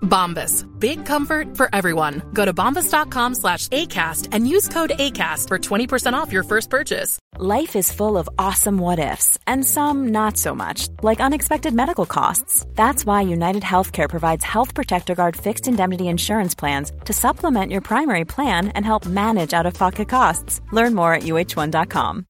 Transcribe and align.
Bombas. 0.00 0.64
Big 0.80 1.06
comfort 1.06 1.56
for 1.56 1.68
everyone. 1.72 2.22
Go 2.32 2.44
to 2.44 2.52
bombas.com 2.52 3.34
slash 3.34 3.68
ACAST 3.68 4.28
and 4.32 4.48
use 4.48 4.68
code 4.68 4.90
ACAST 4.90 5.46
for 5.46 5.58
20% 5.58 6.14
off 6.14 6.32
your 6.32 6.42
first 6.42 6.70
purchase. 6.70 7.18
Life 7.38 7.76
is 7.76 7.92
full 7.92 8.18
of 8.18 8.28
awesome 8.38 8.78
what 8.78 8.98
ifs, 8.98 9.38
and 9.46 9.64
some 9.64 10.08
not 10.08 10.36
so 10.36 10.54
much, 10.54 10.88
like 11.02 11.20
unexpected 11.20 11.72
medical 11.72 12.06
costs. 12.06 12.66
That's 12.74 13.06
why 13.06 13.20
United 13.20 13.62
Healthcare 13.62 14.08
provides 14.08 14.44
Health 14.44 14.74
Protector 14.74 15.14
Guard 15.14 15.36
fixed 15.36 15.68
indemnity 15.68 16.08
insurance 16.08 16.54
plans 16.56 16.90
to 17.04 17.12
supplement 17.12 17.70
your 17.70 17.80
primary 17.80 18.24
plan 18.24 18.68
and 18.68 18.84
help 18.84 19.06
manage 19.06 19.54
out 19.54 19.66
of 19.66 19.74
pocket 19.74 20.08
costs. 20.08 20.60
Learn 20.72 20.94
more 20.94 21.14
at 21.14 21.22
uh1.com. 21.22 22.26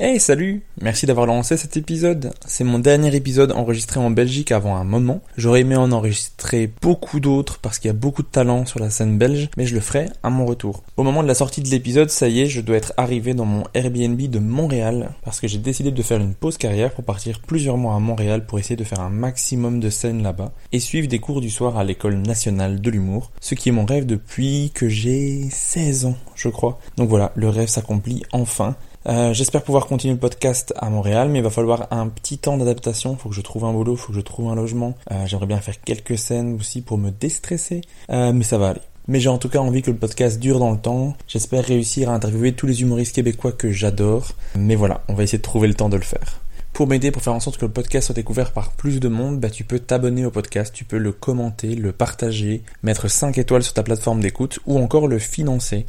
Hey 0.00 0.20
salut 0.20 0.62
Merci 0.80 1.06
d'avoir 1.06 1.26
lancé 1.26 1.56
cet 1.56 1.76
épisode. 1.76 2.32
C'est 2.46 2.62
mon 2.62 2.78
dernier 2.78 3.16
épisode 3.16 3.50
enregistré 3.50 3.98
en 3.98 4.10
Belgique 4.10 4.52
avant 4.52 4.76
un 4.76 4.84
moment. 4.84 5.22
J'aurais 5.36 5.62
aimé 5.62 5.74
en 5.74 5.90
enregistrer 5.90 6.70
beaucoup 6.80 7.18
d'autres 7.18 7.58
parce 7.58 7.80
qu'il 7.80 7.88
y 7.88 7.90
a 7.90 7.94
beaucoup 7.94 8.22
de 8.22 8.28
talent 8.28 8.64
sur 8.64 8.78
la 8.78 8.90
scène 8.90 9.18
belge, 9.18 9.48
mais 9.56 9.66
je 9.66 9.74
le 9.74 9.80
ferai 9.80 10.06
à 10.22 10.30
mon 10.30 10.46
retour. 10.46 10.84
Au 10.96 11.02
moment 11.02 11.24
de 11.24 11.26
la 11.26 11.34
sortie 11.34 11.62
de 11.62 11.68
l'épisode, 11.68 12.10
ça 12.10 12.28
y 12.28 12.42
est, 12.42 12.46
je 12.46 12.60
dois 12.60 12.76
être 12.76 12.92
arrivé 12.96 13.34
dans 13.34 13.44
mon 13.44 13.64
Airbnb 13.74 14.20
de 14.20 14.38
Montréal 14.38 15.10
parce 15.24 15.40
que 15.40 15.48
j'ai 15.48 15.58
décidé 15.58 15.90
de 15.90 16.02
faire 16.02 16.20
une 16.20 16.34
pause 16.34 16.58
carrière 16.58 16.94
pour 16.94 17.02
partir 17.02 17.40
plusieurs 17.40 17.76
mois 17.76 17.96
à 17.96 17.98
Montréal 17.98 18.46
pour 18.46 18.60
essayer 18.60 18.76
de 18.76 18.84
faire 18.84 19.00
un 19.00 19.10
maximum 19.10 19.80
de 19.80 19.90
scènes 19.90 20.22
là-bas 20.22 20.52
et 20.70 20.78
suivre 20.78 21.08
des 21.08 21.18
cours 21.18 21.40
du 21.40 21.50
soir 21.50 21.76
à 21.76 21.82
l'école 21.82 22.18
nationale 22.18 22.80
de 22.80 22.90
l'humour, 22.90 23.32
ce 23.40 23.56
qui 23.56 23.70
est 23.70 23.72
mon 23.72 23.84
rêve 23.84 24.06
depuis 24.06 24.70
que 24.72 24.88
j'ai 24.88 25.48
16 25.50 26.06
ans, 26.06 26.16
je 26.36 26.48
crois. 26.48 26.78
Donc 26.96 27.08
voilà, 27.08 27.32
le 27.34 27.48
rêve 27.48 27.68
s'accomplit 27.68 28.22
enfin. 28.30 28.76
Euh, 29.08 29.32
J'espère 29.32 29.62
pouvoir 29.62 29.86
continuer 29.86 30.12
le 30.14 30.20
podcast 30.20 30.74
à 30.76 30.90
Montréal, 30.90 31.28
mais 31.30 31.38
il 31.38 31.42
va 31.44 31.50
falloir 31.50 31.86
un 31.90 32.08
petit 32.08 32.36
temps 32.38 32.58
d'adaptation. 32.58 33.16
Faut 33.16 33.30
que 33.30 33.34
je 33.34 33.40
trouve 33.40 33.64
un 33.64 33.72
boulot, 33.72 33.96
faut 33.96 34.08
que 34.12 34.16
je 34.18 34.20
trouve 34.22 34.48
un 34.48 34.54
logement. 34.54 34.94
Euh, 35.10 35.26
J'aimerais 35.26 35.46
bien 35.46 35.60
faire 35.60 35.80
quelques 35.80 36.18
scènes 36.18 36.54
aussi 36.56 36.82
pour 36.82 36.98
me 36.98 37.10
déstresser, 37.10 37.80
Euh, 38.10 38.32
mais 38.32 38.44
ça 38.44 38.58
va 38.58 38.70
aller. 38.70 38.80
Mais 39.06 39.20
j'ai 39.20 39.30
en 39.30 39.38
tout 39.38 39.48
cas 39.48 39.60
envie 39.60 39.80
que 39.80 39.90
le 39.90 39.96
podcast 39.96 40.38
dure 40.38 40.58
dans 40.58 40.70
le 40.70 40.76
temps. 40.76 41.14
J'espère 41.26 41.64
réussir 41.64 42.10
à 42.10 42.14
interviewer 42.14 42.52
tous 42.52 42.66
les 42.66 42.82
humoristes 42.82 43.14
québécois 43.14 43.52
que 43.52 43.72
j'adore. 43.72 44.28
Mais 44.54 44.74
voilà, 44.74 45.00
on 45.08 45.14
va 45.14 45.22
essayer 45.22 45.38
de 45.38 45.42
trouver 45.42 45.68
le 45.68 45.74
temps 45.74 45.88
de 45.88 45.96
le 45.96 46.02
faire. 46.02 46.40
Pour 46.74 46.86
m'aider, 46.86 47.10
pour 47.10 47.22
faire 47.22 47.32
en 47.34 47.40
sorte 47.40 47.56
que 47.56 47.64
le 47.64 47.72
podcast 47.72 48.06
soit 48.06 48.14
découvert 48.14 48.52
par 48.52 48.70
plus 48.72 49.00
de 49.00 49.08
monde, 49.08 49.40
bah, 49.40 49.48
tu 49.50 49.64
peux 49.64 49.78
t'abonner 49.80 50.26
au 50.26 50.30
podcast, 50.30 50.72
tu 50.74 50.84
peux 50.84 50.98
le 50.98 51.10
commenter, 51.12 51.74
le 51.74 51.90
partager, 51.92 52.62
mettre 52.82 53.08
5 53.08 53.36
étoiles 53.38 53.62
sur 53.64 53.72
ta 53.72 53.82
plateforme 53.82 54.20
d'écoute 54.20 54.60
ou 54.66 54.78
encore 54.78 55.08
le 55.08 55.18
financer 55.18 55.86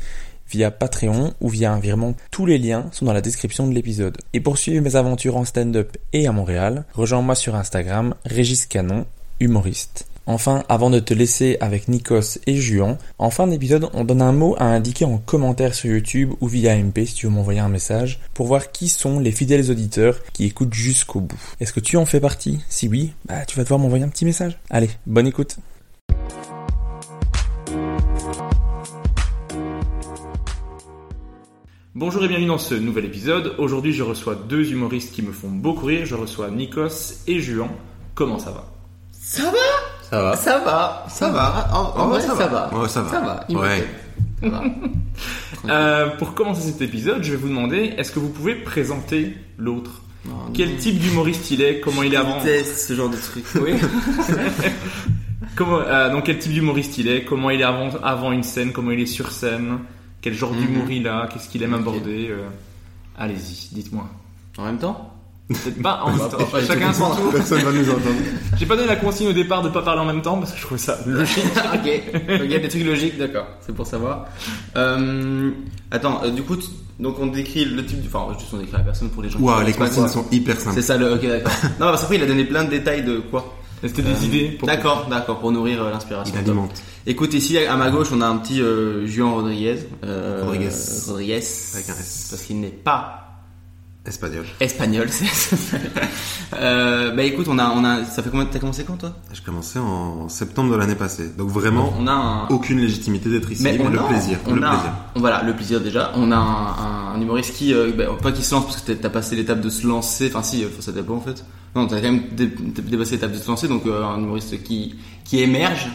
via 0.50 0.72
Patreon 0.72 1.34
ou 1.42 1.50
via 1.50 1.72
un 1.72 1.80
virement. 1.80 2.16
Tous 2.32 2.46
les 2.46 2.58
liens 2.58 2.88
sont 2.92 3.06
dans 3.06 3.14
la 3.14 3.22
description 3.22 3.68
de 3.68 3.74
l'épisode. 3.74 4.18
Et 4.34 4.40
pour 4.40 4.58
suivre 4.58 4.84
mes 4.84 4.96
aventures 4.96 5.38
en 5.38 5.46
stand-up 5.46 5.98
et 6.14 6.28
à 6.28 6.32
Montréal, 6.32 6.86
rejoins-moi 6.94 7.36
sur 7.36 7.56
Instagram, 7.56 8.16
Régis 8.26 8.66
Canon, 8.66 9.06
humoriste. 9.40 10.06
Enfin, 10.30 10.64
avant 10.70 10.92
de 10.92 11.00
te 11.00 11.16
laisser 11.16 11.58
avec 11.60 11.88
Nikos 11.88 12.38
et 12.46 12.56
Juan, 12.56 13.00
en 13.18 13.32
fin 13.32 13.48
d'épisode, 13.48 13.90
on 13.94 14.04
donne 14.04 14.22
un 14.22 14.32
mot 14.32 14.56
à 14.60 14.66
indiquer 14.66 15.06
en 15.06 15.18
commentaire 15.18 15.74
sur 15.74 15.90
YouTube 15.90 16.34
ou 16.40 16.48
via 16.48 16.78
MP 16.78 17.04
si 17.08 17.16
tu 17.16 17.26
veux 17.26 17.32
m'envoyer 17.32 17.62
un 17.62 17.68
message 17.68 18.20
pour 18.36 18.46
voir 18.46 18.72
qui 18.72 18.90
sont 18.90 19.20
les 19.20 19.32
fidèles 19.32 19.72
auditeurs 19.72 20.20
qui 20.34 20.46
écoutent 20.46 20.76
jusqu'au 20.76 21.22
bout. 21.22 21.42
Est-ce 21.60 21.74
que 21.74 21.80
tu 21.80 21.98
en 21.98 22.06
fais 22.06 22.20
partie? 22.20 22.60
Si 22.70 22.88
oui, 22.88 23.14
bah 23.26 23.44
tu 23.48 23.58
vas 23.58 23.64
devoir 23.64 23.80
m'envoyer 23.80 24.04
un 24.04 24.10
petit 24.10 24.26
message. 24.26 24.60
Allez, 24.70 24.92
bonne 25.08 25.26
écoute. 25.26 25.58
Bonjour 31.96 32.24
et 32.24 32.28
bienvenue 32.28 32.48
dans 32.48 32.58
ce 32.58 32.76
nouvel 32.76 33.06
épisode. 33.06 33.56
Aujourd'hui, 33.58 33.94
je 33.94 34.04
reçois 34.04 34.36
deux 34.36 34.72
humoristes 34.72 35.14
qui 35.14 35.22
me 35.22 35.32
font 35.32 35.50
beaucoup 35.50 35.86
rire. 35.88 36.06
Je 36.06 36.16
reçois 36.16 36.50
Nikos 36.50 37.24
et 37.28 37.40
Juan. 37.40 37.70
Comment 38.16 38.40
ça 38.40 38.52
va? 38.52 38.66
Ça 39.12 39.44
va? 39.46 39.58
Ça 40.10 40.22
va 40.22 40.36
Ça 40.36 40.60
va 40.60 41.06
Ça 41.10 41.30
va 41.30 41.70
En, 41.74 42.00
en 42.00 42.08
vrai, 42.08 42.22
ça, 42.22 42.34
va. 42.36 42.70
Ouais, 42.74 42.88
ça 42.88 43.02
va. 43.02 43.10
Ça 43.10 43.20
va. 43.22 43.46
il 43.50 43.58
Ouais. 43.58 43.88
Ça 44.42 44.50
va. 44.50 44.64
Euh, 45.68 46.16
Pour 46.18 46.36
commencer 46.36 46.62
cet 46.62 46.82
épisode, 46.82 47.22
je 47.22 47.32
vais 47.32 47.36
vous 47.38 47.50
demander 47.50 47.94
est-ce 47.98 48.14
que 48.14 48.20
vous 48.20 48.30
pouvez 48.30 48.56
présenter 48.56 49.34
l'autre? 49.58 50.04
Non, 50.26 50.36
Quel 50.54 50.78
type 50.78 50.98
d'humoriste 51.00 51.52
il 51.52 51.62
est? 51.62 51.82
Comment 51.82 52.02
il 52.04 52.14
est 52.14 52.18
avant 52.18 52.38
déteste 52.42 52.88
ce 52.88 52.94
genre 52.94 53.10
de 53.10 53.18
truc. 53.18 53.44
Oui. 53.62 53.74
Comment, 55.58 55.80
euh, 55.80 56.10
Donc, 56.12 56.24
quel 56.28 56.40
type 56.40 56.54
d'humoriste 56.54 56.98
il 56.98 57.10
est? 57.10 57.26
Comment 57.26 57.50
il 57.50 57.60
est 57.60 57.66
avant, 57.66 57.90
avant 58.02 58.32
une 58.32 58.44
scène? 58.44 58.72
Comment 58.72 58.92
il 58.92 59.02
est 59.02 59.06
sur 59.06 59.32
scène? 59.32 59.80
Quel 60.22 60.34
genre 60.34 60.52
d'humour 60.52 60.90
il 60.90 61.08
a 61.08 61.28
Qu'est-ce 61.32 61.48
qu'il 61.50 61.64
aime 61.64 61.74
aborder 61.74 62.28
euh, 62.30 62.48
Allez-y, 63.18 63.74
dites-moi. 63.74 64.06
en 64.58 64.66
même 64.66 64.78
temps 64.78 65.14
Peut-être 65.48 65.82
pas 65.82 66.04
en 66.04 66.12
même 66.16 66.30
temps. 66.30 66.38
pas 66.46 66.62
Chacun 66.64 66.94
son 66.94 67.10
tour. 67.16 67.32
Personne 67.32 67.62
va 67.64 67.72
nous 67.72 67.90
entendre. 67.90 68.16
J'ai 68.58 68.66
pas 68.68 68.76
donné 68.76 68.88
la 68.88 68.98
consigne 68.98 69.30
au 69.30 69.34
départ 69.34 69.64
de 69.64 69.70
pas 69.70 69.82
parler 69.82 70.02
en 70.02 70.06
même 70.06 70.22
temps 70.22 70.38
parce 70.38 70.52
que 70.52 70.58
je 70.58 70.62
trouvais 70.64 70.80
ça 70.80 71.00
logique. 71.08 71.44
ok. 71.74 72.04
Il 72.44 72.52
y 72.52 72.56
a 72.56 72.60
des 72.60 72.68
trucs 72.68 72.86
logiques, 72.86 73.18
d'accord. 73.18 73.48
C'est 73.66 73.74
pour 73.74 73.88
savoir. 73.88 74.28
Euh, 74.76 75.50
attends, 75.90 76.22
euh, 76.24 76.30
du 76.30 76.44
coup, 76.44 76.56
tu- 76.56 76.68
donc 77.00 77.18
on 77.20 77.28
décrit 77.28 77.66
le 77.66 77.84
type 77.86 78.02
du. 78.02 78.08
Enfin, 78.14 78.32
juste 78.38 78.54
on 78.54 78.58
décrit 78.58 78.74
la 78.74 78.80
personne 78.84 79.10
pour 79.10 79.24
les 79.24 79.30
gens. 79.30 79.40
qui 79.40 79.44
Waouh, 79.46 79.66
les 79.66 79.74
consignes 79.74 80.08
sont 80.08 80.26
hyper 80.32 80.60
simples. 80.60 80.76
C'est 80.76 80.82
ça 80.84 80.98
le. 80.98 81.14
Ok, 81.16 81.26
d'accord. 81.26 81.52
non, 81.80 81.88
parce 81.88 82.02
qu'après 82.02 82.18
il 82.18 82.24
a 82.24 82.28
donné 82.28 82.44
plein 82.46 82.66
de 82.66 82.70
détails 82.70 83.04
de 83.04 83.18
quoi. 83.20 83.56
C'était 83.82 84.02
des 84.02 84.10
Euh, 84.12 84.26
idées. 84.26 84.50
pour- 84.58 84.68
D'accord, 84.68 85.08
d'accord, 85.10 85.40
pour 85.40 85.52
nourrir 85.52 85.82
euh, 85.84 85.92
l'inspiration. 85.92 86.34
Il 86.36 86.40
alimente. 86.40 86.82
Écoute, 87.08 87.34
ici 87.34 87.58
à 87.58 87.76
ma 87.78 87.90
gauche, 87.90 88.10
on 88.14 88.22
a 88.22 88.28
un 88.28 88.38
petit 88.38 88.62
euh, 88.62 89.08
Juan 89.08 89.34
Rodriguez. 89.34 89.78
Euh, 90.04 90.42
Rodriguez. 90.44 90.70
Rodriguez. 91.08 91.36
Avec 91.74 91.90
un 91.90 91.94
S. 91.94 92.28
Parce 92.30 92.42
qu'il 92.44 92.60
n'est 92.60 92.68
pas 92.70 93.29
Espagnol. 94.10 94.44
espagnol. 94.60 95.08
c'est- 95.12 95.56
euh, 96.56 97.12
bah 97.16 97.24
écoute, 97.24 97.46
on 97.48 97.60
a, 97.60 97.70
on 97.70 97.84
a, 97.86 98.04
ça 98.06 98.24
fait 98.24 98.30
combien 98.30 98.46
T'as 98.46 98.60
commencé 98.60 98.84
quand 98.84 98.98
toi? 98.98 99.14
J'ai 99.32 99.42
commencé 99.44 99.78
en 99.80 100.28
septembre 100.30 100.72
de 100.72 100.76
l'année 100.78 100.96
passée. 100.96 101.30
Donc 101.38 101.50
vraiment, 101.50 101.94
On 102.00 102.08
a 102.08 102.12
un. 102.12 102.48
aucune 102.48 102.80
légitimité 102.80 103.30
d'être 103.30 103.52
ici. 103.52 103.64
Mais, 103.64 103.80
on 103.80 103.90
le 103.90 104.00
a- 104.00 104.04
plaisir. 104.04 104.40
On 104.48 104.56
le 104.56 104.64
a, 104.64 104.70
plaisir. 104.72 104.92
on- 105.16 105.20
voilà, 105.20 105.44
le 105.44 105.54
plaisir 105.54 105.80
déjà. 105.80 106.12
On 106.16 106.32
a 106.32 106.36
un, 106.36 106.40
un- 106.42 107.14
un 107.16 107.22
humoriste 107.22 107.54
qui, 107.56 107.74
euh, 107.74 107.92
bah, 107.96 108.06
pas 108.22 108.32
qui 108.32 108.44
se 108.44 108.54
lance 108.56 108.66
parce 108.66 108.82
que 108.82 108.92
t'as- 108.94 109.10
passé 109.10 109.36
l'étape 109.36 109.62
de 109.62 109.70
se 109.70 109.86
lancer. 109.88 110.28
Enfin 110.34 110.42
si, 110.44 110.64
euh, 110.64 110.68
ça 110.80 110.92
dépend 110.92 111.16
en 111.16 111.22
fait. 111.22 111.44
Non, 111.76 111.86
t'as 111.86 111.98
quand 111.98 112.12
même 112.12 112.24
dé- 112.32 112.48
dé- 112.48 112.82
dépassé 112.82 113.12
l'étape 113.12 113.32
de 113.32 113.38
se 113.38 113.48
lancer. 113.48 113.68
Donc 113.68 113.86
euh, 113.86 114.04
un 114.04 114.18
humoriste 114.18 114.64
qui 114.64 114.96
qui 115.24 115.40
émerge. 115.42 115.88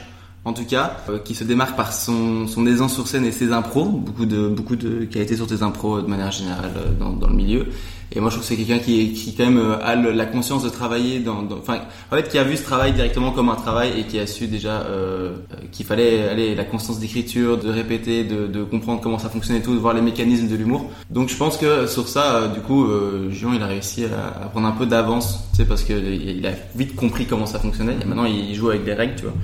En 0.46 0.52
tout 0.52 0.66
cas, 0.66 0.98
euh, 1.08 1.18
qui 1.20 1.34
se 1.34 1.42
démarque 1.42 1.74
par 1.74 1.90
son, 1.94 2.46
son 2.46 2.66
aisance 2.66 2.92
sur 2.92 3.08
scène 3.08 3.24
et 3.24 3.32
ses 3.32 3.50
impros, 3.50 3.86
beaucoup 3.86 4.26
de 4.26 4.46
beaucoup 4.48 4.76
de 4.76 5.06
qualité 5.06 5.36
sur 5.36 5.46
tes 5.46 5.62
impros 5.62 5.96
euh, 5.96 6.02
de 6.02 6.06
manière 6.06 6.30
générale 6.32 6.70
euh, 6.76 6.90
dans, 7.00 7.12
dans 7.14 7.28
le 7.28 7.34
milieu. 7.34 7.66
Et 8.12 8.20
moi, 8.20 8.30
je 8.30 8.36
trouve 8.36 8.48
que 8.48 8.54
c'est 8.54 8.62
quelqu'un 8.62 8.82
qui, 8.82 9.12
qui 9.12 9.34
quand 9.34 9.44
même 9.44 9.58
euh, 9.58 9.76
a 9.82 9.96
la 9.96 10.26
conscience 10.26 10.62
de 10.62 10.68
travailler 10.68 11.18
dans, 11.20 11.42
dans- 11.42 11.58
enfin, 11.58 11.78
en 12.12 12.16
fait, 12.16 12.28
qui 12.28 12.38
a 12.38 12.44
vu 12.44 12.56
ce 12.56 12.62
travail 12.62 12.92
directement 12.92 13.32
comme 13.32 13.48
un 13.48 13.56
travail 13.56 13.92
et 13.98 14.04
qui 14.04 14.18
a 14.20 14.26
su 14.26 14.46
déjà 14.46 14.82
euh, 14.82 15.32
euh, 15.52 15.56
qu'il 15.72 15.84
fallait 15.86 16.28
aller 16.28 16.54
la 16.54 16.64
constance 16.64 17.00
d'écriture, 17.00 17.58
de 17.58 17.68
répéter, 17.70 18.22
de, 18.24 18.46
de 18.46 18.62
comprendre 18.62 19.00
comment 19.00 19.18
ça 19.18 19.28
fonctionnait 19.30 19.58
et 19.58 19.62
tout, 19.62 19.74
de 19.74 19.78
voir 19.80 19.94
les 19.94 20.02
mécanismes 20.02 20.48
de 20.48 20.54
l'humour. 20.54 20.88
Donc, 21.10 21.28
je 21.28 21.36
pense 21.36 21.56
que 21.56 21.86
sur 21.86 22.08
ça, 22.08 22.36
euh, 22.36 22.48
du 22.48 22.60
coup, 22.60 22.84
euh, 22.84 23.30
Juan, 23.32 23.54
il 23.56 23.62
a 23.62 23.66
réussi 23.66 24.04
à, 24.04 24.44
à 24.44 24.48
prendre 24.48 24.66
un 24.68 24.72
peu 24.72 24.86
d'avance, 24.86 25.40
tu 25.52 25.56
sais, 25.58 25.64
parce 25.64 25.82
que 25.82 25.92
il 25.94 26.46
a 26.46 26.52
vite 26.76 26.94
compris 26.94 27.26
comment 27.26 27.46
ça 27.46 27.58
fonctionnait. 27.58 27.96
Et 28.00 28.04
maintenant, 28.04 28.26
il 28.26 28.54
joue 28.54 28.68
avec 28.70 28.84
des 28.84 28.94
règles, 28.94 29.14
tu 29.16 29.22
vois. 29.22 29.34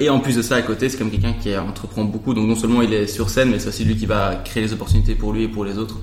Et 0.00 0.08
en 0.08 0.20
plus 0.20 0.36
de 0.36 0.42
ça, 0.42 0.56
à 0.56 0.62
côté, 0.62 0.88
c'est 0.88 0.96
comme 0.96 1.10
quelqu'un 1.10 1.34
qui 1.34 1.54
entreprend 1.56 2.04
beaucoup. 2.04 2.32
Donc 2.32 2.46
non 2.48 2.56
seulement 2.56 2.80
il 2.80 2.94
est 2.94 3.06
sur 3.06 3.28
scène, 3.28 3.50
mais 3.50 3.58
c'est 3.58 3.68
aussi 3.68 3.84
lui 3.84 3.94
qui 3.96 4.06
va 4.06 4.36
créer 4.36 4.62
les 4.62 4.72
opportunités 4.72 5.14
pour 5.14 5.32
lui 5.34 5.42
et 5.42 5.48
pour 5.48 5.66
les 5.66 5.76
autres. 5.76 5.98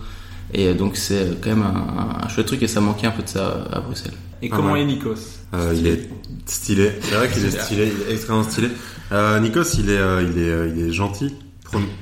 Et 0.54 0.68
euh, 0.68 0.74
donc 0.74 0.98
c'est 0.98 1.20
euh, 1.20 1.34
quand 1.42 1.50
même 1.50 1.62
un, 1.64 2.26
un 2.26 2.28
chouette 2.30 2.48
truc 2.48 2.64
et 2.64 2.68
ça 2.68 2.82
manquait 2.82 3.08
un 3.08 3.12
peu 3.12 3.24
de 3.24 3.30
ça 3.30 3.66
à 3.72 3.80
Bruxelles. 3.80 4.14
Et 4.42 4.50
comment 4.50 4.76
est 4.76 4.86
Nikos 4.86 5.16
Euh, 5.54 5.74
il 5.76 5.88
est 5.88 6.10
stylé. 6.46 6.92
C'est 7.02 7.16
vrai 7.16 7.30
qu'il 7.30 7.46
est 7.46 7.52
stylé, 7.52 7.92
il 7.94 8.10
est 8.10 8.14
extrêmement 8.14 8.44
stylé. 8.44 8.70
Euh, 9.12 9.40
Nikos, 9.40 9.64
il 9.78 9.90
est, 9.90 9.98
euh, 9.98 10.24
il 10.24 10.42
est, 10.42 10.50
euh, 10.50 10.74
il 10.76 10.88
est 10.88 10.92
gentil. 10.94 11.36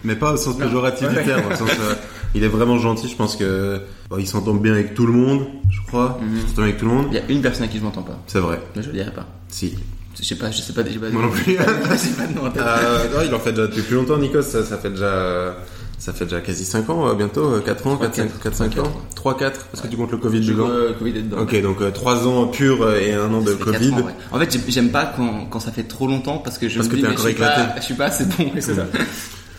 Mais 0.04 0.16
pas 0.16 0.34
au 0.34 0.38
sens 0.38 0.58
péjoratif 0.58 1.10
du 1.10 1.16
terme. 1.16 1.52
au 1.52 1.56
sens, 1.56 1.70
euh, 1.70 1.94
il 2.36 2.44
est 2.44 2.48
vraiment 2.48 2.78
gentil. 2.78 3.10
Je 3.10 3.16
pense 3.16 3.36
que 3.36 3.82
bon, 4.10 4.18
il 4.18 4.28
s'entend 4.28 4.54
bien 4.54 4.74
avec 4.74 4.94
tout 4.94 5.06
le 5.06 5.14
monde. 5.14 5.46
Je 5.70 5.82
crois. 5.88 6.20
Mhm. 6.22 6.36
Il 6.36 6.42
s'entend 6.42 6.54
bien 6.56 6.64
avec 6.64 6.78
tout 6.78 6.86
le 6.86 6.92
monde. 6.92 7.08
Il 7.12 7.16
y 7.16 7.20
a 7.20 7.24
une 7.30 7.42
personne 7.42 7.66
à 7.66 7.68
qui 7.68 7.78
je 7.80 7.84
m'entends 7.84 8.04
pas. 8.04 8.22
C'est 8.28 8.40
vrai. 8.40 8.62
Mais 8.76 8.82
je 8.82 8.88
le 8.88 8.94
dirai 8.94 9.12
pas. 9.12 9.28
Si. 9.50 9.76
Je 10.20 10.24
sais 10.26 10.36
pas, 10.36 10.50
je 10.52 10.62
sais 10.62 10.74
pas, 10.74 10.84
j'ai 10.90 10.98
pas. 11.00 11.10
Moi 11.10 11.22
non 11.24 11.30
plus. 11.30 11.56
pas 11.56 11.66
de 11.66 12.34
nom 12.34 12.46
en 12.46 12.50
tête. 12.52 12.64
Euh, 12.66 13.04
non, 13.14 13.22
il 13.28 13.36
en 13.36 13.40
fait 13.40 13.52
déjà 13.52 13.68
depuis 13.68 13.82
plus 13.82 13.96
longtemps, 13.96 14.18
Nikos. 14.18 14.42
Ça, 14.44 14.64
ça 14.64 14.78
fait 14.78 14.90
déjà, 14.90 15.58
ça 15.98 16.14
fait 16.14 16.26
déjà 16.26 16.42
quasi 16.42 16.64
5 16.66 16.90
ans, 16.90 17.08
euh, 17.08 17.14
bientôt, 17.16 17.46
euh, 17.46 17.60
4 17.60 17.88
ans, 17.88 17.96
Trois, 17.96 18.06
4, 18.08 18.16
5, 18.16 18.24
quatre. 18.28 18.40
4, 18.44 18.56
5 18.56 18.72
Trois, 18.76 18.84
ans. 18.88 19.02
3, 19.16 19.38
4, 19.38 19.66
parce 19.72 19.82
que 19.84 19.88
tu 19.88 19.98
comptes 19.98 20.12
le 20.12 20.18
Covid 20.18 20.42
dedans. 20.42 20.68
euh, 20.70 20.94
Covid 20.94 21.18
est 21.18 21.22
dedans. 21.24 21.38
Ok, 21.42 21.62
donc 21.62 21.94
3 21.94 22.28
ans 22.28 22.48
pur 22.48 22.82
euh, 22.84 23.00
et 23.00 23.14
un 23.14 23.34
an 23.34 23.42
de 23.42 23.52
Ça 23.52 23.58
quatre 23.58 23.66
Covid. 23.80 23.92
ans, 23.94 23.98
ouais. 24.06 24.14
En 24.32 24.40
fait, 24.40 24.52
j'ai- 24.52 24.72
j'aime 24.72 24.90
pas 24.92 25.12
quand, 25.16 25.46
quand 25.50 25.60
ça 25.60 25.72
fait 25.72 25.84
trop 25.84 26.08
longtemps 26.08 26.38
parce 26.38 26.58
que 26.58 26.70
je 26.70 26.78
Parce 26.78 26.88
me 26.88 26.92
que 26.92 26.98
dis, 26.98 27.04
mais 27.04 27.16
je 27.18 27.22
suis 27.22 27.34
pas, 27.34 27.76
je 27.78 27.82
suis 27.82 27.94
pas 27.96 28.06
assez 28.06 28.26
bon. 28.26 28.52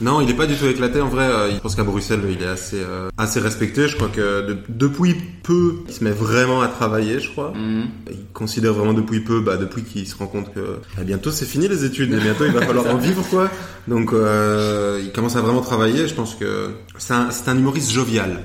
Non, 0.01 0.21
il 0.21 0.31
est 0.31 0.35
pas 0.35 0.47
du 0.47 0.55
tout 0.57 0.67
éclaté 0.67 1.01
en 1.01 1.09
vrai. 1.09 1.25
euh, 1.25 1.53
Je 1.55 1.59
pense 1.61 1.75
qu'à 1.75 1.83
Bruxelles, 1.83 2.21
il 2.31 2.43
est 2.43 2.47
assez 2.47 2.77
euh, 2.81 3.09
assez 3.19 3.41
respecté. 3.41 3.89
Je 3.89 3.97
crois 3.97 4.09
que 4.09 4.47
de- 4.47 4.59
depuis 4.69 5.17
peu, 5.43 5.77
il 5.89 5.93
se 5.95 6.05
met 6.05 6.11
vraiment 6.13 6.61
à 6.63 6.69
travailler. 6.69 7.19
Je 7.21 7.31
crois. 7.31 7.53
Mhm. 7.57 7.87
Il 8.11 8.17
considère 8.33 8.75
vraiment 8.75 8.93
depuis 8.93 9.21
peu, 9.21 9.41
bah 9.41 9.57
depuis 9.57 9.83
qu'il 9.83 10.07
se 10.07 10.15
rend 10.17 10.27
compte 10.29 10.53
que 10.55 10.77
bah, 10.97 11.03
bientôt 11.05 11.31
c'est 11.33 11.47
fini 11.47 11.67
les 11.69 11.85
études 11.85 12.13
et 12.13 12.19
bientôt 12.21 12.45
il 12.47 12.53
va 12.53 12.63
falloir 12.67 12.87
en 12.95 12.97
vivre 12.99 13.25
quoi. 13.29 13.51
Donc 13.89 14.13
euh, 14.13 15.01
il 15.03 15.11
commence 15.13 15.35
à 15.37 15.41
vraiment 15.41 15.63
travailler. 15.63 16.07
Je 16.07 16.15
pense 16.15 16.35
que 16.37 16.71
c'est 16.99 17.15
un, 17.15 17.29
un 17.47 17.57
humoriste 17.59 17.91
jovial. 17.91 18.39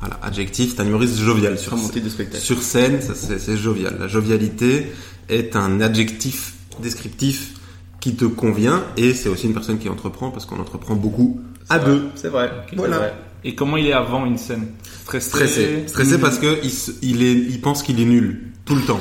Voilà, 0.00 0.18
adjectif, 0.22 0.74
c'est 0.74 0.82
un 0.82 0.86
humoriste 0.86 1.18
jovial 1.18 1.58
sur 1.58 1.72
de 1.76 2.08
spectacle. 2.08 2.42
sur 2.42 2.62
scène, 2.62 3.00
c'est 3.02 3.56
jovial. 3.56 3.96
La 4.00 4.08
jovialité 4.08 4.92
est 5.28 5.56
un 5.56 5.80
adjectif 5.82 6.54
descriptif 6.82 7.52
qui 8.00 8.14
te 8.16 8.24
convient 8.24 8.82
et 8.96 9.14
c'est 9.14 9.28
aussi 9.28 9.46
une 9.46 9.52
personne 9.54 9.78
qui 9.78 9.88
entreprend 9.88 10.30
parce 10.30 10.46
qu'on 10.46 10.58
entreprend 10.58 10.94
beaucoup 10.94 11.40
à 11.68 11.78
deux. 11.78 12.08
C'est 12.14 12.28
vrai. 12.28 12.50
Voilà. 12.74 12.98
Vrai. 12.98 13.14
Et 13.44 13.54
comment 13.54 13.76
il 13.76 13.86
est 13.86 13.92
avant 13.92 14.26
une 14.26 14.36
scène 14.38 14.68
Stressé 15.02 15.28
Stressé, 15.30 15.82
stressé 15.86 16.18
parce 16.18 16.38
que 16.38 16.58
il, 16.62 16.70
se- 16.70 16.90
il 17.02 17.22
est, 17.22 17.32
il 17.32 17.60
pense 17.60 17.82
qu'il 17.82 18.00
est 18.00 18.04
nul 18.04 18.52
tout 18.64 18.74
le 18.74 18.82
temps. 18.82 19.00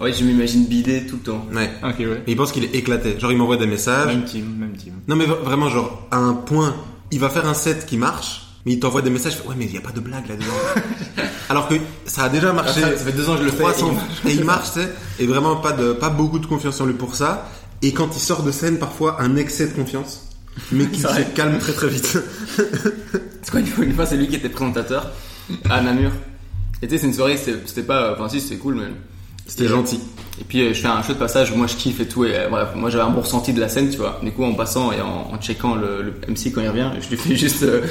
Ouais, 0.00 0.12
je 0.12 0.24
m'imagine 0.24 0.66
bider 0.66 1.04
tout 1.06 1.16
le 1.16 1.22
temps. 1.22 1.46
Ouais. 1.52 1.70
Ok, 1.82 1.98
ouais. 1.98 2.22
Et 2.26 2.32
il 2.32 2.36
pense 2.36 2.52
qu'il 2.52 2.64
est 2.64 2.74
éclaté. 2.74 3.18
Genre 3.18 3.32
il 3.32 3.38
m'envoie 3.38 3.56
des 3.56 3.66
messages. 3.66 4.06
Même 4.14 4.24
team, 4.24 4.44
même 4.58 4.72
team. 4.76 4.94
Non 5.08 5.16
mais 5.16 5.24
vra- 5.26 5.40
vraiment 5.42 5.68
genre 5.68 6.06
à 6.10 6.16
un 6.18 6.34
point, 6.34 6.74
il 7.10 7.18
va 7.20 7.28
faire 7.28 7.46
un 7.46 7.54
set 7.54 7.84
qui 7.86 7.96
marche, 7.98 8.42
mais 8.64 8.72
il 8.74 8.80
t'envoie 8.80 9.02
des 9.02 9.10
messages. 9.10 9.38
Ouais 9.46 9.54
mais 9.58 9.64
il 9.66 9.74
y 9.74 9.76
a 9.78 9.80
pas 9.80 9.90
de 9.92 10.00
blague 10.00 10.28
là-dedans. 10.28 10.46
Alors 11.48 11.68
que 11.68 11.74
ça 12.06 12.24
a 12.24 12.28
déjà 12.28 12.52
marché. 12.52 12.80
Ça, 12.80 12.90
ça 12.96 13.04
fait 13.04 13.12
deux 13.12 13.28
ans 13.28 13.34
que 13.34 13.40
je 13.40 13.44
le 13.46 13.50
fais, 13.50 13.58
300 13.58 13.86
et 13.86 13.90
il 13.90 13.94
marche. 13.94 14.08
et 14.26 14.32
il 14.34 14.44
marche, 14.44 14.72
tu 14.72 14.80
sais, 14.80 14.88
et 15.18 15.26
vraiment 15.26 15.56
pas 15.56 15.72
de 15.72 15.92
pas 15.92 16.08
beaucoup 16.08 16.38
de 16.38 16.46
confiance 16.46 16.80
en 16.80 16.86
lui 16.86 16.94
pour 16.94 17.14
ça. 17.16 17.48
Et 17.82 17.92
quand 17.92 18.08
il 18.14 18.20
sort 18.20 18.42
de 18.42 18.50
scène, 18.52 18.78
parfois 18.78 19.20
un 19.20 19.36
excès 19.36 19.66
de 19.66 19.72
confiance, 19.72 20.28
mais 20.70 20.86
qui 20.86 21.00
se 21.02 21.06
calme 21.34 21.58
très 21.58 21.72
très 21.72 21.88
vite. 21.88 22.18
C'est 23.42 23.50
quoi 23.50 23.60
une 23.60 23.66
fois, 23.66 23.84
une 23.84 23.94
fois, 23.94 24.06
c'est 24.06 24.16
lui 24.16 24.28
qui 24.28 24.36
était 24.36 24.48
présentateur 24.48 25.10
à 25.68 25.80
Namur. 25.80 26.12
Et 26.80 26.86
tu 26.86 26.94
sais, 26.94 26.98
c'est 26.98 27.06
une 27.08 27.14
soirée, 27.14 27.36
c'était 27.36 27.82
pas. 27.82 28.12
Enfin, 28.14 28.28
si, 28.28 28.40
c'était 28.40 28.56
cool, 28.56 28.74
mais. 28.76 28.88
C'était 29.46 29.66
gentil. 29.66 29.98
Et 30.40 30.44
puis, 30.44 30.60
euh, 30.62 30.72
je 30.72 30.80
fais 30.80 30.86
un 30.86 31.02
chouette 31.02 31.18
passage, 31.18 31.52
moi 31.54 31.66
je 31.66 31.74
kiffe 31.74 31.98
et 32.00 32.06
tout. 32.06 32.24
Et 32.24 32.36
euh, 32.36 32.48
bref, 32.48 32.68
moi 32.76 32.90
j'avais 32.90 33.02
un 33.04 33.10
bon 33.10 33.20
ressenti 33.22 33.52
de 33.52 33.60
la 33.60 33.68
scène, 33.68 33.90
tu 33.90 33.98
vois. 33.98 34.20
Du 34.22 34.30
coup, 34.30 34.44
en 34.44 34.54
passant 34.54 34.92
et 34.92 35.00
en, 35.00 35.32
en 35.32 35.38
checkant 35.40 35.74
le, 35.74 36.00
le 36.02 36.12
MC 36.28 36.52
quand 36.54 36.60
il 36.60 36.68
revient, 36.68 36.90
je 37.00 37.08
lui 37.08 37.16
fais 37.16 37.34
juste. 37.36 37.64
euh, 37.64 37.82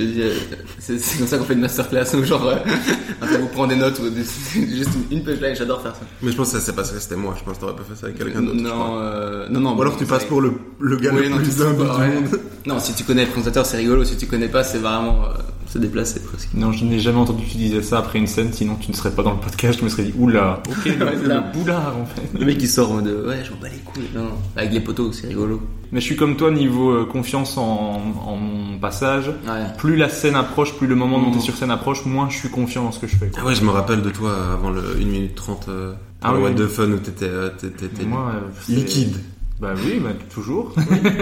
te 0.00 0.06
dis, 0.12 0.22
euh, 0.22 0.34
c'est 0.78 1.18
comme 1.18 1.26
ça 1.26 1.38
qu'on 1.38 1.44
fait 1.44 1.54
une 1.54 1.60
masterclass 1.60 2.04
ou 2.14 2.24
genre. 2.24 2.46
Euh, 2.46 2.56
peu 3.20 3.36
vous 3.38 3.48
prend 3.48 3.66
des 3.66 3.76
notes 3.76 3.98
ou 4.00 4.08
des- 4.10 4.22
juste 4.76 4.90
une, 5.10 5.22
punchline, 5.22 5.54
j'adore 5.56 5.82
faire 5.82 5.94
ça. 5.94 6.02
Mais 6.22 6.30
je 6.32 6.36
pense 6.36 6.52
que 6.52 6.58
ça 6.58 6.64
s'est 6.64 6.72
passé, 6.72 6.94
c'était 6.98 7.16
moi. 7.16 7.34
Je 7.38 7.44
pense 7.44 7.56
que 7.56 7.60
t'aurais 7.60 7.76
pas 7.76 7.82
fait 7.84 7.94
ça 7.98 8.06
avec 8.06 8.18
quelqu'un 8.18 8.42
d'autre. 8.42 8.60
Non, 8.60 8.98
euh, 8.98 9.46
non, 9.50 9.60
non. 9.60 9.76
Ou 9.76 9.82
alors 9.82 9.96
tu 9.96 10.04
passes 10.06 10.24
pour 10.24 10.40
le, 10.40 10.52
le 10.80 10.96
gars 10.96 11.10
Oui, 11.12 11.22
le 11.24 11.28
non, 11.30 11.36
plus 11.38 11.54
tu- 11.54 11.62
humble 11.62 11.82
ouais. 11.82 12.08
du 12.08 12.14
monde. 12.14 12.40
Non, 12.66 12.78
si 12.78 12.92
tu 12.92 13.04
connais 13.04 13.24
le 13.24 13.30
présentateur, 13.30 13.64
c'est 13.64 13.78
rigolo. 13.78 14.04
Si 14.04 14.18
tu 14.18 14.26
connais 14.26 14.48
pas, 14.48 14.62
c'est 14.62 14.76
vraiment 14.78 15.24
euh, 15.24 15.28
se 15.66 15.78
déplacer 15.78 16.20
presque. 16.20 16.50
Non, 16.52 16.72
je 16.72 16.84
n'ai 16.84 16.98
jamais 17.00 17.16
entendu 17.18 17.42
utiliser 17.44 17.80
ça 17.82 17.98
après 18.00 18.18
une 18.18 18.26
scène, 18.26 18.52
sinon 18.52 18.74
tu 18.78 18.90
ne 18.90 18.96
serais 18.96 19.10
pas 19.12 19.22
dans 19.22 19.32
le 19.32 19.40
podcast. 19.40 19.78
Je 19.80 19.84
me 19.84 19.88
serais 19.88 20.02
dit, 20.02 20.12
oula, 20.18 20.62
ok, 20.68 20.84
le, 20.84 21.04
Ouais, 21.06 21.40
boulard 21.54 21.96
en 21.96 22.04
fait. 22.04 22.38
Le 22.38 22.44
mec 22.44 22.58
qui 22.58 22.66
sort 22.68 22.90
en 22.90 22.94
mode 22.96 23.06
ouais, 23.26 23.42
je 23.44 23.50
m'en 23.50 23.56
bats 23.62 23.68
les 23.70 23.78
couilles. 23.78 24.10
Non, 24.14 24.24
non. 24.24 24.38
Avec 24.56 24.72
les 24.74 24.80
poteaux, 24.80 25.10
c'est 25.12 25.28
rigolo. 25.28 25.62
Mais 25.92 26.00
je 26.00 26.04
suis 26.04 26.16
comme 26.16 26.36
toi 26.36 26.50
niveau 26.50 26.90
euh, 26.90 27.04
confiance 27.04 27.56
en, 27.58 28.00
en 28.26 28.36
mon 28.36 28.78
passage. 28.78 29.28
Ouais. 29.28 29.64
Plus 29.78 29.96
la 29.96 30.08
scène 30.08 30.36
approche, 30.36 30.74
plus 30.74 30.86
le 30.86 30.94
moment 30.94 31.18
de 31.18 31.24
monter 31.24 31.36
Mhm. 31.38 31.42
sur 31.42 31.56
scène 31.56 31.70
approche, 31.70 32.04
moins 32.04 32.28
je 32.30 32.36
suis 32.36 32.48
confiant 32.48 32.84
dans 32.84 32.92
ce 32.92 33.00
que 33.00 33.06
je 33.08 33.16
fais. 33.16 33.28
quoi. 33.28 33.40
Ah 33.42 33.46
ouais, 33.46 33.54
je 33.54 33.64
me 33.64 33.70
rappelle 33.70 34.02
de 34.02 34.10
toi 34.10 34.34
avant 34.52 34.70
le 34.70 34.80
1 35.00 35.04
minute 35.04 35.34
30 35.34 35.66
euh, 35.68 35.92
Ah 36.22 36.32
oui. 36.34 36.42
What 36.42 36.52
the 36.52 36.66
Fun 36.68 36.90
où 36.92 36.98
t'étais 36.98 37.24
euh, 37.26 37.50
euh, 37.62 38.40
liquide. 38.68 39.16
Bah 39.60 39.74
oui, 39.84 40.00
bah, 40.02 40.10
toujours. 40.32 40.72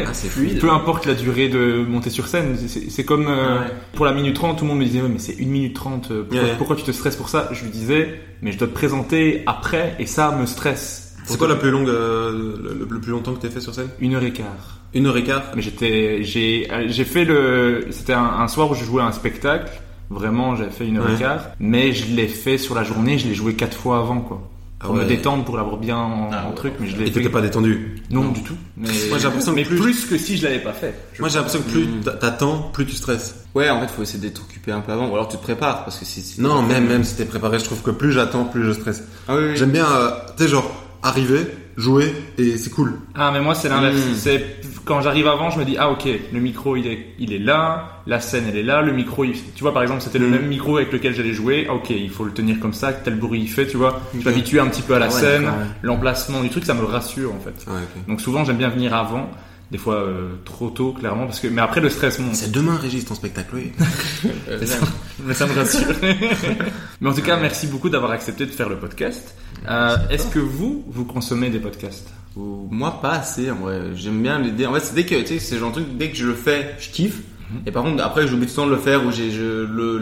Ah, 0.07 0.11
c'est 0.13 0.29
fluide. 0.29 0.61
Peu 0.61 0.71
importe 0.71 1.07
la 1.07 1.15
durée 1.15 1.49
de 1.49 1.85
monter 1.89 2.11
sur 2.11 2.27
scène, 2.29 2.57
c'est- 2.69 3.05
comme 3.05 3.27
euh, 3.27 3.61
Ouais. 3.61 3.67
pour 3.95 4.05
la 4.07 4.13
minute 4.13 4.37
30, 4.37 4.59
tout 4.59 4.65
le 4.65 4.69
monde 4.71 4.79
me 4.79 4.85
disait 4.85 5.01
ouais, 5.03 5.09
mais 5.09 5.19
c'est 5.19 5.33
une 5.35 5.51
minute 5.51 5.75
30, 5.75 6.11
euh, 6.11 6.23
pourquoi, 6.23 6.47
Ouais. 6.49 6.55
pourquoi 6.57 6.77
tu 6.77 6.85
te 6.85 6.93
stresses 6.93 7.17
pour 7.17 7.29
ça? 7.31 7.49
Je 7.53 7.65
lui 7.65 7.71
disais 7.71 8.21
mais 8.43 8.53
je 8.53 8.59
dois 8.59 8.69
te 8.69 8.73
présenter 8.75 9.43
après 9.47 9.97
et 9.99 10.07
ça 10.07 10.31
me 10.39 10.47
stresse. 10.47 11.08
C'est 11.33 11.39
quoi 11.39 11.49
la 11.49 11.57
plus 11.57 11.71
longue, 11.71 11.89
euh, 11.89 12.33
le, 12.63 12.87
le 12.89 13.01
plus 13.01 13.13
longtemps 13.13 13.33
que 13.35 13.41
t'as 13.41 13.51
fait 13.51 13.61
sur 13.61 13.75
scène? 13.75 13.89
Une 14.01 14.15
heure 14.15 14.23
et 14.23 14.33
quart. 14.33 14.47
Une 14.95 15.07
heure 15.07 15.17
et 15.17 15.25
quart? 15.25 15.43
Mais 15.55 15.63
j'étais, 15.63 16.23
j'ai, 16.23 16.69
euh, 16.73 16.87
j'ai 16.89 17.05
fait 17.05 17.25
le, 17.25 17.87
c'était 17.91 18.15
un, 18.15 18.25
un 18.25 18.49
soir 18.49 18.71
où 18.71 18.75
je 18.75 18.85
jouais 18.85 19.03
un 19.03 19.13
spectacle. 19.13 19.71
Vraiment, 20.11 20.57
j'avais 20.57 20.71
fait 20.71 20.87
une 20.87 20.97
heure 20.97 21.05
Ouais. 21.07 21.15
et 21.17 21.19
quart, 21.19 21.49
mais 21.61 21.93
je 21.93 22.15
l'ai 22.15 22.29
fait 22.29 22.57
sur 22.57 22.75
la 22.75 22.83
journée. 22.83 23.19
Je 23.19 23.29
l'ai 23.29 23.35
joué 23.35 23.53
quatre 23.55 23.77
fois 23.77 23.99
avant, 23.99 24.21
quoi, 24.21 24.49
Ah 24.81 24.87
pour 24.87 24.95
me 24.95 25.01
ouais. 25.03 25.07
détendre, 25.07 25.45
pour 25.45 25.59
l'avoir 25.59 25.77
bien 25.77 25.99
en, 25.99 26.31
Ah 26.33 26.47
en 26.49 26.53
truc. 26.53 26.73
Mais 26.81 26.87
je 26.87 26.97
l'ai 26.97 27.09
Et 27.09 27.13
t'étais 27.13 27.29
pas 27.29 27.43
détendu? 27.43 27.97
Non, 28.11 28.29
du 28.31 28.43
tout. 28.43 28.55
Mais, 28.79 28.89
Moi, 29.11 29.19
j'ai 29.19 29.25
l'impression 29.25 29.55
que 29.55 29.61
plus- 29.67 29.77
plus... 29.79 30.07
que 30.07 30.17
si 30.17 30.39
je 30.39 30.45
l'avais 30.45 30.61
pas 30.61 30.73
fait. 30.73 30.95
Je- 31.13 31.21
Moi 31.21 31.29
j'ai 31.29 31.35
l'impression 31.37 31.61
que 31.61 31.69
plus 31.71 31.87
t'a- 32.03 32.13
t'attends, 32.13 32.71
plus 32.73 32.87
tu 32.87 32.97
stresses. 32.97 33.45
Ouais, 33.55 33.69
en 33.69 33.81
fait, 33.83 33.89
faut 33.91 34.01
essayer 34.03 34.19
d'être 34.21 34.41
occupé 34.41 34.73
un 34.73 34.81
peu 34.81 34.93
avant, 34.93 35.09
ou 35.11 35.13
alors 35.13 35.29
tu 35.29 35.37
te 35.37 35.43
prépares 35.43 35.85
parce 35.85 35.99
que 35.99 36.07
si. 36.07 36.23
si- 36.23 36.41
Non, 36.41 36.63
même 36.63 36.87
même 36.87 37.05
si 37.05 37.15
t'es 37.17 37.27
préparé, 37.27 37.59
je 37.59 37.65
trouve 37.65 37.83
que 37.83 37.91
plus 37.91 38.13
j'attends, 38.13 38.45
plus 38.47 38.65
je 38.65 38.73
stresse. 38.73 39.05
Ah 39.29 39.37
oui, 39.37 39.43
oui. 39.51 39.57
J'aime 39.57 39.73
bien, 39.73 39.85
euh, 39.93 40.11
tu 40.39 40.45
sais, 40.45 40.49
genre 40.49 40.85
arriver, 41.03 41.47
jouer 41.77 42.13
et 42.39 42.57
c'est 42.59 42.71
cool. 42.71 42.95
Ah 43.15 43.31
mais 43.33 43.41
moi 43.41 43.55
c'est 43.55 43.69
l'inverse. 43.69 43.97
Mm. 43.97 44.15
C'est 44.17 44.45
quand 44.85 45.01
j'arrive 45.03 45.27
avant, 45.29 45.51
je 45.51 45.59
me 45.59 45.65
dis 45.65 45.77
ah 45.79 45.91
ok, 45.91 46.09
le 46.33 46.41
micro 46.41 46.77
il 46.77 46.87
est 46.87 47.07
il 47.19 47.33
est 47.33 47.39
là, 47.39 48.03
la 48.07 48.21
scène 48.21 48.45
elle 48.49 48.57
est 48.57 48.63
là, 48.63 48.81
le 48.83 48.93
micro 48.93 49.23
il... 49.25 49.33
tu 49.55 49.63
vois 49.63 49.73
par 49.73 49.83
exemple 49.83 50.01
c'était 50.03 50.19
le 50.19 50.27
Mm. 50.29 50.31
même 50.31 50.47
micro 50.47 50.77
avec 50.79 50.93
lequel 50.93 51.15
j'allais 51.15 51.33
jouer. 51.33 51.67
Ah, 51.69 51.75
ok, 51.75 51.91
il 51.91 52.11
faut 52.11 52.25
le 52.25 52.33
tenir 52.33 52.59
comme 52.61 52.73
ça, 52.73 52.93
tel 52.93 53.17
bruit 53.17 53.41
il 53.41 53.49
fait, 53.49 53.67
tu 53.67 53.77
vois. 53.77 54.01
Je 54.15 54.19
Ok. 54.21 54.25
m'habitue 54.27 54.61
un 54.61 54.67
petit 54.69 54.83
peu 54.83 54.95
à 54.95 54.99
la 54.99 55.07
ouais, 55.07 55.13
scène, 55.13 55.45
ouais. 55.45 55.51
l'emplacement 55.83 56.43
du 56.43 56.49
truc, 56.49 56.65
ça 56.65 56.75
me 56.75 56.85
rassure 56.85 57.33
en 57.35 57.41
fait. 57.41 57.71
Ouais. 57.71 57.81
Donc 58.09 58.21
souvent 58.21 58.45
j'aime 58.45 58.57
bien 58.59 58.69
venir 58.71 58.95
avant, 58.95 59.31
des 59.71 59.79
fois 59.79 59.97
euh, 59.97 60.31
trop 60.45 60.71
tôt 60.71 60.93
clairement 60.93 61.27
parce 61.27 61.41
que 61.41 61.49
mais 61.49 61.61
après 61.61 61.81
le 61.81 61.91
stress 61.91 62.19
monte. 62.19 62.35
C'est 62.35 62.51
demain, 62.53 62.77
Régis, 62.77 63.05
ton 63.05 63.15
spectacle, 63.15 63.51
oui. 63.55 63.73
Euh, 64.49 64.57
Mais 64.61 64.67
ça, 64.67 64.79
mais 65.25 65.35
ça 65.35 65.47
me 65.47 65.53
rassure. 65.55 65.87
mais 67.01 67.09
en 67.09 67.13
tout 67.15 67.23
cas, 67.23 67.37
merci 67.37 67.67
beaucoup 67.67 67.89
d'avoir 67.89 68.11
accepté 68.13 68.47
de 68.47 68.51
faire 68.51 68.69
le 68.69 68.77
podcast. 68.77 69.35
Euh, 69.69 69.97
Est-ce 70.11 70.27
que 70.29 70.39
vous, 70.39 70.85
vous 70.89 71.05
consommez 71.05 71.51
des 71.51 71.59
podcasts? 71.61 72.09
Ou- 72.37 72.67
Moi, 72.71 72.99
pas 73.01 73.13
assez, 73.13 73.51
en 73.51 73.57
vrai. 73.57 73.81
J'aime 73.95 74.23
bien 74.23 74.39
l'idée. 74.41 74.67
En 74.67 74.73
fait, 74.75 74.81
c'est 74.81 74.95
dès 74.95 75.05
que, 75.05 75.15
tu 75.21 75.27
sais, 75.27 75.39
c'est 75.39 75.59
genre 75.59 75.71
de 75.71 75.81
truc, 75.83 75.97
dès 75.97 76.11
que 76.11 76.17
je 76.17 76.27
le 76.27 76.35
fais, 76.35 76.75
je 76.81 76.89
kiffe. 76.91 77.21
Et 77.67 77.71
par 77.71 77.83
contre, 77.85 78.03
après, 78.03 78.27
j'oublie 78.27 78.47
tout 78.47 78.53
le 78.53 78.57
temps 78.57 78.67
de 78.67 78.73
le 78.73 78.79
faire, 78.79 79.05
ou 79.07 79.11
j'ai, 79.13 79.31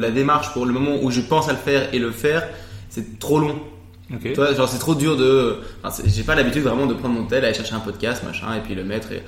la 0.01 0.11
démarche 0.11 0.53
pour 0.53 0.65
le 0.67 0.73
moment 0.73 0.97
où 1.03 1.11
je 1.11 1.21
pense 1.21 1.49
à 1.49 1.53
le 1.53 1.59
faire 1.59 1.93
et 1.95 1.99
le 1.99 2.11
faire, 2.11 2.47
c'est 2.89 3.19
trop 3.19 3.39
long. 3.39 3.59
Ok. 4.13 4.23
Tu 4.23 4.35
vois, 4.35 4.55
genre, 4.55 4.69
c'est 4.69 4.79
trop 4.79 4.95
dur 4.95 5.17
de, 5.17 5.57
enfin, 5.83 6.03
j'ai 6.07 6.23
pas 6.23 6.35
l'habitude 6.37 6.63
vraiment 6.63 6.87
de 6.87 6.95
prendre 6.95 7.15
mon 7.15 7.25
tel, 7.27 7.45
aller 7.45 7.55
chercher 7.55 7.75
un 7.75 7.81
podcast, 7.81 8.23
machin, 8.25 8.55
et 8.57 8.61
puis 8.61 8.75
le 8.75 8.85
mettre 8.85 9.11
et, 9.13 9.23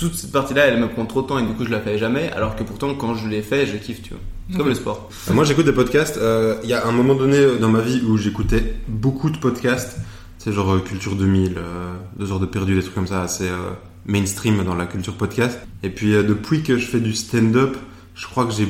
toute 0.00 0.14
cette 0.14 0.32
partie-là, 0.32 0.66
elle 0.66 0.80
me 0.80 0.88
prend 0.88 1.06
trop 1.06 1.22
de 1.22 1.26
temps 1.28 1.38
et 1.38 1.42
du 1.46 1.52
coup, 1.52 1.64
je 1.64 1.70
la 1.70 1.80
fais 1.80 1.98
jamais, 1.98 2.30
alors 2.32 2.56
que 2.56 2.62
pourtant, 2.64 2.94
quand 2.94 3.14
je 3.14 3.28
l'ai 3.28 3.42
fait, 3.42 3.66
je 3.66 3.76
kiffe, 3.76 4.02
tu 4.02 4.10
vois. 4.10 4.20
C'est 4.50 4.56
comme 4.58 4.68
le 4.68 4.74
sport. 4.74 5.08
Euh, 5.30 5.32
Moi 5.34 5.44
j'écoute 5.44 5.66
des 5.66 5.72
podcasts. 5.72 6.16
euh, 6.16 6.56
Il 6.64 6.68
y 6.68 6.72
a 6.72 6.84
un 6.86 6.90
moment 6.92 7.14
donné 7.14 7.36
euh, 7.36 7.56
dans 7.58 7.68
ma 7.68 7.80
vie 7.80 8.02
où 8.04 8.16
j'écoutais 8.16 8.74
beaucoup 8.88 9.30
de 9.30 9.36
podcasts. 9.38 9.98
C'est 10.38 10.52
genre 10.52 10.72
euh, 10.74 10.78
Culture 10.80 11.14
2000, 11.14 11.54
euh, 11.56 11.92
deux 12.18 12.32
heures 12.32 12.40
de 12.40 12.46
perdu, 12.46 12.74
des 12.74 12.82
trucs 12.82 12.94
comme 12.94 13.06
ça, 13.06 13.22
assez 13.22 13.48
euh, 13.48 13.70
mainstream 14.06 14.64
dans 14.64 14.74
la 14.74 14.86
culture 14.86 15.14
podcast. 15.14 15.56
Et 15.84 15.90
puis 15.90 16.14
euh, 16.14 16.24
depuis 16.24 16.62
que 16.64 16.78
je 16.78 16.86
fais 16.86 16.98
du 16.98 17.14
stand-up, 17.14 17.76
je 18.16 18.26
crois 18.26 18.44
que 18.46 18.52
j'ai 18.52 18.66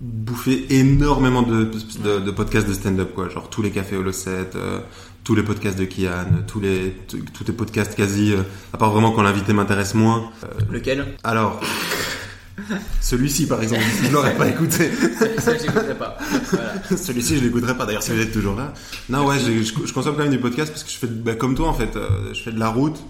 bouffé 0.00 0.64
énormément 0.70 1.42
de, 1.42 1.64
de, 2.04 2.18
de 2.18 2.30
podcasts 2.30 2.66
de 2.68 2.72
stand-up 2.74 3.12
quoi. 3.14 3.28
Genre 3.28 3.48
tous 3.50 3.62
les 3.62 3.70
cafés 3.70 3.96
au 3.96 4.10
7, 4.12 4.54
euh, 4.56 4.78
tous 5.24 5.34
les 5.34 5.42
podcasts 5.42 5.78
de 5.78 5.84
Kian, 5.84 6.26
tous 6.46 6.60
les 6.60 6.96
tous 7.08 7.44
les 7.46 7.52
podcasts 7.52 7.94
quasi, 7.94 8.32
euh, 8.32 8.42
à 8.72 8.76
part 8.78 8.90
vraiment 8.90 9.12
quand 9.12 9.22
l'invité 9.22 9.52
m'intéresse 9.52 9.94
moins. 9.94 10.30
Euh, 10.44 10.48
Lequel 10.70 11.06
alors. 11.24 11.60
Celui-ci 13.00 13.46
par 13.46 13.62
exemple, 13.62 13.82
je 14.04 14.10
l'aurais 14.12 14.34
pas 14.36 14.48
écouté. 14.48 14.90
Ça, 15.38 15.52
je 15.56 15.92
pas. 15.94 16.16
Voilà. 16.50 16.72
Celui-ci, 16.96 17.38
je 17.38 17.44
l'écouterai 17.44 17.76
pas 17.76 17.86
d'ailleurs 17.86 18.02
si 18.02 18.12
vous 18.12 18.20
êtes 18.20 18.32
toujours 18.32 18.54
là. 18.54 18.72
Non, 19.08 19.26
ouais, 19.26 19.36
je, 19.38 19.92
consomme 19.92 20.14
quand 20.16 20.22
même 20.22 20.30
du 20.30 20.38
podcast 20.38 20.70
parce 20.70 20.84
que 20.84 20.90
je 20.90 20.98
fais, 20.98 21.06
bah, 21.06 21.34
comme 21.34 21.54
toi 21.54 21.68
en 21.68 21.74
fait, 21.74 21.96
euh, 21.96 22.32
je 22.34 22.42
fais 22.42 22.52
de 22.52 22.58
la 22.60 22.68
route 22.68 23.02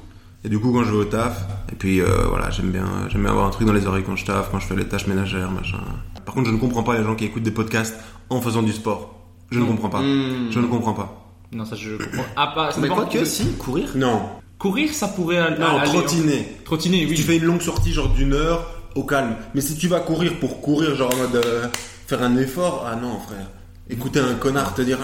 et 0.45 0.49
du 0.49 0.59
coup 0.59 0.73
quand 0.73 0.85
je 0.85 0.91
vais 0.91 0.97
au 0.97 1.05
taf, 1.05 1.45
et 1.73 1.75
puis 1.75 2.01
euh, 2.01 2.07
voilà, 2.29 2.51
j'aime 2.51 2.71
bien, 2.71 2.87
j'aime 3.11 3.23
bien 3.23 3.31
avoir 3.31 3.47
un 3.47 3.51
truc 3.51 3.67
dans 3.67 3.73
les 3.73 3.87
oreilles 3.87 4.05
quand 4.05 4.17
je 4.17 4.25
taffe, 4.25 4.49
quand 4.51 4.61
je 4.61 4.67
fais 4.67 4.77
les 4.77 4.87
tâches 4.87 5.07
ménagères, 5.07 5.51
machin. 5.51 5.79
Par 6.25 6.35
contre, 6.35 6.49
je 6.49 6.55
ne 6.55 6.59
comprends 6.59 6.83
pas 6.85 6.97
les 6.97 7.05
gens 7.05 7.17
qui 7.17 7.25
écoutent 7.25 7.43
des 7.43 7.51
podcasts 7.51 7.97
en 8.31 8.41
faisant 8.41 8.63
du 8.63 8.73
sport. 8.73 9.19
Je 9.51 9.59
ne 9.59 9.65
Non. 9.65 9.71
comprends 9.73 9.91
pas. 9.91 10.01
Hmm. 10.01 10.51
Je 10.51 10.59
ne 10.61 10.67
comprends 10.67 10.95
pas. 10.95 11.22
Non, 11.53 11.65
ça 11.65 11.77
je 11.77 11.97
comprends. 11.97 12.25
Ah, 12.37 12.53
pas, 12.55 12.73
ça 12.73 12.81
Mais 12.81 12.89
quoi 12.89 13.05
que 13.07 13.25
si, 13.25 13.45
courir. 13.53 13.91
Non. 13.95 14.23
Courir, 14.59 14.93
ça 14.95 15.09
pourrait 15.09 15.39
aller. 15.39 15.59
Non, 15.59 15.79
aller- 15.79 15.91
trottiner. 15.91 16.57
Trottiner, 16.65 17.01
Si 17.01 17.07
oui. 17.07 17.15
tu 17.17 17.23
fais 17.23 17.37
une 17.37 17.45
longue 17.45 17.61
sortie 17.61 17.93
genre 17.93 18.09
d'une 18.09 18.33
heure, 18.33 18.67
au 18.95 19.05
calme. 19.05 19.37
Mais 19.55 19.61
si 19.61 19.77
tu 19.77 19.89
vas 19.89 20.01
courir 20.01 20.39
pour 20.41 20.61
courir, 20.61 20.95
genre 20.95 21.13
en 21.13 21.17
mode 21.17 21.37
euh, 21.45 21.67
faire 22.07 22.23
un 22.23 22.37
effort, 22.37 22.87
ah 22.91 22.97
non, 22.97 23.19
frère. 23.21 23.47
Écouter 23.91 24.21
un 24.21 24.35
connard 24.35 24.75
te 24.75 24.83
dire 24.83 24.99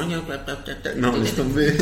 non, 0.97 1.12
laisse 1.19 1.35
tomber. 1.35 1.73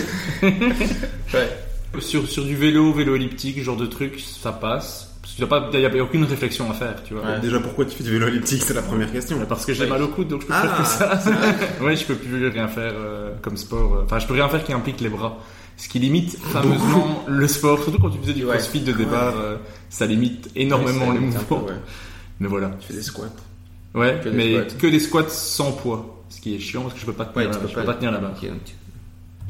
Ouais. 0.42 2.00
Sur, 2.00 2.28
sur 2.28 2.44
du 2.44 2.56
vélo, 2.56 2.92
vélo 2.92 3.14
elliptique, 3.14 3.62
genre 3.62 3.76
de 3.76 3.86
truc, 3.86 4.20
ça 4.20 4.52
passe. 4.52 5.14
N'y 5.38 5.44
a, 5.44 5.46
pas- 5.48 5.68
il 5.74 5.80
y 5.80 5.84
a 5.86 6.02
aucune 6.02 6.24
réflexion 6.24 6.70
à 6.70 6.74
faire, 6.74 7.02
tu 7.04 7.12
vois. 7.14 7.22
Ouais. 7.22 7.40
Déjà, 7.40 7.60
pourquoi 7.60 7.84
tu 7.84 7.96
fais 7.96 8.04
du 8.04 8.10
vélo 8.10 8.26
elliptique 8.28 8.62
C'est 8.62 8.72
la 8.74 8.80
première 8.82 9.12
question. 9.12 9.38
Parce 9.46 9.66
que 9.66 9.74
j'ai 9.74 9.86
mal 9.86 10.02
au 10.02 10.08
coude, 10.08 10.28
donc 10.28 10.40
je 10.42 10.46
peux 10.46 10.52
Ah, 10.56 10.62
faire 10.62 10.76
que 10.78 10.84
ça. 10.88 11.32
ouais, 11.84 11.94
je 11.96 12.04
peux 12.06 12.14
plus 12.14 12.48
rien 12.48 12.68
faire 12.68 12.92
euh, 12.94 13.32
comme 13.42 13.56
sport. 13.58 14.02
Enfin, 14.04 14.18
je 14.18 14.26
peux 14.26 14.32
rien 14.34 14.48
faire 14.48 14.64
qui 14.64 14.72
implique 14.72 15.00
les 15.00 15.10
bras. 15.10 15.38
Ce 15.76 15.88
qui 15.88 15.98
limite 15.98 16.38
fameusement 16.38 17.24
le 17.28 17.46
sport, 17.48 17.82
surtout 17.82 17.98
quand 18.00 18.08
tu 18.08 18.18
faisais 18.18 18.32
du 18.32 18.44
Ouais. 18.46 18.54
crossfit 18.56 18.80
de 18.80 18.92
départ, 18.92 19.34
euh, 19.36 19.56
ça 19.90 20.06
limite 20.06 20.48
énormément 20.56 21.08
Ouais, 21.08 21.12
les 21.14 21.18
peu, 21.18 21.24
mouvements. 21.26 21.64
ouais. 21.66 21.74
Mais 22.40 22.48
voilà. 22.48 22.70
Tu 22.80 22.86
fais 22.88 22.94
des 22.94 23.02
squats. 23.02 23.24
Ouais, 23.94 24.18
Que 24.24 24.30
des 24.30 24.36
mais 24.36 24.54
squats. 24.68 24.78
que 24.78 24.86
des 24.86 25.00
squats 25.00 25.28
sans 25.28 25.72
poids. 25.72 26.24
Ce 26.30 26.40
qui 26.40 26.54
est 26.54 26.58
chiant 26.58 26.80
parce 26.82 26.94
que 26.94 27.00
je 27.00 27.04
peux 27.06 27.12
pas 27.12 27.26
tenir, 27.26 27.36
Ouais, 27.36 27.44
tu 27.46 27.52
la- 27.52 27.58
peux 27.62 27.68
je 27.68 27.74
pas- 27.74 27.80
peux 27.82 27.86
pas 27.86 27.94
tenir 27.94 28.10
la 28.12 28.18
barre. 28.18 28.32
Tu- 28.40 28.48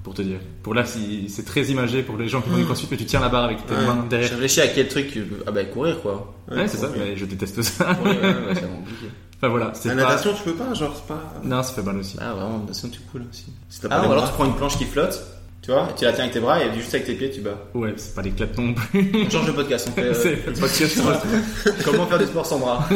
Pour 0.07 0.15
te 0.15 0.23
dire. 0.23 0.39
Pour 0.63 0.73
là, 0.73 0.85
c'est 0.87 1.45
très 1.45 1.63
imagé 1.65 2.05
pour 2.05 2.17
les 2.17 2.29
gens 2.29 2.41
qui 2.41 2.49
font 2.49 2.57
du 2.57 2.65
crossfit, 2.65 2.87
mais 2.89 2.97
tu 2.97 3.07
tiens 3.07 3.19
la 3.19 3.29
barre 3.29 3.43
avec 3.47 3.67
tes 3.67 3.75
Ouais. 3.75 3.85
mains 3.87 4.03
Je 4.05 4.09
derrière. 4.09 4.31
réfléchis 4.31 4.61
à 4.61 4.69
quel 4.69 4.87
truc 4.87 5.11
tu 5.11 5.23
veux. 5.23 5.43
Ah 5.49 5.51
bah 5.51 5.65
courir 5.65 6.01
quoi. 6.01 6.33
Ouais, 6.49 6.69
c'est 6.69 6.77
ça, 6.77 6.91
mais 6.97 7.17
je 7.17 7.25
déteste 7.25 7.61
ça. 7.63 7.91
Ouais, 8.05 8.11
ouais, 8.11 8.17
ouais, 8.21 8.55
c'est 8.55 8.71
compliqué. 8.73 9.07
enfin 9.37 9.49
voilà, 9.49 9.73
c'est 9.75 9.89
La 9.89 9.97
pas... 10.05 10.11
natation, 10.11 10.33
tu 10.35 10.45
peux 10.45 10.53
pas, 10.55 10.73
genre, 10.75 10.95
c'est 10.95 11.13
pas. 11.13 11.35
Non, 11.43 11.61
ça 11.65 11.73
fait 11.73 11.83
mal 11.83 11.97
aussi. 11.99 12.17
Ah 12.21 12.35
vraiment, 12.35 12.59
natation 12.61 12.89
tu 12.89 13.01
coules 13.11 13.25
aussi. 13.29 13.47
Si 13.69 13.81
Ah 13.91 13.97
alors 14.01 14.15
bras. 14.15 14.29
tu 14.29 14.33
prends 14.35 14.45
une 14.45 14.55
planche 14.55 14.79
qui 14.79 14.85
flotte, 14.85 15.21
tu 15.61 15.73
vois, 15.73 15.89
et 15.91 15.99
tu 15.99 16.05
la 16.05 16.13
tiens 16.13 16.21
avec 16.23 16.35
tes 16.35 16.39
bras 16.41 16.63
et 16.65 16.73
juste 16.73 16.95
avec 16.95 17.07
tes 17.09 17.15
pieds 17.15 17.31
tu 17.33 17.41
bats. 17.41 17.59
Ouais, 17.75 17.93
c'est 17.97 18.15
pas 18.15 18.23
l'éclate 18.23 18.57
non 18.57 18.75
plus. 18.75 19.11
On 19.27 19.29
change 19.29 19.47
de 19.49 19.51
podcast, 19.53 19.89
on 19.91 19.93
fait 19.93 20.03
euh, 20.05 20.15
c'est 20.15 20.47
le 20.47 20.53
podcast 20.53 21.01
comment 21.85 22.07
faire 22.07 22.19
du 22.21 22.27
sport 22.27 22.47
sans 22.47 22.61
bras? 22.61 22.89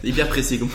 C'est 0.00 0.08
hyper 0.08 0.26
précis 0.28 0.58
comme 0.58 0.70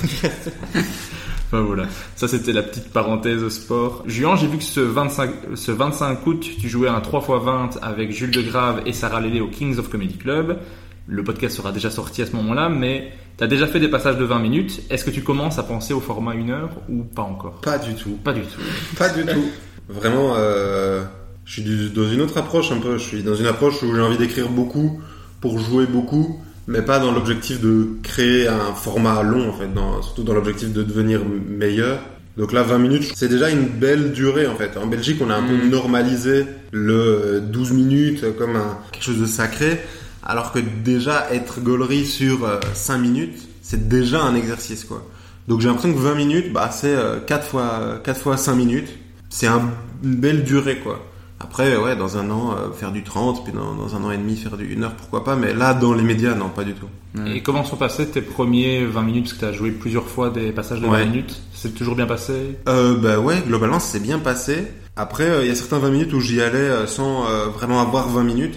Enfin 1.53 1.61
voilà, 1.61 1.83
ça 2.15 2.27
c'était 2.27 2.51
la 2.51 2.63
petite 2.63 2.89
parenthèse 2.89 3.47
sport. 3.49 4.03
Juan, 4.07 4.35
j'ai 4.35 4.47
vu 4.47 4.57
que 4.57 4.63
ce 4.63 4.79
25, 4.79 5.29
ce 5.53 5.71
25 5.71 6.25
août, 6.25 6.49
tu 6.59 6.67
jouais 6.67 6.89
un 6.89 6.97
3x20 6.97 7.77
avec 7.79 8.11
Jules 8.11 8.31
Degrave 8.31 8.81
et 8.87 8.91
Sarah 8.91 9.21
Lélé 9.21 9.39
au 9.39 9.49
Kings 9.49 9.77
of 9.77 9.87
Comedy 9.87 10.17
Club. 10.17 10.57
Le 11.05 11.23
podcast 11.23 11.55
sera 11.55 11.71
déjà 11.71 11.91
sorti 11.91 12.23
à 12.23 12.25
ce 12.25 12.35
moment-là, 12.37 12.69
mais 12.69 13.11
tu 13.37 13.43
as 13.43 13.47
déjà 13.47 13.67
fait 13.67 13.79
des 13.79 13.87
passages 13.87 14.17
de 14.17 14.25
20 14.25 14.39
minutes. 14.39 14.81
Est-ce 14.89 15.05
que 15.05 15.11
tu 15.11 15.21
commences 15.21 15.59
à 15.59 15.63
penser 15.63 15.93
au 15.93 15.99
format 15.99 16.31
1 16.31 16.49
heure 16.49 16.71
ou 16.89 17.03
pas 17.03 17.21
encore? 17.21 17.61
Pas 17.61 17.77
du 17.77 17.93
tout. 17.93 18.17
Pas 18.23 18.33
du 18.33 18.41
tout. 18.41 18.61
Pas 18.97 19.09
du 19.09 19.23
tout. 19.23 19.45
Vraiment, 19.89 20.33
euh, 20.35 21.03
je 21.45 21.61
suis 21.61 21.91
dans 21.91 22.09
une 22.09 22.21
autre 22.21 22.39
approche 22.39 22.71
un 22.71 22.79
peu. 22.79 22.97
Je 22.97 23.03
suis 23.03 23.21
dans 23.21 23.35
une 23.35 23.45
approche 23.45 23.83
où 23.83 23.93
j'ai 23.93 24.01
envie 24.01 24.17
d'écrire 24.17 24.49
beaucoup 24.49 24.99
pour 25.39 25.59
jouer 25.59 25.85
beaucoup, 25.85 26.41
mais 26.67 26.81
pas 26.81 26.99
dans 26.99 27.11
l'objectif 27.11 27.59
de 27.61 27.87
créer 28.03 28.47
un 28.47 28.73
format 28.73 29.21
long 29.23 29.49
en 29.49 29.53
fait, 29.53 29.73
dans- 29.73 30.01
surtout 30.01 30.23
dans 30.23 30.33
l'objectif 30.33 30.71
de 30.71 30.83
devenir 30.83 31.21
meilleur. 31.49 31.99
Donc 32.37 32.51
là, 32.51 32.63
20 32.63 32.79
minutes, 32.79 33.11
c'est 33.15 33.27
déjà 33.27 33.49
une 33.51 33.65
belle 33.67 34.11
durée 34.11 34.47
en 34.47 34.55
fait. 34.55 34.75
En 34.77 34.87
Belgique, 34.87 35.17
on 35.21 35.29
a 35.29 35.35
un 35.35 35.43
peu 35.43 35.53
Mm. 35.55 35.69
normalisé 35.69 36.45
le 36.71 36.93
euh, 36.93 37.39
12 37.39 37.71
minutes 37.71 38.25
comme 38.37 38.55
un, 38.55 38.77
quelque 38.91 39.03
chose 39.03 39.19
de 39.19 39.25
sacré, 39.27 39.81
alors 40.23 40.51
que 40.51 40.59
déjà 40.83 41.27
être 41.31 41.61
gaulerie 41.61 42.05
sur 42.05 42.45
euh, 42.45 42.59
5 42.73 42.97
minutes, 42.97 43.37
c'est 43.61 43.87
déjà 43.87 44.21
un 44.23 44.33
exercice 44.35 44.83
quoi. 44.83 45.05
Donc 45.47 45.59
j'ai 45.61 45.67
l'impression 45.67 45.93
que 45.93 45.99
20 45.99 46.15
minutes, 46.15 46.53
bah 46.53 46.69
c'est 46.71 46.95
euh, 46.95 47.19
4 47.19 47.45
fois 47.47 47.99
4 48.03 48.19
fois 48.21 48.35
5 48.37 48.55
minutes. 48.55 48.87
C'est 49.29 49.47
un- 49.47 49.69
une 50.03 50.15
belle 50.15 50.43
durée 50.43 50.77
quoi. 50.79 51.05
Après 51.43 51.75
ouais, 51.77 51.95
dans 51.95 52.17
un 52.17 52.29
an 52.31 52.51
euh, 52.57 52.71
faire 52.71 52.91
du 52.91 53.03
30 53.03 53.43
puis 53.43 53.53
dans, 53.53 53.75
dans 53.75 53.95
un 53.95 54.03
an 54.03 54.11
et 54.11 54.17
demi 54.17 54.35
faire 54.37 54.55
du 54.57 54.75
1 54.77 54.83
heure 54.83 54.93
pourquoi 54.95 55.23
pas 55.23 55.35
mais 55.35 55.53
là 55.53 55.73
dans 55.73 55.93
les 55.93 56.03
médias 56.03 56.33
non, 56.35 56.49
pas 56.49 56.63
du 56.63 56.73
tout. 56.73 56.87
Et 57.27 57.41
comment 57.43 57.63
sont 57.63 57.75
passés 57.75 58.07
tes 58.07 58.21
premiers 58.21 58.85
20 58.85 59.01
minutes? 59.03 59.23
Parce 59.25 59.33
que 59.33 59.39
tu 59.39 59.45
as 59.45 59.51
joué 59.53 59.69
plusieurs 59.71 60.07
fois 60.07 60.29
des 60.31 60.51
passages 60.51 60.79
de 60.81 60.87
20 60.87 60.91
Ouais. 60.91 61.05
minutes. 61.05 61.41
C'est 61.53 61.75
toujours 61.75 61.95
bien 61.95 62.07
passé? 62.07 62.57
Euh, 62.67 62.95
bah 62.97 63.19
ouais, 63.19 63.43
globalement, 63.45 63.79
ça 63.79 63.91
s'est 63.93 63.99
bien 63.99 64.17
passé. 64.17 64.67
Après, 64.95 65.29
euh, 65.29 65.43
il 65.43 65.47
y 65.47 65.51
a 65.51 65.55
certains 65.55 65.77
20 65.77 65.91
minutes 65.91 66.13
où 66.13 66.19
j'y 66.19 66.41
allais 66.41 66.57
euh, 66.57 66.87
sans 66.87 67.27
euh, 67.27 67.47
vraiment 67.49 67.81
avoir 67.81 68.07
20 68.09 68.23
minutes. 68.23 68.55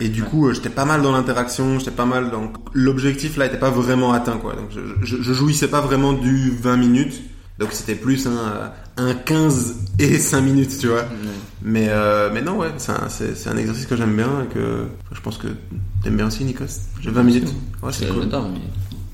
Et 0.00 0.08
du 0.08 0.22
coup, 0.22 0.48
euh, 0.48 0.54
j'étais 0.54 0.70
pas 0.70 0.86
mal 0.86 1.02
dans 1.02 1.12
l'interaction, 1.12 1.78
j'étais 1.78 1.90
pas 1.90 2.06
mal 2.06 2.30
dans... 2.30 2.50
L'objectif, 2.72 3.36
là, 3.36 3.44
était 3.46 3.58
pas 3.58 3.70
vraiment 3.70 4.12
atteint, 4.14 4.38
quoi. 4.38 4.54
Donc, 4.54 4.70
je, 4.70 4.80
je, 5.02 5.20
je 5.22 5.32
jouissais 5.34 5.68
pas 5.68 5.80
vraiment 5.82 6.12
du 6.14 6.50
20 6.50 6.76
minutes. 6.78 7.20
Donc, 7.58 7.72
c'était 7.72 7.96
plus 7.96 8.26
un, 8.26 8.30
euh, 8.30 8.68
un 8.98 9.14
15 9.14 9.76
et 9.98 10.18
5 10.18 10.40
minutes, 10.42 10.78
tu 10.78 10.88
vois. 10.88 11.04
Mais, 11.62 11.86
euh, 11.88 12.30
mais 12.32 12.42
non, 12.42 12.56
ouais, 12.58 12.68
c'est 12.76 12.92
un, 12.92 13.52
un 13.52 13.56
exercice 13.56 13.86
que 13.86 13.96
j'aime 13.96 14.14
bien 14.14 14.44
et 14.44 14.52
que 14.54 14.84
je 15.12 15.20
pense 15.20 15.38
que 15.38 15.48
t'aimes 16.02 16.16
bien 16.16 16.26
aussi, 16.26 16.44
Nikos. 16.44 16.64
J'ai 17.00 17.10
20 17.10 17.22
minutes. 17.22 17.52
Ouais, 17.82 17.92
c'est 17.92 18.06
cool. 18.08 18.22
J'adore, 18.22 18.48
mais- 18.52 18.60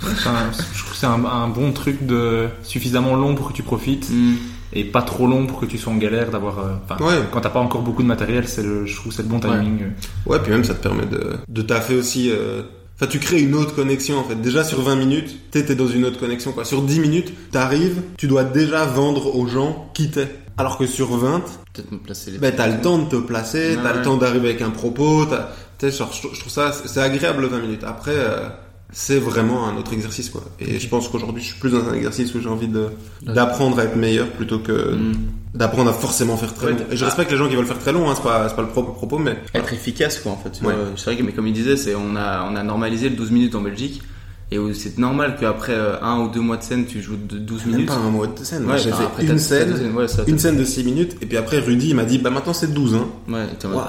C'est 0.00 0.29
un- 0.29 0.50
Je 0.53 0.79
trouve 0.81 0.93
que 0.93 0.97
c'est 0.99 1.07
un, 1.07 1.25
un 1.25 1.49
bon 1.49 1.73
truc 1.73 2.05
de 2.07 2.49
suffisamment 2.62 3.14
long 3.14 3.35
pour 3.35 3.49
que 3.49 3.53
tu 3.55 3.62
profites 3.62 4.11
Hmm. 4.11 4.35
et 4.75 4.85
pas 4.85 5.00
trop 5.03 5.26
long 5.26 5.47
pour 5.47 5.61
que 5.61 5.67
tu 5.67 5.79
sois 5.79 5.93
en 5.93 5.97
galère 5.97 6.31
d'avoir. 6.31 6.59
euh, 6.59 6.75
enfin, 6.88 7.03
Ouais. 7.03 7.23
Quand 7.33 7.41
t'as 7.41 7.49
pas 7.50 7.61
encore 7.61 7.81
beaucoup 7.83 8.03
de 8.03 8.09
matériel, 8.09 8.47
c'est 8.49 8.62
le, 8.62 8.85
je 8.87 8.95
trouve 8.97 9.09
que 9.11 9.14
c'est 9.17 9.23
le 9.23 9.29
bon 9.29 9.41
timing. 9.41 9.79
Ouais, 10.26 10.38
puis 10.41 10.50
même 10.53 10.64
ça 10.64 10.75
te 10.75 10.83
permet 10.83 11.07
de, 11.07 11.37
de 11.49 11.62
taffer 11.62 11.97
aussi. 11.97 12.31
euh, 12.31 12.62
Enfin, 12.97 13.07
tu 13.09 13.19
crées 13.19 13.41
une 13.41 13.55
autre 13.55 13.75
connexion 13.75 14.19
en 14.19 14.25
fait. 14.25 14.37
Déjà 14.41 14.63
sur 14.65 14.81
20 14.83 14.95
minutes, 14.97 15.51
t'es 15.51 15.65
t'es 15.65 15.75
dans 15.75 15.89
une 15.89 16.05
autre 16.05 16.19
connexion 16.21 16.53
quoi. 16.53 16.65
Sur 16.65 16.83
10 16.83 17.01
minutes, 17.01 17.33
t'arrives, 17.51 18.03
tu 18.17 18.27
dois 18.29 18.45
déjà 18.45 18.85
vendre 18.87 19.35
aux 19.37 19.47
gens 19.47 19.91
qui 19.95 20.11
t'es. 20.11 20.29
Alors 20.57 20.79
que 20.79 20.87
sur 20.87 21.17
20, 21.17 21.41
Peut-être 21.73 21.91
me 21.91 21.99
placer 21.99 22.31
les. 22.31 22.39
ben 22.39 22.55
t'as 22.57 22.69
le 22.69 22.81
temps 22.81 22.99
de 22.99 23.09
te 23.09 23.17
placer, 23.17 23.75
Ouais, 23.77 23.83
t'as 23.83 23.93
le 23.97 24.03
temps 24.03 24.17
d'arriver 24.17 24.51
avec 24.51 24.63
un 24.63 24.71
propos. 24.71 25.27
t'as- 25.27 25.51
Tu 25.79 25.91
sais, 25.91 25.99
genre, 25.99 26.13
je, 26.13 26.39
trouve 26.39 26.53
ça, 26.53 26.71
c'est 26.73 27.01
agréable 27.01 27.41
le 27.43 27.49
20 27.49 27.59
minutes. 27.59 27.83
Après, 27.83 28.13
euh, 28.15 28.47
c'est 28.93 29.19
vraiment 29.19 29.67
un 29.67 29.77
autre 29.77 29.93
exercice 29.93 30.31
quoi. 30.31 30.45
Et 30.61 30.79
je 30.79 30.89
pense 30.89 31.09
qu'aujourd'hui, 31.09 31.43
je 31.43 31.49
suis 31.49 31.59
plus 31.59 31.71
dans 31.71 31.89
un 31.89 31.95
exercice 31.95 32.33
où 32.37 32.41
j'ai 32.41 32.49
envie 32.49 32.69
de 32.69 32.87
d'apprendre 33.23 33.81
à 33.81 33.85
être 33.85 33.97
meilleur 33.97 34.29
plutôt 34.31 34.61
que 34.61 34.95
Hmm. 34.95 35.15
D'apprendre 35.55 35.91
à 35.91 35.93
forcément 35.93 36.37
faire 36.37 36.53
très 36.53 36.67
Ouais, 36.67 36.73
long. 36.73 36.79
Et 36.91 36.97
je 36.97 37.05
respecte 37.05 37.31
les 37.31 37.37
gens 37.37 37.49
qui 37.49 37.55
veulent 37.57 37.67
faire 37.67 37.79
très 37.79 37.93
long. 37.93 38.11
Hein, 38.11 38.15
c'est 38.17 38.23
pas 38.25 38.49
c'est 38.49 38.57
pas 38.57 38.63
le 38.63 38.69
propre 38.69 38.93
propos, 38.93 39.19
mais 39.19 39.39
Être 39.55 39.73
efficace 39.73 40.19
quoi 40.19 40.33
en 40.33 40.37
fait. 40.37 40.61
Ouais. 40.67 40.75
vois. 40.75 40.85
C'est 40.97 41.05
vrai 41.07 41.17
que 41.17 41.23
mais 41.23 41.33
comme 41.33 41.47
il 41.47 41.53
disait, 41.53 41.77
c'est 41.77 41.95
on 41.95 42.17
a 42.17 42.49
on 42.51 42.57
a 42.57 42.63
normalisé 42.63 43.09
le 43.09 43.17
12 43.17 43.31
minutes 43.31 43.55
en 43.55 43.61
Belgique 43.61 44.03
et 44.51 44.59
où 44.59 44.75
c'est 44.75 44.99
normal 44.99 45.37
qu'après 45.41 45.73
euh, 45.73 45.97
un 46.03 46.21
ou 46.21 46.29
deux 46.29 46.41
mois 46.41 46.59
de 46.59 46.63
scène 46.63 46.85
tu 46.85 47.01
joues 47.01 47.17
de 47.17 47.39
12 47.39 47.65
même 47.65 47.75
minutes. 47.77 47.89
pas 47.89 47.95
un 47.95 48.11
mois 48.11 48.27
de 48.27 48.45
scène. 48.45 48.67
Ouais, 48.67 48.77
j'ai 48.79 48.93
enfin, 48.93 49.11
fait 49.17 49.25
une 49.25 49.39
scène. 49.39 49.93
ouais, 49.97 50.07
ça, 50.07 50.23
une 50.27 50.39
scène 50.39 50.59
de 50.59 50.65
6 50.65 50.85
minutes 50.85 51.17
et 51.23 51.27
puis 51.27 51.39
après 51.39 51.59
Rudy 51.61 51.89
il 51.89 51.95
m'a 51.97 52.05
dit 52.05 52.19
bah 52.19 52.29
maintenant 52.29 52.53
c'est 52.53 52.73
12 52.73 52.95
hein. 52.95 53.09
Ouais, 53.27 53.47
Wow. 53.65 53.81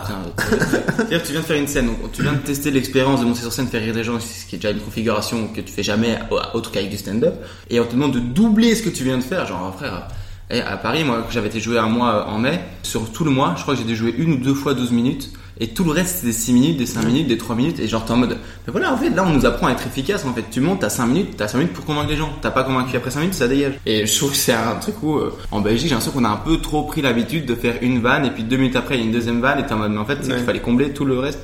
C'est-à-dire 0.98 1.22
que 1.22 1.26
tu 1.28 1.32
viens 1.34 1.42
de 1.42 1.46
faire 1.46 1.58
une 1.58 1.68
scène, 1.68 1.88
donc 1.88 2.12
tu 2.14 2.22
viens 2.22 2.34
de 2.34 2.38
tester 2.38 2.72
l'expérience 2.72 3.20
de 3.20 3.26
monter 3.26 3.42
sur 3.42 3.52
scène, 3.52 3.68
faire 3.68 3.82
rire 3.82 3.94
des 3.94 4.04
gens, 4.06 4.18
ce 4.20 4.46
qui 4.48 4.56
est 4.56 4.60
déjà 4.60 4.72
une 4.72 4.80
configuration 4.80 5.48
que 5.54 5.60
tu 5.62 5.74
fais 5.74 5.84
jamais 5.84 6.18
autre 6.54 6.72
qu'avec 6.72 6.90
du 6.90 6.98
stand-up, 6.98 7.34
et 7.70 7.80
on 7.82 7.86
te 7.86 7.92
demande 7.92 8.14
de 8.14 8.20
doubler 8.20 8.76
ce 8.76 8.84
que 8.84 8.90
tu 8.90 9.04
viens 9.04 9.18
de 9.18 9.24
faire, 9.24 9.46
genre 9.46 9.76
frère. 9.78 10.08
Et 10.50 10.62
à 10.62 10.78
Paris, 10.78 11.04
moi, 11.04 11.26
j'avais 11.32 11.48
été 11.48 11.60
jouer 11.60 11.80
un 11.80 11.90
mois 11.90 12.28
en 12.28 12.38
mai, 12.38 12.60
sur 12.84 13.12
tout 13.12 13.24
le 13.24 13.32
mois, 13.32 13.56
je 13.58 13.64
crois 13.64 13.74
que 13.74 13.82
j'ai 13.82 13.88
dû 13.88 13.96
jouer 13.96 14.14
une 14.18 14.34
ou 14.34 14.38
deux 14.38 14.54
fois 14.54 14.74
12 14.74 14.92
minutes, 14.92 15.32
et 15.60 15.68
tout 15.70 15.84
le 15.84 15.92
reste 15.92 16.16
c'était 16.16 16.28
des 16.28 16.34
6 16.34 16.54
minutes, 16.54 16.78
des 16.78 16.86
5 16.86 17.04
minutes, 17.06 17.28
des 17.28 17.38
3 17.38 17.56
minutes, 17.56 17.80
et 17.80 17.88
genre 17.88 18.04
t'es 18.06 18.12
en 18.12 18.18
mode, 18.18 18.38
mais 18.68 18.72
voilà, 18.72 18.94
en 18.94 18.98
fait, 18.98 19.10
là 19.10 19.24
on 19.28 19.32
nous 19.34 19.46
apprend 19.46 19.68
à 19.68 19.72
être 19.72 19.86
efficace, 19.88 20.26
en 20.26 20.34
fait, 20.34 20.44
tu 20.52 20.60
montes, 20.62 20.80
t'as 20.82 20.90
5 20.90 21.06
minutes, 21.08 21.30
t'as 21.38 21.48
5 21.48 21.58
minutes 21.60 21.74
pour 21.74 21.86
convaincre 21.86 22.10
les 22.10 22.18
gens, 22.18 22.30
t'as 22.42 22.52
pas 22.52 22.64
convaincu 22.64 22.96
après 22.98 23.12
5 23.12 23.20
minutes, 23.22 23.36
ça 23.36 23.48
dégage. 23.48 23.74
Et 23.86 24.06
je 24.06 24.18
trouve 24.18 24.32
que 24.32 24.38
c'est 24.38 24.54
un 24.54 24.76
truc 24.76 24.96
où, 25.04 25.18
euh, 25.18 25.34
en 25.52 25.62
Belgique, 25.62 25.88
j'ai 25.88 25.94
l'impression 25.96 26.12
qu'on 26.12 26.26
a 26.26 26.30
un 26.30 26.38
peu 26.38 26.58
trop 26.58 26.84
pris 26.84 27.02
l'habitude 27.02 27.46
de 27.46 27.56
faire 27.56 27.76
une 27.82 28.02
vanne, 28.02 28.26
et 28.26 28.32
puis 28.32 28.44
deux 28.44 28.58
minutes 28.58 28.76
après 28.76 28.96
il 28.96 29.00
y 29.02 29.04
a 29.04 29.06
une 29.08 29.14
deuxième 29.14 29.40
vanne, 29.42 29.60
et 29.60 29.66
t'es 29.66 29.74
en 29.74 29.78
mode, 29.78 29.92
mais 29.92 29.98
en 30.00 30.06
fait, 30.06 30.18
c'est 30.22 30.30
Ouais. 30.32 30.36
qu'il 30.38 30.46
fallait 30.46 30.60
combler 30.62 30.92
tout 30.92 31.06
le 31.06 31.20
reste. 31.20 31.40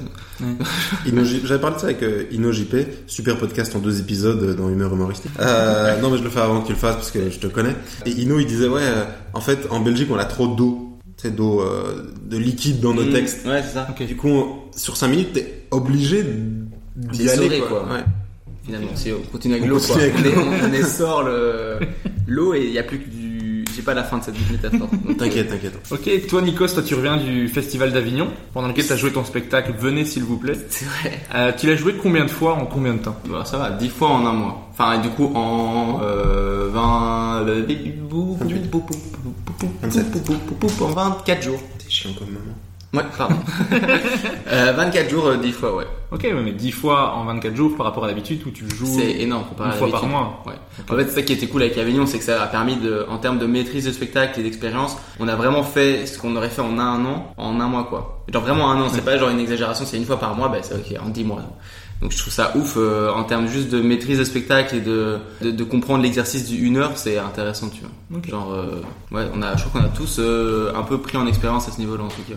J- 1.05 1.41
J'avais 1.45 1.61
parlé 1.61 1.75
de 1.75 1.79
ça 1.81 1.85
avec 1.87 2.03
euh, 2.03 2.23
Ino 2.31 2.51
JP, 2.51 2.75
super 3.07 3.37
podcast 3.37 3.75
en 3.75 3.79
deux 3.79 3.99
épisodes 3.99 4.41
euh, 4.43 4.53
dans 4.55 4.69
heure 4.81 4.93
humoristique. 4.93 5.31
Euh, 5.39 5.99
non 6.01 6.09
mais 6.09 6.17
je 6.17 6.23
le 6.23 6.29
fais 6.29 6.39
avant 6.39 6.61
que 6.61 6.67
tu 6.67 6.73
le 6.73 6.79
fasses 6.79 6.95
parce 6.95 7.11
que 7.11 7.29
je 7.29 7.37
te 7.39 7.47
connais. 7.47 7.75
Et 8.05 8.11
Ino 8.11 8.39
il 8.39 8.45
disait 8.47 8.67
ouais, 8.67 8.81
euh, 8.83 9.03
en 9.33 9.41
fait 9.41 9.67
en 9.69 9.79
Belgique 9.81 10.07
on 10.11 10.17
a 10.17 10.25
trop 10.25 10.47
d'eau, 10.47 10.89
c'est 10.89 10.90
d'eau 11.29 11.61
euh, 11.61 12.11
de 12.25 12.37
liquide 12.37 12.79
dans 12.79 12.93
nos 12.95 13.03
Mm. 13.05 13.11
textes. 13.13 13.45
Ouais, 13.45 13.61
c'est 13.61 13.73
ça. 13.75 13.87
Du 14.07 14.15
coup 14.15 14.29
on- 14.29 14.55
sur 14.75 14.97
5 14.97 15.09
minutes 15.09 15.33
t'es 15.33 15.63
obligé 15.69 16.25
d'y 16.95 17.29
aller 17.29 17.59
quoi. 17.59 17.67
quoi. 17.67 17.83
Ouais. 17.95 18.03
Finalement, 18.63 18.89
si 18.95 19.11
on 19.11 19.19
continue 19.31 19.55
avec 19.55 19.67
l'eau, 19.67 19.77
on, 19.79 20.69
on 20.69 20.73
essore 20.73 21.23
le, 21.23 21.79
l'eau 22.27 22.53
et 22.53 22.63
il 22.65 22.71
y 22.71 22.77
a 22.79 22.83
plus 22.83 22.99
que 22.99 23.09
du, 23.09 23.20
j'ai 23.75 23.81
pas 23.81 23.93
la 23.93 24.03
fin 24.03 24.17
de 24.17 24.23
cette 24.23 24.51
métaphore. 24.51 24.89
T'inquiète, 25.17 25.49
t'inquiète. 25.49 25.73
Ok, 25.91 26.27
toi 26.27 26.41
Nikos, 26.41 26.67
toi 26.69 26.83
tu 26.83 26.95
reviens 26.95 27.17
du 27.17 27.47
festival 27.47 27.91
d'Avignon, 27.91 28.27
pendant 28.53 28.67
lequel 28.67 28.85
tu 28.85 28.93
as 28.93 28.97
joué 28.97 29.11
ton 29.11 29.23
spectacle 29.23 29.73
Venez 29.77 30.05
s'il 30.05 30.23
vous 30.23 30.37
plaît. 30.37 30.53
C'est 30.69 30.85
vrai. 30.85 31.21
Euh, 31.35 31.51
tu 31.57 31.67
l'as 31.67 31.75
joué 31.75 31.95
combien 32.01 32.25
de 32.25 32.29
fois 32.29 32.53
en 32.53 32.65
combien 32.65 32.93
de 32.93 32.99
temps 32.99 33.15
Bon, 33.27 33.43
ça 33.45 33.57
va, 33.57 33.71
10 33.71 33.89
fois 33.89 34.09
en 34.09 34.25
un 34.25 34.33
mois. 34.33 34.69
Enfin, 34.71 34.99
du 34.99 35.09
coup, 35.09 35.31
en, 35.35 35.99
euh, 36.01 36.69
20, 36.71 37.45
euh, 37.47 37.65
27. 39.81 40.05
en 40.81 40.87
24 40.87 41.41
jours. 41.41 41.59
C'est 41.79 41.89
chiant 41.91 42.11
comme 42.17 42.29
moment. 42.29 42.55
Ouais, 42.93 43.03
pardon. 43.17 43.35
euh, 44.51 44.73
24 44.73 45.09
jours, 45.09 45.27
euh, 45.27 45.37
10 45.37 45.51
fois, 45.53 45.75
ouais. 45.75 45.85
Ok, 46.11 46.23
ouais, 46.23 46.33
mais 46.43 46.51
10 46.51 46.71
fois 46.71 47.13
en 47.15 47.23
24 47.23 47.55
jours 47.55 47.77
par 47.77 47.85
rapport 47.85 48.03
à 48.03 48.07
d'habitude 48.07 48.41
où 48.45 48.51
tu 48.51 48.69
joues 48.69 48.85
C'est 48.85 49.21
énorme 49.21 49.45
comparé 49.45 49.69
une 49.69 49.75
à 49.75 49.77
fois 49.77 49.91
par 49.91 50.05
mois. 50.07 50.43
Ouais. 50.45 50.53
En 50.89 50.97
fait, 50.97 51.05
c'est 51.05 51.15
ça 51.15 51.21
qui 51.21 51.31
était 51.31 51.47
cool 51.47 51.61
avec 51.61 51.77
Avignon, 51.77 52.05
c'est 52.05 52.17
que 52.17 52.23
ça 52.25 52.43
a 52.43 52.47
permis 52.47 52.75
de, 52.75 53.05
en 53.09 53.17
termes 53.17 53.39
de 53.39 53.45
maîtrise 53.45 53.85
de 53.85 53.91
spectacle 53.93 54.39
et 54.41 54.43
d'expérience, 54.43 54.97
on 55.21 55.29
a 55.29 55.35
vraiment 55.37 55.63
fait 55.63 56.05
ce 56.05 56.19
qu'on 56.19 56.35
aurait 56.35 56.49
fait 56.49 56.61
en 56.61 56.77
un 56.79 57.05
an, 57.05 57.33
en 57.37 57.61
un 57.61 57.67
mois, 57.67 57.85
quoi. 57.85 58.25
Genre 58.31 58.43
vraiment 58.43 58.69
un 58.71 58.81
an, 58.81 58.89
c'est 58.91 59.05
pas 59.05 59.17
genre 59.17 59.29
une 59.29 59.39
exagération, 59.39 59.85
c'est 59.85 59.97
une 59.97 60.05
fois 60.05 60.19
par 60.19 60.35
mois, 60.35 60.49
bah 60.49 60.57
c'est 60.61 60.75
ok, 60.75 61.01
en 61.01 61.09
10 61.09 61.23
mois. 61.23 61.43
Donc 62.01 62.11
je 62.11 62.17
trouve 62.17 62.33
ça 62.33 62.51
ouf 62.57 62.75
euh, 62.77 63.11
en 63.13 63.23
termes 63.23 63.47
juste 63.47 63.69
de 63.69 63.79
maîtrise 63.79 64.17
de 64.19 64.23
spectacle 64.23 64.75
et 64.75 64.79
de, 64.81 65.19
de, 65.41 65.51
de 65.51 65.63
comprendre 65.63 66.03
l'exercice 66.03 66.47
du 66.49 66.67
1 66.67 66.75
heure, 66.75 66.91
c'est 66.95 67.17
intéressant, 67.19 67.69
tu 67.69 67.81
vois. 67.81 68.21
Genre, 68.27 68.51
euh, 68.51 68.81
ouais, 69.11 69.27
on 69.33 69.41
a, 69.41 69.55
je 69.55 69.63
crois 69.65 69.79
qu'on 69.81 69.87
a 69.87 69.89
tous 69.91 70.17
euh, 70.19 70.73
un 70.75 70.83
peu 70.83 70.97
pris 70.97 71.17
en 71.17 71.27
expérience 71.27 71.67
à 71.69 71.71
ce 71.71 71.79
niveau-là 71.79 72.03
en 72.03 72.09
tout 72.09 72.23
cas. 72.27 72.35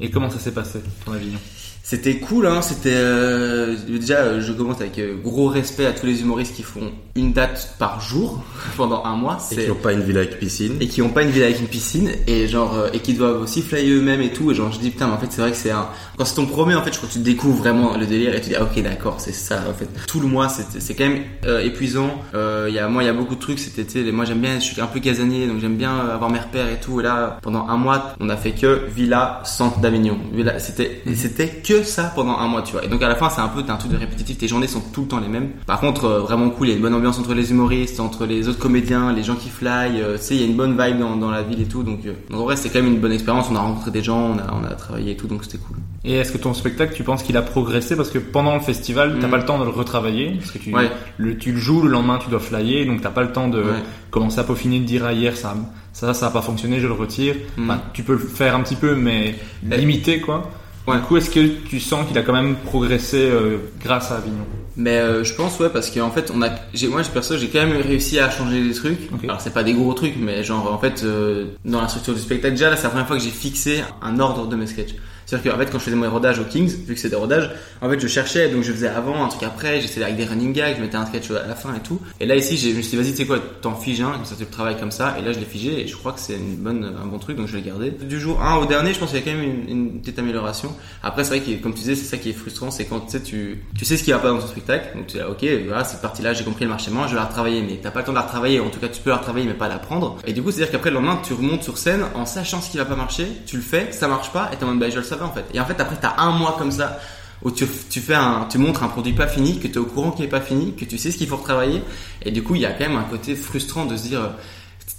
Et 0.00 0.10
comment 0.10 0.30
ça 0.30 0.38
s'est 0.38 0.52
passé, 0.52 0.80
ton 1.04 1.12
Avignon 1.12 1.38
C'était 1.82 2.18
cool, 2.18 2.46
hein. 2.46 2.62
C'était 2.62 2.94
euh, 2.94 3.76
déjà, 3.88 4.18
euh, 4.18 4.40
je 4.40 4.52
commence 4.52 4.80
avec 4.80 4.98
euh, 4.98 5.16
gros 5.16 5.48
respect 5.48 5.86
à 5.86 5.92
tous 5.92 6.06
les 6.06 6.20
humoristes 6.20 6.54
qui 6.54 6.62
font 6.62 6.92
une 7.18 7.32
date 7.32 7.74
par 7.78 8.00
jour 8.00 8.42
pendant 8.76 9.04
un 9.04 9.16
mois. 9.16 9.38
Et 9.52 9.56
qui 9.56 9.68
n'ont 9.68 9.74
pas 9.74 9.92
une 9.92 10.02
villa 10.02 10.20
avec 10.20 10.38
piscine. 10.38 10.76
et 10.80 10.86
qui 10.88 11.02
ont 11.02 11.08
pas 11.10 11.22
une 11.22 11.30
ville 11.30 11.42
avec 11.42 11.60
une 11.60 11.66
piscine 11.68 12.10
et 12.26 12.46
genre 12.48 12.74
euh, 12.76 12.88
et 12.92 13.00
qui 13.00 13.14
doivent 13.14 13.42
aussi 13.42 13.62
flyer 13.62 13.96
eux-mêmes 13.98 14.20
et 14.20 14.32
tout 14.32 14.50
et 14.50 14.54
genre 14.54 14.70
je 14.72 14.78
dis 14.78 14.90
putain 14.90 15.06
mais 15.08 15.14
en 15.14 15.18
fait 15.18 15.26
c'est 15.30 15.40
vrai 15.40 15.50
que 15.50 15.56
c'est 15.56 15.70
un 15.70 15.86
quand 16.16 16.24
c'est 16.24 16.34
ton 16.36 16.46
premier 16.46 16.74
en 16.74 16.82
fait 16.82 16.92
je 16.92 16.96
crois 16.98 17.08
que 17.08 17.14
tu 17.14 17.20
découvres 17.20 17.56
vraiment 17.58 17.96
le 17.96 18.06
délire 18.06 18.34
et 18.34 18.40
tu 18.40 18.50
dis 18.50 18.56
ah, 18.56 18.62
ok 18.64 18.82
d'accord 18.82 19.16
c'est 19.18 19.32
ça 19.34 19.62
en 19.68 19.74
fait. 19.74 19.88
Tout 20.06 20.20
le 20.20 20.26
mois 20.28 20.48
c'est 20.48 20.94
quand 20.94 21.04
même 21.08 21.22
euh, 21.46 21.60
épuisant. 21.62 22.10
Euh, 22.34 22.66
il 22.68 22.74
y 22.74 22.78
a 22.78 22.88
moi 22.88 23.02
il 23.02 23.06
y 23.06 23.08
a 23.08 23.12
beaucoup 23.12 23.34
de 23.34 23.40
trucs 23.40 23.58
sais, 23.58 23.72
les- 23.94 24.12
moi 24.12 24.24
j'aime 24.24 24.40
bien 24.40 24.54
je 24.58 24.64
suis 24.64 24.80
un 24.80 24.86
peu 24.86 25.00
casanier 25.00 25.46
donc 25.46 25.60
j'aime 25.60 25.76
bien 25.76 25.92
euh, 25.92 26.14
avoir 26.14 26.30
mes 26.30 26.38
repères 26.38 26.68
et 26.68 26.78
tout 26.80 27.00
et 27.00 27.02
là 27.02 27.38
pendant 27.42 27.66
un 27.68 27.76
mois 27.76 28.14
on 28.20 28.28
a 28.28 28.36
fait 28.36 28.52
que 28.52 28.82
villa 28.94 29.40
centre 29.44 29.78
d'Avignon. 29.80 30.18
Villa- 30.32 30.58
c'était 30.58 31.02
et 31.06 31.14
c'était 31.14 31.48
que 31.48 31.82
ça 31.82 32.12
pendant 32.14 32.36
un 32.38 32.46
mois 32.48 32.62
tu 32.62 32.72
vois. 32.72 32.84
Et 32.84 32.88
donc 32.88 33.02
à 33.02 33.08
la 33.08 33.14
fin 33.16 33.28
c'est 33.30 33.40
un 33.40 33.48
peu 33.48 33.62
t'as 33.62 33.74
un 33.74 33.76
truc 33.76 33.92
de 33.92 33.96
répétitif 33.96 34.38
tes 34.38 34.48
journées 34.48 34.66
sont 34.68 34.80
tout 34.92 35.02
le 35.02 35.08
temps 35.08 35.20
les 35.20 35.28
mêmes. 35.28 35.50
Par 35.66 35.80
contre 35.80 36.04
euh, 36.04 36.20
vraiment 36.20 36.50
cool 36.50 36.66
il 36.68 36.70
y 36.70 36.72
a 36.74 36.76
une 36.76 36.82
bonne 36.82 36.94
ambiance 36.94 37.07
entre 37.16 37.32
les 37.34 37.50
humoristes 37.50 38.00
entre 38.00 38.26
les 38.26 38.48
autres 38.48 38.58
comédiens 38.58 39.12
les 39.12 39.22
gens 39.22 39.36
qui 39.36 39.48
fly 39.48 40.00
euh, 40.00 40.16
tu 40.18 40.22
sais 40.24 40.34
il 40.34 40.40
y 40.40 40.44
a 40.44 40.46
une 40.46 40.56
bonne 40.56 40.72
vibe 40.80 40.98
dans, 40.98 41.16
dans 41.16 41.30
la 41.30 41.42
ville 41.42 41.60
et 41.62 41.66
tout 41.66 41.82
donc, 41.82 42.00
euh, 42.06 42.12
donc 42.30 42.40
en 42.40 42.44
vrai 42.44 42.56
c'est 42.56 42.68
quand 42.68 42.80
même 42.82 42.92
une 42.92 43.00
bonne 43.00 43.12
expérience 43.12 43.46
on 43.50 43.56
a 43.56 43.60
rencontré 43.60 43.90
des 43.90 44.02
gens 44.02 44.34
on 44.34 44.38
a, 44.38 44.52
on 44.60 44.64
a 44.64 44.74
travaillé 44.74 45.12
et 45.12 45.16
tout 45.16 45.26
donc 45.28 45.44
c'était 45.44 45.58
cool 45.58 45.76
Et 46.04 46.14
est-ce 46.14 46.32
que 46.32 46.38
ton 46.38 46.54
spectacle, 46.54 46.94
tu 46.94 47.02
penses 47.02 47.22
qu'il 47.24 47.36
a 47.36 47.42
progressé? 47.42 47.96
Parce 47.96 48.10
que 48.10 48.18
pendant 48.20 48.54
le 48.54 48.60
festival, 48.60 49.18
t'as 49.20 49.26
Mm. 49.26 49.30
pas 49.30 49.36
le 49.36 49.44
temps 49.44 49.58
de 49.58 49.64
le 49.64 49.70
retravailler. 49.70 50.36
Parce 50.38 50.52
que 50.52 50.58
tu, 50.58 50.72
Ouais. 50.74 50.90
le, 51.18 51.36
tu 51.36 51.50
le 51.52 51.58
joues, 51.58 51.82
le 51.82 51.90
lendemain, 51.90 52.18
tu 52.22 52.30
dois 52.30 52.38
flyer. 52.38 52.86
Donc 52.86 53.00
t'as 53.02 53.10
pas 53.10 53.22
le 53.24 53.32
temps 53.32 53.48
de 53.48 53.58
Ouais. 53.60 53.82
commencer 54.10 54.38
à 54.38 54.44
peaufiner, 54.44 54.78
de 54.78 54.84
dire 54.84 55.02
ah, 55.04 55.12
hier, 55.12 55.36
ça, 55.36 55.54
ça, 55.92 56.14
ça 56.14 56.28
a 56.28 56.30
pas 56.30 56.40
fonctionné, 56.40 56.78
je 56.80 56.86
le 56.86 56.92
retire. 56.94 57.34
Mm. 57.56 57.64
Enfin, 57.70 57.80
tu 57.92 58.04
peux 58.04 58.12
le 58.12 58.20
faire 58.40 58.54
un 58.54 58.60
petit 58.62 58.76
peu, 58.76 58.94
mais 58.94 59.34
Eh. 59.70 59.76
limité, 59.76 60.20
quoi. 60.20 60.48
Ouais. 60.86 60.96
Du 60.96 61.02
coup, 61.02 61.16
est-ce 61.18 61.30
que 61.30 61.44
tu 61.68 61.80
sens 61.80 62.06
qu'il 62.06 62.16
a 62.16 62.22
quand 62.22 62.32
même 62.32 62.54
progressé 62.64 63.18
euh, 63.18 63.58
grâce 63.84 64.10
à 64.12 64.16
Avignon? 64.18 64.46
Mais 64.78 64.96
euh, 64.98 65.24
je 65.24 65.34
pense 65.34 65.58
ouais 65.58 65.70
parce 65.70 65.90
qu'en 65.90 66.10
fait 66.10 66.30
on 66.32 66.40
a 66.40 66.50
j'ai 66.72 66.86
moi 66.86 67.02
perso 67.12 67.36
j'ai 67.36 67.48
quand 67.48 67.66
même 67.66 67.82
réussi 67.82 68.20
à 68.20 68.30
changer 68.30 68.62
des 68.62 68.72
trucs. 68.72 69.10
Alors 69.24 69.40
c'est 69.40 69.52
pas 69.52 69.64
des 69.64 69.74
gros 69.74 69.92
trucs 69.92 70.14
mais 70.16 70.44
genre 70.44 70.72
en 70.72 70.78
fait 70.78 71.02
euh, 71.02 71.46
dans 71.64 71.80
la 71.80 71.88
structure 71.88 72.14
du 72.14 72.20
spectacle 72.20 72.54
déjà 72.54 72.70
là 72.70 72.76
c'est 72.76 72.84
la 72.84 72.90
première 72.90 73.08
fois 73.08 73.16
que 73.16 73.22
j'ai 73.22 73.30
fixé 73.30 73.82
un 74.00 74.20
ordre 74.20 74.46
de 74.46 74.54
mes 74.54 74.68
sketchs. 74.68 74.94
C'est-à-dire 75.28 75.52
qu'en 75.52 75.58
fait 75.58 75.70
quand 75.70 75.78
je 75.78 75.84
faisais 75.84 75.96
mes 75.96 76.06
rodages 76.06 76.38
au 76.38 76.44
Kings 76.44 76.74
vu 76.86 76.94
que 76.94 77.00
c'est 77.00 77.10
des 77.10 77.16
rodages 77.16 77.50
en 77.82 77.90
fait 77.90 78.00
je 78.00 78.06
cherchais 78.06 78.48
donc 78.48 78.62
je 78.62 78.72
faisais 78.72 78.88
avant 78.88 79.22
un 79.22 79.28
truc 79.28 79.42
après 79.42 79.78
j'essayais 79.78 80.06
avec 80.06 80.16
des 80.16 80.24
running 80.24 80.54
gags 80.54 80.76
je 80.78 80.80
mettais 80.80 80.96
un 80.96 81.04
sketch 81.04 81.30
à 81.30 81.46
la 81.46 81.54
fin 81.54 81.74
et 81.74 81.80
tout. 81.80 82.00
Et 82.18 82.24
là 82.24 82.34
ici 82.34 82.56
je 82.56 82.74
me 82.74 82.80
suis 82.80 82.92
dit 82.92 82.96
vas-y 82.96 83.10
tu 83.10 83.18
sais 83.18 83.26
quoi 83.26 83.38
t'en 83.60 83.74
figes 83.74 84.00
un 84.00 84.12
comme 84.12 84.24
ça 84.24 84.36
tu 84.36 84.44
le 84.44 84.48
travailles 84.48 84.78
comme 84.78 84.90
ça 84.90 85.16
et 85.18 85.22
là 85.22 85.32
je 85.32 85.38
l'ai 85.38 85.44
figé 85.44 85.82
et 85.82 85.86
je 85.86 85.94
crois 85.96 86.12
que 86.12 86.20
c'est 86.20 86.36
une 86.36 86.56
bonne 86.56 86.82
un 86.84 87.06
bon 87.06 87.18
truc 87.18 87.36
donc 87.36 87.46
je 87.46 87.56
l'ai 87.56 87.62
gardé. 87.62 87.90
Du 87.90 88.18
jour 88.18 88.42
1 88.42 88.56
au 88.56 88.64
dernier 88.64 88.94
je 88.94 88.98
pense 88.98 89.10
qu'il 89.10 89.18
y 89.18 89.22
a 89.22 89.24
quand 89.24 89.38
même 89.38 89.68
une, 89.68 90.00
petite 90.00 90.18
amélioration. 90.18 90.74
Après 91.02 91.24
c'est 91.24 91.36
vrai 91.36 91.40
que 91.40 91.62
comme 91.62 91.74
tu 91.74 91.80
disais 91.80 91.94
c'est 91.94 92.06
ça 92.06 92.16
qui 92.16 92.30
est 92.30 92.32
frustrant 92.32 92.70
c'est 92.70 92.86
quand 92.86 93.00
tu 93.00 93.10
sais 93.10 93.22
tu 93.22 93.62
tu 93.76 93.84
sais 93.84 93.98
ce 93.98 94.04
qui 94.04 94.12
va 94.12 94.18
pas 94.20 94.30
dans 94.30 94.38
ton 94.38 94.46
spectacle 94.46 94.96
donc 94.96 95.08
tu 95.08 95.18
dis 95.18 95.22
ah, 95.22 95.30
ok 95.30 95.44
voilà 95.66 95.84
cette 95.84 96.00
partie 96.00 96.22
là 96.22 96.32
j'ai 96.32 96.44
compris 96.44 96.64
le 96.64 96.70
marché 96.70 96.90
je 96.90 97.10
vais 97.10 97.16
la 97.16 97.24
retravailler 97.24 97.62
mais 97.62 97.78
t'as 97.82 97.90
pas 97.90 98.00
le 98.00 98.06
temps 98.06 98.12
de 98.12 98.16
la 98.16 98.22
retravailler 98.22 98.60
en 98.60 98.70
tout 98.70 98.80
cas 98.80 98.88
tu 98.88 99.02
peux 99.02 99.10
la 99.10 99.16
retravailler 99.16 99.46
mais 99.46 99.52
pas 99.54 99.68
la 99.68 99.78
prendre 99.78 100.16
et 100.26 100.32
du 100.32 100.42
coup 100.42 100.50
c'est 100.50 100.62
à 100.62 100.64
dire 100.64 100.72
qu'après 100.72 100.90
le 100.90 100.96
lendemain 100.96 101.20
tu 101.22 101.34
remontes 101.34 101.62
sur 101.62 101.76
scène 101.76 102.04
en 102.14 102.24
sachant 102.24 102.62
ce 102.62 102.70
qui 102.70 102.78
va 102.78 102.86
pas 102.86 102.96
marcher 102.96 103.26
tu 103.46 103.56
le 103.56 103.62
fais 103.62 103.92
ça 103.92 104.08
marche 104.08 104.32
pas 104.32 104.50
et 104.52 104.56
t'es 104.56 104.64
en 104.64 104.68
mode 104.68 104.78
bah 104.78 104.90
je 104.90 104.96
le 104.96 105.02
savais 105.02 105.17
en 105.22 105.32
fait 105.32 105.44
et 105.54 105.60
en 105.60 105.64
fait 105.64 105.80
après 105.80 105.96
t'as 106.00 106.14
un 106.18 106.32
mois 106.32 106.56
comme 106.58 106.70
ça 106.70 106.98
où 107.42 107.50
tu, 107.50 107.66
fais 107.66 108.14
un, 108.14 108.46
tu 108.50 108.58
montres 108.58 108.82
un 108.82 108.88
produit 108.88 109.12
pas 109.12 109.28
fini, 109.28 109.58
que 109.60 109.68
tu 109.68 109.74
es 109.74 109.78
au 109.78 109.84
courant 109.84 110.10
qu'il 110.10 110.24
est 110.24 110.28
pas 110.28 110.40
fini, 110.40 110.74
que 110.74 110.84
tu 110.84 110.98
sais 110.98 111.12
ce 111.12 111.18
qu'il 111.18 111.28
faut 111.28 111.36
retravailler, 111.36 111.82
et 112.22 112.30
du 112.30 112.42
coup 112.42 112.54
il 112.54 112.62
y 112.62 112.66
a 112.66 112.72
quand 112.72 112.88
même 112.88 112.96
un 112.96 113.04
côté 113.04 113.36
frustrant 113.36 113.86
de 113.86 113.96
se 113.96 114.02
dire, 114.02 114.32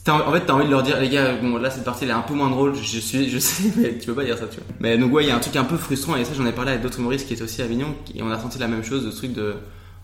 en 0.08 0.32
fait 0.32 0.46
t'as 0.46 0.54
envie 0.54 0.65
de 0.65 0.72
leur 0.72 0.84
dire 0.84 1.00
les 1.00 1.10
gars, 1.10 1.36
bon 1.36 1.58
là 1.58 1.70
cette 1.70 1.84
partie 1.84 2.06
elle 2.06 2.12
est 2.12 2.13
un 2.13 2.22
peu 2.22 2.34
moins 2.34 2.50
drôle, 2.50 2.76
je 2.76 3.00
suis, 3.00 3.30
je 3.30 3.39
sais, 3.39 3.72
mais 3.78 3.98
tu 3.98 4.08
peux 4.08 4.15
pas 4.15 4.24
dire 4.24 4.38
ça 4.38 4.48
tu 4.48 4.58
vois. 4.58 4.65
Mais 4.80 4.98
donc 4.98 5.13
ouais 5.13 5.26
il 5.26 5.28
y 5.28 5.32
a 5.32 5.36
un 5.36 5.39
truc 5.39 5.56
un 5.56 5.65
peu 5.65 5.78
frustrant 5.78 6.15
et 6.15 6.24
ça 6.24 6.32
j'en 6.36 6.46
ai 6.46 6.52
parlé 6.52 6.72
avec 6.72 6.82
d'autres 6.82 7.00
humoristes 7.00 7.28
qui 7.28 7.34
étaient 7.34 7.44
aussi 7.44 7.62
à 7.62 7.65
Avignon, 7.65 7.94
et 8.15 8.24
on 8.24 8.32
a 8.32 8.39
senti 8.39 8.58
la 8.58 8.67
même 8.67 8.84
chose, 8.84 9.06
de 9.06 9.12
truc 9.12 9.34
de, 9.34 9.56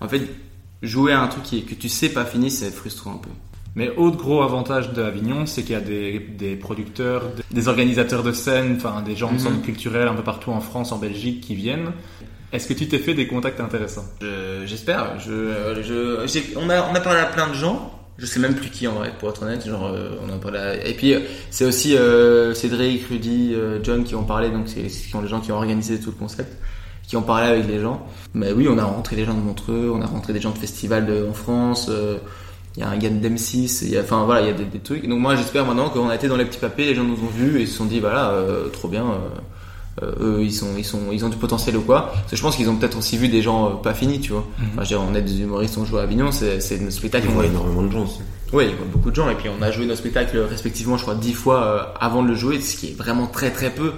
en 0.02 0.10
fait 0.10 0.22
jouer 0.82 1.14
à 1.14 1.22
un 1.22 1.28
truc 1.28 1.44
qui 1.44 1.64
que 1.64 1.74
tu 1.74 1.90
sais 1.90 2.10
pas 2.10 2.26
fini 2.26 2.52
c'est 2.52 2.70
frustrant 2.70 3.14
un 3.14 3.18
peu. 3.18 3.30
Mais 3.76 3.90
autre 3.98 4.18
gros 4.18 4.42
avantage 4.42 4.94
de 4.94 5.02
Avignon, 5.04 5.46
c'est 5.46 5.62
qu'il 5.64 5.74
y 5.74 5.76
a 5.76 5.82
des, 5.82 6.20
des 6.20 6.56
producteurs, 6.56 7.24
des 7.52 7.68
organisateurs 7.68 8.24
de 8.24 8.32
scènes, 8.32 8.76
enfin 8.78 9.02
des 9.02 9.16
gens 9.18 9.28
de 9.30 9.34
Mhm. 9.34 9.40
centres 9.40 9.62
culturels 9.62 10.08
un 10.08 10.14
peu 10.14 10.24
partout 10.24 10.52
en 10.52 10.62
France, 10.62 10.92
en 10.94 10.98
Belgique 10.98 11.42
qui 11.42 11.56
viennent. 11.56 11.92
Est-ce 12.54 12.68
que 12.68 12.74
tu 12.74 12.88
t'es 12.88 13.00
fait 13.00 13.14
des 13.14 13.28
contacts 13.28 13.60
intéressants? 13.60 14.06
Je- 14.22 14.64
J'espère. 14.66 15.20
Je, 15.20 15.82
je, 15.84 16.26
j'ai- 16.26 16.54
on 16.56 16.70
a, 16.70 16.84
on 16.90 16.96
a 16.96 17.02
parlé 17.02 17.20
à 17.20 17.26
plein 17.26 17.48
de 17.50 17.54
gens. 17.54 17.92
Je 18.18 18.26
sais 18.26 18.40
même 18.40 18.56
plus 18.56 18.70
qui 18.70 18.88
en 18.88 18.94
vrai, 18.94 19.12
pour 19.20 19.30
être 19.30 19.44
honnête. 19.44 19.68
Genre, 19.68 19.88
euh, 19.88 20.12
on 20.26 20.34
a 20.34 20.38
parlé. 20.38 20.58
à- 20.60 20.88
Et 20.88 20.94
puis 20.94 21.14
euh, 21.14 21.20
c'est 21.52 21.66
aussi 21.66 21.98
euh, 21.98 22.54
Cédric, 22.54 23.06
Rudy, 23.10 23.52
euh, 23.54 23.80
John 23.84 24.06
qui 24.06 24.16
ont 24.16 24.24
parlé. 24.24 24.50
Donc 24.52 24.70
c'est 24.70 24.84
les 24.84 25.28
gens 25.28 25.42
qui 25.42 25.52
ont 25.52 25.56
organisé 25.58 26.00
tout 26.00 26.12
le 26.12 26.16
concept, 26.16 26.56
qui 27.06 27.18
ont 27.18 27.22
parlé 27.24 27.48
avec 27.50 27.68
les 27.68 27.82
gens. 27.82 28.08
Mais 28.34 28.54
oui, 28.54 28.68
on 28.70 28.78
a 28.78 28.86
rencontré 28.86 29.18
des 29.18 29.26
gens 29.26 29.34
de 29.34 29.42
Montreux, 29.42 29.92
on 29.94 30.02
a 30.02 30.06
rencontré 30.06 30.32
des 30.32 30.40
gens 30.40 30.52
de 30.52 30.58
festivals 30.58 31.06
de, 31.06 31.28
en 31.30 31.34
France. 31.34 31.88
euh, 31.90 32.20
il 32.78 32.82
y 32.82 32.84
a 32.84 32.90
un 32.90 32.98
gars 32.98 33.10
de 33.10 33.16
d'M6, 33.26 33.80
il 33.84 33.92
y 33.92 33.98
a, 33.98 34.02
enfin 34.02 34.24
voilà, 34.26 34.42
il 34.42 34.48
y 34.48 34.50
a 34.50 34.54
des, 34.54 34.66
des 34.66 34.80
trucs. 34.80 35.08
Donc 35.08 35.20
moi 35.20 35.36
j'espère 35.36 35.66
maintenant 35.66 35.90
qu'on 35.90 36.10
a 36.10 36.16
été 36.16 36.28
dans 36.28 36.36
les 36.38 36.46
petits 36.46 36.60
papiers, 36.60 36.86
les 36.88 36.96
gens 36.96 37.04
nous 37.06 37.14
ont 37.16 37.30
vus 37.34 37.62
et 37.62 37.66
se 37.66 37.78
sont 37.78 37.86
dit 37.86 38.00
voilà, 38.00 38.30
euh, 38.32 38.70
trop 38.70 38.88
bien. 38.88 39.04
euh, 39.06 39.18
euh, 40.04 40.12
eux 40.20 40.44
ils 40.44 40.52
sont 40.52 40.76
ils 40.78 40.84
sont 40.84 41.00
ils 41.14 41.24
ont 41.24 41.30
du 41.30 41.38
potentiel 41.38 41.78
ou 41.78 41.82
quoi 41.82 42.12
parce 42.14 42.32
que 42.32 42.36
je 42.36 42.42
pense 42.42 42.58
qu'ils 42.58 42.68
ont 42.70 42.76
peut-être 42.76 42.98
aussi 42.98 43.16
vu 43.18 43.30
des 43.30 43.42
gens 43.42 43.68
euh, 43.68 43.70
pas 43.76 43.94
finis 43.94 44.20
tu 44.20 44.34
vois 44.34 44.46
enfin, 44.60 44.84
je 44.84 44.94
veux 44.94 45.00
dire, 45.00 45.02
on 45.10 45.16
est 45.16 45.22
des 45.22 45.40
humoristes 45.40 45.78
on 45.78 45.86
joue 45.86 45.98
à 46.00 46.02
Avignon 46.02 46.34
c'est 46.34 46.60
c'est 46.60 46.78
notre 46.82 46.92
spectacle 46.92 47.28
Ils 47.28 47.32
on 47.32 47.36
voit 47.36 47.46
énormément 47.46 47.82
de 47.82 47.90
gens 47.90 48.04
aussi. 48.04 48.20
oui 48.52 48.66
il 48.72 48.76
voit 48.76 48.88
beaucoup 48.92 49.10
de 49.10 49.16
gens 49.16 49.30
et 49.30 49.36
puis 49.36 49.48
on 49.58 49.62
a 49.62 49.72
joué 49.72 49.86
nos 49.86 49.96
spectacles 49.96 50.38
respectivement 50.40 50.98
je 50.98 51.04
crois 51.04 51.16
dix 51.16 51.32
fois 51.32 51.64
euh, 51.64 51.80
avant 51.98 52.24
de 52.24 52.28
le 52.28 52.36
jouer 52.36 52.60
ce 52.60 52.76
qui 52.76 52.88
est 52.88 52.98
vraiment 52.98 53.26
très 53.28 53.52
très 53.52 53.70
peu 53.70 53.94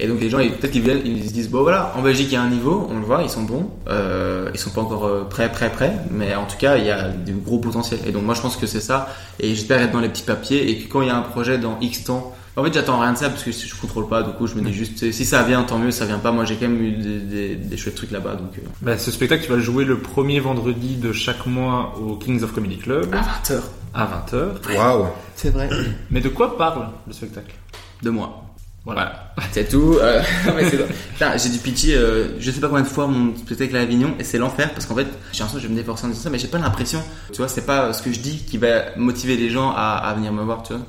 et 0.00 0.06
donc 0.08 0.20
les 0.20 0.28
gens 0.30 0.38
peut-être 0.38 0.70
qu'ils 0.72 0.82
viennent 0.82 1.02
ils 1.04 1.28
se 1.28 1.32
disent 1.32 1.50
bon 1.50 1.62
voilà 1.62 1.92
en 1.96 2.02
Belgique 2.02 2.28
il 2.30 2.34
y 2.34 2.36
a 2.36 2.42
un 2.42 2.48
niveau 2.50 2.88
on 2.90 2.98
le 2.98 3.04
voit 3.04 3.22
ils 3.22 3.30
sont 3.30 3.42
bons 3.42 3.70
euh, 3.88 4.50
ils 4.52 4.58
sont 4.58 4.70
pas 4.70 4.80
encore 4.80 5.06
euh, 5.06 5.24
prêts 5.24 5.50
prêts 5.52 5.70
prêts 5.70 5.94
mais 6.10 6.34
en 6.34 6.46
tout 6.46 6.56
cas 6.58 6.76
il 6.76 6.84
y 6.84 6.90
a 6.90 7.08
du 7.10 7.34
gros 7.34 7.58
potentiel 7.58 8.00
et 8.06 8.10
donc 8.10 8.24
moi 8.24 8.34
je 8.34 8.40
pense 8.40 8.56
que 8.56 8.66
c'est 8.66 8.80
ça 8.80 9.08
et 9.38 9.48
j'espère 9.54 9.80
être 9.80 9.92
dans 9.92 10.00
les 10.00 10.08
petits 10.08 10.24
papiers 10.24 10.68
et 10.70 10.78
que 10.78 10.92
quand 10.92 11.02
il 11.02 11.08
y 11.08 11.10
a 11.10 11.16
un 11.16 11.22
projet 11.22 11.58
dans 11.58 11.78
X 11.80 12.04
temps 12.04 12.34
en 12.56 12.62
fait, 12.62 12.72
j'attends 12.72 13.00
rien 13.00 13.12
de 13.12 13.18
ça 13.18 13.30
parce 13.30 13.42
que 13.42 13.50
je 13.50 13.74
contrôle 13.74 14.06
pas. 14.06 14.22
Du 14.22 14.30
coup, 14.30 14.46
je 14.46 14.54
me 14.54 14.60
dis 14.62 14.72
juste, 14.72 15.10
si 15.10 15.24
ça 15.24 15.42
vient, 15.42 15.64
tant 15.64 15.76
mieux. 15.76 15.90
Si 15.90 15.98
ça 15.98 16.04
vient 16.06 16.20
pas, 16.20 16.30
moi, 16.30 16.44
j'ai 16.44 16.54
quand 16.54 16.68
même 16.68 16.80
eu 16.80 16.92
des, 16.92 17.18
des, 17.18 17.54
des 17.56 17.76
chouettes 17.76 17.96
trucs 17.96 18.12
là-bas. 18.12 18.36
Donc, 18.36 18.56
euh, 18.58 18.60
Bah, 18.80 18.96
Ce 18.96 19.10
spectacle, 19.10 19.42
tu 19.42 19.50
vas 19.50 19.56
le 19.56 19.62
jouer 19.62 19.84
le 19.84 19.98
premier 19.98 20.38
vendredi 20.38 20.94
de 20.94 21.12
chaque 21.12 21.46
mois 21.46 21.94
au 22.00 22.14
Kings 22.14 22.44
of 22.44 22.52
Comedy 22.52 22.76
Club 22.76 23.12
à 23.12 23.22
20h. 23.22 23.60
à 23.92 24.06
20h. 24.06 24.76
Waouh 24.76 25.06
C'est 25.34 25.50
vrai. 25.50 25.68
Mais 26.12 26.20
de 26.20 26.28
quoi 26.28 26.56
parle 26.56 26.90
le 27.08 27.12
spectacle? 27.12 27.56
De 28.04 28.10
moi. 28.10 28.44
Voilà. 28.84 29.32
C'est 29.52 29.68
tout. 29.68 29.96
Euh, 30.00 30.22
j'ai 31.36 31.48
du 31.48 31.58
pitié. 31.58 31.94
Euh, 31.96 32.38
je 32.38 32.50
sais 32.50 32.60
pas 32.60 32.68
combien 32.68 32.82
de 32.82 32.88
fois 32.88 33.06
mon 33.06 33.34
spectacle 33.34 33.74
à 33.76 33.80
Avignon 33.80 34.14
et 34.18 34.24
c'est 34.24 34.36
l'enfer 34.36 34.72
parce 34.74 34.84
qu'en 34.84 34.94
fait, 34.94 35.06
j'ai 35.32 35.38
l'impression 35.38 35.54
que 35.54 35.60
je 35.60 35.66
vais 35.68 35.72
me 35.72 35.78
déforcer 35.78 36.04
en 36.04 36.08
disant 36.08 36.22
ça, 36.24 36.30
mais 36.30 36.38
j'ai 36.38 36.48
pas 36.48 36.58
l'impression. 36.58 37.02
Tu 37.32 37.38
vois, 37.38 37.48
c'est 37.48 37.64
pas 37.64 37.94
ce 37.94 38.02
que 38.02 38.12
je 38.12 38.20
dis 38.20 38.44
qui 38.44 38.58
va 38.58 38.94
motiver 38.96 39.38
les 39.38 39.48
gens 39.48 39.70
à, 39.70 39.96
à 39.96 40.12
venir 40.14 40.32
me 40.34 40.42
voir. 40.42 40.62
Tu 40.62 40.74
vois. 40.74 40.82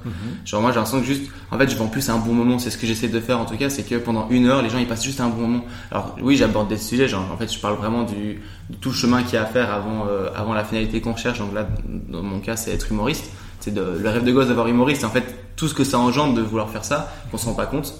Genre 0.43 0.61
moi, 0.61 0.71
j'ai 0.71 0.75
l'impression 0.75 0.99
que 0.99 1.05
juste, 1.05 1.31
en 1.51 1.57
fait, 1.57 1.69
je 1.69 1.77
vends 1.77 1.87
plus 1.87 2.09
un 2.09 2.17
bon 2.17 2.33
moment. 2.33 2.59
C'est 2.59 2.69
ce 2.69 2.77
que 2.77 2.85
j'essaie 2.85 3.07
de 3.07 3.19
faire 3.21 3.39
en 3.39 3.45
tout 3.45 3.55
cas, 3.55 3.69
c'est 3.69 3.83
que 3.83 3.95
pendant 3.95 4.27
une 4.29 4.47
heure, 4.47 4.61
les 4.61 4.69
gens 4.69 4.77
ils 4.77 4.87
passent 4.87 5.05
juste 5.05 5.21
un 5.21 5.29
bon 5.29 5.47
moment. 5.47 5.65
Alors 5.89 6.17
oui, 6.21 6.35
j'aborde 6.35 6.67
des 6.67 6.77
sujets. 6.77 7.07
Genre, 7.07 7.25
en 7.31 7.37
fait, 7.37 7.51
je 7.51 7.59
parle 7.59 7.77
vraiment 7.77 8.03
du 8.03 8.41
de 8.69 8.75
tout 8.81 8.89
le 8.89 8.95
chemin 8.95 9.23
qu'il 9.23 9.35
y 9.35 9.37
a 9.37 9.43
à 9.43 9.45
faire 9.45 9.71
avant 9.71 10.07
euh, 10.09 10.29
avant 10.35 10.53
la 10.53 10.65
finalité 10.65 10.99
qu'on 10.99 11.15
cherche. 11.15 11.39
Donc 11.39 11.53
là, 11.53 11.65
dans 12.09 12.23
mon 12.23 12.39
cas, 12.41 12.57
c'est 12.57 12.71
être 12.71 12.91
humoriste. 12.91 13.31
C'est 13.61 13.73
le 13.73 14.09
rêve 14.09 14.25
de 14.25 14.31
gosse 14.33 14.49
d'avoir 14.49 14.67
humoriste. 14.67 15.05
En 15.05 15.09
fait, 15.09 15.44
tout 15.55 15.67
ce 15.67 15.73
que 15.73 15.83
ça 15.83 15.99
engendre 15.99 16.33
de 16.35 16.41
vouloir 16.41 16.69
faire 16.69 16.85
ça, 16.85 17.13
qu'on 17.31 17.37
se 17.37 17.45
rend 17.45 17.53
pas 17.53 17.65
compte. 17.65 17.93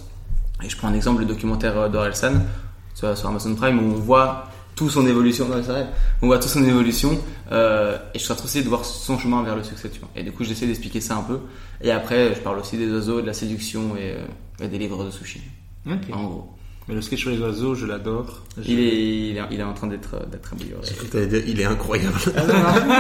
Et 0.64 0.70
je 0.70 0.78
prends 0.78 0.88
un 0.88 0.94
exemple, 0.94 1.22
le 1.22 1.26
documentaire 1.26 1.78
euh, 1.78 1.90
d'Orelsan 1.90 2.34
sur, 2.94 3.18
sur 3.18 3.30
Amazon 3.30 3.56
Prime 3.56 3.80
où 3.80 3.94
on 3.96 4.00
voit 4.00 4.50
tout 4.76 4.90
son 4.90 5.08
évolution 5.08 5.48
dans 5.48 5.56
on 6.22 6.28
voit 6.28 6.38
toute 6.38 6.50
son 6.50 6.64
évolution 6.66 7.18
euh, 7.52 7.98
et 8.14 8.20
je 8.20 8.26
suis 8.26 8.34
trop 8.34 8.46
de 8.48 8.68
voir 8.68 8.84
son 8.84 9.18
chemin 9.18 9.42
vers 9.42 9.56
le 9.56 9.64
succès 9.64 9.90
tu 9.90 10.00
vois. 10.00 10.10
et 10.16 10.24
du 10.24 10.34
coup 10.34 10.44
j'essaie 10.44 10.68
d'expliquer 10.68 11.00
ça 11.00 11.16
un 11.16 11.22
peu 11.24 11.40
et 11.82 11.92
après 11.92 12.36
je 12.36 12.42
parle 12.42 12.60
aussi 12.60 12.78
des 12.78 12.92
oiseaux 12.92 13.22
de 13.22 13.26
la 13.26 13.34
séduction 13.34 13.96
et, 13.96 14.16
euh, 14.18 14.26
et 14.66 14.68
des 14.68 14.78
livres 14.78 15.06
de 15.06 15.12
sushi 15.12 15.42
Ok. 15.88 16.14
en 16.14 16.24
gros 16.26 16.55
Mais 16.88 16.94
le 16.94 17.02
sketch 17.02 17.22
sur 17.22 17.32
les 17.32 17.40
oiseaux, 17.40 17.74
je 17.74 17.88
l'adore. 17.88 18.44
Il 18.64 18.80
est, 18.80 19.30
il 19.30 19.38
est, 19.38 19.42
il 19.50 19.60
est 19.60 19.64
en 19.64 19.74
train 19.74 19.88
d'être, 19.88 20.28
d'être 20.30 20.54
amélioré. 20.54 20.88
Il 21.48 21.60
est 21.60 21.66
incroyable. 21.66 22.16
Ah, 22.36 22.42
non, 22.46 22.54
non. 22.54 22.96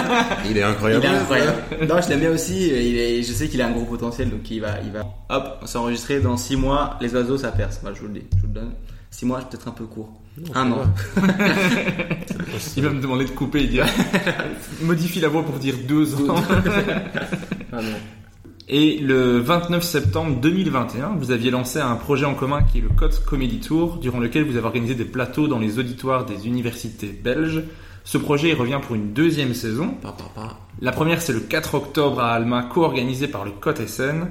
il 0.49 0.57
est 0.57 0.63
incroyable. 0.63 1.05
Il 1.05 1.11
est 1.11 1.15
incroyable. 1.15 1.57
Non, 1.87 2.01
je 2.01 2.09
l'aime 2.09 2.19
bien 2.21 2.31
aussi. 2.31 2.67
Il 2.67 2.97
est, 2.97 3.21
je 3.21 3.31
sais 3.31 3.47
qu'il 3.47 3.61
a 3.61 3.67
un 3.67 3.71
gros 3.71 3.85
potentiel, 3.85 4.31
donc 4.31 4.49
il 4.49 4.59
va, 4.59 4.81
il 4.83 4.91
va. 4.91 5.01
Hop, 5.29 5.59
on 5.61 5.67
s'est 5.67 5.77
enregistré 5.77 6.19
dans 6.19 6.35
6 6.35 6.55
mois. 6.55 6.97
Les 6.99 7.13
oiseaux, 7.13 7.37
ça 7.37 7.51
perce. 7.51 7.81
Moi, 7.83 7.93
je 7.93 8.01
vous 8.01 8.07
le 8.07 8.13
dis, 8.13 8.25
je 8.35 8.41
vous 8.41 8.47
le 8.47 8.53
donne. 8.53 8.71
6 9.11 9.25
mois, 9.27 9.39
peut-être 9.41 9.67
un 9.67 9.71
peu 9.71 9.85
court. 9.85 10.09
un 10.55 10.71
an. 10.71 10.81
Il 12.77 12.83
va 12.83 12.89
me 12.89 13.01
demander 13.01 13.25
de 13.25 13.29
couper 13.31 13.63
et 13.63 13.67
dire 13.67 13.85
modifie 14.81 15.19
la 15.19 15.27
voix 15.29 15.43
pour 15.43 15.59
dire 15.59 15.75
deux 15.87 16.15
ans. 16.15 16.35
Ah 17.77 17.81
non. 17.81 17.97
Et 18.67 18.97
le 18.97 19.37
29 19.37 19.83
septembre 19.83 20.39
2021, 20.41 21.17
vous 21.19 21.29
aviez 21.29 21.51
lancé 21.51 21.79
un 21.79 21.95
projet 21.95 22.25
en 22.25 22.33
commun 22.33 22.63
qui 22.63 22.79
est 22.79 22.81
le 22.81 22.89
Code 22.89 23.13
Comedy 23.23 23.59
Tour, 23.59 23.97
durant 23.97 24.19
lequel 24.19 24.43
vous 24.43 24.57
avez 24.57 24.65
organisé 24.65 24.95
des 24.95 25.05
plateaux 25.05 25.47
dans 25.47 25.59
les 25.59 25.77
auditoires 25.77 26.25
des 26.25 26.47
universités 26.47 27.09
belges. 27.09 27.61
Ce 28.03 28.17
projet 28.17 28.49
il 28.49 28.55
revient 28.55 28.79
pour 28.81 28.95
une 28.95 29.13
deuxième 29.13 29.53
saison. 29.53 29.93
La 30.81 30.91
première, 30.91 31.21
c'est 31.21 31.33
le 31.33 31.41
4 31.41 31.75
octobre 31.75 32.19
à 32.19 32.33
Alma, 32.33 32.63
co-organisé 32.63 33.27
par 33.27 33.45
le 33.45 33.51
Côte 33.51 33.85
SN. 33.85 34.29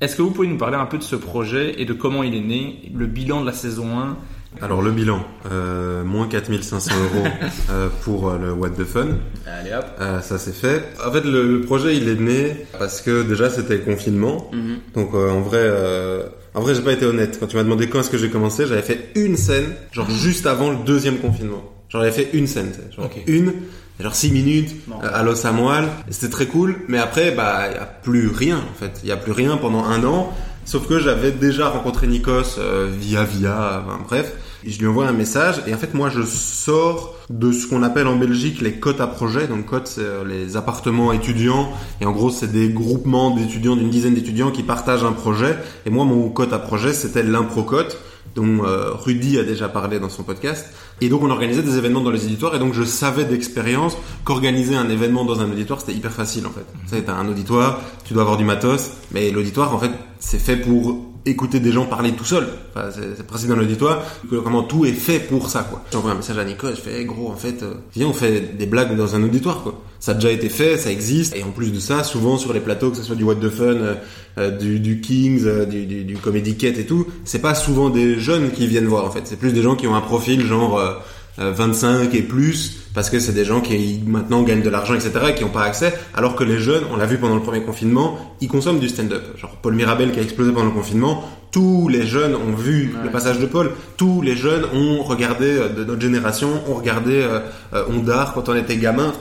Est-ce 0.00 0.16
que 0.16 0.22
vous 0.22 0.32
pouvez 0.32 0.48
nous 0.48 0.58
parler 0.58 0.76
un 0.76 0.86
peu 0.86 0.98
de 0.98 1.04
ce 1.04 1.14
projet 1.14 1.80
et 1.80 1.84
de 1.84 1.92
comment 1.92 2.24
il 2.24 2.34
est 2.34 2.40
né, 2.40 2.90
le 2.92 3.06
bilan 3.06 3.40
de 3.40 3.46
la 3.46 3.52
saison 3.52 4.00
1 4.00 4.16
Alors 4.62 4.80
le 4.82 4.90
bilan, 4.90 5.22
euh, 5.52 6.02
moins 6.02 6.26
4500 6.28 6.90
euros 6.94 7.26
euh, 7.70 7.88
pour 8.02 8.30
euh, 8.30 8.38
le 8.38 8.52
What 8.52 8.70
the 8.70 8.84
Fun. 8.84 9.08
Allez 9.46 9.74
hop. 9.74 9.84
Euh, 10.00 10.20
ça 10.22 10.38
c'est 10.38 10.54
fait. 10.54 10.82
En 11.06 11.12
fait, 11.12 11.24
le, 11.24 11.46
le 11.58 11.60
projet 11.60 11.94
il 11.96 12.08
est 12.08 12.18
né 12.18 12.66
parce 12.78 13.00
que 13.02 13.22
déjà 13.22 13.50
c'était 13.50 13.74
le 13.74 13.82
confinement. 13.82 14.50
Mhm. 14.52 14.76
Donc 14.94 15.10
euh, 15.14 15.30
en 15.30 15.40
vrai, 15.40 15.58
euh, 15.60 16.22
en 16.54 16.60
vrai 16.62 16.74
j'ai 16.74 16.82
pas 16.82 16.92
été 16.92 17.04
honnête. 17.04 17.36
Quand 17.38 17.46
tu 17.46 17.56
m'as 17.56 17.64
demandé 17.64 17.88
quand 17.88 18.00
est-ce 18.00 18.10
que 18.10 18.18
j'ai 18.18 18.30
commencé, 18.30 18.66
j'avais 18.66 18.82
fait 18.82 19.10
une 19.14 19.36
scène, 19.36 19.66
genre 19.92 20.08
juste 20.10 20.46
avant 20.46 20.70
le 20.70 20.78
deuxième 20.86 21.18
confinement. 21.18 21.62
Genre 21.90 22.02
j'avais 22.02 22.12
fait 22.14 22.30
une 22.32 22.46
scène, 22.46 22.70
tu 22.72 22.80
sais, 22.80 22.96
genre 22.96 23.04
Ok. 23.06 23.22
une, 23.26 23.52
genre 24.00 24.14
six 24.14 24.30
minutes 24.32 24.74
Non. 24.88 24.96
à 25.02 25.22
l'os 25.22 25.44
à 25.44 25.52
moelle. 25.52 25.84
Et 26.08 26.12
C'était 26.12 26.32
très 26.32 26.46
cool. 26.46 26.76
Mais 26.88 26.98
après, 26.98 27.30
bah 27.30 27.68
y 27.72 27.76
a 27.76 27.84
plus 27.84 28.28
rien 28.28 28.56
en 28.56 28.74
fait. 28.78 29.00
Il 29.02 29.08
y 29.08 29.12
a 29.12 29.16
plus 29.18 29.32
rien 29.32 29.58
pendant 29.58 29.84
un 29.84 30.02
an. 30.04 30.32
Sauf 30.66 30.88
que 30.88 30.98
j'avais 30.98 31.30
déjà 31.30 31.68
rencontré 31.68 32.08
Nikos 32.08 32.58
euh, 32.58 32.90
via 32.92 33.22
via, 33.22 33.84
enfin, 33.86 34.00
bref. 34.04 34.32
Et 34.64 34.70
je 34.70 34.80
lui 34.80 34.88
envoie 34.88 35.06
un 35.06 35.12
message 35.12 35.62
et 35.68 35.74
en 35.74 35.78
fait 35.78 35.94
moi 35.94 36.10
je 36.10 36.22
sors 36.22 37.14
de 37.30 37.52
ce 37.52 37.68
qu'on 37.68 37.84
appelle 37.84 38.08
en 38.08 38.16
Belgique 38.16 38.60
les 38.60 38.72
cotes 38.72 39.00
à 39.00 39.06
projet. 39.06 39.46
Donc 39.46 39.66
cotes 39.66 39.86
c'est 39.86 40.00
euh, 40.00 40.24
les 40.24 40.56
appartements 40.56 41.12
étudiants 41.12 41.70
et 42.00 42.04
en 42.04 42.10
gros 42.10 42.30
c'est 42.30 42.50
des 42.50 42.70
groupements 42.70 43.30
d'étudiants 43.30 43.76
d'une 43.76 43.90
dizaine 43.90 44.14
d'étudiants 44.14 44.50
qui 44.50 44.64
partagent 44.64 45.04
un 45.04 45.12
projet. 45.12 45.56
Et 45.84 45.90
moi 45.90 46.04
mon 46.04 46.28
cote 46.30 46.52
à 46.52 46.58
projet 46.58 46.92
c'était 46.92 47.22
l'improcote 47.22 47.96
dont 48.34 48.64
euh, 48.64 48.90
Rudy 48.92 49.38
a 49.38 49.44
déjà 49.44 49.68
parlé 49.68 50.00
dans 50.00 50.10
son 50.10 50.24
podcast. 50.24 50.66
Et 51.00 51.08
donc 51.08 51.22
on 51.22 51.30
organisait 51.30 51.62
des 51.62 51.76
événements 51.76 52.00
dans 52.00 52.10
les 52.10 52.24
auditoires 52.24 52.54
et 52.54 52.58
donc 52.58 52.72
je 52.72 52.82
savais 52.82 53.24
d'expérience 53.24 53.98
qu'organiser 54.24 54.76
un 54.76 54.88
événement 54.88 55.24
dans 55.24 55.40
un 55.40 55.50
auditoire 55.50 55.80
c'était 55.80 55.92
hyper 55.92 56.12
facile 56.12 56.46
en 56.46 56.50
fait. 56.50 57.02
T'as 57.04 57.14
un 57.14 57.28
auditoire, 57.28 57.80
tu 58.04 58.14
dois 58.14 58.22
avoir 58.22 58.38
du 58.38 58.44
matos, 58.44 58.92
mais 59.12 59.30
l'auditoire 59.30 59.74
en 59.74 59.78
fait 59.78 59.90
c'est 60.20 60.38
fait 60.38 60.56
pour 60.56 61.15
écouter 61.26 61.60
des 61.60 61.72
gens 61.72 61.84
parler 61.84 62.12
tout 62.12 62.24
seul. 62.24 62.46
Enfin, 62.74 62.88
c'est 62.92 63.18
le 63.18 63.24
principe 63.24 63.48
d'un 63.48 63.58
auditoire, 63.58 64.02
que 64.30 64.36
comment 64.36 64.62
tout 64.62 64.84
est 64.86 64.92
fait 64.92 65.18
pour 65.18 65.50
ça 65.50 65.62
quoi. 65.62 65.82
J'envoie 65.92 66.12
un 66.12 66.16
message 66.16 66.38
à 66.38 66.44
Nico, 66.44 66.68
je 66.68 66.80
fais 66.80 67.00
hey, 67.00 67.04
gros 67.04 67.28
en 67.30 67.36
fait, 67.36 67.62
euh, 67.62 67.74
on 68.04 68.12
fait 68.12 68.56
des 68.56 68.66
blagues 68.66 68.96
dans 68.96 69.14
un 69.14 69.22
auditoire 69.22 69.62
quoi. 69.62 69.80
Ça 69.98 70.12
a 70.12 70.14
déjà 70.14 70.30
été 70.30 70.48
fait, 70.48 70.76
ça 70.76 70.90
existe 70.90 71.34
et 71.34 71.42
en 71.42 71.50
plus 71.50 71.72
de 71.72 71.80
ça, 71.80 72.04
souvent 72.04 72.36
sur 72.36 72.52
les 72.52 72.60
plateaux 72.60 72.90
que 72.90 72.96
ce 72.96 73.02
soit 73.02 73.16
du 73.16 73.24
What 73.24 73.36
the 73.36 73.48
Fun, 73.48 73.64
euh, 73.64 73.94
euh, 74.38 74.50
du, 74.50 74.80
du 74.80 75.00
Kings, 75.00 75.44
euh, 75.46 75.64
du, 75.64 75.86
du, 75.86 76.04
du 76.04 76.16
Comedy 76.18 76.56
Cat 76.56 76.68
et 76.68 76.84
tout, 76.84 77.06
c'est 77.24 77.38
pas 77.40 77.54
souvent 77.54 77.88
des 77.88 78.18
jeunes 78.18 78.50
qui 78.50 78.66
viennent 78.66 78.86
voir 78.86 79.06
en 79.06 79.10
fait. 79.10 79.22
C'est 79.24 79.38
plus 79.38 79.52
des 79.52 79.62
gens 79.62 79.76
qui 79.76 79.86
ont 79.86 79.94
un 79.94 80.02
profil 80.02 80.44
genre 80.44 80.78
euh, 80.78 80.92
25 81.38 82.14
et 82.14 82.22
plus 82.22 82.78
parce 82.94 83.10
que 83.10 83.20
c'est 83.20 83.32
des 83.32 83.44
gens 83.44 83.60
qui 83.60 84.00
maintenant 84.06 84.42
gagnent 84.42 84.62
de 84.62 84.70
l'argent 84.70 84.94
etc 84.94 85.12
et 85.28 85.34
qui 85.34 85.44
n'ont 85.44 85.50
pas 85.50 85.64
accès 85.64 85.92
alors 86.14 86.34
que 86.34 86.44
les 86.44 86.58
jeunes 86.58 86.84
on 86.92 86.96
l'a 86.96 87.06
vu 87.06 87.18
pendant 87.18 87.34
le 87.34 87.42
premier 87.42 87.62
confinement 87.62 88.36
ils 88.40 88.48
consomment 88.48 88.78
du 88.78 88.88
stand-up. 88.88 89.22
Genre 89.36 89.56
Paul 89.62 89.74
Mirabel 89.74 90.12
qui 90.12 90.18
a 90.18 90.22
explosé 90.22 90.52
pendant 90.52 90.66
le 90.66 90.72
confinement 90.72 91.24
tous 91.56 91.88
les 91.88 92.06
jeunes 92.06 92.34
ont 92.34 92.54
vu 92.54 92.94
le 93.02 93.10
passage 93.10 93.38
de 93.38 93.46
Paul. 93.46 93.70
Tous 93.96 94.20
les 94.20 94.36
jeunes 94.36 94.64
ont 94.74 95.02
regardé 95.02 95.46
euh, 95.46 95.68
de 95.70 95.84
notre 95.84 96.02
génération 96.02 96.50
ont 96.68 96.74
regardé 96.74 97.22
euh, 97.22 97.40
euh, 97.72 97.84
Ondar 97.88 98.34
quand 98.34 98.50
on 98.50 98.54
était 98.54 98.76
gamin. 98.76 99.12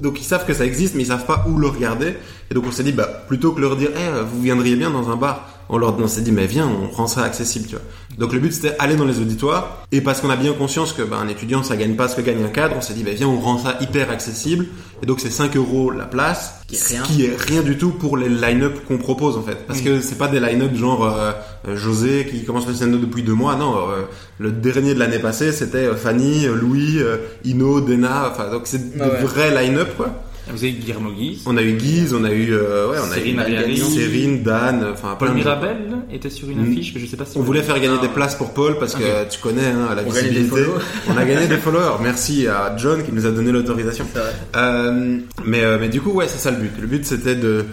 Donc 0.00 0.18
ils 0.18 0.24
savent 0.24 0.46
que 0.46 0.54
ça 0.54 0.64
existe 0.64 0.94
mais 0.94 1.02
ils 1.02 1.08
savent 1.08 1.26
pas 1.26 1.44
où 1.46 1.58
le 1.58 1.68
regarder. 1.68 2.14
Et 2.50 2.54
donc 2.54 2.64
on 2.66 2.72
s'est 2.72 2.82
dit 2.82 2.92
bah 2.92 3.08
plutôt 3.28 3.52
que 3.52 3.60
leur 3.60 3.76
dire 3.76 3.90
Eh, 3.94 3.98
euh, 3.98 4.22
vous 4.22 4.40
viendriez 4.40 4.76
bien 4.76 4.90
dans 4.90 5.10
un 5.10 5.16
bar 5.16 5.48
on 5.72 5.78
leur 5.78 5.98
on 5.98 6.06
s'est 6.06 6.20
dit 6.20 6.30
mais 6.30 6.46
viens 6.46 6.68
on 6.68 6.94
rend 6.94 7.08
ça 7.08 7.22
accessible 7.24 7.66
tu 7.66 7.74
vois. 7.74 7.84
Donc 8.18 8.32
le 8.34 8.38
but 8.40 8.52
c'était 8.52 8.76
aller 8.78 8.94
dans 8.94 9.06
les 9.06 9.18
auditoires 9.18 9.82
et 9.90 10.00
parce 10.02 10.20
qu'on 10.20 10.28
a 10.30 10.36
bien 10.36 10.52
conscience 10.52 10.92
que 10.92 11.02
bah, 11.02 11.16
un 11.20 11.28
étudiant 11.28 11.62
ça 11.64 11.76
gagne 11.76 11.96
pas 11.96 12.06
ce 12.08 12.14
que 12.16 12.20
gagne 12.20 12.44
un 12.44 12.48
cadre 12.48 12.74
on 12.76 12.80
s'est 12.80 12.92
dit 12.94 13.02
bah, 13.02 13.12
viens 13.14 13.26
on 13.28 13.40
rend 13.40 13.58
ça 13.58 13.78
hyper 13.80 14.10
accessible. 14.10 14.66
Et 15.02 15.06
donc 15.06 15.18
c'est 15.18 15.30
5 15.30 15.56
euros 15.56 15.90
la 15.90 16.04
place 16.04 16.54
Qui 16.68 16.76
est 16.76 16.84
rien. 16.86 17.02
qui 17.02 17.24
est 17.24 17.36
rien 17.36 17.62
du 17.62 17.76
tout 17.76 17.90
pour 17.90 18.16
les 18.16 18.28
line-up 18.28 18.78
qu'on 18.86 18.98
propose 18.98 19.36
en 19.36 19.42
fait. 19.42 19.66
Parce 19.66 19.80
que 19.80 20.00
c'est 20.00 20.16
pas 20.18 20.28
des 20.28 20.38
line-up 20.38 20.74
genre 20.76 21.04
euh, 21.06 21.32
euh, 21.66 21.76
José 21.76 22.26
qui 22.30 22.44
commence 22.44 22.66
le 22.68 22.74
stand-up 22.74 23.00
depuis 23.00 23.22
deux 23.24 23.34
mois. 23.34 23.56
Non 23.56 23.74
euh, 23.90 24.02
le 24.38 24.52
dernier 24.52 24.94
de 24.94 24.98
l'année 25.00 25.18
passée 25.18 25.50
c'était 25.52 25.78
euh, 25.86 25.96
Fanny 25.96 26.46
euh, 26.46 26.54
Louis 26.54 26.98
euh, 26.98 27.16
Ino 27.44 27.80
Dena 27.80 28.30
enfin 28.30 28.50
donc 28.50 28.62
c'est 28.66 28.80
Ah 29.00 29.04
des 29.06 29.10
ouais. 29.10 29.22
vrais 29.22 29.64
line-up 29.64 29.88
quoi 29.96 30.10
Vous 30.50 30.64
avez 30.64 30.72
Guillermo 30.72 31.10
Guise. 31.12 31.42
on 31.46 31.56
a 31.56 31.62
eu 31.62 31.72
Guise 31.74 32.12
on 32.14 32.24
a 32.24 32.32
eu 32.32 32.52
euh, 32.52 32.90
ouais 32.90 32.96
on 33.00 33.12
a 33.12 33.18
eu 33.18 34.38
Dan 34.42 34.84
enfin 34.92 35.16
Paul. 35.18 35.32
Mirabel 35.34 35.76
était 36.12 36.30
sur 36.30 36.50
une 36.50 36.58
Mm. 36.66 36.72
affiche 36.72 36.92
que 36.94 36.98
je 37.00 37.06
sais 37.06 37.16
pas 37.16 37.24
si 37.24 37.38
On 37.38 37.42
voulait 37.42 37.62
faire 37.62 37.78
gagner 37.80 37.96
Ah. 37.98 38.02
des 38.02 38.08
places 38.12 38.34
pour 38.34 38.52
Paul 38.52 38.78
parce 38.78 38.94
que 38.94 39.28
tu 39.30 39.40
connais 39.40 39.66
hein, 39.66 39.94
la 39.94 40.02
On 40.02 40.10
visibilité. 40.10 40.48
followers. 40.48 40.80
On 41.08 41.16
a 41.16 41.24
gagné 41.24 41.46
des 41.46 41.56
followers. 41.58 41.96
Merci 42.02 42.46
à 42.48 42.74
John 42.76 43.02
qui 43.04 43.12
nous 43.12 43.24
a 43.26 43.30
donné 43.30 43.52
l'autorisation. 43.52 44.04
C'est 44.12 44.18
vrai. 44.18 44.32
Euh, 44.56 45.18
mais 45.44 45.62
euh, 45.62 45.78
mais 45.80 45.88
du 45.88 46.00
coup 46.00 46.10
ouais 46.10 46.26
c'est 46.28 46.38
ça 46.38 46.50
le 46.50 46.56
but. 46.58 46.72
Le 46.80 46.86
but 46.88 47.04
c'était 47.06 47.36
de 47.36 47.64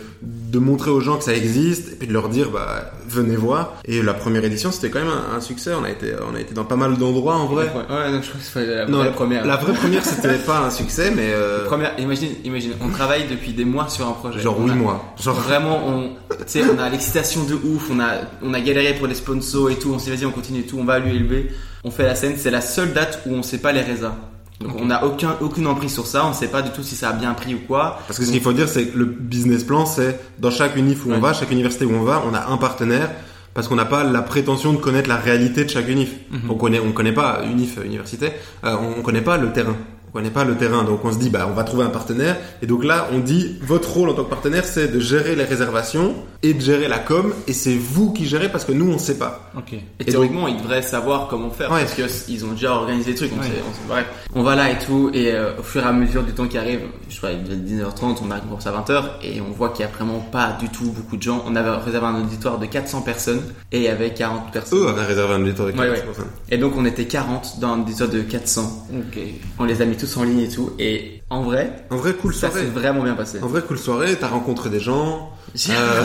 de 0.49 0.59
montrer 0.59 0.89
aux 0.91 0.99
gens 0.99 1.17
que 1.17 1.23
ça 1.23 1.33
existe 1.33 1.93
et 1.93 1.95
puis 1.95 2.07
de 2.07 2.13
leur 2.13 2.29
dire 2.29 2.49
bah 2.49 2.91
venez 3.07 3.35
voir. 3.35 3.75
Et 3.85 4.01
la 4.01 4.13
première 4.13 4.43
édition 4.43 4.71
c'était 4.71 4.89
quand 4.89 4.99
même 4.99 5.09
un, 5.09 5.37
un 5.37 5.41
succès. 5.41 5.71
On 5.79 5.83
a 5.83 5.89
été 5.89 6.13
on 6.31 6.35
a 6.35 6.39
été 6.39 6.53
dans 6.53 6.65
pas 6.65 6.75
mal 6.75 6.97
d'endroits 6.97 7.35
en 7.35 7.45
vrai. 7.45 7.65
Ouais, 7.65 8.11
donc 8.11 8.23
je 8.23 8.29
crois 8.29 8.39
que 8.41 8.45
c'est 8.53 8.65
la, 8.65 8.85
Non, 8.87 9.03
la 9.03 9.11
première. 9.11 9.45
La 9.45 9.57
vraie 9.57 9.73
première 9.73 10.03
c'était 10.05 10.37
pas 10.39 10.59
un 10.61 10.69
succès 10.71 11.11
mais 11.15 11.31
euh, 11.33 11.65
Première, 11.69 11.93
imagine, 11.99 12.29
imagine, 12.43 12.71
on 12.81 12.89
travaille 12.89 13.27
depuis 13.29 13.53
des 13.53 13.65
mois 13.65 13.87
sur 13.89 14.07
un 14.07 14.11
projet. 14.13 14.39
genre 14.39 14.59
a- 14.59 14.73
mois. 14.75 15.13
Genre 15.21 15.35
Vraiment, 15.39 15.87
on, 15.87 16.09
tu 16.29 16.43
sais, 16.47 16.61
on 16.63 16.79
a 16.79 16.89
l'excitation 16.89 17.43
de 17.43 17.53
ouf, 17.53 17.89
on 17.91 17.99
a, 17.99 18.13
on 18.41 18.53
a 18.53 18.59
galéré 18.61 18.93
pour 18.95 19.07
les 19.07 19.15
sponsors 19.15 19.69
et 19.69 19.75
tout, 19.75 19.91
on 19.93 19.99
s'est 19.99 20.09
dit 20.11 20.17
vas-y, 20.17 20.25
on 20.25 20.31
continue 20.31 20.59
et 20.61 20.65
tout, 20.65 20.77
on 20.79 20.83
va 20.85 20.93
à 20.95 20.99
l'ULB, 20.99 21.49
on 21.83 21.91
fait 21.91 22.03
la 22.03 22.15
scène, 22.15 22.33
c'est 22.37 22.51
la 22.51 22.61
seule 22.61 22.93
date 22.93 23.21
où 23.25 23.33
on 23.33 23.43
sait 23.43 23.59
pas 23.59 23.71
les 23.71 23.81
résas. 23.81 24.15
Donc 24.59 24.71
on 24.77 24.85
n'a 24.85 25.05
aucun, 25.05 25.37
aucune 25.39 25.67
emprise 25.67 25.93
sur 25.93 26.05
ça, 26.05 26.25
on 26.25 26.33
sait 26.33 26.49
pas 26.49 26.61
du 26.61 26.71
tout 26.71 26.83
si 26.83 26.95
ça 26.95 27.09
a 27.09 27.13
bien 27.13 27.33
pris 27.33 27.55
ou 27.55 27.59
quoi. 27.59 27.99
Parce 28.07 28.19
que 28.19 28.25
ce 28.25 28.31
qu'il 28.31 28.41
faut 28.41 28.51
dire, 28.51 28.67
c'est 28.67 28.87
que 28.87 28.97
le 28.97 29.05
business 29.05 29.63
plan, 29.63 29.85
c'est 29.85 30.19
dans 30.39 30.51
chaque 30.51 30.75
unif 30.75 31.05
où 31.05 31.11
on 31.11 31.19
va, 31.19 31.33
chaque 31.33 31.51
université 31.51 31.85
où 31.85 31.93
on 31.93 32.03
va, 32.03 32.21
on 32.29 32.33
a 32.33 32.47
un 32.47 32.57
partenaire 32.57 33.09
parce 33.53 33.67
qu'on 33.67 33.75
n'a 33.75 33.85
pas 33.85 34.03
la 34.03 34.21
prétention 34.21 34.73
de 34.73 34.77
connaître 34.77 35.07
la 35.09 35.15
réalité 35.15 35.63
de 35.63 35.69
chaque 35.69 35.87
unif. 35.87 36.11
On 36.49 36.55
connaît, 36.55 36.79
on 36.79 36.91
connaît 36.91 37.13
pas 37.13 37.41
unif 37.49 37.77
université, 37.83 38.31
euh, 38.65 38.75
on, 38.79 38.99
on 38.99 39.01
connaît 39.01 39.21
pas 39.21 39.37
le 39.37 39.51
terrain. 39.53 39.75
On 40.09 40.17
connaît 40.17 40.31
pas 40.31 40.43
le 40.43 40.55
terrain, 40.55 40.83
donc 40.83 41.05
on 41.05 41.11
se 41.11 41.19
dit 41.19 41.29
bah 41.29 41.47
on 41.49 41.53
va 41.53 41.63
trouver 41.63 41.83
un 41.83 41.89
partenaire. 41.89 42.37
Et 42.61 42.65
donc 42.65 42.83
là, 42.83 43.07
on 43.13 43.19
dit 43.19 43.57
votre 43.61 43.91
rôle 43.93 44.09
en 44.09 44.13
tant 44.13 44.23
que 44.23 44.29
partenaire, 44.29 44.65
c'est 44.65 44.87
de 44.91 44.99
gérer 44.99 45.35
les 45.35 45.43
réservations 45.43 46.15
et 46.41 46.53
de 46.53 46.61
gérer 46.61 46.87
la 46.87 46.99
com. 46.99 47.33
Et 47.47 47.53
c'est 47.53 47.75
vous 47.75 48.11
qui 48.11 48.25
gérez 48.25 48.49
parce 48.49 48.65
que 48.65 48.71
nous 48.71 48.89
on 48.91 48.97
sait 48.97 49.17
pas. 49.17 49.51
Ok. 49.57 49.73
Et 49.99 50.05
théoriquement, 50.05 50.47
ils 50.47 50.57
devraient 50.57 50.81
savoir 50.81 51.27
comment 51.27 51.49
faire 51.51 51.71
Ouais. 51.71 51.81
parce 51.81 51.93
que 51.93 52.31
ils 52.31 52.43
ont 52.45 52.51
déjà 52.53 52.71
organisé 52.73 53.11
des 53.11 53.17
trucs. 53.17 53.31
On 53.35 53.39
Ouais. 53.39 53.45
sait, 53.45 53.51
on 53.69 53.73
sait- 53.73 53.79
bref, 53.87 54.05
on 54.33 54.41
va 54.43 54.55
là 54.55 54.71
et 54.71 54.77
tout, 54.79 55.11
et 55.13 55.31
euh, 55.31 55.51
au 55.59 55.63
fur 55.63 55.83
et 55.83 55.85
à 55.85 55.91
mesure 55.93 56.23
du 56.23 56.31
temps 56.33 56.47
qui 56.47 56.57
arrive, 56.57 56.81
je 57.09 57.19
pas, 57.19 57.31
il 57.31 57.51
est 57.51 57.55
19h30, 57.55 58.17
on 58.25 58.31
arrive 58.31 58.43
pour 58.45 58.61
ça 58.61 58.69
à 58.69 58.73
20h, 58.73 59.03
et 59.23 59.41
on 59.41 59.51
voit 59.51 59.69
qu'il 59.69 59.85
y 59.85 59.87
a 59.87 59.91
vraiment 59.91 60.19
pas 60.19 60.57
du 60.59 60.69
tout 60.69 60.91
beaucoup 60.91 61.17
de 61.17 61.21
gens. 61.21 61.43
On 61.47 61.55
avait 61.55 61.69
réservé 61.71 62.07
un 62.07 62.21
auditoire 62.21 62.57
de 62.57 62.65
400 62.65 63.01
personnes, 63.01 63.41
et 63.71 63.77
il 63.77 63.83
y 63.83 63.87
avait 63.89 64.13
40 64.13 64.51
personnes. 64.51 64.79
Eux 64.79 64.87
avaient 64.87 65.05
réservé 65.05 65.33
un 65.35 65.41
auditoire 65.41 65.67
de 65.67 65.73
Ouais, 65.73 65.77
40 65.85 65.97
ouais. 65.97 66.03
personnes. 66.05 66.25
Et 66.49 66.57
donc 66.57 66.73
on 66.77 66.85
était 66.85 67.05
40 67.05 67.59
dans 67.59 67.69
un 67.73 67.81
auditoire 67.81 68.09
de 68.09 68.21
400. 68.21 68.87
Ok. 68.97 69.19
On 69.59 69.65
les 69.65 69.81
a 69.81 69.85
mis 69.85 69.97
tous 69.99 70.17
en 70.17 70.23
ligne 70.23 70.39
et 70.41 70.47
tout, 70.49 70.71
et 70.79 71.21
en 71.29 71.43
vrai, 71.43 71.71
En 71.91 71.97
vrai, 71.97 72.13
cool 72.13 72.33
ça 72.33 72.49
soirée. 72.49 72.61
s'est 72.65 72.71
vraiment 72.71 73.03
bien 73.03 73.13
passé. 73.13 73.37
En 73.41 73.47
vrai, 73.47 73.61
cool 73.67 73.77
soirée. 73.77 74.15
T'as 74.19 74.27
rencontré 74.29 74.69
des 74.69 74.79
gens. 74.79 75.31
J'ai 75.55 75.73
Euh, 75.73 76.03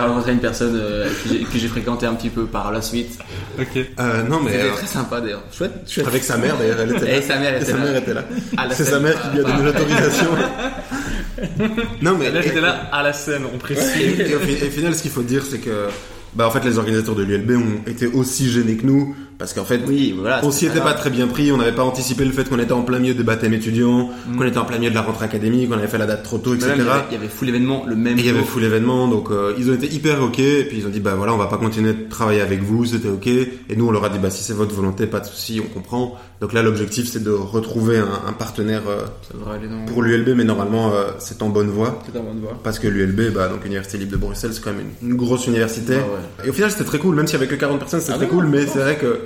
rencontré 0.00 0.32
une 0.32 0.38
personne 0.40 0.76
euh, 0.80 1.08
que 1.08 1.28
j'ai- 1.28 1.40
que 1.44 1.58
j'ai 1.58 1.68
fréquenté 1.68 2.06
un 2.06 2.14
petit 2.14 2.30
peu 2.30 2.44
par 2.46 2.70
la 2.72 2.80
suite. 2.82 3.18
Ok. 3.60 3.76
euh, 3.98 4.22
non 4.24 4.40
mais 4.40 4.52
C'était 4.52 4.70
très 4.70 4.86
sympa 4.86 5.20
d'ailleurs. 5.20 5.42
Chouette, 5.52 5.72
chouette. 5.86 6.06
avec 6.06 6.22
sa 6.24 6.36
mère 6.38 6.56
d'ailleurs, 6.56 6.78
elle 6.80 6.90
était 6.96 7.04
là. 7.06 7.16
Et 7.18 7.22
sa 7.22 7.38
mère 7.38 7.54
Et 7.54 7.56
était 7.62 7.72
sa 7.72 7.76
là. 7.76 7.84
mère 7.84 7.96
était 7.96 8.74
C'est 8.74 8.84
sa 8.84 9.00
mère 9.00 9.20
qui 9.22 9.28
lui 9.36 9.40
a 9.40 9.48
donné 9.48 9.62
l'autorisation. 9.64 10.28
non 12.02 12.16
mais 12.18 12.30
Là, 12.30 12.40
j'étais 12.42 12.60
là 12.60 12.88
à 12.92 13.02
la 13.02 13.12
scène, 13.12 13.42
on 13.52 13.58
précise. 13.58 13.96
et, 14.00 14.30
et 14.30 14.34
au 14.34 14.70
final, 14.70 14.94
ce 14.94 15.02
qu'il 15.02 15.10
faut 15.10 15.22
dire, 15.22 15.42
c'est 15.48 15.58
que 15.58 15.86
bah, 16.34 16.46
en 16.46 16.50
fait, 16.50 16.64
les 16.64 16.78
organisateurs 16.78 17.14
de 17.14 17.22
l'ULB 17.22 17.50
ont 17.52 17.88
été 17.90 18.06
aussi 18.06 18.50
gênés 18.50 18.76
que 18.76 18.86
nous 18.86 19.16
parce 19.38 19.54
qu'en 19.54 19.64
fait, 19.64 19.80
Oui, 19.86 20.14
voilà. 20.18 20.40
on 20.42 20.50
s'y 20.50 20.66
était 20.66 20.80
pas 20.80 20.94
très 20.94 21.10
bien 21.10 21.28
pris, 21.28 21.52
on 21.52 21.56
n'avait 21.58 21.72
pas 21.74 21.84
anticipé 21.84 22.24
le 22.24 22.32
fait 22.32 22.48
qu'on 22.48 22.58
était 22.58 22.72
en 22.72 22.82
plein 22.82 22.98
milieu 22.98 23.14
des 23.14 23.22
baptêmes 23.22 23.54
étudiants, 23.54 24.10
Mm. 24.28 24.36
qu'on 24.36 24.44
était 24.44 24.58
en 24.58 24.64
plein 24.64 24.78
milieu 24.78 24.90
de 24.90 24.94
la 24.96 25.02
rentrée 25.02 25.24
académique, 25.26 25.68
qu'on 25.70 25.76
avait 25.78 25.86
fait 25.86 25.98
la 25.98 26.06
date 26.06 26.24
trop 26.24 26.38
tôt, 26.38 26.54
etc. 26.54 26.72
il 26.76 26.84
y 26.84 26.88
avait- 26.88 27.16
avait 27.16 27.28
full 27.28 27.48
événement 27.48 27.84
le 27.86 27.94
même 27.96 28.18
Et 28.18 28.22
il 28.22 28.26
y 28.26 28.30
avait 28.30 28.42
full 28.42 28.64
événement, 28.64 29.06
donc 29.08 29.30
euh, 29.30 29.54
ils 29.58 29.70
ont 29.70 29.74
été 29.74 29.86
hyper 29.86 30.22
ok, 30.22 30.38
et 30.40 30.64
puis 30.64 30.78
ils 30.78 30.86
ont 30.86 30.90
dit 30.90 31.00
bah 31.00 31.14
voilà 31.16 31.32
on 31.34 31.38
va 31.38 31.46
pas 31.46 31.56
continuer 31.58 31.92
de 31.92 32.08
travailler 32.08 32.40
avec 32.40 32.62
vous, 32.62 32.84
c'était 32.84 33.08
ok, 33.08 33.26
et 33.28 33.48
nous 33.76 33.86
on 33.86 33.90
leur 33.92 34.04
a 34.04 34.08
dit 34.08 34.18
bah 34.18 34.30
si 34.30 34.42
c'est 34.42 34.52
votre 34.54 34.74
volonté, 34.74 35.06
pas 35.06 35.20
de 35.20 35.26
souci, 35.26 35.60
on 35.64 35.68
comprend. 35.72 36.16
Donc 36.40 36.52
là 36.52 36.62
l'objectif 36.62 37.08
c'est 37.08 37.22
de 37.22 37.30
retrouver 37.30 37.98
un, 37.98 38.08
un 38.28 38.32
partenaire 38.32 38.82
euh, 38.88 39.02
dans. 39.34 39.84
pour 39.92 40.02
l'ULB, 40.02 40.30
mais 40.36 40.44
normalement 40.44 40.92
euh, 40.92 41.04
c'est 41.18 41.42
en 41.42 41.48
bonne 41.48 41.68
voie. 41.68 42.00
C'est 42.12 42.20
moi 42.22 42.32
de 42.34 42.40
voir. 42.40 42.54
Parce 42.62 42.78
que 42.78 42.86
l'ULB, 42.88 43.32
bah, 43.34 43.48
donc 43.48 43.64
Université 43.64 43.98
Libre 43.98 44.12
de 44.12 44.16
Bruxelles, 44.18 44.50
c'est 44.52 44.62
quand 44.62 44.70
même 44.72 44.86
une, 45.02 45.10
une 45.10 45.16
grosse 45.16 45.46
université. 45.46 45.94
Ah 45.96 45.98
ouais. 46.42 46.46
Et 46.46 46.50
au 46.50 46.52
final, 46.52 46.70
c'était 46.70 46.84
très 46.84 46.98
cool, 46.98 47.14
même 47.16 47.26
s'il 47.26 47.38
y 47.38 47.42
avait 47.42 47.48
que 47.52 47.56
40 47.56 47.78
personnes, 47.80 48.00
c'était 48.00 48.12
Ah 48.14 48.18
très 48.18 48.28
cool, 48.28 48.46
mais 48.46 48.66
c'est 48.66 48.78
vrai 48.78 48.96
que 48.96 49.18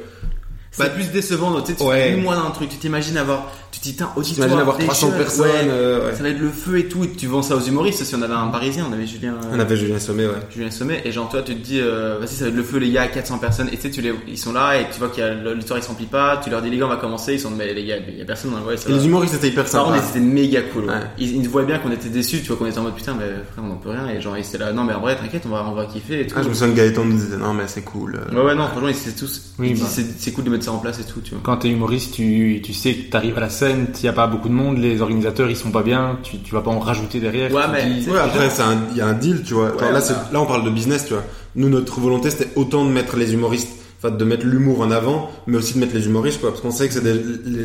Bah, 0.79 0.89
plus 0.89 1.11
décevant, 1.11 1.61
tu 1.61 1.73
sais, 1.73 1.77
tu 1.77 1.83
Ouais. 1.85 2.09
fais 2.09 2.15
huit 2.15 2.21
mois 2.23 2.35
dans 2.35 2.47
un 2.47 2.51
truc, 2.51 2.71
tu 2.71 2.77
t'imagines 2.79 3.17
avoir, 3.19 3.51
tu 3.73 3.81
te 3.81 3.85
dis, 3.85 3.97
tiens, 3.97 4.11
auditoire, 4.17 4.47
t'imagines 4.47 4.61
avoir 4.61 4.77
des 4.79 4.85
300 4.85 5.09
jeunes, 5.09 5.19
personnes, 5.19 5.47
ouais, 5.47 5.51
euh, 5.69 6.07
ouais. 6.11 6.15
ça 6.17 6.23
va 6.23 6.29
être 6.29 6.39
le 6.41 6.51
feu 6.51 6.79
et 6.79 6.89
tout, 6.89 7.03
et 7.05 7.09
tu 7.11 7.27
vends 7.27 7.43
ça 7.43 7.57
aux 7.57 7.61
humoristes, 7.61 8.05
si 8.05 8.15
on 8.15 8.23
avait 8.23 8.35
un 8.35 8.49
parisien, 8.49 8.87
on 8.89 8.93
avait 8.93 9.07
Julien, 9.07 9.33
euh, 9.33 9.51
on 9.55 9.59
avait 9.59 9.77
Julien 9.77 9.99
Sommet, 9.99 10.27
ouais. 10.27 10.33
Julien 10.55 10.71
Sommet, 10.71 11.01
et 11.05 11.11
genre, 11.11 11.29
toi, 11.29 11.43
tu 11.43 11.55
te 11.57 11.65
dis, 11.65 11.81
euh, 11.81 12.19
vas-y, 12.21 12.29
ça 12.35 12.45
va 12.45 12.51
être 12.51 12.57
le 12.57 12.63
feu, 12.63 12.79
les 12.79 12.91
gars, 12.91 13.07
400 13.09 13.39
personnes, 13.39 13.69
et 13.69 13.77
tu 13.77 13.83
sais, 13.83 13.91
tu 13.91 14.03
les, 14.03 14.13
ils 14.29 14.39
sont 14.39 14.53
là, 14.53 14.79
et 14.79 14.87
tu 14.93 14.99
vois 14.99 15.09
qu'il 15.09 15.25
y 15.25 15.27
a 15.27 15.35
l'auditoire, 15.35 15.79
il 15.79 15.83
se 15.83 15.89
remplit 15.89 16.07
pas, 16.07 16.39
tu 16.45 16.51
leur 16.51 16.61
dis, 16.63 16.71
les 16.71 16.77
gars, 16.77 16.85
on 16.87 16.91
va 16.91 16.97
commencer, 16.97 17.33
ils 17.35 17.41
sont, 17.41 17.51
mais 17.51 17.73
les 17.73 17.85
gars, 17.87 17.97
il 18.07 18.19
y 18.19 18.23
a 18.23 18.25
personne 18.27 18.51
dans 18.51 18.59
la 18.59 18.63
voie, 18.63 18.75
Et 18.75 18.93
les 18.93 19.07
humoristes 19.07 19.35
étaient 19.35 19.49
hyper 19.49 19.65
Par 19.65 19.73
sympas. 19.73 19.93
contre, 19.95 20.05
c'était 20.05 20.21
méga 20.21 20.61
cool. 20.73 20.85
ouais. 20.85 20.89
Ouais. 20.93 21.01
Ils, 21.19 21.37
ils 21.37 21.49
voyaient 21.49 21.67
bien 21.67 21.79
qu'on 21.79 21.91
était 21.93 22.09
déçus, 22.11 22.41
tu 22.43 22.49
vois, 22.49 22.57
qu'on 22.57 22.67
était 22.67 22.79
en 22.79 22.83
mode 22.83 22.95
putain, 22.95 23.15
mais 23.19 23.27
frère, 23.53 23.65
on 23.65 23.69
n'en 23.69 23.77
peut 23.77 23.89
rien. 23.91 24.09
Et 24.11 24.21
genre, 24.21 24.37
ils 24.37 24.45
étaient 24.47 24.59
là, 24.59 24.73
non, 24.73 24.85
mais 24.85 24.93
en 24.93 25.01
vrai, 25.01 25.17
t'inquiète, 25.17 25.45
on 25.47 25.51
va, 25.51 25.65
on 25.67 25.73
va 25.75 25.87
kiffer 25.87 26.21
et 26.21 26.27
tout. 26.27 26.35
Ah, 26.39 26.43
je 26.43 26.49
me 26.49 26.55
souviens 26.55 26.73
que 26.73 26.77
Gaëtan 26.77 27.05
nous 27.07 27.17
disait, 27.17 27.37
non, 27.39 27.55
mais 27.55 27.65
c'est 27.69 27.83
cool. 27.83 28.17
euh. 28.17 28.35
Ouais, 28.37 28.45
ouais, 28.49 28.55
non, 28.55 28.67
franchement, 28.69 28.89
ils 28.89 28.97
étaient 28.97 29.19
tous. 29.19 29.53
Oui, 29.59 29.75
bah. 29.75 29.87
c'est, 29.89 30.05
c'est 30.19 30.33
cool 30.33 30.45
de 30.45 30.51
mettre 30.51 30.65
ça 30.65 30.73
en 30.73 30.79
place 30.79 30.99
et 31.01 31.05
tout, 31.05 31.21
tu 31.21 31.31
vois. 31.31 31.41
Quand 31.43 31.57
t'es 31.57 31.69
humoriste, 31.69 32.15
tu, 32.15 32.61
tu 32.63 32.73
sais 32.75 32.95
que 32.95 33.11
t'arrives 33.11 33.37
à 33.39 33.41
la 33.41 33.49
scène, 33.67 33.87
il 33.99 34.05
y 34.05 34.09
a 34.09 34.13
pas 34.13 34.27
beaucoup 34.27 34.49
de 34.49 34.55
monde, 34.55 34.79
les 34.79 35.01
organisateurs 35.01 35.49
ils 35.51 35.57
sont 35.57 35.71
pas 35.71 35.83
bien, 35.83 36.19
tu, 36.23 36.39
tu 36.39 36.53
vas 36.55 36.61
pas 36.63 36.71
en 36.71 36.79
rajouter 36.81 37.21
derrière. 37.21 37.53
Ouais, 37.53 37.63
mais- 37.73 38.01
dis- 38.01 38.09
Ouais, 38.11 38.19
après, 38.19 38.51
c'est 38.51 38.63
un- 38.63 38.79
il 38.91 38.97
y 38.97 39.01
a 39.01 39.07
un 39.07 39.13
deal, 39.13 39.43
tu 39.45 39.55
vois. 39.55 39.69
Là, 39.69 39.75
voilà. 39.79 39.99
là, 40.01 40.41
on 40.41 40.47
parle 40.47 40.65
de 40.65 40.71
business, 40.71 41.07
tu 41.07 41.13
vois. 41.15 41.25
Nous, 41.55 41.69
notre 41.69 42.01
volonté, 42.01 42.31
c'était 42.31 42.49
autant 42.57 42.85
de 42.85 42.91
mettre 42.91 43.17
les 43.17 43.35
humoristes, 43.35 43.69
enfin, 43.99 44.15
de 44.15 44.25
mettre 44.25 44.47
l'humour 44.47 44.81
en 44.81 44.91
avant, 44.91 45.31
mais 45.47 45.57
aussi 45.59 45.75
de 45.75 45.79
mettre 45.81 45.95
les 45.95 46.07
humoristes, 46.07 46.41
quoi. 46.41 46.51
Parce 46.51 46.61
qu'on 46.63 46.71
sait 46.71 46.89
que 46.89 46.95
c'est 46.95 47.05
les, 47.05 47.21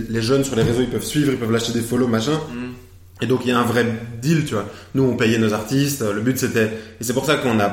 les 0.10 0.22
jeunes 0.22 0.44
sur 0.44 0.56
les 0.56 0.64
réseaux, 0.64 0.82
ils 0.82 0.90
peuvent 0.90 1.04
suivre, 1.04 1.32
ils 1.32 1.38
peuvent 1.38 1.52
lâcher 1.52 1.74
des 1.74 1.82
follow, 1.82 2.08
machin. 2.08 2.34
Mm. 2.34 3.24
Et 3.24 3.26
donc, 3.26 3.42
il 3.46 3.50
y 3.50 3.52
a 3.52 3.60
un 3.60 3.64
vrai 3.64 3.86
deal, 4.22 4.46
tu 4.46 4.54
vois. 4.54 4.66
Nous, 4.94 5.04
on 5.04 5.16
payait 5.16 5.40
nos 5.40 5.54
artistes, 5.54 6.04
le 6.04 6.22
but, 6.22 6.38
c'était, 6.38 6.66
et 7.00 7.04
c'est 7.04 7.14
pour 7.14 7.26
ça 7.26 7.36
qu'on 7.38 7.56
n'a 7.56 7.70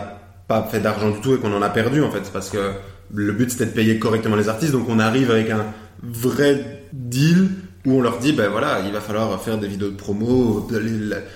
pas 0.48 0.62
fait 0.70 0.80
d'argent 0.80 1.10
du 1.10 1.20
tout 1.20 1.34
et 1.34 1.38
qu'on 1.38 1.52
en 1.52 1.62
a 1.62 1.68
perdu, 1.68 2.02
en 2.02 2.10
fait. 2.10 2.20
C'est 2.24 2.32
parce 2.32 2.48
que 2.48 2.72
le 3.12 3.32
but, 3.32 3.50
c'était 3.50 3.66
de 3.66 3.70
payer 3.72 3.98
correctement 3.98 4.36
les 4.36 4.48
artistes, 4.48 4.72
donc 4.72 4.88
on 4.88 4.98
arrive 4.98 5.30
avec 5.30 5.50
un 5.50 5.66
vrai 6.02 6.82
deal 6.92 7.48
où 7.86 7.98
on 7.98 8.00
leur 8.00 8.18
dit 8.18 8.32
ben 8.32 8.48
voilà 8.50 8.80
il 8.86 8.92
va 8.92 9.00
falloir 9.00 9.40
faire 9.42 9.58
des 9.58 9.68
vidéos 9.68 9.90
de 9.90 9.94
promo 9.96 10.66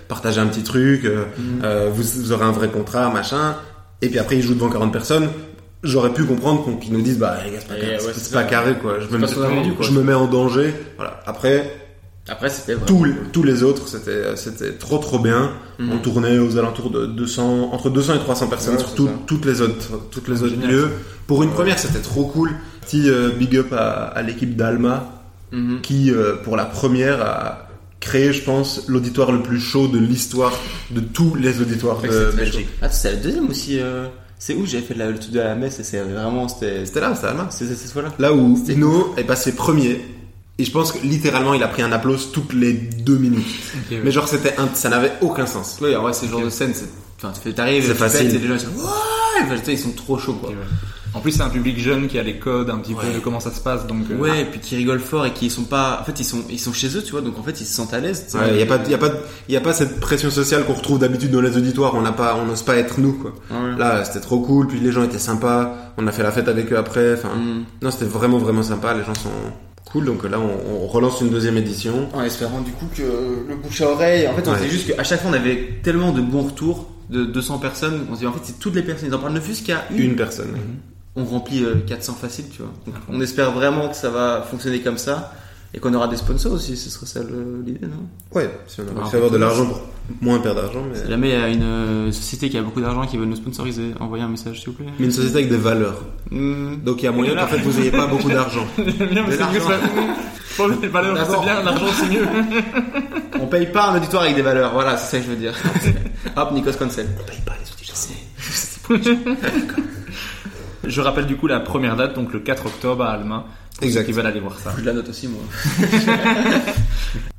partager 0.09 0.41
un 0.41 0.47
petit 0.47 0.63
truc 0.63 1.05
euh, 1.05 1.25
euh, 1.63 1.91
vous, 1.93 2.03
vous 2.23 2.33
aurez 2.33 2.45
un 2.45 2.53
vrai 2.53 2.69
contrat 2.69 3.11
machin. 3.11 3.57
Et 4.01 4.09
puis 4.09 4.19
après 4.19 4.37
ils 4.37 4.43
jouent 4.43 4.55
devant 4.55 4.71
40 4.71 4.93
personnes. 4.93 5.29
J'aurais 5.83 6.13
pu 6.13 6.25
comprendre 6.25 6.65
qu'on- 6.65 6.77
qu'ils 6.77 6.93
nous 6.93 7.03
disent 7.03 7.19
bah 7.19 7.37
les 7.45 7.53
gars 7.53 7.59
c'est 7.61 7.69
pas, 7.69 7.75
carré, 7.75 7.93
ouais, 7.93 7.99
c'est- 8.01 8.07
c'est 8.15 8.21
c'est 8.21 8.31
ça. 8.33 8.39
pas 8.43 8.45
carré 8.45 8.75
quoi. 8.81 8.95
Je 9.01 9.17
me, 9.17 9.75
quoi. 9.75 9.87
je 9.87 9.93
me 9.93 10.03
mets 10.03 10.15
en 10.15 10.27
danger. 10.27 10.75
Voilà. 10.97 11.21
Après 11.27 11.71
Après, 12.31 12.51
c'était 12.51 12.77
tous, 12.85 12.97
cool. 12.99 13.15
tous 13.33 13.43
les 13.43 13.63
autres 13.63 13.87
c'était 13.89 14.37
c'était 14.37 14.73
trop 14.73 14.99
trop 14.99 15.19
bien. 15.19 15.51
Mhm. 15.79 15.93
on 15.93 15.99
tournait 15.99 16.39
aux 16.39 16.57
alentours 16.59 16.91
de 16.91 17.07
200 17.07 17.71
entre 17.73 17.91
200 17.91 18.15
et 18.15 18.19
300 18.19 18.49
personnes 18.49 18.75
Ouais, 18.75 18.81
sur 18.81 18.95
tout- 18.95 19.09
toutes 19.27 19.45
les 19.45 19.61
autres 19.61 20.01
toutes 20.11 20.29
les 20.29 20.43
autres 20.43 20.57
lieux. 20.67 20.89
pour 21.27 21.43
une 21.43 21.51
première 21.51 21.79
c'était 21.79 22.01
trop 22.01 22.25
cool. 22.27 22.51
Petit 22.83 23.09
euh, 23.09 23.31
big 23.31 23.57
up 23.57 23.73
à, 23.73 24.07
à 24.07 24.23
l'équipe 24.23 24.57
d'Alma 24.57 25.18
Mhm. 25.53 25.81
qui, 25.81 26.11
euh, 26.11 26.37
pour 26.45 26.57
la 26.57 26.65
première, 26.65 27.21
a 27.23 27.69
créé, 28.01 28.33
je 28.33 28.43
pense, 28.45 28.85
l'auditoire 28.89 29.33
le 29.33 29.43
plus 29.43 29.61
chaud 29.61 29.89
de 29.89 29.99
l'histoire 29.99 30.53
de 30.91 31.01
tous 31.01 31.35
les 31.35 31.61
auditoires 31.61 32.01
de 32.01 32.09
c'est 32.31 32.37
Belgique. 32.37 32.69
Ah, 32.83 32.89
c'est 32.91 33.13
le 33.13 33.17
deuxième 33.19 33.49
aussi. 33.49 33.79
euh, 33.81 34.07
C'est 34.41 34.55
où 34.55 34.65
j'avais 34.67 34.85
fait 34.85 34.95
la- 34.95 35.11
le 35.11 35.19
truc 35.19 35.33
de 35.33 35.41
la 35.41 35.57
messe 35.57 35.81
et 35.81 35.83
c'est 35.83 35.99
vraiment. 36.01 36.47
C'était. 36.47 36.85
Là, 37.01 37.13
c'était 37.15 37.27
Alma. 37.27 37.49
C'était 37.51 37.75
cette 37.75 37.91
fois-là. 37.91 38.13
Là 38.21 38.33
où 38.33 38.57
Ino 38.69 39.13
est 39.17 39.25
passé 39.25 39.53
premier. 39.57 40.01
Et 40.61 40.65
je 40.65 40.71
pense 40.71 40.93
que 40.93 40.99
littéralement, 41.05 41.55
il 41.55 41.63
a 41.65 41.67
pris 41.69 41.83
un 41.83 41.91
applause 41.91 42.31
toutes 42.33 42.53
les 42.53 42.73
deux 42.73 43.17
minutes. 43.19 43.47
Ouais. 43.91 44.01
Mais 44.05 44.13
genre, 44.13 44.29
c'était 44.29 44.55
un- 44.59 44.69
ça 44.75 44.89
n'avait 44.91 45.11
aucun 45.23 45.47
sens. 45.47 45.79
Oui, 45.83 45.95
en 45.97 46.03
vrai, 46.03 46.13
c'est 46.13 46.27
le 46.27 46.33
genre 46.33 46.43
de 46.43 46.51
scène, 46.51 46.73
c'est. 46.73 46.87
Enfin, 47.21 47.33
t'arrives, 47.53 47.85
C'est 47.89 47.95
facile. 47.95 48.27
pètes, 48.27 48.35
et 48.37 48.39
les 48.39 48.47
gens 48.47 48.55
ils 48.55 48.61
sont. 48.61 48.67
Ouais 48.69 49.43
Enfin, 49.43 49.57
ils 49.73 49.79
sont 49.79 49.91
trop 49.93 50.19
chauds, 50.19 50.35
quoi. 50.35 50.51
Ouais. 50.51 50.57
En 51.19 51.21
plus, 51.21 51.33
c'est 51.33 51.43
un 51.43 51.49
public 51.51 51.79
jeune 51.81 52.07
qui 52.07 52.19
a 52.19 52.23
les 52.23 52.37
codes 52.39 52.71
un 52.71 52.79
petit 52.79 52.95
peu 52.95 53.07
Ouais. 53.07 53.13
de 53.15 53.19
comment 53.19 53.41
ça 53.41 53.51
se 53.51 53.61
passe, 53.61 53.87
donc. 53.87 54.05
euh, 54.11 54.17
Ouais, 54.17 54.43
et 54.43 54.45
puis 54.45 54.61
qui 54.61 54.77
rigolent 54.77 55.01
fort 55.01 55.27
et 55.27 55.33
qui 55.33 55.51
sont 55.51 55.65
pas. 55.65 55.99
En 56.01 56.05
fait, 56.05 56.19
ils 56.21 56.25
sont, 56.25 56.43
ils 56.49 56.59
sont 56.61 56.73
chez 56.73 56.97
eux, 56.97 57.03
tu 57.03 57.13
vois, 57.13 57.21
donc 57.21 57.39
en 57.39 57.43
fait, 57.43 57.61
ils 57.61 57.67
se 57.67 57.75
sentent 57.75 57.93
à 57.93 58.01
l'aise. 58.01 58.27
Il 58.51 58.57
n'y 58.57 58.63
a, 58.63 58.67
pas- 58.67 58.79
y 58.89 58.95
a, 58.95 58.99
pas- 58.99 59.13
y 59.49 59.57
a 59.57 59.61
pas 59.61 59.73
cette 59.73 59.99
pression 60.01 60.31
sociale 60.31 60.65
qu'on 60.65 60.75
retrouve 60.75 60.99
d'habitude 61.01 61.31
dans 61.33 61.41
les 61.41 61.57
auditoires. 61.57 61.95
On 61.97 62.03
n'a 62.03 62.13
pas, 62.13 62.37
on 62.41 62.47
n'ose 62.47 62.63
pas 62.63 62.77
être 62.77 63.01
nous, 63.01 63.15
quoi. 63.15 63.33
Ouais. 63.51 63.77
Là, 63.77 64.05
c'était 64.05 64.21
trop 64.21 64.39
cool. 64.41 64.69
Puis 64.69 64.79
les 64.81 64.93
gens 64.93 65.03
étaient 65.03 65.19
sympas. 65.19 65.75
On 65.99 66.07
a 66.07 66.13
fait 66.13 66.23
la 66.23 66.31
fête 66.31 66.47
avec 66.49 66.73
eux 66.73 66.79
après. 66.79 67.15
Enfin, 67.15 67.31
Mm. 67.37 67.65
non, 67.83 67.91
c'était 67.91 68.05
vraiment, 68.07 68.39
vraiment 68.39 68.63
sympa. 68.63 68.95
Les 68.95 69.03
gens 69.05 69.15
sont 69.15 69.29
cool. 69.91 70.05
Donc 70.05 70.23
là, 70.25 70.39
on, 70.39 70.85
on 70.85 70.87
relance 70.87 71.21
une 71.21 71.31
deuxième 71.31 71.57
édition. 71.57 72.09
En 72.15 72.23
espérant 72.23 72.61
du 72.61 72.71
coup 72.73 72.87
que 72.95 73.03
le 73.03 73.57
bouche 73.57 73.81
à 73.81 73.91
oreille. 73.91 74.29
En 74.29 74.35
fait, 74.35 74.47
on 74.47 74.53
Ouais. 74.53 74.69
juste 74.69 74.95
qu'à 74.95 75.03
chaque 75.03 75.21
fois, 75.23 75.31
on 75.31 75.35
avait 75.35 75.81
tellement 75.83 76.13
de 76.13 76.21
bons 76.21 76.43
retours 76.43 76.87
de 77.11 77.25
200 77.25 77.57
personnes. 77.59 78.05
On 78.11 78.15
se 78.15 78.21
dit 78.21 78.27
en 78.27 78.33
fait, 78.35 78.41
c'est 78.43 78.59
toutes 78.59 78.75
les 78.75 78.83
personnes. 78.83 79.09
Ils 79.09 79.15
en 79.15 79.19
parlent 79.19 79.33
ne 79.33 79.41
fût-ce 79.41 79.63
qu'à 79.63 79.85
une. 79.91 79.99
Une 79.99 80.17
personne. 80.17 80.49
On 81.21 81.25
remplit 81.25 81.65
euh, 81.65 81.75
400 81.87 82.15
facile, 82.15 82.45
tu 82.51 82.63
vois. 82.63 82.71
Donc, 82.87 82.95
on 83.09 83.21
espère 83.21 83.51
vraiment 83.51 83.89
que 83.89 83.97
ça 83.97 84.09
va 84.09 84.41
fonctionner 84.49 84.81
comme 84.81 84.99
ça 84.99 85.33
et 85.75 85.81
qu'on 85.81 85.93
aura 85.93 86.07
des 86.07 86.17
sponsors 86.17 86.53
aussi. 86.53 86.77
Ce 86.77 86.89
serait 86.91 87.07
ça 87.07 87.21
le- 87.21 87.61
l'idée, 87.67 87.87
non? 87.87 88.07
Ouais, 88.33 88.49
si 88.69 88.81
on 88.81 88.85
a 88.85 89.05
à 89.05 89.17
avoir 89.17 89.31
de 89.31 89.37
l'argent 89.37 89.67
pour 89.67 89.81
moins 90.21 90.39
perdre 90.39 90.63
d'argent, 90.63 90.83
mais... 90.91 90.99
Si 90.99 91.09
jamais 91.09 91.31
il 91.31 91.39
y 91.39 91.43
a 91.43 91.49
une 91.49 91.63
euh, 91.63 92.13
société 92.13 92.49
qui 92.49 92.57
a 92.57 92.63
beaucoup 92.63 92.81
d'argent 92.81 93.05
qui 93.05 93.17
veut 93.17 93.27
nous 93.27 93.35
sponsoriser, 93.37 93.93
envoyez 93.99 94.23
un 94.23 94.29
message 94.29 94.61
s'il 94.61 94.69
vous 94.69 94.75
plaît. 94.77 94.87
mais 94.99 95.07
une 95.07 95.11
société 95.11 95.39
avec 95.39 95.51
des 95.51 95.57
valeurs. 95.57 96.03
Hmm. 96.31 96.77
Donc 96.85 97.03
il 97.03 97.07
y 97.07 97.09
a 97.09 97.13
moyen 97.13 97.35
qu'en 97.35 97.47
fait 97.49 97.59
vous 97.59 97.81
ayez 97.81 97.91
pas 97.91 98.07
beaucoup 98.07 98.31
d'argent. 98.31 98.65
J'aime 98.79 99.09
bien 99.11 99.25
c'est 99.29 99.39
Bon, 100.57 100.69
les 100.81 100.89
valeurs, 100.89 101.17
c'est 101.29 101.41
bien, 101.41 101.63
l'argent 101.63 101.87
c'est 101.95 102.09
mieux. 102.09 102.27
On 103.41 103.47
paye 103.47 103.67
pas 103.67 103.91
un 103.91 103.97
auditoire 103.97 104.23
avec 104.23 104.35
des 104.37 104.43
valeurs, 104.43 104.73
voilà, 104.73 104.97
c'est 104.97 105.11
ça 105.11 105.19
que 105.19 105.25
je 105.25 105.31
veux 105.31 105.37
dire. 105.37 105.55
Hop, 106.37 106.53
Nikos 106.53 106.73
Cancel. 106.79 107.07
On 107.21 107.25
paye 107.31 107.41
pas 107.45 107.53
les 107.61 107.71
auditeurs. 107.71 107.79
Je 110.38 110.38
rappelle 111.01 111.27
du 111.27 111.37
coup 111.37 111.47
la 111.47 111.61
première 111.61 111.97
date, 111.97 112.15
donc 112.15 112.33
le 112.33 112.41
4 112.41 112.67
octobre 112.67 113.05
à 113.05 113.13
Alma. 113.13 113.47
Exact. 113.81 114.01
ceux 114.01 114.07
qui 114.07 114.13
veulent 114.13 114.27
aller 114.27 114.41
voir 114.41 114.59
ça. 114.59 114.75
Je 114.79 114.85
la 114.85 114.93
note 114.93 115.09
aussi, 115.09 115.29
moi. 115.29 115.41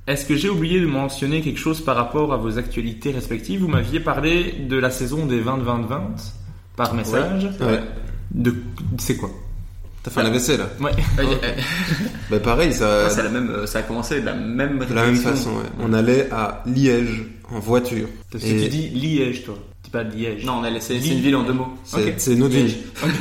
Est-ce 0.07 0.25
que 0.25 0.35
j'ai 0.35 0.49
oublié 0.49 0.79
de 0.79 0.85
mentionner 0.87 1.41
quelque 1.41 1.59
chose 1.59 1.81
par 1.81 1.95
rapport 1.95 2.33
à 2.33 2.37
vos 2.37 2.57
actualités 2.57 3.11
respectives? 3.11 3.59
Vous 3.59 3.67
m'aviez 3.67 3.99
parlé 3.99 4.55
de 4.67 4.77
la 4.77 4.89
saison 4.89 5.25
des 5.25 5.41
20-20-20 5.41 5.99
par 6.75 6.93
message. 6.93 7.49
Ouais. 7.59 7.81
De... 8.31 8.55
C'est 8.97 9.17
quoi? 9.17 9.29
T'as 10.01 10.11
fait 10.11 10.23
la 10.23 10.29
vaisselle 10.29 10.59
là 10.59 10.69
Ouais. 10.79 10.91
Bah 12.31 12.39
pareil, 12.39 12.73
ça... 12.73 13.09
c'est 13.09 13.21
la 13.21 13.29
même, 13.29 13.49
euh, 13.49 13.65
ça 13.65 13.79
a 13.79 13.81
commencé 13.81 14.21
de 14.21 14.25
la 14.25 14.33
même 14.33 14.79
de 14.79 14.93
la 14.93 15.05
même 15.05 15.15
façon, 15.15 15.49
ouais. 15.49 15.65
On 15.79 15.91
allait 15.93 16.29
à 16.31 16.63
Liège 16.65 17.25
en 17.51 17.59
voiture. 17.59 18.07
Parce 18.31 18.43
que 18.43 18.49
Et 18.49 18.63
tu 18.63 18.69
dis 18.69 18.89
Liège, 18.89 19.43
toi. 19.43 19.57
Tu 19.91 19.97
dis 19.97 20.03
pas 20.03 20.03
Liège. 20.03 20.45
Non, 20.45 20.59
on 20.61 20.63
a 20.63 20.69
laissé, 20.69 20.99
c'est 21.01 21.07
une 21.09 21.19
ville 21.21 21.35
en 21.35 21.43
deux 21.43 21.53
mots. 21.53 21.67
C'est 21.83 21.97
Ok. 21.97 22.13
c'est 22.17 22.33
une 22.33 22.43
autre 22.43 22.53
ville. 22.53 22.75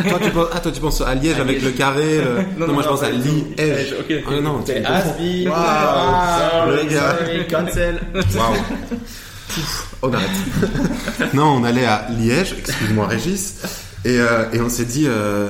toi, 0.09 0.18
tu 0.22 0.31
penses, 0.31 0.46
ah, 0.52 0.61
toi 0.61 0.72
tu 0.72 0.81
penses 0.81 1.00
à 1.00 1.14
Liège 1.14 1.38
À 1.38 1.40
avec 1.42 1.57
Liège. 1.61 1.64
le 1.64 1.70
carré. 1.72 2.16
le- 2.18 2.61
Non, 2.61 2.66
non, 2.66 2.72
moi 2.74 2.83
je 2.83 2.88
pense 2.88 3.02
à 3.02 3.11
Liège. 3.11 3.94
ok, 3.98 4.07
ok. 4.26 4.35
Ah, 4.37 4.40
non, 4.40 4.62
C'est. 4.66 4.85
Asby. 4.85 5.48
Waouh, 5.48 6.88
sorry, 6.90 7.46
Cancel. 7.50 8.00
Waouh. 8.37 8.54
On 10.02 10.12
arrête. 10.12 10.28
non, 11.35 11.44
on 11.44 11.64
allait 11.64 11.87
à 11.87 12.07
Liège, 12.18 12.54
excuse-moi 12.59 13.07
Régis, 13.07 13.62
et, 14.04 14.18
euh, 14.20 14.44
et 14.52 14.61
on 14.61 14.68
s'est 14.68 14.85
dit, 14.85 15.07
euh, 15.09 15.48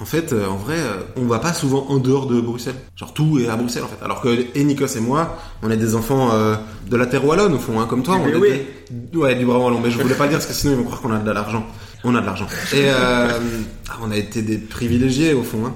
en 0.00 0.04
fait, 0.04 0.32
euh, 0.32 0.46
en 0.46 0.56
vrai, 0.56 0.76
euh, 0.76 1.00
on 1.16 1.24
va 1.26 1.38
pas 1.38 1.52
souvent 1.54 1.86
en 1.88 1.96
dehors 1.98 2.26
de 2.26 2.40
Bruxelles. 2.40 2.74
Genre 2.96 3.12
tout 3.14 3.38
est 3.38 3.48
à 3.48 3.56
Bruxelles 3.56 3.84
en 3.84 3.88
fait. 3.88 4.04
Alors 4.04 4.20
que 4.20 4.46
et 4.54 4.64
Nikos 4.64 4.86
et 4.96 5.00
moi, 5.00 5.38
on 5.62 5.70
est 5.70 5.76
des 5.76 5.94
enfants 5.94 6.30
euh, 6.34 6.54
de 6.90 6.96
la 6.96 7.06
terre 7.06 7.24
wallonne 7.24 7.54
au 7.54 7.58
fond, 7.58 7.80
hein, 7.80 7.86
comme 7.88 8.02
toi. 8.02 8.16
Du 8.16 8.22
on 8.22 8.26
est 8.28 8.32
Béoué. 8.32 8.66
des- 8.90 9.18
Ouais, 9.18 9.34
du 9.34 9.44
Brabant 9.46 9.64
wallon. 9.66 9.80
Mais 9.80 9.90
je 9.90 9.98
voulais 9.98 10.14
pas 10.14 10.24
le 10.24 10.30
dire 10.30 10.38
parce 10.38 10.46
que 10.46 10.52
sinon 10.54 10.72
ils 10.74 10.78
vont 10.78 10.84
croire 10.84 11.00
qu'on 11.00 11.12
a 11.12 11.18
de 11.18 11.30
l'argent. 11.30 11.64
On 12.04 12.14
a 12.14 12.20
de 12.20 12.26
l'argent. 12.26 12.46
Et 12.72 12.84
euh, 12.88 13.28
ah, 13.88 13.96
on 14.02 14.10
a 14.10 14.16
été 14.16 14.42
des 14.42 14.58
privilégiés 14.58 15.32
au 15.34 15.42
fond. 15.42 15.64
Hein. 15.66 15.74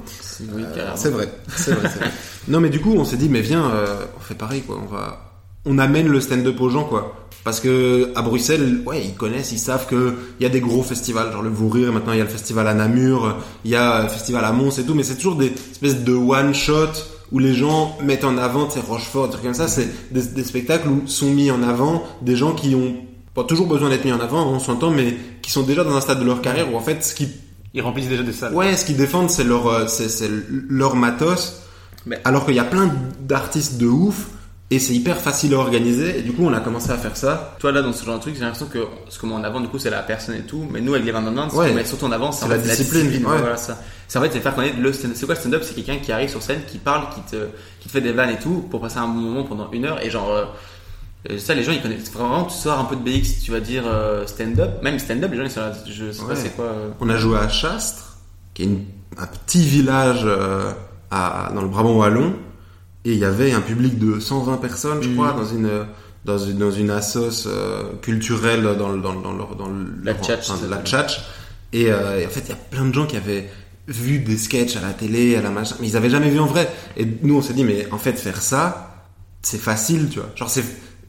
Oui, 0.55 0.63
Euh, 0.77 0.91
c'est 0.95 1.11
vrai, 1.11 1.29
c'est 1.57 1.73
vrai, 1.73 1.89
vrai. 1.89 2.11
Non, 2.49 2.61
mais 2.61 2.69
du 2.71 2.81
coup, 2.81 2.95
on 2.97 3.05
s'est 3.05 3.17
dit, 3.17 3.29
mais 3.29 3.41
viens, 3.41 3.65
euh, 3.71 4.05
on 4.17 4.21
fait 4.21 4.35
pareil, 4.35 4.63
quoi. 4.63 4.81
On 4.83 4.87
va, 4.87 5.30
on 5.67 5.79
amène 5.79 6.09
le 6.09 6.21
stand-up 6.21 6.61
aux 6.61 6.69
gens, 6.71 6.85
quoi. 6.85 7.17
Parce 7.45 7.61
que 7.61 8.11
à 8.17 8.23
Bruxelles, 8.23 8.83
ouais, 8.87 9.03
ils 9.03 9.15
connaissent, 9.15 9.53
ils 9.53 9.59
savent 9.59 9.87
que 9.87 10.15
il 10.39 10.43
y 10.43 10.47
a 10.47 10.51
des 10.51 10.61
gros 10.61 10.83
festivals, 10.83 11.33
genre 11.33 11.43
le 11.43 11.49
Vourir. 11.49 11.93
Maintenant, 11.93 12.13
il 12.13 12.19
y 12.19 12.21
a 12.21 12.25
le 12.25 12.31
festival 12.31 12.69
à 12.69 12.75
Namur, 12.75 13.37
il 13.65 13.71
y 13.71 13.77
a 13.77 14.03
le 14.03 14.09
festival 14.09 14.45
à 14.45 14.53
Mons 14.53 14.79
et 14.79 14.85
tout. 14.85 14.95
Mais 14.95 15.03
c'est 15.05 15.17
toujours 15.17 15.37
des 15.37 15.53
espèces 15.71 16.05
de 16.05 16.13
one 16.13 16.53
shot 16.55 16.89
où 17.33 17.39
les 17.39 17.55
gens 17.55 17.97
mettent 18.03 18.25
en 18.25 18.37
avant, 18.37 18.67
tu 18.67 18.75
sais, 18.75 18.81
Rochefort, 18.87 19.27
des 19.29 19.33
trucs 19.33 19.45
comme 19.45 19.55
ça. 19.55 19.69
C'est 19.69 19.89
des, 20.13 20.23
des 20.23 20.45
spectacles 20.45 20.89
où 20.89 21.03
sont 21.07 21.31
mis 21.31 21.51
en 21.51 21.63
avant 21.63 22.05
des 22.21 22.37
gens 22.37 22.53
qui 22.53 22.75
ont 22.75 22.95
pas 23.35 23.45
toujours 23.45 23.67
besoin 23.69 23.89
d'être 23.89 24.05
mis 24.05 24.13
en 24.13 24.21
avant, 24.21 24.47
on 24.51 24.59
s'entend, 24.59 24.91
mais 24.91 25.17
qui 25.41 25.51
sont 25.51 25.63
déjà 25.63 25.83
dans 25.85 25.95
un 25.97 26.01
stade 26.01 26.21
de 26.21 26.25
leur 26.25 26.43
carrière 26.43 26.71
où 26.73 26.77
en 26.77 26.81
fait, 26.81 27.03
ce 27.05 27.15
qui 27.15 27.29
Ils 27.73 27.81
remplissent 27.83 28.09
déjà 28.09 28.25
des 28.25 28.33
salles. 28.33 28.53
Ouais, 28.53 28.77
ce 28.77 28.85
qu'ils 28.85 28.97
défendent, 28.97 29.31
c'est 29.31 29.45
leur, 29.45 29.69
euh, 29.69 29.87
c'est 29.87 30.29
leur 30.69 30.97
matos. 30.97 31.63
Mais- 32.05 32.21
Alors 32.25 32.45
qu'il 32.45 32.57
y 32.57 32.59
a 32.59 32.65
plein 32.65 32.93
d'artistes 33.21 33.79
de 33.79 33.87
ouf 33.87 34.27
et 34.73 34.79
c'est 34.79 34.95
hyper 34.95 35.17
facile 35.17 35.53
à 35.55 35.59
organiser. 35.59 36.19
Et 36.19 36.23
du 36.23 36.33
coup, 36.33 36.45
on 36.45 36.53
a 36.53 36.61
commencé 36.61 36.91
à 36.93 36.97
faire 36.97 37.17
ça. 37.17 37.57
Toi 37.59 37.73
là 37.73 37.83
dans 37.83 37.93
ce 37.93 38.05
genre 38.05 38.17
de 38.17 38.21
truc, 38.21 38.35
j'ai 38.35 38.41
l'impression 38.43 38.67
que 38.67 38.79
ce 39.09 39.19
qu'on 39.19 39.27
met 39.29 39.35
en 39.35 39.43
avant 39.45 39.61
du 39.61 39.69
coup 39.69 39.79
c'est 39.79 39.91
la 39.91 40.03
personne 40.03 40.37
et 40.37 40.43
tout, 40.43 40.65
mais 40.71 40.81
nous 40.81 40.95
avec 40.95 41.05
les 41.07 41.13
20 41.13 41.51
ce 41.51 41.57
Ouais. 41.57 41.69
qu'on 41.71 41.75
met 41.75 41.85
surtout 41.85 42.05
en 42.07 42.13
avant 42.13 42.31
c'est 42.33 42.47
la 42.49 42.59
fait, 42.59 42.69
discipline, 42.69 43.25
ouais. 43.27 43.39
Voilà 43.39 43.57
ça. 43.57 43.79
C'est 44.09 44.19
en 44.19 44.23
fait 44.23 44.31
c'est 44.33 44.41
faire 44.41 44.55
connaître 44.55 44.79
le 44.79 44.93
stand 44.93 45.13
C'est 45.15 45.27
quoi 45.27 45.35
le 45.35 45.41
stand-up? 45.41 45.63
C'est 45.65 45.75
quelqu'un 45.75 45.97
qui 45.99 46.11
arrive 46.13 46.29
sur 46.31 46.43
scène, 46.43 46.61
qui 46.67 46.79
parle, 46.79 47.05
qui 47.15 47.21
te, 47.31 47.47
qui 47.81 47.89
te 47.89 47.93
fait 47.93 48.01
des 48.01 48.13
vannes 48.13 48.31
et 48.31 48.39
tout 48.39 48.67
pour 48.71 48.81
passer 48.81 48.99
un 48.99 49.07
bon 49.09 49.21
moment 49.21 49.45
pendant 49.45 49.71
une 49.73 49.85
heure 49.85 50.05
et 50.05 50.11
genre 50.11 50.31
euh, 50.31 50.45
euh, 51.31 51.39
ça 51.39 51.55
les 51.55 51.63
gens 51.63 51.73
ils 51.73 51.83
connaissent 51.83 52.11
vraiment 52.13 52.45
tu 52.45 52.57
sors 52.57 52.79
un 52.79 52.85
peu 52.85 52.97
de 52.97 53.03
BX 53.03 53.41
tu 53.45 53.51
vas 53.53 53.61
dire 53.61 53.83
euh, 53.87 54.27
stand-up 54.27 54.83
même 54.83 54.99
stand-up 54.99 55.31
les 55.31 55.37
gens 55.37 55.45
ils 55.45 55.51
sont 55.51 55.61
là 55.61 55.73
je 55.87 56.11
sais 56.13 56.23
Ouais. 56.23 56.29
pas 56.29 56.35
c'est 56.37 56.57
quoi 56.57 56.65
euh, 56.65 56.89
On 57.01 57.09
a 57.11 57.17
joué 57.17 57.37
à 57.39 57.49
Chastres, 57.49 58.17
qui 58.55 58.63
est 58.63 58.67
une- 58.67 58.85
un 59.19 59.27
petit 59.27 59.65
village 59.65 60.23
euh, 60.25 60.71
à, 61.11 61.51
dans 61.55 61.61
le 61.63 61.69
Brabant 61.69 61.95
wallon, 61.97 62.35
et 63.05 63.13
il 63.13 63.19
y 63.19 63.25
avait 63.25 63.53
un 63.53 63.61
public 63.61 63.99
de 63.99 64.21
120 64.21 64.57
personnes, 64.59 65.03
je 65.03 65.09
Mhm. 65.09 65.15
crois, 65.17 65.33
dans 65.33 65.47
une 65.47 65.69
dans 66.25 66.39
une 66.39 66.59
dans 66.59 66.71
une 66.71 66.91
assos 66.91 67.47
euh, 67.47 67.83
culturelle 68.03 68.63
dans 68.63 68.95
dans 68.97 69.15
dans 69.15 69.33
leur 69.33 69.57
dans 69.57 69.69
La 70.05 70.13
leur- 70.13 70.21
tchatch, 70.23 70.51
enfin, 70.51 70.61
ça 70.61 70.69
la 70.69 70.83
tchatch. 70.83 71.21
Et, 71.73 71.91
euh, 71.91 72.19
et 72.21 72.27
en 72.27 72.29
fait, 72.29 72.41
il 72.47 72.49
y 72.51 72.53
a 72.53 72.57
plein 72.57 72.85
de 72.85 72.93
gens 72.93 73.07
qui 73.07 73.17
avaient 73.17 73.49
vu 73.89 74.19
des 74.19 74.37
sketchs 74.37 74.77
à 74.77 74.81
la 74.81 74.93
télé, 74.93 75.37
à 75.37 75.41
la 75.43 75.51
machin, 75.51 75.77
mais 75.81 75.89
ils 75.89 75.97
avaient 75.97 76.11
jamais 76.11 76.29
vu 76.31 76.39
en 76.41 76.47
vrai. 76.47 76.69
Et 76.97 77.07
nous, 77.23 77.37
on 77.37 77.43
s'est 77.43 77.53
dit, 77.55 77.65
mais 77.65 77.87
en 77.93 77.99
fait, 77.99 78.13
faire 78.19 78.43
ça, 78.43 79.07
c'est 79.41 79.61
facile, 79.61 80.09
tu 80.11 80.19
vois. 80.19 80.29
Genre, 80.37 80.51
c'est 80.51 80.65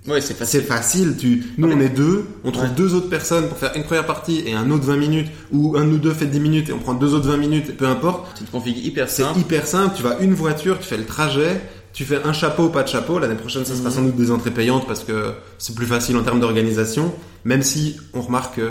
ouais 0.07 0.19
c'est 0.21 0.33
facile 0.35 0.61
c'est 0.61 0.67
facile, 0.67 1.15
tu... 1.17 1.43
nous 1.59 1.67
Ouais. 1.67 1.75
on 1.75 1.79
est 1.79 1.89
deux, 1.89 2.25
on 2.43 2.51
trouve 2.51 2.65
Ouais. 2.69 2.75
deux 2.75 2.95
autres 2.95 3.09
personnes 3.09 3.47
pour 3.49 3.57
faire 3.57 3.71
une 3.75 3.83
première 3.83 4.05
partie 4.07 4.41
et 4.47 4.53
un 4.53 4.71
autre 4.71 4.85
20 4.85 4.95
minutes, 4.97 5.27
ou 5.51 5.75
un 5.77 5.87
ou 5.89 5.97
deux 5.97 6.13
fait 6.13 6.25
10 6.27 6.39
minutes 6.39 6.69
et 6.69 6.73
on 6.73 6.79
prend 6.79 6.93
deux 6.95 7.13
autres 7.13 7.27
20 7.27 7.37
minutes, 7.37 7.75
peu 7.77 7.85
importe. 7.85 8.27
c'est 8.35 8.41
une 8.45 8.49
config 8.49 8.77
hyper 8.83 9.09
C'est 9.09 9.23
simple 9.23 9.39
hyper 9.39 9.67
simple, 9.67 9.95
tu 9.97 10.01
vas 10.03 10.17
une 10.19 10.33
voiture, 10.33 10.79
tu 10.79 10.85
fais 10.87 10.97
le 10.97 11.05
trajet, 11.05 11.61
tu 11.93 12.05
fais 12.05 12.19
un 12.23 12.33
chapeau, 12.33 12.69
pas 12.69 12.83
de 12.83 12.87
chapeau, 12.89 13.19
l'année 13.19 13.35
prochaine 13.35 13.65
ça 13.65 13.75
sera 13.75 13.89
Mhm. 13.89 13.95
sans 13.95 14.01
doute 14.03 14.15
des 14.15 14.31
entrées 14.31 14.51
payantes 14.51 14.87
parce 14.87 15.03
que 15.03 15.33
c'est 15.57 15.75
plus 15.75 15.85
facile 15.85 16.15
en 16.17 16.23
termes 16.23 16.39
d'organisation, 16.39 17.13
même 17.45 17.61
si 17.63 17.97
on 18.13 18.21
remarque 18.21 18.55
que 18.55 18.69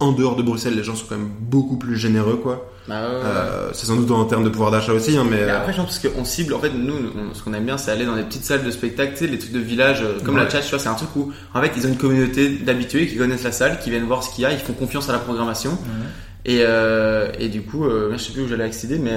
en 0.00 0.10
dehors 0.10 0.34
de 0.34 0.42
Bruxelles, 0.42 0.74
les 0.74 0.82
gens 0.82 0.96
sont 0.96 1.04
quand 1.08 1.16
même 1.16 1.30
beaucoup 1.38 1.76
plus 1.76 1.96
généreux, 1.96 2.34
quoi. 2.42 2.68
Bah, 2.88 2.94
ouais, 3.02 3.06
ouais, 3.08 3.14
ouais. 3.20 3.22
Euh, 3.24 3.70
c'est 3.72 3.86
sans 3.86 3.94
doute 3.94 4.10
en 4.10 4.24
termes 4.24 4.42
de 4.42 4.48
pouvoir 4.48 4.72
d'achat 4.72 4.92
aussi, 4.92 5.16
hein, 5.16 5.24
mais... 5.30 5.42
Euh, 5.42 5.56
après, 5.56 5.72
je 5.72 5.76
pense 5.80 6.00
qu'on 6.00 6.24
cible, 6.24 6.54
en 6.54 6.58
fait, 6.58 6.70
nous, 6.70 6.92
on- 6.92 7.32
ce 7.34 7.42
qu'on 7.44 7.54
aime 7.54 7.64
bien, 7.64 7.78
c'est 7.78 7.92
aller 7.92 8.04
dans 8.04 8.16
des 8.16 8.24
petites 8.24 8.44
salles 8.44 8.64
de 8.64 8.70
spectacle, 8.72 9.12
tu 9.12 9.18
sais, 9.18 9.26
les 9.28 9.38
trucs 9.38 9.52
de 9.52 9.60
village, 9.60 10.02
euh, 10.02 10.18
comme 10.24 10.36
la 10.36 10.50
chat, 10.50 10.60
tu 10.60 10.70
vois, 10.70 10.80
c'est 10.80 10.88
un 10.88 10.94
truc 10.94 11.10
où, 11.14 11.30
en 11.54 11.62
fait, 11.62 11.70
ils 11.76 11.86
ont 11.86 11.90
une 11.90 11.96
communauté 11.98 12.48
d'habitués 12.48 13.06
qui 13.06 13.16
connaissent 13.16 13.44
la 13.44 13.52
salle, 13.52 13.78
qui 13.78 13.90
viennent 13.90 14.06
voir 14.06 14.24
ce 14.24 14.34
qu'il 14.34 14.42
y 14.42 14.44
a, 14.44 14.50
ils 14.52 14.58
font 14.58 14.72
confiance 14.72 15.08
à 15.08 15.12
la 15.12 15.20
programmation. 15.20 15.78
Et, 16.44 16.62
euh, 16.62 17.28
et 17.38 17.48
du 17.48 17.62
coup, 17.62 17.84
je 18.10 18.16
sais 18.16 18.32
plus 18.32 18.42
où 18.42 18.48
j'allais 18.48 18.64
accéder, 18.64 18.98
mais 18.98 19.12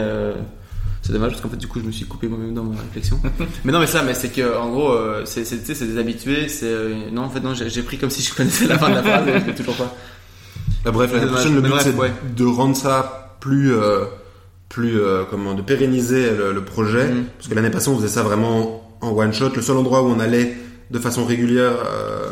c'est 1.06 1.14
dommage 1.14 1.32
parce 1.32 1.42
qu'en 1.42 1.50
fait, 1.50 1.58
du 1.58 1.68
coup, 1.68 1.80
je 1.80 1.86
me 1.86 1.92
suis 1.92 2.06
coupé 2.06 2.28
moi-même 2.28 2.54
dans 2.56 2.64
ma 2.64 2.82
réflexion. 2.82 3.20
mais 3.64 3.72
non, 3.72 3.80
mais 3.80 3.86
ça, 3.88 4.02
mais 4.02 4.16
c'est 4.16 4.30
que, 4.30 4.58
en 4.58 4.70
gros, 4.72 4.92
euh, 4.92 5.22
c'est, 5.26 5.46
c'est, 5.46 5.64
c'est 5.76 5.86
des 5.86 6.00
habitués, 6.00 6.48
c'est, 6.50 6.66
euh, 6.66 7.12
non, 7.12 7.24
en 7.24 7.30
fait, 7.30 7.42
non, 7.42 7.54
j'ai, 7.54 7.70
j'ai 7.70 7.84
pris 7.84 7.98
comme 8.00 8.10
si 8.10 8.24
je 8.24 8.34
connaissais 8.34 8.66
la 8.68 8.80
fin 8.80 8.90
de 8.90 8.96
la 8.96 9.04
phrase, 9.04 9.24
mais 9.46 9.54
toujours 9.54 9.76
pas. 9.76 9.94
Bah, 10.84 10.92
bref, 10.92 11.14
l'année 11.14 11.28
prochaine, 11.28 11.54
le 11.56 11.62
but 11.62 11.70
bref, 11.70 11.84
c'est 11.84 11.94
ouais. 11.96 12.12
de 12.36 12.46
rendre 12.46 12.76
ça 12.76 13.38
plus, 13.40 13.74
euh, 13.76 14.06
plus 14.70 15.00
euh, 15.00 15.24
comment, 15.30 15.54
de 15.54 15.62
pérenniser 15.62 16.32
le, 16.32 16.54
le 16.54 16.64
projet. 16.66 17.08
Mhm. 17.08 17.26
Parce 17.38 17.50
que 17.50 17.54
l'année 17.56 17.70
passée, 17.70 17.90
on 17.90 17.98
faisait 17.98 18.08
ça 18.08 18.24
vraiment 18.24 18.98
en 19.02 19.12
one 19.12 19.32
shot. 19.34 19.50
Le 19.56 19.62
seul 19.62 19.78
endroit 19.78 20.02
où 20.02 20.08
on 20.08 20.20
allait 20.20 20.58
de 20.92 21.00
façon 21.00 21.26
régulière, 21.26 21.74
euh, 21.86 22.30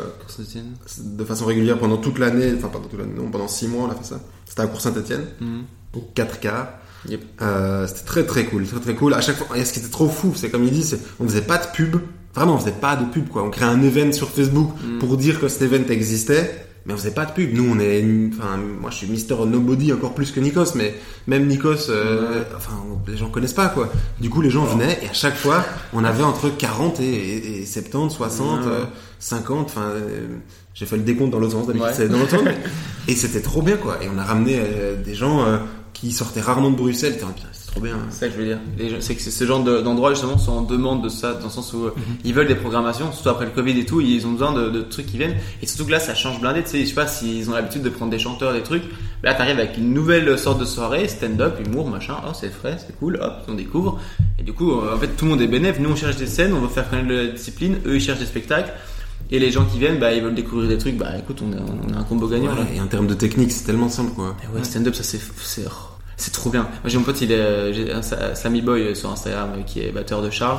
de 0.98 1.24
façon 1.24 1.44
régulière 1.46 1.78
pendant 1.78 1.96
toute 1.96 2.18
l'année, 2.18 2.52
enfin 2.56 2.68
pendant 2.68 2.86
toute 2.88 2.98
l'année, 2.98 3.14
non, 3.16 3.28
pendant 3.30 3.48
six 3.48 3.66
mois, 3.68 3.86
on 3.88 3.90
a 3.90 3.94
fait 3.94 4.04
ça. 4.04 4.20
C'était 4.46 4.62
à 4.62 4.66
Cour 4.66 4.80
Saint-Etienne, 4.80 5.24
Mhm. 5.40 5.62
au 5.94 6.00
4K. 6.14 6.48
Yep. 7.08 7.22
Euh, 7.42 7.86
c'était 7.86 8.04
très 8.04 8.24
très 8.24 8.44
cool, 8.46 8.66
très 8.66 8.80
très 8.80 8.94
cool. 8.94 9.14
À 9.14 9.20
chaque 9.20 9.36
fois, 9.36 9.56
et 9.58 9.64
ce 9.64 9.72
qui 9.72 9.80
était 9.80 9.88
trop 9.90 10.08
fou, 10.08 10.32
c'est 10.34 10.50
comme 10.50 10.64
il 10.64 10.70
dit, 10.72 10.82
c'est 10.82 10.98
on 11.20 11.24
faisait 11.28 11.42
pas 11.42 11.58
de 11.58 11.66
pub. 11.74 11.96
Vraiment, 12.34 12.54
on 12.54 12.58
faisait 12.58 12.72
pas 12.72 12.96
de 12.96 13.04
pub 13.04 13.28
quoi. 13.28 13.42
On 13.44 13.50
créait 13.50 13.68
un 13.68 13.82
event 13.82 14.12
sur 14.12 14.30
Facebook 14.30 14.70
Mhm. 14.82 14.98
pour 14.98 15.16
dire 15.16 15.38
que 15.40 15.48
cet 15.48 15.62
event 15.62 15.84
existait, 15.90 16.66
mais 16.86 16.94
on 16.94 16.96
faisait 16.96 17.12
pas 17.12 17.26
de 17.26 17.32
pub. 17.32 17.54
Nous, 17.54 17.64
on 17.70 17.78
est, 17.78 18.04
enfin, 18.32 18.58
moi, 18.80 18.90
je 18.90 18.96
suis 18.96 19.06
Mister 19.06 19.36
Nobody 19.46 19.92
encore 19.92 20.14
plus 20.14 20.32
que 20.32 20.40
Nikos, 20.40 20.74
mais 20.74 20.94
même 21.26 21.46
Nikos, 21.46 21.90
euh, 21.90 22.42
enfin, 22.56 22.72
les 23.06 23.16
gens 23.16 23.28
connaissent 23.28 23.52
pas 23.52 23.68
quoi. 23.68 23.88
Du 24.20 24.30
coup, 24.30 24.40
les 24.40 24.50
gens 24.50 24.64
venaient 24.64 24.98
et 25.02 25.08
à 25.08 25.12
chaque 25.12 25.36
fois, 25.36 25.64
on 25.92 26.02
avait 26.04 26.24
entre 26.24 26.48
40 26.48 27.00
et, 27.00 27.04
et, 27.04 27.60
et 27.62 27.66
70, 27.66 28.14
60, 28.14 28.60
Ouais, 28.60 28.66
ouais. 28.66 28.72
euh, 28.72 28.84
50. 29.20 29.66
Enfin, 29.66 29.82
euh, 29.94 30.26
j'ai 30.74 30.86
fait 30.86 30.96
le 30.96 31.02
décompte 31.02 31.30
dans 31.30 31.38
l'autre 31.38 31.52
sens. 31.52 31.66
D'habitude, 31.66 31.88
Ouais. 31.88 31.94
c'est 31.94 32.08
dans 32.08 32.18
l'autre 32.18 32.30
sens. 32.32 32.40
mais- 32.44 32.56
et 33.08 33.14
c'était 33.14 33.40
trop 33.42 33.62
bien 33.62 33.76
quoi. 33.76 33.98
Et 34.02 34.08
on 34.12 34.18
a 34.18 34.24
ramené 34.24 34.58
euh, 34.58 34.96
des 35.00 35.14
gens 35.14 35.44
euh, 35.44 35.58
qui 36.08 36.12
sortaient 36.12 36.40
rarement 36.40 36.70
de 36.70 36.76
Bruxelles. 36.76 37.16
C'est 37.52 37.70
trop 37.70 37.80
bien. 37.80 37.96
C'est 38.10 38.20
ça 38.20 38.26
que 38.28 38.34
je 38.34 38.38
veux 38.38 38.44
dire. 38.46 38.58
C'est 39.00 39.14
que 39.14 39.22
ce 39.22 39.44
genre 39.44 39.62
de- 39.64 39.80
d'endroits 39.80 40.10
justement 40.14 40.38
sont 40.38 40.52
en 40.52 40.62
demande 40.62 41.02
de 41.02 41.08
ça, 41.08 41.34
dans 41.34 41.44
le 41.46 41.50
sens 41.50 41.72
où 41.72 41.84
euh, 41.86 41.94
ils 42.24 42.32
veulent 42.34 42.46
des 42.46 42.54
programmations, 42.54 43.10
surtout 43.12 43.30
après 43.30 43.46
le 43.46 43.50
Covid 43.50 43.78
et 43.78 43.84
tout, 43.86 44.00
ils 44.00 44.26
ont 44.26 44.32
besoin 44.32 44.52
de, 44.52 44.68
de 44.70 44.82
trucs 44.82 45.06
qui 45.06 45.16
viennent. 45.18 45.36
Et 45.62 45.66
surtout 45.66 45.86
que 45.86 45.90
là, 45.90 46.00
ça 46.00 46.14
change 46.14 46.40
blindé. 46.40 46.62
Tu 46.62 46.68
sais, 46.70 46.80
je 46.82 46.86
sais 46.86 46.94
pas 46.94 47.06
s'ils 47.06 47.48
ont 47.50 47.54
l'habitude 47.54 47.82
de 47.82 47.88
prendre 47.88 48.10
des 48.10 48.18
chanteurs, 48.18 48.52
des 48.52 48.62
trucs. 48.62 48.84
Mais 49.22 49.30
là, 49.30 49.34
t'arrives 49.34 49.58
avec 49.58 49.76
une 49.78 49.92
nouvelle 49.92 50.38
sorte 50.38 50.60
de 50.60 50.64
soirée, 50.64 51.08
stand-up, 51.08 51.58
humour, 51.66 51.88
machin. 51.88 52.16
Oh, 52.26 52.30
c'est 52.38 52.50
frais, 52.52 52.76
c'est 52.78 52.96
cool. 52.98 53.18
Hop, 53.22 53.32
on 53.48 53.54
découvre. 53.54 53.98
Et 54.38 54.42
du 54.42 54.52
coup, 54.52 54.72
en 54.72 54.98
fait, 54.98 55.08
tout 55.16 55.24
le 55.24 55.32
monde 55.32 55.40
est 55.42 55.46
bénéf. 55.48 55.78
Nous, 55.80 55.90
on 55.90 55.96
cherche 55.96 56.16
des 56.16 56.26
scènes, 56.26 56.52
on 56.52 56.60
veut 56.60 56.68
faire 56.68 56.88
connaître 56.88 57.08
la 57.10 57.26
discipline. 57.28 57.76
Eux, 57.86 57.96
ils 57.96 58.00
cherchent 58.00 58.20
des 58.20 58.26
spectacles. 58.26 58.72
Et 59.30 59.38
les 59.38 59.50
gens 59.50 59.64
qui 59.64 59.78
viennent, 59.78 59.98
bah, 59.98 60.12
ils 60.12 60.22
veulent 60.22 60.34
découvrir 60.34 60.68
des 60.68 60.76
trucs. 60.78 60.96
Bah, 60.98 61.08
écoute, 61.18 61.40
on 61.42 61.50
a, 61.52 61.56
on 61.60 61.94
a 61.96 61.98
un 62.00 62.04
combo 62.04 62.28
gagnant. 62.28 62.54
là. 62.54 62.60
Ouais, 62.60 62.76
et 62.76 62.80
en 62.80 62.86
termes 62.86 63.06
de 63.06 63.14
technique, 63.14 63.50
c'est 63.52 63.64
tellement 63.64 63.88
simple 63.88 64.12
quoi. 64.14 64.36
Ouais, 64.54 64.62
stand-up, 64.62 64.94
ça 64.94 65.02
c'est 65.02 65.18
c'est 66.16 66.32
trop 66.32 66.50
bien. 66.50 66.68
J'ai 66.84 66.98
mon 66.98 67.04
pote, 67.04 67.20
il 67.20 67.32
est 67.32 67.36
euh, 67.38 67.72
j'ai 67.72 67.92
un 67.92 68.02
Sa- 68.02 68.34
Sammy 68.34 68.60
Boy 68.62 68.82
euh, 68.82 68.94
sur 68.94 69.10
Instagram 69.10 69.50
euh, 69.58 69.62
qui 69.62 69.80
est 69.80 69.90
batteur 69.92 70.22
de 70.22 70.30
Charles, 70.30 70.58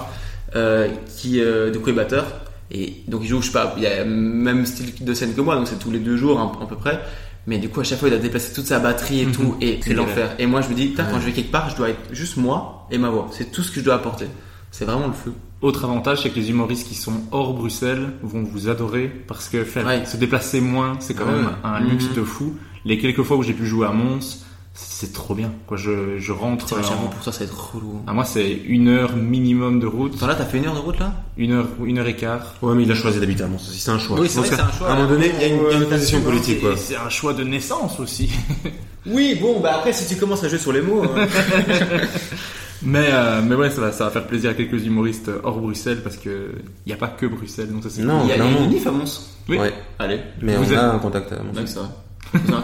euh, 0.55 0.87
qui 1.17 1.39
euh, 1.41 1.71
du 1.71 1.79
coup 1.79 1.89
est 1.89 1.93
batteur 1.93 2.25
et 2.71 2.95
donc 3.07 3.21
il 3.23 3.27
joue, 3.27 3.41
je 3.41 3.47
sais 3.47 3.53
pas, 3.53 3.73
il 3.77 3.83
y 3.83 3.87
a 3.87 4.03
le 4.03 4.09
même 4.09 4.65
style 4.65 4.93
de 5.03 5.13
scène 5.13 5.33
que 5.35 5.41
moi, 5.41 5.55
donc 5.55 5.67
c'est 5.67 5.77
tous 5.79 5.91
les 5.91 5.99
deux 5.99 6.17
jours 6.17 6.39
à, 6.61 6.67
peu 6.67 6.75
près. 6.75 6.99
Mais 7.47 7.59
du 7.59 7.69
coup 7.69 7.79
à 7.79 7.83
chaque 7.83 7.99
fois 7.99 8.07
il 8.07 8.13
a 8.13 8.17
déplacé 8.17 8.53
toute 8.53 8.65
sa 8.65 8.79
batterie 8.79 9.21
et 9.21 9.27
tout 9.27 9.55
et 9.61 9.79
c'est 9.83 9.93
l'enfer. 9.93 10.31
Et 10.39 10.47
moi 10.47 10.61
je 10.61 10.69
me 10.69 10.73
dis, 10.73 10.87
putain 10.87 11.05
quand 11.05 11.19
je 11.19 11.25
vais 11.27 11.31
quelque 11.31 11.51
part, 11.51 11.69
je 11.69 11.75
dois 11.75 11.89
être 11.89 11.99
juste 12.11 12.37
moi 12.37 12.87
et 12.91 12.97
ma 12.97 13.09
voix. 13.09 13.27
C'est 13.31 13.51
tout 13.51 13.61
ce 13.61 13.69
que 13.71 13.79
je 13.79 13.85
dois 13.85 13.95
apporter. 13.95 14.25
C'est 14.71 14.83
vraiment 14.85 15.07
le 15.07 15.13
feu. 15.13 15.31
Autre 15.61 15.85
avantage, 15.85 16.23
c'est 16.23 16.31
que 16.31 16.35
les 16.35 16.49
humoristes 16.49 16.87
qui 16.87 16.95
sont 16.95 17.13
hors 17.31 17.53
Bruxelles 17.53 18.07
vont 18.23 18.43
vous 18.43 18.67
adorer 18.67 19.09
parce 19.27 19.47
que 19.47 19.63
faire 19.63 19.85
Ouais. 19.85 20.05
se 20.05 20.17
déplacer 20.17 20.59
moins, 20.59 20.97
c'est 20.99 21.13
quand 21.13 21.25
Ouais. 21.25 21.31
même 21.33 21.49
un 21.63 21.79
luxe 21.79 22.09
Mhm. 22.09 22.15
de 22.15 22.23
fou. 22.23 22.55
Les 22.83 22.97
quelques 22.97 23.21
fois 23.23 23.37
où 23.37 23.43
j'ai 23.43 23.53
pu 23.53 23.65
jouer 23.65 23.87
à 23.87 23.91
Mons, 23.91 24.43
c'est 24.77 25.13
trop 25.13 25.33
bien. 25.33 25.51
Quoi, 25.67 25.77
je, 25.77 26.17
je 26.19 26.31
rentre. 26.33 26.65
Tiens, 26.65 26.77
en- 26.79 27.07
pour 27.07 27.21
toi 27.21 27.31
ça 27.33 27.39
va 27.39 27.45
être 27.45 27.73
relou. 27.73 28.01
À 28.07 28.13
moi, 28.13 28.25
c'est 28.25 28.51
une 28.51 28.89
heure 28.89 29.15
minimum 29.15 29.79
de 29.79 29.87
route, 29.87 30.13
Attends 30.15 30.27
là, 30.27 30.35
t'as 30.35 30.43
fait 30.45 30.57
une 30.57 30.65
heure 30.65 30.75
de 30.75 30.79
route 30.79 30.99
là? 30.99 31.13
Une 31.37 31.53
heure, 31.53 31.67
une 31.83 31.97
heure 31.97 32.07
et 32.07 32.15
quart. 32.15 32.55
Ouais, 32.61 32.75
mais 32.75 32.83
il 32.83 32.91
a 32.91 32.95
choisi 32.95 33.19
d'habiter 33.19 33.43
à 33.43 33.47
Mons 33.47 33.55
aussi, 33.55 33.79
c'est 33.79 33.91
un 33.91 33.99
choix. 33.99 34.19
Oui, 34.19 34.27
c'est 34.29 34.39
vrai 34.41 34.59
un 34.59 34.71
choix, 34.71 34.89
À 34.89 34.91
un 34.91 34.95
moment 34.97 35.09
donné, 35.09 35.31
il 35.33 35.41
y 35.41 35.43
a 35.45 35.47
une, 35.47 35.65
a 35.65 35.71
une 35.83 35.85
position 35.89 36.17
c'est- 36.19 36.23
politique 36.25 36.61
quoi. 36.61 36.75
C'est 36.77 36.97
un 36.97 37.09
choix 37.09 37.33
de 37.33 37.43
naissance 37.43 37.99
aussi. 37.99 38.29
Oui, 39.07 39.37
bon, 39.39 39.59
bah 39.59 39.75
après 39.75 39.93
si 39.93 40.07
tu 40.07 40.19
commences 40.19 40.43
à 40.43 40.49
jouer 40.49 40.57
sur 40.57 40.73
les 40.73 40.81
mots. 40.81 41.03
hein. 41.03 41.27
mais, 42.81 43.09
euh, 43.11 43.41
mais 43.43 43.53
ouais, 43.53 43.69
ça 43.69 43.81
va, 43.81 43.91
ça 43.91 44.05
va 44.05 44.09
faire 44.09 44.25
plaisir 44.27 44.49
à 44.49 44.53
quelques 44.55 44.83
humoristes 44.83 45.29
hors 45.43 45.59
Bruxelles 45.59 46.01
parce 46.03 46.17
que 46.17 46.53
il 46.85 46.89
n'y 46.89 46.93
a 46.93 46.97
pas 46.97 47.09
que 47.09 47.27
Bruxelles, 47.27 47.71
donc 47.71 47.83
ça 47.83 47.89
c'est 47.91 48.01
Non. 48.01 48.21
il 48.23 48.29
y 48.29 48.31
a 48.31 48.35
clairement. 48.35 48.65
une 48.69 48.87
à 48.87 48.91
Mons. 48.91 49.29
Oui. 49.47 49.57
Ouais. 49.59 49.73
Allez. 49.99 50.19
Mais 50.41 50.55
Vous 50.55 50.63
on 50.63 50.71
êtes- 50.71 50.77
a 50.79 50.93
un 50.93 50.97
contact 50.97 51.31
à 51.33 51.35
Mons. 51.43 51.53
Ouais, 51.55 51.67
c'est 51.67 51.77
vrai. 51.79 51.87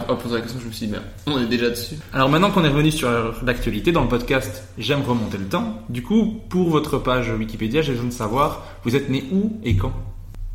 En 0.08 0.16
posant 0.16 0.34
la 0.34 0.40
question, 0.42 0.60
je 0.60 0.66
me 0.66 0.72
suis 0.72 0.86
dit, 0.86 0.92
merde, 0.92 1.04
on 1.26 1.38
est 1.40 1.46
déjà 1.46 1.70
dessus. 1.70 1.96
Alors 2.12 2.28
maintenant 2.28 2.50
qu'on 2.50 2.64
est 2.64 2.68
revenu 2.68 2.90
sur 2.90 3.08
l'actualité 3.44 3.92
dans 3.92 4.02
le 4.02 4.08
podcast, 4.08 4.64
j'aime 4.78 5.02
remonter 5.02 5.38
le 5.38 5.46
temps. 5.46 5.82
Du 5.88 6.02
coup, 6.02 6.40
pour 6.48 6.68
votre 6.70 6.98
page 6.98 7.30
Wikipédia, 7.30 7.82
j'ai 7.82 7.92
besoin 7.92 8.08
de 8.08 8.12
savoir, 8.12 8.64
vous 8.84 8.94
êtes 8.96 9.08
né 9.08 9.24
où 9.32 9.58
et 9.64 9.76
quand? 9.76 9.92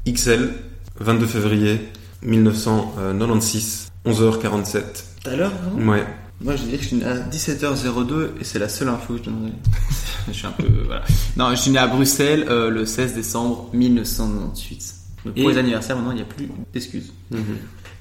XL, 0.08 0.54
22 1.00 1.26
février 1.26 1.80
1996, 2.24 3.92
11h47. 4.06 4.82
Tout 5.24 5.30
à 5.30 5.36
l'heure, 5.36 5.52
Ouais. 5.78 6.06
Moi, 6.40 6.56
je 6.56 6.64
dirais 6.64 6.78
que 6.78 6.84
je 6.84 6.88
suis 6.90 6.98
né 6.98 7.06
à 7.06 7.16
17h02 7.18 8.30
et 8.40 8.44
c'est 8.44 8.60
la 8.60 8.70
seule 8.70 8.90
info 8.90 9.14
que 9.14 9.20
je 9.20 9.24
donnerai. 9.24 9.52
je 10.28 10.34
suis 10.34 10.46
un 10.46 10.52
peu. 10.52 10.68
Voilà. 10.86 11.02
Non, 11.36 11.50
je 11.50 11.56
suis 11.56 11.72
né 11.72 11.80
à 11.80 11.88
Bruxelles 11.88 12.46
euh, 12.48 12.70
le 12.70 12.86
16 12.86 13.16
décembre 13.16 13.72
1998. 13.74 14.94
Donc 15.26 15.34
pour 15.34 15.44
Et- 15.50 15.54
les 15.54 15.58
anniversaires, 15.58 15.96
maintenant, 15.96 16.12
il 16.12 16.18
n'y 16.18 16.22
a 16.22 16.26
plus 16.26 16.48
d'excuses. 16.72 17.12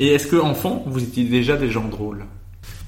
Et 0.00 0.08
est-ce 0.08 0.26
que 0.26 0.36
enfant, 0.36 0.84
vous 0.86 1.02
étiez 1.02 1.24
déjà 1.24 1.56
des 1.56 1.70
gens 1.70 1.88
drôles? 1.88 2.24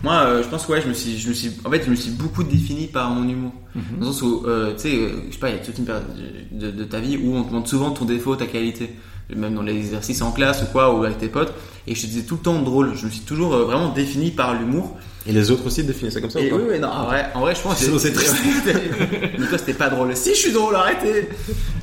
Moi, 0.04 0.14
euh, 0.14 0.42
je 0.42 0.48
pense 0.48 0.66
que 0.66 0.72
ouais, 0.72 0.80
je 0.82 0.88
me 0.88 0.92
suis, 0.94 1.18
je 1.18 1.28
me 1.28 1.34
suis, 1.34 1.50
en 1.64 1.70
fait, 1.70 1.82
je 1.84 1.90
me 1.90 1.96
suis 1.96 2.10
beaucoup 2.12 2.44
défini 2.44 2.86
par 2.86 3.10
mon 3.10 3.28
humour. 3.28 3.52
Dans 3.74 4.06
le 4.06 4.12
sens 4.12 4.22
où, 4.22 4.44
euh, 4.46 4.72
tu 4.74 4.82
sais, 4.82 4.94
euh, 4.94 5.10
je 5.28 5.34
sais 5.34 5.40
pas, 5.40 5.48
il 5.50 5.56
y 5.56 5.58
a 5.58 5.62
toute 5.62 5.78
une 5.78 5.84
période 5.86 6.04
de, 6.52 6.70
de 6.70 6.84
ta 6.84 7.00
vie 7.00 7.16
où 7.16 7.34
on 7.34 7.42
te 7.44 7.52
montre 7.52 7.68
souvent 7.68 7.90
ton 7.90 8.04
défaut, 8.04 8.36
ta 8.36 8.46
qualité. 8.46 8.90
Même 9.34 9.54
dans 9.54 9.62
les 9.62 9.76
exercices 9.76 10.22
en 10.22 10.32
classe 10.32 10.62
ou 10.62 10.66
quoi, 10.72 10.94
ou 10.94 11.04
avec 11.04 11.18
tes 11.18 11.28
potes. 11.28 11.52
Et 11.86 11.94
je 11.94 12.00
te 12.02 12.06
disais 12.06 12.22
tout 12.22 12.36
le 12.36 12.40
temps 12.40 12.62
drôle. 12.62 12.94
Je 12.94 13.04
me 13.06 13.10
suis 13.10 13.20
toujours 13.20 13.54
euh, 13.54 13.64
vraiment 13.64 13.92
défini 13.92 14.30
par 14.30 14.54
l'humour. 14.54 14.96
Et 15.26 15.32
les 15.32 15.50
autres 15.50 15.66
aussi 15.66 15.84
définissent 15.84 16.14
ça 16.14 16.20
comme 16.22 16.30
ça 16.30 16.40
Et 16.40 16.50
ou 16.50 16.56
pas? 16.56 16.62
oui, 16.62 16.68
oui, 16.72 16.78
non, 16.78 16.88
en 16.88 17.04
vrai, 17.04 17.26
en 17.34 17.40
vrai, 17.40 17.54
je 17.54 17.60
pense 17.60 17.84
que 17.84 17.98
c'est 17.98 18.12
triste. 18.12 18.36
Nico, 19.38 19.58
c'était 19.58 19.74
pas 19.74 19.90
drôle. 19.90 20.16
Si, 20.16 20.30
je 20.30 20.38
suis 20.38 20.52
drôle, 20.52 20.74
arrêtez. 20.76 21.28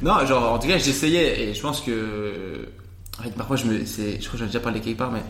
Non, 0.02 0.26
genre, 0.26 0.54
en 0.54 0.58
tout 0.60 0.68
cas, 0.68 0.78
j'essayais 0.80 1.50
et 1.50 1.54
je 1.54 1.62
pense 1.62 1.82
que, 1.82 1.92
en 3.20 3.24
fait, 3.24 3.32
parfois, 3.36 3.56
je 3.58 3.66
me, 3.66 3.80
je 3.80 4.18
crois 4.28 4.32
que 4.34 4.38
j'en 4.38 4.44
ai 4.46 4.48
déjà 4.48 4.60
parlé 4.60 4.80
quelque 4.82 4.98
part, 4.98 5.12
mais 5.12 5.22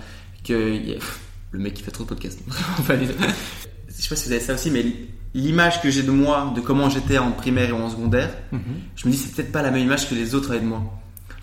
que 0.44 0.74
il 0.74 0.90
y 0.90 0.94
a- 0.94 0.98
le 1.52 1.60
mec 1.60 1.74
qui 1.74 1.84
fait 1.84 1.92
trop 1.92 2.04
de 2.04 2.10
podcasts. 2.10 2.40
Enfin, 2.80 2.96
je 3.00 4.02
sais 4.02 4.10
pas 4.10 4.16
si 4.16 4.26
vous 4.28 4.32
avez 4.34 4.42
ça 4.42 4.54
aussi, 4.56 4.72
mais 4.72 4.86
l'image 5.34 5.82
que 5.82 5.90
j'ai 5.90 6.04
de 6.04 6.12
moi, 6.12 6.52
de 6.56 6.62
comment 6.62 6.90
j'étais 6.90 7.18
en 7.18 7.32
primaire 7.32 7.70
et 7.70 7.74
en 7.74 7.90
secondaire, 7.90 8.30
Mhm. 8.52 8.60
je 8.96 9.08
me 9.08 9.12
dis 9.12 9.18
c'est 9.18 9.34
peut-être 9.36 9.52
pas 9.52 9.62
la 9.62 9.72
même 9.72 9.82
image 9.84 10.10
que 10.10 10.16
les 10.16 10.36
autres 10.36 10.52
avaient 10.52 10.60
de 10.60 10.66
moi. 10.66 10.82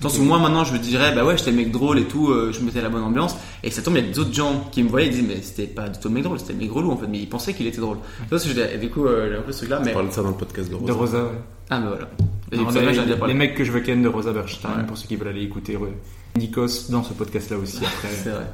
Dans 0.01 0.09
le 0.09 0.15
sens 0.15 0.21
où 0.21 0.25
moi 0.25 0.41
maintenant 0.41 0.65
je 0.65 0.73
me 0.73 0.79
dirais 0.81 1.15
bah 1.15 1.25
ouais 1.25 1.39
j'étais 1.39 1.53
le 1.53 1.57
mec 1.59 1.71
drôle 1.71 1.99
et 2.01 2.07
tout, 2.07 2.29
euh, 2.31 2.51
je 2.53 2.61
mettais 2.61 2.81
la 2.83 2.89
bonne 2.89 3.05
ambiance 3.05 3.37
et 3.63 3.71
ça 3.71 3.83
tombe 3.83 3.97
il 3.97 4.05
y 4.05 4.09
a 4.11 4.13
d'autres 4.13 4.35
gens 4.35 4.69
qui 4.73 4.83
me 4.83 4.89
voyaient 4.89 5.07
ils 5.07 5.13
disaient 5.13 5.23
mais 5.29 5.41
c'était 5.43 5.69
pas 5.69 5.89
du 5.89 5.97
tout 6.01 6.09
le 6.09 6.15
mec 6.15 6.25
drôle 6.25 6.41
c'était 6.41 6.55
le 6.55 6.59
mec 6.59 6.73
relou 6.73 6.91
en 6.91 6.97
fait 6.97 7.07
mais 7.07 7.21
ils 7.21 7.29
pensaient 7.29 7.55
qu'il 7.55 7.69
était 7.69 7.81
drôle. 7.81 7.99
Tu 8.25 8.29
vois 8.31 8.39
ce 8.41 8.45
que 8.49 8.51
je 8.51 8.55
veux 8.57 8.67
dire 8.67 8.75
Et 8.75 8.79
du 8.79 8.91
coup 8.91 9.07
euh, 9.07 9.31
j'ai 9.31 9.37
un 9.39 9.43
peu 9.43 9.53
ce 9.53 9.59
truc 9.59 9.71
là 9.71 9.79
On 9.81 9.85
mais 9.85 9.93
parle 9.93 10.09
de 10.09 10.13
ça 10.13 10.23
dans 10.23 10.31
le 10.31 10.35
podcast 10.35 10.69
de 10.69 10.75
Rosa. 10.75 10.87
De 10.93 10.99
Rosa, 10.99 11.23
ouais. 11.25 11.31
ah 11.71 11.79
mais 11.81 11.87
voilà. 11.87 12.11
Et 12.51 12.57
Non, 12.57 13.27
les, 13.29 13.35
mecs 13.35 13.55
que 13.55 13.63
je 13.63 13.71
veux 13.71 13.79
ken 13.81 14.03
de 14.03 14.09
Rosa 14.09 14.33
Berstein, 14.33 14.69
Ouais. 14.79 14.85
pour 14.89 14.99
ceux 14.99 15.07
qui 15.07 15.15
veulent 15.15 15.29
aller 15.29 15.43
écouter 15.45 15.77
ouais. 15.77 15.93
Nikos 16.37 16.89
dans 16.91 17.03
ce 17.05 17.13
podcast-là 17.13 17.57
aussi 17.59 17.79
après. 17.85 18.09
C'est 18.23 18.31
vrai. 18.31 18.47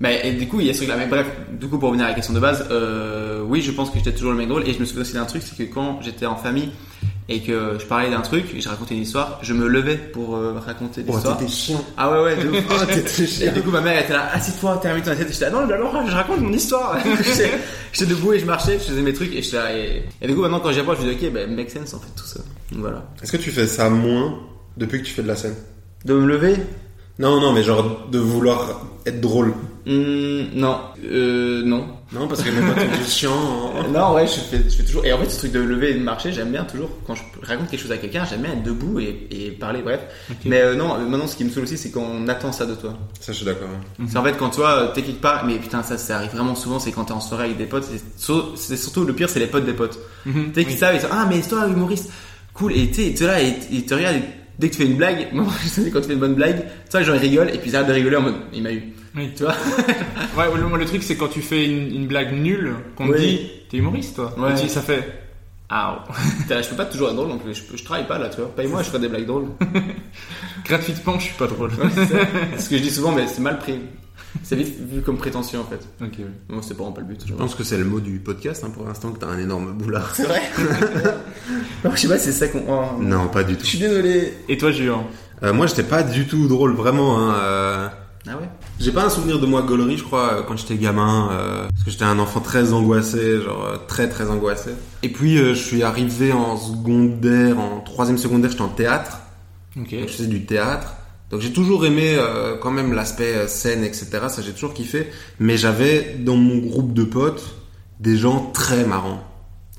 Mais 0.00 0.20
et 0.28 0.32
du 0.34 0.46
coup, 0.46 0.60
il 0.60 0.66
y 0.66 0.70
a 0.70 0.72
ce 0.72 0.78
truc-là. 0.78 0.96
Mais 0.96 1.06
bref, 1.08 1.26
du 1.52 1.66
coup, 1.66 1.78
pour 1.78 1.88
revenir 1.88 2.06
à 2.06 2.10
la 2.10 2.14
question 2.14 2.32
de 2.32 2.38
base, 2.38 2.66
euh, 2.70 3.42
oui, 3.42 3.62
je 3.62 3.72
pense 3.72 3.90
que 3.90 3.98
j'étais 3.98 4.12
toujours 4.12 4.30
le 4.30 4.38
mec 4.38 4.46
drôle. 4.48 4.62
Et 4.68 4.72
je 4.72 4.78
me 4.78 4.84
souviens 4.84 5.02
aussi 5.02 5.14
d'un 5.14 5.24
truc, 5.24 5.42
c'est 5.42 5.56
que 5.56 5.72
quand 5.74 6.00
j'étais 6.02 6.26
en 6.26 6.36
famille 6.36 6.70
et 7.28 7.40
que 7.42 7.76
je 7.80 7.84
parlais 7.84 8.08
d'un 8.08 8.20
truc 8.20 8.44
et 8.54 8.60
je 8.60 8.68
racontais 8.68 8.94
une 8.94 9.02
histoire, 9.02 9.40
je 9.42 9.52
me 9.54 9.66
levais 9.66 9.96
pour 9.96 10.36
euh, 10.36 10.60
raconter 10.64 11.02
Oh, 11.08 11.10
l'histoire. 11.12 11.36
t'étais 11.36 11.50
chiant. 11.50 11.84
ah 11.96 12.12
ouais, 12.12 12.22
ouais, 12.22 12.36
de 12.44 12.48
ouf. 12.58 12.64
Oh, 12.70 12.84
t'étais 12.86 13.22
Et 13.24 13.26
chiant. 13.26 13.52
du 13.52 13.60
coup, 13.60 13.72
ma 13.72 13.80
mère 13.80 14.00
était 14.00 14.12
là, 14.12 14.30
assieds-toi, 14.32 14.78
termine 14.80 15.02
ton 15.02 15.10
assiette. 15.10 15.30
Et 15.30 15.32
j'étais 15.32 15.46
là, 15.46 15.50
non, 15.50 15.66
mais 15.66 15.72
alors, 15.74 16.06
je 16.06 16.12
raconte 16.14 16.40
mon 16.42 16.52
histoire. 16.52 16.96
J'étais- 17.92 18.06
debout 18.06 18.34
et 18.34 18.38
je 18.38 18.46
marchais, 18.46 18.74
je 18.74 18.84
faisais 18.84 19.02
mes 19.02 19.12
trucs 19.12 19.34
et 19.34 19.42
j'étais 19.42 19.56
là. 19.56 19.76
Et, 19.76 20.04
et 20.22 20.28
du 20.28 20.34
coup, 20.36 20.42
maintenant, 20.42 20.60
quand 20.60 20.70
j'y 20.70 20.80
vois, 20.80 20.94
je 20.94 21.04
me 21.04 21.12
dis, 21.12 21.26
ok, 21.26 21.32
ben, 21.32 21.52
make 21.56 21.70
sense 21.72 21.92
en 21.92 21.98
fait, 21.98 22.10
tout 22.14 22.24
ça. 22.24 22.38
Donc 22.70 22.82
voilà. 22.82 23.04
Est-ce 23.20 23.32
que 23.32 23.36
tu 23.38 23.50
fais 23.50 23.66
ça 23.66 23.90
moins 23.90 24.38
depuis 24.76 25.00
que 25.02 25.06
tu 25.06 25.12
fais 25.12 25.22
de 25.24 25.28
la 25.28 25.34
scène? 25.36 25.56
De 26.04 26.14
me 26.14 26.24
lever? 26.24 26.54
Non, 27.18 27.40
non, 27.40 27.52
mais 27.52 27.62
genre 27.62 28.06
de 28.10 28.18
vouloir 28.18 28.82
être 29.06 29.20
drôle. 29.20 29.52
Hmm, 29.86 30.48
Non. 30.54 30.80
Euh, 31.04 31.62
non. 31.64 31.86
Non, 32.12 32.26
parce 32.28 32.42
que 32.42 32.50
mes 32.50 32.60
potes 32.66 32.78
sont 32.78 33.10
chiants. 33.10 33.32
hein. 33.76 33.86
Non, 33.92 34.14
ouais, 34.14 34.26
je 34.26 34.32
fais, 34.40 34.62
je 34.64 34.76
fais 34.76 34.82
toujours. 34.84 35.04
Et 35.04 35.12
en 35.12 35.18
fait, 35.18 35.28
ce 35.30 35.38
truc 35.38 35.52
de 35.52 35.60
lever 35.60 35.90
et 35.90 35.94
de 35.94 36.02
marcher, 36.02 36.30
j'aime 36.32 36.50
bien 36.50 36.64
toujours. 36.64 36.90
Quand 37.06 37.14
je 37.14 37.22
raconte 37.42 37.68
quelque 37.70 37.80
chose 37.80 37.92
à 37.92 37.96
quelqu'un, 37.96 38.24
j'aime 38.28 38.42
bien 38.42 38.52
être 38.52 38.62
debout 38.62 38.98
et, 39.00 39.26
et 39.30 39.50
parler, 39.50 39.80
bref. 39.82 40.00
Mais 40.44 40.60
euh, 40.60 40.74
non, 40.74 40.94
euh, 40.94 40.98
maintenant, 41.08 41.26
ce 41.26 41.36
qui 41.36 41.44
me 41.44 41.50
saoule 41.50 41.64
aussi, 41.64 41.76
c'est 41.78 41.90
quand 41.90 42.02
on 42.02 42.28
attend 42.28 42.52
ça 42.52 42.66
de 42.66 42.74
toi. 42.74 42.94
Ça, 43.20 43.32
je 43.32 43.36
suis 43.38 43.46
d'accord. 43.46 43.68
hein. 43.68 44.04
C'est 44.08 44.16
en 44.18 44.24
fait 44.24 44.36
quand 44.38 44.50
toi, 44.50 44.90
t'es 44.94 45.02
quelque 45.02 45.20
part, 45.20 45.44
mais 45.46 45.56
putain, 45.58 45.82
ça, 45.82 45.96
ça 45.98 46.16
arrive 46.16 46.30
vraiment 46.32 46.54
souvent, 46.54 46.78
c'est 46.78 46.92
quand 46.92 47.04
t'es 47.06 47.12
en 47.12 47.20
soirée 47.20 47.44
avec 47.46 47.56
des 47.58 47.66
potes. 47.66 47.84
C'est 47.84 48.00
sur- 48.22 48.52
c'est 48.56 48.76
surtout 48.76 49.04
le 49.04 49.12
pire, 49.14 49.28
c'est 49.30 49.40
les 49.40 49.46
potes 49.46 49.64
des 49.66 49.72
potes. 49.74 49.98
Mhm. 50.26 50.52
Tu 50.52 50.62
sais, 50.62 50.66
qui 50.66 50.76
savent, 50.76 50.94
ils 50.94 51.00
disent, 51.00 51.08
ah, 51.10 51.26
mais 51.28 51.40
toi, 51.42 51.66
humoriste, 51.66 52.10
cool. 52.54 52.72
Et 52.72 52.88
tu 52.88 52.94
sais, 53.04 53.14
tu 53.14 53.24
es 53.24 53.26
là, 53.26 53.42
et 53.42 53.54
ils 53.70 53.84
te 53.86 53.94
regardent, 53.94 54.20
dès 54.58 54.68
que 54.68 54.74
tu 54.74 54.82
fais 54.82 54.86
une 54.88 54.96
blague, 54.96 55.28
moi, 55.32 55.46
je 55.62 55.68
sais, 55.68 55.90
quand 55.90 56.00
tu 56.00 56.06
fais 56.08 56.12
une 56.14 56.18
bonne 56.20 56.34
blague, 56.34 56.64
toi, 56.90 57.02
genre, 57.02 57.16
ils 57.16 57.20
rigolent, 57.20 57.50
et 57.54 57.58
puis 57.58 57.70
ils 57.70 57.76
arrêtent 57.76 57.88
de 57.88 57.92
rigoler 57.92 58.16
en 58.16 58.22
mode, 58.22 58.34
il 58.52 58.62
m'a 58.62 58.72
eu. 58.72 58.82
Oui. 59.16 59.32
Tu 59.36 59.42
vois? 59.44 59.54
Ouais, 60.36 60.44
le, 60.54 60.76
le 60.78 60.84
truc 60.84 61.02
c'est 61.02 61.16
quand 61.16 61.28
tu 61.28 61.40
fais 61.42 61.64
une, 61.64 61.92
une 61.94 62.06
blague 62.06 62.32
nulle, 62.32 62.74
qu'on 62.96 63.08
te 63.08 63.18
dit, 63.18 63.50
t'es 63.68 63.78
humoriste 63.78 64.14
toi. 64.16 64.32
Ouais. 64.38 64.52
Et 64.52 64.60
tu- 64.62 64.68
ça 64.68 64.80
fait, 64.82 65.02
ah, 65.70 66.04
là, 66.48 66.62
Je 66.62 66.68
peux 66.68 66.76
pas 66.76 66.84
toujours 66.84 67.08
être 67.08 67.16
drôle 67.16 67.30
je, 67.52 67.62
peux- 67.62 67.76
je 67.76 67.84
travaille 67.84 68.06
pas 68.06 68.18
là, 68.18 68.28
tu 68.28 68.40
vois. 68.40 68.54
Paye-moi, 68.54 68.82
je 68.82 68.88
ferai 68.88 69.00
des 69.00 69.08
blagues 69.08 69.26
drôles. 69.26 69.46
gratuitement, 70.64 71.18
je 71.18 71.24
suis 71.24 71.34
pas 71.34 71.46
drôle. 71.46 71.70
C'est 72.54 72.60
ce 72.62 72.68
que 72.70 72.76
je 72.76 72.82
dis 72.82 72.90
souvent, 72.90 73.12
mais 73.12 73.26
c'est 73.26 73.40
mal 73.40 73.58
pris. 73.58 73.74
C'est 74.42 74.56
vite 74.56 74.76
vu 74.78 75.00
comme 75.02 75.16
prétentieux 75.16 75.58
en 75.58 75.64
fait. 75.64 75.80
ok, 76.04 76.10
oui. 76.18 76.24
Moi, 76.48 76.60
c'est 76.62 76.74
pas 76.74 76.82
vraiment 76.82 76.92
pas 76.92 77.00
le 77.00 77.06
but. 77.06 77.22
Je 77.26 77.32
pense 77.34 77.54
que 77.54 77.64
c'est 77.64 77.78
le 77.78 77.84
mot 77.84 78.00
du 78.00 78.18
podcast 78.18 78.62
hein, 78.64 78.70
pour 78.72 78.86
l'instant 78.86 79.10
que 79.10 79.18
t'as 79.18 79.26
un 79.26 79.38
énorme 79.38 79.72
boulard. 79.72 80.14
C'est 80.14 80.24
vrai 80.24 80.42
Non, 81.84 81.90
je 81.94 82.00
sais 82.00 82.08
pas, 82.08 82.18
c'est 82.18 82.32
ça 82.32 82.48
qu'on. 82.48 82.62
oh. 82.68 83.00
Non, 83.02 83.28
pas 83.28 83.44
du 83.44 83.54
tout. 83.56 83.64
Je 83.64 83.68
suis 83.70 83.78
désolé. 83.78 84.34
Et 84.48 84.58
toi, 84.58 84.70
Julien? 84.70 85.04
Euh, 85.42 85.52
moi, 85.52 85.66
j'étais 85.66 85.82
pas 85.82 86.02
du 86.02 86.26
tout 86.26 86.46
drôle, 86.48 86.74
vraiment. 86.74 87.18
Hein, 87.18 87.34
euh, 87.36 87.88
Ah 88.26 88.36
ouais? 88.36 88.48
J'ai 88.80 88.92
pas 88.92 89.04
un 89.04 89.10
souvenir 89.10 89.38
de 89.40 89.46
moi 89.46 89.62
gaulerie, 89.62 89.96
je 89.96 90.04
crois, 90.04 90.34
euh, 90.34 90.42
quand 90.46 90.56
j'étais 90.56 90.76
gamin, 90.76 91.30
euh, 91.32 91.68
parce 91.68 91.84
que 91.84 91.90
j'étais 91.90 92.04
un 92.04 92.18
enfant 92.18 92.40
très 92.40 92.72
angoissé, 92.72 93.40
genre 93.40 93.86
très 93.88 94.08
très 94.08 94.28
angoissé. 94.30 94.70
Et 95.02 95.08
puis 95.08 95.36
euh, 95.38 95.54
je 95.54 95.60
suis 95.62 95.82
arrivé 95.82 96.32
en 96.32 96.56
secondaire, 96.56 97.58
en 97.58 97.80
troisième 97.80 98.18
secondaire, 98.18 98.50
j'étais 98.50 98.62
en 98.62 98.68
théâtre, 98.68 99.18
Ok. 99.76 99.90
donc 99.90 100.08
je 100.08 100.12
faisais 100.12 100.28
du 100.28 100.44
théâtre. 100.46 100.94
Donc 101.30 101.40
j'ai 101.40 101.52
toujours 101.52 101.84
aimé 101.84 102.14
euh, 102.16 102.56
quand 102.56 102.70
même 102.70 102.92
l'aspect 102.94 103.34
euh, 103.34 103.46
scène, 103.48 103.84
etc. 103.84 104.08
Ça 104.28 104.42
j'ai 104.42 104.52
toujours 104.52 104.74
kiffé. 104.74 105.08
Mais 105.40 105.56
j'avais 105.56 106.16
dans 106.18 106.36
mon 106.36 106.58
groupe 106.58 106.92
de 106.94 107.04
potes 107.04 107.54
des 108.00 108.16
gens 108.16 108.50
très 108.52 108.84
marrants. 108.84 109.22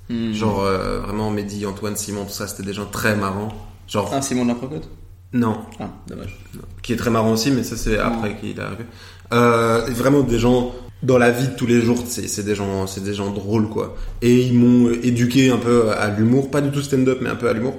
Hmm. 0.09 0.33
Genre 0.33 0.61
euh, 0.63 0.99
vraiment 1.01 1.31
Mehdi, 1.31 1.65
Antoine, 1.65 1.95
Simon, 1.95 2.25
tout 2.25 2.31
ça, 2.31 2.47
c'était 2.47 2.63
des 2.63 2.73
gens 2.73 2.85
très 2.85 3.15
marrants. 3.15 3.49
Genre 3.87 4.11
Ah, 4.13 4.21
Simon 4.21 4.43
de 4.43 4.49
la 4.49 4.55
Procote? 4.55 4.89
Non, 5.33 5.57
Ah, 5.79 5.89
dommage. 6.07 6.35
qui 6.81 6.93
est 6.93 6.95
très 6.95 7.11
marrant 7.11 7.33
aussi, 7.33 7.51
mais 7.51 7.63
ça 7.63 7.77
c'est 7.77 7.97
après 7.99 8.35
qu'il 8.37 8.49
est 8.49 8.59
arrivé. 8.59 8.83
Euh, 9.31 9.85
vraiment 9.89 10.21
des 10.21 10.39
gens 10.39 10.73
dans 11.03 11.19
la 11.19 11.29
vie 11.29 11.47
de 11.49 11.53
tous 11.55 11.67
les 11.67 11.81
jours, 11.81 12.03
c'est 12.07 12.27
c'est 12.27 12.41
des 12.43 12.55
gens, 12.55 12.87
c'est 12.87 13.03
des 13.03 13.13
gens 13.13 13.29
drôles 13.31 13.69
quoi. 13.69 13.95
Et 14.23 14.41
ils 14.41 14.53
m'ont 14.57 14.89
éduqué 14.91 15.51
un 15.51 15.57
peu 15.57 15.91
à 15.91 16.09
l'humour, 16.09 16.49
pas 16.49 16.61
du 16.61 16.71
tout 16.71 16.81
stand-up, 16.81 17.19
mais 17.21 17.29
un 17.29 17.35
peu 17.35 17.47
à 17.47 17.53
l'humour. 17.53 17.75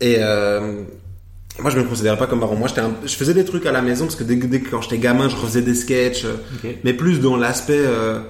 Et 0.00 0.16
euh, 0.20 0.82
moi 1.60 1.70
je 1.70 1.78
me 1.78 1.84
considérais 1.84 2.16
pas 2.18 2.26
comme 2.26 2.40
marrant. 2.40 2.56
Moi 2.56 2.68
un- 2.78 3.06
je 3.06 3.14
faisais 3.14 3.34
des 3.34 3.44
trucs 3.44 3.66
à 3.66 3.72
la 3.72 3.82
maison 3.82 4.04
parce 4.06 4.16
que 4.16 4.24
dès, 4.24 4.38
que- 4.38 4.46
dès 4.46 4.60
que 4.60 4.70
quand 4.70 4.82
j'étais 4.82 4.98
gamin, 4.98 5.28
je 5.28 5.36
refaisais 5.36 5.62
des 5.62 5.74
sketchs, 5.74 6.24
euh, 6.24 6.34
mais 6.84 6.92
plus 6.94 7.20
dans 7.20 7.36
l'aspect, 7.36 7.78
euh, 7.78 8.20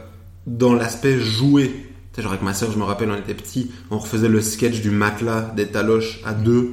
dans 0.47 0.75
l'aspect 0.75 1.19
joué. 1.19 1.69
Tu 2.13 2.17
sais, 2.17 2.23
genre 2.23 2.33
avec 2.33 2.43
ma 2.45 2.55
sœur, 2.55 2.71
je 2.71 2.79
me 2.79 2.85
rappelle, 2.85 3.11
on 3.11 3.17
était 3.17 3.35
petits, 3.35 3.71
on 3.91 3.99
refaisait 3.99 4.29
le 4.29 4.41
sketch 4.41 4.81
du 4.81 4.91
matelas 4.91 5.53
des 5.57 5.67
taloches 5.67 6.21
à 6.25 6.33
deux. 6.33 6.69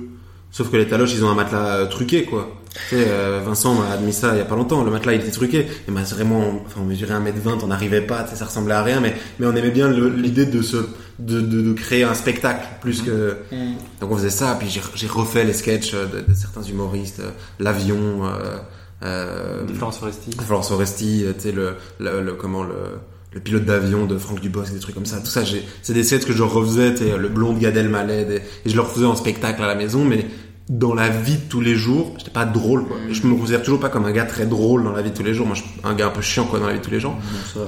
Sauf 0.52 0.70
que 0.70 0.76
les 0.78 0.88
taloches, 0.88 1.14
ils 1.16 1.24
ont 1.24 1.30
un 1.30 1.36
matelas 1.36 1.78
euh, 1.78 1.86
truqué, 1.88 2.26
quoi. 2.26 2.52
Tu 2.90 2.96
sais, 2.98 3.06
euh, 3.08 3.42
Vincent 3.46 3.74
m'a 3.74 3.90
admis 3.92 4.14
ça 4.14 4.34
il 4.34 4.38
y 4.38 4.42
a 4.42 4.46
pas 4.46 4.56
longtemps. 4.56 4.84
Le 4.84 4.92
matelas, 4.92 5.14
il 5.14 5.22
était 5.22 5.32
truqué. 5.32 5.60
Et 5.88 5.92
ben, 5.92 6.02
vraiment, 6.04 6.62
enfin, 6.66 6.82
on 6.82 6.86
mesurait 6.86 7.14
1m20, 7.14 7.60
on 7.64 7.68
n'arrivait 7.68 8.02
pas, 8.02 8.24
tu 8.24 8.32
sais, 8.32 8.36
ça 8.36 8.46
ressemblait 8.46 8.74
à 8.74 8.84
rien, 8.84 9.00
mais, 9.00 9.16
mais 9.40 9.48
on 9.48 9.56
aimait 9.56 9.72
bien 9.72 9.90
l'idée 9.90 10.46
de 10.46 10.62
se, 10.62 10.78
de, 11.26 11.42
de, 11.42 11.62
de 11.62 11.74
créer 11.74 12.04
un 12.04 12.14
spectacle, 12.14 12.68
plus 12.82 13.02
que, 13.02 13.38
donc 14.00 14.12
on 14.12 14.18
faisait 14.18 14.30
ça, 14.30 14.56
puis 14.60 14.68
j'ai 14.96 15.08
refait 15.08 15.44
les 15.44 15.54
sketchs 15.54 15.94
de, 15.94 16.22
de 16.28 16.34
certains 16.34 16.64
humoristes, 16.64 17.20
euh, 17.20 17.30
l'avion, 17.60 18.26
euh, 18.26 18.58
euh, 19.04 19.68
Florence 19.74 19.98
Foresti. 20.00 20.32
Florence 20.46 20.70
Foresti, 20.70 21.24
euh, 21.26 21.34
tu 21.34 21.42
sais, 21.42 21.52
le, 21.52 21.76
le, 22.00 22.22
le- 22.22 22.34
comment, 22.34 22.64
le, 22.64 22.76
le 23.34 23.40
pilote 23.40 23.66
d'avion 23.66 24.06
de 24.06 24.18
Franck 24.18 24.42
Dubosc, 24.42 24.74
des 24.74 24.80
trucs 24.80 24.96
comme 24.96 25.06
ça. 25.06 25.20
Tout 25.20 25.26
ça, 25.28 25.44
j'ai, 25.44 25.64
c'est 25.82 25.94
des 25.94 26.04
sketchs 26.04 26.26
que 26.26 26.34
je 26.34 26.44
refaisais, 26.44 26.94
tu 26.94 27.04
sais, 27.06 27.18
le 27.18 27.30
blond 27.30 27.54
de 27.54 27.60
Gad 27.60 27.76
Elmaleh, 27.78 28.26
des- 28.26 28.36
et 28.66 28.70
je 28.70 28.76
le 28.76 28.82
refaisais 28.82 29.06
en 29.06 29.16
spectacle 29.16 29.62
à 29.64 29.68
la 29.68 29.76
maison, 29.76 30.04
mais 30.06 30.26
dans 30.74 30.94
la 30.94 31.10
vie 31.10 31.36
de 31.36 31.50
tous 31.50 31.60
les 31.60 31.76
jours, 31.76 32.14
j'étais 32.18 32.32
pas 32.32 32.46
drôle, 32.46 32.86
quoi. 32.86 32.96
Je 33.12 33.28
me 33.28 33.36
considère 33.36 33.62
toujours 33.62 33.82
pas 33.82 33.90
comme 33.90 34.06
un 34.06 34.12
gars 34.14 34.24
très 34.24 34.46
drôle 34.46 34.86
dans 34.86 34.94
la 34.94 35.02
vie 35.02 35.12
de 35.12 35.16
tous 35.18 35.24
les 35.24 35.34
jours. 35.34 35.46
Moi, 35.46 35.56
je 35.56 35.64
suis 35.64 35.72
un 35.84 35.94
gars 35.94 36.08
un 36.08 36.12
peu 36.12 36.22
chiant, 36.22 36.46
quoi, 36.46 36.60
dans 36.60 36.68
la 36.68 36.72
vie 36.74 36.80
de 36.80 36.84
tous 36.86 36.92
les 36.92 37.02
jours. 37.02 37.16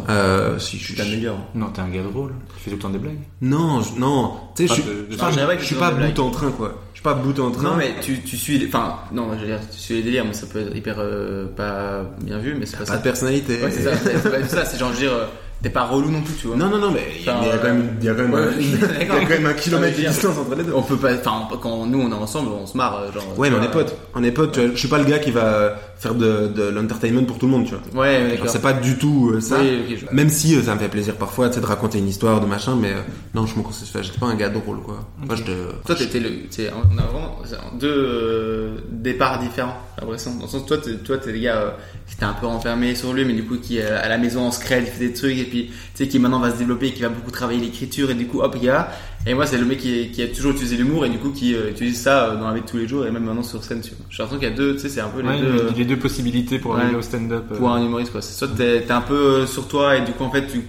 Euh, 0.10 0.58
si, 0.58 0.78
je 0.78 0.84
suis 0.86 0.96
t'améliores. 0.96 1.38
Non, 1.54 1.68
t'es 1.68 1.82
un 1.82 1.90
gars 1.90 2.02
drôle. 2.02 2.32
Tu 2.56 2.64
fais 2.64 2.70
tout 2.72 2.78
le 2.78 2.82
temps 2.82 2.90
des 2.90 3.00
blagues. 3.00 3.20
Non, 3.42 3.82
je- 3.82 4.00
non, 4.00 4.36
tu 4.56 4.66
sais, 4.68 4.74
je 4.74 4.82
Pas 4.82 4.88
suis, 4.88 4.92
je 5.10 5.18
Non, 5.18 5.32
je 5.32 5.46
pas, 5.46 5.58
je 5.60 5.66
suis 5.66 5.76
pas 5.76 5.92
bout 5.92 6.20
en 6.20 6.30
train, 6.32 6.52
quoi. 6.52 6.82
Je 6.94 7.00
suis 7.00 7.04
pas 7.04 7.14
bout 7.14 7.38
en 7.42 7.52
train. 7.52 7.64
Non, 7.64 7.76
mais 7.78 7.96
tu, 8.02 8.22
tu 8.22 8.38
suis. 8.38 8.58
les- 8.58 8.68
Enfin, 8.68 8.96
non, 9.12 9.28
je 9.36 9.40
veux 9.42 9.48
dire, 9.48 9.60
tu 9.70 9.78
suis 9.80 9.96
les 9.96 10.04
délires, 10.04 10.24
mais 10.26 10.34
ça 10.34 10.48
peut 10.48 10.60
être 10.62 10.74
hyper 10.76 10.96
euh, 11.00 11.46
pas 11.48 12.06
bien 12.22 12.38
vu, 12.38 12.56
mais 12.58 12.66
c'est 12.66 12.78
pas 12.78 12.86
pas 12.86 12.92
ça. 12.94 12.98
de 13.00 13.04
personnalité. 13.04 13.62
Ouais, 13.62 13.70
c'est 13.72 13.84
ça, 13.84 13.92
c'est 14.04 14.32
pas 14.32 14.48
ça, 14.48 14.64
c'est 14.64 14.80
genre, 14.80 14.90
je 14.94 14.94
veux 14.96 15.02
dire, 15.02 15.12
euh, 15.14 15.26
t'es 15.64 15.70
pas 15.70 15.86
relou 15.86 16.12
non 16.12 16.22
plus, 16.22 16.36
tu 16.36 16.48
vois. 16.48 16.56
Non, 16.58 16.70
non, 16.70 16.78
non, 16.78 16.92
mais 16.92 17.08
il 17.20 17.26
y 17.26 17.30
a 17.30 17.34
Enfin, 17.40 17.42
il 17.46 17.48
y 17.48 17.52
a 17.52 17.58
quand 17.58 17.68
même, 17.68 17.96
il 18.00 18.06
y 18.06 18.10
a 18.10 18.14
quand 18.14 18.22
même, 18.24 18.34
ouais, 18.34 18.42
un, 18.42 18.46
ouais, 18.48 18.54
il 18.60 18.72
y 18.72 18.76
a 18.76 18.88
d'accord. 18.88 19.20
quand 19.22 19.30
même 19.30 19.46
un 19.48 19.54
kilomètre 19.54 19.98
de 20.00 20.06
distance 20.08 20.38
entre 20.38 20.56
les 20.56 20.64
deux. 20.64 20.74
On 20.76 20.82
peut 20.84 20.98
pas, 20.98 21.14
enfin, 21.16 21.48
quand 21.62 21.86
nous 21.86 22.00
on 22.02 22.12
est 22.12 22.14
ensemble, 22.14 22.50
on 22.52 22.68
se 22.68 22.78
marre, 22.78 23.12
genre. 23.14 23.24
Ouais, 23.40 23.48
tu 23.50 23.56
mais 23.56 23.62
on 23.62 23.64
est 23.64 23.72
potes. 23.72 23.96
On 24.14 24.24
est 24.24 24.32
potes. 24.32 24.52
tu. 24.52 24.72
Je 24.74 24.78
suis 24.78 24.88
pas 24.90 24.98
le 25.00 25.06
gars 25.06 25.20
qui 25.20 25.32
va 25.32 25.76
faire 25.98 26.16
de, 26.16 26.48
de 26.54 26.64
l'entertainment 26.64 27.24
pour 27.24 27.38
tout 27.40 27.46
le 27.46 27.54
monde, 27.54 27.66
tu 27.66 27.76
vois. 27.94 28.04
Ouais, 28.04 28.32
d'accord. 28.32 28.50
c'est 28.50 28.62
pas 28.62 28.74
du 28.74 28.98
tout 28.98 29.32
euh, 29.34 29.40
ça. 29.40 29.58
Oui, 29.62 29.80
ok, 29.90 29.98
je- 30.12 30.16
Même 30.16 30.28
si 30.30 30.54
euh, 30.56 30.62
ça 30.64 30.76
me 30.76 30.80
fait 30.80 30.90
plaisir 30.90 31.16
parfois, 31.16 31.48
tu 31.48 31.56
sais, 31.56 31.62
de 31.62 31.66
raconter 31.66 31.98
une 32.00 32.10
histoire, 32.10 32.42
de 32.42 32.46
machin, 32.46 32.76
mais 32.78 32.90
euh, 32.92 33.00
non, 33.34 33.46
je 33.46 33.58
me 33.58 33.64
considère, 33.64 34.04
j'étais 34.04 34.20
pas 34.20 34.26
un 34.26 34.36
gars 34.36 34.50
drôle, 34.50 34.82
quoi. 34.82 35.00
Moi, 35.26 35.36
je 35.38 35.44
te... 35.44 35.52
Toi, 35.86 35.96
t'étais 35.96 36.20
le, 36.20 36.48
t'sais, 36.50 36.70
on 36.76 36.98
a 36.98 37.04
vraiment 37.04 37.38
deux 37.80 38.72
départs 38.92 39.40
différents, 39.40 39.78
Dans 40.06 40.12
le 40.12 40.18
sens, 40.18 40.66
toi, 40.66 40.78
t'es, 40.78 40.96
toi, 40.98 41.18
t'es 41.18 41.32
le 41.32 41.40
gars 41.40 41.58
euh, 41.58 41.70
qui 42.08 42.16
était 42.16 42.26
un 42.26 42.34
peu 42.34 42.46
renfermé 42.46 42.96
sur 42.96 43.14
lui, 43.14 43.26
mais 43.26 43.34
du 43.34 43.44
coup, 43.44 43.58
qui 43.58 43.80
euh, 43.80 44.02
à 44.02 44.08
la 44.10 44.18
maison 44.18 44.42
en 44.48 44.52
scred, 44.52 44.84
il 44.86 44.88
fait 44.92 45.08
des 45.08 45.14
trucs, 45.14 45.38
et 45.38 45.44
puis, 45.46 45.68
tu 45.68 45.74
sais, 45.96 46.08
qui 46.08 46.20
maintenant 46.20 46.40
va 46.40 46.52
se 46.52 46.58
développer, 46.58 46.88
et 46.88 46.94
qui 46.94 47.02
va 47.02 47.10
beaucoup 47.10 47.32
travailler 47.32 47.60
l'écriture, 47.60 48.12
et 48.12 48.16
du 48.16 48.28
coup, 48.28 48.42
hop, 48.42 48.56
il 48.58 48.66
y 48.66 48.70
a. 48.70 48.90
Et 49.26 49.34
moi, 49.34 49.46
c'est 49.46 49.58
le 49.58 49.64
mec 49.66 49.78
qui, 49.80 50.12
qui 50.12 50.22
a 50.22 50.28
toujours 50.28 50.52
utilisé 50.52 50.76
l'humour, 50.76 51.06
et 51.06 51.10
du 51.10 51.18
coup, 51.18 51.30
qui 51.32 51.56
euh, 51.56 51.70
utilise 51.70 52.00
ça 52.02 52.26
euh, 52.26 52.36
dans 52.38 52.48
la 52.50 52.54
vie 52.56 52.62
de 52.62 52.66
tous 52.66 52.78
les 52.78 52.88
jours, 52.88 53.06
et 53.06 53.12
même 53.12 53.24
maintenant 53.24 53.44
sur 53.44 53.64
scène, 53.64 53.82
tu 53.82 53.92
vois. 53.96 54.06
J'ai 54.10 54.22
l'impression 54.24 54.40
qu'il 54.40 54.50
y 54.50 54.52
a 54.52 54.56
deux, 54.56 54.74
tu 54.76 54.80
sais, 54.82 54.90
c'est 54.90 55.02
un 55.02 55.08
peu 55.10 55.22
les 55.22 55.30
Ouais, 55.30 55.40
deux. 55.40 55.46
euh, 55.48 55.70
les 55.78 55.86
deux 55.86 55.98
possibilités 55.98 56.60
pour 56.60 56.72
Ouais. 56.76 56.82
arriver 56.82 56.98
au 56.98 57.02
stand-up. 57.02 57.46
pour 57.58 57.70
un 57.72 57.86
humoriste 57.86 58.12
quoi. 58.12 58.22
C'est 58.22 58.34
soit 58.38 58.50
t'es 58.56 58.82
t'es 58.82 58.92
un 58.92 59.02
peu 59.02 59.46
sur 59.46 59.68
toi 59.68 59.96
et 59.98 60.02
du 60.02 60.12
coup 60.12 60.24
en 60.24 60.32
fait 60.32 60.48
tu 60.48 60.62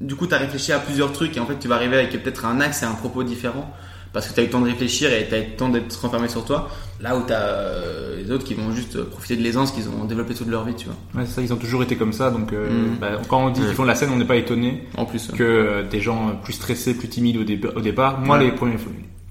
du 0.00 0.14
coup 0.16 0.26
t'as 0.26 0.38
réfléchi 0.38 0.72
à 0.72 0.78
plusieurs 0.78 1.12
trucs 1.12 1.36
et 1.36 1.40
en 1.40 1.46
fait 1.46 1.58
tu 1.60 1.68
vas 1.68 1.74
arriver 1.76 1.96
avec 1.98 2.10
peut-être 2.22 2.44
un 2.46 2.60
axe 2.60 2.82
et 2.82 2.86
un 2.86 2.92
propos 2.94 3.22
différent 3.22 3.72
parce 4.12 4.28
que 4.28 4.34
t'as 4.34 4.42
eu 4.42 4.46
le 4.46 4.50
temps 4.50 4.60
de 4.60 4.66
réfléchir 4.66 5.12
et 5.12 5.26
t'as 5.28 5.38
eu 5.38 5.44
le 5.50 5.56
temps 5.56 5.68
d'être 5.68 6.00
renfermé 6.00 6.28
sur 6.28 6.44
toi. 6.44 6.68
Là 7.00 7.16
où 7.16 7.22
t'as 7.26 7.34
euh, 7.40 8.16
les 8.22 8.30
autres 8.30 8.44
qui 8.44 8.54
vont 8.54 8.72
juste 8.72 8.94
euh, 8.96 9.04
profiter 9.04 9.36
de 9.36 9.42
l'aisance 9.42 9.72
qu'ils 9.72 9.88
ont 9.88 10.04
développé 10.04 10.34
toute 10.34 10.48
leur 10.48 10.64
vie, 10.64 10.74
tu 10.74 10.86
vois. 10.86 10.94
Ouais, 11.22 11.26
ça, 11.26 11.42
ils 11.42 11.52
ont 11.52 11.56
toujours 11.56 11.82
été 11.82 11.96
comme 11.96 12.12
ça. 12.12 12.30
Donc, 12.30 12.52
euh, 12.52 12.68
Mm. 12.70 12.98
bah, 13.00 13.08
quand 13.28 13.44
on 13.46 13.50
dit 13.50 13.60
qu'ils 13.60 13.74
font 13.74 13.82
de 13.82 13.88
la 13.88 13.94
scène, 13.96 14.10
on 14.12 14.16
n'est 14.16 14.24
pas 14.24 14.36
étonné 14.36 14.84
En 14.96 15.04
plus. 15.04 15.28
que 15.28 15.42
euh, 15.42 15.82
des 15.88 16.00
gens 16.00 16.36
plus 16.44 16.52
stressés, 16.52 16.94
plus 16.94 17.08
timides 17.08 17.38
au, 17.38 17.44
dé- 17.44 17.60
au 17.74 17.80
départ. 17.80 18.20
Moi, 18.20 18.38
Ouais. 18.38 18.44
les 18.44 18.52
premiers, 18.52 18.76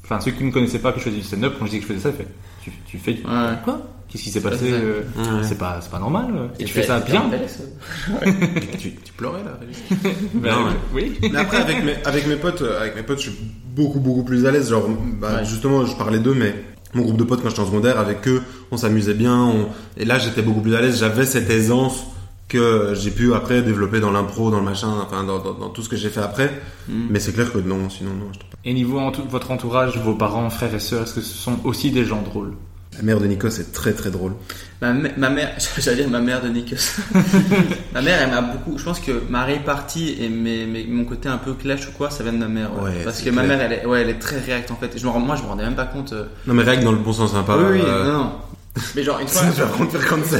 enfin 0.03 0.19
ceux 0.19 0.31
qui 0.31 0.43
me 0.43 0.51
connaissaient 0.51 0.79
pas 0.79 0.91
que 0.91 0.99
je 0.99 1.05
faisais 1.05 1.15
du 1.17 1.23
stand-up, 1.23 1.53
quand 1.57 1.65
je 1.65 1.71
disais 1.71 1.81
que 1.83 1.87
je 1.87 1.93
faisais 1.93 2.03
ça, 2.03 2.15
ils 2.15 2.15
fait, 2.25 2.27
tu, 2.63 2.71
tu 2.85 2.97
fais 2.97 3.13
du- 3.13 3.23
Ouais. 3.23 3.55
quoi? 3.63 3.81
Qu'est-ce 4.09 4.23
qui 4.23 4.29
s'est 4.31 4.41
passé 4.41 4.69
euh. 4.73 5.03
C'est 5.41 5.57
pas, 5.57 5.79
c'est 5.79 5.89
pas 5.89 5.99
normal. 5.99 6.49
Et 6.59 6.65
tu 6.65 6.73
fais 6.73 6.83
ça 6.83 6.99
bien 6.99 7.23
tu, 8.77 8.91
tu 8.93 9.13
pleurais 9.15 9.41
là 9.43 9.57
Ben, 10.33 10.51
Non, 10.51 10.65
ouais. 10.65 10.71
Oui. 10.93 11.29
Mais 11.31 11.39
après, 11.39 11.57
avec 11.57 11.81
mes, 11.85 11.95
avec 12.03 12.27
mes 12.27 12.35
potes, 12.35 12.61
avec 12.61 12.95
mes 12.97 13.03
potes, 13.03 13.19
je 13.21 13.29
suis 13.29 13.39
beaucoup, 13.75 13.99
beaucoup 13.99 14.23
plus 14.23 14.45
à 14.45 14.51
l'aise. 14.51 14.69
Genre, 14.69 14.87
bah, 15.19 15.37
Ouais. 15.39 15.45
justement, 15.45 15.85
je 15.85 15.95
parlais 15.95 16.19
d'eux, 16.19 16.33
mais 16.33 16.53
mon 16.93 17.03
groupe 17.03 17.17
de 17.17 17.23
potes 17.23 17.41
quand 17.41 17.49
j'étais 17.49 17.61
en 17.61 17.65
secondaire, 17.65 17.99
avec 17.99 18.27
eux, 18.27 18.41
on 18.71 18.77
s'amusait 18.77 19.13
bien. 19.13 19.35
on- 19.37 19.67
Et 19.97 20.05
là, 20.05 20.17
j'étais 20.19 20.41
beaucoup 20.41 20.61
plus 20.61 20.75
à 20.75 20.81
l'aise. 20.81 20.99
J'avais 20.99 21.25
cette 21.25 21.49
aisance 21.49 22.03
que 22.47 22.93
j'ai 22.95 23.11
pu 23.11 23.33
après 23.33 23.61
développer 23.61 24.01
dans 24.01 24.11
l'impro, 24.11 24.51
dans 24.51 24.59
le 24.59 24.65
machin, 24.65 24.89
enfin, 25.07 25.23
dans, 25.23 25.39
dans, 25.39 25.53
dans 25.53 25.69
tout 25.69 25.81
ce 25.83 25.87
que 25.89 25.95
j'ai 25.95 26.09
fait 26.09 26.19
après. 26.19 26.51
Mm. 26.89 27.05
Mais 27.09 27.19
c'est 27.21 27.31
clair 27.31 27.51
que 27.53 27.59
non, 27.59 27.89
sinon, 27.89 28.11
non. 28.11 28.27
je 28.33 28.39
Et 28.69 28.73
niveau 28.73 28.99
entou- 28.99 29.23
votre 29.29 29.51
entourage, 29.51 29.97
vos 29.99 30.15
parents, 30.15 30.49
frères 30.49 30.73
et 30.75 30.79
sœurs, 30.79 31.03
est-ce 31.03 31.13
que 31.15 31.21
ce 31.21 31.33
sont 31.37 31.59
aussi 31.63 31.91
des 31.91 32.03
gens 32.03 32.21
drôles? 32.21 32.53
La 32.97 33.03
mère 33.03 33.21
de 33.21 33.25
Nico, 33.25 33.49
c'est 33.49 33.71
très, 33.71 33.93
très 33.93 34.11
drôle. 34.11 34.33
Ma, 34.81 34.93
ma 34.93 35.29
mère, 35.29 35.51
j'allais 35.77 35.97
dire 35.97 36.09
ma 36.09 36.19
mère 36.19 36.41
de 36.41 36.49
Nikos. 36.49 36.75
ma 37.93 38.01
mère, 38.01 38.19
elle 38.23 38.31
m'a 38.31 38.41
beaucoup. 38.41 38.77
Je 38.79 38.83
pense 38.83 38.99
que 38.99 39.11
ma 39.29 39.43
répartie 39.43 40.17
et 40.19 40.27
mes, 40.29 40.65
mes- 40.65 40.85
mon 40.85 41.05
côté 41.05 41.29
un 41.29 41.37
peu 41.37 41.53
clash 41.53 41.87
ou 41.87 41.91
quoi, 41.91 42.09
ça 42.09 42.23
vient 42.23 42.33
de 42.33 42.39
ma 42.39 42.47
mère. 42.47 42.73
ouais. 42.75 42.89
Ouais, 42.89 43.03
Parce 43.03 43.21
que 43.21 43.29
ma 43.29 43.43
clair. 43.43 43.57
mère, 43.57 43.65
elle 43.67 43.73
est, 43.79 43.85
ouais, 43.85 44.01
elle 44.01 44.09
est 44.09 44.19
très 44.19 44.39
réacte 44.39 44.71
en 44.71 44.75
fait. 44.75 44.91
Je 44.97 45.05
me 45.05 45.11
moi, 45.19 45.35
je 45.35 45.43
me 45.43 45.47
rendais 45.47 45.63
même 45.63 45.75
pas 45.75 45.85
compte. 45.85 46.13
euh, 46.13 46.25
Non, 46.47 46.53
mais 46.55 46.63
règle 46.63 46.83
dans 46.83 46.91
le 46.91 46.97
bon 46.97 47.13
sens, 47.13 47.33
hein, 47.35 47.43
pas. 47.43 47.57
oui, 47.57 47.63
oui, 47.73 47.81
euh, 47.85 48.05
non, 48.11 48.17
non. 48.23 48.31
Mais 48.95 49.03
genre, 49.03 49.19
une 49.19 49.27
fois. 49.27 49.41
Je 49.51 49.57
vais 49.57 49.63
apprendre 49.63 49.93
à 49.93 49.99
faire 49.99 50.07
comme 50.09 50.23
ça. 50.23 50.37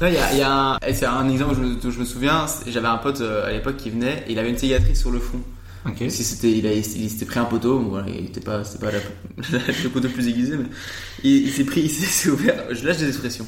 Là, 0.00 0.08
il 0.08 0.14
y 0.14 0.16
a, 0.16 0.34
y 0.34 0.40
a 0.42 0.50
un, 0.72 0.78
c'est 0.94 1.04
un 1.04 1.28
exemple 1.28 1.56
dont 1.82 1.90
je 1.90 1.98
me 2.00 2.04
souviens. 2.06 2.46
J'avais 2.66 2.88
un 2.88 2.96
pote 2.96 3.20
euh, 3.20 3.46
à 3.46 3.52
l'époque 3.52 3.76
qui 3.76 3.90
venait, 3.90 4.24
et 4.26 4.32
il 4.32 4.38
avait 4.38 4.48
une 4.48 4.56
cicatrice 4.56 4.98
sur 5.00 5.10
le 5.10 5.18
front. 5.20 5.40
Ok. 5.86 5.96
Si 6.08 6.22
c'était, 6.24 6.50
il, 6.50 6.66
a, 6.66 6.72
il 6.72 6.84
s'était 6.84 7.24
pris 7.24 7.40
un 7.40 7.44
poteau, 7.44 7.78
bon, 7.78 7.88
voilà, 7.90 8.06
il 8.08 8.26
était 8.26 8.40
pas, 8.40 8.62
c'était 8.64 8.84
pas 8.86 8.92
la, 8.92 8.98
le 9.82 9.88
poteau 9.88 10.06
le 10.08 10.12
plus 10.14 10.28
aiguisé, 10.28 10.56
mais 10.56 10.66
il, 11.24 11.46
il 11.48 11.50
s'est 11.52 11.64
pris, 11.64 11.80
il 11.84 11.90
s'est 11.90 12.28
ouvert. 12.30 12.62
Je 12.70 12.86
lâche 12.86 12.98
des 12.98 13.08
expressions 13.08 13.46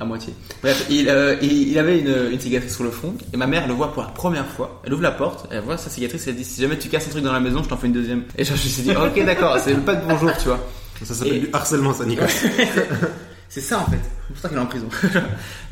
à 0.00 0.04
moitié. 0.04 0.32
Bref, 0.62 0.86
il, 0.90 1.08
euh, 1.10 1.36
il, 1.42 1.68
il 1.68 1.78
avait 1.78 2.00
une, 2.00 2.32
une 2.32 2.40
cicatrice 2.40 2.74
sur 2.74 2.84
le 2.84 2.90
front, 2.90 3.14
et 3.32 3.36
ma 3.36 3.46
mère 3.46 3.68
le 3.68 3.74
voit 3.74 3.92
pour 3.92 4.02
la 4.02 4.08
première 4.08 4.46
fois. 4.46 4.80
Elle 4.84 4.94
ouvre 4.94 5.02
la 5.02 5.10
porte, 5.12 5.46
elle 5.52 5.60
voit 5.60 5.76
sa 5.76 5.90
cicatrice, 5.90 6.26
elle 6.26 6.36
dit 6.36 6.44
si 6.44 6.60
jamais 6.60 6.78
tu 6.78 6.88
casses 6.88 7.06
un 7.06 7.10
truc 7.10 7.22
dans 7.24 7.32
la 7.32 7.40
maison, 7.40 7.62
je 7.62 7.68
t'en 7.68 7.76
fais 7.76 7.86
une 7.86 7.92
deuxième. 7.92 8.24
Et 8.38 8.44
genre, 8.44 8.56
je 8.56 8.64
me 8.64 8.68
suis 8.68 8.82
dit, 8.82 8.90
ok, 8.92 9.24
d'accord, 9.26 9.58
c'est 9.62 9.74
pas 9.84 9.94
de 9.94 10.06
bonjour, 10.06 10.32
tu 10.38 10.48
vois. 10.48 10.66
Ça 11.04 11.14
s'appelle 11.14 11.34
Et- 11.34 11.40
du 11.40 11.48
harcèlement, 11.52 11.92
ça, 11.94 12.04
Nico. 12.04 12.24
C'est 13.48 13.60
ça 13.60 13.80
en 13.80 13.90
fait. 13.90 13.98
C'est 14.28 14.32
pour 14.34 14.38
ça 14.42 14.48
qu'elle 14.48 14.58
est 14.58 14.60
en 14.60 14.66
prison. 14.66 14.86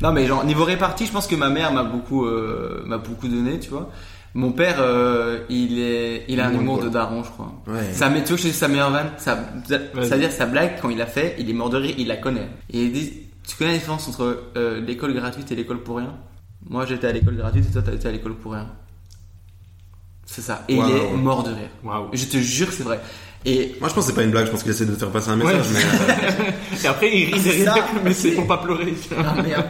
non 0.01 0.11
mais 0.11 0.27
genre 0.27 0.43
niveau 0.43 0.65
répartie, 0.65 1.05
je 1.05 1.13
pense 1.13 1.27
que 1.27 1.35
ma 1.35 1.49
mère 1.49 1.71
m'a 1.71 1.83
beaucoup 1.85 2.25
euh, 2.25 2.83
m'a 2.85 2.97
beaucoup 2.97 3.29
donné, 3.29 3.57
tu 3.57 3.69
vois. 3.69 3.89
Mon 4.35 4.51
père, 4.51 4.75
euh, 4.79 5.39
il 5.49 5.79
est 5.79 6.25
il 6.27 6.39
a 6.39 6.47
un 6.47 6.53
humour 6.53 6.79
de 6.83 6.89
daron, 6.89 7.23
je 7.23 7.29
crois. 7.31 7.51
Ouais. 7.67 7.91
Ça, 7.93 8.09
te 8.09 8.33
dise 8.35 8.53
sa 8.55 8.67
meilleure 8.67 8.91
vanne 8.91 9.09
Ça, 9.17 9.39
ça 9.67 10.15
veut 10.15 10.19
dire 10.19 10.31
sa 10.31 10.45
blague 10.45 10.73
quand 10.81 10.89
il 10.89 10.97
l'a 10.99 11.07
fait, 11.07 11.35
il 11.39 11.49
est 11.49 11.53
mort 11.53 11.69
de 11.71 11.77
rire, 11.77 11.95
il 11.97 12.07
la 12.07 12.17
connaît. 12.17 12.47
Et 12.71 12.83
il 12.83 12.91
dit, 12.91 13.13
tu 13.47 13.55
connais 13.55 13.71
la 13.71 13.77
différence 13.77 14.07
entre 14.07 14.43
euh, 14.55 14.81
l'école 14.81 15.13
gratuite 15.15 15.51
et 15.51 15.55
l'école 15.55 15.81
pour 15.81 15.97
rien? 15.97 16.13
Moi 16.69 16.85
j'étais 16.85 17.07
à 17.07 17.11
l'école 17.11 17.37
gratuite 17.37 17.65
et 17.69 17.71
toi 17.71 17.81
t'as 17.83 17.93
été 17.93 18.07
à 18.07 18.11
l'école 18.11 18.35
pour 18.35 18.51
rien. 18.53 18.67
C'est 20.25 20.41
ça. 20.41 20.63
Et 20.69 20.75
il 20.75 20.79
est 20.85 21.11
mort 21.17 21.41
de 21.43 21.49
rire. 21.49 21.69
Waouh. 21.83 22.09
Je 22.13 22.25
te 22.25 22.37
jure 22.37 22.67
que 22.67 22.73
c'est 22.73 22.83
vrai. 22.83 22.99
Et 23.45 23.75
Moi, 23.79 23.87
je 23.89 23.93
pense 23.95 24.03
que 24.05 24.11
c'est 24.11 24.15
pas 24.15 24.23
une 24.23 24.31
blague, 24.31 24.45
je 24.47 24.51
pense 24.51 24.61
qu'il 24.63 24.71
essaie 24.71 24.85
de 24.85 24.93
te 24.93 24.99
faire 24.99 25.09
passer 25.11 25.29
un 25.29 25.37
message, 25.37 25.65
Ouais. 25.71 25.79
mais. 26.37 26.45
euh, 26.75 26.83
Et 26.83 26.87
après, 26.87 27.17
il 27.17 27.33
rit 27.33 27.41
derrière, 27.41 27.85
mais 28.03 28.13
c'est 28.13 28.31
pour 28.31 28.45
pas 28.45 28.57
pleurer. 28.57 28.93
Ah 29.17 29.41
merde. 29.41 29.65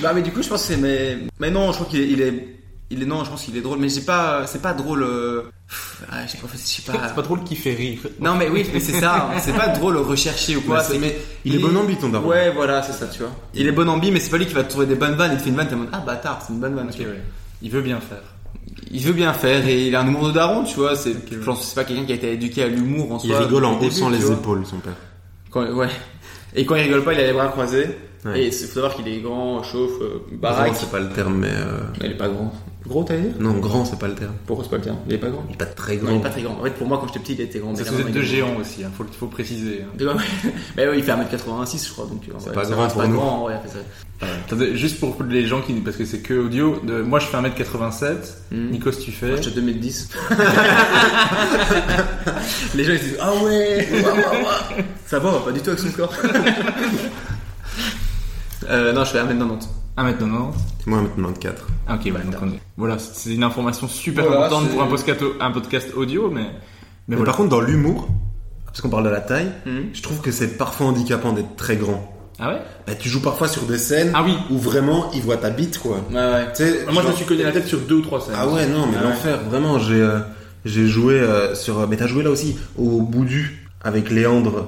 bah 0.00 0.12
mais 0.14 0.22
du 0.22 0.30
coup 0.32 0.42
je 0.42 0.48
pense 0.48 0.62
que 0.62 0.74
c'est 0.74 0.80
mais 0.80 1.18
mais 1.38 1.50
non 1.50 1.70
je 1.72 1.76
crois 1.78 1.86
qu'il 1.88 2.00
est, 2.00 2.08
il 2.08 2.20
est 2.22 2.56
il 2.90 3.02
est 3.02 3.06
non 3.06 3.24
je 3.24 3.30
pense 3.30 3.42
qu'il 3.44 3.56
est 3.56 3.60
drôle 3.62 3.78
mais 3.78 3.88
j'ai 3.88 4.02
pas 4.02 4.46
c'est 4.46 4.60
pas 4.62 4.74
drôle 4.74 5.02
euh... 5.02 5.42
pff, 5.68 6.04
ah, 6.10 6.26
je 6.26 6.32
sais 6.32 6.38
pas. 6.38 6.48
C'est 7.08 7.14
pas 7.14 7.22
drôle 7.22 7.42
qui 7.44 7.56
fait 7.56 7.74
rire. 7.74 7.98
Non 8.20 8.34
mais 8.34 8.48
oui 8.48 8.66
mais 8.72 8.80
c'est 8.80 9.00
ça 9.00 9.30
hein. 9.32 9.38
c'est 9.40 9.54
pas 9.56 9.68
drôle 9.68 9.96
recherché 9.96 10.54
ou 10.56 10.60
quoi 10.60 10.82
Mais 11.00 11.16
il 11.44 11.54
est 11.54 11.58
bon 11.58 11.74
ambi, 11.76 11.96
ton 11.96 12.08
daron. 12.10 12.28
Ouais 12.28 12.50
voilà 12.54 12.82
c'est 12.82 12.92
ça 12.92 13.06
tu 13.06 13.20
vois. 13.20 13.32
Il 13.54 13.66
est 13.66 13.72
bon 13.72 13.88
ambi 13.88 14.10
mais 14.10 14.20
c'est 14.20 14.30
pas 14.30 14.38
lui 14.38 14.46
qui 14.46 14.54
va 14.54 14.62
te 14.64 14.70
trouver 14.70 14.86
des 14.86 14.94
bonnes 14.96 15.14
vannes 15.14 15.32
et 15.32 15.36
te 15.36 15.42
fait 15.42 15.50
une 15.50 15.56
vanne 15.56 15.68
t'es 15.68 15.74
en 15.74 15.78
mode 15.78 15.88
ah 15.92 16.00
bâtard 16.00 16.42
c'est 16.46 16.52
une 16.52 16.60
bonne 16.60 16.74
vanne. 16.74 16.88
Ouais. 16.88 17.22
Il 17.62 17.70
veut 17.70 17.82
bien 17.82 18.00
faire. 18.00 18.22
Il 18.90 19.00
veut 19.02 19.12
bien 19.12 19.32
faire 19.32 19.66
et 19.66 19.86
il 19.88 19.96
a 19.96 20.00
un 20.02 20.06
humour 20.06 20.28
de 20.28 20.32
daron 20.32 20.64
tu 20.64 20.76
vois 20.76 20.94
c'est 20.96 21.14
je 21.30 21.36
pense 21.38 21.60
que 21.60 21.64
c'est 21.64 21.74
pas 21.74 21.84
quelqu'un 21.84 22.04
qui 22.04 22.12
a 22.12 22.16
été 22.16 22.32
éduqué 22.32 22.62
à 22.62 22.68
l'humour 22.68 23.12
en 23.12 23.18
Il 23.18 23.30
soi. 23.30 23.38
rigole 23.40 23.64
en 23.64 23.78
haussant 23.80 24.10
les 24.10 24.30
épaules, 24.30 24.64
son 24.66 24.76
père. 24.78 24.92
Quand, 25.50 25.64
ouais. 25.72 25.88
Et 26.54 26.64
quand 26.66 26.74
il 26.76 26.82
rigole 26.82 27.02
pas, 27.02 27.12
il 27.14 27.20
a 27.20 27.26
les 27.26 27.32
bras 27.32 27.48
croisés. 27.48 27.96
Ouais. 28.24 28.40
Et 28.40 28.46
il 28.46 28.52
faut 28.52 28.66
savoir 28.74 28.94
qu'il 28.94 29.06
est 29.08 29.20
grand, 29.20 29.62
chauffe, 29.62 30.00
euh, 30.00 30.20
baraque. 30.32 30.72
C'est 30.74 30.90
pas 30.90 30.98
le 31.00 31.10
terme, 31.10 31.34
mais. 31.38 31.48
euh, 31.50 31.80
Mais 32.00 32.06
il 32.06 32.12
est 32.12 32.16
pas 32.16 32.28
grand. 32.28 32.52
Gros, 32.86 33.02
t'as 33.02 33.16
dit 33.16 33.28
Non, 33.40 33.52
grand, 33.54 33.86
c'est 33.86 33.98
pas 33.98 34.08
le 34.08 34.14
terme. 34.14 34.34
Pourquoi 34.46 34.62
c'est 34.64 34.70
pas 34.70 34.76
le 34.76 34.82
terme? 34.82 34.98
Il 35.08 35.14
est 35.14 35.18
pas 35.18 35.30
grand. 35.30 35.42
Il 35.48 35.54
est 35.54 35.56
pas 35.56 35.64
très 35.64 35.96
Non, 35.96 36.02
grand. 36.02 36.12
il 36.12 36.16
est 36.18 36.22
pas 36.22 36.28
très 36.30 36.42
grand. 36.42 36.58
En 36.60 36.64
fait, 36.64 36.70
pour 36.72 36.86
moi, 36.86 36.98
quand 37.00 37.06
j'étais 37.06 37.20
petit, 37.20 37.32
il 37.32 37.40
était 37.40 37.58
grand. 37.58 37.74
Ça 37.74 37.82
mais 37.84 37.88
vous 37.90 38.00
êtes 38.00 38.12
deux 38.12 38.20
géants 38.22 38.54
aussi, 38.60 38.84
hein. 38.84 38.90
faut, 38.96 39.06
faut 39.18 39.26
préciser. 39.28 39.82
hein. 40.00 40.16
Mais 40.76 40.86
ouais, 40.86 40.98
il 40.98 41.02
fait 41.04 41.12
1m86, 41.12 41.86
je 41.88 41.92
crois. 41.92 42.04
Donc, 42.06 42.22
c'est 42.38 42.52
pas 42.52 42.64
grand 42.66 42.86
pour 42.88 43.00
pas 43.00 43.06
nous. 43.06 43.16
grand, 43.16 43.46
ouais, 43.46 43.54
c'est 43.66 43.72
ça. 43.72 43.78
Attendez, 44.46 44.76
juste 44.76 45.00
pour 45.00 45.16
les 45.28 45.46
gens 45.46 45.60
qui, 45.62 45.72
parce 45.80 45.96
que 45.96 46.04
c'est 46.04 46.20
que 46.20 46.34
audio, 46.34 46.78
de, 46.84 47.02
moi 47.02 47.18
je 47.20 47.26
fais 47.26 47.36
1m87, 47.36 48.16
Mhm. 48.52 48.70
Nikos 48.70 48.92
tu 48.92 49.10
fais. 49.12 49.26
Moi, 49.28 49.36
j'étais 49.40 49.60
2m10. 49.60 50.08
Les 52.74 52.84
gens, 52.84 52.92
ils 52.92 52.98
se 52.98 53.04
disent, 53.04 53.16
ah 53.20 53.32
ouais, 53.42 53.88
ouah, 54.02 54.12
ouah, 54.14 54.40
ouah. 54.42 54.60
Ça 55.06 55.18
va 55.18 55.32
pas 55.40 55.52
du 55.52 55.60
tout 55.60 55.70
avec 55.70 55.80
son 55.80 55.90
corps. 55.90 56.12
euh, 58.70 58.92
non, 58.92 59.04
je 59.04 59.10
fais 59.10 59.18
1m90. 59.18 59.66
1m90. 59.96 60.52
Moi, 60.86 61.00
maintenant 61.02 61.28
24. 61.28 61.66
Ah, 61.86 61.94
ok, 61.94 62.00
ouais, 62.06 62.10
donc 62.12 62.34
on 62.42 62.48
est- 62.48 62.60
voilà, 62.76 62.98
c'est 62.98 63.34
une 63.34 63.44
information 63.44 63.88
super 63.88 64.24
Voilà, 64.26 64.46
importante 64.46 64.70
pour 64.70 64.82
un 64.82 64.86
podcast, 64.86 65.20
un 65.40 65.50
podcast 65.50 65.88
audio, 65.96 66.30
mais, 66.30 66.42
mais 66.42 66.48
Mais 67.08 67.16
voilà. 67.16 67.30
par 67.30 67.36
contre, 67.36 67.50
dans 67.50 67.60
l'humour, 67.60 68.08
parce 68.66 68.80
qu'on 68.80 68.88
parle 68.88 69.04
de 69.04 69.10
la 69.10 69.20
taille, 69.20 69.52
Mhm. 69.66 69.90
je 69.92 70.02
trouve 70.02 70.20
que 70.20 70.30
c'est 70.32 70.56
parfois 70.58 70.86
handicapant 70.88 71.32
d'être 71.32 71.54
très 71.56 71.76
grand. 71.76 72.10
Ah 72.40 72.48
ouais? 72.48 72.60
Bah, 72.88 72.94
tu 72.98 73.08
joues 73.08 73.22
parfois 73.22 73.46
sur 73.46 73.62
des 73.62 73.78
scènes 73.78 74.10
Ah 74.12 74.24
oui. 74.24 74.34
où 74.50 74.58
vraiment 74.58 75.12
ils 75.12 75.22
voient 75.22 75.36
ta 75.36 75.50
bite, 75.50 75.78
quoi. 75.78 75.98
Ouais, 76.10 76.16
ouais. 76.16 76.46
Tu 76.56 76.64
sais, 76.64 76.84
Moi 76.92 77.02
je 77.04 77.08
me 77.08 77.12
suis 77.12 77.24
cogné 77.24 77.44
la 77.44 77.52
tête 77.52 77.66
sur 77.68 77.78
deux 77.78 77.94
ou 77.94 78.02
trois 78.02 78.20
scènes. 78.20 78.34
Ah 78.36 78.48
ouais, 78.48 78.66
non, 78.66 78.86
mais 78.88 78.96
Ah 78.98 79.04
ouais. 79.04 79.10
l'enfer, 79.10 79.40
vraiment, 79.48 79.78
j'ai 79.78 80.00
euh, 80.02 80.18
j'ai 80.64 80.88
joué 80.88 81.14
euh, 81.20 81.54
sur. 81.54 81.86
Mais 81.88 81.96
t'as 81.96 82.08
joué 82.08 82.24
là 82.24 82.30
aussi, 82.30 82.56
au 82.76 83.02
Boudu, 83.02 83.68
avec 83.84 84.10
Léandre. 84.10 84.66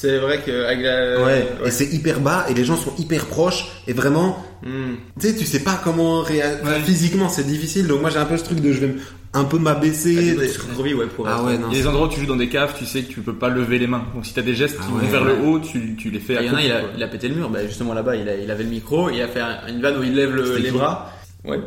C'est 0.00 0.18
vrai 0.18 0.38
que 0.46 0.64
avec 0.64 0.80
la... 0.84 1.20
ouais, 1.24 1.48
et 1.66 1.70
c'est 1.72 1.86
hyper 1.92 2.20
bas, 2.20 2.46
et 2.48 2.54
les 2.54 2.64
gens 2.64 2.76
sont 2.76 2.92
hyper 2.98 3.26
proches, 3.26 3.66
et 3.88 3.92
vraiment, 3.92 4.44
Hmm. 4.62 4.94
tu 5.20 5.26
sais, 5.28 5.36
tu 5.36 5.44
sais 5.46 5.60
pas 5.60 5.80
comment 5.82 6.20
réagir. 6.22 6.64
Ouais. 6.64 6.80
Physiquement, 6.84 7.28
c'est 7.28 7.46
difficile, 7.46 7.86
donc 7.86 8.00
moi 8.00 8.10
j'ai 8.10 8.18
un 8.18 8.24
peu 8.24 8.36
ce 8.36 8.42
truc 8.44 8.60
de 8.60 8.72
je 8.72 8.80
vais 8.80 8.94
un 9.32 9.44
peu 9.44 9.56
m'abaisser. 9.58 10.16
Ah, 10.18 10.82
vite, 10.82 10.94
ouais, 10.96 11.06
pour 11.06 11.28
Ah 11.28 11.42
ouais, 11.44 11.56
non. 11.58 11.68
Il 11.70 11.76
y 11.76 11.80
a 11.80 11.82
des 11.82 11.86
endroits 11.88 12.06
où 12.08 12.10
tu 12.10 12.18
joues 12.20 12.26
dans 12.26 12.34
des 12.36 12.48
caves, 12.48 12.74
tu 12.76 12.84
sais 12.84 13.02
que 13.02 13.12
tu 13.12 13.20
peux 13.20 13.34
pas 13.34 13.48
lever 13.50 13.78
les 13.78 13.86
mains. 13.86 14.04
Donc 14.14 14.26
si 14.26 14.34
t'as 14.34 14.42
des 14.42 14.54
gestes 14.56 14.76
qui 14.76 14.82
Ah 14.88 14.90
vont 14.90 14.98
vers 14.98 15.22
ouais. 15.22 15.36
le 15.36 15.44
haut, 15.46 15.58
tu, 15.60 15.94
tu 15.96 16.10
les 16.10 16.18
fais 16.18 16.36
à 16.38 16.42
Il 16.42 16.46
y 16.48 16.50
en 16.50 16.54
a, 16.56 16.62
il 16.62 16.72
a, 16.72 16.80
il 16.96 17.02
a 17.02 17.06
pété 17.08 17.28
le 17.28 17.36
mur. 17.36 17.48
Bah, 17.50 17.64
justement 17.66 17.94
là-bas, 17.94 18.16
il, 18.16 18.28
a- 18.28 18.36
il 18.36 18.50
avait 18.50 18.64
le 18.64 18.70
micro, 18.70 19.10
il 19.10 19.20
a 19.22 19.28
fait 19.28 19.40
un- 19.40 19.58
une 19.68 19.80
vanne 19.80 19.98
où 19.98 20.02
il 20.02 20.14
lève 20.14 20.34
le- 20.34 20.56
les 20.58 20.70
bras. 20.72 21.12
Ouais. 21.44 21.60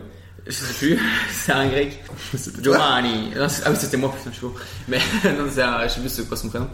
Je 0.48 0.52
sais 0.52 0.74
plus. 0.74 1.00
c'est 1.32 1.52
un 1.54 1.68
grec. 1.68 2.04
Giovanni. 2.62 3.30
Non, 3.38 3.48
ah 3.66 3.70
oui, 3.70 3.76
c'était 3.80 3.98
moi, 3.98 4.10
putain, 4.18 4.32
je 4.32 4.38
suis 4.38 4.42
faux. 4.48 4.56
Mais 4.90 4.98
non, 5.26 5.46
c'est 5.50 5.62
un, 5.62 5.84
je 5.88 5.94
sais 5.94 6.00
plus 6.02 6.10
c'est 6.10 6.28
quoi 6.28 6.36
son 6.38 6.50
prénom. 6.50 6.68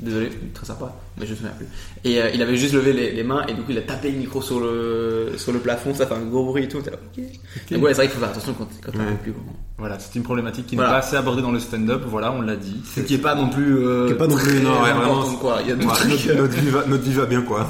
Désolé, 0.00 0.30
très 0.54 0.64
sympa, 0.64 0.94
mais 1.18 1.26
je 1.26 1.32
me 1.32 1.36
souviens 1.36 1.52
plus. 1.56 1.66
Et 2.04 2.22
euh, 2.22 2.30
il 2.32 2.40
avait 2.40 2.56
juste 2.56 2.72
levé 2.72 2.92
les, 2.92 3.10
les 3.10 3.24
mains 3.24 3.44
et 3.48 3.52
du 3.54 3.62
coup 3.62 3.72
il 3.72 3.78
a 3.78 3.82
tapé 3.82 4.12
le 4.12 4.18
micro 4.18 4.40
sur 4.40 4.60
le 4.60 5.32
sur 5.36 5.50
le 5.52 5.58
plafond, 5.58 5.92
ça 5.92 6.06
fait 6.06 6.14
un 6.14 6.20
gros 6.24 6.44
bruit 6.44 6.64
et 6.64 6.68
tout. 6.68 6.78
là, 6.78 6.92
ok. 6.92 7.24
Donc 7.72 7.82
ouais, 7.82 7.90
c'est 7.90 7.96
vrai 7.96 8.06
qu'il 8.06 8.14
faut 8.14 8.20
faire 8.20 8.28
attention 8.30 8.54
quand, 8.56 8.68
quand 8.80 8.96
Ouais. 8.96 9.04
plus 9.22 9.32
grand. 9.32 9.42
Voilà, 9.76 9.98
c'est 9.98 10.14
une 10.14 10.22
problématique 10.22 10.66
qui 10.68 10.76
Voilà. 10.76 10.90
n'est 10.90 11.00
pas 11.00 11.04
assez 11.06 11.16
abordée 11.16 11.42
dans 11.42 11.50
le 11.50 11.58
stand-up, 11.58 12.02
voilà, 12.06 12.30
on 12.32 12.42
l'a 12.42 12.54
dit. 12.56 12.76
Ce 12.94 13.00
qui 13.00 13.14
est 13.14 13.18
pas 13.18 13.34
non 13.34 13.48
plus. 13.48 13.76
Euh, 13.76 14.06
Qui 14.06 14.12
est 14.12 14.16
pas 14.16 14.26
non 14.28 14.36
plus, 14.36 14.60
non, 14.60 14.82
ouais, 14.82 14.92
vraiment. 14.92 15.22
quoi. 15.40 15.58
Il 15.62 15.68
y 15.68 15.72
a 15.72 15.74
Ouais, 15.74 15.82
d'autres 15.84 15.94
trucs. 15.96 16.26
notre, 16.26 16.36
notre 16.42 16.54
vie 16.60 16.70
va, 16.70 16.84
notre 16.86 17.02
vie 17.04 17.12
va 17.14 17.26
bien, 17.26 17.42
quoi. 17.42 17.68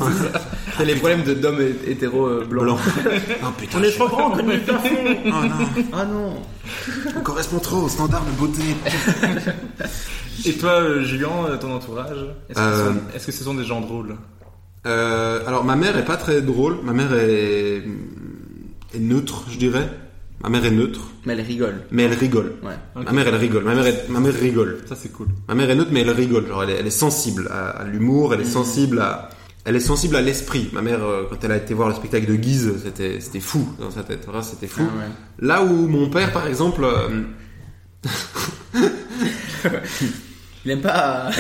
C'est 0.77 0.85
les 0.85 0.95
problèmes 0.97 1.23
de 1.25 1.35
d'hommes 1.35 1.61
hé- 1.61 1.91
hétéros 1.91 2.27
euh, 2.27 2.45
blancs. 2.49 2.65
Blanc. 2.65 2.79
oh 3.43 3.47
putain, 3.59 3.79
On 3.79 3.83
est 3.83 3.91
trop 3.93 4.09
grand 4.09 4.31
comme 4.33 4.51
les 4.51 4.61
Oh 4.69 5.31
non, 5.31 5.57
Ah 5.93 6.05
non. 6.05 6.35
on 7.17 7.21
correspond 7.21 7.59
trop 7.59 7.79
au 7.85 7.89
standard 7.89 8.23
de 8.25 8.31
beauté. 8.39 8.63
Et 10.47 10.53
toi, 10.55 10.71
euh, 10.81 11.03
Julien, 11.03 11.29
euh, 11.49 11.57
ton 11.57 11.73
entourage, 11.75 12.17
est-ce 12.49 12.59
que, 12.59 12.65
Euh, 12.65 12.87
ce 12.87 12.93
sont- 12.93 13.01
est-ce 13.15 13.27
que 13.27 13.33
ce 13.33 13.45
sont 13.45 13.55
des 13.55 13.65
gens 13.65 13.81
drôles? 13.81 14.17
Euh, 14.87 15.41
alors 15.47 15.65
ma 15.65 15.75
mère 15.77 15.97
est 15.99 16.05
pas 16.05 16.17
très 16.17 16.41
drôle, 16.41 16.79
ma 16.85 16.93
mère 16.93 17.13
est, 17.15 17.83
est 18.95 18.99
neutre, 19.01 19.45
je 19.51 19.59
dirais. 19.59 19.89
Ma 20.43 20.49
mère 20.51 20.65
est 20.65 20.71
neutre, 20.71 21.01
Mais 21.27 21.33
elle 21.33 21.41
rigole. 21.41 21.83
mais 21.91 22.05
elle 22.05 22.13
rigole. 22.15 22.53
Ouais. 22.63 23.03
Ma 23.05 23.11
mère 23.13 23.27
elle 23.27 23.35
rigole, 23.35 23.65
ma 23.65 23.75
mère, 23.75 23.87
est- 23.87 24.09
ma 24.09 24.21
mère 24.21 24.35
rigole. 24.35 24.79
Ça 24.89 24.95
c'est 24.95 25.09
cool. 25.09 25.27
Ma 25.49 25.55
mère 25.57 25.69
est 25.69 25.75
neutre, 25.75 25.91
mais 25.93 26.03
elle 26.03 26.11
rigole. 26.11 26.47
Genre, 26.47 26.63
elle 26.63 26.71
est, 26.71 26.77
elle 26.79 26.87
est 26.87 26.91
sensible 26.91 27.49
à, 27.51 27.71
à 27.71 27.85
l'humour, 27.85 28.33
elle 28.35 28.43
est 28.43 28.45
sensible 28.45 29.01
à, 29.01 29.31
elle 29.65 29.75
est 29.75 29.81
sensible 29.81 30.15
à 30.15 30.21
l'esprit. 30.23 30.71
Ma 30.73 30.81
mère, 30.81 31.01
quand 31.29 31.43
elle 31.43 31.51
a 31.53 31.57
été 31.57 31.75
voir 31.75 31.89
le 31.89 31.97
spectacle 31.97 32.27
de 32.27 32.37
Guise, 32.37 32.73
c'était, 32.85 33.19
c'était 33.21 33.41
fou 33.41 33.69
dans 33.81 33.91
sa 33.91 34.05
tête. 34.05 34.29
C'était 34.43 34.69
fou. 34.69 34.83
Ah 34.89 34.97
ouais. 34.99 35.11
Là 35.47 35.65
où 35.65 35.89
mon 35.89 36.09
père, 36.09 36.33
par 36.33 36.47
exemple, 36.47 36.85
euh, 36.85 37.09
Il 40.69 40.73
aime 40.73 40.83
pas. 40.83 41.31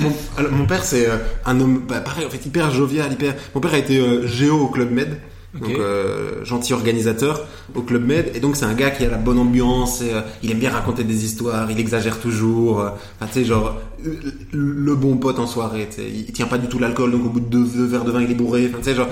mon, 0.00 0.12
alors, 0.36 0.52
mon 0.52 0.66
père, 0.66 0.84
c'est 0.84 1.08
euh, 1.08 1.16
un 1.46 1.58
homme, 1.58 1.82
bah, 1.88 2.00
pareil, 2.00 2.26
en 2.26 2.28
fait, 2.28 2.44
hyper 2.44 2.70
jovial, 2.70 3.10
hyper. 3.10 3.34
Mon 3.54 3.60
père 3.62 3.72
a 3.72 3.78
été 3.78 3.98
euh, 3.98 4.26
géo 4.26 4.58
au 4.58 4.68
club 4.68 4.90
Med. 4.90 5.16
Donc 5.54 5.70
euh, 5.70 6.44
gentil 6.44 6.74
organisateur 6.74 7.44
au 7.74 7.82
Club 7.82 8.06
Med. 8.06 8.30
Et 8.34 8.40
donc 8.40 8.56
c'est 8.56 8.64
un 8.64 8.74
gars 8.74 8.90
qui 8.90 9.04
a 9.04 9.10
la 9.10 9.16
bonne 9.16 9.38
ambiance, 9.38 10.00
et, 10.00 10.14
euh, 10.14 10.20
il 10.42 10.50
aime 10.52 10.58
bien 10.58 10.70
raconter 10.70 11.02
des 11.02 11.24
histoires, 11.24 11.68
il 11.70 11.80
exagère 11.80 12.20
toujours. 12.20 12.80
euh, 12.80 12.90
Enfin, 13.16 13.30
tu 13.32 13.40
sais, 13.40 13.44
genre 13.44 13.76
euh, 14.06 14.14
le 14.52 14.94
bon 14.94 15.16
pote 15.16 15.38
en 15.40 15.46
soirée. 15.46 15.88
tu 15.90 15.96
sais, 15.96 16.08
il 16.08 16.32
tient 16.32 16.46
pas 16.46 16.58
du 16.58 16.68
tout 16.68 16.78
l'alcool, 16.78 17.10
donc 17.10 17.24
au 17.26 17.30
bout 17.30 17.40
de 17.40 17.46
deux, 17.46 17.64
verres 17.86 18.04
de 18.04 18.12
vin, 18.12 18.22
il 18.22 18.30
est 18.30 18.34
bourré. 18.34 18.70
Tu 18.70 18.82
sais, 18.82 18.94
genre 18.94 19.08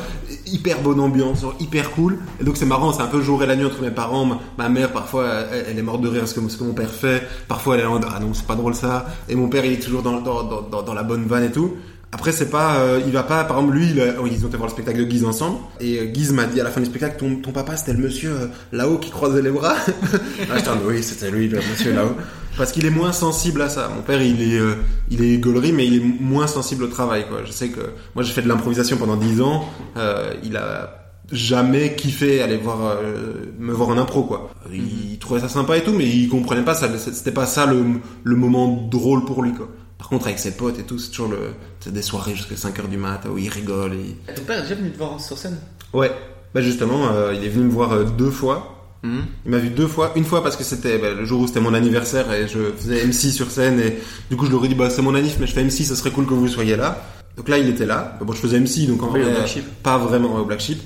hyper 0.46 0.80
bonne 0.80 1.00
ambiance, 1.00 1.42
genre, 1.42 1.56
hyper 1.58 1.90
cool. 1.90 2.18
Et 2.40 2.44
donc 2.44 2.56
c'est 2.56 2.66
marrant, 2.66 2.92
c'est 2.92 3.02
un 3.02 3.08
peu 3.08 3.20
jour 3.20 3.42
et 3.42 3.46
la 3.46 3.56
nuit 3.56 3.64
entre 3.66 3.82
mes 3.82 3.90
parents. 3.90 4.38
Ma, 4.56 4.68
mère 4.68 4.92
parfois, 4.92 5.26
elle, 5.66 5.78
est 5.78 5.82
morte 5.82 6.02
de 6.02 6.08
rire 6.08 6.22
à 6.22 6.26
ce 6.26 6.34
que, 6.38 6.48
ce 6.48 6.56
que 6.56 6.64
mon 6.64 6.74
père 6.74 6.90
fait. 6.90 7.26
Parfois 7.48 7.74
elle 7.74 7.82
est 7.82 7.86
en 7.86 8.00
ah 8.00 8.20
non 8.20 8.32
c'est 8.32 8.46
pas 8.46 8.54
drôle 8.54 8.74
ça. 8.74 9.06
Et 9.28 9.34
mon 9.34 9.48
père 9.48 9.64
il 9.64 9.72
est 9.72 9.82
toujours 9.82 10.02
dans, 10.02 10.20
dans 10.20 10.94
la 10.94 11.02
bonne 11.02 11.24
vanne 11.26 11.44
et 11.44 11.52
tout. 11.52 11.74
Après, 12.10 12.32
c'est 12.32 12.48
pas, 12.50 12.76
euh, 12.76 13.00
il 13.06 13.12
va 13.12 13.22
pas, 13.22 13.44
par 13.44 13.58
exemple, 13.58 13.76
lui, 13.76 13.90
il 13.90 14.00
a- 14.00 14.14
ils 14.30 14.44
ont 14.44 14.48
été 14.48 14.56
voir 14.56 14.68
le 14.68 14.70
spectacle 14.72 14.98
de 14.98 15.04
Guise 15.04 15.24
ensemble, 15.26 15.58
et 15.78 15.98
euh, 16.00 16.04
Guise 16.06 16.32
m'a 16.32 16.46
dit 16.46 16.58
à 16.58 16.64
la 16.64 16.70
fin 16.70 16.80
du 16.80 16.86
spectacle, 16.86 17.16
ton, 17.18 17.36
ton 17.36 17.52
papa, 17.52 17.76
c'était 17.76 17.92
le 17.92 17.98
monsieur 17.98 18.30
euh, 18.30 18.46
là-haut 18.72 18.96
qui 18.96 19.10
croisait 19.10 19.42
les 19.42 19.50
bras. 19.50 19.74
ah, 20.50 20.54
mode, 20.54 20.78
oui, 20.86 21.02
c'était 21.02 21.30
lui, 21.30 21.48
le 21.48 21.58
monsieur 21.58 21.92
là-haut. 21.92 22.14
Parce 22.56 22.72
qu'il 22.72 22.86
est 22.86 22.90
moins 22.90 23.12
sensible 23.12 23.60
à 23.62 23.68
ça. 23.68 23.90
Mon 23.94 24.00
père, 24.02 24.22
il 24.22 24.40
est, 24.42 24.58
euh, 24.58 24.74
il 25.10 25.22
est 25.22 25.36
gaulerie, 25.38 25.72
mais 25.72 25.86
il 25.86 25.96
est 25.96 26.04
moins 26.20 26.46
sensible 26.46 26.84
au 26.84 26.88
travail, 26.88 27.26
quoi. 27.28 27.40
Je 27.44 27.52
sais 27.52 27.68
que, 27.68 27.80
moi, 28.14 28.24
j'ai 28.24 28.32
fait 28.32 28.42
de 28.42 28.48
l'improvisation 28.48 28.96
pendant 28.96 29.16
10 29.16 29.42
ans, 29.42 29.64
euh, 29.98 30.32
il 30.42 30.56
a 30.56 30.94
jamais 31.30 31.94
kiffé 31.94 32.40
aller 32.40 32.56
voir, 32.56 32.78
euh, 33.02 33.34
me 33.58 33.72
voir 33.74 33.90
en 33.90 33.98
impro, 33.98 34.22
quoi. 34.22 34.50
Il 34.72 35.18
trouvait 35.18 35.40
ça 35.40 35.48
sympa 35.50 35.76
et 35.76 35.82
tout, 35.82 35.92
mais 35.92 36.06
il 36.06 36.28
comprenait 36.30 36.64
pas 36.64 36.72
ça, 36.74 36.88
c'était 37.12 37.32
pas 37.32 37.44
ça 37.44 37.66
le, 37.66 37.84
le 38.24 38.34
moment 38.36 38.88
drôle 38.90 39.26
pour 39.26 39.42
lui, 39.42 39.52
quoi. 39.52 39.68
Par 39.98 40.08
contre, 40.08 40.26
avec 40.26 40.38
ses 40.38 40.52
potes 40.52 40.78
et 40.78 40.84
tout, 40.84 40.98
c'est 40.98 41.10
toujours 41.10 41.28
le, 41.28 41.50
c'est 41.80 41.92
des 41.92 42.02
soirées 42.02 42.34
jusqu'à 42.34 42.56
5 42.56 42.78
heures 42.78 42.88
du 42.88 42.96
mat 42.96 43.20
où 43.30 43.36
il 43.36 43.48
rigole 43.48 43.94
et... 43.94 44.32
Ton 44.32 44.42
père 44.42 44.58
est 44.60 44.62
déjà 44.62 44.74
venu 44.76 44.90
te 44.92 44.98
voir 44.98 45.20
sur 45.20 45.36
scène? 45.36 45.58
Ouais. 45.92 46.12
Bah 46.54 46.62
justement, 46.62 47.08
euh, 47.12 47.34
il 47.34 47.44
est 47.44 47.48
venu 47.48 47.64
me 47.64 47.70
voir 47.70 47.92
euh, 47.92 48.04
deux 48.04 48.30
fois. 48.30 48.74
Mhm. 49.02 49.24
Il 49.44 49.50
m'a 49.50 49.58
vu 49.58 49.70
deux 49.70 49.86
fois. 49.86 50.12
Une 50.16 50.24
fois 50.24 50.42
parce 50.42 50.56
que 50.56 50.64
c'était 50.64 50.98
bah, 50.98 51.12
le 51.12 51.24
jour 51.24 51.40
où 51.40 51.46
c'était 51.46 51.60
mon 51.60 51.74
anniversaire 51.74 52.32
et 52.32 52.48
je 52.48 52.58
faisais 52.76 53.04
MC 53.04 53.32
sur 53.32 53.50
scène 53.50 53.78
et 53.80 53.98
du 54.30 54.36
coup 54.36 54.46
je 54.46 54.50
leur 54.50 54.64
ai 54.64 54.68
dit 54.68 54.74
bah 54.74 54.90
c'est 54.90 55.02
mon 55.02 55.14
anniv 55.14 55.36
mais 55.38 55.46
je 55.46 55.52
fais 55.52 55.62
MC, 55.62 55.84
ça 55.84 55.94
serait 55.94 56.10
cool 56.10 56.26
que 56.26 56.34
vous 56.34 56.48
soyez 56.48 56.76
là. 56.76 57.04
Donc 57.36 57.48
là 57.48 57.58
il 57.58 57.68
était 57.68 57.86
là. 57.86 58.16
Bah, 58.18 58.24
bon 58.26 58.32
je 58.32 58.40
faisais 58.40 58.58
MC 58.58 58.86
donc 58.88 59.02
en 59.02 59.12
Oui, 59.12 59.20
vrai 59.22 59.32
euh, 59.36 59.60
pas 59.82 59.98
vraiment 59.98 60.34
au 60.36 60.44
Black 60.44 60.60
Sheep. 60.60 60.80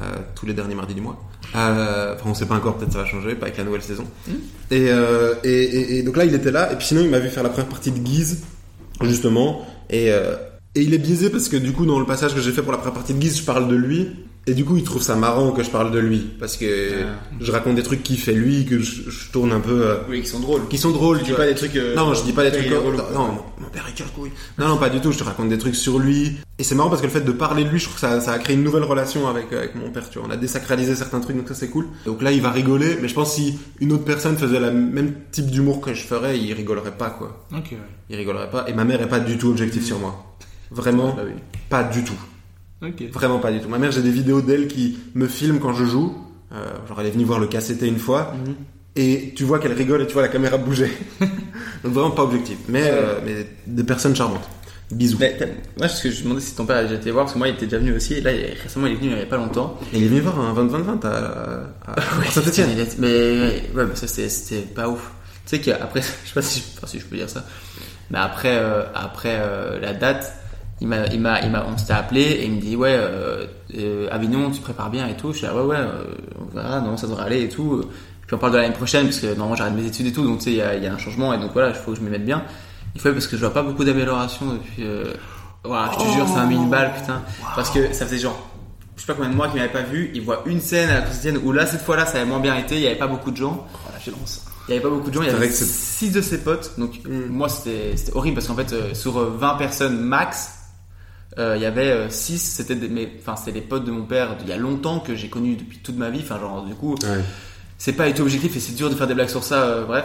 Euh, 0.00 0.04
tous 0.34 0.46
les 0.46 0.54
derniers 0.54 0.74
mardis 0.74 0.94
du 0.94 1.00
mois. 1.00 1.18
Euh, 1.56 2.14
enfin 2.14 2.30
on 2.30 2.34
sait 2.34 2.46
pas 2.46 2.54
encore, 2.54 2.76
peut-être 2.78 2.92
ça 2.92 2.98
va 2.98 3.06
changer, 3.06 3.34
pas 3.34 3.46
avec 3.46 3.58
la 3.58 3.64
nouvelle 3.64 3.82
saison. 3.82 4.04
Et, 4.70 4.86
euh, 4.88 5.34
et, 5.42 5.50
et, 5.50 5.98
et 5.98 6.02
donc 6.02 6.16
là 6.16 6.24
il 6.24 6.34
était 6.34 6.52
là 6.52 6.72
et 6.72 6.76
puis 6.76 6.86
sinon 6.86 7.02
il 7.02 7.10
m'a 7.10 7.18
vu 7.18 7.28
faire 7.28 7.42
la 7.42 7.48
première 7.48 7.68
partie 7.68 7.90
de 7.90 7.98
Guise 7.98 8.44
justement 9.02 9.66
et 9.90 10.12
euh, 10.12 10.36
et 10.76 10.82
il 10.82 10.94
est 10.94 10.98
biaisé 10.98 11.28
parce 11.28 11.48
que 11.48 11.56
du 11.56 11.72
coup 11.72 11.86
dans 11.86 11.98
le 11.98 12.06
passage 12.06 12.34
que 12.34 12.40
j'ai 12.40 12.52
fait 12.52 12.62
pour 12.62 12.70
la 12.72 12.78
première 12.78 12.94
partie 12.94 13.14
de 13.14 13.18
Guise 13.18 13.38
je 13.38 13.44
parle 13.44 13.68
de 13.68 13.74
lui 13.74 14.08
et 14.46 14.54
du 14.54 14.64
coup 14.64 14.76
il 14.78 14.84
trouve 14.84 15.02
ça 15.02 15.16
marrant 15.16 15.52
que 15.52 15.62
je 15.62 15.68
parle 15.70 15.90
de 15.92 15.98
lui 15.98 16.20
parce 16.40 16.56
que 16.56 16.64
Ah. 17.04 17.06
je 17.40 17.52
raconte 17.52 17.74
des 17.76 17.82
trucs 17.82 18.02
qu'il 18.02 18.18
fait 18.18 18.32
lui 18.32 18.64
que 18.64 18.78
je, 18.78 19.10
je 19.10 19.30
tourne 19.30 19.52
un 19.52 19.60
peu 19.60 19.86
euh, 19.86 19.96
Oui, 20.08 20.22
qui 20.22 20.28
sont 20.28 20.40
drôles. 20.40 20.66
qui 20.68 20.78
sont 20.78 20.90
drôles 20.90 21.18
Tu 21.18 21.24
dis 21.26 21.32
pas 21.32 21.46
des 21.46 21.54
trucs. 21.54 21.76
euh, 21.76 21.94
non 21.94 22.14
je 22.14 22.22
dis 22.24 22.32
pas 22.32 22.48
des 22.48 22.56
trucs 22.56 22.70
non, 22.70 22.82
mon, 23.60 23.68
père 23.68 23.86
est 23.86 24.14
couille 24.14 24.30
non 24.58 24.68
non 24.68 24.76
pas 24.78 24.88
du 24.88 25.00
tout 25.00 25.12
je 25.12 25.18
te 25.18 25.24
raconte 25.24 25.50
des 25.50 25.58
trucs 25.58 25.76
sur 25.76 25.98
lui 25.98 26.38
et 26.58 26.64
c'est 26.64 26.74
marrant 26.74 26.88
parce 26.88 27.00
que 27.02 27.06
le 27.06 27.12
fait 27.12 27.20
de 27.20 27.32
parler 27.32 27.64
de 27.64 27.68
lui 27.68 27.78
je 27.78 27.84
trouve 27.84 27.94
que 27.96 28.00
ça, 28.00 28.20
ça 28.20 28.32
a 28.32 28.38
créé 28.38 28.56
une 28.56 28.64
nouvelle 28.64 28.82
relation 28.84 29.28
avec 29.28 29.52
avec 29.52 29.74
mon 29.74 29.90
père 29.90 30.08
tu 30.10 30.18
vois 30.18 30.26
on 30.26 30.30
a 30.30 30.36
désacralisé 30.36 30.94
certains 30.94 31.20
trucs 31.20 31.36
donc 31.36 31.46
ça 31.46 31.54
c'est 31.54 31.68
cool 31.68 31.86
donc 32.06 32.22
là 32.22 32.32
il 32.32 32.40
va 32.40 32.50
rigoler 32.50 32.96
mais 33.02 33.08
je 33.08 33.14
pense 33.14 33.34
si 33.34 33.58
une 33.80 33.92
autre 33.92 34.04
personne 34.04 34.36
faisait 34.38 34.58
le 34.58 34.70
même 34.72 35.12
type 35.30 35.46
d'humour 35.50 35.80
que 35.82 35.92
je 35.94 36.02
ferais 36.02 36.38
il 36.38 36.52
rigolerait 36.54 36.96
pas 36.96 37.10
quoi 37.10 37.46
Ok, 37.52 37.72
ouais. 37.72 37.78
il 38.08 38.16
rigolerait 38.16 38.50
pas 38.50 38.64
et 38.68 38.72
ma 38.72 38.84
mère 38.84 39.00
est 39.02 39.08
pas 39.08 39.20
du 39.20 39.36
tout 39.38 39.48
objective 39.50 39.84
sur 39.84 39.98
moi 39.98 40.24
vraiment 40.72 41.12
Bah 41.14 41.22
oui. 41.26 41.32
pas 41.68 41.82
du 41.84 42.02
tout 42.04 42.14
Vraiment 43.12 43.38
pas 43.38 43.52
du 43.52 43.60
tout. 43.60 43.68
Ma 43.68 43.78
mère 43.78 43.92
j'ai 43.92 44.02
des 44.02 44.10
vidéos 44.10 44.40
d'elle 44.40 44.66
qui 44.68 44.98
me 45.14 45.26
filme 45.26 45.58
quand 45.60 45.74
je 45.74 45.84
joue. 45.84 46.16
Euh, 46.52 46.64
genre 46.88 47.00
elle 47.00 47.06
est 47.06 47.10
venue 47.10 47.24
voir 47.24 47.38
le 47.38 47.46
KCT 47.46 47.82
une 47.86 47.98
fois. 47.98 48.32
Mhm. 48.46 48.54
et 48.96 49.32
tu 49.36 49.44
vois 49.44 49.58
qu'elle 49.60 49.72
rigole 49.72 50.02
et 50.02 50.06
tu 50.06 50.14
vois 50.14 50.22
la 50.22 50.28
caméra 50.28 50.56
bouger. 50.58 50.90
Donc 51.84 51.92
vraiment 51.92 52.10
pas 52.10 52.22
objectif. 52.24 52.58
Mais 52.68 52.82
euh, 52.84 53.20
mais 53.24 53.46
des 53.66 53.84
personnes 53.84 54.16
charmantes. 54.16 54.48
Bisous. 54.90 55.18
Mais 55.20 55.36
moi, 55.78 55.86
ce 55.86 56.02
que 56.02 56.10
je 56.10 56.18
me 56.18 56.24
demandais 56.24 56.40
si 56.40 56.56
ton 56.56 56.66
père 56.66 56.78
a 56.78 56.82
déjà 56.82 56.96
été 56.96 57.12
voir, 57.12 57.24
parce 57.24 57.34
que 57.34 57.38
moi, 57.38 57.46
il 57.46 57.54
était 57.54 57.66
déjà 57.66 57.78
venu 57.78 57.94
aussi. 57.94 58.14
Et 58.14 58.20
là, 58.22 58.32
il- 58.32 58.54
récemment, 58.60 58.88
il 58.88 58.94
est 58.94 58.96
venu 58.96 59.10
il 59.12 59.18
y 59.18 59.22
a 59.22 59.26
pas 59.26 59.36
longtemps. 59.36 59.78
et 59.92 59.98
il 59.98 60.02
est 60.04 60.08
venu 60.08 60.18
voir 60.20 60.40
un 60.40 60.52
20-20-20 60.52 61.06
à, 61.06 61.92
à 61.92 62.24
Saint-Etienne 62.32 62.70
Il 62.72 62.80
est- 62.80 62.98
Mais 62.98 63.62
ouais, 63.72 63.86
mais 63.86 63.94
ça, 63.94 64.08
c'était 64.08 64.28
c'était 64.28 64.62
pas 64.62 64.88
ouf. 64.88 65.12
Tu 65.46 65.50
sais 65.56 65.60
qu'après, 65.60 66.00
je 66.24 66.28
sais 66.28 66.34
pas 66.34 66.42
si, 66.42 66.58
je- 66.58 66.76
enfin, 66.78 66.88
si 66.88 66.98
je 66.98 67.04
peux 67.06 67.16
dire 67.16 67.30
ça, 67.30 67.46
mais 68.10 68.18
après, 68.18 68.56
euh, 68.56 68.82
après 68.92 69.36
euh, 69.40 69.78
la 69.78 69.92
date, 69.94 70.32
il 70.80 70.88
m'a, 70.88 71.06
il 71.08 71.20
m'a, 71.20 71.40
il 71.42 71.50
m'a, 71.50 71.64
on 71.66 71.76
s'était 71.76 71.92
appelé 71.92 72.22
et 72.22 72.44
il 72.46 72.52
me 72.52 72.60
dit 72.60 72.74
ouais, 72.76 72.94
euh, 72.94 73.46
euh, 73.76 74.08
Avignon, 74.10 74.50
tu 74.50 74.60
prépares 74.60 74.90
bien 74.90 75.06
et 75.08 75.14
tout. 75.16 75.32
Je 75.32 75.38
suis 75.38 75.46
là 75.46 75.54
ouais 75.54 75.62
ouais, 75.62 75.76
euh, 75.76 76.04
verra, 76.54 76.80
non, 76.80 76.96
ça 76.96 77.06
devrait 77.06 77.24
aller 77.24 77.42
et 77.42 77.48
tout. 77.48 77.82
Puis 78.26 78.34
on 78.34 78.38
parle 78.38 78.52
de 78.52 78.58
l'année 78.58 78.72
prochaine 78.74 79.04
parce 79.06 79.18
que 79.18 79.26
normalement 79.26 79.56
j'arrête 79.56 79.74
mes 79.74 79.86
études 79.86 80.06
et 80.06 80.12
tout, 80.12 80.24
donc 80.24 80.38
tu 80.38 80.44
sais, 80.44 80.50
il 80.52 80.56
y 80.56 80.62
a, 80.62 80.74
il 80.76 80.82
y 80.82 80.86
a 80.86 80.92
un 80.94 80.98
changement 80.98 81.34
et 81.34 81.38
donc 81.38 81.52
voilà, 81.52 81.68
il 81.70 81.74
faut 81.74 81.90
que 81.92 81.98
je 81.98 82.02
m'y 82.02 82.10
mette 82.10 82.24
bien. 82.24 82.42
Il 82.94 83.00
faut 83.00 83.12
parce 83.12 83.26
que 83.26 83.36
je 83.36 83.40
vois 83.40 83.52
pas 83.52 83.62
beaucoup 83.62 83.84
d'amélioration 83.84 84.46
depuis. 84.54 84.84
Euh... 84.84 85.12
Voilà, 85.62 85.90
je 85.92 85.98
te 85.98 86.10
jure, 86.12 86.26
c'est 86.26 86.38
un 86.40 86.46
mille 86.46 86.68
balles, 86.70 86.92
putain. 86.98 87.20
Parce 87.54 87.68
que 87.70 87.92
ça 87.92 88.06
faisait 88.06 88.18
genre 88.18 88.46
je 88.96 89.02
sais 89.02 89.06
pas 89.06 89.14
combien 89.14 89.30
de 89.30 89.34
mois 89.36 89.48
qu'il 89.48 89.58
m'avait 89.58 89.72
pas 89.72 89.80
vu, 89.82 90.10
il 90.14 90.20
voit 90.22 90.42
une 90.44 90.60
scène 90.60 90.90
à 90.90 90.94
la 90.96 91.00
quotidienne 91.02 91.38
où 91.42 91.52
là 91.52 91.66
cette 91.66 91.80
fois-là 91.80 92.04
ça 92.04 92.18
avait 92.18 92.26
moins 92.26 92.40
bien 92.40 92.54
été, 92.56 92.74
il 92.76 92.82
y 92.82 92.86
avait 92.86 92.96
pas 92.96 93.06
beaucoup 93.06 93.30
de 93.30 93.36
gens. 93.36 93.66
Oh, 93.74 93.78
la 93.92 93.98
violence. 93.98 94.44
Il 94.68 94.72
y 94.72 94.74
avait 94.74 94.82
pas 94.82 94.90
beaucoup 94.90 95.08
de 95.08 95.14
gens, 95.14 95.22
il 95.22 95.28
y 95.28 95.30
avait 95.30 95.48
que 95.48 95.54
c'est- 95.54 95.64
6 95.64 96.10
de 96.12 96.20
ses 96.20 96.38
potes. 96.38 96.72
Donc 96.78 97.00
moi 97.06 97.48
c'était 97.48 97.96
c'était 97.96 98.14
horrible 98.16 98.34
parce 98.36 98.46
qu'en 98.46 98.54
fait 98.56 98.72
euh, 98.72 98.92
sur 98.94 99.18
euh, 99.18 99.34
20 99.38 99.54
personnes 99.54 99.98
max, 100.00 100.50
euh, 100.50 100.59
il 101.38 101.62
y 101.62 101.66
avait 101.66 102.10
6 102.10 102.38
c'était 102.38 102.74
des 102.74 102.88
mes 102.88 103.08
enfin 103.20 103.36
c'était 103.36 103.52
les 103.58 103.64
potes 103.64 103.84
de 103.84 103.90
mon 103.90 104.02
père 104.02 104.36
d'il 104.36 104.48
y 104.48 104.52
a 104.52 104.56
longtemps 104.56 104.98
que 105.00 105.14
j'ai 105.14 105.28
connu 105.28 105.54
depuis 105.56 105.78
toute 105.78 105.96
ma 105.96 106.10
vie, 106.10 106.20
enfin 106.22 106.38
genre 106.40 106.64
du 106.64 106.74
coup 106.74 106.94
Ouais. 107.04 107.20
c'est 107.78 107.92
pas 107.92 108.08
été 108.08 108.20
objectif 108.20 108.56
et 108.56 108.60
c'est 108.60 108.74
dur 108.74 108.90
de 108.90 108.94
faire 108.94 109.06
des 109.06 109.14
blagues 109.14 109.28
sur 109.28 109.44
ça 109.44 109.62
euh, 109.62 109.84
bref. 109.84 110.04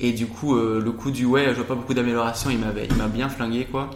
Et 0.00 0.12
du 0.12 0.26
coup 0.26 0.56
euh, 0.56 0.80
le 0.84 0.90
coup 0.92 1.10
du 1.10 1.24
ouais, 1.24 1.46
je 1.50 1.54
vois 1.54 1.66
pas 1.66 1.74
beaucoup 1.74 1.94
d'amélioration, 1.94 2.50
il 2.50 2.58
m'avait 2.58 2.86
il 2.90 2.96
m'a 2.96 3.08
bien 3.08 3.28
flingué 3.28 3.66
quoi. 3.70 3.90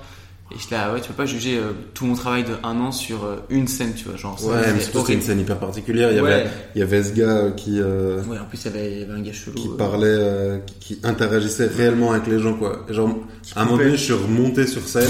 Et 0.51 0.59
j'étais 0.61 0.75
là, 0.75 0.93
ouais, 0.93 1.01
tu 1.01 1.09
peux 1.09 1.15
pas 1.15 1.25
juger 1.25 1.57
euh, 1.57 1.73
tout 1.95 2.05
mon 2.05 2.15
travail 2.15 2.45
de 2.45 2.51
un 2.63 2.79
an 2.79 2.93
sur 2.93 3.25
euh, 3.25 3.37
une 3.49 3.67
scène, 3.67 3.95
tu 3.95 4.05
vois, 4.05 4.17
genre 4.19 4.39
ça, 4.39 4.49
Ouais, 4.49 4.57
mais 4.75 4.81
c'est 4.81 4.91
surtout 4.91 4.99
c'était 5.01 5.15
une 5.15 5.23
scène 5.23 5.41
hyper 5.41 5.59
particulière. 5.59 6.11
Il 6.13 6.19
y 6.19 6.21
Ouais. 6.21 6.33
avait, 6.33 6.47
il 6.75 6.79
y 6.81 6.83
avait 6.83 7.03
ce 7.03 7.13
gars 7.15 7.37
euh, 7.39 7.51
qui, 7.53 7.81
euh, 7.81 8.23
Ouais, 8.25 8.39
en 8.39 8.45
plus 8.45 8.61
il 8.63 8.67
y 8.67 8.69
avait, 8.69 8.93
il 8.93 8.99
y 8.99 9.03
avait 9.03 9.15
un 9.15 9.23
gars 9.23 9.33
chelou. 9.33 9.55
qui 9.55 9.69
euh, 9.69 9.77
parlait, 9.79 10.07
euh, 10.09 10.59
qui, 10.67 10.97
qui 10.97 11.01
interagissait 11.05 11.69
réellement 11.69 12.13
avec 12.13 12.27
les 12.27 12.39
gens, 12.39 12.53
quoi. 12.55 12.85
Et 12.91 12.93
Genre, 12.93 13.09
à 13.57 13.63
un 13.63 13.65
moment 13.65 13.79
donné, 13.79 13.93
je 13.93 13.97
suis 14.03 14.13
remonté 14.13 14.67
sur 14.67 14.87
scène, 14.87 15.09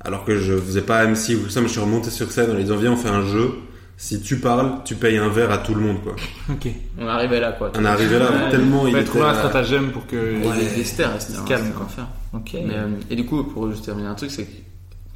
alors 0.00 0.24
que 0.24 0.38
je 0.38 0.56
faisais 0.56 0.82
pas 0.82 1.04
MC 1.06 1.34
ou 1.36 1.44
tout 1.44 1.50
ça, 1.50 1.60
mais 1.60 1.66
je 1.68 1.72
suis 1.72 1.80
remonté 1.80 2.10
sur 2.10 2.30
scène 2.32 2.50
en 2.50 2.54
lui 2.54 2.62
disant, 2.64 2.76
viens, 2.76 2.92
on 2.92 2.96
fait 2.96 3.08
un 3.08 3.26
jeu. 3.26 3.52
Si 3.96 4.22
tu 4.22 4.38
parles, 4.38 4.76
tu 4.86 4.94
payes 4.94 5.18
un 5.18 5.28
verre 5.28 5.50
à 5.50 5.58
tout 5.58 5.74
le 5.74 5.82
monde, 5.82 6.02
quoi. 6.02 6.16
Ok. 6.50 6.68
On 6.98 7.06
arrivait 7.06 7.38
là 7.38 7.52
quoi. 7.52 7.70
On 7.76 7.84
est 7.84 7.88
arrivé 7.88 8.18
là, 8.18 8.30
Ouais. 8.30 8.50
tellement 8.50 8.86
il 8.86 8.92
Fallait 8.92 9.02
était 9.02 9.10
trouver 9.10 9.26
un 9.26 9.34
stratagème 9.34 9.90
pour 9.92 10.06
que. 10.06 10.16
Et 10.16 10.58
des, 10.58 10.74
des 10.76 10.84
stères, 10.84 11.10
c'était 11.20 11.38
un- 11.38 11.44
Calme, 11.44 11.64
c'était 11.64 11.74
un 11.74 11.78
quoi. 11.78 11.86
enfer. 11.86 12.06
Ok. 12.32 12.50
Mais, 12.54 12.74
euh, 12.76 12.88
et 13.10 13.16
du 13.16 13.26
coup, 13.26 13.44
pour 13.44 13.70
juste 13.70 13.84
terminer 13.84 14.08
un 14.08 14.14
truc, 14.14 14.30
c'est 14.30 14.44
que 14.46 14.50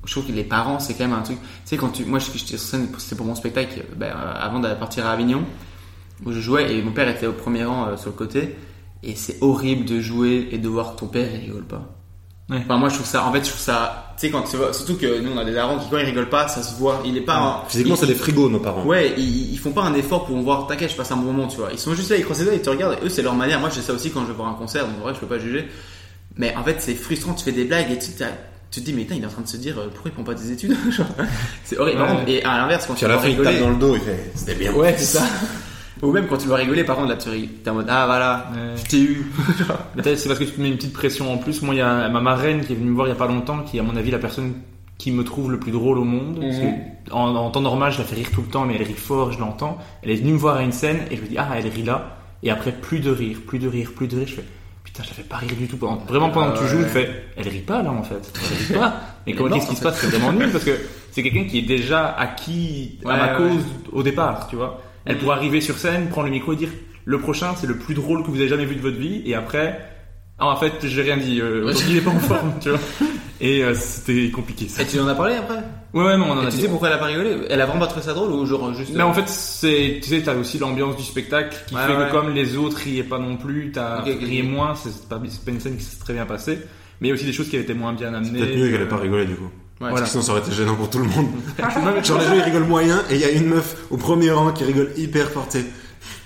je 0.05 0.11
trouve 0.13 0.27
que 0.27 0.33
les 0.33 0.45
parents, 0.45 0.79
c'est 0.81 0.93
quand 0.93 1.09
même 1.09 1.17
un 1.19 1.23
truc. 1.23 1.39
Tu 1.41 1.47
sais, 1.65 1.77
quand 1.79 1.89
tu, 1.89 2.05
moi, 2.05 2.19
je- 2.19 2.27
j'étais 2.35 2.59
sur 2.59 2.59
scène, 2.59 2.89
c'était 2.99 3.17
pour 3.17 3.25
mon 3.25 3.35
spectacle, 3.35 3.85
ben, 3.97 4.09
euh, 4.09 4.33
avant 4.39 4.61
d'aller 4.61 4.79
partir 4.79 5.07
à 5.07 5.13
Avignon, 5.13 5.45
où 6.27 6.33
je 6.33 6.41
jouais, 6.41 6.75
et 6.77 6.83
mon 6.83 6.93
père 6.93 7.09
était 7.09 7.27
au 7.27 7.33
premier 7.33 7.65
rang 7.65 7.87
euh, 7.89 7.97
sur 7.97 8.11
le 8.11 8.17
côté, 8.17 8.55
et 9.03 9.15
c'est 9.17 9.39
horrible 9.41 9.87
de 9.87 10.03
jouer 10.03 10.49
et 10.53 10.59
de 10.59 10.69
voir 10.69 10.95
que 10.95 11.01
ton 11.01 11.07
père, 11.07 11.29
il 11.35 11.41
rigole 11.47 11.65
pas. 11.65 11.94
Ouais. 12.51 12.59
Enfin, 12.63 12.77
moi, 12.77 12.89
je 12.91 12.95
trouve 12.97 13.07
ça, 13.07 13.25
en 13.27 13.33
fait, 13.33 13.43
je 13.43 13.49
trouve 13.49 13.61
ça, 13.61 14.13
tu 14.19 14.27
sais, 14.27 14.31
quand 14.31 14.43
tu 14.43 14.57
vois, 14.59 14.73
surtout 14.75 14.97
que 14.97 15.19
nous, 15.21 15.31
on 15.33 15.39
a 15.39 15.45
des 15.47 15.53
darons 15.55 15.79
qui, 15.79 15.89
quand 15.89 15.97
ils 15.97 16.05
rigolent 16.05 16.29
pas, 16.29 16.47
ça 16.47 16.63
se 16.63 16.75
voit, 16.77 17.01
il 17.07 17.17
est 17.17 17.23
pas, 17.23 17.37
un- 17.37 17.69
Physiquement, 17.69 17.97
c'est 17.97 18.07
des 18.07 18.15
frigos, 18.15 18.51
nos 18.51 18.59
parents. 18.61 18.85
Ouais, 18.85 19.15
ils, 19.17 19.53
ils 19.55 19.59
font 19.59 19.73
pas 19.73 19.83
un 19.83 19.95
effort 19.95 20.27
pour 20.27 20.37
voir, 20.39 20.67
t'inquiète, 20.67 20.91
je 20.91 20.97
passe 20.97 21.11
un 21.11 21.17
bon 21.17 21.33
moment, 21.33 21.49
tu 21.49 21.57
vois. 21.57 21.71
Ils 21.73 21.79
sont 21.79 21.95
juste 21.95 22.11
là, 22.11 22.17
ils 22.19 22.23
croisent 22.25 22.41
les 22.41 22.45
doigts, 22.45 22.55
ils 22.55 22.61
te 22.63 22.69
regardent, 22.69 22.99
et 23.03 23.07
eux, 23.07 23.09
c'est 23.09 23.23
leur 23.23 23.35
manière. 23.35 23.61
Moi, 23.61 23.71
j'ai 23.75 23.81
ça 23.81 23.95
aussi 23.95 24.11
quand 24.11 24.21
je 24.23 24.27
vais 24.27 24.33
voir 24.35 24.49
un 24.51 24.55
concert, 24.55 24.85
donc 24.87 24.97
en 25.01 25.05
vrai, 25.05 25.15
je 25.15 25.21
peux 25.21 25.27
pas 25.27 25.39
juger. 25.39 25.67
Mais 26.37 26.55
en 26.57 26.63
fait, 26.65 26.77
c'est 26.81 26.95
frustrant, 26.95 27.33
tu 27.33 27.45
fais 27.45 27.53
des 27.53 27.65
blagues 27.65 27.91
et 27.91 27.99
tu, 27.99 28.11
tu 28.71 28.81
te 28.81 28.85
dis, 28.85 28.93
mais 28.93 29.03
putain, 29.05 29.15
il 29.15 29.23
est 29.23 29.27
en 29.27 29.31
train 29.31 29.43
de 29.43 29.49
se 29.49 29.57
dire, 29.57 29.79
euh, 29.79 29.89
pourquoi 29.91 30.11
il 30.11 30.15
prend 30.15 30.25
pas 30.25 30.35
des 30.35 30.53
études 30.53 30.77
C'est 31.65 31.79
horrible. 31.79 32.03
Ouais. 32.03 32.25
Et 32.31 32.45
à 32.45 32.59
l'inverse, 32.59 32.85
quand 32.87 32.95
tu 32.95 33.07
vas 33.07 33.17
rigoler. 33.19 33.59
dans 33.59 33.71
le 33.71 33.77
dos, 33.77 33.95
il 33.95 34.03
fait, 34.03 34.33
c'était 34.35 34.55
bien. 34.55 34.73
Ouais, 34.75 34.95
c'est 34.99 35.19
ça. 35.19 35.23
Ou 36.03 36.11
même 36.13 36.27
quand 36.27 36.37
tu 36.39 36.49
vas 36.49 36.57
rigoler, 36.57 36.85
par 36.85 36.97
contre, 36.97 37.09
là, 37.11 37.17
tu 37.17 37.31
t'es 37.49 37.71
en 37.71 37.75
mode, 37.75 37.87
ah 37.89 38.07
voilà, 38.07 38.47
Ouais. 38.53 38.73
je 38.77 38.83
t'ai 38.91 39.01
eu. 39.01 39.31
Peut-être 39.95 40.19
c'est 40.19 40.29
parce 40.29 40.39
que 40.41 40.45
tu 40.45 40.51
te 40.53 40.61
mets 40.61 40.69
une 40.69 40.77
petite 40.77 40.93
pression 40.93 41.33
en 41.33 41.39
plus. 41.39 41.63
Moi, 41.63 41.75
il 41.75 41.79
y 41.79 41.81
a 41.81 42.09
ma 42.09 42.21
marraine 42.21 42.65
qui 42.65 42.73
est 42.73 42.77
venue 42.77 42.91
me 42.91 42.95
voir 42.95 43.07
il 43.07 43.11
y 43.11 43.13
a 43.13 43.17
pas 43.17 43.27
longtemps, 43.29 43.59
qui 43.61 43.77
est 43.77 43.81
à 43.81 43.83
mon 43.85 43.97
avis 43.97 44.11
la 44.11 44.19
personne 44.19 44.55
qui 44.99 45.11
me 45.13 45.25
trouve 45.25 45.51
le 45.51 45.59
plus 45.59 45.73
drôle 45.73 45.99
au 45.99 46.05
monde. 46.05 46.41
Parce 46.41 46.57
Mhm. 46.57 46.63
que 47.07 47.13
en, 47.13 47.35
en 47.37 47.51
temps 47.51 47.61
normal, 47.61 47.93
je 47.93 47.99
la 47.99 48.05
fais 48.05 48.17
rire 48.17 48.29
tout 48.33 48.43
le 48.43 48.49
temps, 48.49 48.65
mais 48.67 48.75
elle 48.77 48.83
rit 48.83 48.93
fort, 48.95 49.33
je 49.33 49.39
l'entends. 49.39 49.79
Elle 50.03 50.11
est 50.11 50.17
venue 50.17 50.33
me 50.33 50.39
voir 50.39 50.57
à 50.57 50.63
une 50.63 50.73
scène 50.73 50.99
et 51.11 51.17
je 51.17 51.23
me 51.23 51.27
dis 51.27 51.39
ah 51.39 51.49
elle 51.57 51.69
rit 51.69 51.83
là. 51.85 52.17
Et 52.43 52.51
après 52.51 52.73
plus 52.73 52.99
de 53.01 53.11
rire, 53.11 53.39
plus 53.47 53.59
de 53.59 53.69
rire, 53.69 53.93
plus 53.95 54.07
de 54.09 54.17
rire. 54.17 54.27
Je 54.29 54.35
fais 54.35 54.45
putain, 54.85 55.03
je 55.05 55.09
la 55.09 55.15
fais 55.15 55.23
pas 55.23 55.37
rire 55.37 55.51
du 55.59 55.67
tout. 55.69 55.77
Pendant, 55.79 55.97
vraiment 56.07 56.31
pendant 56.31 56.53
que 56.53 56.59
tu 56.59 56.67
joues, 56.67 56.81
je 56.83 56.89
fais 56.89 57.09
elle 57.37 57.49
rit 57.49 57.61
pas 57.61 57.83
là 57.83 57.91
en 57.93 58.03
fait. 58.03 58.33
Elle 58.35 58.67
rit 58.67 58.81
pas. 58.81 58.95
Mais 59.27 59.33
qu'est-ce 59.35 59.69
qui 59.71 59.77
se 59.77 59.83
passe? 59.83 59.99
C'est 60.01 60.09
vraiment 60.09 60.33
nul 60.33 60.51
parce 60.51 60.65
que 60.65 60.73
c'est 61.13 61.23
quelqu'un 61.23 61.45
qui 61.45 61.59
est 61.59 61.63
déjà 61.63 62.09
acquis 62.19 62.99
à 63.07 63.17
ma 63.17 63.33
ouais. 63.33 63.37
cause 63.39 63.65
au 63.93 64.03
départ, 64.03 64.47
tu 64.49 64.57
vois. 64.57 64.81
Elle 65.07 65.19
pourrait 65.19 65.37
arriver 65.37 65.61
sur 65.61 65.77
scène, 65.79 66.09
prendre 66.09 66.27
le 66.29 66.33
micro 66.33 66.53
et 66.53 66.57
dire 66.57 66.71
le 67.07 67.19
prochain 67.19 67.55
c'est 67.61 67.67
le 67.67 67.77
plus 67.77 67.95
drôle 67.95 68.23
que 68.23 68.29
vous 68.29 68.37
avez 68.41 68.49
jamais 68.49 68.65
vu 68.65 68.77
de 68.77 68.81
votre 68.81 68.97
vie 68.97 69.23
et 69.27 69.35
après 69.35 69.79
Ah, 70.39 70.47
en 70.49 70.57
fait, 70.57 70.73
j'ai 70.83 71.03
rien 71.03 71.17
dit. 71.17 71.41
Euh, 71.41 71.65
aujourd'hui, 71.65 71.91
il 71.91 71.97
est 71.99 72.01
pas 72.01 72.11
en 72.11 72.19
forme, 72.19 72.53
tu 72.61 72.71
vois. 72.71 72.79
Et 73.41 73.63
euh, 73.63 73.75
c'était 73.75 74.31
compliqué 74.31 74.69
ça. 74.69 74.83
Et 74.83 74.87
tu 74.87 74.99
en 74.99 75.07
as 75.07 75.15
parlé 75.15 75.35
après? 75.35 75.59
Ouais, 75.93 76.05
ouais, 76.05 76.17
mais 76.17 76.25
on 76.25 76.33
en 76.33 76.43
Et 76.43 76.47
a 76.47 76.51
tu 76.51 76.57
dit. 76.57 76.63
sais 76.63 76.69
pourquoi 76.69 76.89
elle 76.89 76.95
a 76.95 76.99
pas 76.99 77.05
rigolé? 77.07 77.37
Elle 77.51 77.61
a 77.61 77.67
vraiment 77.67 77.81
pas 77.81 77.87
trouvé 77.89 78.05
ça 78.07 78.15
drôle 78.15 78.31
ou 78.33 78.47
genre 78.47 78.73
juste. 78.75 78.93
Mais 78.95 79.03
en 79.03 79.13
fait, 79.13 79.29
c'est, 79.29 80.01
tu 80.03 80.09
sais, 80.09 80.23
t'as 80.23 80.35
aussi 80.35 80.59
l'ambiance 80.59 80.97
du 80.97 81.03
spectacle 81.05 81.57
qui 81.69 81.75
Ouais, 81.75 81.83
fait 81.87 81.95
ouais. 81.97 82.07
que 82.07 82.11
comme 82.11 82.31
les 82.33 82.57
autres 82.57 82.79
riaient 82.79 83.03
pas 83.05 83.19
non 83.19 83.37
plus, 83.37 83.71
t'as 83.73 84.01
Ok, 84.01 84.09
ok, 84.09 84.21
rié 84.23 84.43
moins, 84.43 84.75
c'est 84.75 85.09
pas, 85.09 85.21
c'est 85.29 85.45
pas 85.45 85.51
une 85.51 85.61
scène 85.61 85.77
qui 85.77 85.85
s'est 85.85 85.99
très 86.01 86.15
bien 86.15 86.27
passée. 86.27 86.59
Mais 87.01 87.09
il 87.09 87.11
y 87.11 87.13
a 87.13 87.15
aussi 87.15 87.27
des 87.27 87.33
choses 87.33 87.49
qui 87.49 87.57
avaient 87.57 87.65
été 87.65 87.75
moins 87.75 87.93
bien 87.93 88.15
amenées. 88.15 88.39
Peut-être 88.41 88.57
mieux 88.57 88.71
qu'elle 88.71 88.83
ait 88.83 88.89
pas 88.89 88.97
rigolé 88.97 89.27
du 89.27 89.35
coup. 89.35 89.51
Ouais, 89.81 89.89
Parce 89.91 90.03
que 90.03 90.07
sinon 90.09 90.23
ça 90.23 90.33
aurait 90.33 90.41
été 90.41 90.53
gênant 90.53 90.77
pour 90.77 90.89
tout 90.89 90.99
le 90.99 91.05
monde. 91.07 91.27
Genre 92.05 92.19
les 92.19 92.27
gens 92.27 92.35
ils 92.35 92.43
rigolent 92.43 92.65
moyen 92.67 93.03
et 93.11 93.15
il 93.17 93.21
y 93.21 93.25
a 93.25 93.31
une 93.31 93.47
meuf 93.49 93.77
au 93.91 93.97
premier 93.97 94.31
rang 94.31 94.53
qui 94.53 94.65
rigole 94.65 94.91
hyper 94.97 95.29
fort. 95.31 95.47
tu 95.51 95.59
sais. 95.61 95.67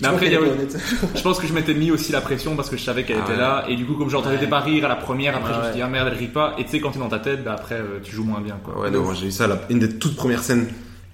Mais 0.01 0.09
après, 0.09 0.27
il 0.27 0.33
y 0.33 0.37
a- 0.37 0.41
je 1.15 1.23
pense 1.23 1.39
que 1.41 1.47
je 1.47 1.53
m'étais 1.53 1.75
mis 1.75 1.91
aussi 1.91 2.13
la 2.13 2.21
pression 2.21 2.55
parce 2.57 2.69
que 2.69 2.77
je 2.77 2.85
savais 2.85 3.05
qu'elle 3.05 3.17
Ah 3.21 3.25
était 3.25 3.33
ouais. 3.33 3.39
là. 3.39 3.65
Et 3.69 3.75
du 3.77 3.85
coup, 3.87 3.95
comme 3.95 4.11
j'entendais 4.11 4.39
Ouais. 4.39 4.47
pas 4.47 4.61
rire 4.61 4.85
à 4.85 4.89
la 4.89 4.97
première, 4.97 5.35
après, 5.37 5.53
je 5.55 5.59
me 5.59 5.65
suis 5.65 5.75
dit, 5.75 5.83
ah 5.83 5.89
merde, 5.89 6.09
elle 6.13 6.19
rit 6.19 6.29
pas. 6.29 6.55
Et 6.59 6.65
tu 6.65 6.71
sais, 6.73 6.81
quand 6.81 6.91
t'es 6.93 6.99
dans 6.99 7.09
ta 7.09 7.19
tête, 7.21 7.43
bah 7.43 7.55
après, 7.59 7.77
euh, 7.77 7.99
tu 8.03 8.15
joues 8.15 8.23
moins 8.25 8.41
bien, 8.41 8.59
quoi. 8.63 8.79
Ouais, 8.81 8.91
non, 8.91 9.03
moi, 9.03 9.15
j'ai 9.15 9.27
eu 9.29 9.31
ça. 9.33 9.47
la- 9.47 9.61
une 9.71 9.79
des 9.81 9.99
toutes 9.99 10.15
premières 10.17 10.43
scènes 10.43 10.69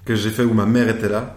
que 0.05 0.14
j'ai 0.14 0.30
fait 0.30 0.43
où 0.45 0.53
ma 0.55 0.66
mère 0.66 0.89
était 0.89 1.09
là. 1.09 1.37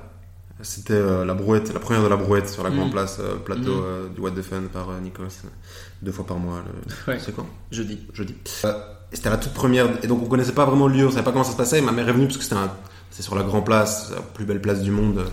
C'était 0.62 0.93
euh, 0.93 1.24
la 1.24 1.36
brouette, 1.36 1.72
la 1.74 1.80
première 1.80 2.02
de 2.04 2.08
la 2.08 2.16
brouette 2.18 2.50
sur 2.50 2.64
la 2.64 2.70
grande 2.72 2.88
Mhm. 2.88 2.91
place, 2.91 3.18
euh, 3.22 3.36
plateau 3.36 3.84
euh, 3.84 4.10
du 4.10 4.20
What 4.20 4.32
the 4.32 4.41
Fun 4.41 4.64
par 4.74 4.89
euh, 4.89 5.00
Nikos. 5.02 5.24
Deux 6.02 6.12
fois 6.12 6.26
par 6.26 6.38
mois. 6.39 6.64
Le... 6.66 7.14
Ouais. 7.14 7.20
C'est 7.24 7.36
quand? 7.36 7.45
Jeudi. 7.72 8.00
Jeudi. 8.14 8.36
Et 9.12 9.16
c'était 9.16 9.30
la 9.30 9.38
toute 9.38 9.53
première. 9.53 9.88
Et 10.03 10.08
donc 10.08 10.22
on 10.24 10.26
connaissait 10.26 10.51
pas 10.53 10.66
vraiment 10.66 10.88
le 10.88 10.93
lieu, 10.95 11.08
on 11.08 11.12
savait 11.12 11.24
pas 11.24 11.32
comment 11.32 11.43
ça 11.43 11.51
se 11.53 11.58
passait. 11.58 11.78
Et 11.80 11.82
ma 11.82 11.91
mère 11.91 12.08
est 12.10 12.14
venue 12.14 12.26
parce 12.26 12.38
que 12.38 12.43
c'était 12.43 12.55
un... 12.55 12.72
c'est 13.10 13.24
sur 13.24 13.36
la 13.36 13.43
grande 13.43 13.66
place, 13.66 14.12
la 14.14 14.22
plus 14.22 14.45
belle 14.45 14.62
place 14.62 14.82
du 14.82 14.91
monde. 14.91 15.20
euh, 15.20 15.26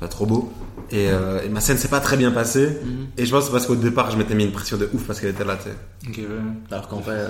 Pas 0.00 0.08
trop 0.08 0.26
beau. 0.26 0.52
Et, 0.90 1.08
euh, 1.10 1.40
et 1.44 1.48
ma 1.48 1.60
scène 1.60 1.76
s'est 1.78 1.88
pas 1.88 2.00
très 2.00 2.16
bien 2.16 2.30
passée. 2.32 2.78
Mhm. 2.84 3.06
Et 3.18 3.26
je 3.26 3.30
pense 3.30 3.40
que 3.42 3.46
c'est 3.46 3.52
parce 3.52 3.66
qu'au 3.66 3.76
départ 3.76 4.10
je 4.10 4.16
m'étais 4.16 4.34
mis 4.34 4.44
une 4.44 4.52
pression 4.52 4.76
de 4.76 4.88
ouf 4.92 5.04
parce 5.06 5.20
qu'elle 5.20 5.30
était 5.30 5.44
là, 5.44 5.56
tu 5.56 5.64
sais. 5.70 6.08
Ok, 6.08 6.16
ouais. 6.18 6.36
Alors 6.70 6.88
qu'en 6.88 7.00
vrai. 7.00 7.14
euh, 7.16 7.28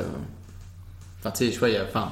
Enfin, 1.21 1.33
tu 1.33 1.45
sais, 1.47 1.53
je 1.53 1.59
vois, 1.59 1.69
il 1.69 1.75
y 1.75 1.77
a. 1.77 1.85
Enfin. 1.85 2.09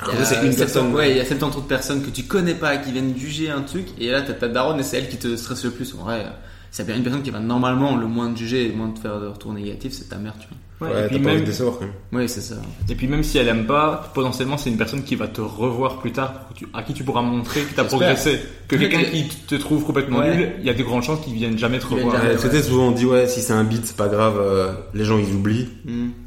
Alors, 0.00 0.12
il 0.14 0.16
y 0.16 0.18
en 0.18 0.20
a 0.20 0.24
vrai, 0.24 0.34
c'est 0.34 0.46
une 0.46 0.52
70 0.52 0.56
personne. 0.56 0.92
Ouais, 0.94 1.10
il 1.12 1.16
y 1.16 1.20
a 1.20 1.24
70 1.24 1.56
autres 1.56 1.66
personnes 1.66 2.02
que 2.02 2.10
tu 2.10 2.24
connais 2.24 2.54
pas 2.54 2.76
qui 2.76 2.92
viennent 2.92 3.16
juger 3.16 3.48
un 3.50 3.62
truc. 3.62 3.86
Et 3.98 4.10
là, 4.10 4.20
t'as 4.22 4.34
ta 4.34 4.48
daronne 4.48 4.80
et 4.80 4.82
c'est 4.82 4.98
elle 4.98 5.08
qui 5.08 5.16
te 5.16 5.34
stresse 5.36 5.64
le 5.64 5.70
plus. 5.70 5.94
En 5.94 6.04
vrai, 6.04 6.26
c'est 6.70 6.84
bien 6.84 6.96
une 6.96 7.04
personne 7.04 7.22
qui 7.22 7.30
va 7.30 7.38
normalement 7.38 7.96
le 7.96 8.06
moins 8.06 8.30
te 8.32 8.38
juger 8.38 8.66
et 8.66 8.68
le 8.68 8.74
moins 8.74 8.90
te 8.90 8.98
faire 8.98 9.18
de 9.20 9.28
retour 9.28 9.52
négatif, 9.54 9.92
c'est 9.94 10.08
ta 10.10 10.16
mère, 10.16 10.34
tu 10.38 10.48
vois. 10.48 10.56
Ouais, 10.80 10.88
Ouais, 10.88 11.04
et, 11.04 11.06
puis 11.06 11.16
envie 11.16 11.24
même, 11.26 11.40
de 11.40 11.44
décevoir 11.44 11.76
quand 11.76 11.84
même. 11.84 11.94
Oui, 12.12 12.28
c'est 12.28 12.40
ça. 12.40 12.56
et 12.88 12.94
puis 12.96 13.06
même 13.06 13.22
si 13.22 13.38
elle 13.38 13.46
aime 13.48 13.64
pas, 13.64 14.10
potentiellement 14.12 14.58
c'est 14.58 14.70
une 14.70 14.76
personne 14.76 15.04
qui 15.04 15.14
va 15.14 15.28
te 15.28 15.40
revoir 15.40 15.98
plus 16.00 16.10
tard, 16.10 16.32
pour 16.34 16.48
que 16.48 16.54
tu- 16.54 16.66
à 16.74 16.82
qui 16.82 16.92
tu 16.94 17.04
pourras 17.04 17.22
montrer 17.22 17.60
que 17.60 17.74
t'as 17.74 17.82
J'espère. 17.82 17.98
progressé. 18.00 18.40
Que 18.66 18.74
quelqu'un 18.76 19.04
qui 19.04 19.24
te 19.28 19.54
trouve 19.54 19.84
complètement 19.84 20.18
Ouais. 20.18 20.36
nul, 20.36 20.52
il 20.58 20.64
y 20.66 20.70
a 20.70 20.74
de 20.74 20.82
grandes 20.82 21.04
chances 21.04 21.20
qu'il 21.20 21.34
vienne 21.34 21.56
jamais 21.56 21.78
te 21.78 21.86
revoir. 21.86 22.14
Ouais, 22.22 22.36
C'était 22.38 22.62
souvent 22.62 22.90
dit 22.90 23.06
ouais 23.06 23.28
si 23.28 23.40
c'est 23.40 23.52
un 23.52 23.62
beat 23.64 23.86
c'est 23.86 23.96
pas 23.96 24.08
grave, 24.08 24.36
euh, 24.40 24.72
les 24.94 25.04
gens 25.04 25.16
ils 25.18 25.32
oublient. 25.32 25.68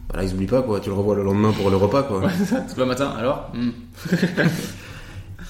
Voilà 0.10 0.26
ils 0.28 0.34
oublient 0.34 0.48
pas 0.48 0.62
quoi, 0.62 0.80
tu 0.80 0.88
le 0.90 0.96
revois 0.96 1.16
le 1.16 1.24
lendemain 1.24 1.52
pour 1.52 1.70
le 1.70 1.76
repas 1.76 2.04
quoi. 2.04 2.22
Tout 2.22 2.80
le 2.80 2.86
matin, 2.86 3.14
alors? 3.20 3.52
Hmm. 3.54 3.72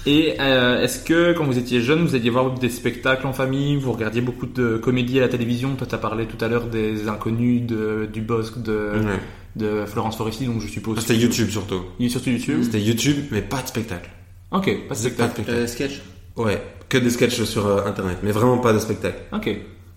Et 0.06 0.36
euh, 0.40 0.80
est-ce 0.82 1.00
que 1.04 1.32
quand 1.32 1.44
vous 1.44 1.58
étiez 1.58 1.80
jeune, 1.82 2.04
vous 2.06 2.14
alliez 2.14 2.30
voir 2.30 2.52
des 2.54 2.70
spectacles 2.70 3.26
en 3.26 3.32
famille, 3.32 3.76
vous 3.76 3.92
regardiez 3.92 4.20
beaucoup 4.20 4.46
de 4.46 4.76
comédies 4.78 5.18
à 5.18 5.22
la 5.22 5.28
télévision? 5.28 5.74
Toi, 5.76 5.86
t'as 5.90 5.98
parlé 5.98 6.26
tout 6.26 6.42
à 6.42 6.48
l'heure 6.48 6.66
des 6.66 7.08
inconnus, 7.08 7.62
de, 7.66 8.08
du 8.10 8.20
Bosque, 8.22 8.62
de, 8.62 8.92
Ouais. 8.94 9.20
de 9.56 9.84
Florence 9.86 10.16
Foresti, 10.16 10.46
donc 10.46 10.60
je 10.60 10.68
suppose. 10.68 11.00
C'était 11.00 11.16
YouTube 11.16 11.48
surtout. 11.50 11.82
Il 11.98 12.06
est 12.06 12.10
surtout 12.10 12.30
YouTube? 12.30 12.60
C'était 12.62 12.80
YouTube 12.80 13.16
mais 13.30 13.42
pas 13.42 13.60
de 13.60 13.66
spectacle. 13.68 14.08
Ok, 14.50 14.64
pas 14.66 14.70
de 14.72 14.78
Pas 14.88 14.94
de 14.94 14.98
spectacle. 14.98 15.30
spectacle. 15.32 15.58
Euh, 15.58 15.66
sketch. 15.66 16.00
Ouais, 16.36 16.62
que 16.88 16.96
des 16.96 17.10
sketchs 17.10 17.42
sur 17.42 17.66
euh, 17.66 17.84
internet 17.84 18.18
mais 18.22 18.30
vraiment 18.32 18.58
pas 18.58 18.72
de 18.72 18.78
spectacle. 18.78 19.18
Ok. 19.32 19.50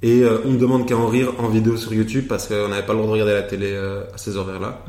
Et 0.03 0.21
euh, 0.23 0.39
on 0.45 0.51
me 0.51 0.57
demande 0.57 0.87
qu'à 0.87 0.97
en 0.97 1.07
rire 1.07 1.31
en 1.37 1.47
vidéo 1.49 1.77
sur 1.77 1.93
YouTube 1.93 2.25
parce 2.27 2.47
qu'on 2.47 2.69
n'avait 2.69 2.85
pas 2.85 2.93
le 2.93 2.99
droit 2.99 3.07
de 3.09 3.11
regarder 3.21 3.33
la 3.33 3.43
télé 3.43 3.67
euh, 3.71 4.03
à 4.13 4.17
ces 4.17 4.35
horaires-là. 4.35 4.83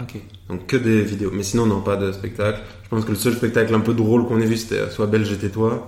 Donc 0.48 0.66
que 0.66 0.76
des 0.76 1.02
vidéos. 1.02 1.30
Mais 1.32 1.42
sinon, 1.42 1.66
non, 1.66 1.80
pas 1.82 1.96
de 1.96 2.12
spectacle. 2.12 2.60
Je 2.84 2.88
pense 2.88 3.04
que 3.04 3.10
le 3.10 3.16
seul 3.16 3.34
spectacle 3.34 3.74
un 3.74 3.80
peu 3.80 3.92
drôle 3.92 4.26
qu'on 4.26 4.40
ait 4.40 4.46
vu, 4.46 4.56
c'était 4.56 4.78
euh, 4.78 4.90
soit 4.90 5.06
Belge 5.06 5.30
et 5.30 5.36
tais-toi, 5.36 5.86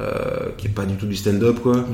euh, 0.00 0.48
qui 0.56 0.66
est 0.66 0.70
pas 0.70 0.86
du 0.86 0.96
tout 0.96 1.06
du 1.06 1.14
stand-up, 1.16 1.60
quoi. 1.60 1.84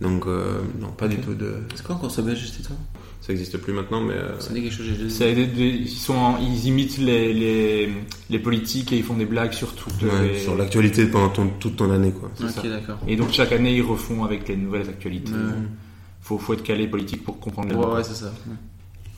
Donc, 0.00 0.26
euh, 0.26 0.58
non, 0.80 0.88
pas 0.88 1.08
du 1.08 1.16
tout 1.16 1.32
de... 1.34 1.54
C'est 1.74 1.82
quoi 1.84 1.94
encore 1.94 2.10
ce 2.10 2.20
belge, 2.20 2.46
c'était 2.50 2.68
toi? 2.68 2.76
Ça 3.22 3.32
existe 3.32 3.56
plus 3.56 3.72
maintenant, 3.72 4.02
mais... 4.02 4.12
euh, 4.12 4.38
Ça 4.38 4.52
dit 4.52 4.60
quelque 4.62 4.74
chose, 4.74 4.84
j'ai 4.86 5.34
des- 5.46 5.64
ils, 5.68 5.88
sont 5.88 6.14
en- 6.14 6.36
ils 6.38 6.66
imitent 6.66 6.98
les, 6.98 7.32
les, 7.32 7.88
les 8.28 8.38
politiques 8.38 8.92
et 8.92 8.98
ils 8.98 9.02
font 9.02 9.14
des 9.16 9.24
blagues 9.24 9.52
sur 9.54 9.68
ouais, 9.68 10.32
les... 10.32 10.38
Sur 10.38 10.54
l'actualité 10.54 11.06
pendant 11.06 11.30
ton- 11.30 11.48
toute 11.58 11.76
ton 11.76 11.90
année, 11.90 12.12
quoi. 12.12 12.30
Ok, 12.38 12.50
ça. 12.50 12.62
d'accord. 12.68 12.98
Et 13.08 13.16
donc 13.16 13.32
chaque 13.32 13.52
année, 13.52 13.74
ils 13.74 13.82
refont 13.82 14.22
avec 14.24 14.46
les 14.48 14.56
nouvelles 14.56 14.88
actualités. 14.90 15.32
Faut, 16.26 16.38
faut 16.38 16.54
être 16.54 16.64
calé 16.64 16.88
politique 16.88 17.22
pour 17.22 17.38
comprendre 17.38 17.68
les 17.68 17.76
Ouais, 17.76 17.86
ouais, 17.86 18.02
c'est 18.02 18.16
ça. 18.16 18.26
Ouais. 18.26 18.56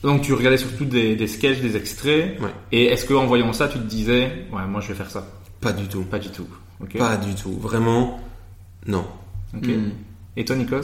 Donc 0.03 0.21
tu 0.21 0.31
regardais 0.31 0.59
surtout 0.59 0.85
des, 0.85 1.15
des 1.15 1.25
sketchs, 1.25 1.59
des 1.59 1.75
extraits. 1.75 2.39
Ouais. 2.39 2.53
Et 2.71 2.85
est-ce 2.85 3.07
qu'en 3.07 3.25
voyant 3.25 3.51
ça, 3.51 3.67
tu 3.67 3.79
te 3.79 3.83
disais, 3.83 4.45
ouais, 4.53 4.65
moi 4.67 4.79
je 4.79 4.89
vais 4.89 4.93
faire 4.93 5.09
ça? 5.09 5.27
Pas 5.59 5.71
du 5.73 5.87
tout. 5.87 6.03
Pas 6.03 6.19
du 6.19 6.29
tout. 6.29 6.45
Ok. 6.79 6.99
Pas 6.99 7.17
du 7.17 7.33
tout. 7.33 7.53
Vraiment, 7.53 8.19
non. 8.85 9.07
Ok. 9.57 9.65
Hmm. 9.65 9.89
Et 10.37 10.45
toi, 10.45 10.55
Nikos? 10.55 10.83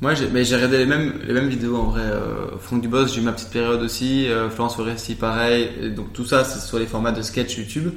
Moi, 0.00 0.14
j'ai 0.14 0.28
mais 0.28 0.44
j'ai 0.44 0.54
regardé 0.54 0.78
les 0.78 0.86
mêmes, 0.86 1.14
les 1.26 1.34
mêmes 1.34 1.48
vidéos 1.48 1.76
en 1.76 1.86
vrai. 1.90 2.02
Euh, 2.02 2.56
Franck 2.60 2.80
Dubos, 2.80 3.08
j'ai 3.08 3.20
eu 3.20 3.24
ma 3.24 3.32
petite 3.32 3.50
période 3.50 3.82
aussi. 3.82 4.28
Euh, 4.28 4.48
Florence 4.50 4.76
Foresti, 4.76 5.16
pareil. 5.16 5.70
Et 5.82 5.90
donc 5.90 6.12
tout 6.12 6.24
ça, 6.24 6.44
c'est 6.44 6.60
sur 6.60 6.78
les 6.78 6.86
formats 6.86 7.10
de 7.10 7.20
sketch 7.20 7.58
YouTube. 7.58 7.90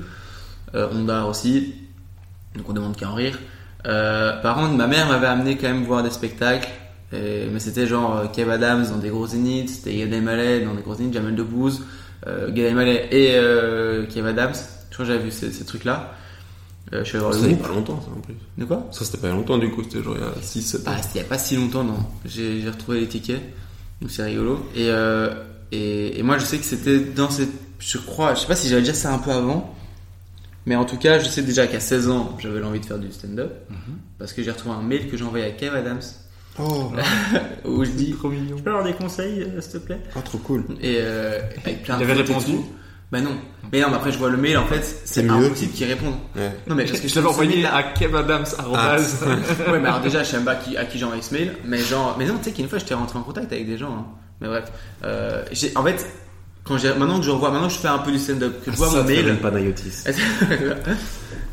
Euh, 0.73 0.89
Ondar 0.91 1.29
aussi. 1.29 1.75
Donc 2.55 2.67
on 2.69 2.73
demande 2.73 2.95
qu'à 2.95 3.11
en 3.11 3.13
rire. 3.13 3.37
Euh, 3.85 4.41
par 4.41 4.55
contre, 4.55 4.73
ma 4.73 4.87
mère 4.87 5.07
m'avait 5.07 5.27
amené 5.27 5.57
quand 5.57 5.67
même 5.67 5.83
voir 5.83 6.01
des 6.01 6.09
spectacles. 6.09 6.69
Et- 7.13 7.47
mais 7.51 7.59
c'était 7.59 7.87
genre 7.87 8.17
euh, 8.17 8.27
Kev 8.27 8.49
Adams 8.51 8.85
dans 8.89 8.97
des 8.97 9.09
gros 9.09 9.27
zéniths, 9.27 9.69
c'était 9.69 9.95
Gad 9.95 10.11
Elmaleh 10.13 10.65
dans 10.65 10.73
des 10.75 10.81
gros 10.81 10.95
zéniths, 10.95 11.13
Jamel 11.13 11.35
Debbouze, 11.35 11.83
euh, 12.27 12.47
Gad 12.51 12.65
Elmaleh 12.65 13.07
et 13.11 13.35
euh, 13.35 14.05
Kev 14.07 14.27
Adams. 14.27 14.53
Je 14.89 14.93
crois 14.93 15.05
que 15.05 15.11
j'avais 15.11 15.23
vu 15.23 15.31
ces, 15.31 15.51
ces 15.51 15.63
trucs-là. 15.65 16.13
Euh, 16.93 16.99
je 17.03 17.09
suis 17.09 17.17
allé 17.17 17.25
voir 17.25 17.33
Ça, 17.33 17.41
le 17.41 17.47
groupe. 17.53 17.61
pas 17.61 17.67
longtemps, 17.73 18.01
ça, 18.01 18.07
en 18.15 18.21
plus. 18.21 18.33
De 18.57 18.65
quoi? 18.65 18.87
Ça, 18.91 19.03
c'était 19.05 19.17
pas 19.19 19.29
longtemps, 19.29 19.57
du 19.57 19.69
coup. 19.71 19.83
C'était 19.83 20.01
genre 20.03 20.15
il 20.17 20.21
y 20.21 20.25
a 20.25 20.41
6, 20.41 20.61
7 20.61 20.87
ans. 20.87 20.91
ah, 20.95 21.01
c'était 21.01 21.19
il 21.19 21.21
y 21.21 21.25
a 21.25 21.27
pas 21.27 21.37
si 21.37 21.55
longtemps, 21.55 21.83
non. 21.83 21.97
J'ai 22.25 22.63
retrouvé 22.69 23.01
les 23.01 23.07
tickets, 23.07 23.41
donc 24.01 24.09
c'est 24.11 24.23
rigolo. 24.23 24.65
Et, 24.75 24.89
euh, 24.89 25.33
et, 25.71 26.17
et 26.19 26.23
moi, 26.23 26.37
je 26.37 26.45
sais 26.45 26.57
que 26.57 26.63
c'était 26.65 26.99
dans 26.99 27.29
cette. 27.29 27.49
Je 27.79 27.97
crois, 27.99 28.33
je 28.33 28.39
sais 28.41 28.47
pas 28.47 28.55
si 28.55 28.69
j'avais 28.69 28.81
déjà 28.81 28.93
ça 28.93 29.13
un 29.13 29.19
peu 29.19 29.31
avant, 29.31 29.75
mais 30.65 30.75
en 30.75 30.85
tout 30.85 30.97
cas, 30.97 31.19
je 31.19 31.29
sais 31.29 31.41
déjà 31.43 31.67
qu'à 31.67 31.79
16 31.79 32.09
ans, 32.09 32.35
j'avais 32.39 32.59
l'envie 32.59 32.79
de 32.79 32.85
faire 32.85 32.97
du 32.99 33.11
stand-up, 33.11 33.51
parce 34.17 34.33
que 34.33 34.41
j'ai 34.41 34.49
retrouvé 34.51 34.75
un 34.75 34.81
mail 34.81 35.09
que 35.09 35.15
j'ai 35.17 35.23
envoyé 35.25 35.45
à 35.45 35.51
Kev 35.51 35.75
Adams, 35.75 35.99
Oh, 36.59 36.91
où 37.65 37.83
je 37.85 37.91
dis 37.91 38.13
Trop 38.13 38.29
mignon. 38.29 38.57
Je 38.57 38.63
peux 38.63 38.69
avoir 38.71 38.83
des 38.85 38.93
conseils, 38.93 39.43
euh, 39.43 39.61
s'il 39.61 39.73
te 39.73 39.77
plaît? 39.85 39.99
Oh, 40.15 40.19
trop 40.23 40.37
cool. 40.39 40.63
Et 40.81 40.97
euh, 40.99 41.39
avec 41.63 41.83
plein 41.83 41.97
Il 41.99 42.05
de 42.07 42.11
avait 42.11 42.23
photos 42.23 42.43
et 42.43 42.47
répondu? 42.51 42.57
Bah 43.11 43.21
non. 43.21 43.29
Mais 43.71 43.79
non, 43.81 43.87
mais 43.89 43.95
après, 43.95 44.11
je 44.11 44.17
vois 44.17 44.29
le 44.29 44.37
mail, 44.37 44.57
en 44.57 44.65
fait, 44.65 44.81
c'est 44.83 45.21
C'est 45.21 45.23
mieux. 45.23 45.31
impossible 45.45 45.71
qu'il 45.73 45.87
réponde. 45.87 46.15
Ouais. 46.35 46.51
Non, 46.67 46.75
mais 46.75 46.85
parce 46.85 46.99
que 46.99 47.07
Je 47.07 47.15
l'avais 47.15 47.27
envoyé 47.27 47.65
à 47.65 47.83
kevadams. 47.83 48.43
arrobase. 48.57 49.23
ouais, 49.71 49.79
mais 49.79 49.87
alors 49.87 50.01
déjà, 50.01 50.23
je 50.23 50.29
sais 50.29 50.35
même 50.37 50.45
pas 50.45 50.55
qui, 50.55 50.75
à 50.75 50.83
qui 50.85 50.97
j'ai 50.97 51.05
envoyé 51.05 51.21
ce 51.21 51.33
mail, 51.33 51.53
mais 51.63 51.77
genre, 51.77 52.15
mais 52.19 52.25
non, 52.25 52.37
tu 52.37 52.45
sais 52.45 52.51
qu'une 52.51 52.67
fois, 52.67 52.79
j'étais 52.79 52.95
rentré 52.95 53.17
en 53.19 53.23
contact 53.23 53.51
avec 53.53 53.65
des 53.65 53.77
gens, 53.77 53.91
hein. 53.93 54.05
mais 54.41 54.47
bref, 54.47 54.65
euh, 55.05 55.43
j'ai, 55.53 55.71
en 55.77 55.83
fait, 55.83 56.05
quand 56.65 56.77
j'ai, 56.77 56.89
maintenant 56.95 57.19
que 57.19 57.25
je 57.25 57.31
revois, 57.31 57.49
maintenant 57.51 57.67
que 57.69 57.73
je 57.75 57.79
fais 57.79 57.87
un 57.87 57.99
peu 57.99 58.11
du 58.11 58.19
stand-up, 58.19 58.61
que 58.65 58.71
je 58.71 58.75
vois 58.77 58.87
Ça, 58.89 58.97
mon 58.97 59.03
mail, 59.05 59.27
une 59.29 59.37
Panayotis. 59.37 60.03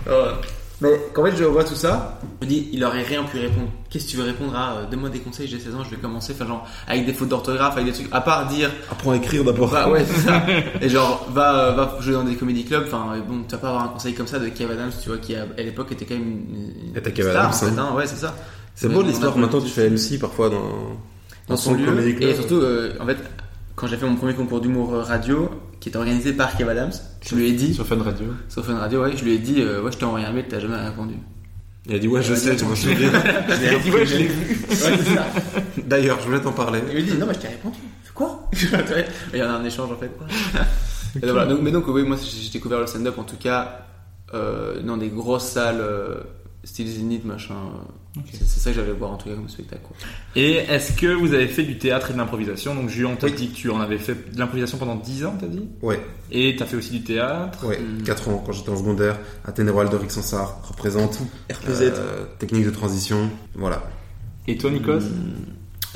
Euh, 0.09 0.33
mais 0.81 0.91
fait, 1.15 1.37
je 1.37 1.45
revois 1.45 1.65
tout 1.65 1.75
ça, 1.75 2.21
je 2.41 2.47
me 2.47 2.51
dis, 2.51 2.69
il 2.73 2.85
aurait 2.85 3.03
rien 3.03 3.23
pu 3.23 3.39
répondre. 3.39 3.69
Qu'est-ce 3.89 4.07
que 4.07 4.11
tu 4.11 4.17
veux 4.17 4.25
répondre 4.25 4.57
à, 4.57 4.73
euh, 4.73 4.87
donne-moi 4.91 5.09
des 5.09 5.21
conseils, 5.21 5.47
j'ai 5.47 5.61
16 5.61 5.75
ans, 5.77 5.85
je 5.85 5.91
vais 5.91 5.97
commencer, 5.97 6.33
enfin 6.35 6.47
genre, 6.47 6.67
avec 6.89 7.07
des 7.07 7.13
fautes 7.13 7.29
d'orthographe, 7.29 7.75
avec 7.75 7.87
des 7.87 7.93
trucs, 7.93 8.09
à 8.13 8.21
part 8.21 8.49
dire, 8.49 8.71
Apprends 8.91 9.13
à 9.13 9.17
écrire 9.17 9.45
d'abord. 9.45 9.71
bah 9.71 9.89
ouais, 9.89 10.05
c'est 10.05 10.21
ça. 10.21 10.43
Et 10.81 10.89
genre, 10.89 11.29
va, 11.33 11.59
euh, 11.59 11.73
va 11.73 11.97
jouer 12.01 12.15
dans 12.15 12.25
des 12.25 12.35
comédie 12.35 12.65
clubs. 12.65 12.85
Enfin, 12.87 13.17
bon, 13.27 13.45
tu 13.49 13.53
vas 13.55 13.59
pas 13.59 13.69
avoir 13.69 13.85
un 13.85 13.89
conseil 13.89 14.15
comme 14.15 14.27
ça 14.27 14.39
de 14.39 14.49
Kev 14.49 14.73
Adams, 14.73 14.91
tu 15.01 15.09
vois, 15.09 15.19
qui 15.19 15.35
à, 15.37 15.47
à 15.57 15.63
l'époque 15.63 15.93
était 15.93 16.05
quand 16.05 16.15
même 16.15 16.45
une, 16.51 16.97
Était 16.97 17.13
Kev 17.13 17.31
Adams, 17.31 17.47
en 17.47 17.53
fait, 17.53 17.67
hein. 17.67 17.89
hein. 17.91 17.95
Ouais, 17.95 18.07
c'est 18.07 18.17
ça. 18.17 18.35
C'est 18.75 18.89
beau 18.89 19.03
l'histoire. 19.03 19.37
Maintenant, 19.39 19.61
tu 19.61 19.69
fais 19.69 19.89
MC 19.89 20.19
parfois 20.19 20.51
dans, 20.51 20.99
dans 21.49 21.57
son 21.57 21.75
lieu. 21.75 21.85
comédie 21.85 22.17
club. 22.17 22.31
Et 22.31 22.35
surtout, 22.35 22.57
euh, 22.57 22.95
en 23.01 23.07
fait, 23.07 23.19
quand 23.77 23.87
j'ai 23.87 23.97
fait 23.97 24.07
mon 24.07 24.17
premier 24.17 24.35
concours 24.35 24.61
d'humour 24.61 24.95
euh, 24.95 25.03
radio, 25.03 25.49
qui 25.85 25.91
était 25.91 25.99
organisé 25.99 26.33
par 26.33 26.57
Kev 26.57 26.71
Adams, 26.71 26.95
je 27.21 27.35
lui 27.35 27.51
ai 27.51 27.53
dit, 27.53 27.75
Sur 27.75 27.87
Fun 27.87 28.03
Radio. 28.03 28.29
sur 28.49 28.65
Fun 28.65 28.79
Radio, 28.79 29.03
ouais, 29.03 29.15
je 29.19 29.23
lui 29.23 29.35
ai 29.35 29.39
dit, 29.39 29.61
euh, 29.61 29.83
ouais, 29.83 29.93
je 29.93 29.99
t'ai 29.99 30.07
envoyé 30.07 30.25
un 30.25 30.33
mail, 30.33 30.47
t'as 30.49 30.59
jamais 30.59 30.79
répondu. 30.79 31.13
Il 31.85 31.95
a 31.95 31.99
dit 31.99 32.09
ouais, 32.09 32.23
je 32.23 32.35
sais, 32.35 32.57
je 32.57 32.65
m'en 32.65 32.75
souviens. 32.75 33.11
Il 33.49 33.69
a 33.69 33.79
dit, 33.79 33.91
ouais, 33.91 34.07
je 34.07 34.17
l'ai 34.17 34.29
vu. 34.29 34.65
Ouais, 34.67 34.75
c'est 34.75 35.15
ça. 35.15 35.27
D'ailleurs, 35.77 36.21
je 36.21 36.25
voulais 36.25 36.41
t'en 36.41 36.53
parler. 36.53 36.81
Il 36.89 36.97
me 36.97 37.03
dit, 37.03 37.19
non, 37.19 37.27
mais 37.27 37.35
je 37.35 37.41
t'ai 37.41 37.49
répondu. 37.49 37.77
Quoi? 38.15 38.49
Il 39.35 39.39
y 39.39 39.43
en 39.43 39.51
a 39.51 39.53
un 39.53 39.65
échange 39.67 39.93
en 39.93 39.97
fait. 39.97 40.11
Voilà. 41.23 41.45
Donc, 41.45 41.61
mais 41.61 41.71
donc, 41.71 41.87
oui, 41.89 42.03
moi 42.03 42.17
j'ai 42.17 42.51
découvert 42.51 42.81
le 42.81 42.87
stand-up 42.87 43.19
en 43.19 43.25
tout 43.25 43.37
cas 43.37 43.87
euh, 44.33 44.81
dans 44.81 44.97
des 44.97 45.11
grosses 45.11 45.49
salles, 45.49 45.83
euh, 45.83 46.21
style 46.65 46.89
Zénith, 46.89 47.27
machin. 47.27 47.57
C'est 48.33 48.61
ça 48.61 48.71
que 48.71 48.77
j'allais 48.77 48.93
voir 48.93 49.11
en 49.11 49.17
tout 49.17 49.29
cas 49.29 49.35
comme 49.35 49.49
spectacle. 49.49 49.83
Quoi. 49.83 49.97
Et 50.37 50.53
est-ce 50.55 50.93
que 50.93 51.07
vous 51.09 51.35
avez 51.35 51.49
fait 51.49 51.65
du 51.65 51.79
théâtre 51.79 52.11
et 52.11 52.13
de 52.13 52.19
l'improvisation? 52.19 52.75
Donc 52.75 52.89
Julien, 52.89 53.17
t'as 53.19 53.29
dit 53.29 53.49
que 53.51 53.57
tu 53.57 53.71
en 53.71 53.81
avais 53.81 53.99
fait 53.99 54.33
de 54.33 54.39
l'improvisation 54.39 54.79
pendant 54.79 54.95
10 54.95 55.25
ans, 55.25 55.35
t'as 55.41 55.49
dit? 55.49 55.69
Ouais, 55.83 56.01
Et 56.31 56.55
t'as 56.57 56.67
fait 56.67 56.77
aussi 56.77 56.93
du 56.93 57.03
théâtre? 57.03 57.67
Ouais. 57.67 57.81
4 58.05 58.29
ans 58.29 58.43
quand 58.47 58.53
j'étais 58.53 58.71
en 58.71 58.77
secondaire. 58.77 59.19
Athénéo 59.45 59.79
Aldoric 59.81 60.11
Sansar 60.13 60.61
représente 60.69 61.19
RPZ. 61.51 61.83
euh, 61.83 62.25
technique 62.39 62.65
de 62.67 62.71
transition. 62.71 63.31
Voilà. 63.55 63.83
Et 64.47 64.57
toi, 64.59 64.71
Nikos? 64.71 65.01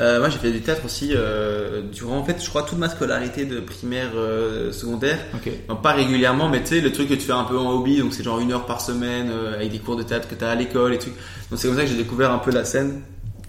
Euh, 0.01 0.21
moi, 0.21 0.29
j'ai 0.29 0.39
fait 0.39 0.53
du 0.53 0.61
théâtre 0.61 0.85
aussi 0.85 1.11
euh, 1.13 1.83
durant, 1.93 2.19
en 2.19 2.25
fait, 2.25 2.41
je 2.43 2.49
crois, 2.49 2.63
toute 2.63 2.79
ma 2.79 2.89
scolarité 2.89 3.45
de 3.45 3.59
primaire, 3.59 4.11
euh, 4.15 4.71
secondaire. 4.71 5.19
Ok. 5.35 5.51
Non, 5.69 5.75
pas 5.77 5.93
régulièrement, 5.93 6.49
mais 6.49 6.61
tu 6.61 6.69
sais, 6.69 6.81
le 6.81 6.93
truc 6.93 7.09
que 7.09 7.15
tu 7.15 7.23
fais 7.23 7.33
un 7.33 7.43
peu 7.45 7.59
en 7.59 7.71
hobby, 7.73 7.99
donc 7.99 8.15
c'est 8.15 8.23
genre 8.23 8.39
une 8.39 8.53
heure 8.53 8.65
par 8.67 8.81
semaine, 8.81 9.29
euh, 9.31 9.55
avec 9.57 9.73
des 9.73 9.81
cours 9.81 9.97
de 9.97 10.05
théâtre 10.05 10.29
que 10.29 10.37
tu 10.37 10.45
as 10.45 10.51
à 10.51 10.55
l'école 10.55 10.95
et 10.95 10.99
tout. 10.99 11.11
Donc 11.51 11.59
c'est 11.59 11.67
comme 11.67 11.77
ça 11.77 11.83
que 11.83 11.89
j'ai 11.91 11.97
découvert 11.97 12.31
un 12.31 12.39
peu 12.39 12.53
la 12.53 12.65
scène 12.65 13.01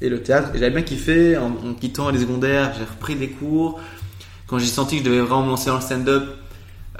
et 0.02 0.10
le 0.10 0.24
théâtre. 0.24 0.50
Et 0.56 0.60
j'avais 0.60 0.72
bien 0.72 0.82
kiffé, 0.82 1.38
en, 1.38 1.52
en 1.52 1.74
quittant 1.80 2.10
les 2.10 2.20
secondaires, 2.20 2.74
j'ai 2.80 2.86
repris 2.86 3.16
des 3.16 3.30
cours. 3.30 3.80
Quand 4.48 4.58
j'ai 4.58 4.66
senti 4.66 4.98
que 4.98 5.04
je 5.06 5.10
devais 5.10 5.22
vraiment 5.22 5.44
me 5.44 5.50
lancer 5.50 5.68
dans 5.70 5.76
le 5.76 5.82
stand-up, 5.82 6.24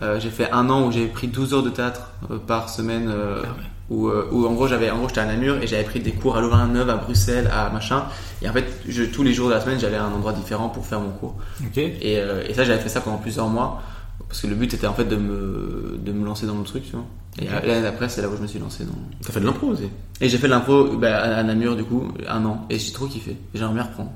euh, 0.04 0.20
j'ai 0.20 0.30
fait 0.30 0.52
un 0.52 0.70
an 0.70 0.86
où 0.86 0.92
j'avais 0.92 1.08
pris 1.08 1.28
12 1.28 1.56
heures 1.56 1.64
de 1.64 1.70
théâtre 1.72 2.12
euh, 2.30 2.38
par 2.38 2.70
semaine. 2.70 3.10
euh, 3.10 3.42
où, 3.90 4.08
euh, 4.08 4.28
où 4.32 4.46
en 4.46 4.54
gros 4.54 4.68
j'avais 4.68 4.90
en 4.92 4.98
gros 5.00 5.08
j'étais 5.08 5.22
à 5.22 5.26
Namur 5.26 5.58
et 5.62 5.68
j'avais 5.68 5.84
pris 5.84 6.00
des 6.00 6.12
cours 6.12 6.36
à 6.38 6.42
Louvain-la-Neuve, 6.42 6.90
à 6.90 6.96
Bruxelles, 6.98 7.50
à 7.54 7.70
machin. 7.70 8.06
Et 8.42 8.50
en 8.50 8.54
fait, 8.54 8.66
je, 8.88 9.04
tous 9.04 9.24
les 9.24 9.34
jours 9.34 9.48
de 9.50 9.54
la 9.54 9.62
semaine, 9.62 9.80
j'allais 9.80 9.98
à 9.98 10.04
un 10.06 10.12
endroit 10.14 10.34
différent 10.34 10.70
pour 10.70 10.86
faire 10.86 11.00
mon 11.00 11.10
cours. 11.12 11.36
Ok. 11.62 11.78
Et, 11.78 12.18
euh, 12.20 12.44
et 12.48 12.54
ça, 12.54 12.64
j'avais 12.64 12.80
fait 12.82 12.90
ça 12.90 13.02
pendant 13.02 13.18
plusieurs 13.18 13.48
mois. 13.48 13.82
Parce 14.28 14.42
que 14.42 14.48
le 14.48 14.56
but 14.56 14.72
était 14.74 14.86
en 14.86 14.94
fait 14.94 15.06
de 15.06 15.16
me, 15.16 15.98
de 16.04 16.12
me 16.12 16.24
lancer 16.26 16.46
dans 16.46 16.58
le 16.58 16.64
truc, 16.64 16.84
tu 16.86 16.92
vois. 16.92 17.06
Et 17.42 17.46
Ok. 17.46 17.66
l'année 17.66 17.82
d'après, 17.82 18.10
c'est 18.10 18.22
là 18.22 18.30
où 18.30 18.36
je 18.38 18.42
me 18.42 18.48
suis 18.48 18.60
lancé 18.60 18.84
dans. 18.86 18.92
T'as 19.26 19.32
fait 19.34 19.40
de 19.40 19.46
l'impro 19.46 19.68
aussi? 19.68 19.90
Et 20.22 20.30
j'ai 20.30 20.38
fait 20.38 20.48
de 20.48 20.52
l'impro 20.52 20.84
bah, 20.98 21.18
à 21.38 21.42
Namur, 21.44 21.76
du 21.76 21.84
coup, 21.84 22.10
un 22.28 22.46
an. 22.46 22.66
Et 22.70 22.78
j'ai 22.78 22.92
trop 22.92 23.08
kiffé. 23.08 23.32
Et 23.32 23.38
J'aimerais 23.58 23.74
bien 23.76 23.84
reprendre. 23.84 24.12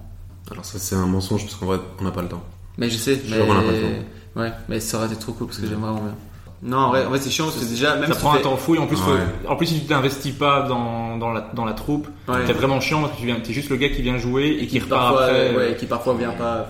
Alors 0.52 0.66
ça 0.66 0.78
c'est 0.78 0.96
un 0.96 1.06
mensonge 1.08 1.44
parce 1.44 1.56
qu'en 1.56 1.66
vrai 1.68 1.80
on 2.00 2.04
n'a 2.04 2.12
pas 2.12 2.22
le 2.22 2.28
temps. 2.28 2.44
Mais 2.78 2.90
je 2.90 2.98
sais, 2.98 3.16
Je 3.26 3.34
mais. 3.34 3.42
on 3.42 3.52
a 3.58 3.62
pas 3.62 3.72
le 3.72 3.80
temps. 3.82 4.42
Ouais, 4.42 4.52
mais 4.68 4.80
ça 4.82 4.98
aurait 4.98 5.08
été 5.08 5.16
trop 5.16 5.32
cool 5.32 5.48
parce 5.48 5.58
que 5.60 5.66
j'aime 5.68 5.80
vraiment 5.80 6.02
bien. 6.02 6.16
Non, 6.64 6.78
en 6.78 6.90
vrai, 6.92 7.06
c'est 7.20 7.30
chiant 7.30 7.46
parce 7.46 7.58
que 7.58 7.66
déjà, 7.66 7.96
même 7.98 8.08
ça 8.08 8.14
si 8.14 8.20
prend 8.22 8.30
tu 8.32 8.36
un 8.36 8.38
fais- 8.40 8.44
temps 8.46 8.56
fou 8.56 8.76
et 8.76 8.78
en 8.78 8.88
plus, 8.88 8.96
faut- 8.96 9.12
en 9.50 9.56
plus 9.58 9.66
si 9.68 9.82
tu 9.82 9.86
t'investis 9.86 10.32
pas 10.34 10.62
dans, 10.62 11.18
dans, 11.18 11.32
la, 11.32 11.42
dans 11.54 11.66
la 11.66 11.74
troupe, 11.74 12.08
Ouais. 12.30 12.36
c'est 12.48 12.54
vraiment 12.54 12.80
chiant 12.80 13.02
parce 13.02 13.14
que 13.14 13.20
tu 13.20 13.26
viens, 13.26 13.38
t'es 13.42 13.52
juste 13.52 13.70
le 13.70 13.76
gars 13.76 13.90
qui 13.90 14.02
vient 14.02 14.18
jouer 14.18 14.58
et 14.62 14.68
qui 14.68 14.80
repart 14.80 15.02
parfois, 15.16 15.26
après. 15.26 15.56
ouais, 15.58 15.76
qui 15.78 15.86
parfois 15.88 16.14
vient 16.16 16.32
pas. 16.32 16.70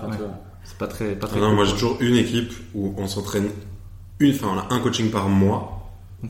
C'est 0.64 0.78
pas 0.78 0.86
très, 0.88 1.12
pas 1.14 1.28
très 1.28 1.38
Non, 1.38 1.46
cool. 1.48 1.54
moi 1.56 1.64
j'ai 1.66 1.72
toujours 1.74 1.96
une 2.00 2.16
équipe 2.16 2.52
où 2.74 2.92
on 2.96 3.06
s'entraîne 3.06 3.48
une, 4.18 4.32
enfin 4.34 4.48
on 4.54 4.58
a 4.58 4.74
un 4.74 4.80
coaching 4.80 5.10
par 5.10 5.28
mois. 5.28 5.70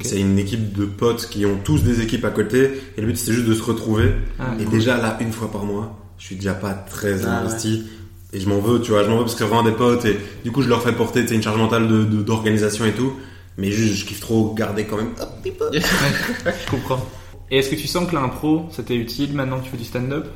C'est 0.03 0.19
une 0.21 0.39
équipe 0.41 0.77
de 0.77 0.85
potes 0.87 1.29
qui 1.31 1.47
ont 1.47 1.57
tous 1.63 1.85
des 1.85 2.01
équipes 2.03 2.25
à 2.25 2.31
côté 2.31 2.71
et 2.97 3.01
le 3.01 3.07
but 3.07 3.17
c'est 3.17 3.33
juste 3.33 3.47
de 3.47 3.55
se 3.55 3.63
retrouver. 3.63 4.13
Ah, 4.41 4.47
et 4.59 4.65
cool. 4.65 4.73
déjà 4.79 4.97
là 4.99 5.17
une 5.21 5.31
fois 5.33 5.51
par 5.53 5.65
mois, 5.65 5.97
je 6.19 6.27
suis 6.27 6.35
déjà 6.37 6.53
pas 6.55 6.73
très 6.75 7.25
Ah, 7.25 7.39
investi 7.39 7.85
et 8.33 8.41
je 8.41 8.49
m'en 8.49 8.59
veux, 8.59 8.81
tu 8.81 8.91
vois, 8.91 9.05
je 9.05 9.09
m'en 9.09 9.19
veux 9.19 9.23
parce 9.23 9.35
que 9.35 9.39
c'est 9.39 9.45
vraiment 9.49 9.63
des 9.63 9.71
potes 9.77 10.05
et 10.05 10.19
du 10.43 10.51
coup 10.51 10.63
je 10.63 10.69
leur 10.69 10.83
fais 10.83 10.91
porter 10.93 11.21
une 11.33 11.43
charge 11.43 11.59
mentale 11.59 11.87
de 11.87 12.03
de- 12.05 12.23
d'organisation 12.23 12.85
et 12.87 12.93
tout. 12.93 13.13
Mais 13.57 13.71
juste 13.71 13.95
je 13.95 14.05
kiffe 14.07 14.21
trop 14.21 14.53
garder 14.55 14.85
quand 14.85 14.97
même 14.97 15.13
un 15.21 15.27
petit 15.27 15.53
peu. 15.53 15.71
Je 15.73 16.71
comprends. 16.71 17.05
Et 17.51 17.59
est-ce 17.59 17.71
que 17.71 17.77
tu 17.77 17.87
sens 17.87 18.09
que 18.09 18.15
l'impro, 18.15 18.67
c'était 18.73 18.97
utile 18.97 19.33
maintenant 19.35 19.59
que 19.61 19.65
tu 19.65 19.71
fais 19.71 19.77
du 19.77 19.85
stand-up? 19.85 20.27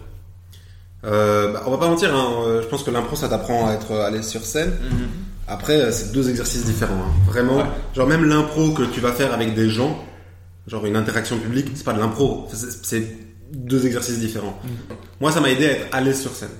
Euh, 1.05 1.53
bah, 1.53 1.63
on 1.67 1.71
va 1.71 1.79
pas 1.79 1.89
mentir, 1.89 2.15
hein, 2.15 2.29
euh, 2.47 2.63
je 2.63 2.67
pense 2.67 2.83
que 2.83 2.91
l'impro 2.91 3.15
ça 3.17 3.29
t'apprend 3.29 3.69
à 3.69 3.73
être 3.75 3.93
à 3.93 4.11
l'aise 4.11 4.27
sur 4.27 4.43
scène. 4.45 4.73
Après, 5.47 5.81
euh, 5.81 5.93
c'est 5.93 6.13
deux 6.13 6.29
exercices 6.29 6.65
différents. 6.65 6.95
hein. 6.97 7.13
Vraiment, 7.27 7.59
Ouais. 7.59 7.65
genre 7.95 8.07
même 8.07 8.25
l'impro 8.25 8.71
que 8.73 8.83
tu 8.83 9.01
vas 9.01 9.13
faire 9.13 9.33
avec 9.33 9.55
des 9.55 9.71
gens, 9.71 9.99
genre 10.67 10.85
une 10.87 10.97
interaction 10.97 11.39
publique, 11.39 11.69
c'est 11.75 11.85
pas 11.85 11.93
de 11.95 12.01
l'impro, 12.01 12.47
c'est- 12.53 12.85
c'est 12.85 13.17
deux 13.53 13.87
exercices 13.87 14.19
différents. 14.19 14.59
Moi, 15.21 15.33
ça 15.33 15.41
m'a 15.41 15.51
aidé 15.51 15.67
à 15.67 15.71
être 15.73 15.87
à 15.93 16.01
l'aise 16.01 16.21
sur 16.21 16.33
scène. 16.33 16.51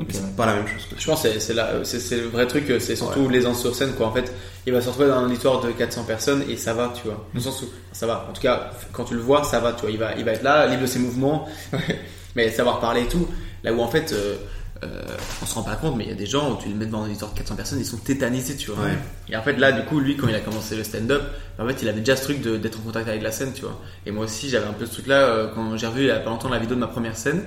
Ok, 0.00 0.06
Mais 0.08 0.14
c'est 0.14 0.20
ouais. 0.20 0.26
pas 0.36 0.46
la 0.46 0.54
même 0.54 0.66
chose. 0.68 0.86
Je 0.96 1.04
pense 1.06 1.22
que 1.22 1.28
c'est- 1.28 1.40
c'est 1.40 1.54
là, 1.54 1.70
c'est 1.82 1.98
c'est 1.98 2.16
le 2.18 2.28
vrai 2.28 2.46
truc, 2.46 2.72
c'est 2.78 2.94
surtout 2.94 3.28
l'aisance 3.28 3.60
sur 3.60 3.74
scène 3.74 3.92
quoi. 3.94 4.06
En 4.06 4.12
fait, 4.12 4.32
il 4.66 4.72
va 4.72 4.80
se 4.80 4.86
retrouver 4.88 5.08
dans 5.08 5.26
une 5.26 5.32
histoire 5.32 5.60
de 5.60 5.72
400 5.72 6.04
personnes 6.04 6.44
et 6.48 6.56
ça 6.56 6.72
va, 6.72 6.92
tu 6.94 7.02
vois. 7.08 7.14
Dans 7.14 7.24
le 7.34 7.40
sens 7.40 7.62
où 7.62 7.66
ça 7.92 8.06
va. 8.06 8.26
En 8.30 8.32
tout 8.32 8.40
cas, 8.42 8.70
quand 8.92 9.04
tu 9.04 9.14
le 9.14 9.20
vois, 9.20 9.42
ça 9.42 9.58
va, 9.58 9.72
tu 9.72 9.80
vois. 9.82 9.90
Il 9.90 9.98
va, 9.98 10.14
il 10.16 10.24
va 10.24 10.32
être 10.32 10.42
là, 10.44 10.66
libre 10.68 10.82
de 10.82 10.86
ses 10.86 11.00
mouvements, 11.00 11.48
mais 12.36 12.50
savoir 12.50 12.78
parler 12.80 13.02
et 13.02 13.08
tout. 13.08 13.26
Là 13.64 13.72
où 13.72 13.80
en 13.80 13.88
fait, 13.88 14.12
euh, 14.12 14.36
euh, 14.84 15.02
on 15.42 15.46
se 15.46 15.54
rend 15.56 15.62
pas 15.64 15.74
compte, 15.74 15.96
mais 15.96 16.04
il 16.04 16.10
y 16.10 16.12
a 16.12 16.16
des 16.16 16.26
gens 16.26 16.52
où 16.52 16.62
tu 16.62 16.68
les 16.68 16.74
mets 16.74 16.86
dans 16.86 17.04
une 17.04 17.10
histoire 17.12 17.32
de 17.32 17.36
400 17.38 17.56
personnes, 17.56 17.80
ils 17.80 17.84
sont 17.84 17.96
tétanisés, 17.96 18.54
tu 18.56 18.70
vois. 18.70 18.84
Ouais. 18.84 18.96
Et 19.28 19.36
en 19.36 19.42
fait, 19.42 19.54
là, 19.54 19.72
du 19.72 19.82
coup, 19.84 19.98
lui, 19.98 20.16
quand 20.16 20.28
il 20.28 20.34
a 20.36 20.40
commencé 20.40 20.76
le 20.76 20.84
stand-up, 20.84 21.22
en 21.58 21.66
fait, 21.66 21.82
il 21.82 21.88
avait 21.88 21.98
déjà 21.98 22.14
ce 22.14 22.22
truc 22.22 22.40
de- 22.40 22.56
d'être 22.56 22.78
en 22.78 22.82
contact 22.82 23.08
avec 23.08 23.20
la 23.22 23.32
scène, 23.32 23.52
tu 23.52 23.62
vois. 23.62 23.80
Et 24.06 24.12
moi 24.12 24.26
aussi, 24.26 24.48
j'avais 24.48 24.66
un 24.68 24.72
peu 24.74 24.86
ce 24.86 24.92
truc-là 24.92 25.16
euh, 25.22 25.48
quand 25.52 25.76
j'ai 25.76 25.88
revu 25.88 26.02
il 26.02 26.06
y 26.06 26.10
a 26.12 26.20
pas 26.20 26.30
longtemps 26.30 26.48
la 26.48 26.60
vidéo 26.60 26.76
de 26.76 26.80
ma 26.80 26.86
première 26.86 27.16
scène. 27.16 27.42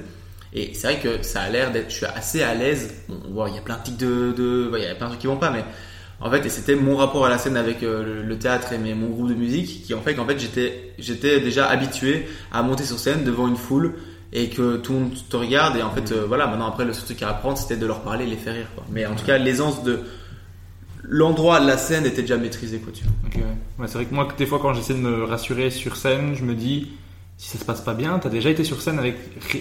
Et 0.53 0.73
c'est 0.73 0.87
vrai 0.87 0.99
que 0.99 1.23
ça 1.23 1.41
a 1.41 1.49
l'air 1.49 1.71
d'être, 1.71 1.89
je 1.89 1.95
suis 1.95 2.05
assez 2.05 2.41
à 2.41 2.53
l'aise. 2.53 2.93
Bon, 3.07 3.19
on 3.27 3.33
voit, 3.33 3.49
il 3.49 3.55
y 3.55 3.57
a 3.57 3.61
plein 3.61 3.77
de 3.77 3.83
tics 3.83 3.97
de, 3.97 4.71
il 4.77 4.83
y 4.83 4.85
a 4.85 4.95
plein 4.95 5.05
de 5.05 5.11
trucs 5.11 5.21
qui 5.21 5.27
vont 5.27 5.37
pas, 5.37 5.49
mais 5.49 5.63
en 6.19 6.29
fait, 6.29 6.45
et 6.45 6.49
c'était 6.49 6.75
mon 6.75 6.97
rapport 6.97 7.25
à 7.25 7.29
la 7.29 7.37
scène 7.37 7.57
avec 7.57 7.81
euh, 7.83 8.21
le, 8.23 8.37
théâtre 8.37 8.73
et 8.73 8.77
mes, 8.77 8.93
mon 8.93 9.09
groupe 9.09 9.29
de 9.29 9.33
musique 9.33 9.83
qui, 9.83 9.93
en 9.93 10.01
fait, 10.01 10.13
qu'en 10.13 10.25
fait, 10.25 10.37
j'étais, 10.37 10.93
j'étais 10.99 11.39
déjà 11.39 11.67
habitué 11.67 12.27
à 12.51 12.61
monter 12.61 12.83
sur 12.83 12.99
scène 12.99 13.23
devant 13.23 13.47
une 13.47 13.55
foule 13.55 13.93
et 14.33 14.49
que 14.49 14.77
tout 14.77 14.93
le 14.93 14.99
monde 14.99 15.11
te 15.29 15.35
regarde 15.35 15.77
et 15.77 15.83
en 15.83 15.89
fait, 15.89 16.11
euh, 16.11 16.25
voilà, 16.27 16.47
maintenant 16.47 16.67
après, 16.67 16.85
le 16.85 16.93
seul 16.93 17.05
truc 17.05 17.23
à 17.23 17.29
apprendre, 17.29 17.57
c'était 17.57 17.77
de 17.77 17.85
leur 17.85 18.01
parler, 18.01 18.25
les 18.25 18.37
faire 18.37 18.53
rire, 18.53 18.67
quoi. 18.75 18.85
Mais 18.91 19.05
en 19.05 19.15
tout 19.15 19.25
cas, 19.25 19.37
l'aisance 19.37 19.83
de 19.83 20.01
l'endroit 21.03 21.59
de 21.59 21.67
la 21.67 21.77
scène 21.77 22.05
était 22.05 22.21
déjà 22.21 22.37
maîtrisé, 22.37 22.79
quoi, 22.79 22.93
tu 22.93 23.03
vois. 23.03 23.13
Ok, 23.25 23.35
ouais. 23.37 23.43
Ouais, 23.79 23.87
c'est 23.87 23.95
vrai 23.95 24.05
que 24.05 24.13
moi, 24.13 24.27
des 24.37 24.45
fois, 24.45 24.59
quand 24.61 24.73
j'essaie 24.73 24.93
de 24.93 24.99
me 24.99 25.23
rassurer 25.23 25.71
sur 25.71 25.95
scène, 25.95 26.35
je 26.35 26.43
me 26.43 26.53
dis, 26.53 26.91
si 27.43 27.47
ça 27.47 27.57
se 27.57 27.65
passe 27.65 27.81
pas 27.81 27.95
bien, 27.95 28.19
t'as 28.19 28.29
déjà 28.29 28.51
été 28.51 28.63
sur 28.63 28.79
scène 28.83 28.99
avec 28.99 29.15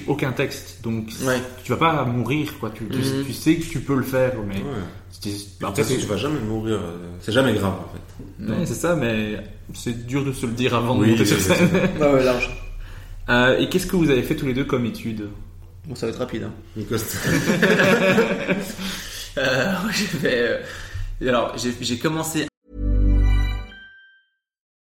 aucun 0.06 0.32
texte, 0.32 0.80
donc 0.82 1.08
Ouais. 1.24 1.40
tu 1.64 1.72
vas 1.72 1.78
pas 1.78 2.04
mourir, 2.04 2.52
quoi. 2.60 2.68
Tu, 2.70 2.84
tu- 2.86 2.98
Mhm. 2.98 3.24
tu 3.24 3.32
sais 3.32 3.56
que 3.56 3.64
tu 3.64 3.80
peux 3.80 3.94
le 3.96 4.02
faire, 4.02 4.32
mais 4.46 4.56
Ouais. 4.56 4.62
Bah, 5.60 5.72
c'est 5.74 5.98
tu 5.98 6.06
vas 6.06 6.16
jamais 6.18 6.40
mourir. 6.40 6.74
euh, 6.82 6.96
C'est 7.20 7.32
jamais 7.32 7.54
grave 7.54 7.72
en 7.74 7.88
fait. 7.92 8.52
ouais, 8.52 8.66
c'est 8.66 8.74
ça, 8.74 8.96
mais 8.96 9.38
c'est 9.74 10.06
dur 10.06 10.24
de 10.26 10.32
se 10.32 10.44
le 10.46 10.52
dire 10.52 10.74
avant 10.74 10.94
de 10.94 11.06
monter 11.06 11.24
sur 11.24 11.40
scène. 11.40 11.68
Ouais, 12.00 12.12
ouais, 12.12 12.22
large. 12.24 12.50
Euh, 13.30 13.58
et 13.58 13.68
qu'est-ce 13.70 13.86
que 13.86 13.96
vous 13.96 14.10
avez 14.10 14.22
fait 14.22 14.36
tous 14.36 14.46
les 14.46 14.54
deux 14.54 14.64
comme 14.64 14.84
études 14.84 15.28
Bon, 15.86 15.94
ça 15.94 16.04
va 16.06 16.12
être 16.12 16.18
rapide, 16.18 16.44
hein. 16.44 16.52
Euh, 19.38 19.72
j'ai 19.92 20.04
fait, 20.06 20.38
euh, 21.22 21.28
alors, 21.28 21.54
j'ai 21.80 21.98
commencé 21.98 22.46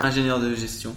Ingénieur 0.00 0.40
de 0.40 0.54
gestion 0.56 0.92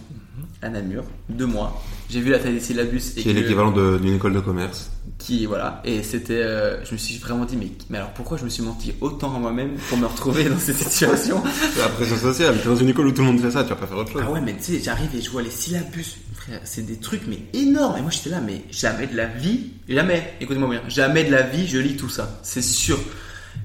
à 0.64 0.70
Namur, 0.70 1.04
deux 1.30 1.46
mois. 1.46 1.84
J'ai 2.10 2.20
vu 2.20 2.32
la 2.32 2.40
taille 2.40 2.54
des 2.54 2.60
syllabus 2.60 3.02
et 3.16 3.22
qui 3.22 3.30
est 3.30 3.34
l'équivalent 3.34 3.72
d'une 3.72 4.16
école 4.16 4.34
de 4.34 4.40
commerce. 4.40 4.90
qui 5.20 5.46
voilà. 5.46 5.82
Et 5.86 6.02
c'était 6.02 6.42
euh, 6.42 6.84
je 6.84 6.94
me 6.94 6.98
suis 6.98 7.18
vraiment 7.20 7.46
dit 7.46 7.58
mais, 7.58 7.70
mais 7.92 8.00
alors 8.00 8.12
pourquoi 8.14 8.38
je 8.38 8.44
me 8.44 8.50
suis 8.50 8.64
menti 8.64 8.94
autant 9.02 9.36
à 9.36 9.40
moi-même 9.40 9.76
pour 9.90 10.00
me 10.00 10.08
retrouver 10.08 10.46
dans 10.46 10.58
cette 10.58 10.78
situation? 10.78 11.44
C'est 11.74 11.80
la 11.80 11.90
pression 11.90 12.18
sociale. 12.18 12.58
T'es 12.60 12.68
dans 12.68 12.76
une 12.76 12.90
école 12.90 13.08
où 13.08 13.12
tout 13.12 13.22
le 13.22 13.28
monde 13.28 13.40
fait 13.40 13.52
ça, 13.52 13.64
tu 13.64 13.70
vas 13.70 13.76
pas 13.76 13.86
faire 13.86 13.98
autre 13.98 14.12
chose. 14.14 14.24
ah 14.26 14.32
ouais 14.32 14.42
mais 14.42 14.56
tu 14.58 14.64
sais 14.64 14.82
j'arrive 14.84 15.16
et 15.16 15.22
je 15.22 15.30
vois 15.30 15.44
les 15.44 15.52
syllabus. 15.52 16.18
Frère 16.34 16.62
c'est 16.64 16.86
des 16.86 16.98
trucs 16.98 17.28
mais 17.28 17.40
énormes. 17.54 17.98
Et 17.98 18.02
moi 18.02 18.10
j'étais 18.10 18.32
là 18.32 18.42
mais 18.42 18.64
jamais 18.72 19.06
de 19.06 19.16
la 19.16 19.28
vie 19.28 19.74
jamais. 19.88 20.34
Écoutez-moi 20.42 20.70
bien. 20.70 20.82
Jamais 20.88 21.24
de 21.24 21.32
la 21.32 21.44
vie 21.44 21.68
je 21.68 21.78
lis 21.78 21.98
tout 21.98 22.10
ça. 22.10 22.40
C'est 22.42 22.64
sûr 22.64 22.98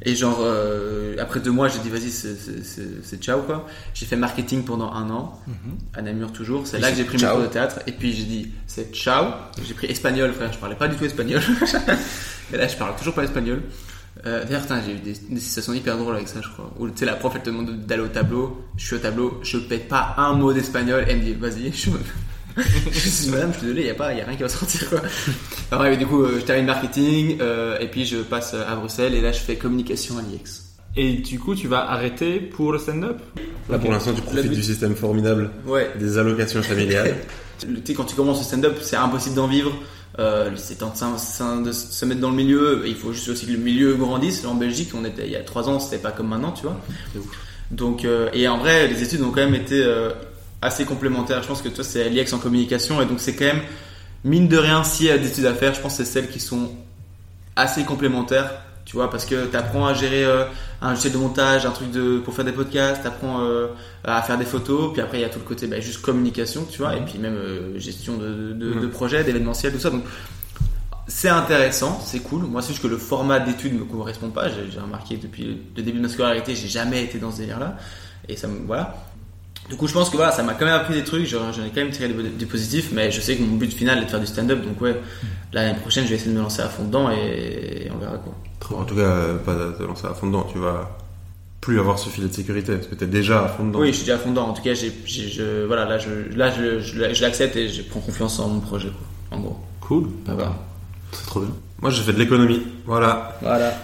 et 0.05 0.15
genre 0.17 0.39
euh, 0.41 1.15
après 1.21 1.41
deux 1.41 1.51
mois 1.51 1.69
j'ai 1.69 1.79
dit 1.81 1.91
vas-y 1.91 2.11
c'est- 2.11 3.21
ciao 3.21 3.43
quoi. 3.43 3.67
J'ai 3.95 4.07
fait 4.07 4.17
marketing 4.17 4.65
pendant 4.65 4.93
un 4.93 5.09
an 5.11 5.39
à 5.95 6.03
Namur 6.03 6.33
toujours. 6.33 6.67
C'est 6.67 6.79
là 6.79 6.91
que 6.91 6.97
j'ai 6.97 7.05
pris 7.05 7.17
mes 7.17 7.21
ciao. 7.23 7.35
cours 7.37 7.43
de 7.47 7.49
théâtre. 7.53 7.81
Et 7.87 7.93
puis 7.93 8.13
j'ai 8.13 8.25
dit 8.25 8.51
c'est 8.67 8.95
ciao. 8.95 9.27
J'ai 9.65 9.75
pris 9.75 9.87
espagnol 9.89 10.33
frère. 10.33 10.53
Je 10.53 10.59
parlais 10.59 10.77
pas 10.77 10.89
du 10.89 10.97
tout 10.97 11.05
espagnol. 11.05 11.41
Et 12.53 12.57
là 12.57 12.67
je 12.69 12.77
parle 12.77 12.97
toujours 12.97 13.15
pas 13.15 13.25
espagnol. 13.25 13.63
Euh, 14.27 14.45
D'ailleurs, 14.45 14.63
j'ai 14.85 14.93
eu 14.93 14.99
des, 14.99 15.15
des 15.31 15.41
situations 15.41 15.73
hyper 15.73 15.97
drôles 15.97 16.15
avec 16.15 16.29
ça, 16.29 16.41
je 16.43 16.49
crois. 16.49 16.71
Où 16.79 16.87
tu 16.91 16.99
sais, 16.99 17.07
la 17.07 17.15
prof, 17.15 17.33
elle 17.35 17.41
te 17.43 17.47
demande 17.49 17.87
d'aller 17.87 18.03
au 18.03 18.09
tableau. 18.09 18.63
Je 18.77 18.85
suis 18.87 18.95
au 18.97 18.99
tableau, 18.99 19.41
je 19.43 19.57
pète 19.57 19.89
pas 19.89 20.15
un 20.19 20.35
mot 20.35 20.53
d'espagnol. 20.53 21.05
Elle 21.09 21.19
me 21.19 21.23
dit, 21.25 21.33
vas-y, 21.33 21.73
je, 21.73 21.89
je 22.93 22.99
suis 23.09 23.31
madame, 23.31 23.51
je 23.53 23.59
suis 23.59 23.67
désolé, 23.67 23.83
il 23.83 23.85
n'y 23.85 23.91
a, 23.91 23.95
pas- 23.95 24.13
y 24.13 24.21
a 24.21 24.25
rien 24.25 24.37
qui 24.37 24.43
va 24.43 24.49
sortir. 24.49 24.89
Quoi. 24.91 25.01
Alors, 25.71 25.85
ouais, 25.85 25.97
du 25.97 26.07
coup, 26.07 26.23
euh, 26.23 26.37
je 26.41 26.45
termine 26.45 26.67
marketing 26.67 27.39
euh, 27.41 27.79
et 27.81 27.87
puis 27.89 28.05
je 28.05 28.19
passe 28.19 28.55
à 28.55 28.75
Bruxelles 28.77 29.15
et 29.15 29.21
là 29.21 29.33
je 29.33 29.39
fais 29.41 29.57
communication 29.57 30.19
à 30.19 30.23
l'IEX. 30.23 30.65
Et 30.97 31.15
du 31.15 31.39
coup, 31.39 31.55
tu 31.55 31.69
vas 31.69 31.91
arrêter 31.91 32.39
pour 32.41 32.73
le 32.73 32.79
stand-up? 32.79 33.19
Là, 33.71 33.79
pour 33.79 33.91
l'instant, 33.91 34.13
tu 34.13 34.21
profites 34.21 34.51
du 34.53 34.63
système 34.63 34.95
formidable 34.95 35.51
Ouais. 35.67 35.91
des 35.99 36.19
allocations 36.19 36.63
familiales. 36.63 37.15
Le- 37.67 37.77
Tu 37.77 37.83
sais, 37.87 37.95
quand 37.95 38.05
tu 38.05 38.15
commences 38.17 38.39
le 38.41 38.45
stand-up, 38.45 38.77
c'est 38.83 38.97
impossible 38.97 39.37
d'en 39.37 39.47
vivre. 39.47 39.73
Euh, 40.19 40.51
c'est 40.57 40.75
temps 40.79 40.93
de, 40.93 41.65
de 41.65 41.73
se 41.73 42.05
mettre 42.05 42.21
dans 42.21 42.29
le 42.31 42.37
milieu. 42.37 42.83
Il 42.87 42.97
faut 42.97 43.13
juste 43.13 43.29
aussi 43.31 43.47
que 43.47 43.53
le 43.53 43.59
milieu 43.59 43.95
grandisse. 43.95 44.43
Là, 44.43 44.51
en 44.51 44.55
Belgique, 44.57 44.91
on 44.95 45.05
était 45.07 45.25
il 45.25 45.33
y 45.33 45.37
a 45.37 45.41
trois 45.41 45.69
ans, 45.71 45.79
c'était 45.81 46.03
pas 46.03 46.11
comme 46.11 46.29
maintenant, 46.29 46.53
tu 46.53 46.65
vois. 46.65 46.79
Donc, 47.71 48.05
euh, 48.05 48.29
et 48.35 48.47
en 48.49 48.59
vrai, 48.59 48.89
les 48.89 49.03
études 49.03 49.23
ont 49.23 49.31
quand 49.31 49.41
même 49.45 49.55
été 49.55 49.83
euh, 49.83 50.11
assez 50.63 50.85
complémentaires. 50.85 51.43
Je 51.43 51.49
pense 51.49 51.61
que 51.61 51.69
toi, 51.69 51.85
c'est 51.85 52.09
l'IEX 52.09 52.33
en 52.33 52.39
communication, 52.39 53.03
et 53.03 53.07
donc 53.07 53.21
c'est 53.21 53.35
quand 53.35 53.45
même 53.45 53.63
mine 54.25 54.49
de 54.49 54.57
rien, 54.57 54.85
s'il 54.85 55.07
y 55.07 55.11
a 55.11 55.19
des 55.19 55.29
études 55.29 55.47
à 55.47 55.55
faire, 55.55 55.75
je 55.75 55.81
pense 55.81 55.99
que 55.99 56.05
c'est 56.05 56.11
celles 56.11 56.29
qui 56.31 56.41
sont 56.41 56.71
assez 57.57 57.85
complémentaires. 57.85 58.51
Tu 58.85 58.97
vois, 58.97 59.11
parce 59.11 59.27
que 59.27 59.47
tu 59.47 59.57
apprends 59.57 59.87
à 59.87 59.95
gérer 59.95 60.25
euh, 60.25 60.45
un 60.81 60.91
logiciel 60.91 61.13
de 61.13 61.19
montage, 61.19 61.65
un 61.67 61.71
truc 61.71 61.93
de 61.93 62.19
pour 62.19 62.35
faire 62.35 62.45
des 62.45 62.53
podcasts, 62.53 63.03
tu 63.03 63.07
apprends 63.07 63.41
à 64.05 64.21
faire 64.23 64.37
des 64.39 64.45
photos, 64.45 64.93
puis 64.93 65.01
après 65.01 65.19
il 65.19 65.21
y 65.21 65.25
a 65.25 65.29
tout 65.29 65.39
le 65.39 65.45
côté 65.45 65.69
bah, 65.69 65.79
juste 65.79 66.03
communication, 66.03 66.67
tu 66.69 66.79
vois, 66.79 66.97
et 66.97 67.01
puis 67.01 67.19
même 67.19 67.37
euh, 67.37 67.79
gestion 67.79 68.17
de, 68.17 68.53
de, 68.53 68.81
de 68.81 68.87
projets, 68.89 69.23
d'événementiel, 69.23 69.73
tout 69.73 69.79
ça. 69.79 69.91
Donc 69.91 70.03
c'est 71.07 71.29
intéressant, 71.29 72.01
c'est 72.05 72.19
cool. 72.21 72.43
Moi, 72.43 72.61
c'est 72.61 72.73
juste 72.73 72.83
que 72.83 72.89
le 72.89 72.97
format 72.97 73.39
d'études 73.39 73.79
me 73.79 73.85
correspond 73.85 74.31
pas. 74.31 74.49
J'ai 74.49 74.69
j'ai 74.73 74.81
remarqué 74.81 75.17
depuis 75.17 75.61
le 75.77 75.83
début 75.83 75.99
de 75.99 76.03
ma 76.03 76.09
scolarité, 76.09 76.57
j'ai 76.57 76.69
jamais 76.69 77.05
été 77.05 77.19
dans 77.19 77.31
ce 77.31 77.39
délire-là, 77.39 77.77
et 78.29 78.37
ça 78.37 78.49
me 78.49 78.67
voilà. 78.67 78.97
Du 79.69 79.77
coup, 79.77 79.87
je 79.87 79.93
pense 79.93 80.11
que 80.11 80.17
voilà, 80.17 80.33
ça 80.33 80.43
m'a 80.43 80.55
quand 80.55 80.65
même 80.65 80.75
appris 80.75 80.95
des 80.95 81.05
trucs. 81.05 81.25
J'en 81.27 81.51
ai 81.51 81.69
quand 81.69 81.77
même 81.77 81.91
tiré 81.91 82.09
du, 82.09 82.29
du 82.31 82.47
positif, 82.47 82.91
mais 82.93 83.11
je 83.11 83.21
sais 83.21 83.37
que 83.37 83.43
mon 83.43 83.57
but 83.57 83.73
final 83.73 83.99
est 83.99 84.05
de 84.05 84.11
faire 84.11 84.21
du 84.21 84.27
stand-up. 84.27 84.63
Donc 84.63 84.81
ouais, 84.81 85.01
l'année 85.53 85.79
prochaine, 85.79 86.05
je 86.05 86.11
vais 86.11 86.17
essayer 86.17 86.33
de 86.33 86.37
me 86.37 86.43
lancer 86.43 86.63
à 86.63 86.69
fond 86.69 86.85
dedans 86.85 87.11
et, 87.11 87.91
on 87.95 87.99
verra 87.99 88.19
quoi. 88.19 88.35
En 88.79 88.85
tout 88.85 88.97
cas, 88.97 89.35
pas 89.45 89.55
te 89.79 89.83
lancer 89.83 90.07
à 90.07 90.15
fond 90.15 90.27
dedans. 90.27 90.47
Tu 90.51 90.59
vas 90.59 90.99
plus 91.61 91.79
avoir 91.79 91.99
ce 91.99 92.09
filet 92.09 92.29
de 92.29 92.33
sécurité 92.33 92.75
parce 92.75 92.89
que 92.89 92.95
t'es 92.95 93.07
déjà 93.07 93.45
à 93.45 93.49
fond 93.49 93.65
dedans. 93.65 93.81
Oui, 93.81 93.89
je 93.89 93.93
suis 93.93 94.05
déjà 94.05 94.17
à 94.17 94.19
fond 94.19 94.31
dedans. 94.31 94.49
En 94.49 94.53
tout 94.53 94.63
cas, 94.63 94.75
j'ai, 94.75 94.93
je, 95.07 95.65
voilà, 95.65 95.85
là, 95.85 95.99
je, 95.99 96.37
là, 96.37 96.51
je, 96.51 96.81
je, 96.81 97.15
je 97.15 97.23
l'accepte 97.23 97.57
et 97.57 97.69
je 97.69 97.83
prends 97.83 98.01
confiance 98.01 98.39
en 98.41 98.49
mon 98.49 98.61
projet, 98.61 98.89
quoi. 98.89 99.39
En 99.39 99.41
gros. 99.41 99.61
Cool. 99.81 100.09
Bah, 100.27 100.33
voilà. 100.35 100.53
C'est 101.13 101.27
trop 101.27 101.41
bien. 101.41 101.51
Moi, 101.81 101.91
j'ai 101.91 102.03
fait 102.03 102.13
de 102.13 102.19
l'économie. 102.19 102.63
Voilà. 102.85 103.39
Voilà. 103.43 103.75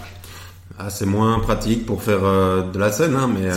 Ah, 0.77 0.89
c'est 0.89 1.05
moins 1.05 1.39
pratique 1.39 1.85
pour 1.85 2.03
faire 2.03 2.23
euh, 2.23 2.63
de 2.71 2.79
la 2.79 2.91
scène, 2.91 3.15
hein, 3.15 3.29
mais, 3.33 3.49
euh, 3.49 3.55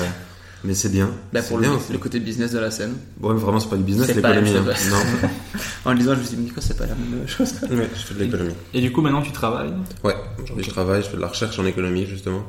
mais 0.64 0.74
c'est 0.74 0.88
bien. 0.90 1.10
Là, 1.32 1.42
pour 1.42 1.58
le, 1.58 1.62
bien. 1.64 1.78
le 1.90 1.98
côté 1.98 2.20
business 2.20 2.52
de 2.52 2.58
la 2.58 2.70
scène. 2.70 2.94
Ouais, 3.20 3.34
mais 3.34 3.40
vraiment, 3.40 3.58
c'est 3.60 3.68
pas 3.70 3.76
du 3.76 3.82
business, 3.82 4.06
C'est 4.08 4.14
l'économie. 4.16 4.50
hein. 4.56 4.64
Non. 4.90 5.28
En 5.84 5.90
le 5.92 5.98
disant, 5.98 6.14
je 6.14 6.20
me 6.20 6.24
suis 6.24 6.36
dit, 6.36 6.42
mais 6.46 6.50
quoi, 6.50 6.62
c'est 6.64 6.76
pas 6.78 6.86
la 6.86 6.94
même 6.94 7.26
chose. 7.26 7.52
ouais, 7.62 7.90
je 7.96 8.00
fais 8.02 8.14
de 8.14 8.20
l'économie. 8.20 8.54
Et 8.72 8.80
du 8.80 8.92
coup, 8.92 9.00
maintenant, 9.02 9.22
tu 9.22 9.32
travailles 9.32 9.72
Ouais, 10.04 10.14
aujourd'hui, 10.40 10.64
je 10.64 10.70
travaille, 10.70 11.02
je 11.02 11.08
fais 11.08 11.16
de 11.16 11.20
la 11.22 11.26
recherche 11.26 11.58
en 11.58 11.66
économie, 11.66 12.06
justement. 12.06 12.44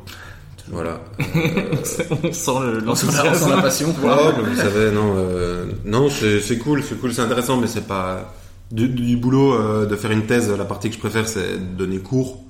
Voilà. 0.70 1.02
On 1.20 2.32
sent 2.32 2.52
le 2.62 2.84
On 2.88 2.96
sent 2.96 3.08
la- 3.12 3.56
la 3.56 3.62
passion. 3.62 3.94
Mais 4.02 4.44
vous 4.50 4.56
savez, 4.56 4.92
non, 4.92 5.16
euh, 5.18 5.66
non, 5.86 6.10
c'est 6.10 6.58
cool, 6.60 6.84
c'est 6.84 6.96
cool, 7.00 7.14
c'est 7.14 7.22
intéressant, 7.22 7.58
mais 7.58 7.68
c'est 7.68 7.88
pas 7.88 8.34
du, 8.72 8.88
du 8.88 9.18
boulot 9.18 9.54
euh, 9.56 9.86
de 9.86 9.96
faire 9.96 10.12
une 10.12 10.26
thèse. 10.26 10.50
La 10.56 10.66
partie 10.66 10.90
que 10.90 10.96
je 10.96 11.00
préfère, 11.00 11.28
c'est 11.28 11.54
de 11.58 11.76
donner 11.78 12.00
cours. 12.00 12.44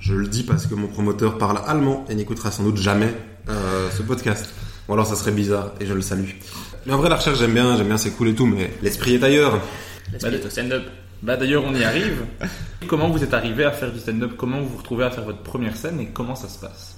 Je 0.00 0.14
le 0.14 0.26
dis 0.26 0.42
parce 0.42 0.66
que 0.66 0.74
mon 0.74 0.88
promoteur 0.88 1.38
parle 1.38 1.60
allemand 1.66 2.04
et 2.10 2.14
n'écoutera 2.14 2.50
sans 2.50 2.64
doute 2.64 2.76
jamais 2.76 3.14
euh, 3.48 3.88
ce 3.96 4.02
podcast. 4.02 4.46
Ou 4.88 4.92
alors 4.92 5.06
ça 5.06 5.16
serait 5.16 5.32
bizarre 5.32 5.72
et 5.80 5.86
je 5.86 5.94
le 5.94 6.02
salue. 6.02 6.30
Mais 6.86 6.92
en 6.92 6.98
vrai, 6.98 7.08
la 7.08 7.16
recherche, 7.16 7.38
j'aime 7.38 7.54
bien, 7.54 7.76
j'aime 7.76 7.88
bien, 7.88 7.96
c'est 7.96 8.10
cool 8.10 8.28
et 8.28 8.34
tout, 8.34 8.46
mais 8.46 8.70
l'esprit 8.82 9.14
est 9.14 9.24
ailleurs. 9.24 9.60
L'esprit 10.12 10.34
est 10.34 10.46
au 10.46 10.50
stand-up. 10.50 10.84
Bah 11.22 11.36
d'ailleurs, 11.36 11.64
on 11.66 11.74
y 11.74 11.82
arrive. 11.82 12.24
comment 12.86 13.08
vous 13.08 13.22
êtes 13.24 13.32
arrivé 13.32 13.64
à 13.64 13.70
faire 13.70 13.90
du 13.90 13.98
stand-up? 13.98 14.32
Comment 14.36 14.60
vous 14.60 14.68
vous 14.68 14.78
retrouvez 14.78 15.04
à 15.04 15.10
faire 15.10 15.24
votre 15.24 15.38
première 15.38 15.76
scène? 15.76 16.00
Et 16.00 16.06
comment 16.06 16.34
ça 16.34 16.48
se 16.48 16.58
passe? 16.58 16.93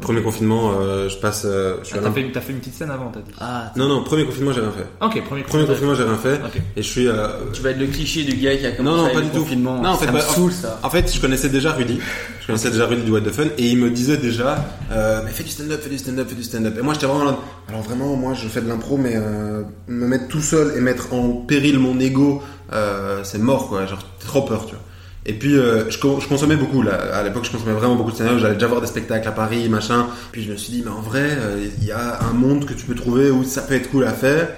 Premier 0.00 0.22
confinement, 0.22 0.72
euh, 0.80 1.08
je 1.08 1.16
passe, 1.18 1.42
euh, 1.44 1.76
je 1.82 1.86
suis 1.88 1.96
Ah, 1.96 2.00
à 2.00 2.02
T'as 2.02 2.12
fait, 2.12 2.30
t'as 2.32 2.40
fait 2.40 2.52
une 2.52 2.58
petite 2.58 2.74
scène 2.74 2.90
avant, 2.90 3.10
t'as 3.12 3.20
dit. 3.20 3.30
Ah, 3.40 3.72
Non, 3.76 3.88
non, 3.88 4.02
premier 4.02 4.24
confinement, 4.24 4.52
j'ai 4.52 4.60
rien 4.60 4.72
fait. 4.72 4.86
Ok, 5.04 5.24
premier 5.24 5.42
Premier 5.42 5.66
confinement, 5.66 5.94
j'ai 5.94 6.04
rien 6.04 6.16
fait. 6.16 6.34
Ok. 6.44 6.60
Et 6.76 6.82
je 6.82 6.88
suis. 6.88 7.08
euh, 7.08 7.28
tu 7.52 7.62
vas 7.62 7.70
être 7.70 7.78
le 7.78 7.86
cliché 7.86 8.24
du 8.24 8.36
gars 8.36 8.56
qui 8.56 8.66
a 8.66 8.70
Non, 8.70 8.76
commencé 8.76 8.96
non, 8.96 9.04
avec 9.04 9.14
pas 9.16 9.20
du 9.22 9.30
tout. 9.30 9.38
confinement. 9.40 9.82
Non, 9.82 9.90
en 9.90 9.96
fait, 9.96 10.06
ça 10.06 10.12
me 10.12 10.16
bah, 10.18 10.22
saoule, 10.24 10.52
ça. 10.52 10.80
En 10.82 10.90
fait, 10.90 11.12
je 11.14 11.20
connaissais 11.20 11.48
déjà 11.48 11.72
Rudy. 11.72 11.98
Je 12.40 12.46
connaissais 12.46 12.70
déjà 12.70 12.86
Rudy 12.86 13.02
du 13.02 13.10
What 13.12 13.20
the 13.20 13.30
Fun 13.30 13.44
et 13.58 13.66
il 13.68 13.78
me 13.78 13.90
disait 13.90 14.16
déjà, 14.16 14.64
euh, 14.90 15.20
mais 15.24 15.30
fais 15.30 15.44
du 15.44 15.50
stand-up, 15.50 15.80
fais 15.82 15.90
du 15.90 15.98
stand-up, 15.98 16.28
fais 16.28 16.34
du 16.34 16.42
stand-up. 16.42 16.74
Et 16.78 16.82
moi, 16.82 16.94
j'étais 16.94 17.06
vraiment 17.06 17.24
là. 17.24 17.38
Alors 17.68 17.82
vraiment, 17.82 18.16
moi, 18.16 18.34
je 18.34 18.48
fais 18.48 18.60
de 18.60 18.68
l'impro, 18.68 18.96
mais 18.96 19.12
euh, 19.14 19.62
me 19.86 20.06
mettre 20.06 20.28
tout 20.28 20.40
seul 20.40 20.72
et 20.76 20.80
mettre 20.80 21.12
en 21.14 21.28
péril 21.32 21.78
mon 21.78 21.98
ego, 22.00 22.42
euh, 22.72 23.20
c'est 23.22 23.38
mort, 23.38 23.68
quoi. 23.68 23.86
Genre, 23.86 23.98
trop 24.18 24.42
peur, 24.42 24.66
tu 24.66 24.72
vois. 24.74 24.82
Et 25.24 25.34
puis, 25.34 25.54
euh, 25.56 25.88
je, 25.88 25.98
je 25.98 26.28
consommais 26.28 26.56
beaucoup. 26.56 26.82
Là. 26.82 26.94
À 27.14 27.22
l'époque, 27.22 27.44
je 27.44 27.52
consommais 27.52 27.74
vraiment 27.74 27.94
beaucoup 27.94 28.10
de 28.10 28.16
stand-up. 28.16 28.38
J'allais 28.40 28.54
déjà 28.54 28.66
voir 28.66 28.80
des 28.80 28.88
spectacles 28.88 29.28
à 29.28 29.32
Paris, 29.32 29.68
machin. 29.68 30.06
Puis 30.32 30.42
je 30.42 30.50
me 30.52 30.56
suis 30.56 30.72
dit, 30.72 30.82
mais 30.84 30.90
en 30.90 31.00
vrai, 31.00 31.28
euh, 31.38 31.64
il 31.78 31.84
y 31.84 31.92
a 31.92 32.22
un 32.22 32.32
monde 32.32 32.64
que 32.64 32.74
tu 32.74 32.86
peux 32.86 32.94
trouver 32.94 33.30
où 33.30 33.44
ça 33.44 33.62
peut 33.62 33.74
être 33.74 33.90
cool 33.90 34.04
à 34.04 34.12
faire. 34.12 34.48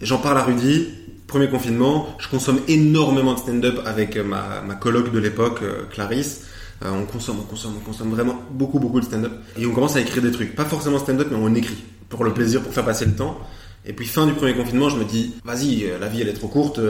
Et 0.00 0.06
j'en 0.06 0.18
parle 0.18 0.38
à 0.38 0.42
Rudy. 0.42 0.88
Premier 1.26 1.48
confinement, 1.48 2.16
je 2.18 2.26
consomme 2.28 2.58
énormément 2.66 3.34
de 3.34 3.38
stand-up 3.38 3.82
avec 3.86 4.16
euh, 4.16 4.24
ma, 4.24 4.62
ma 4.66 4.74
coloc 4.74 5.12
de 5.12 5.18
l'époque, 5.20 5.60
euh, 5.62 5.84
Clarisse. 5.88 6.46
Euh, 6.84 6.88
on 6.90 7.04
consomme, 7.04 7.36
on 7.38 7.44
consomme, 7.44 7.74
on 7.76 7.84
consomme 7.84 8.10
vraiment 8.10 8.42
beaucoup, 8.50 8.80
beaucoup 8.80 8.98
de 8.98 9.04
stand-up. 9.04 9.30
Et 9.56 9.64
on 9.64 9.70
commence 9.72 9.94
à 9.94 10.00
écrire 10.00 10.24
des 10.24 10.32
trucs. 10.32 10.56
Pas 10.56 10.64
forcément 10.64 10.98
stand-up, 10.98 11.28
mais 11.30 11.38
on 11.40 11.54
écrit. 11.54 11.84
Pour 12.08 12.24
le 12.24 12.34
plaisir, 12.34 12.62
pour 12.62 12.74
faire 12.74 12.84
passer 12.84 13.04
le 13.04 13.12
temps. 13.12 13.38
Et 13.86 13.92
puis 13.92 14.06
fin 14.06 14.26
du 14.26 14.32
premier 14.32 14.54
confinement, 14.54 14.88
je 14.88 14.96
me 14.96 15.04
dis, 15.04 15.36
vas-y, 15.44 15.88
la 16.00 16.08
vie 16.08 16.20
elle 16.20 16.28
est 16.28 16.34
trop 16.34 16.48
courte, 16.48 16.80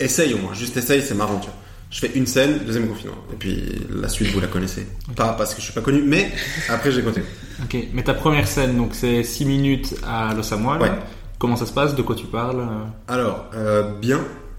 essaye 0.00 0.34
au 0.34 0.38
moins, 0.38 0.52
juste 0.52 0.76
essaye, 0.76 1.00
c'est 1.00 1.14
marrant, 1.14 1.38
tu 1.38 1.46
vois. 1.46 1.56
Je 1.94 2.00
fais 2.00 2.10
une 2.16 2.26
scène, 2.26 2.58
deuxième 2.66 2.88
confinement. 2.88 3.14
Et 3.32 3.36
puis 3.36 3.62
la 3.94 4.08
suite, 4.08 4.32
vous 4.32 4.40
la 4.40 4.48
connaissez. 4.48 4.84
Pas 5.14 5.32
parce 5.38 5.54
que 5.54 5.60
je 5.60 5.66
suis 5.66 5.72
pas 5.74 5.80
connu, 5.80 6.02
mais 6.04 6.32
après 6.68 6.90
j'ai 6.90 7.02
continué. 7.02 7.24
Ok, 7.62 7.76
mais 7.92 8.02
ta 8.02 8.14
première 8.14 8.48
scène, 8.48 8.76
donc 8.76 8.90
c'est 8.96 9.22
6 9.22 9.44
minutes 9.44 9.94
à 10.04 10.34
Los 10.34 10.52
Amois. 10.52 10.76
Ouais. 10.78 10.90
Comment 11.38 11.54
ça 11.54 11.66
se 11.66 11.72
passe? 11.72 11.94
De 11.94 12.02
quoi 12.02 12.16
tu 12.16 12.26
parles? 12.26 12.66
Alors, 13.06 13.46
euh, 13.54 13.92
bien, 14.00 14.18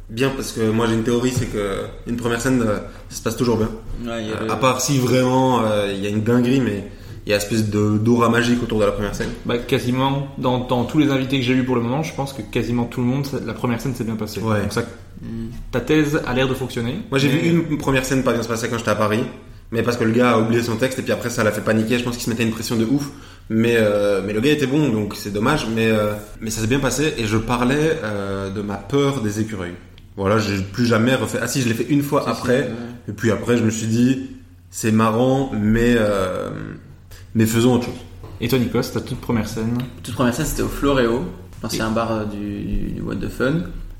bien 0.09 0.29
parce 0.29 0.53
que 0.53 0.61
moi 0.69 0.87
j'ai 0.87 0.93
une 0.93 1.03
théorie, 1.03 1.33
c'est 1.37 1.47
que 1.47 1.81
une 2.07 2.15
première 2.15 2.39
scène, 2.39 2.61
euh, 2.65 2.77
ça 3.09 3.17
se 3.17 3.21
passe 3.23 3.35
toujours 3.35 3.57
bien. 3.57 3.69
Ouais, 4.05 4.23
il 4.23 4.29
y 4.29 4.31
a 4.31 4.37
Euh, 4.37 4.45
le- 4.45 4.51
à 4.51 4.55
part 4.55 4.79
si 4.79 4.97
vraiment 4.97 5.61
euh, 5.65 5.91
il 5.93 6.01
y 6.01 6.07
a 6.07 6.09
une 6.09 6.23
dinguerie, 6.23 6.61
mais 6.61 6.89
il 7.25 7.29
y 7.29 7.33
a 7.33 7.35
une 7.37 7.41
espèce 7.41 7.69
de 7.69 7.97
d'aura 7.97 8.29
magique 8.29 8.61
autour 8.61 8.79
de 8.79 8.85
la 8.85 8.91
première 8.91 9.15
scène. 9.15 9.29
Bah 9.45 9.57
quasiment, 9.57 10.27
dans, 10.37 10.59
dans 10.59 10.83
tous 10.85 10.99
les 10.99 11.09
invités 11.09 11.39
que 11.39 11.45
j'ai 11.45 11.53
eu 11.53 11.63
pour 11.63 11.75
le 11.75 11.81
moment, 11.81 12.03
je 12.03 12.13
pense 12.13 12.33
que 12.33 12.41
quasiment 12.41 12.85
tout 12.85 13.01
le 13.01 13.07
monde, 13.07 13.27
la 13.45 13.53
première 13.53 13.81
scène 13.81 13.95
s'est 13.95 14.03
bien 14.03 14.15
passée. 14.15 14.39
Ouais. 14.41 14.61
Donc 14.61 14.73
ça, 14.73 14.83
ta 15.71 15.81
thèse 15.81 16.21
a 16.25 16.33
l'air 16.33 16.47
de 16.47 16.53
fonctionner. 16.53 16.99
Moi 17.09 17.19
j'ai 17.19 17.29
Mais- 17.29 17.39
vu 17.39 17.65
une 17.71 17.77
première 17.77 18.05
scène 18.05 18.23
pas 18.23 18.33
bien 18.33 18.43
se 18.43 18.47
passer 18.47 18.67
quand 18.69 18.77
j'étais 18.77 18.91
à 18.91 18.95
Paris, 18.95 19.23
mais 19.71 19.81
parce 19.81 19.97
que 19.97 20.03
le 20.03 20.11
gars 20.11 20.31
a 20.33 20.39
oublié 20.39 20.61
son 20.61 20.75
texte 20.75 20.99
et 20.99 21.01
puis 21.01 21.11
après 21.11 21.29
ça 21.31 21.43
l'a 21.43 21.51
fait 21.51 21.61
paniquer. 21.61 21.97
Je 21.97 22.03
pense 22.03 22.13
qu'il 22.15 22.23
se 22.23 22.29
mettait 22.29 22.43
une 22.43 22.51
pression 22.51 22.75
de 22.75 22.85
ouf. 22.85 23.09
Mais 23.49 23.75
euh, 23.77 24.21
mais 24.25 24.33
le 24.33 24.41
gars 24.41 24.51
était 24.51 24.65
bon 24.67 24.89
donc 24.89 25.15
c'est 25.15 25.31
dommage. 25.31 25.67
Mais 25.75 25.89
euh, 25.89 26.13
mais 26.41 26.49
ça 26.51 26.61
s'est 26.61 26.67
bien 26.67 26.79
passé 26.79 27.13
et 27.17 27.25
je 27.25 27.37
parlais 27.37 27.99
euh, 28.03 28.49
de 28.51 28.61
ma 28.61 28.75
peur 28.75 29.21
des 29.21 29.39
écureuils. 29.39 29.73
Voilà, 30.17 30.37
j'ai 30.37 30.57
plus 30.61 30.85
jamais 30.85 31.13
refait. 31.15 31.39
Ah 31.41 31.47
si, 31.47 31.61
je 31.61 31.67
l'ai 31.67 31.73
fait 31.73 31.87
une 31.89 32.01
fois 32.03 32.23
si, 32.23 32.29
après. 32.29 32.59
ouais. 32.61 32.69
Et 33.09 33.11
puis 33.13 33.31
après 33.31 33.57
je 33.57 33.63
me 33.63 33.69
suis 33.71 33.87
dit 33.87 34.29
c'est 34.71 34.91
marrant, 34.91 35.51
mais 35.59 35.95
euh, 35.97 36.49
mais 37.35 37.45
faisons 37.45 37.75
autre 37.75 37.85
chose. 37.85 37.93
Et 38.41 38.47
toi, 38.47 38.57
Nikos, 38.59 38.81
ta 38.93 38.99
toute 39.01 39.21
première 39.21 39.47
scène 39.47 39.77
Toute 40.03 40.15
première 40.15 40.33
scène, 40.33 40.45
c'était 40.45 40.63
au 40.63 40.67
Floréo, 40.67 41.23
l'ancien 41.63 41.89
bar 41.91 42.11
euh, 42.11 42.25
du, 42.25 42.63
du, 42.63 42.91
du 42.93 43.01
What 43.01 43.15
the 43.17 43.29
Fun. 43.29 43.53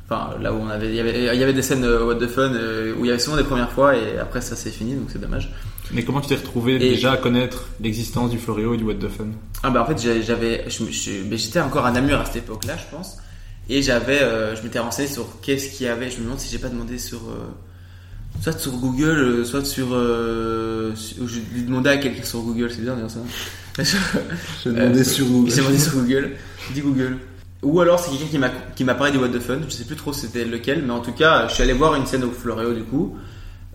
Enfin, 0.10 0.32
là 0.42 0.54
où 0.54 0.58
on 0.58 0.68
avait, 0.70 0.90
il 0.90 0.96
y 0.96 1.00
avait, 1.00 1.34
il 1.34 1.40
y 1.40 1.44
avait 1.44 1.54
des 1.54 1.62
scènes 1.62 1.84
euh, 1.84 2.06
What 2.06 2.16
the 2.16 2.28
Fun 2.28 2.54
euh, 2.54 2.94
où 3.00 3.06
il 3.06 3.08
y 3.08 3.12
avait 3.12 3.20
souvent 3.20 3.38
des 3.38 3.44
premières 3.44 3.72
fois 3.72 3.96
et 3.96 4.18
après 4.20 4.42
ça 4.42 4.56
s'est 4.56 4.70
fini, 4.72 4.94
donc 4.96 5.10
c'est 5.12 5.22
dommage. 5.22 5.52
Mais 5.94 6.04
comment 6.04 6.20
tu 6.22 6.28
t'es 6.28 6.36
retrouvé 6.36 6.76
Et- 6.76 6.80
déjà 6.80 7.14
à 7.14 7.18
connaître 7.18 7.66
l'existence 7.80 8.30
du 8.30 8.38
Floréo 8.38 8.74
et 8.74 8.78
du 8.78 8.84
What 8.84 8.96
the 8.96 9.08
Fun? 9.08 9.28
Ah 9.64 9.70
bah 9.70 9.82
en 9.84 9.86
fait 9.86 10.00
j'avais, 10.22 10.66
j'étais 10.70 11.60
encore 11.62 11.86
à 11.86 11.92
Namur 11.92 12.20
à 12.20 12.26
cette 12.26 12.38
époque-là, 12.38 12.76
je 12.78 12.96
pense, 12.96 13.18
et 13.70 13.82
j'avais, 13.82 14.22
euh, 14.22 14.56
je 14.56 14.62
m'étais 14.62 14.80
renseigné 14.80 15.08
sur 15.08 15.26
qu'est-ce 15.42 15.76
qu'il 15.76 15.88
y 15.88 15.90
avait. 15.90 16.12
Je 16.12 16.18
me 16.20 16.24
demande 16.26 16.40
si 16.40 16.52
j'ai 16.52 16.60
pas 16.60 16.70
demandé 16.70 17.00
sur, 17.00 17.18
euh, 17.20 17.48
soit 18.42 18.60
sur 18.60 18.74
Google, 18.74 19.18
euh, 19.18 19.46
soit 19.46 19.66
sur, 19.66 19.88
euh, 19.94 20.94
je 20.96 21.40
lui 21.54 21.64
demandais 21.64 21.92
à 21.92 21.98
quelqu'un 21.98 22.24
sur 22.24 22.42
Google, 22.42 22.70
c'est 22.70 22.80
bizarre 22.80 22.98
dire 22.98 23.10
ça. 23.10 23.20
J'ai 24.64 24.72
demandé 24.72 25.04
sur 25.04 25.26
J'ai 25.48 25.58
demandé 25.58 25.80
sur 25.80 25.94
Google. 25.94 26.32
Dit 26.74 26.82
Google. 26.82 27.18
Ou 27.64 27.82
alors 27.82 28.00
c'est 28.00 28.12
quelqu'un 28.12 28.28
qui 28.28 28.38
m'a 28.38 28.50
qui 28.76 28.84
m'a 28.84 28.96
parlé 28.96 29.12
du 29.12 29.18
What 29.18 29.30
the 29.30 29.40
Fun. 29.40 29.60
Je 29.68 29.74
sais 29.74 29.86
plus 29.86 29.96
trop 29.96 30.14
c'était 30.14 30.46
lequel, 30.46 30.84
mais 30.86 30.94
en 30.94 31.00
tout 31.00 31.12
cas, 31.12 31.48
je 31.48 31.56
suis 31.56 31.64
allé 31.64 31.74
voir 31.74 31.96
une 31.96 32.06
scène 32.06 32.24
au 32.24 32.32
Floréo 32.32 32.74
du 32.74 32.84
coup. 32.84 33.18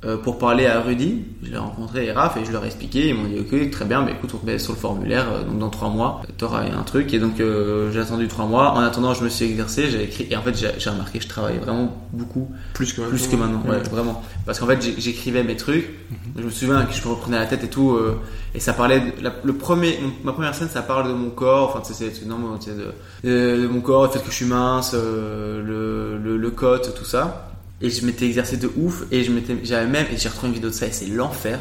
Euh, 0.04 0.16
pour 0.16 0.38
parler 0.38 0.66
à 0.66 0.80
Rudy. 0.80 1.24
Je 1.42 1.50
l'ai 1.50 1.58
rencontré 1.58 2.06
et 2.06 2.12
Raph 2.12 2.36
et 2.38 2.44
je 2.44 2.52
leur 2.52 2.64
ai 2.64 2.66
expliqué. 2.68 3.08
Ils 3.08 3.14
m'ont 3.14 3.28
dit 3.28 3.38
ok, 3.40 3.70
très 3.70 3.84
bien, 3.84 4.02
mais 4.02 4.12
écoute, 4.12 4.30
on 4.40 4.46
met 4.46 4.58
sur 4.58 4.72
le 4.72 4.78
formulaire. 4.78 5.26
euh, 5.30 5.44
donc 5.44 5.58
dans 5.58 5.68
trois 5.68 5.90
mois, 5.90 6.22
t'auras 6.38 6.62
un 6.62 6.82
truc. 6.84 7.12
Et 7.12 7.18
donc 7.18 7.38
euh, 7.40 7.90
j'ai 7.92 8.00
attendu 8.00 8.26
trois 8.28 8.46
mois. 8.46 8.72
En 8.72 8.80
attendant, 8.80 9.12
je 9.14 9.22
me 9.24 9.28
suis 9.28 9.44
exercé, 9.44 9.90
j'ai 9.90 10.02
écrit. 10.04 10.26
Et 10.30 10.36
en 10.36 10.42
fait, 10.42 10.54
j'ai 10.78 10.90
remarqué 10.90 11.18
que 11.18 11.24
je 11.24 11.28
travaillais 11.28 11.58
vraiment 11.58 11.94
beaucoup 12.12 12.48
Plus 12.74 12.92
que 12.92 13.02
plus 13.02 13.26
que 13.28 13.36
maintenant, 13.36 13.62
ouais, 13.68 13.78
vraiment. 13.90 14.22
Parce 14.46 14.58
qu'en 14.58 14.66
fait, 14.66 14.80
j'écrivais 14.98 15.42
mes 15.44 15.56
trucs. 15.56 15.88
Je 16.36 16.42
me 16.44 16.50
souviens 16.50 16.82
que 16.86 16.94
je 16.94 17.02
me 17.06 17.08
reprenais 17.12 17.38
la 17.38 17.46
tête 17.46 17.64
et 17.64 17.68
tout. 17.68 17.90
euh, 17.92 18.18
et 18.54 18.60
ça 18.60 18.72
parlait. 18.72 19.00
De, 19.00 19.22
la- 19.22 19.34
le 19.44 19.52
premier, 19.52 19.98
ma 20.24 20.32
première 20.32 20.54
scène, 20.54 20.68
ça 20.68 20.82
parle 20.82 21.08
de 21.08 21.12
mon 21.12 21.30
corps. 21.30 21.68
Enfin, 21.76 21.80
c'est 21.84 22.04
de, 22.26 22.94
de, 23.22 23.62
de 23.62 23.66
mon 23.68 23.80
corps, 23.80 24.04
le 24.04 24.10
fait 24.10 24.20
que 24.20 24.30
je 24.30 24.34
suis 24.36 24.46
mince, 24.46 24.92
euh, 24.94 25.62
le, 25.62 26.18
le, 26.18 26.36
le 26.38 26.50
cote, 26.50 26.94
tout 26.96 27.04
ça. 27.04 27.49
Et 27.80 27.90
je 27.90 28.04
m'étais 28.04 28.26
exercé 28.26 28.56
de 28.56 28.70
ouf. 28.76 29.04
Et 29.10 29.24
je 29.24 29.30
m'étais, 29.32 29.56
j'avais 29.62 29.86
même, 29.86 30.06
et 30.12 30.16
j'ai 30.16 30.28
retrouvé 30.28 30.48
une 30.48 30.54
vidéo 30.54 30.70
de 30.70 30.74
ça, 30.74 30.86
et 30.86 30.92
c'est 30.92 31.06
l'enfer. 31.06 31.58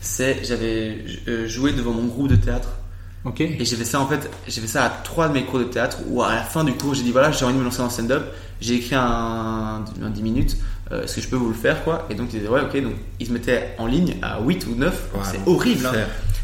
C'est, 0.00 0.44
j'avais 0.44 1.04
euh, 1.28 1.46
joué 1.46 1.72
devant 1.72 1.92
mon 1.92 2.04
groupe 2.06 2.28
de 2.28 2.36
théâtre. 2.36 2.68
Ok. 3.24 3.40
Et 3.40 3.64
j'ai 3.64 3.76
fait 3.76 3.84
ça 3.84 4.00
en 4.00 4.06
fait, 4.08 4.28
j'ai 4.48 4.60
fait 4.60 4.66
ça 4.66 4.84
à 4.84 4.90
trois 4.90 5.28
de 5.28 5.34
mes 5.34 5.44
cours 5.44 5.60
de 5.60 5.64
théâtre 5.64 5.98
où 6.08 6.22
à 6.24 6.34
la 6.34 6.42
fin 6.42 6.64
du 6.64 6.72
cours 6.72 6.92
j'ai 6.92 7.04
dit 7.04 7.12
voilà 7.12 7.30
j'ai 7.30 7.44
envie 7.44 7.54
de 7.54 7.60
me 7.60 7.64
lancer 7.64 7.78
dans 7.78 7.84
le 7.84 7.90
stand-up, 7.90 8.24
j'ai 8.60 8.74
écrit 8.74 8.96
un, 8.96 9.84
un 10.02 10.10
10 10.10 10.22
minutes, 10.22 10.56
euh, 10.90 11.04
est-ce 11.04 11.14
que 11.14 11.20
je 11.20 11.28
peux 11.28 11.36
vous 11.36 11.46
le 11.50 11.54
faire 11.54 11.84
quoi? 11.84 12.08
Et 12.10 12.16
donc 12.16 12.30
ils 12.32 12.40
disaient 12.40 12.48
ouais 12.50 12.62
ok 12.62 12.82
donc 12.82 12.94
ils 13.20 13.28
se 13.28 13.32
mettaient 13.32 13.76
en 13.78 13.86
ligne 13.86 14.16
à 14.22 14.40
8 14.42 14.66
ou 14.66 14.74
9, 14.74 15.10
Ouais, 15.14 15.20
c'est 15.24 15.38
horrible 15.46 15.86
hein. 15.86 15.92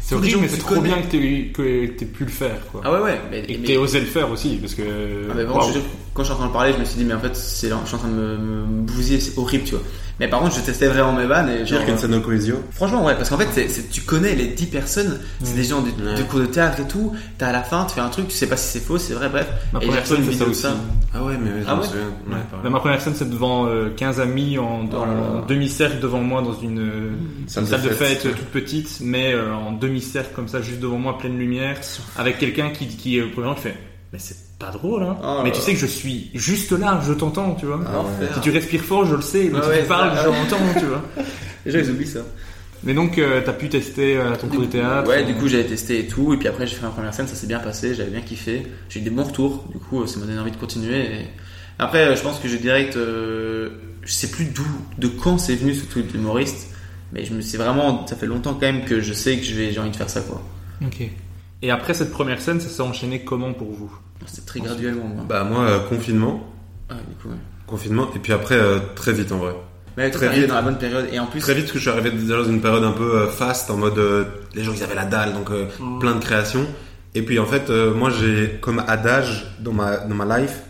C'est 0.09 0.15
horrible, 0.15 0.39
mais 0.41 0.47
c'est 0.47 0.57
trop 0.57 0.75
connais. 0.75 0.87
bien 0.89 1.01
que 1.03 1.85
t'aies 1.87 2.05
pu 2.07 2.23
le 2.25 2.31
faire, 2.31 2.65
quoi. 2.71 2.81
Ah 2.83 2.91
ouais 2.93 2.99
ouais 2.99 3.21
mais, 3.29 3.43
Et 3.47 3.57
que 3.57 3.67
mais- 3.67 3.77
osé 3.77 3.99
le 3.99 4.07
faire 4.07 4.31
aussi, 4.31 4.57
parce 4.57 4.73
que. 4.73 4.81
ah, 4.81 5.33
je 5.71 5.79
quand 6.15 6.23
je 6.23 6.29
suis 6.29 6.33
en 6.33 6.37
train 6.37 6.47
de 6.47 6.51
parler 6.51 6.73
je 6.73 6.79
me 6.79 6.85
suis 6.85 6.97
dit 6.97 7.05
mais 7.05 7.13
en 7.13 7.19
fait 7.19 7.35
c'est 7.35 7.69
je 7.69 7.85
suis 7.85 7.95
en 7.95 7.99
train 7.99 8.07
de 8.09 8.13
me, 8.15 8.37
me 8.37 8.81
bousiller 8.81 9.19
c'est 9.19 9.37
horrible 9.37 9.63
tu 9.65 9.75
vois. 9.75 9.83
Mais 10.19 10.27
par 10.27 10.39
contre 10.41 10.55
je 10.55 10.61
testais 10.61 10.87
vraiment 10.87 11.13
mes 11.13 11.25
vannes 11.25 11.49
et 11.49 11.65
genre, 11.65 11.79
Pire 11.79 11.85
qu'une 11.87 11.97
scène 11.97 12.21
cohésio. 12.21 12.55
Franchement, 12.71 13.05
ouais, 13.05 13.15
parce 13.15 13.29
qu'en 13.29 13.37
fait, 13.37 13.47
c'est- 13.53 13.67
c'est- 13.69 13.89
tu 13.89 14.01
connais 14.01 14.35
les 14.35 14.47
10 14.47 14.65
personnes, 14.65 15.19
c'est 15.43 15.55
des 15.55 15.63
gens 15.63 15.81
de, 15.81 15.87
Ouais. 15.89 16.15
de 16.17 16.23
cours 16.23 16.39
de 16.41 16.45
théâtre 16.47 16.81
et 16.81 16.87
tout. 16.87 17.13
T'as 17.37 17.47
à 17.47 17.51
la 17.53 17.63
fin, 17.63 17.85
tu 17.85 17.95
fais 17.95 18.01
un 18.01 18.09
truc, 18.09 18.27
tu 18.27 18.35
sais 18.35 18.47
pas 18.47 18.57
si 18.57 18.67
c'est 18.73 18.85
faux, 18.85 18.97
c'est 18.97 19.13
vrai, 19.13 19.29
bref. 19.29 19.47
Ma 19.71 19.79
et 19.79 19.81
j'ai 19.83 19.87
première 19.87 20.07
scène, 20.07 20.23
c'est 20.29 20.33
ça 20.37 20.45
aussi. 20.45 20.67
Ah 21.13 21.23
ouais, 21.23 21.33
mais 21.41 21.61
je 21.61 21.65
Ah 21.67 21.75
me 21.75 21.81
ouais? 21.81 21.87
souviens. 21.87 22.01
Ouais, 22.03 22.33
pareil. 22.51 22.63
Bah, 22.63 22.69
ma 22.69 22.79
première 22.79 23.01
scène, 23.01 23.13
c'est 23.15 23.29
devant 23.29 23.65
euh, 23.67 23.89
15 23.95 24.19
amis 24.19 24.57
en, 24.57 24.63
en 24.63 24.89
Oh 24.91 25.05
là 25.05 25.13
là. 25.13 25.45
demi-cercle 25.47 25.99
devant 25.99 26.21
moi 26.21 26.41
dans 26.41 26.53
une, 26.59 26.79
euh, 26.79 27.11
Salle 27.47 27.63
une 27.63 27.69
de 27.69 27.75
salle 27.75 27.81
de 27.83 27.89
fête. 27.89 28.07
fête 28.21 28.25
euh, 28.25 28.31
toute 28.37 28.47
petite, 28.49 28.97
mais 29.01 29.33
euh, 29.33 29.53
en 29.53 29.71
demi-cercle 29.71 30.31
comme 30.35 30.47
ça, 30.47 30.61
juste 30.61 30.79
devant 30.81 30.97
moi, 30.97 31.17
pleine 31.17 31.37
lumière, 31.39 31.77
avec 32.17 32.37
quelqu'un 32.39 32.69
qui, 32.71 32.87
qui, 32.87 33.19
euh, 33.19 33.27
premièrement, 33.31 33.55
qui 33.55 33.61
fait 33.61 33.77
Mais 34.13 34.19
c'est 34.19 34.35
pas 34.59 34.71
drôle, 34.71 35.03
hein. 35.03 35.17
Oh 35.23 35.39
mais 35.43 35.51
tu 35.51 35.61
sais 35.61 35.73
que 35.73 35.79
je 35.79 35.85
suis 35.85 36.29
juste 36.33 36.71
là, 36.73 36.99
je 37.07 37.13
t'entends, 37.13 37.55
tu 37.55 37.65
vois. 37.65 37.79
Ah 37.87 38.01
ouais. 38.01 38.27
Si 38.33 38.41
tu 38.41 38.51
respires 38.51 38.81
fort, 38.83 39.05
je 39.05 39.15
le 39.15 39.21
sais, 39.21 39.49
mais 39.51 39.59
Ouais, 39.59 39.63
si 39.63 39.69
ouais, 39.69 39.81
tu 39.81 39.87
parles, 39.87 40.17
je 40.21 40.25
l'entends, 40.27 40.79
tu 40.79 40.85
vois. 40.85 41.01
Gens, 41.65 41.79
ils 41.79 41.89
oublient 41.91 42.07
ça. 42.07 42.19
Mais 42.83 42.93
donc, 42.93 43.17
euh, 43.17 43.41
t'as 43.43 43.51
pu 43.53 43.67
tester 43.69 44.15
euh, 44.17 44.35
ton 44.35 44.47
cours 44.47 44.61
de 44.61 44.65
théâtre. 44.65 45.09
Ouais, 45.09 45.21
euh, 45.23 45.25
du 45.25 45.33
coup, 45.35 45.47
j'avais 45.47 45.65
testé 45.65 45.99
et 45.99 46.07
tout. 46.07 46.33
Et 46.33 46.37
puis 46.37 46.47
après, 46.47 46.65
j'ai 46.67 46.75
fait 46.75 46.83
ma 46.85 46.91
première 46.91 47.13
scène, 47.13 47.27
ça 47.27 47.35
s'est 47.35 47.47
bien 47.47 47.59
passé, 47.59 47.93
j'avais 47.93 48.11
bien 48.11 48.21
kiffé. 48.21 48.67
J'ai 48.89 48.99
eu 48.99 49.03
des 49.03 49.09
bons 49.09 49.23
retours. 49.23 49.65
Du 49.71 49.77
coup, 49.79 50.05
ça 50.07 50.19
m'a 50.19 50.25
donné 50.25 50.39
envie 50.39 50.51
de 50.51 50.55
continuer. 50.57 50.99
Et... 51.05 51.25
Après, 51.77 52.15
je 52.15 52.21
pense 52.21 52.39
que 52.39 52.47
j'ai 52.47 52.57
direct. 52.57 52.95
euh, 52.95 53.69
Je 54.03 54.11
sais 54.13 54.29
plus 54.31 54.45
d'où, 54.45 54.65
de 54.97 55.07
quand 55.07 55.37
c'est 55.37 55.55
venu 55.55 55.73
ce 55.73 55.85
truc 55.85 56.07
d'humoriste. 56.11 56.69
Mais 57.11 57.25
je 57.25 57.33
me 57.33 57.41
suis 57.41 57.57
vraiment. 57.57 58.05
Ça 58.07 58.15
fait 58.15 58.27
longtemps 58.27 58.53
quand 58.53 58.61
même 58.71 58.85
que 58.85 59.01
je 59.01 59.13
sais 59.13 59.37
que 59.37 59.43
je 59.43 59.53
j'ai 59.71 59.79
envie 59.79 59.89
de 59.91 59.95
faire 59.95 60.09
ça, 60.09 60.21
quoi. 60.21 60.41
Ok. 60.85 61.01
Et 61.61 61.71
après 61.71 61.93
cette 61.93 62.11
première 62.11 62.39
scène, 62.41 62.59
ça 62.61 62.69
s'est 62.69 62.81
enchaîné 62.81 63.23
comment 63.23 63.53
pour 63.53 63.71
vous? 63.71 63.91
C'était 64.25 64.45
très 64.45 64.59
graduellement, 64.59 65.05
moi. 65.05 65.23
Bah 65.27 65.43
moi, 65.43 65.61
euh, 65.63 65.79
confinement. 65.79 66.43
Ah, 66.89 66.95
du 67.07 67.15
coup, 67.15 67.29
ouais. 67.29 67.35
Confinement. 67.67 68.07
Et 68.15 68.19
puis 68.19 68.33
après, 68.33 68.55
euh, 68.55 68.79
très 68.95 69.13
vite 69.13 69.31
en 69.31 69.37
vrai. 69.37 69.53
Mais 69.97 70.09
Très 70.11 70.27
très 70.27 70.39
vite. 70.39 70.47
dans 70.47 70.55
la 70.55 70.61
bonne 70.61 70.77
période. 70.77 71.07
Et 71.11 71.19
en 71.19 71.25
plus, 71.25 71.39
Très 71.41 71.53
vite, 71.53 71.63
parce 71.65 71.73
que 71.73 71.79
je 71.79 71.83
suis 71.83 71.91
arrivé 71.91 72.11
déjà 72.11 72.37
dans 72.37 72.49
une 72.49 72.61
période 72.61 72.83
un 72.83 72.91
peu 72.91 73.17
euh, 73.17 73.27
fast, 73.27 73.69
en 73.71 73.77
mode 73.77 73.97
euh, 73.97 74.25
les 74.55 74.63
gens 74.63 74.71
ils 74.73 74.83
avaient 74.83 74.95
la 74.95 75.05
dalle, 75.05 75.33
donc 75.33 75.49
euh, 75.51 75.67
plein 75.99 76.15
de 76.15 76.19
créations. 76.23 76.65
Et 77.15 77.21
puis 77.23 77.39
en 77.39 77.45
fait, 77.45 77.69
euh, 77.69 77.93
moi 77.93 78.09
j'ai 78.09 78.59
comme 78.61 78.79
adage 78.87 79.47
dans 79.59 79.73
ma 79.73 79.97
dans 79.97 80.15
ma 80.15 80.39
life, 80.39 80.61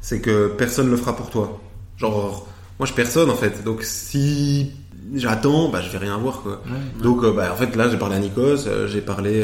c'est 0.00 0.20
que 0.20 0.48
personne 0.48 0.90
le 0.90 0.96
fera 0.96 1.16
pour 1.16 1.30
toi. 1.30 1.58
Genre, 1.96 2.46
moi 2.78 2.86
je 2.86 2.92
suis 2.92 2.94
personne 2.94 3.30
en 3.30 3.34
fait. 3.34 3.64
Donc 3.64 3.82
si 3.82 4.72
j'attends, 5.14 5.68
bah 5.70 5.80
je 5.80 5.90
vais 5.90 5.98
rien 5.98 6.18
voir 6.18 6.42
quoi. 6.42 6.62
Donc 7.02 7.24
euh, 7.24 7.32
bah 7.32 7.48
en 7.52 7.56
fait 7.56 7.74
là 7.76 7.88
j'ai 7.88 7.96
parlé 7.96 8.16
à 8.16 8.18
Nikos, 8.18 8.66
euh, 8.68 8.86
j'ai 8.86 9.00
parlé. 9.00 9.42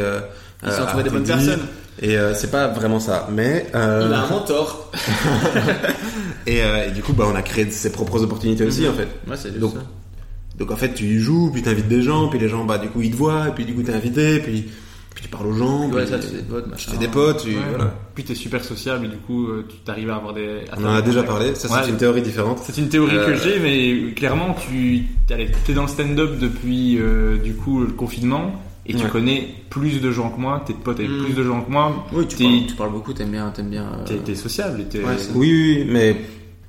Euh, 0.64 0.68
Ils 0.68 0.72
sont 0.72 0.98
euh, 0.98 1.02
des 1.02 1.10
bonnes 1.10 1.24
personnes. 1.24 1.60
Et 2.00 2.16
euh, 2.16 2.34
c'est 2.34 2.50
pas 2.50 2.68
vraiment 2.68 3.00
ça, 3.00 3.28
mais. 3.32 3.66
euh, 3.74 4.06
il 4.08 4.14
a 4.14 4.22
un 4.24 4.28
mentor. 4.30 4.90
et, 6.46 6.62
euh, 6.62 6.88
et 6.88 6.90
du 6.92 7.02
coup, 7.02 7.12
bah, 7.12 7.24
on 7.30 7.34
a 7.34 7.42
créé 7.42 7.70
ses 7.70 7.92
propres 7.92 8.22
opportunités 8.22 8.64
aussi, 8.64 8.86
en 8.88 8.92
fait. 8.92 9.08
Ouais, 9.28 9.36
c'est 9.36 9.48
juste 9.48 9.60
Donc, 9.60 9.74
ça. 9.74 9.80
donc 10.58 10.70
en 10.70 10.76
fait, 10.76 10.94
tu 10.94 11.04
y 11.04 11.18
joues, 11.18 11.50
puis 11.52 11.62
t'invites 11.62 11.88
des 11.88 12.02
gens, 12.02 12.28
puis 12.28 12.38
les 12.38 12.48
gens, 12.48 12.64
bah, 12.64 12.78
du 12.78 12.88
coup, 12.88 13.02
ils 13.02 13.10
te 13.10 13.16
voient, 13.16 13.48
et 13.48 13.52
puis 13.52 13.64
du 13.64 13.74
coup, 13.74 13.82
t'es 13.82 13.92
invité, 13.92 14.38
puis, 14.40 14.70
puis 15.14 15.22
tu 15.24 15.28
parles 15.28 15.46
aux 15.46 15.52
gens. 15.52 15.88
Ouais, 15.90 16.02
puis, 16.02 16.10
ça, 16.10 16.18
tu 16.18 16.26
fais 16.28 16.36
des 16.36 16.42
potes, 16.42 16.64
tu 16.64 16.70
machin. 16.70 16.90
fais 16.92 16.98
des 16.98 17.08
potes, 17.08 17.42
tu, 17.44 17.50
Ouais. 17.50 17.56
voilà. 17.76 17.94
Puis 18.14 18.24
t'es 18.24 18.34
super 18.34 18.64
sociable 18.64 19.04
et 19.06 19.08
du 19.08 19.16
coup, 19.18 19.48
tu 19.68 19.76
t'arrives 19.84 20.10
à 20.10 20.16
avoir 20.16 20.32
des. 20.34 20.60
à 20.72 20.78
On 20.78 20.84
en 20.86 20.94
a 20.94 21.02
déjà 21.02 21.22
parlé, 21.22 21.54
ça 21.54 21.68
c'est 21.68 21.74
Ouais. 21.74 21.88
une 21.88 21.96
théorie 21.98 22.22
différente. 22.22 22.60
C'est 22.64 22.76
une 22.78 22.88
théorie 22.88 23.16
que 23.26 23.34
j'ai, 23.36 23.58
mais 23.60 24.12
clairement, 24.14 24.54
tu 24.68 25.04
allez, 25.30 25.50
t'es 25.66 25.74
dans 25.74 25.82
le 25.82 25.88
stand-up 25.88 26.38
depuis 26.40 26.98
euh, 26.98 27.36
du 27.38 27.54
coup 27.54 27.80
le 27.80 27.88
confinement 27.92 28.52
et 28.86 28.94
tu 28.94 29.04
Ouais. 29.04 29.10
connais 29.10 29.54
plus 29.70 30.00
de 30.00 30.10
gens 30.10 30.30
que 30.30 30.40
moi, 30.40 30.62
t'es 30.66 30.72
pote 30.74 30.98
avec 30.98 31.10
Mm. 31.10 31.24
plus 31.24 31.34
de 31.34 31.42
gens 31.44 31.62
que 31.62 31.70
moi. 31.70 32.06
Oui, 32.12 32.26
tu 32.26 32.36
parles, 32.36 32.66
tu 32.68 32.74
parles 32.74 32.92
beaucoup, 32.92 33.12
t'aimes 33.12 33.30
bien, 33.30 33.50
t'aimes 33.50 33.70
bien. 33.70 33.84
euh, 34.00 34.04
T'es, 34.06 34.16
t'es 34.18 34.34
sociable 34.34 34.80
et 34.80 34.84
t'es. 34.84 34.98
Ouais, 35.04 35.16
c'est- 35.18 35.30
Oui, 35.34 35.50
oui, 35.52 35.84
mais 35.88 36.16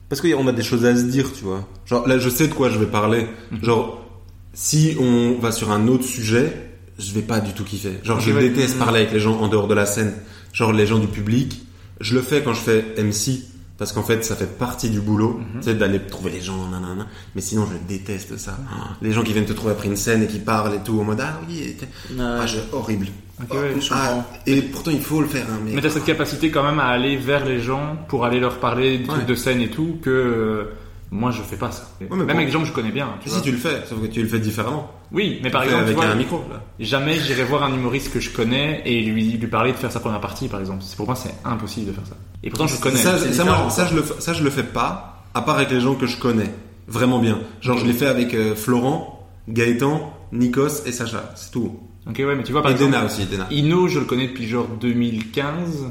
parce 0.09 0.21
qu'on 0.21 0.47
a 0.47 0.51
des 0.51 0.63
choses 0.63 0.85
à 0.85 0.95
se 0.95 1.03
dire, 1.03 1.31
tu 1.33 1.43
vois. 1.43 1.67
Genre 1.85 2.07
là, 2.07 2.17
je 2.19 2.29
sais 2.29 2.47
de 2.47 2.53
quoi 2.53 2.69
je 2.69 2.77
vais 2.79 2.85
parler. 2.85 3.25
Mhm. 3.51 3.63
Genre, 3.63 4.05
si 4.53 4.95
on 4.99 5.37
va 5.39 5.51
sur 5.51 5.71
un 5.71 5.87
autre 5.87 6.03
sujet, 6.03 6.53
je 6.99 7.11
vais 7.13 7.21
pas 7.23 7.39
du 7.39 7.53
tout 7.53 7.63
kiffer. 7.63 7.93
Genre, 8.03 8.19
je 8.19 8.31
ouais. 8.31 8.49
déteste 8.49 8.77
parler 8.77 8.99
avec 9.01 9.11
les 9.13 9.19
gens 9.19 9.39
en 9.39 9.47
dehors 9.47 9.67
de 9.67 9.73
la 9.73 9.85
scène. 9.87 10.13
Genre, 10.53 10.71
les 10.71 10.85
gens 10.85 10.99
du 10.99 11.07
public. 11.07 11.61
Je 11.99 12.13
le 12.15 12.21
fais 12.21 12.41
quand 12.43 12.53
je 12.53 12.59
fais 12.61 12.85
MC. 12.97 13.41
Parce 13.83 13.91
qu'en 13.91 14.03
fait, 14.03 14.23
ça 14.23 14.37
fait 14.37 14.57
partie 14.57 14.89
du 14.89 15.01
boulot, 15.01 15.41
tu 15.57 15.63
sais, 15.63 15.75
d'aller 15.75 15.99
trouver 15.99 16.31
les 16.31 16.39
gens, 16.39 16.69
nanana. 16.69 17.05
Mais 17.35 17.41
sinon, 17.41 17.67
je 17.69 17.75
déteste 17.85 18.37
ça. 18.37 18.57
Les 19.01 19.11
gens 19.11 19.23
qui 19.23 19.33
viennent 19.33 19.43
te 19.43 19.51
trouver 19.51 19.73
après 19.73 19.89
une 19.89 19.97
scène 19.97 20.23
et 20.23 20.27
qui 20.27 20.39
parlent 20.39 20.73
et 20.73 20.79
tout, 20.85 21.01
en 21.01 21.03
mode, 21.03 21.19
ah 21.19 21.37
oui, 21.49 21.75
ah, 22.17 22.45
je- 22.45 22.59
horrible. 22.71 23.07
Ok, 23.41 23.53
ouais, 23.55 23.73
je 23.81 23.89
Ah, 23.91 24.25
et 24.47 24.61
pourtant, 24.61 24.91
il 24.91 25.01
faut 25.01 25.19
le 25.19 25.27
faire, 25.27 25.45
hein, 25.51 25.59
mais... 25.65 25.73
Mais 25.73 25.81
t'as 25.81 25.89
cette 25.89 26.05
capacité 26.05 26.49
quand 26.49 26.63
même 26.63 26.79
à 26.79 26.85
aller 26.85 27.17
vers 27.17 27.43
les 27.43 27.59
gens 27.59 27.97
pour 28.07 28.23
aller 28.23 28.39
leur 28.39 28.61
parler 28.61 28.99
des 28.99 29.03
trucs 29.05 29.25
de 29.25 29.35
scène 29.35 29.59
et 29.59 29.69
tout 29.69 29.97
que 30.01 30.09
euh, 30.09 30.63
moi 31.11 31.31
je 31.31 31.41
fais 31.41 31.57
pas 31.57 31.71
ça. 31.71 31.89
Même 31.99 32.07
bon. 32.07 32.29
avec 32.29 32.45
des 32.45 32.53
gens 32.53 32.61
que 32.61 32.67
je 32.67 32.71
connais 32.71 32.91
bien. 32.91 33.09
Tu 33.21 33.27
si 33.27 33.35
vois. 33.35 33.43
tu 33.43 33.51
le 33.51 33.57
fais, 33.57 33.83
sauf 33.85 33.99
que 34.01 34.07
tu 34.07 34.21
le 34.21 34.29
fais 34.29 34.39
différemment. 34.39 34.89
Oui, 35.13 35.39
mais 35.43 35.51
par 35.51 35.63
exemple, 35.63 35.83
tu 35.83 35.89
avec 35.91 35.95
vois, 35.97 36.05
un 36.07 36.15
micro, 36.15 36.43
là. 36.49 36.61
jamais 36.79 37.19
j'irai 37.19 37.43
voir 37.43 37.63
un 37.63 37.73
humoriste 37.73 38.11
que 38.11 38.19
je 38.19 38.31
connais 38.31 38.81
et 38.85 39.01
lui, 39.03 39.23
lui 39.33 39.47
parler 39.47 39.71
de 39.71 39.77
faire 39.77 39.91
sa 39.91 39.99
première 39.99 40.19
partie, 40.21 40.47
par 40.47 40.59
exemple. 40.59 40.79
C'est 40.83 40.97
pour 40.97 41.05
moi, 41.05 41.15
c'est 41.15 41.33
impossible 41.45 41.87
de 41.87 41.91
faire 41.93 42.07
ça. 42.07 42.15
Et 42.43 42.49
pourtant, 42.49 42.65
je 42.67 42.79
connais. 42.81 42.97
Ça, 42.97 43.17
ça, 43.19 43.43
moi, 43.45 43.69
ça, 43.69 43.85
je 43.87 43.95
le, 43.95 44.01
fais- 44.01 44.19
ça, 44.19 44.33
je 44.33 44.43
le 44.43 44.49
fais 44.49 44.63
pas, 44.63 45.23
à 45.35 45.41
part 45.43 45.57
avec 45.57 45.69
les 45.71 45.79
gens 45.81 45.93
que 45.95 46.07
je 46.07 46.17
connais. 46.17 46.49
Vraiment 46.87 47.19
bien. 47.19 47.39
Genre, 47.61 47.77
je 47.77 47.85
l'ai 47.85 47.93
fait 47.93 48.07
avec 48.07 48.33
euh, 48.33 48.55
Florent, 48.55 49.29
Gaëtan, 49.47 50.11
Nikos 50.33 50.85
et 50.85 50.91
Sacha. 50.91 51.31
C'est 51.35 51.51
tout. 51.51 51.79
Ok, 52.09 52.15
ouais, 52.17 52.35
mais 52.35 52.43
tu 52.43 52.51
vois, 52.51 52.61
par 52.63 52.71
et 52.71 52.73
exemple, 52.73 52.91
Dena 52.93 53.05
aussi, 53.05 53.25
Dena. 53.25 53.47
Ino, 53.51 53.87
je 53.87 53.99
le 53.99 54.05
connais 54.05 54.27
depuis 54.27 54.47
genre 54.47 54.67
2015 54.81 55.85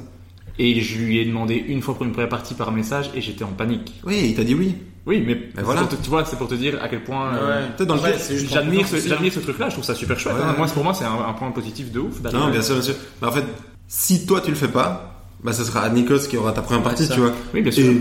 et 0.58 0.80
je 0.80 0.98
lui 0.98 1.18
ai 1.18 1.24
demandé 1.24 1.54
une 1.54 1.80
fois 1.80 1.94
pour 1.94 2.04
une 2.04 2.12
première 2.12 2.28
partie 2.28 2.54
par 2.54 2.72
message 2.72 3.10
et 3.14 3.20
j'étais 3.20 3.44
en 3.44 3.52
panique. 3.52 3.94
Oui, 4.04 4.20
il 4.24 4.34
t'a 4.34 4.44
dit 4.44 4.54
oui. 4.54 4.74
Oui, 5.05 5.22
mais 5.26 5.34
Ben 5.34 5.62
voilà. 5.64 5.80
c'est 5.80 5.88
pour 5.88 5.98
te- 5.98 6.05
tu 6.05 6.11
vois, 6.11 6.24
c'est 6.24 6.36
pour 6.36 6.48
te 6.48 6.55
dire 6.55 6.78
à 6.80 6.88
quel 6.88 7.03
point 7.03 7.34
euh, 7.34 7.66
dans 7.84 7.96
le 7.96 8.00
Ouais, 8.03 8.14
j'admire 8.48 8.86
ce, 8.86 8.96
aussi, 8.96 9.09
j'admire 9.09 9.32
ce 9.32 9.40
truc-là. 9.40 9.68
Je 9.68 9.72
trouve 9.74 9.84
ça 9.84 9.94
super 9.96 10.18
chouette. 10.18 10.36
Ouais. 10.36 10.42
hein. 10.44 10.55
Moi, 10.57 10.66
pour 10.68 10.84
moi, 10.84 10.94
c'est 10.94 11.05
un, 11.05 11.18
un 11.28 11.32
point 11.32 11.50
positif 11.50 11.90
de 11.90 12.00
ouf. 12.00 12.22
Non, 12.32 12.50
bien 12.50 12.62
sûr, 12.62 12.74
bien 12.76 12.82
sûr. 12.84 12.94
Mais 13.20 13.26
en 13.28 13.32
fait, 13.32 13.44
si 13.88 14.24
toi 14.26 14.40
tu 14.40 14.50
le 14.50 14.57
fais 14.57 14.68
pas, 14.68 15.24
bah, 15.42 15.53
ce 15.53 15.64
sera 15.64 15.88
Nikos 15.90 16.28
qui 16.28 16.36
aura 16.36 16.53
ta 16.53 16.62
première 16.62 16.84
partie, 16.84 17.07
ça. 17.07 17.14
tu 17.14 17.20
vois. 17.20 17.32
Oui, 17.53 17.62
bien 17.62 17.72
sûr. 17.72 17.84
Et, 17.90 17.96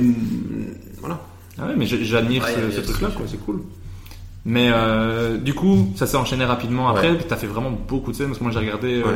voilà. 0.99 1.19
Ah 1.59 1.65
ouais, 1.67 1.73
mais 1.75 1.85
j'admire 1.87 2.43
Ouais, 2.43 2.55
ce, 2.69 2.75
ce 2.77 2.81
truc-là, 2.81 3.09
quoi. 3.15 3.25
C'est 3.29 3.43
cool. 3.43 3.61
Mais 4.43 4.69
euh, 4.73 5.37
du 5.37 5.53
coup, 5.53 5.91
ça 5.95 6.07
s'est 6.07 6.17
enchaîné 6.17 6.45
rapidement 6.45 6.89
après. 6.89 7.11
Ouais. 7.11 7.17
T'as 7.27 7.35
fait 7.35 7.45
vraiment 7.47 7.69
beaucoup 7.71 8.11
de 8.11 8.15
scènes 8.15 8.27
parce 8.27 8.39
que 8.39 8.43
moi 8.43 8.51
j'ai 8.51 8.59
regardé 8.59 9.01
euh, 9.01 9.05
Ouais. 9.05 9.13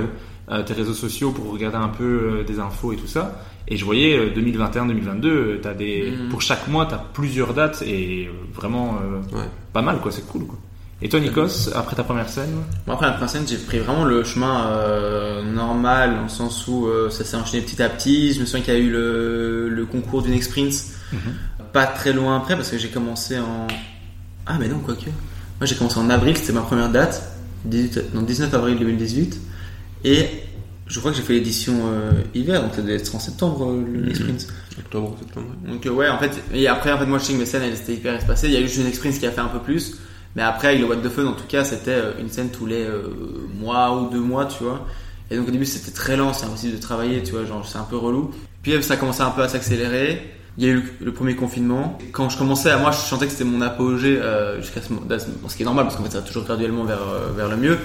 euh, 0.51 0.61
tes 0.63 0.73
réseaux 0.73 0.93
sociaux 0.93 1.31
pour 1.31 1.51
regarder 1.51 1.77
un 1.77 1.87
peu 1.87 2.03
euh, 2.03 2.43
des 2.43 2.59
infos 2.59 2.93
et 2.93 2.95
tout 2.95 3.07
ça. 3.07 3.41
Et 3.67 3.75
je 3.77 3.83
voyais 3.85 4.15
euh, 4.15 4.29
2021-2022, 4.39 5.25
euh, 5.25 5.59
t'as 5.63 5.73
des 5.73 6.11
Mhm. 6.11 6.29
pour 6.29 6.41
chaque 6.43 6.67
mois 6.67 6.85
t'as 6.85 6.99
plusieurs 7.13 7.55
dates 7.55 7.81
et 7.81 8.27
euh, 8.27 8.31
vraiment 8.53 8.99
euh, 9.01 9.35
Ouais. 9.37 9.49
pas 9.73 9.81
mal 9.81 9.97
quoi. 9.99 10.11
C'est 10.11 10.27
cool 10.27 10.45
quoi. 10.45 10.59
Et 11.01 11.09
toi 11.09 11.19
Nikos, 11.19 11.71
après 11.75 11.95
ta 11.95 12.03
première 12.03 12.29
scène? 12.29 12.53
Après 12.87 13.07
la 13.07 13.13
première 13.13 13.29
scène, 13.29 13.45
j'ai 13.47 13.57
pris 13.57 13.79
vraiment 13.79 14.05
le 14.05 14.23
chemin 14.23 14.67
euh, 14.67 15.41
normal, 15.43 16.15
dans 16.15 16.23
le 16.23 16.29
sens 16.29 16.67
où 16.67 16.85
euh, 16.87 17.09
ça 17.09 17.25
s'est 17.25 17.35
enchaîné 17.35 17.63
petit 17.63 17.81
à 17.81 17.89
petit. 17.89 18.31
Je 18.33 18.39
me 18.41 18.45
souviens 18.45 18.61
qu'il 18.63 18.73
y 18.75 18.77
a 18.77 18.79
eu 18.79 18.91
le, 18.91 19.67
le 19.69 19.85
concours 19.87 20.21
du 20.21 20.29
Next 20.29 20.51
Prince, 20.51 20.93
pas 21.73 21.85
très 21.87 22.13
loin 22.13 22.37
après, 22.37 22.55
parce 22.55 22.69
que 22.69 22.77
j'ai 22.77 22.89
commencé 22.89 23.37
en... 23.39 23.65
Ah 24.45 24.57
mais 24.59 24.67
non, 24.67 24.79
quoique. 24.79 25.05
Moi 25.05 25.65
j'ai 25.65 25.75
commencé 25.75 25.97
en 25.99 26.09
avril, 26.09 26.37
c'était 26.37 26.53
ma 26.53 26.61
première 26.61 26.89
date, 26.89 27.23
18, 27.65 28.13
non, 28.13 28.21
19 28.21 28.53
avril 28.53 28.77
2018. 28.77 29.39
Et 30.03 30.27
je 30.87 30.99
crois 30.99 31.11
que 31.11 31.17
j'ai 31.17 31.23
fait 31.23 31.33
l'édition 31.33 31.73
euh, 31.85 32.11
hiver, 32.35 32.61
donc 32.61 32.75
ça 32.75 32.81
devait 32.81 32.95
être 32.95 33.15
en 33.15 33.19
septembre, 33.19 33.71
euh, 33.71 34.13
Prince. 34.13 34.47
Octobre, 34.77 35.15
septembre. 35.17 35.47
Donc 35.67 35.85
euh, 35.85 35.89
ouais, 35.89 36.09
en 36.09 36.19
fait, 36.19 36.31
et 36.53 36.67
après, 36.67 36.91
en 36.91 36.99
fait, 36.99 37.05
moi, 37.05 37.17
je 37.17 37.25
sais 37.25 37.33
que 37.33 37.39
mes 37.39 37.45
scènes, 37.45 37.63
elles 37.63 37.73
étaient 37.73 37.93
hyper 37.95 38.13
espacées. 38.13 38.47
Il 38.47 38.53
y 38.53 38.57
a 38.57 38.59
eu 38.59 38.67
juste 38.67 38.77
une 38.77 38.87
expérience 38.87 39.19
qui 39.19 39.25
a 39.25 39.31
fait 39.31 39.41
un 39.41 39.47
peu 39.47 39.59
plus. 39.59 39.95
Mais 40.35 40.43
après, 40.43 40.67
avec 40.67 40.81
le 40.81 40.87
What 40.87 40.97
the 40.97 41.09
Fun, 41.09 41.25
en 41.25 41.33
tout 41.33 41.47
cas, 41.47 41.63
c'était 41.63 41.91
euh, 41.91 42.11
une 42.19 42.29
scène 42.29 42.49
tous 42.49 42.65
les 42.65 42.85
mois 43.59 43.99
ou 43.99 44.09
deux 44.09 44.19
mois, 44.19 44.45
tu 44.45 44.63
vois. 44.63 44.85
Et 45.31 45.37
donc 45.37 45.47
au 45.47 45.51
début, 45.51 45.65
c'était 45.65 45.91
très 45.91 46.17
lent, 46.17 46.33
c'est 46.33 46.45
impossible 46.45 46.75
de 46.75 46.81
travailler, 46.81 47.23
tu 47.23 47.31
vois, 47.31 47.45
genre 47.45 47.67
c'est 47.67 47.79
un 47.79 47.83
peu 47.83 47.97
relou. 47.97 48.31
Puis 48.61 48.83
ça 48.83 48.93
a 48.93 48.97
commencé 48.97 49.21
un 49.21 49.31
peu 49.31 49.41
à 49.41 49.47
s'accélérer. 49.47 50.34
Il 50.57 50.63
y 50.63 50.69
a 50.69 50.73
eu 50.73 50.93
le, 51.01 51.11
premier 51.11 51.35
confinement. 51.35 51.97
Quand 52.13 52.29
je 52.29 52.37
commençais, 52.37 52.69
à 52.69 52.77
moi, 52.77 52.91
je 52.91 52.97
sentais 52.97 53.25
que 53.25 53.31
c'était 53.31 53.43
mon 53.43 53.61
apogée 53.61 54.17
euh, 54.17 54.61
jusqu'à 54.61 54.81
ce 54.81 54.93
moment, 54.93 55.05
ce 55.47 55.55
qui 55.55 55.63
est 55.63 55.65
normal 55.65 55.85
parce 55.85 55.97
qu'en 55.97 56.03
fait, 56.03 56.11
ça 56.11 56.21
va 56.21 56.25
toujours 56.25 56.45
graduellement 56.45 56.85
vers 56.85 57.01
euh, 57.01 57.31
vers 57.35 57.49
le 57.49 57.57
mieux. 57.57 57.77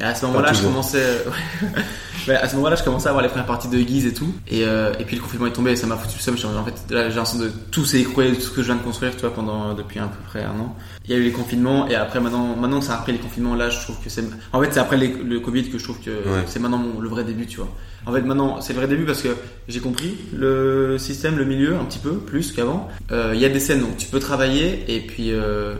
Mais 0.00 0.06
à 0.06 0.14
ce 0.14 0.24
moment-là, 0.26 0.52
je 0.54 0.62
commençais, 0.62 1.04
ouais. 2.28 2.34
à 2.34 2.48
ce 2.48 2.56
moment-là, 2.56 2.74
je 2.76 2.82
commençais 2.82 3.06
à 3.06 3.10
avoir 3.10 3.22
les 3.22 3.28
premières 3.28 3.46
parties 3.46 3.68
de 3.68 3.78
guise 3.78 4.06
et 4.06 4.14
tout. 4.14 4.32
Et, 4.48 4.64
euh, 4.64 4.92
et 4.98 5.04
puis 5.04 5.16
le 5.16 5.22
confinement 5.22 5.46
est 5.46 5.52
tombé 5.52 5.72
et 5.72 5.76
ça 5.76 5.86
m'a 5.86 5.96
foutu 5.96 6.16
le 6.30 6.36
seum. 6.38 6.56
En 6.56 6.64
fait, 6.64 6.74
là, 6.94 7.10
j'ai 7.10 7.16
l'impression 7.16 7.38
de 7.38 7.50
tout 7.70 7.84
s'est 7.84 8.00
écroulé, 8.00 8.32
tout 8.32 8.40
ce 8.40 8.50
que 8.50 8.62
je 8.62 8.66
viens 8.68 8.76
de 8.76 8.82
construire, 8.82 9.12
tu 9.14 9.20
vois, 9.20 9.34
pendant 9.34 9.74
depuis 9.74 9.98
à 9.98 10.04
peu 10.04 10.16
près 10.26 10.42
un 10.42 10.58
an. 10.58 10.74
Il 11.04 11.10
y 11.10 11.14
a 11.14 11.18
eu 11.18 11.22
les 11.22 11.32
confinements 11.32 11.86
et 11.88 11.94
après 11.96 12.18
maintenant, 12.20 12.56
maintenant 12.56 12.78
que 12.80 12.86
c'est 12.86 12.92
après 12.92 13.12
les 13.12 13.18
confinements, 13.18 13.54
là, 13.54 13.68
je 13.68 13.78
trouve 13.80 13.96
que 14.02 14.08
c'est, 14.08 14.24
en 14.52 14.60
fait, 14.62 14.72
c'est 14.72 14.80
après 14.80 14.96
les, 14.96 15.08
le 15.08 15.38
Covid 15.40 15.68
que 15.68 15.78
je 15.78 15.84
trouve 15.84 15.98
que 16.00 16.10
Ouais. 16.10 16.44
c'est 16.46 16.60
maintenant 16.60 16.78
mon- 16.78 17.00
le 17.00 17.08
vrai 17.08 17.24
début, 17.24 17.46
tu 17.46 17.58
vois. 17.58 17.68
En 18.06 18.12
fait, 18.12 18.22
maintenant, 18.22 18.60
c'est 18.62 18.72
le 18.72 18.78
vrai 18.78 18.88
début 18.88 19.04
parce 19.04 19.20
que 19.20 19.28
j'ai 19.68 19.80
compris 19.80 20.16
le 20.34 20.96
système, 20.98 21.36
le 21.36 21.44
milieu, 21.44 21.76
un 21.76 21.84
petit 21.84 21.98
peu 21.98 22.12
plus 22.14 22.52
qu'avant. 22.52 22.88
Euh, 23.12 23.32
Il 23.34 23.40
y 23.40 23.44
a 23.44 23.50
des 23.50 23.60
scènes 23.60 23.82
où 23.82 23.88
tu 23.98 24.06
peux 24.08 24.18
travailler 24.20 24.84
et 24.88 25.00
puis. 25.00 25.32
Euh, 25.32 25.74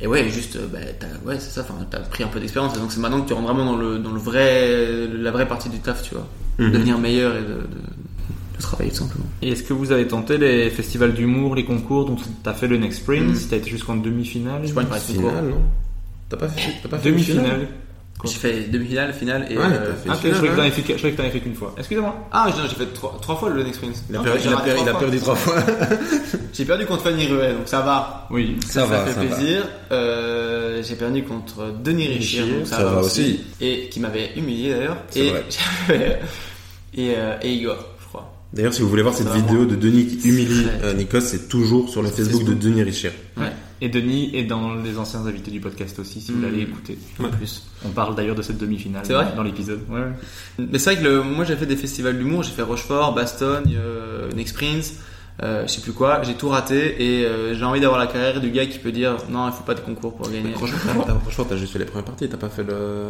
et 0.00 0.06
ouais, 0.06 0.28
juste, 0.28 0.56
euh, 0.56 0.66
bah, 0.72 0.78
t'as, 0.98 1.06
ouais, 1.26 1.38
c'est 1.38 1.50
ça, 1.50 1.60
enfin, 1.62 1.74
t'as 1.90 2.00
pris 2.00 2.24
un 2.24 2.28
peu 2.28 2.40
d'expérience, 2.40 2.74
et 2.76 2.78
donc 2.80 2.90
c'est 2.92 3.00
maintenant 3.00 3.20
que 3.22 3.28
tu 3.28 3.32
rentres 3.32 3.46
vraiment 3.46 3.64
dans 3.72 3.76
le, 3.76 3.98
dans 3.98 4.10
le 4.12 4.18
vrai, 4.18 5.06
la 5.08 5.30
vraie 5.30 5.46
partie 5.46 5.68
du 5.68 5.78
taf, 5.78 6.02
tu 6.02 6.14
vois. 6.14 6.26
Mhm. 6.58 6.72
Devenir 6.72 6.98
meilleur 6.98 7.36
et 7.36 7.42
de, 7.42 7.46
de, 7.46 7.54
de 7.54 8.60
travailler 8.60 8.90
tout 8.90 8.98
simplement. 8.98 9.26
Et 9.42 9.50
est-ce 9.50 9.62
que 9.62 9.72
vous 9.72 9.92
avez 9.92 10.06
tenté 10.06 10.38
les 10.38 10.70
festivals 10.70 11.14
d'humour, 11.14 11.54
les 11.54 11.64
concours 11.64 12.04
dont 12.06 12.16
t'as 12.42 12.54
fait 12.54 12.68
le 12.68 12.76
Next 12.76 13.04
Prince 13.04 13.22
Mhm. 13.22 13.34
Si 13.34 13.48
t'as 13.48 13.56
été 13.56 13.70
jusqu'en 13.70 13.96
demi-finale? 13.96 14.62
Je 14.66 14.72
pas, 14.72 14.82
une. 14.82 14.88
Finale, 14.98 15.48
non 15.48 15.62
T'as 16.28 16.36
pas 16.36 16.48
fait, 16.48 16.72
t'as 16.82 16.88
pas 16.88 16.98
fait 16.98 17.10
Demi-finale. 17.10 17.68
J'ai 18.24 18.38
fait 18.38 18.70
demi-finale, 18.70 19.12
finale 19.12 19.46
et. 19.50 19.58
Ouais, 19.58 19.64
euh, 19.64 19.92
fait 19.96 20.08
Ah, 20.08 20.14
je 20.14 20.28
croyais 20.28 20.34
que 20.48 20.54
t'en 20.56 20.62
avais 20.62 20.70
fait, 20.70 20.96
je 20.96 21.08
que 21.08 21.22
fait 21.30 21.40
qu'une 21.40 21.54
fois. 21.54 21.74
Excusez-moi. 21.76 22.26
Ah, 22.32 22.46
j'ai 22.56 22.68
j'ai 22.70 22.74
fait 22.76 22.86
trois, 22.94 23.18
trois 23.20 23.36
fois 23.36 23.50
le 23.50 23.62
Next 23.62 23.80
Prince. 23.82 24.02
Il 24.08 24.14
a 24.14 24.18
Non, 24.18 24.24
perdu, 24.24 24.40
j'ai 24.42 24.48
il 24.48 24.52
a 24.52 24.56
raté 24.56 24.70
perdu- 24.70 24.82
il 24.82 24.88
a 24.88 24.92
trois 24.92 25.00
perdu 25.00 25.18
fois. 25.18 25.34
trois 25.34 25.60
fois. 25.60 25.96
J'ai 26.54 26.64
perdu 26.64 26.86
contre 26.86 27.02
Fanny 27.02 27.26
Ruel, 27.26 27.56
donc 27.56 27.66
ça 27.68 27.80
va. 27.80 28.26
Oui. 28.30 28.56
Ça 28.66 28.86
va, 28.86 29.04
fait 29.04 29.12
ça 29.12 29.20
va. 29.20 29.26
plaisir. 29.26 29.62
Euh, 29.92 30.82
j'ai 30.84 30.94
perdu 30.94 31.24
contre 31.24 31.74
Denis 31.82 32.06
Richir, 32.06 32.46
donc 32.46 32.66
ça, 32.66 32.76
ça 32.76 32.84
va, 32.84 32.90
va 32.92 33.00
aussi. 33.00 33.20
aussi. 33.22 33.40
Et 33.60 33.88
qui 33.90 33.98
m'avait 34.00 34.30
humilié 34.36 34.70
d'ailleurs. 34.74 34.96
C'est 35.10 35.20
Et 35.26 35.30
vrai. 35.30 35.44
et, 36.94 37.14
euh, 37.16 37.36
et 37.42 37.52
Igor, 37.54 37.76
je 38.00 38.06
crois. 38.06 38.32
D'ailleurs, 38.52 38.72
si 38.72 38.82
vous 38.82 38.88
voulez 38.88 39.02
voir 39.02 39.14
cette 39.14 39.28
vidéo 39.32 39.64
de 39.64 39.74
Denis 39.74 40.06
qui 40.06 40.28
humilie 40.28 40.66
euh, 40.84 40.94
Nikos, 40.94 41.20
c'est 41.22 41.48
toujours 41.48 41.88
sur 41.88 42.02
le 42.02 42.08
Facebook. 42.08 42.44
de 42.44 42.54
Denis 42.54 42.84
Richir. 42.84 43.10
Ouais. 43.36 43.46
Et 43.80 43.88
Denis 43.88 44.30
est 44.34 44.44
dans 44.44 44.74
les 44.76 44.98
anciens 44.98 45.26
invités 45.26 45.50
du 45.50 45.60
podcast 45.60 45.98
aussi, 45.98 46.20
si 46.20 46.32
vous 46.32 46.38
Mhm. 46.38 46.44
l'allez 46.44 46.62
écouter. 46.62 46.96
En 47.20 47.28
plus. 47.28 47.64
On 47.84 47.88
parle 47.90 48.14
d'ailleurs 48.14 48.36
de 48.36 48.42
cette 48.42 48.58
demi-finale 48.58 49.04
dans 49.36 49.42
l'épisode. 49.42 49.80
Ouais, 49.90 50.00
ouais. 50.00 50.66
Mais 50.70 50.78
c'est 50.78 50.94
vrai 50.94 51.02
que 51.02 51.08
le, 51.08 51.22
moi 51.22 51.44
j'ai 51.44 51.56
fait 51.56 51.66
des 51.66 51.76
festivals 51.76 52.16
d'humour, 52.16 52.42
j'ai 52.44 52.52
fait 52.52 52.62
Rochefort, 52.62 53.14
Bastogne, 53.14 53.74
euh, 53.76 54.30
Next 54.32 54.54
Prince, 54.56 54.94
euh, 55.42 55.66
je 55.66 55.72
sais 55.72 55.80
plus 55.80 55.92
quoi, 55.92 56.22
j'ai 56.22 56.34
tout 56.34 56.48
raté 56.48 57.02
et 57.02 57.26
euh, 57.26 57.54
j'ai 57.54 57.64
envie 57.64 57.80
d'avoir 57.80 57.98
la 57.98 58.06
carrière 58.06 58.40
du 58.40 58.50
gars 58.50 58.66
qui 58.66 58.78
peut 58.78 58.92
dire 58.92 59.16
non 59.28 59.48
il 59.48 59.52
faut 59.52 59.64
pas 59.64 59.74
de 59.74 59.80
concours 59.80 60.14
pour 60.14 60.30
gagner. 60.30 60.52
Franchement, 60.54 61.44
t'as- 61.48 61.56
juste 61.56 61.72
fait 61.72 61.80
les 61.80 61.84
premières 61.84 62.04
parties, 62.04 62.28
t'as 62.28 62.36
pas 62.36 62.48
fait 62.48 62.62
le. 62.62 63.08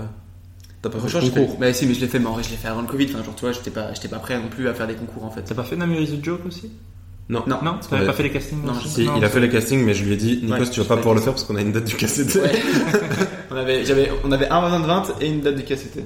T'as 0.81 0.91
pas 0.91 0.99
fait 0.99 1.21
le 1.21 1.31
concours. 1.31 1.59
Bah 1.59 1.73
si, 1.73 1.87
mais 1.87 1.95
je 1.95 2.01
l'ai 2.01 2.09
fait, 2.09 2.19
mais 2.19 2.27
en 2.27 2.33
vrai, 2.33 2.43
je 2.43 2.51
l'ai 2.51 2.57
fait 2.57 2.69
avant 2.69 2.81
le 2.83 2.87
Covid. 2.87 3.07
Enfin, 3.15 3.23
genre, 3.25 3.35
tu 3.35 3.41
vois, 3.43 3.53
j'étais 3.53 3.71
pas, 3.71 3.93
j'étais 3.95 4.09
pas 4.09 4.19
prêt 4.19 4.39
non 4.39 4.49
plus 4.49 4.69
à 4.69 4.75
faire 4.75 4.87
des 4.87 4.95
concours 4.95 5.25
en 5.25 5.31
fait. 5.31 5.43
T'as 5.43 5.55
pas 5.55 5.63
fait 5.65 5.77
Namur 5.77 6.01
is 6.01 6.13
a 6.13 6.23
Joke 6.23 6.41
aussi? 6.47 6.71
Non. 7.29 7.43
Non. 7.47 7.59
Non, 7.65 7.79
t'avais 7.89 8.03
Ouais. 8.03 8.07
pas 8.07 8.13
fait 8.13 8.23
les 8.25 8.31
castings 8.31 8.63
Non, 8.65 8.75
je- 8.83 8.87
Si, 8.89 9.09
il 9.17 9.25
a 9.25 9.29
fait 9.31 9.41
les 9.41 9.49
castings, 9.49 9.83
mais 9.85 9.95
je 9.95 10.05
lui 10.05 10.13
ai 10.13 10.17
dit, 10.17 10.41
Nikos, 10.43 10.59
Ouais, 10.65 10.71
tu 10.71 10.81
vas 10.81 10.87
pas 10.87 10.97
pouvoir 10.97 11.15
le 11.15 11.21
faire 11.23 11.33
parce 11.33 11.45
qu'on 11.45 11.57
a 11.57 11.63
une 11.63 11.73
date 11.73 11.85
du 11.85 11.95
KCT. 11.97 12.37
Ouais. 12.41 12.53
on 13.51 13.57
avait, 13.57 13.85
j'avais, 13.85 14.11
on 14.25 14.31
avait 14.33 14.49
un 14.49 14.61
20 14.69 14.81
de 14.81 14.87
20 14.87 15.05
et 15.21 15.29
une 15.29 15.41
date 15.41 15.57
du 15.57 15.63
KCT. 15.63 16.05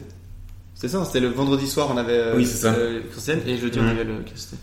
C'était 0.74 0.88
ça, 0.92 1.04
c'était 1.04 1.18
le 1.18 1.28
vendredi 1.28 1.66
soir, 1.66 1.88
on 1.92 1.96
avait 1.96 2.12
euh, 2.12 2.36
Oui, 2.36 2.46
c'est 2.46 2.58
ça. 2.58 2.72
euh, 2.72 3.00
et 3.46 3.56
jeudi 3.58 3.80
on 3.80 3.82
Mhm. 3.82 3.88
avait 3.88 4.04
le 4.04 4.14
KCT. 4.24 4.56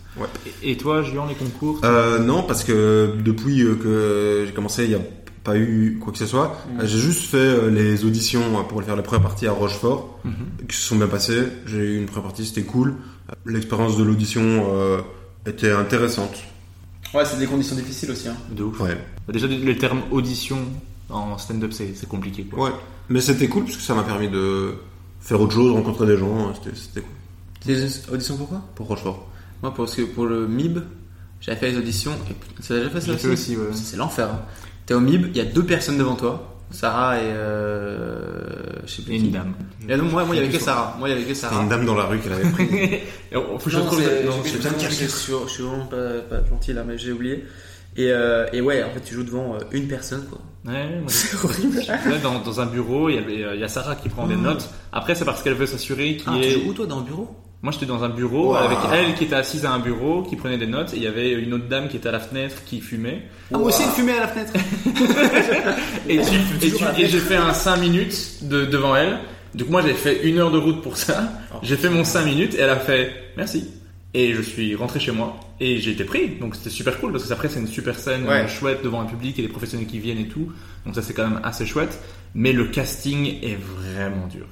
Et 0.62 0.70
et 0.72 0.76
toi, 0.78 1.02
Julien, 1.02 1.24
les 1.28 1.34
concours 1.34 1.80
Euh, 1.84 2.18
non, 2.20 2.42
parce 2.42 2.64
que 2.64 3.12
depuis 3.22 3.62
euh, 3.62 3.74
que 3.74 4.44
j'ai 4.46 4.52
commencé, 4.54 4.84
il 4.84 4.88
n'y 4.88 4.94
a 4.94 5.00
pas 5.44 5.58
eu 5.58 5.98
quoi 6.02 6.10
que 6.14 6.18
ce 6.18 6.24
soit. 6.24 6.56
Mm. 6.74 6.86
J'ai 6.86 6.98
juste 6.98 7.26
fait 7.30 7.36
euh, 7.36 7.68
les 7.70 8.04
auditions 8.06 8.40
pour 8.66 8.82
faire 8.82 8.96
la 8.96 9.02
première 9.02 9.22
partie 9.24 9.46
à 9.46 9.52
Rochefort, 9.52 10.18
Mhm. 10.24 10.66
qui 10.66 10.74
se 10.74 10.82
sont 10.88 10.96
bien 10.96 11.06
passées. 11.06 11.42
J'ai 11.66 11.76
eu 11.76 11.98
une 11.98 12.06
première 12.06 12.22
partie, 12.28 12.46
c'était 12.46 12.62
cool. 12.62 12.94
L'expérience 13.44 13.98
de 13.98 14.02
l'audition 14.04 14.40
euh, 14.72 14.98
était 15.46 15.72
intéressante. 15.72 16.42
Ouais, 17.14 17.24
c'est 17.24 17.38
des 17.38 17.46
conditions 17.46 17.76
difficiles 17.76 18.10
aussi. 18.10 18.28
Hein. 18.28 18.36
De 18.50 18.64
ouf. 18.64 18.80
Ouais. 18.80 18.96
Bah, 19.26 19.32
Déjà, 19.32 19.46
le 19.46 19.78
terme 19.78 20.02
audition 20.10 20.58
en 21.08 21.38
stand-up, 21.38 21.72
c'est 21.72 21.94
c'est 21.94 22.08
compliqué. 22.08 22.44
Quoi. 22.44 22.64
Ouais. 22.64 22.74
Mais 23.08 23.20
c'était 23.20 23.48
cool 23.48 23.64
parce 23.64 23.76
que 23.76 23.82
ça 23.82 23.94
m'a 23.94 24.02
permis 24.02 24.28
de 24.28 24.74
faire 25.20 25.40
autre 25.40 25.54
chose, 25.54 25.72
rencontrer 25.72 26.06
des 26.06 26.16
gens. 26.18 26.52
C'était 26.54 26.76
c'était 26.76 27.00
cool. 27.00 27.10
Des 27.64 28.08
auditions 28.10 28.36
pourquoi 28.36 28.62
Pour 28.74 28.86
Rochefort. 28.88 29.28
Moi, 29.62 29.72
parce 29.74 29.94
que 29.94 30.02
pour 30.02 30.26
le 30.26 30.46
MIB, 30.46 30.78
j'avais 31.40 31.58
fait 31.58 31.70
les 31.70 31.78
auditions. 31.78 32.12
Et 32.30 32.62
tu 32.62 32.72
déjà 32.72 32.90
fait 32.90 33.00
ça 33.00 33.06
J'ai 33.06 33.12
aussi 33.12 33.22
fait 33.26 33.32
aussi, 33.32 33.56
ouais. 33.56 33.66
C'est 33.72 33.96
l'enfer. 33.96 34.28
Hein. 34.30 34.42
T'es 34.84 34.94
au 34.94 35.00
MIB, 35.00 35.28
il 35.30 35.36
y 35.36 35.40
a 35.40 35.44
deux 35.44 35.64
personnes 35.64 35.98
devant 35.98 36.16
toi. 36.16 36.55
Sarah 36.70 37.18
et 37.18 37.22
euh, 37.24 38.46
je 38.84 38.90
sais 38.92 39.02
plus 39.02 39.14
Et 39.14 39.18
une 39.18 39.30
dame. 39.30 39.54
Et 39.88 39.96
donc, 39.96 40.10
moi, 40.10 40.24
moi, 40.24 40.34
il 40.34 40.42
y 40.42 40.44
avait 40.44 40.52
que 40.52 40.62
Sarah. 40.62 40.96
Moi, 40.98 41.08
il 41.08 41.12
y 41.12 41.14
avait 41.16 41.24
que 41.26 41.34
Sarah. 41.34 41.62
une 41.62 41.68
dame 41.68 41.86
dans 41.86 41.94
la 41.94 42.04
rue 42.04 42.18
qui 42.18 42.28
l'avait 42.28 42.50
pris. 42.50 42.64
Et 43.32 43.36
on- 43.36 43.58
faut 43.58 43.66
que 43.66 43.70
je 43.70 43.78
non, 43.78 43.90
c'est 44.44 44.58
bien 44.58 44.70
je- 44.78 44.84
caché. 44.84 45.04
je 45.06 45.48
suis 45.48 45.62
vraiment 45.62 45.86
pas, 45.86 46.20
pas 46.28 46.44
gentil 46.48 46.72
là, 46.72 46.82
mais 46.86 46.98
j'ai 46.98 47.12
oublié. 47.12 47.44
Et, 47.96 48.10
euh, 48.12 48.46
et 48.52 48.60
ouais, 48.60 48.82
en 48.82 48.90
fait, 48.90 49.00
tu 49.00 49.14
joues 49.14 49.22
devant 49.24 49.54
euh, 49.54 49.58
une 49.72 49.88
personne, 49.88 50.24
quoi. 50.28 50.38
Ouais, 50.70 51.00
C'est 51.06 51.34
horrible. 51.42 51.78
Ouais, 51.78 52.18
dans, 52.22 52.40
dans 52.40 52.60
un 52.60 52.66
bureau, 52.66 53.08
il 53.08 53.14
y, 53.14 53.18
avait, 53.18 53.54
il 53.54 53.60
y 53.60 53.64
a 53.64 53.68
Sarah 53.68 53.94
qui 53.96 54.08
prend 54.08 54.26
des 54.26 54.36
notes. 54.36 54.68
Après, 54.92 55.14
c'est 55.14 55.24
parce 55.24 55.42
qu'elle 55.42 55.54
veut 55.54 55.66
s'assurer 55.66 56.16
qu'il 56.16 56.28
Ah, 56.30 56.36
y 56.36 56.42
tu 56.42 56.50
joues 56.60 56.70
où, 56.70 56.72
toi, 56.74 56.86
dans 56.86 56.98
le 56.98 57.04
bureau? 57.04 57.34
Moi, 57.66 57.72
j'étais 57.72 57.86
dans 57.86 58.04
un 58.04 58.10
bureau 58.10 58.50
Wow. 58.50 58.54
avec 58.58 58.78
elle 58.92 59.14
qui 59.16 59.24
était 59.24 59.34
assise 59.34 59.64
à 59.66 59.72
un 59.72 59.80
bureau, 59.80 60.22
qui 60.22 60.36
prenait 60.36 60.56
des 60.56 60.68
notes, 60.68 60.94
et 60.94 60.98
il 60.98 61.02
y 61.02 61.08
avait 61.08 61.32
une 61.32 61.52
autre 61.52 61.66
dame 61.66 61.88
qui 61.88 61.96
était 61.96 62.08
à 62.08 62.12
la 62.12 62.20
fenêtre 62.20 62.62
qui 62.64 62.80
fumait. 62.80 63.22
Ah, 63.52 63.58
moi 63.58 63.66
aussi, 63.70 63.82
il 63.82 63.90
fumait 63.90 64.16
à 64.16 64.20
la 64.20 64.28
fenêtre. 64.28 64.52
Et, 66.08 66.18
tu- 66.20 66.66
et, 66.66 66.70
tu- 66.70 66.84
et 67.02 67.08
j'ai 67.08 67.18
fait 67.18 67.34
un 67.34 67.52
5 67.52 67.78
minutes 67.78 68.38
de, 68.42 68.66
devant 68.66 68.94
elle. 68.94 69.18
Donc 69.56 69.68
moi, 69.68 69.82
j'ai 69.84 69.94
fait 69.94 70.22
une 70.22 70.38
heure 70.38 70.52
de 70.52 70.58
route 70.58 70.80
pour 70.80 70.96
ça. 70.96 71.28
J'ai 71.64 71.76
fait 71.76 71.88
mon 71.90 72.04
5 72.04 72.24
minutes 72.24 72.54
et 72.54 72.60
elle 72.60 72.70
a 72.70 72.76
fait 72.76 73.12
merci. 73.36 73.68
Et 74.14 74.32
je 74.32 74.42
suis 74.42 74.76
rentré 74.76 75.00
chez 75.00 75.10
moi 75.10 75.36
et 75.60 75.78
j'ai 75.78 75.92
été 75.92 76.04
pris. 76.04 76.36
Donc 76.40 76.54
c'était 76.56 76.70
super 76.70 76.98
cool 77.00 77.12
parce 77.12 77.24
que 77.26 77.32
après, 77.32 77.48
c'est 77.48 77.60
une 77.60 77.66
super 77.68 77.98
scène 77.98 78.24
Ouais. 78.24 78.44
euh, 78.44 78.48
chouette 78.48 78.82
devant 78.82 79.00
un 79.00 79.06
public 79.06 79.38
et 79.38 79.42
les 79.42 79.48
professionnels 79.48 79.86
qui 79.86 79.98
viennent 79.98 80.18
et 80.18 80.28
tout. 80.28 80.52
Donc 80.84 80.94
ça, 80.94 81.02
c'est 81.02 81.14
quand 81.14 81.26
même 81.28 81.40
assez 81.42 81.66
chouette. 81.66 81.98
Mais 82.34 82.52
le 82.52 82.66
casting 82.66 83.38
est 83.42 83.56
vraiment 83.56 84.26
dur. 84.26 84.46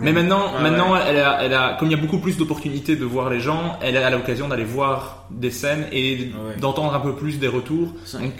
Mais 0.00 0.12
maintenant, 0.12 0.52
maintenant, 0.62 0.96
Elle, 0.96 1.18
a, 1.18 1.42
elle 1.44 1.52
a, 1.54 1.76
comme 1.78 1.88
il 1.88 1.90
y 1.90 1.94
a 1.94 2.00
beaucoup 2.00 2.18
plus 2.18 2.36
d'opportunités 2.38 2.96
de 2.96 3.04
voir 3.04 3.28
les 3.30 3.40
gens, 3.40 3.78
elle 3.82 3.96
a 3.96 4.08
l'occasion 4.10 4.48
d'aller 4.48 4.64
voir 4.64 5.26
des 5.30 5.50
scènes 5.50 5.86
et 5.92 6.30
Ouais. 6.32 6.56
d'entendre 6.60 6.94
un 6.94 7.00
peu 7.00 7.14
plus 7.14 7.38
des 7.38 7.48
retours. 7.48 7.94
Donc, 8.14 8.32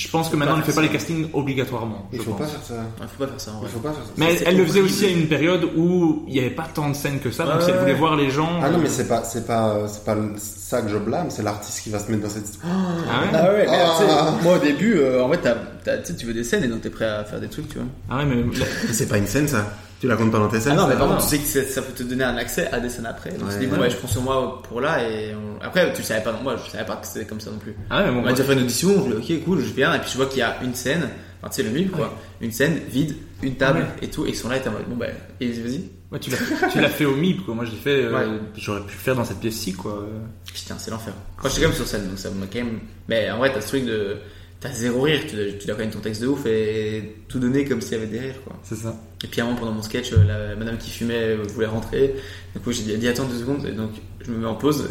je 0.00 0.08
pense 0.08 0.28
que 0.30 0.36
maintenant, 0.36 0.54
elle 0.54 0.60
ne 0.60 0.64
fait 0.64 0.72
pas 0.74 0.82
les 0.82 0.88
castings 0.88 1.28
obligatoirement. 1.32 2.08
Il 2.12 2.18
je 2.18 2.24
faut 2.24 2.32
pas 2.32 2.46
faire 2.46 2.62
ça. 2.62 2.74
Il 3.00 3.06
faut 3.08 3.24
pas 3.24 3.26
faire 3.30 3.40
ça 3.40 3.50
en 3.52 3.54
Il 3.58 3.60
vrai. 3.62 3.68
faut 3.70 3.78
pas 3.80 3.92
faire 3.92 4.02
ça. 4.04 4.10
Mais 4.16 4.34
elle 4.46 4.56
le 4.56 4.64
faisait 4.64 4.80
aussi 4.80 5.04
à 5.06 5.08
une 5.10 5.26
période 5.28 5.68
où 5.76 6.24
il 6.26 6.32
n'y 6.34 6.40
avait 6.40 6.50
pas 6.50 6.66
tant 6.72 6.88
de 6.88 6.94
scènes 6.94 7.20
que 7.20 7.30
ça. 7.30 7.44
Donc, 7.44 7.56
Ouais, 7.56 7.64
si 7.64 7.70
elle 7.70 7.78
voulait 7.78 7.94
voir 7.94 8.16
les 8.16 8.30
gens. 8.30 8.60
Ah 8.62 8.70
non, 8.70 8.78
mais 8.78 8.88
c'est 8.88 9.06
pas, 9.08 9.22
c'est 9.24 9.46
pas, 9.46 9.86
c'est 9.88 10.04
pas 10.04 10.16
ça 10.38 10.82
que 10.82 10.88
je 10.88 10.96
blâme, 10.96 11.26
c'est 11.30 11.42
l'artiste 11.42 11.82
qui 11.82 11.90
va 11.90 11.98
se 11.98 12.10
mettre 12.10 12.22
dans 12.24 12.30
cette. 12.30 12.46
Ah 12.64 13.22
ouais 13.22 13.28
Ah 13.34 13.52
ouais, 13.52 13.66
mais 13.68 14.08
Ah. 14.10 14.34
moi 14.42 14.56
au 14.56 14.58
début, 14.58 14.94
euh, 14.98 15.22
en 15.22 15.30
fait, 15.30 15.38
t'as- 15.38 15.56
t'as- 15.84 15.98
tu 15.98 16.06
sais, 16.12 16.16
tu 16.16 16.26
veux 16.26 16.34
des 16.34 16.44
scènes 16.44 16.64
et 16.64 16.68
donc 16.68 16.80
t'es 16.82 16.90
prêt 16.90 17.04
à 17.06 17.24
faire 17.24 17.40
des 17.40 17.48
trucs, 17.48 17.68
tu 17.68 17.74
vois. 17.78 17.86
Ah 18.08 18.18
ouais, 18.18 18.24
mais. 18.26 18.44
C'est 18.92 19.08
pas 19.08 19.18
une 19.18 19.26
scène 19.26 19.48
ça. 19.48 19.66
Tu 20.00 20.08
la 20.08 20.16
comptes 20.16 20.32
pas 20.32 20.38
dans 20.38 20.48
tes 20.48 20.58
scènes. 20.60 20.72
Ah 20.78 20.82
non, 20.82 20.88
mais 20.88 20.96
par 20.96 21.08
contre, 21.08 21.22
tu 21.28 21.36
sais 21.44 21.62
que 21.64 21.68
ça 21.70 21.82
peut 21.82 21.92
te 21.92 22.02
donner 22.02 22.24
un 22.24 22.36
accès 22.38 22.68
à 22.72 22.80
des 22.80 22.88
scènes 22.88 23.04
après. 23.06 23.30
Donc 23.32 23.48
Ouais. 23.48 23.54
tu 23.54 23.60
dis, 23.60 23.66
bon, 23.66 23.76
Ouais. 23.76 23.82
ouais, 23.82 23.90
je 23.90 23.96
prends 23.96 24.08
sur 24.08 24.22
moi 24.22 24.62
pour 24.66 24.80
là 24.80 25.06
et 25.06 25.34
on- 25.34 25.62
après, 25.62 25.92
tu 25.92 25.98
le 26.00 26.06
savais 26.06 26.22
pas, 26.22 26.32
non, 26.32 26.42
moi 26.42 26.56
je 26.64 26.70
savais 26.70 26.86
pas 26.86 26.96
que 26.96 27.06
c'était 27.06 27.26
comme 27.26 27.38
ça 27.40 27.50
non 27.50 27.58
plus. 27.58 27.74
Ah 27.90 27.98
ouais, 27.98 28.06
mais 28.06 28.12
bon, 28.12 28.18
On 28.20 28.22
m'a 28.22 28.30
déjà 28.32 28.44
fait 28.44 28.54
une 28.54 28.60
audition, 28.62 29.06
je 29.10 29.16
dis, 29.16 29.34
ok, 29.38 29.44
cool, 29.44 29.60
je 29.60 29.72
viens, 29.74 29.94
et 29.94 29.98
puis 29.98 30.08
je 30.10 30.16
vois 30.16 30.24
qu'il 30.26 30.38
y 30.38 30.42
a 30.42 30.56
une 30.62 30.74
scène, 30.74 31.02
enfin, 31.42 31.50
tu 31.50 31.56
sais, 31.56 31.62
le 31.62 31.68
mille, 31.70 31.90
quoi, 31.90 32.16
une 32.40 32.50
scène 32.50 32.78
vide, 32.90 33.14
une 33.42 33.56
table 33.56 33.80
Ouais. 33.80 33.86
et 34.06 34.08
tout, 34.08 34.24
et 34.24 34.30
ils 34.30 34.34
sont 34.36 34.48
là 34.48 34.56
et 34.56 34.60
t'es 34.60 34.70
en 34.70 34.72
mode, 34.72 34.88
bon, 34.88 34.96
bah, 34.96 35.06
et 35.38 35.48
vas-y. 35.52 35.82
ouais, 36.12 36.18
tu 36.18 36.30
l'as 36.30 36.68
tu 36.72 36.80
l'as 36.80 36.88
fait 36.88 37.04
au 37.04 37.14
MIP, 37.14 37.44
quoi. 37.44 37.54
Moi, 37.54 37.66
je 37.66 37.72
l'ai 37.72 37.76
fait. 37.76 38.04
euh, 38.04 38.12
Ouais. 38.32 38.40
J'aurais 38.56 38.80
pu 38.80 38.92
le 38.94 38.98
faire 39.00 39.14
dans 39.16 39.24
cette 39.26 39.40
pièce-ci, 39.40 39.74
quoi. 39.74 40.02
Putain, 40.46 40.76
c'est 40.78 40.90
l'enfer. 40.90 41.12
Moi, 41.42 41.50
j'étais 41.50 41.60
quand 41.60 41.68
même 41.68 41.76
sur 41.76 41.86
scène, 41.86 42.08
donc 42.08 42.18
ça 42.18 42.30
m'a 42.30 42.46
quand 42.50 42.58
même. 42.58 42.80
Mais 43.06 43.30
en 43.30 43.36
vrai, 43.36 43.52
t'as 43.52 43.60
ce 43.60 43.68
truc 43.68 43.84
de. 43.84 44.16
T'as 44.60 44.70
zéro 44.72 45.02
rire, 45.02 45.20
tu, 45.28 45.36
dois- 45.36 45.44
tu 45.58 45.66
dois 45.66 45.74
quand 45.76 45.80
même 45.82 45.90
ton 45.90 46.00
texte 46.00 46.20
de 46.20 46.26
ouf 46.26 46.44
et 46.44 47.16
tout 47.28 47.38
donner 47.38 47.64
comme 47.64 47.80
s'il 47.80 47.92
y 47.92 47.94
avait 47.96 48.06
des 48.06 48.18
rires, 48.20 48.42
quoi. 48.44 48.54
C'est 48.62 48.74
ça. 48.76 48.94
Et 49.24 49.26
puis, 49.26 49.40
moment, 49.40 49.56
pendant 49.56 49.72
mon 49.72 49.82
sketch, 49.82 50.12
euh, 50.12 50.22
la 50.24 50.54
madame 50.56 50.76
qui 50.76 50.90
fumait 50.90 51.34
voulait 51.36 51.66
rentrer. 51.66 52.14
Du 52.54 52.60
coup, 52.60 52.70
j'ai 52.72 52.82
dit, 52.82 52.92
elle 52.92 52.98
dit, 53.00 53.08
attends 53.08 53.24
deux 53.24 53.38
secondes, 53.38 53.64
et 53.66 53.72
donc, 53.72 53.90
je 54.24 54.30
me 54.30 54.36
mets 54.38 54.46
en 54.46 54.54
pause. 54.54 54.88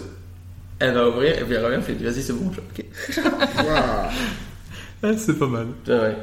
Elle 0.79 0.93
va 0.95 1.07
ouvrir, 1.09 1.37
et 1.37 1.43
puis 1.43 1.53
elle 1.53 1.63
revient, 1.63 1.75
elle 1.75 1.81
fait, 1.83 1.93
vas-y, 2.03 2.23
c'est 2.23 2.33
bon, 2.33 2.51
je 2.51 2.59
ok. 2.61 2.85
C'est 5.17 5.37
pas 5.37 5.47
mal. 5.47 5.67
Ouais. 5.87 6.15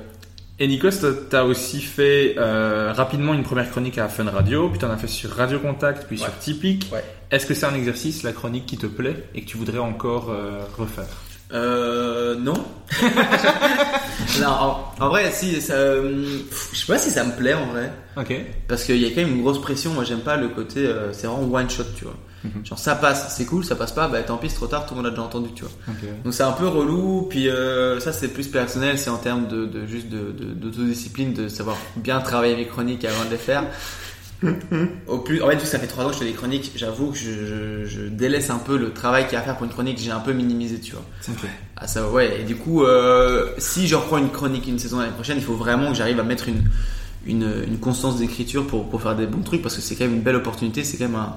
Et 0.59 0.67
Nikos, 0.69 0.91
t'as- 1.01 1.13
t'as 1.31 1.45
aussi 1.45 1.81
fait 1.81 2.35
euh, 2.39 2.93
rapidement 2.95 3.35
une 3.35 3.43
première 3.43 3.71
chronique 3.71 3.99
à 3.99 4.09
Fun 4.09 4.25
Radio, 4.25 4.71
puis 4.71 4.79
t'en 4.79 4.91
as 4.91 4.97
fait 4.97 5.07
sur 5.07 5.31
Radio 5.31 5.59
Contact, 5.61 6.07
puis 6.09 6.17
Ouais. 6.19 6.25
sur 6.25 6.39
Typique. 6.39 6.91
Ouais. 6.93 7.05
Est-ce 7.31 7.47
que 7.47 7.55
c'est 7.55 7.67
un 7.67 7.75
exercice, 7.75 8.23
la 8.23 8.33
chronique, 8.33 8.67
qui 8.67 8.77
te 8.79 8.87
plaît 8.87 9.25
et 9.35 9.43
que 9.43 9.47
tu 9.47 9.57
voudrais 9.57 9.79
encore 9.79 10.31
euh, 10.31 10.61
refaire? 10.79 11.05
Euh, 11.53 12.35
non. 12.37 12.55
non, 14.41 14.47
en, 14.49 14.85
en 15.01 15.09
vrai, 15.09 15.31
si, 15.33 15.61
ça, 15.61 15.75
euh, 15.75 16.41
je 16.73 16.77
sais 16.79 16.87
pas 16.93 16.99
si 16.99 17.11
ça 17.11 17.25
me 17.25 17.33
plaît 17.33 17.55
en 17.55 17.67
vrai. 17.67 17.93
Ok. 18.17 18.35
Parce 18.69 18.85
qu'il 18.85 18.97
y 19.01 19.07
a 19.07 19.11
quand 19.11 19.21
même 19.23 19.37
une 19.37 19.43
grosse 19.43 19.61
pression. 19.61 19.93
Moi, 19.93 20.05
j'aime 20.05 20.21
pas 20.21 20.37
le 20.37 20.49
côté, 20.49 20.81
euh, 20.87 21.13
c'est 21.13 21.27
vraiment 21.27 21.53
one 21.53 21.71
shot, 21.71 21.85
tu 21.97 22.05
vois. 22.05 22.17
Mhm. 22.45 22.65
Genre, 22.67 22.79
ça 22.79 22.95
passe, 22.95 23.35
c'est 23.37 23.45
cool, 23.47 23.65
ça 23.65 23.75
passe 23.77 23.93
pas, 23.93 24.09
bah 24.09 24.23
tant 24.23 24.37
pis, 24.37 24.49
c'est 24.51 24.57
trop 24.57 24.67
tard, 24.67 24.87
tout 24.87 24.95
le 24.95 24.99
monde 24.99 25.07
a 25.07 25.11
déjà 25.11 25.23
entendu, 25.23 25.51
tu 25.55 25.63
vois. 25.63 25.73
Ok. 25.89 26.23
Donc, 26.25 26.35
c'est 26.35 26.43
un 26.43 26.53
peu 26.53 26.67
relou. 26.67 27.27
Puis, 27.31 27.49
euh, 27.49 27.99
ça, 28.01 28.13
c'est 28.13 28.29
plus 28.29 28.47
personnel, 28.49 28.99
c'est 28.99 29.11
en 29.11 29.17
termes 29.19 29.47
de, 29.49 29.67
de 29.67 29.87
juste 29.87 30.09
de, 30.09 30.33
de- 30.33 30.53
d'autodiscipline, 30.55 31.33
de 31.33 31.49
savoir 31.49 31.77
bien 31.97 32.21
travailler 32.21 32.57
mes 32.57 32.67
chroniques 32.67 33.05
avant 33.05 33.25
de 33.25 33.31
les 33.31 33.37
faire. 33.37 33.65
Au 35.07 35.19
plus, 35.19 35.43
en 35.43 35.49
fait, 35.49 35.57
vu 35.57 35.63
que 35.63 35.67
ça 35.67 35.79
fait 35.79 35.87
trois 35.87 36.05
ans 36.05 36.09
que 36.09 36.15
je 36.15 36.19
fais 36.21 36.25
des 36.27 36.33
chroniques, 36.33 36.73
j'avoue 36.77 37.11
que 37.13 37.19
je, 37.19 37.31
je, 37.31 37.85
je 37.87 38.01
délaisse 38.03 38.51
un 38.51 38.59
peu 38.59 38.77
le 38.77 38.93
travail 38.93 39.25
qu'il 39.25 39.35
y 39.35 39.37
a 39.37 39.41
à 39.41 39.43
faire 39.43 39.57
pour 39.57 39.65
une 39.67 39.73
chronique, 39.73 39.99
j'ai 39.99 40.11
un 40.11 40.21
peu 40.21 40.33
minimisé, 40.33 40.81
tu 40.81 40.93
vois. 40.93 41.05
Ah 41.77 41.87
ça 41.87 42.09
ouais 42.09 42.41
et 42.41 42.45
du 42.45 42.57
coup 42.57 42.85
euh, 42.85 43.51
si 43.59 43.87
je 43.87 43.95
reprends 43.97 44.17
une 44.17 44.31
chronique 44.31 44.67
une 44.67 44.79
saison 44.79 44.99
l'année 44.99 45.13
prochaine 45.13 45.37
il 45.37 45.45
faut 45.45 45.57
vraiment 45.57 45.91
que 45.91 45.95
j'arrive 45.95 46.19
à 46.19 46.23
mettre 46.23 46.49
une, 46.49 46.63
une, 47.27 47.65
une 47.67 47.79
constance 47.79 48.17
d'écriture 48.17 48.67
pour, 48.67 48.89
pour 48.89 49.03
faire 49.03 49.15
des 49.15 49.27
bons 49.27 49.43
trucs 49.43 49.61
parce 49.61 49.77
que 49.77 49.83
c'est 49.83 49.95
quand 49.95 50.05
même 50.05 50.15
une 50.15 50.23
belle 50.23 50.37
opportunité 50.37 50.85
c'est 50.85 50.97
quand 50.97 51.05
même 51.09 51.17
un, 51.17 51.37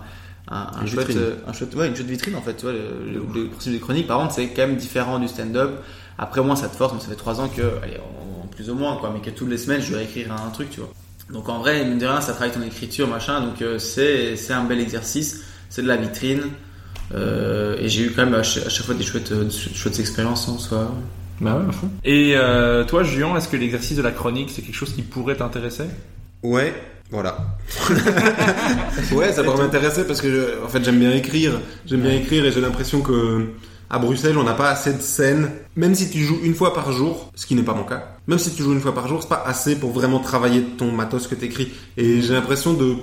un, 0.50 0.68
un 0.78 0.82
Une 0.82 0.88
chouette, 0.88 1.10
euh, 1.18 1.36
un 1.46 1.52
chouette 1.52 1.76
ouais 1.76 1.88
une 1.90 1.96
chouette 1.96 2.08
vitrine 2.08 2.36
en 2.38 2.42
fait 2.42 2.56
tu 2.56 2.64
vois 2.64 2.72
le, 2.72 2.80
le, 3.12 3.42
le 3.42 3.48
processus 3.50 3.74
des 3.74 3.80
chroniques. 3.80 4.08
Par 4.08 4.18
contre 4.20 4.34
c'est 4.34 4.48
quand 4.48 4.66
même 4.68 4.78
différent 4.78 5.20
du 5.20 5.28
stand-up. 5.28 5.72
Après 6.18 6.42
moi 6.42 6.56
ça 6.56 6.70
te 6.70 6.76
force 6.78 6.94
mais 6.94 7.02
ça 7.02 7.08
fait 7.08 7.16
trois 7.16 7.42
ans 7.42 7.50
que 7.50 7.62
allez 7.84 7.98
en, 7.98 8.46
en 8.46 8.48
plus 8.48 8.70
ou 8.70 8.76
moins 8.76 8.96
quoi 8.96 9.12
mais 9.14 9.20
que 9.20 9.36
toutes 9.36 9.50
les 9.50 9.58
semaines 9.58 9.82
je 9.82 9.92
dois 9.92 10.02
écrire 10.02 10.32
un 10.32 10.50
truc 10.52 10.70
tu 10.70 10.80
vois 10.80 10.94
donc 11.32 11.48
en 11.50 11.60
vrai 11.60 11.86
mine 11.86 11.98
de 12.00 12.06
rien 12.06 12.22
ça 12.22 12.34
travaille 12.34 12.52
ton 12.52 12.62
écriture 12.62 13.08
machin 13.08 13.42
donc 13.42 13.62
euh, 13.62 13.78
c'est 13.80 14.36
c'est 14.36 14.54
un 14.54 14.64
bel 14.64 14.80
exercice 14.80 15.42
c'est 15.70 15.82
de 15.84 15.88
la 15.88 15.98
vitrine 15.98 16.42
euh, 17.14 17.76
et 17.80 17.90
j'ai 17.90 18.04
eu 18.04 18.12
quand 18.12 18.26
même 18.26 18.36
à 18.36 18.44
chaque, 18.44 18.66
à 18.68 18.70
chaque 18.70 18.86
fois 18.86 18.94
des 18.96 19.04
chouettes, 19.04 19.32
euh, 19.32 19.50
chouettes 19.50 20.00
expériences 20.00 20.48
en 20.48 20.60
soi. 20.60 20.92
Bah 21.42 21.56
ouais, 21.58 21.68
à 21.68 21.72
fond. 21.72 21.90
Et 22.04 22.34
euh, 22.36 22.84
toi, 22.84 23.02
Juan, 23.04 23.36
est-ce 23.36 23.48
que 23.48 23.58
l'exercice 23.58 23.98
de 23.98 24.04
la 24.04 24.12
chronique, 24.12 24.52
c'est 24.54 24.62
quelque 24.62 24.76
chose 24.76 24.94
qui 24.94 25.02
pourrait 25.02 25.36
t'intéresser? 25.36 25.86
Ouais, 26.44 26.72
voilà. 27.10 27.38
ouais, 29.12 29.32
ça 29.34 29.44
pourrait 29.44 29.58
m'intéresser 29.64 30.06
parce 30.06 30.22
que 30.22 30.30
je- 30.30 30.64
en 30.64 30.68
fait 30.68 30.84
j'aime 30.84 31.00
bien 31.00 31.12
écrire, 31.12 31.60
j'aime 31.86 32.02
bien 32.02 32.12
écrire 32.14 32.46
et 32.46 32.52
j'ai 32.52 32.62
l'impression 32.62 33.02
que 33.02 33.48
à 33.90 34.00
Bruxelles 34.00 34.38
on 34.38 34.44
n'a 34.44 34.54
pas 34.54 34.70
assez 34.70 34.94
de 34.94 35.02
scènes. 35.02 35.50
Même 35.76 35.96
si 35.96 36.10
tu 36.10 36.20
joues 36.20 36.40
une 36.44 36.56
fois 36.56 36.74
par 36.74 36.92
jour, 36.92 37.32
ce 37.36 37.46
qui 37.46 37.56
n'est 37.56 37.64
pas 37.64 37.74
mon 37.74 37.84
cas. 37.84 38.18
Même 38.28 38.40
si 38.40 38.54
tu 38.54 38.64
joues 38.64 38.74
une 38.74 38.82
fois 38.82 38.94
par 38.94 39.08
jour, 39.08 39.22
c'est 39.22 39.30
pas 39.30 39.44
assez 39.46 39.76
pour 39.76 39.92
vraiment 39.92 40.20
travailler 40.20 40.64
ton 40.78 40.92
matos 40.92 41.28
que 41.28 41.36
t'écris. 41.36 41.72
Et 41.98 42.22
j'ai 42.22 42.34
l'impression 42.34 42.74
de 42.74 42.96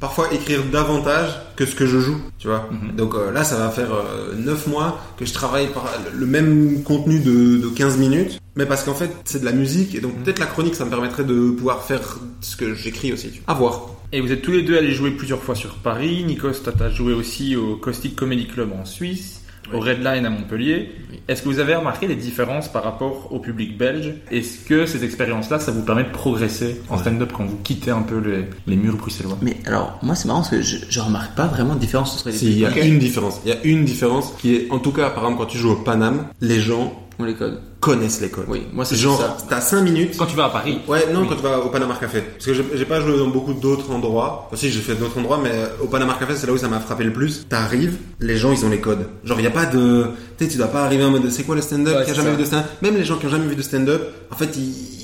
parfois 0.00 0.32
écrire 0.32 0.62
davantage 0.64 1.30
que 1.56 1.66
ce 1.66 1.74
que 1.74 1.86
je 1.86 1.98
joue, 1.98 2.20
tu 2.38 2.48
vois. 2.48 2.68
Donc 2.96 3.14
euh, 3.14 3.32
là, 3.32 3.44
ça 3.44 3.56
va 3.56 3.70
faire 3.70 3.92
euh, 3.92 4.34
9 4.36 4.66
mois 4.68 5.00
que 5.16 5.24
je 5.24 5.32
travaille 5.32 5.68
par 5.68 5.90
le 6.12 6.26
même 6.26 6.82
contenu 6.82 7.20
de, 7.20 7.58
de 7.58 7.68
15 7.68 7.98
minutes, 7.98 8.40
mais 8.56 8.66
parce 8.66 8.84
qu'en 8.84 8.94
fait, 8.94 9.10
c'est 9.24 9.40
de 9.40 9.44
la 9.44 9.52
musique, 9.52 9.94
et 9.94 10.00
donc 10.00 10.14
peut-être 10.22 10.38
la 10.38 10.46
chronique, 10.46 10.74
ça 10.74 10.84
me 10.84 10.90
permettrait 10.90 11.24
de 11.24 11.50
pouvoir 11.50 11.82
faire 11.82 12.18
ce 12.40 12.56
que 12.56 12.74
j'écris 12.74 13.12
aussi. 13.12 13.30
Tu 13.30 13.42
vois. 13.44 13.54
À 13.54 13.58
voir. 13.58 13.90
Et 14.12 14.20
vous 14.20 14.32
êtes 14.32 14.40
tous 14.40 14.52
les 14.52 14.62
deux 14.62 14.78
allés 14.78 14.92
jouer 14.92 15.10
plusieurs 15.10 15.42
fois 15.42 15.54
sur 15.54 15.74
Paris. 15.74 16.24
Nikos, 16.24 16.62
t'as 16.64 16.88
joué 16.88 17.12
aussi 17.12 17.56
au 17.56 17.76
Caustic 17.76 18.16
Comedy 18.16 18.46
Club 18.46 18.70
en 18.72 18.86
Suisse, 18.86 19.37
au 19.72 19.80
Red 19.80 20.02
Line 20.02 20.26
à 20.26 20.30
Montpellier. 20.30 20.90
Est-ce 21.28 21.42
que 21.42 21.48
vous 21.48 21.58
avez 21.58 21.74
remarqué 21.74 22.06
des 22.06 22.16
différences 22.16 22.68
par 22.68 22.84
rapport 22.84 23.28
au 23.30 23.38
public 23.38 23.76
belge? 23.76 24.14
Est-ce 24.30 24.64
que 24.64 24.86
ces 24.86 25.04
expériences-là, 25.04 25.58
ça 25.58 25.72
vous 25.72 25.82
permet 25.82 26.04
de 26.04 26.10
progresser 26.10 26.80
en 26.88 26.96
stand-up 26.96 27.32
quand 27.36 27.44
vous 27.44 27.58
quittez 27.58 27.90
un 27.90 28.02
peu 28.02 28.18
les, 28.18 28.46
les 28.66 28.76
murs 28.76 28.96
bruxellois? 28.96 29.38
Mais 29.42 29.56
alors, 29.66 29.98
moi 30.02 30.14
c'est 30.14 30.26
marrant 30.26 30.40
parce 30.40 30.50
que 30.50 30.62
je, 30.62 30.78
je 30.88 31.00
remarque 31.00 31.34
pas 31.34 31.46
vraiment 31.46 31.74
de 31.74 31.80
différence 31.80 32.14
entre 32.14 32.28
les 32.28 32.34
Si, 32.34 32.46
il 32.46 32.58
y 32.58 32.66
a 32.66 32.84
une 32.84 32.98
différence. 32.98 33.40
Il 33.44 33.50
y 33.50 33.52
a 33.52 33.62
une 33.64 33.84
différence 33.84 34.32
qui 34.38 34.54
est, 34.54 34.70
en 34.70 34.78
tout 34.78 34.92
cas, 34.92 35.10
par 35.10 35.24
exemple, 35.24 35.38
quand 35.38 35.46
tu 35.46 35.58
joues 35.58 35.72
au 35.72 35.76
Paname, 35.76 36.28
les 36.40 36.60
gens 36.60 36.92
On 37.20 37.24
les 37.24 37.34
codes. 37.34 37.58
connaissent 37.80 38.20
les 38.20 38.28
codes. 38.28 38.44
Oui, 38.48 38.66
moi 38.72 38.84
c'est 38.84 38.94
Genre, 38.94 39.18
ça. 39.18 39.36
t'as 39.48 39.60
5 39.60 39.82
minutes. 39.82 40.14
Quand 40.16 40.26
tu 40.26 40.36
vas 40.36 40.44
à 40.46 40.50
Paris 40.50 40.78
Ouais, 40.86 41.06
non, 41.12 41.22
Oui. 41.22 41.26
quand 41.28 41.36
tu 41.36 41.42
vas 41.42 41.58
au 41.58 41.68
Panama 41.68 41.96
Café. 42.00 42.20
Parce 42.22 42.46
que 42.46 42.54
j'ai 42.54 42.64
j'ai 42.74 42.84
pas 42.84 43.00
joué 43.00 43.18
dans 43.18 43.26
beaucoup 43.28 43.54
d'autres 43.54 43.90
endroits. 43.90 44.48
Aussi, 44.52 44.70
j'ai 44.70 44.80
fait 44.80 44.94
d'autres 44.94 45.18
endroits, 45.18 45.40
mais 45.42 45.50
au 45.82 45.86
Panama 45.86 46.14
Café, 46.18 46.34
c'est 46.36 46.46
là 46.46 46.52
où 46.52 46.58
ça 46.58 46.68
m'a 46.68 46.78
frappé 46.80 47.02
le 47.04 47.12
plus. 47.12 47.46
T'arrives, 47.48 47.96
les 48.20 48.36
gens, 48.36 48.52
ils 48.52 48.64
ont 48.64 48.68
les 48.70 48.80
codes. 48.80 49.06
Genre, 49.24 49.40
y 49.40 49.46
a 49.46 49.50
pas 49.50 49.66
de, 49.66 50.06
tu 50.38 50.44
sais, 50.44 50.50
tu 50.52 50.58
dois 50.58 50.68
pas 50.68 50.84
arriver 50.84 51.04
en 51.04 51.10
mode, 51.10 51.28
c'est 51.30 51.42
quoi 51.44 51.56
le 51.56 51.60
stand-up? 51.62 51.96
Ouais, 51.96 52.04
qui 52.04 52.10
a 52.12 52.14
jamais 52.14 52.30
ça. 52.30 52.36
vu 52.36 52.40
de 52.42 52.46
stand-up? 52.46 52.66
Même 52.82 52.94
les 52.96 53.04
gens 53.04 53.16
qui 53.16 53.26
ont 53.26 53.30
jamais 53.30 53.46
vu 53.48 53.56
de 53.56 53.62
stand-up, 53.62 54.02
en 54.30 54.36
fait, 54.36 54.56
ils, 54.56 54.97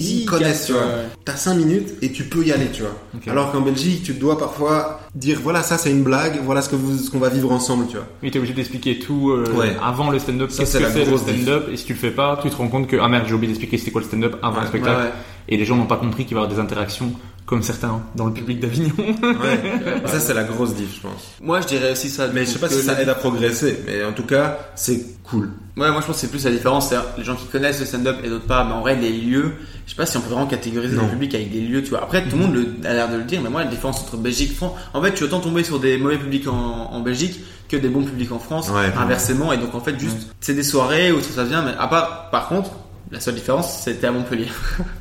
ils, 0.00 0.24
connaissent, 0.26 0.66
tu 0.66 0.72
vois. 0.72 0.82
T'as 1.24 1.36
5 1.36 1.54
minutes 1.54 1.88
et 2.02 2.10
tu 2.12 2.24
peux 2.24 2.44
y 2.44 2.52
aller, 2.52 2.68
tu 2.72 2.82
vois. 2.82 2.92
Alors 3.30 3.52
qu'en 3.52 3.60
Belgique, 3.60 4.02
tu 4.02 4.14
dois 4.14 4.38
parfois 4.38 5.00
dire, 5.14 5.38
voilà, 5.42 5.62
ça 5.62 5.78
c'est 5.78 5.90
une 5.90 6.02
blague, 6.02 6.40
voilà 6.44 6.62
ce 6.62 6.68
que 6.68 6.76
vous, 6.76 6.96
ce 6.98 7.10
qu'on 7.10 7.18
va 7.18 7.28
vivre 7.28 7.50
ensemble, 7.52 7.86
tu 7.88 7.96
vois. 7.96 8.06
Oui, 8.22 8.30
t'es 8.30 8.38
obligé 8.38 8.54
d'expliquer 8.54 8.98
tout 8.98 9.30
euh, 9.30 9.44
Ouais. 9.56 9.76
avant 9.82 10.10
le 10.10 10.18
stand-up. 10.18 10.48
Qu'est-ce 10.48 10.64
c'est 10.78 10.82
que 10.82 10.90
c'est 10.90 11.04
le 11.04 11.16
stand-up? 11.16 11.68
Et 11.72 11.76
si 11.76 11.84
tu 11.84 11.92
le 11.92 11.98
fais 11.98 12.10
pas, 12.10 12.38
tu 12.42 12.50
te 12.50 12.56
rends 12.56 12.68
compte 12.68 12.86
que 12.86 12.96
ah 13.00 13.08
merde, 13.08 13.24
j'ai 13.28 13.34
oublié 13.34 13.48
d'expliquer 13.52 13.78
c'était 13.78 13.90
quoi 13.90 14.00
le 14.00 14.06
stand-up 14.06 14.36
avant 14.42 14.56
Ouais, 14.56 14.62
le 14.62 14.66
spectacle. 14.68 15.00
ouais. 15.02 15.12
Et 15.48 15.56
les 15.56 15.64
gens 15.64 15.76
n'ont 15.76 15.86
pas 15.86 15.96
compris 15.96 16.24
qu'il 16.26 16.34
va 16.36 16.42
y 16.42 16.44
avoir 16.44 16.56
des 16.56 16.62
interactions 16.62 17.12
comme 17.46 17.62
certains 17.62 18.00
dans 18.14 18.26
le 18.26 18.32
public 18.32 18.60
d'Avignon. 18.60 18.92
Ouais. 18.98 20.02
ça 20.06 20.20
c'est 20.20 20.34
la 20.34 20.44
grosse 20.44 20.74
diff, 20.74 20.96
je 20.96 21.00
pense. 21.00 21.32
Moi 21.40 21.60
je 21.60 21.66
dirais 21.66 21.92
aussi 21.92 22.08
ça. 22.08 22.28
Mais 22.32 22.44
je 22.44 22.50
sais 22.50 22.58
pas 22.58 22.68
que 22.68 22.74
si 22.74 22.82
ça 22.82 23.00
aide 23.00 23.08
à 23.08 23.14
progresser, 23.14 23.78
mais 23.86 24.04
en 24.04 24.12
tout 24.12 24.22
cas, 24.24 24.58
c'est 24.76 25.04
cool. 25.24 25.50
Ouais, 25.76 25.90
moi 25.90 26.00
je 26.00 26.06
pense 26.06 26.16
que 26.16 26.20
c'est 26.20 26.30
plus 26.30 26.44
la 26.44 26.50
différence, 26.50 26.90
c'est 26.90 26.96
les 27.18 27.24
gens 27.24 27.34
qui 27.36 27.46
connaissent 27.46 27.80
le 27.80 27.86
stand-up 27.86 28.18
et 28.22 28.28
d'autres 28.28 28.46
pas. 28.46 28.64
Mais 28.64 28.72
en 28.72 28.80
vrai, 28.80 28.96
les 28.96 29.10
lieux, 29.12 29.52
je 29.86 29.90
sais 29.90 29.96
pas 29.96 30.06
si 30.06 30.16
on 30.16 30.20
peut 30.20 30.28
vraiment 30.28 30.46
catégoriser 30.46 30.94
Non. 30.96 31.02
le 31.04 31.08
public 31.10 31.34
avec 31.34 31.50
des 31.50 31.60
lieux, 31.60 31.82
tu 31.82 31.90
vois. 31.90 32.02
Après, 32.02 32.22
tout 32.22 32.36
le 32.36 32.42
monde 32.42 32.54
le- 32.54 32.88
a 32.88 32.92
l'air 32.92 33.08
de 33.10 33.16
le 33.16 33.24
dire, 33.24 33.40
mais 33.42 33.48
moi, 33.50 33.64
la 33.64 33.70
différence 33.70 34.00
entre 34.00 34.16
Belgique 34.16 34.50
et 34.52 34.54
France, 34.54 34.72
en 34.94 35.02
fait, 35.02 35.14
tu 35.14 35.24
autant 35.24 35.40
tomber 35.40 35.64
sur 35.64 35.80
des 35.80 35.96
mauvais 35.98 36.18
publics 36.18 36.46
en, 36.48 36.52
en 36.92 37.00
Belgique 37.00 37.40
que 37.68 37.76
des 37.76 37.88
bons 37.88 38.02
publics 38.04 38.30
en 38.32 38.38
France, 38.40 38.68
Ouais. 38.70 38.92
inversement. 38.98 39.52
Et 39.52 39.58
donc, 39.58 39.74
en 39.74 39.80
fait, 39.80 39.98
juste, 39.98 40.28
c'est 40.40 40.54
des 40.54 40.64
soirées 40.64 41.12
où 41.12 41.20
ça 41.20 41.28
se 41.30 41.34
passe 41.36 41.48
bien, 41.48 41.62
mais 41.62 41.72
à 41.78 41.86
part, 41.86 42.30
par 42.30 42.48
contre, 42.48 42.70
la 43.12 43.18
seule 43.20 43.34
différence, 43.34 43.82
c'était 43.82 44.06
à 44.06 44.12
Montpellier. 44.12 44.46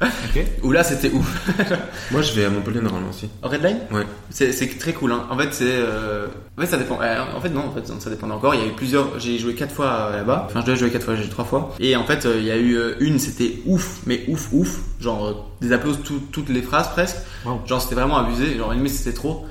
ok. 0.02 0.44
où 0.64 0.72
là, 0.72 0.84
c'était 0.84 1.12
ouf. 1.12 1.50
Moi, 2.12 2.22
je 2.22 2.34
vais 2.34 2.46
à 2.46 2.50
Montpellier 2.50 2.82
normalement 2.82 3.10
aussi. 3.10 3.30
En 3.44 3.50
Red 3.50 3.64
Line? 3.64 3.78
Ouais. 3.92 4.06
C'est 4.32 4.80
très 4.80 4.94
cool. 4.94 5.12
Hein. 5.12 5.26
En 5.30 5.38
fait, 5.38 5.50
c'est. 5.54 5.66
Euh... 5.68 6.28
En 6.58 6.62
fait, 6.62 6.68
ça 6.68 6.78
dépend. 6.78 7.00
euh, 7.02 7.24
En 7.36 7.40
fait, 7.42 7.50
non. 7.50 7.66
En 7.68 7.72
fait, 7.72 7.86
ça 8.00 8.10
dépend 8.10 8.30
encore. 8.32 8.56
Il 8.56 8.62
y 8.62 8.64
a 8.64 8.68
eu 8.68 8.72
plusieurs. 8.74 9.20
J'ai 9.20 9.38
joué 9.38 9.54
quatre 9.54 9.74
fois 9.74 9.86
euh, 10.12 10.18
là-bas. 10.18 10.48
Enfin, 10.50 10.62
je 10.62 10.66
dois 10.66 10.76
jouer 10.76 10.90
quatre 10.90 11.04
fois. 11.06 11.16
J'ai 11.16 11.24
joué 11.24 11.32
trois 11.32 11.46
fois. 11.46 11.76
Et 11.80 11.96
en 11.96 12.04
fait, 12.04 12.26
euh, 12.26 12.38
il 12.40 12.46
y 12.46 12.52
a 12.52 12.58
eu 12.58 12.78
une. 13.00 13.20
C'était 13.20 13.60
ouf, 13.66 14.00
mais 14.06 14.24
ouf, 14.28 14.50
ouf. 14.54 14.80
Genre 15.00 15.48
des 15.62 15.72
applaudissements 15.72 16.06
tout- 16.06 16.24
toutes 16.32 16.50
les 16.50 16.62
phrases 16.62 16.90
presque. 16.90 17.18
Wow. 17.46 17.62
Genre 17.66 17.82
c'était 17.82 17.96
vraiment 17.96 18.18
abusé. 18.18 18.58
Genre 18.58 18.74
limite 18.74 18.94
c'était 18.94 19.14
trop. 19.16 19.46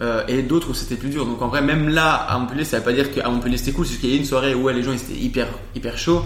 Euh, 0.00 0.24
et 0.26 0.42
d'autres 0.42 0.70
où 0.70 0.74
c'était 0.74 0.96
plus 0.96 1.10
dur. 1.10 1.24
Donc 1.24 1.40
en 1.42 1.48
vrai, 1.48 1.62
même 1.62 1.88
là 1.88 2.14
à 2.14 2.36
Montpellier, 2.38 2.64
ça 2.64 2.78
veut 2.78 2.84
pas 2.84 2.92
dire 2.92 3.12
qu'à 3.12 3.28
Montpellier 3.28 3.56
c'était 3.58 3.72
cool. 3.72 3.86
C'est 3.86 3.98
qu'il 4.00 4.10
y 4.10 4.12
a 4.12 4.16
eu 4.16 4.18
une 4.18 4.24
soirée 4.24 4.54
où 4.54 4.62
ouais, 4.64 4.72
les 4.72 4.82
gens 4.82 4.90
ils 4.92 4.96
étaient 5.00 5.20
hyper 5.22 5.46
hyper 5.76 5.96
chauds. 5.96 6.22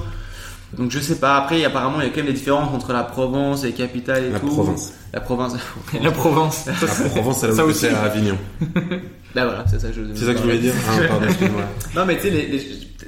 Donc 0.76 0.90
je 0.90 0.98
sais 1.01 1.16
pas. 1.16 1.36
Après, 1.36 1.64
apparemment, 1.64 2.01
il 2.01 2.05
y 2.05 2.06
a 2.06 2.10
quand 2.10 2.16
même 2.18 2.26
des 2.26 2.32
différences 2.32 2.74
entre 2.74 2.93
la 2.93 3.02
Provence 3.05 3.64
et 3.64 3.68
les 3.68 3.72
capitales 3.72 4.24
et 4.24 4.30
La 4.30 4.40
tout. 4.40 4.47
Provence. 4.47 4.93
La 5.12 5.20
province. 5.20 5.55
La 6.02 6.10
Provence. 6.10 6.66
La 6.66 7.09
Provence, 7.10 7.38
c'est 7.40 7.48
là 7.48 7.55
Ça 7.55 7.64
où 7.64 7.68
aussi. 7.70 7.80
c'est 7.80 7.90
à 7.90 8.02
Avignon. 8.02 8.36
Là 9.34 9.44
voilà, 9.47 9.64
c'est 9.70 9.80
ça 9.80 9.88
que 9.88 9.94
je. 9.94 10.01
C'est 10.14 10.24
ça 10.26 10.32
que 10.32 10.38
je 10.38 10.43
voulais 10.43 10.59
dire. 10.59 10.72
Ah, 10.88 10.98
pardon, 11.09 11.26
excuse-moi. 11.26 11.62
Non, 11.94 12.05
mais 12.06 12.16
tu 12.16 12.22
sais, 12.22 12.30
les, 12.30 12.47
les- 12.48 12.59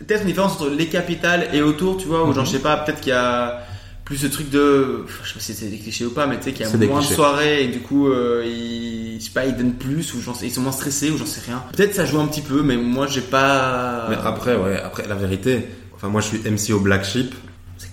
peut-être 0.07 0.23
une 0.23 0.29
différence 0.29 0.53
entre 0.53 0.71
les 0.71 0.87
capitales 0.87 1.49
et 1.53 1.61
autour, 1.63 1.97
tu 1.97 2.07
vois, 2.07 2.23
où 2.25 2.29
Mhm. 2.29 2.35
genre, 2.35 2.45
je 2.45 2.51
sais 2.53 2.59
pas, 2.61 2.77
peut-être 2.79 3.01
qu'il 3.01 3.11
y 3.13 3.17
a 3.17 3.61
plus 4.05 4.17
ce 4.19 4.27
truc 4.29 4.49
de. 4.51 5.05
Je 5.23 5.29
sais 5.29 5.35
pas 5.35 5.41
si 5.41 5.55
c'est 5.55 5.67
des 5.69 5.79
clichés 5.79 6.07
ou 6.07 6.11
pas, 6.11 6.27
mais 6.27 6.37
tu 6.39 6.45
sais, 6.45 6.53
qu'il 6.53 6.65
y 6.67 6.69
a 6.69 6.87
moins 6.89 7.01
de 7.01 7.05
soirées 7.07 7.65
et 7.65 7.69
du 7.69 7.81
coup, 7.81 8.09
euh, 8.09 8.45
ils, 8.47 9.19
je 9.21 9.25
sais 9.25 9.31
pas, 9.33 9.45
ils 9.47 9.57
donnent 9.57 9.75
plus 9.75 10.15
ou 10.15 10.19
ils 10.43 10.51
sont 10.53 10.61
moins 10.61 10.73
stressés 10.73 11.11
ou 11.11 11.19
j'en 11.19 11.27
sais 11.27 11.41
rien. 11.45 11.63
Peut-être 11.77 11.95
ça 11.95 12.05
joue 12.07 12.21
un 12.21 12.27
petit 12.27 12.43
peu, 12.43 12.63
mais 12.63 12.77
moi, 12.77 13.07
j'ai 13.07 13.21
pas. 13.23 14.07
Mais 14.09 14.17
après, 14.25 14.55
ouais, 14.57 14.79
après, 14.83 15.07
la 15.09 15.15
vérité, 15.15 15.67
enfin, 15.95 16.09
moi, 16.09 16.21
je 16.21 16.27
suis 16.29 16.39
MC 16.51 16.73
au 16.73 16.81
Black 16.81 17.05
Sheep. 17.05 17.35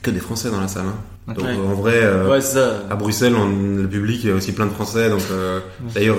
Que 0.05 0.11
des 0.11 0.19
Français 0.19 0.51
dans 0.51 0.61
la 0.61 0.67
salle, 0.67 0.85
hein. 0.85 1.33
Donc, 1.33 1.47
en 1.47 1.73
vrai, 1.73 1.95
euh, 2.03 2.29
Ouais, 2.29 2.39
c'est 2.39 2.53
ça. 2.59 2.83
à 2.91 2.95
Bruxelles, 2.95 3.33
on- 3.35 3.77
le 3.81 3.87
public, 3.89 4.19
il 4.23 4.29
y 4.29 4.31
a 4.31 4.35
aussi 4.35 4.51
plein 4.51 4.67
de 4.67 4.71
Français. 4.71 5.09
Donc, 5.09 5.23
euh, 5.31 5.59
d'ailleurs, 5.95 6.17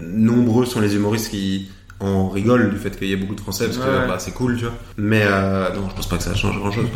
nombreux 0.00 0.66
sont 0.66 0.80
les 0.80 0.94
humoristes 0.94 1.30
qui 1.30 1.68
en 2.00 2.28
rigolent 2.28 2.68
du 2.70 2.76
fait 2.76 2.96
qu'il 2.96 3.08
y 3.08 3.12
ait 3.12 3.16
beaucoup 3.16 3.34
de 3.34 3.40
Français 3.40 3.64
parce 3.66 3.78
que 3.78 3.82
Ouais. 3.82 4.06
bah, 4.06 4.16
c'est 4.18 4.30
cool, 4.32 4.56
tu 4.56 4.64
vois. 4.64 4.74
Mais 4.98 5.22
euh, 5.24 5.74
non, 5.74 5.88
je 5.88 5.94
pense 5.96 6.08
pas 6.08 6.16
que 6.18 6.22
ça 6.22 6.34
change 6.34 6.56
grand 6.58 6.70
chose. 6.70 6.86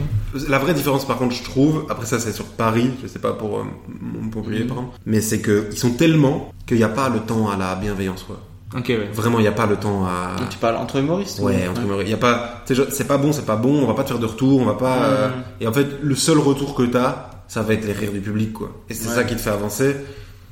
La 0.48 0.58
vraie 0.58 0.74
différence, 0.74 1.06
par 1.06 1.16
contre, 1.18 1.34
je 1.34 1.42
trouve, 1.42 1.86
après 1.90 2.06
ça, 2.06 2.18
c'est 2.20 2.32
sur 2.32 2.44
Paris, 2.44 2.90
je 3.02 3.08
sais 3.08 3.18
pas 3.18 3.32
pour 3.32 3.58
euh, 3.58 3.62
Montpellier, 4.00 4.60
Mhm. 4.60 4.66
par 4.68 4.76
exemple, 4.78 4.96
mais 5.06 5.20
c'est 5.20 5.40
que 5.40 5.68
ils 5.72 5.78
sont 5.78 5.90
tellement 5.92 6.52
qu'il 6.66 6.76
n'y 6.76 6.84
a 6.84 6.88
pas 6.88 7.08
le 7.08 7.18
temps 7.20 7.50
à 7.50 7.56
la 7.56 7.74
bienveillance, 7.74 8.22
quoi. 8.24 8.38
Ok, 8.76 8.86
ouais. 8.88 9.08
Vraiment, 9.12 9.38
il 9.38 9.42
n'y 9.42 9.48
a 9.48 9.52
pas 9.52 9.66
le 9.66 9.76
temps 9.76 10.04
à. 10.06 10.36
Donc, 10.38 10.48
tu 10.48 10.58
parles 10.58 10.76
entre 10.76 10.96
humoristes 10.98 11.40
Ouais, 11.40 11.68
entre 11.68 11.82
humoristes. 11.82 12.08
Il 12.08 12.10
y 12.10 12.14
a 12.14 12.18
pas, 12.18 12.62
tu 12.66 12.74
sais, 12.74 12.74
genre, 12.74 12.86
c'est 12.90 13.06
pas 13.06 13.18
bon, 13.18 13.32
c'est 13.32 13.44
pas 13.46 13.56
bon, 13.56 13.82
on 13.82 13.86
va 13.86 13.94
pas 13.94 14.02
te 14.04 14.08
faire 14.08 14.18
de 14.18 14.26
retour, 14.26 14.60
on 14.60 14.64
va 14.64 14.74
pas. 14.74 15.04
Euh, 15.04 15.28
Et 15.60 15.66
en 15.66 15.72
fait, 15.72 15.86
le 16.02 16.14
seul 16.14 16.38
retour 16.38 16.74
que 16.74 16.82
t'as, 16.84 17.30
ça 17.48 17.62
va 17.62 17.74
être 17.74 17.84
les 17.86 17.92
rires 17.92 18.12
du 18.12 18.20
public, 18.20 18.52
quoi. 18.54 18.72
Et 18.88 18.94
c'est 18.94 19.08
Ouais. 19.08 19.14
ça 19.14 19.24
qui 19.24 19.36
te 19.36 19.40
fait 19.40 19.50
avancer. 19.50 19.96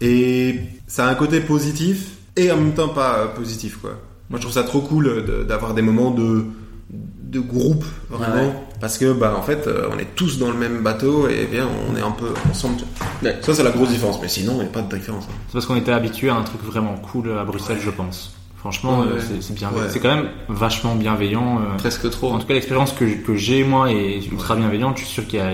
Et 0.01 0.57
ça 0.87 1.07
a 1.07 1.11
un 1.11 1.15
côté 1.15 1.41
positif 1.41 2.13
et 2.37 2.51
en 2.51 2.57
même 2.57 2.75
temps 2.75 2.89
pas 2.89 3.19
euh, 3.19 3.27
positif, 3.29 3.79
quoi. 3.81 3.93
Moi, 4.29 4.39
je 4.39 4.43
trouve 4.43 4.55
ça 4.55 4.63
trop 4.63 4.81
cool 4.81 5.25
de- 5.25 5.43
d'avoir 5.45 5.75
des 5.75 5.83
moments 5.83 6.11
de 6.11 6.45
de 6.93 7.39
groupe 7.41 7.85
vraiment 8.09 8.35
Ouais. 8.49 8.53
Parce 8.81 8.99
que 8.99 9.13
bah 9.13 9.35
en 9.39 9.43
fait 9.43 9.67
euh, 9.67 9.89
on 9.95 9.99
est 9.99 10.15
tous 10.17 10.39
dans 10.39 10.49
le 10.51 10.57
même 10.57 10.83
bateau 10.83 11.29
et 11.29 11.47
bien 11.47 11.69
on 11.91 11.97
est 11.97 12.03
un 12.03 12.11
peu 12.13 12.29
ensemble 12.51 12.77
tu 12.79 12.85
vois. 12.85 13.31
Ouais. 13.31 13.39
ça 13.43 13.55
c'est 13.55 13.63
la 13.63 13.71
grosse 13.71 13.91
différence 13.91 14.19
mais 14.23 14.29
sinon 14.29 14.55
il 14.55 14.61
n'y 14.61 14.65
a 14.65 14.67
pas 14.67 14.83
de 14.83 14.97
différence 14.97 15.25
hein. 15.31 15.35
C'est 15.49 15.53
parce 15.55 15.67
qu'on 15.67 15.77
était 15.77 15.93
habitué 15.93 16.31
à 16.31 16.37
un 16.37 16.43
truc 16.43 16.63
vraiment 16.63 16.95
cool 16.97 17.31
à 17.39 17.45
Bruxelles, 17.45 17.79
je 17.81 17.91
pense. 17.91 18.35
Franchement, 18.57 19.01
Ouais, 19.01 19.07
euh, 19.13 19.19
c'est. 19.41 19.65
Ouais. 19.65 19.71
C'est 19.89 20.01
quand 20.01 20.15
même 20.15 20.29
vachement 20.51 20.95
bienveillant. 20.95 21.61
euh. 21.61 21.77
Presque 21.79 22.11
trop. 22.11 22.31
En 22.33 22.39
tout 22.39 22.47
cas, 22.47 22.53
l'expérience 22.53 22.93
que, 22.93 23.05
que 23.07 23.35
j'ai 23.35 23.65
moi 23.65 23.91
est 23.91 24.27
ultra 24.31 24.55
bienveillante. 24.55 24.99
Je 24.99 25.05
suis 25.05 25.13
sûr 25.15 25.27
qu'il 25.27 25.39
y 25.39 25.43
a, 25.43 25.53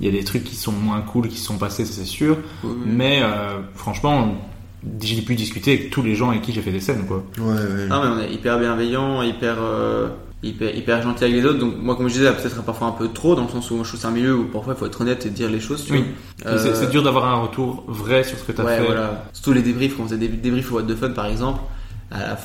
il 0.00 0.06
y 0.06 0.08
a 0.08 0.12
des 0.12 0.22
trucs 0.22 0.44
qui 0.44 0.54
sont 0.54 0.70
moins 0.70 1.00
cool 1.00 1.26
qui 1.26 1.36
se 1.36 1.46
sont 1.46 1.58
passés, 1.58 1.84
ça, 1.84 1.92
c'est 1.94 2.04
sûr. 2.04 2.36
Oui. 2.62 2.70
Mais 2.86 3.20
euh, 3.24 3.58
franchement, 3.74 4.36
j'ai 5.00 5.20
pu 5.22 5.34
discuter 5.34 5.72
avec 5.72 5.90
tous 5.90 6.02
les 6.02 6.14
gens 6.14 6.30
avec 6.30 6.42
qui 6.42 6.52
j'ai 6.52 6.62
fait 6.62 6.70
des 6.70 6.78
scènes, 6.80 7.06
quoi. 7.06 7.24
Ouais, 7.38 7.44
ouais. 7.54 7.88
Ah 7.90 8.00
mais 8.04 8.10
on 8.10 8.18
est 8.20 8.32
hyper 8.32 8.58
bienveillant, 8.60 9.22
hyper 9.22 9.56
euh, 9.58 10.08
hyper 10.44 10.74
hyper 10.74 11.02
gentil 11.02 11.24
avec 11.24 11.36
les 11.36 11.44
autres. 11.44 11.58
Donc 11.58 11.74
moi 11.80 11.96
comme 11.96 12.08
je 12.08 12.14
disais 12.14 12.32
peut-être 12.32 12.62
parfois 12.62 12.88
un 12.88 12.92
peu 12.92 13.08
trop 13.08 13.34
dans 13.34 13.44
le 13.44 13.48
sens 13.48 13.70
où 13.70 13.82
je 13.82 13.88
trouve 13.88 14.00
c'est 14.00 14.06
un 14.06 14.10
milieu 14.10 14.34
où 14.36 14.44
parfois 14.44 14.74
il 14.74 14.78
faut 14.78 14.86
être 14.86 15.00
honnête 15.00 15.26
et 15.26 15.30
dire 15.30 15.50
les 15.50 15.60
choses. 15.60 15.86
Oui. 15.90 16.04
Euh, 16.46 16.74
c'est 16.74 16.90
dur 16.90 17.02
d'avoir 17.02 17.26
un 17.26 17.42
retour 17.42 17.84
vrai 17.88 18.24
sur 18.24 18.38
ce 18.38 18.44
que 18.44 18.52
tu 18.52 18.60
as 18.60 18.64
ouais, 18.64 18.78
fait. 18.78 18.84
voilà. 18.84 19.24
Surtout 19.32 19.52
les 19.52 19.62
débriefs, 19.62 19.96
quand 19.96 20.04
on 20.04 20.06
faisait 20.06 20.18
des 20.18 20.28
débriefs 20.28 20.70
au 20.72 20.76
What 20.76 20.82
the 20.84 20.96
Fun 20.96 21.10
par 21.10 21.26
exemple, 21.26 21.60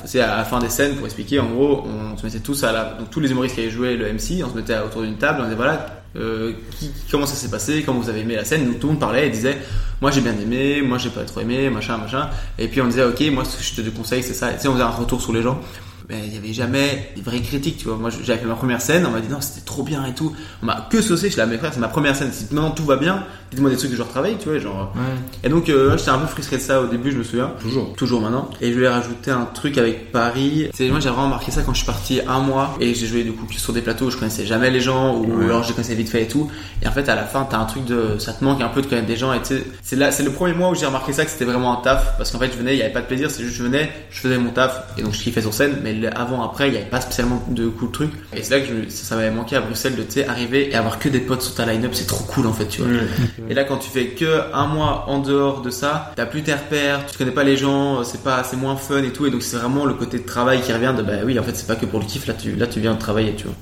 c'est 0.06 0.20
à 0.20 0.38
la 0.38 0.46
fin 0.46 0.60
des 0.60 0.70
scènes 0.70 0.96
pour 0.96 1.06
expliquer, 1.06 1.40
en 1.40 1.48
gros, 1.48 1.86
on 1.86 2.18
se 2.18 2.26
mettait 2.26 2.40
tous 2.40 2.64
à 2.64 2.72
la, 2.72 2.86
donc 2.98 3.10
tous 3.10 3.20
les 3.20 3.30
humoristes 3.32 3.56
qui 3.56 3.62
avaient 3.62 3.70
joué 3.70 3.98
le 3.98 4.12
MC, 4.12 4.44
on 4.44 4.50
se 4.50 4.56
mettait 4.56 4.78
autour 4.80 5.04
d'une 5.04 5.18
table, 5.18 5.40
on 5.42 5.44
disait 5.44 5.56
voilà, 5.56 5.86
euh, 6.16 6.54
qui, 6.72 6.92
comment 7.12 7.26
ça 7.26 7.36
s'est 7.36 7.52
passé, 7.52 7.84
comment 7.86 8.00
vous 8.00 8.10
avez 8.10 8.22
aimé 8.22 8.36
la 8.36 8.46
scène, 8.46 8.66
donc 8.66 8.80
tout 8.80 8.88
le 8.88 8.94
monde 8.94 9.00
parlait 9.00 9.28
et 9.28 9.30
disait, 9.30 9.58
moi 10.02 10.10
j'ai 10.12 10.22
bien 10.22 10.34
aimé, 10.40 10.82
moi 10.82 10.98
j'ai 10.98 11.10
pas 11.10 11.24
trop 11.24 11.42
aimé, 11.42 11.70
machin, 11.70 11.98
machin, 11.98 12.30
et 12.58 12.68
puis 12.68 12.82
on 12.82 12.88
disait 12.88 13.04
ok, 13.04 13.22
moi 13.32 13.46
ce 13.46 13.58
que 13.58 13.64
je 13.64 13.90
te 13.90 13.96
conseille 13.96 14.24
c'est 14.24 14.34
ça, 14.34 14.52
et 14.52 14.56
tu 14.56 14.62
sais, 14.62 14.68
on 14.70 14.74
faisait 14.74 14.84
un 14.84 14.90
retour 14.90 15.22
sur 15.22 15.34
les 15.34 15.44
gens. 15.44 15.60
Mais 16.10 16.22
il 16.26 16.34
y 16.34 16.38
avait 16.38 16.54
jamais 16.54 17.12
des 17.16 17.22
vraies 17.22 17.40
critiques, 17.42 17.78
tu 17.78 17.86
vois. 17.88 17.96
Moi, 17.98 18.10
j'avais 18.10 18.40
fait 18.40 18.48
ma 18.48 18.56
première 18.56 18.82
scène, 18.82 19.06
on 19.06 19.12
m'a 19.12 19.20
dit 19.22 19.30
non, 19.30 19.42
c'était 19.42 19.62
trop 19.66 19.84
bien 19.84 20.04
et 20.06 20.14
tout. 20.16 20.34
On 20.64 20.66
m'a 20.66 20.88
que 20.90 21.02
saucé, 21.02 21.28
je 21.28 21.34
suis 21.34 21.38
là, 21.40 21.46
mes 21.46 21.58
frères, 21.60 21.72
c'est 21.74 21.80
ma 21.80 21.88
première 21.88 22.16
scène. 22.16 22.32
Si 22.32 22.46
maintenant 22.52 22.72
tout 22.72 22.84
va 22.84 22.96
bien, 22.96 23.26
dites-moi 23.52 23.70
des 23.70 23.78
trucs 23.78 23.92
que 23.92 23.96
je 23.98 24.02
retravaille, 24.02 24.36
tu 24.42 24.50
vois, 24.50 24.58
genre. 24.58 24.92
Ouais. 24.96 25.02
Et 25.44 25.50
donc, 25.50 25.70
euh, 25.70 25.96
j'étais 26.00 26.10
un 26.10 26.18
peu 26.18 26.26
frustré 26.26 26.58
de 26.58 26.62
ça 26.64 26.82
au 26.82 26.88
début, 26.88 27.12
je 27.12 27.18
me 27.20 27.24
souviens. 27.24 27.54
Toujours. 27.62 27.94
Toujours 27.96 28.22
maintenant. 28.22 28.50
Et 28.60 28.70
je 28.70 28.74
voulais 28.74 28.90
rajouter 28.90 29.30
un 29.30 29.46
truc 29.54 29.78
avec 29.78 30.12
Paris. 30.12 30.68
C'est 30.74 30.90
moi, 30.90 31.00
j'ai 31.00 31.10
vraiment 31.10 31.28
marqué 31.28 31.52
ça 31.52 31.62
quand 31.62 31.74
je 31.74 31.78
suis 31.78 31.86
parti 31.86 32.22
un 32.28 32.40
mois 32.40 32.76
et 32.80 32.96
j'ai 32.96 33.06
joué 33.06 33.24
du 33.24 33.32
coup 33.34 33.46
sur 33.56 33.74
des 33.74 33.82
plateaux 33.82 34.06
où 34.06 34.10
je 34.12 34.18
connaissais 34.18 34.48
jamais 34.48 34.72
les 34.72 34.82
gens 34.82 35.16
ou 35.16 35.30
Ouais. 35.40 35.46
alors 35.46 35.62
je 35.62 35.68
les 35.70 35.74
connaissais 35.76 35.94
vite 35.94 36.10
fait 36.10 36.24
et 36.24 36.28
tout. 36.28 36.50
Et 36.82 36.88
en 36.88 36.92
fait, 36.92 37.08
à 37.08 37.14
la 37.16 37.24
fin, 37.26 37.46
t'as 37.48 37.60
un 37.60 37.66
truc 37.66 37.86
de, 37.86 38.18
ça 38.18 38.34
te 38.34 38.44
manque 38.44 38.62
un 38.62 38.70
peu 38.70 38.82
de 38.82 38.88
connaître 38.88 39.06
des 39.08 39.16
gens 39.18 39.32
et 39.32 39.40
c'est 39.84 39.96
là, 39.96 40.12
c'est 40.12 40.24
le 40.24 40.32
premier 40.32 40.54
mois 40.54 40.70
où 40.72 40.76
j'ai 40.76 40.88
remarqué 40.88 41.14
ça 41.14 41.24
que 41.24 41.30
c'était 41.30 41.46
vraiment 41.46 41.78
un 41.80 41.84
taf 41.84 42.18
parce 42.18 42.32
qu'en 42.32 42.40
fait, 42.40 42.52
je 42.52 42.58
venais, 42.58 42.74
il 42.74 42.80
y 42.80 42.82
avait 42.82 42.92
pas 42.92 43.02
de 43.02 43.06
plaisir, 43.06 43.30
c'est 43.30 43.44
juste 43.44 43.56
je 43.58 43.64
venais, 43.64 43.92
je 44.10 44.20
faisais 44.22 44.38
mon 44.40 44.50
taf 44.50 44.86
et 44.98 45.04
donc 45.04 45.14
je 45.14 45.20
kiffais 45.22 45.42
sur 45.42 45.54
scène, 45.54 45.78
mais 45.84 45.99
avant, 46.08 46.44
après, 46.44 46.68
il 46.68 46.74
y 46.74 46.78
avait 46.78 46.86
pas 46.86 47.02
spécialement 47.02 47.44
de 47.50 47.68
cool 47.68 47.92
truc. 47.92 48.12
Et 48.36 48.44
c'est 48.44 48.60
là 48.60 48.66
que 48.66 48.68
je, 48.68 48.90
ça, 48.90 49.06
ça 49.06 49.16
m'avait 49.16 49.32
manqué 49.32 49.56
à 49.56 49.62
Bruxelles 49.62 49.96
de, 49.96 50.30
arriver 50.30 50.70
et 50.72 50.76
avoir 50.76 51.00
que 51.00 51.10
des 51.10 51.20
potes 51.20 51.42
sur 51.42 51.56
ta 51.56 51.66
line-up, 51.66 51.92
c'est 51.94 52.08
trop 52.08 52.24
cool 52.26 52.48
en 52.48 52.54
fait, 52.54 52.68
tu 52.68 52.82
vois. 52.82 52.92
Et 53.50 53.54
là, 53.54 53.64
quand 53.64 53.78
tu 53.78 53.90
fais 53.90 54.08
que 54.08 54.54
un 54.54 54.68
mois 54.68 55.06
en 55.08 55.20
dehors 55.20 55.62
de 55.62 55.70
ça, 55.70 56.12
t'as 56.16 56.26
plus 56.26 56.44
tes 56.44 56.54
repères, 56.54 57.06
tu 57.06 57.18
connais 57.18 57.32
pas 57.32 57.44
les 57.44 57.58
gens, 57.58 58.04
c'est 58.04 58.24
pas, 58.24 58.44
c'est 58.44 58.58
moins 58.58 58.76
fun 58.76 59.04
et 59.04 59.12
tout. 59.12 59.26
Et 59.26 59.32
donc, 59.32 59.44
c'est 59.44 59.58
vraiment 59.58 59.86
le 59.86 59.94
côté 59.94 60.20
de 60.20 60.26
travail 60.26 60.62
qui 60.62 60.74
revient 60.74 60.94
de, 60.96 61.04
bah 61.04 61.14
oui, 61.26 61.38
en 61.40 61.44
fait, 61.44 61.56
c'est 61.56 61.68
pas 61.68 61.76
que 61.76 61.86
pour 61.86 62.00
le 62.00 62.06
kiff, 62.06 62.28
là, 62.28 62.34
tu, 62.34 62.56
là, 62.56 62.68
tu 62.68 62.80
viens 62.80 62.94
de 62.94 63.00
travailler, 63.00 63.36
tu 63.36 63.46
vois. 63.46 63.56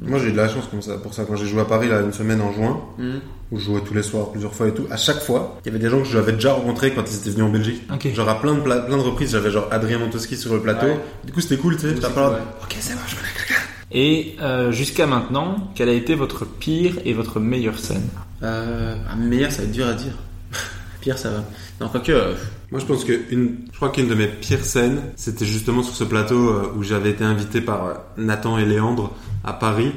Moi, 0.00 0.18
j'ai 0.18 0.28
eu 0.28 0.32
de 0.32 0.36
la 0.36 0.48
chance 0.48 0.64
comme 0.70 0.82
ça, 0.82 0.96
pour 0.98 1.14
ça. 1.14 1.24
Quand 1.24 1.36
j'ai 1.36 1.46
joué 1.46 1.60
à 1.60 1.64
Paris, 1.64 1.88
là, 1.88 2.00
une 2.00 2.12
semaine 2.12 2.40
en 2.40 2.52
juin, 2.52 2.80
Mhm. 2.98 3.20
où 3.50 3.58
je 3.58 3.64
jouais 3.64 3.80
tous 3.80 3.94
les 3.94 4.02
soirs, 4.02 4.30
plusieurs 4.30 4.54
fois 4.54 4.68
et 4.68 4.74
tout, 4.74 4.86
à 4.90 4.96
chaque 4.96 5.20
fois, 5.20 5.58
il 5.64 5.68
y 5.68 5.70
avait 5.74 5.82
des 5.82 5.90
gens 5.90 5.98
que 6.00 6.08
j'avais 6.08 6.32
déjà 6.32 6.52
rencontrés 6.52 6.92
quand 6.92 7.02
ils 7.10 7.16
étaient 7.16 7.30
venus 7.30 7.44
en 7.44 7.50
Belgique. 7.50 7.82
Ok. 7.92 8.12
Genre, 8.14 8.28
à 8.28 8.40
plein 8.40 8.54
de, 8.54 8.60
pla- 8.60 8.80
plein 8.80 8.96
de 8.96 9.02
reprises, 9.02 9.32
j'avais 9.32 9.50
genre 9.50 9.68
Adrien 9.70 9.98
Montoski 9.98 10.36
sur 10.36 10.52
le 10.54 10.60
plateau. 10.60 10.86
Ouais. 10.86 10.98
Du 11.24 11.32
coup, 11.32 11.40
c'était 11.40 11.56
cool, 11.58 11.76
tu 11.76 11.88
sais. 11.88 11.94
T'as 11.94 12.10
pas 12.10 12.28
cool, 12.30 12.38
Ok, 12.64 12.76
c'est 12.80 12.94
bon, 12.94 13.00
je 13.06 13.14
connais 13.16 13.28
quelqu'un. 13.36 13.62
Et 13.94 14.36
euh, 14.40 14.72
jusqu'à 14.72 15.06
maintenant, 15.06 15.70
quelle 15.74 15.90
a 15.90 15.92
été 15.92 16.14
votre 16.14 16.46
pire 16.46 16.94
et 17.04 17.12
votre 17.12 17.40
meilleure 17.40 17.78
scène? 17.78 18.08
Euh, 18.42 18.96
un 19.10 19.16
meilleur, 19.16 19.50
ça 19.52 19.58
va 19.58 19.64
être 19.64 19.72
dur 19.72 19.86
à 19.86 19.92
dire. 19.92 20.12
Pire, 21.02 21.18
ça 21.18 21.30
va. 21.30 21.44
Non, 21.80 21.88
quoique, 21.88 22.10
euh, 22.12 22.34
Moi, 22.72 22.80
je 22.80 22.86
pense 22.86 23.04
que 23.04 23.12
une, 23.30 23.58
je 23.70 23.76
crois 23.76 23.90
qu'une 23.90 24.08
de 24.08 24.14
mes 24.14 24.26
pires 24.26 24.64
scènes, 24.64 25.00
c'était 25.14 25.44
justement 25.44 25.82
sur 25.82 25.94
ce 25.94 26.04
plateau 26.04 26.48
euh, 26.48 26.72
où 26.76 26.82
j'avais 26.82 27.10
été 27.10 27.22
invité 27.22 27.60
par 27.60 27.86
euh, 27.86 27.92
Nathan 28.16 28.56
et 28.58 28.64
Léandre 28.64 29.12
à 29.44 29.52
Paris, 29.52 29.92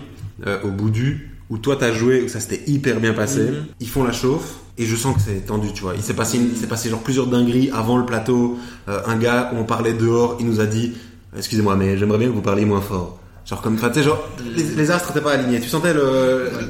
euh, 0.45 0.59
au 0.63 0.67
Boudu, 0.69 1.31
où 1.49 1.57
toi 1.57 1.77
t'as 1.79 1.93
joué, 1.93 2.21
où 2.21 2.27
ça 2.27 2.41
s'était 2.41 2.69
hyper 2.69 2.99
bien 2.99 3.13
passé. 3.13 3.43
Mhm. 3.43 3.65
Ils 3.79 3.87
font 3.89 4.03
la 4.03 4.11
chauffe. 4.11 4.55
Et 4.77 4.85
je 4.85 4.95
sens 4.97 5.15
que 5.15 5.21
c'est 5.21 5.45
tendu, 5.45 5.71
tu 5.71 5.83
vois. 5.83 5.93
Il 5.95 6.01
s'est 6.01 6.13
passé, 6.13 6.37
il 6.37 6.57
s'est 6.57 6.67
passé 6.67 6.89
genre 6.89 6.99
plusieurs 6.99 7.27
dingueries 7.27 7.69
avant 7.73 7.97
le 7.97 8.05
plateau. 8.05 8.57
Euh, 8.89 8.99
un 9.07 9.15
gars, 9.15 9.51
où 9.53 9.57
on 9.57 9.63
parlait 9.63 9.93
dehors, 9.93 10.35
il 10.41 10.45
nous 10.45 10.59
a 10.59 10.65
dit, 10.65 10.91
excusez-moi, 11.37 11.77
mais 11.77 11.97
j'aimerais 11.97 12.17
bien 12.17 12.27
que 12.27 12.33
vous 12.33 12.41
parliez 12.41 12.65
moins 12.65 12.81
fort. 12.81 13.17
Genre 13.45 13.61
comme, 13.61 13.77
tu 13.77 13.93
sais, 13.93 14.03
genre, 14.03 14.21
les, 14.53 14.63
les 14.63 14.91
astres 14.91 15.09
n'étaient 15.09 15.23
pas 15.23 15.31
alignés. 15.31 15.61
Tu 15.61 15.69
sentais 15.69 15.93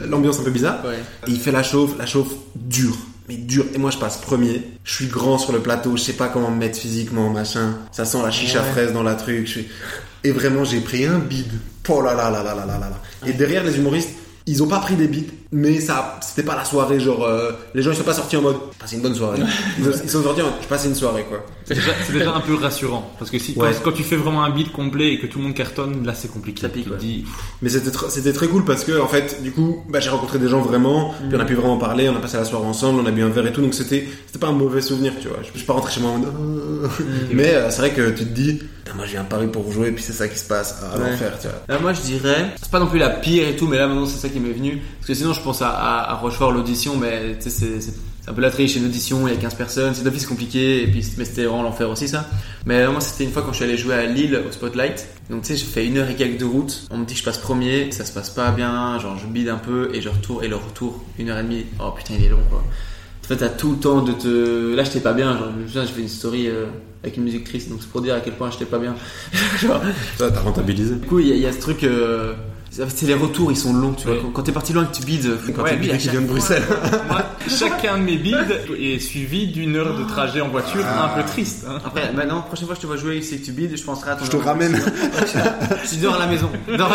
l'ambiance 0.07 0.39
un 0.39 0.43
peu 0.43 0.51
bizarre. 0.51 0.85
ouais. 0.85 0.99
Et 1.27 1.31
il 1.31 1.39
fait 1.39 1.51
la 1.51 1.63
chauffe, 1.63 1.97
la 1.97 2.05
chauffe 2.05 2.31
dure, 2.55 2.95
mais 3.27 3.35
dur. 3.35 3.65
Et 3.73 3.77
moi, 3.77 3.91
je 3.91 3.97
passe 3.97 4.17
premier. 4.17 4.61
Je 4.83 4.93
suis 4.93 5.07
grand 5.07 5.37
sur 5.37 5.51
le 5.51 5.59
plateau, 5.59 5.97
je 5.97 6.01
sais 6.01 6.13
pas 6.13 6.27
comment 6.27 6.51
me 6.51 6.57
mettre 6.57 6.77
physiquement, 6.77 7.29
machin. 7.29 7.77
Ça 7.91 8.05
sent 8.05 8.21
la 8.23 8.31
chicha 8.31 8.61
fraise 8.61 8.93
dans 8.93 9.03
la 9.03 9.15
truc. 9.15 9.67
Et 10.23 10.31
vraiment, 10.31 10.63
j'ai 10.63 10.81
pris 10.81 11.05
un 11.05 11.19
bide. 11.19 11.51
Oh 11.87 12.01
là 12.01 12.13
là 12.13 12.29
là 12.29 12.43
là 12.43 12.55
là 12.55 12.65
là 12.65 12.79
là. 12.79 13.01
Et 13.25 13.33
derrière, 13.33 13.63
les 13.63 13.77
humoristes, 13.77 14.09
ils 14.47 14.61
ont 14.63 14.67
pas 14.67 14.79
pris 14.79 14.95
des 14.95 15.07
bides 15.07 15.29
mais 15.57 15.79
ça, 15.79 16.19
c'était 16.21 16.43
pas 16.45 16.55
la 16.55 16.65
soirée. 16.65 16.99
Genre 16.99 17.23
euh, 17.23 17.51
les 17.73 17.81
gens 17.81 17.91
ils 17.91 17.97
sont 17.97 18.03
pas 18.03 18.13
sortis 18.13 18.35
en 18.37 18.41
mode, 18.41 18.57
passez 18.77 18.97
une 18.97 19.01
bonne 19.01 19.15
soirée. 19.15 19.39
Ils, 19.79 19.85
ils 20.03 20.09
sont 20.09 20.21
sortis 20.21 20.41
en 20.41 20.45
mode, 20.45 20.53
je 20.61 20.67
passe 20.67 20.85
une 20.85 20.95
soirée 20.95 21.23
quoi. 21.27 21.45
C'est 21.63 21.73
déjà, 22.13 22.35
un 22.35 22.41
peu 22.41 22.55
rassurant. 22.55 23.09
Parce 23.17 23.31
que 23.31 23.39
si, 23.39 23.53
Ouais. 23.57 23.71
quand, 23.81 23.89
quand 23.89 23.95
tu 23.95 24.03
fais 24.03 24.17
vraiment 24.17 24.43
un 24.43 24.49
beat 24.51 24.71
complet 24.71 25.13
et 25.13 25.19
que 25.19 25.27
tout 25.27 25.39
le 25.39 25.45
monde 25.45 25.53
cartonne, 25.55 26.05
là 26.05 26.13
c'est 26.13 26.31
compliqué. 26.31 26.61
Ça 26.61 26.69
pique, 26.69 26.83
Tu 26.83 26.89
te 26.89 26.93
ouais. 26.95 26.99
dis, 26.99 27.25
Mais 27.61 27.69
c'était 27.69 27.89
tr- 27.89 28.09
c'était 28.09 28.33
très 28.33 28.47
cool 28.47 28.65
parce 28.65 28.83
que 28.83 28.99
en 28.99 29.07
fait 29.07 29.41
du 29.41 29.51
coup 29.51 29.83
bah, 29.89 29.99
j'ai 29.99 30.09
rencontré 30.09 30.37
des 30.39 30.49
gens 30.49 30.61
vraiment 30.61 31.13
puis 31.29 31.37
on 31.37 31.39
a 31.39 31.45
pu 31.45 31.55
vraiment 31.55 31.77
parler 31.77 32.09
on 32.09 32.15
a 32.15 32.19
passé 32.19 32.37
la 32.37 32.43
soirée 32.45 32.65
ensemble 32.65 32.99
on 33.01 33.05
a 33.05 33.11
bu 33.11 33.23
un 33.23 33.29
verre 33.29 33.47
et 33.47 33.51
tout 33.53 33.61
donc 33.61 33.73
c'était 33.73 34.07
c'était 34.27 34.39
pas 34.39 34.47
un 34.47 34.51
mauvais 34.51 34.81
souvenir 34.81 35.13
tu 35.21 35.27
vois 35.29 35.37
je, 35.41 35.47
je 35.53 35.57
suis 35.57 35.65
pas 35.65 35.73
rentré 35.73 35.91
chez 35.93 36.01
moi 36.01 36.11
en 36.11 36.17
mode 36.19 36.33
euh, 36.39 36.87
mais 37.31 37.53
euh, 37.55 37.69
c'est 37.71 37.79
vrai 37.79 37.91
que 37.91 38.09
tu 38.11 38.25
te 38.25 38.29
dis 38.33 38.59
moi 38.95 39.05
je 39.05 39.11
viens 39.11 39.21
à 39.21 39.25
Paris 39.25 39.47
pour 39.47 39.71
jouer 39.71 39.91
puis 39.91 40.03
c'est 40.03 40.13
ça 40.13 40.27
qui 40.27 40.37
se 40.37 40.45
passe 40.47 40.81
à 40.83 40.97
Ouais. 40.97 41.11
l'enfer 41.11 41.33
tu 41.41 41.47
vois 41.47 41.55
Là, 41.67 41.79
moi, 41.81 41.91
je 41.93 42.01
dirais, 42.01 42.51
c'est 42.61 42.69
pas 42.71 42.79
non 42.79 42.87
plus 42.87 42.99
la 42.99 43.09
pire 43.09 43.47
et 43.47 43.55
tout, 43.55 43.67
mais 43.67 43.77
là, 43.77 43.87
maintenant, 43.87 44.05
c'est 44.05 44.19
ça 44.19 44.29
qui 44.29 44.39
m'est 44.39 44.53
venu. 44.53 44.81
Parce 45.05 45.19
que 45.19 45.23
sinon, 45.23 45.33
je 45.33 45.41
pense 45.41 45.61
à, 45.61 45.69
à, 45.69 46.11
à 46.11 46.15
Rochefort, 46.15 46.51
l'audition, 46.51 46.97
mais 46.97 47.35
c'est, 47.39 47.77
un 48.27 48.33
peu 48.33 48.41
la 48.41 48.49
triche, 48.49 48.75
une 48.75 48.85
audition, 48.85 49.27
il 49.27 49.35
y 49.35 49.37
a 49.37 49.39
15 49.39 49.53
personnes, 49.53 49.93
c'est 49.93 50.03
d'office 50.03 50.25
compliqué, 50.25 50.81
et 50.81 50.87
puis, 50.87 51.05
mais 51.17 51.25
c'était 51.25 51.43
vraiment 51.43 51.61
l'enfer 51.61 51.87
aussi, 51.91 52.07
ça. 52.07 52.27
Mais 52.65 52.87
moi, 52.87 52.99
c'était 53.01 53.23
une 53.23 53.29
fois 53.31 53.43
quand 53.43 53.51
je 53.51 53.57
suis 53.57 53.65
allé 53.65 53.77
jouer 53.77 53.93
à 53.93 54.07
Lille, 54.07 54.41
au 54.47 54.51
Spotlight. 54.51 55.07
Donc, 55.29 55.43
tu 55.43 55.49
sais, 55.49 55.57
j'ai 55.57 55.65
fait 55.67 55.85
une 55.85 55.97
heure 55.99 56.09
et 56.09 56.15
quelques 56.15 56.39
de 56.39 56.45
route. 56.45 56.87
On 56.89 56.97
me 56.97 57.05
dit 57.05 57.13
que 57.13 57.19
je 57.19 57.23
passe 57.23 57.37
premier, 57.37 57.91
ça 57.91 58.03
se 58.03 58.11
passe 58.11 58.31
pas 58.31 58.49
bien, 58.49 58.97
genre, 58.97 59.15
je 59.19 59.27
bide 59.27 59.49
un 59.49 59.57
peu, 59.59 59.91
et 59.93 60.01
je 60.01 60.09
retourne, 60.09 60.43
et 60.43 60.47
le 60.47 60.55
retour, 60.55 61.03
une 61.19 61.29
heure 61.29 61.37
et 61.37 61.43
demie, 61.43 61.65
oh 61.79 61.91
putain, 61.91 62.15
il 62.17 62.25
est 62.25 62.29
long, 62.29 62.41
quoi. 62.49 62.63
En 63.23 63.27
fait, 63.27 63.37
t'as 63.37 63.49
tout 63.49 63.73
le 63.73 63.77
temps 63.77 64.01
de 64.01 64.11
te. 64.11 64.75
Là, 64.75 64.83
j'étais 64.83 64.99
pas 65.01 65.13
bien. 65.13 65.37
Genre, 65.37 65.49
je 65.67 65.79
je 65.81 65.85
fais 65.85 66.01
une 66.01 66.07
story 66.09 66.47
euh, 66.47 66.65
avec 67.03 67.17
une 67.17 67.23
musique 67.23 67.43
triste, 67.43 67.69
donc 67.69 67.79
c'est 67.81 67.89
pour 67.89 68.01
dire 68.01 68.15
à 68.15 68.21
quel 68.21 68.33
point 68.33 68.49
j'étais 68.49 68.65
pas 68.65 68.79
bien. 68.79 68.95
genre, 69.61 69.81
ça 70.17 70.31
t'as 70.31 70.39
rentabilisé 70.41 70.95
du 70.95 71.05
coup, 71.07 71.19
il 71.19 71.27
y, 71.27 71.31
a- 71.31 71.35
il 71.35 71.41
y 71.41 71.45
a 71.45 71.51
ce 71.51 71.59
truc. 71.59 71.83
Euh, 71.83 72.33
c'est 72.71 73.05
les 73.05 73.13
retours, 73.13 73.51
ils 73.51 73.57
sont 73.57 73.73
longs, 73.73 73.93
tu 73.93 74.05
vois. 74.07 74.15
Ouais. 74.15 74.21
Quand, 74.21 74.31
quand 74.31 74.43
t'es 74.43 74.51
parti 74.51 74.73
loin, 74.73 74.85
que 74.85 74.93
tu 74.95 75.03
bides. 75.03 75.37
Quand 75.55 75.63
Ouais, 75.63 75.71
t'es 75.71 75.77
bidé 75.77 75.97
qui 75.97 76.09
vient 76.09 76.21
de 76.21 76.27
Bruxelles 76.27 76.63
moi, 77.07 77.23
chacun 77.47 77.97
de 77.97 78.03
mes 78.03 78.17
bids 78.17 78.35
est 78.77 78.99
suivi 78.99 79.47
d'une 79.47 79.75
heure 79.77 79.97
de 79.97 80.03
trajet 80.03 80.41
en 80.41 80.49
voiture 80.49 80.83
un 80.85 81.07
peu 81.19 81.25
triste. 81.25 81.65
hein. 81.69 81.79
Après, 81.85 82.11
maintenant, 82.11 82.41
prochaine 82.41 82.65
fois 82.65 82.75
que 82.75 82.81
je 82.81 82.87
te 82.87 82.87
vois 82.87 82.97
jouer, 82.97 83.21
c'est 83.21 83.37
que 83.37 83.45
tu 83.45 83.51
bides, 83.53 83.77
je 83.77 83.83
penserai 83.83 84.11
à 84.11 84.15
ton. 84.15 84.25
je 84.25 84.31
te 84.31 84.37
ramène 84.37 84.77
Je 85.89 85.99
dors 86.01 86.15
à 86.15 86.19
la 86.19 86.27
maison. 86.27 86.49
Dors 86.77 86.91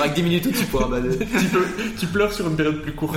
avec 0.00 0.14
10 0.14 0.22
minutes 0.22 0.46
où 0.46 0.50
tu 0.52 0.64
pourras. 0.66 0.86
Bah, 0.88 1.00
de- 1.00 1.12
tu, 1.12 1.44
peux, 1.46 1.64
tu 1.98 2.06
pleures 2.06 2.32
sur 2.32 2.46
une 2.46 2.56
période 2.56 2.80
plus 2.82 2.92
courte. 2.92 3.16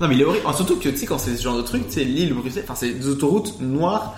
Non, 0.00 0.08
mais 0.08 0.14
il 0.14 0.20
est 0.20 0.24
horrible. 0.24 0.44
Ah, 0.48 0.52
Surtout 0.52 0.76
que, 0.76 0.88
tu 0.88 0.96
sais, 0.96 1.06
quand 1.06 1.18
c'est 1.18 1.36
ce 1.36 1.42
genre 1.42 1.56
de 1.56 1.62
truc, 1.62 1.86
tu 1.88 1.94
sais, 1.94 2.04
l'île, 2.04 2.34
Bruxelles, 2.34 2.64
enfin, 2.64 2.74
c'est 2.76 2.90
des 2.90 3.08
autoroutes 3.08 3.60
noires, 3.60 4.16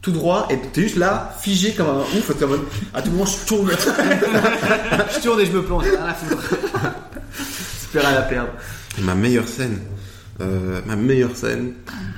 tout 0.00 0.12
droit, 0.12 0.46
et 0.50 0.58
t'es 0.58 0.82
juste 0.82 0.96
là, 0.96 1.34
figé 1.40 1.72
comme 1.72 1.88
un 1.88 2.00
ouf, 2.18 2.32
comme 2.38 2.52
un... 2.52 2.58
à 2.98 3.02
tout 3.02 3.10
moment, 3.10 3.26
je 3.26 3.46
tourne. 3.46 3.70
je 5.14 5.20
tourne 5.22 5.40
et 5.40 5.46
je 5.46 5.52
me 5.52 5.62
plonge. 5.62 5.84
Rien 5.84 6.04
à 6.08 6.14
foutre. 6.14 6.54
Rien 7.94 8.08
à 8.18 8.22
perdre. 8.22 8.50
ma 9.02 9.14
meilleure 9.14 9.48
scène 9.48 9.78
euh, 10.40 10.80
ma 10.86 10.94
meilleure 10.94 11.34
scène 11.34 11.72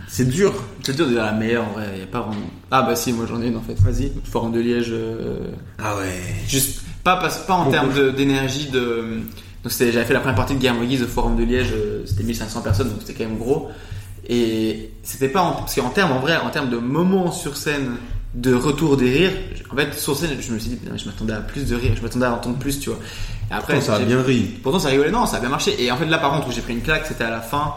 c'est 0.06 0.28
dur 0.28 0.52
C'est 0.82 0.94
dur 0.94 1.06
de 1.06 1.12
dire 1.12 1.22
la 1.24 1.32
meilleure 1.32 1.64
en 1.66 1.72
vrai, 1.72 2.00
y 2.00 2.02
a 2.02 2.06
pas 2.06 2.20
vraiment. 2.20 2.50
Ah 2.70 2.82
bah 2.82 2.94
si, 2.96 3.12
moi 3.14 3.24
j'en 3.26 3.40
ai 3.40 3.46
une 3.46 3.56
en 3.56 3.62
fait. 3.62 3.78
Vas-y. 3.80 4.12
Forum 4.30 4.52
de 4.52 4.60
Liège. 4.60 4.88
euh, 4.90 5.38
ah 5.78 5.96
ouais 5.96 6.20
Juste 6.48 6.80
pas 7.04 7.16
pas, 7.16 7.28
pas 7.30 7.54
en 7.54 7.70
termes 7.70 7.94
de- 7.94 8.10
d'énergie 8.10 8.66
de. 8.68 9.20
Donc 9.62 9.72
c'était 9.72 9.90
j'avais 9.92 10.04
fait 10.04 10.12
la 10.12 10.20
première 10.20 10.34
partie 10.36 10.54
de 10.54 10.58
Guerre 10.60 10.74
Moïse 10.74 11.02
au 11.02 11.06
Forum 11.06 11.36
de 11.36 11.44
Liège, 11.44 11.70
euh, 11.72 12.02
c'était 12.04 12.24
1500 12.24 12.60
personnes 12.60 12.88
donc 12.90 12.98
c'était 13.06 13.14
quand 13.14 13.28
même 13.30 13.38
gros. 13.38 13.68
Et 14.32 14.92
c'était 15.02 15.28
pas 15.28 15.42
en, 15.42 15.52
parce 15.54 15.74
qu'en 15.74 15.90
termes 15.90 16.12
en 16.12 16.20
vrai, 16.20 16.36
en 16.36 16.50
termes 16.50 16.70
de 16.70 16.76
moments 16.76 17.32
sur 17.32 17.56
scène, 17.56 17.96
de 18.32 18.54
retour 18.54 18.96
des 18.96 19.10
rires, 19.10 19.32
en 19.72 19.76
fait 19.76 19.92
sur 19.98 20.16
scène 20.16 20.30
je 20.38 20.52
me 20.52 20.58
suis 20.60 20.70
dit 20.70 20.78
je 20.96 21.04
m'attendais 21.04 21.32
à 21.32 21.40
plus 21.40 21.66
de 21.66 21.74
rires, 21.74 21.96
je 21.96 22.00
m'attendais 22.00 22.26
à 22.26 22.34
entendre 22.34 22.56
plus, 22.56 22.78
tu 22.78 22.90
vois. 22.90 23.00
Et 23.50 23.54
après 23.54 23.74
Pourtant, 23.74 23.94
ça 23.94 23.96
a 23.96 24.04
bien 24.04 24.22
ri 24.22 24.42
Pourtant 24.62 24.78
ça 24.78 24.90
rigolait, 24.90 25.10
non, 25.10 25.26
ça 25.26 25.38
a 25.38 25.40
bien 25.40 25.48
marché. 25.48 25.82
Et 25.82 25.90
en 25.90 25.96
fait 25.96 26.06
là 26.06 26.18
par 26.18 26.30
contre 26.30 26.46
où 26.46 26.52
j'ai 26.52 26.60
pris 26.60 26.74
une 26.74 26.80
claque, 26.80 27.06
c'était 27.06 27.24
à 27.24 27.30
la 27.30 27.40
fin. 27.40 27.74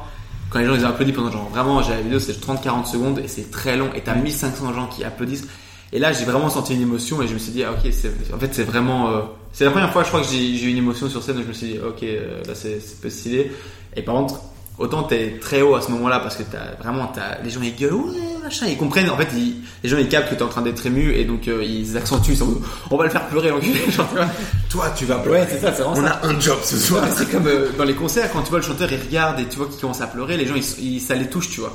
Quand 0.51 0.59
les 0.59 0.65
gens 0.67 0.75
ils 0.75 0.85
ont 0.85 0.89
applaudi 0.89 1.11
pendant 1.11 1.31
genre 1.31 1.49
vraiment, 1.49 1.81
j'ai 1.81 1.93
la 1.93 2.01
vidéo 2.01 2.19
c'est 2.19 2.33
30-40 2.33 2.85
secondes 2.85 3.17
et 3.17 3.27
c'est 3.27 3.49
très 3.49 3.75
long 3.75 3.89
et 3.95 4.01
t'as 4.01 4.13
1500 4.13 4.75
gens 4.75 4.85
qui 4.85 5.03
applaudissent. 5.03 5.47
Et 5.91 5.97
là 5.97 6.13
j'ai 6.13 6.25
vraiment 6.25 6.51
senti 6.51 6.75
une 6.75 6.83
émotion 6.83 7.23
et 7.23 7.27
je 7.27 7.33
me 7.33 7.39
suis 7.39 7.51
dit 7.51 7.63
ah, 7.63 7.71
ok 7.71 7.91
en 8.31 8.37
fait 8.37 8.53
c'est 8.53 8.63
vraiment 8.63 9.09
euh, 9.09 9.21
c'est 9.53 9.65
la 9.65 9.71
première 9.71 9.91
fois 9.91 10.03
je 10.03 10.09
crois 10.09 10.21
que 10.21 10.27
j'ai 10.27 10.65
eu 10.65 10.69
une 10.69 10.77
émotion 10.77 11.09
sur 11.09 11.23
scène 11.23 11.39
où 11.39 11.41
je 11.41 11.47
me 11.47 11.53
suis 11.53 11.67
dit 11.67 11.79
ok 11.79 12.03
euh, 12.03 12.43
là 12.45 12.53
c'est 12.53 12.79
peu 13.01 13.09
stylé. 13.09 13.51
Et 13.95 14.03
par 14.03 14.13
contre 14.13 14.39
autant 14.79 15.03
t'es 15.03 15.37
très 15.39 15.61
haut 15.61 15.75
à 15.75 15.81
ce 15.81 15.91
moment-là 15.91 16.19
parce 16.19 16.35
que 16.35 16.43
t'as 16.43 16.75
vraiment 16.81 17.07
t'as 17.07 17.41
les 17.43 17.49
gens 17.49 17.61
ils 17.61 17.75
gueulent 17.75 17.93
ouais 17.93 18.11
machin. 18.43 18.65
Ils 18.67 18.75
comprennent, 18.77 19.09
en 19.09 19.15
fait, 19.17 19.29
ils- 19.35 19.55
les 19.83 19.89
gens 19.89 19.97
ils 19.97 20.09
captent 20.09 20.29
que 20.29 20.35
t'es 20.35 20.41
en 20.43 20.49
train 20.49 20.61
d'être 20.61 20.85
ému 20.85 21.13
et 21.13 21.23
donc 21.25 21.47
euh, 21.47 21.63
ils 21.63 21.95
accentuent. 21.95 22.31
Ils 22.33 22.37
sont, 22.37 22.59
on 22.91 22.97
va 22.97 23.05
le 23.05 23.09
faire 23.09 23.25
pleurer, 23.27 23.49
l'enculé. 23.49 23.79
Toi, 24.69 24.89
tu 24.97 25.05
vas 25.05 25.19
Ouais, 25.25 25.47
c'est 25.49 25.59
ça, 25.59 25.71
c'est 25.73 25.83
vraiment 25.83 25.97
On 25.99 26.05
ça. 26.05 26.19
a 26.21 26.27
un 26.27 26.39
job 26.39 26.57
ce 26.63 26.77
soir. 26.77 27.03
C'est 27.15 27.29
comme 27.31 27.47
euh, 27.47 27.69
dans 27.77 27.83
les 27.85 27.93
concerts, 27.93 28.31
quand 28.33 28.41
tu 28.41 28.49
vois 28.49 28.59
le 28.59 28.65
chanteur, 28.65 28.91
il 28.91 28.99
regarde 28.99 29.39
et 29.39 29.45
tu 29.45 29.57
vois 29.57 29.67
qu'il 29.67 29.79
commence 29.79 30.01
à 30.01 30.07
pleurer, 30.07 30.35
les 30.37 30.45
gens, 30.45 30.55
ils, 30.55 30.85
ils- 30.95 30.99
ça 31.01 31.15
les 31.15 31.27
touche, 31.27 31.49
tu 31.49 31.61
vois. 31.61 31.73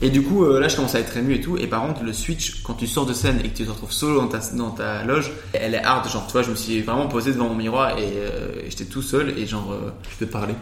Et 0.00 0.10
du 0.10 0.22
coup, 0.22 0.44
euh, 0.44 0.60
là, 0.60 0.68
je 0.68 0.76
commence 0.76 0.94
à 0.94 1.00
être 1.00 1.16
ému 1.16 1.34
et 1.34 1.40
tout. 1.40 1.56
Et 1.56 1.66
par 1.66 1.82
contre, 1.84 2.04
le 2.04 2.12
switch, 2.12 2.62
quand 2.62 2.74
tu 2.74 2.86
sors 2.86 3.04
de 3.04 3.12
scène 3.12 3.40
et 3.44 3.48
que 3.48 3.56
tu 3.56 3.64
te 3.64 3.70
retrouves 3.70 3.90
solo 3.90 4.20
dans 4.20 4.28
ta, 4.28 4.38
dans 4.54 4.70
ta 4.70 5.02
loge, 5.02 5.32
elle 5.52 5.74
est 5.74 5.82
hard. 5.82 6.08
Genre, 6.08 6.24
tu 6.26 6.32
vois, 6.32 6.42
je 6.42 6.50
me 6.50 6.54
suis 6.56 6.82
vraiment 6.82 7.08
posé 7.08 7.32
devant 7.32 7.48
mon 7.48 7.56
miroir 7.56 7.98
et, 7.98 8.02
euh, 8.16 8.62
et 8.64 8.70
j'étais 8.70 8.84
tout 8.84 9.02
seul 9.02 9.36
et 9.36 9.44
genre. 9.46 9.72
euh, 9.72 9.90
Je 10.12 10.24
peux 10.24 10.30
parler. 10.30 10.54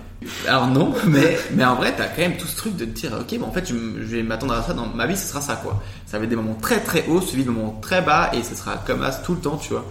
alors 0.48 0.68
non, 0.68 0.94
mais, 1.06 1.38
mais 1.54 1.64
en 1.66 1.74
vrai, 1.74 1.92
t'as 1.94 2.06
quand 2.06 2.22
même 2.22 2.38
tout 2.38 2.46
ce 2.46 2.56
truc 2.56 2.76
de 2.76 2.86
te 2.86 2.90
dire, 2.98 3.10
ok, 3.20 3.38
bon, 3.38 3.46
en 3.46 3.52
fait, 3.52 3.68
je, 3.68 3.74
vais 3.74 4.22
m'attendre 4.22 4.54
à 4.54 4.62
ça 4.62 4.72
dans 4.72 4.86
ma 4.86 5.06
vie, 5.06 5.16
ce 5.18 5.26
sera 5.26 5.42
ça, 5.42 5.56
quoi. 5.56 5.82
Ça 6.06 6.16
va 6.18 6.24
être 6.24 6.30
des 6.30 6.36
moments 6.36 6.54
très 6.60 6.80
très 6.80 7.06
hauts, 7.06 7.20
suivis 7.20 7.44
de 7.44 7.50
moments 7.50 7.78
très 7.82 8.00
bas, 8.00 8.30
et 8.32 8.42
ce 8.42 8.54
sera 8.54 8.76
comme 8.86 9.02
ça 9.02 9.20
tout 9.24 9.34
le 9.34 9.40
temps, 9.40 9.58
tu 9.58 9.70
vois. 9.74 9.84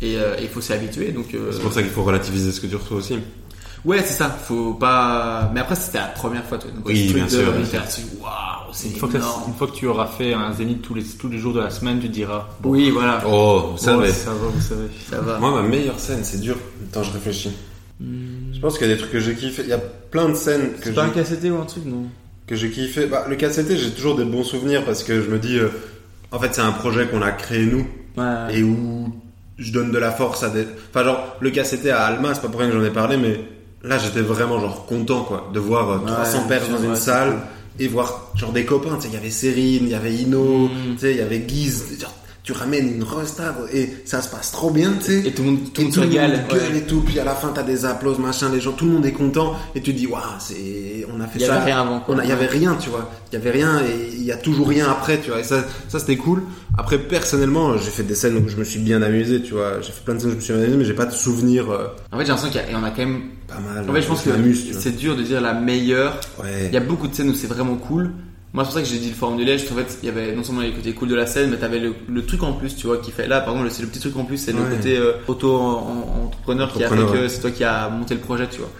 Et 0.00 0.16
euh, 0.16 0.36
il 0.40 0.48
faut 0.48 0.60
s'y 0.60 0.72
habituer, 0.72 1.10
donc. 1.10 1.34
C'est 1.50 1.60
pour 1.60 1.72
ça 1.72 1.82
qu'il 1.82 1.90
faut 1.90 2.04
relativiser 2.04 2.52
ce 2.52 2.60
que 2.60 2.66
tu 2.68 2.76
reçois 2.76 2.98
aussi. 2.98 3.18
Ouais, 3.84 3.98
c'est 4.04 4.14
ça. 4.14 4.28
Faut 4.28 4.74
pas. 4.74 5.50
Mais 5.54 5.60
après, 5.60 5.74
c'était 5.74 5.98
la 5.98 6.04
première 6.06 6.44
fois, 6.44 6.58
toi. 6.58 6.70
Donc, 6.70 6.86
Oui, 6.86 7.04
truc 7.06 7.16
bien 7.16 7.24
de- 7.24 7.30
sûr, 7.30 7.52
Waouh, 8.20 8.72
c'est 8.72 8.88
Une 8.88 8.96
fois, 8.96 9.08
que, 9.08 9.16
une 9.16 9.54
fois 9.54 9.66
que 9.66 9.72
tu 9.76 9.86
auras 9.86 10.06
fait 10.06 10.32
un 10.34 10.52
zénith 10.52 10.82
tous 10.82 10.94
les, 10.94 11.02
tous 11.02 11.28
les 11.28 11.38
jours 11.38 11.52
de 11.54 11.60
la 11.60 11.70
semaine, 11.70 11.98
tu 12.00 12.08
te 12.08 12.12
diras. 12.12 12.48
Bon, 12.60 12.70
Oui, 12.70 12.90
voilà. 12.90 13.22
Oh, 13.26 13.74
ça 13.76 13.96
ouais, 13.96 14.08
va. 14.08 14.12
ça 14.12 14.30
va, 14.30 14.48
vous 14.52 14.60
savez. 14.60 14.88
Ça 15.10 15.20
va. 15.20 15.38
Moi, 15.38 15.62
ma 15.62 15.66
meilleure 15.68 15.98
scène, 15.98 16.20
c'est 16.22 16.40
dur. 16.40 16.56
Attends, 16.90 17.02
je 17.02 17.12
réfléchis. 17.12 17.52
Hmm. 17.98 18.52
Je 18.52 18.60
pense 18.60 18.78
qu'il 18.78 18.86
y 18.88 18.90
a 18.90 18.94
des 18.94 19.00
trucs 19.00 19.12
que 19.12 19.20
j'ai 19.20 19.34
kiffé. 19.34 19.62
Il 19.62 19.68
y 19.68 19.72
a 19.72 19.78
plein 19.78 20.28
de 20.28 20.34
scènes 20.34 20.72
que 20.78 20.84
C'est 20.84 20.92
pas 20.94 21.04
un 21.04 21.12
j'ai 21.14 21.22
KCT 21.22 21.50
ou 21.50 21.56
un 21.60 21.64
truc, 21.66 21.84
non? 21.86 22.04
que 22.46 22.56
j'ai 22.56 22.70
kiffé. 22.70 23.06
Bah, 23.06 23.26
le 23.28 23.36
KCT, 23.36 23.76
j'ai 23.76 23.90
toujours 23.92 24.16
des 24.16 24.24
bons 24.24 24.42
souvenirs 24.44 24.84
parce 24.84 25.04
que 25.04 25.22
je 25.22 25.28
me 25.30 25.38
dis, 25.38 25.56
euh, 25.58 25.68
en 26.32 26.38
fait, 26.38 26.52
c'est 26.54 26.60
un 26.62 26.72
projet 26.72 27.06
qu'on 27.06 27.22
a 27.22 27.30
créé 27.30 27.64
nous 27.64 27.86
Ouais. 28.16 28.58
et 28.58 28.62
où 28.64 29.14
je 29.56 29.72
donne 29.72 29.90
de 29.92 29.98
la 29.98 30.10
force 30.10 30.42
à 30.42 30.50
des. 30.50 30.66
Enfin, 30.90 31.04
genre, 31.04 31.36
le 31.40 31.50
KCT 31.50 31.90
à 31.90 32.02
Alma, 32.04 32.34
c'est 32.34 32.40
pas 32.42 32.48
pour 32.48 32.60
rien 32.60 32.70
que 32.70 32.76
j'en 32.76 32.84
ai 32.84 32.90
parlé, 32.90 33.16
mais 33.16 33.40
là, 33.84 33.98
j'étais 33.98 34.20
vraiment 34.20 34.60
genre 34.60 34.86
content, 34.86 35.22
quoi, 35.22 35.50
de 35.52 35.58
voir 35.60 35.90
euh, 35.90 35.98
300 36.06 36.38
Ouais, 36.42 36.48
personnes 36.48 36.74
dans 36.74 36.80
ouais, 36.80 36.86
une 36.88 36.96
salle 36.96 37.38
et 37.78 37.88
voir 37.88 38.30
genre 38.36 38.52
des 38.52 38.64
copains. 38.64 38.96
Tu 38.96 39.02
sais, 39.02 39.08
il 39.08 39.14
y 39.14 39.16
avait 39.16 39.30
Cérine, 39.30 39.82
il 39.84 39.88
y 39.90 39.94
avait 39.94 40.12
Ino, 40.14 40.66
Mm. 40.68 40.70
tu 40.94 40.98
sais, 40.98 41.10
il 41.12 41.16
y 41.18 41.22
avait 41.22 41.38
Guise. 41.40 41.84
Genre, 42.00 42.14
tu 42.42 42.52
ramènes 42.52 42.88
une 42.94 43.02
resta 43.02 43.54
et 43.72 43.90
ça 44.06 44.22
se 44.22 44.28
passe 44.30 44.50
trop 44.50 44.70
bien, 44.70 44.94
tu 44.98 45.04
sais. 45.04 45.28
Et 45.28 45.32
tout 45.32 45.42
le 45.42 45.50
monde, 45.50 45.72
tout 45.74 45.82
Et 45.82 45.84
le 45.84 45.90
monde 46.00 46.10
gueule 46.10 46.30
ouais. 46.52 46.78
et 46.78 46.82
tout, 46.82 47.02
puis 47.02 47.18
à 47.20 47.24
la 47.24 47.34
fin 47.34 47.52
t'as 47.54 47.62
des 47.62 47.84
applaudissements, 47.84 48.28
machin, 48.28 48.48
les 48.50 48.60
gens, 48.60 48.72
tout 48.72 48.86
le 48.86 48.92
monde 48.92 49.04
est 49.04 49.12
content, 49.12 49.54
et 49.74 49.82
tu 49.82 49.92
dis 49.92 50.06
waouh, 50.06 50.22
c'est, 50.38 51.06
on 51.14 51.20
a 51.20 51.26
fait 51.26 51.38
Il 51.38 51.42
y 51.42 51.44
ça. 51.46 51.56
avait 51.56 51.66
rien 51.72 51.82
avant, 51.82 52.00
quoi. 52.00 52.16
Il 52.24 52.28
y 52.28 52.32
avait 52.32 52.46
rien, 52.46 52.76
tu 52.80 52.88
vois. 52.88 53.10
Il 53.30 53.34
y 53.34 53.38
avait 53.40 53.50
rien 53.50 53.80
et 53.84 54.08
il 54.14 54.24
y 54.24 54.32
a 54.32 54.36
toujours 54.36 54.68
rien 54.68 54.88
après, 54.90 55.18
tu 55.20 55.30
vois. 55.30 55.40
Et 55.40 55.44
ça, 55.44 55.62
ça 55.88 55.98
c'était 55.98 56.16
cool. 56.16 56.42
Après, 56.78 56.98
personnellement, 56.98 57.76
j'ai 57.76 57.90
fait 57.90 58.02
des 58.04 58.14
scènes 58.14 58.36
où 58.38 58.48
je 58.48 58.56
me 58.56 58.64
suis 58.64 58.80
bien 58.80 59.02
amusé, 59.02 59.42
tu 59.42 59.52
vois. 59.52 59.80
J'ai 59.82 59.92
fait 59.92 60.02
plein 60.04 60.14
de 60.14 60.20
scènes 60.20 60.30
où 60.30 60.32
je 60.32 60.36
me 60.36 60.40
suis 60.40 60.52
bien 60.54 60.62
amusé, 60.62 60.78
mais 60.78 60.84
j'ai 60.86 60.94
pas 60.94 61.06
de 61.06 61.12
souvenirs 61.12 61.70
euh, 61.70 61.88
En 62.10 62.16
fait, 62.18 62.24
j'ai 62.24 62.28
l'impression 62.30 62.50
qu'il 62.50 62.60
y 62.60 62.64
a, 62.64 62.70
et 62.70 62.74
on 62.74 62.82
a 62.84 62.90
quand 62.90 62.98
même. 63.04 63.22
Pas 63.50 63.58
mal. 63.74 63.88
En 63.88 63.92
fait, 63.92 64.02
je 64.02 64.06
pense 64.08 64.22
que 64.22 64.30
c'est 64.54 64.96
dur 64.96 65.16
de 65.16 65.22
dire 65.22 65.40
la 65.40 65.52
meilleure. 65.54 66.18
Ouais. 66.42 66.66
Il 66.68 66.74
y 66.74 66.76
a 66.76 66.80
beaucoup 66.80 67.08
de 67.08 67.14
scènes 67.14 67.28
où 67.30 67.34
c'est 67.34 67.46
vraiment 67.46 67.76
cool. 67.76 68.10
Moi, 68.52 68.64
c'est 68.64 68.68
pour 68.70 68.74
ça 68.74 68.82
que 68.82 68.88
j'ai 68.88 68.98
dit 68.98 69.10
le 69.10 69.14
forum 69.14 69.36
du 69.36 69.44
Liège. 69.44 69.64
parce 69.64 69.70
qu'en 69.70 69.76
fait, 69.86 69.98
il 70.02 70.06
y 70.06 70.08
avait 70.08 70.34
non 70.34 70.42
seulement 70.42 70.62
les 70.62 70.72
côtés 70.72 70.92
cool 70.92 71.08
de 71.08 71.14
la 71.14 71.26
scène, 71.26 71.50
mais 71.50 71.56
t'avais 71.56 71.78
le, 71.78 71.94
le 72.08 72.26
truc 72.26 72.42
en 72.42 72.52
plus, 72.54 72.74
tu 72.74 72.86
vois, 72.88 72.98
qui 72.98 73.12
fait. 73.12 73.28
Là, 73.28 73.40
par 73.40 73.54
exemple, 73.54 73.70
c'est 73.72 73.82
le 73.82 73.88
petit 73.88 74.00
truc 74.00 74.16
en 74.16 74.24
plus, 74.24 74.38
c'est 74.38 74.52
le 74.52 74.58
Ouais. 74.58 74.70
côté 74.76 74.96
euh, 74.96 75.12
auto-entrepreneur 75.28 76.72
qui 76.72 76.82
a 76.84 76.88
fait 76.88 76.96
que 77.12 77.28
c'est 77.28 77.40
toi 77.40 77.50
qui 77.50 77.64
a 77.64 77.88
monté 77.88 78.14
le 78.14 78.20
projet, 78.20 78.48
tu 78.50 78.58
vois. 78.58 78.70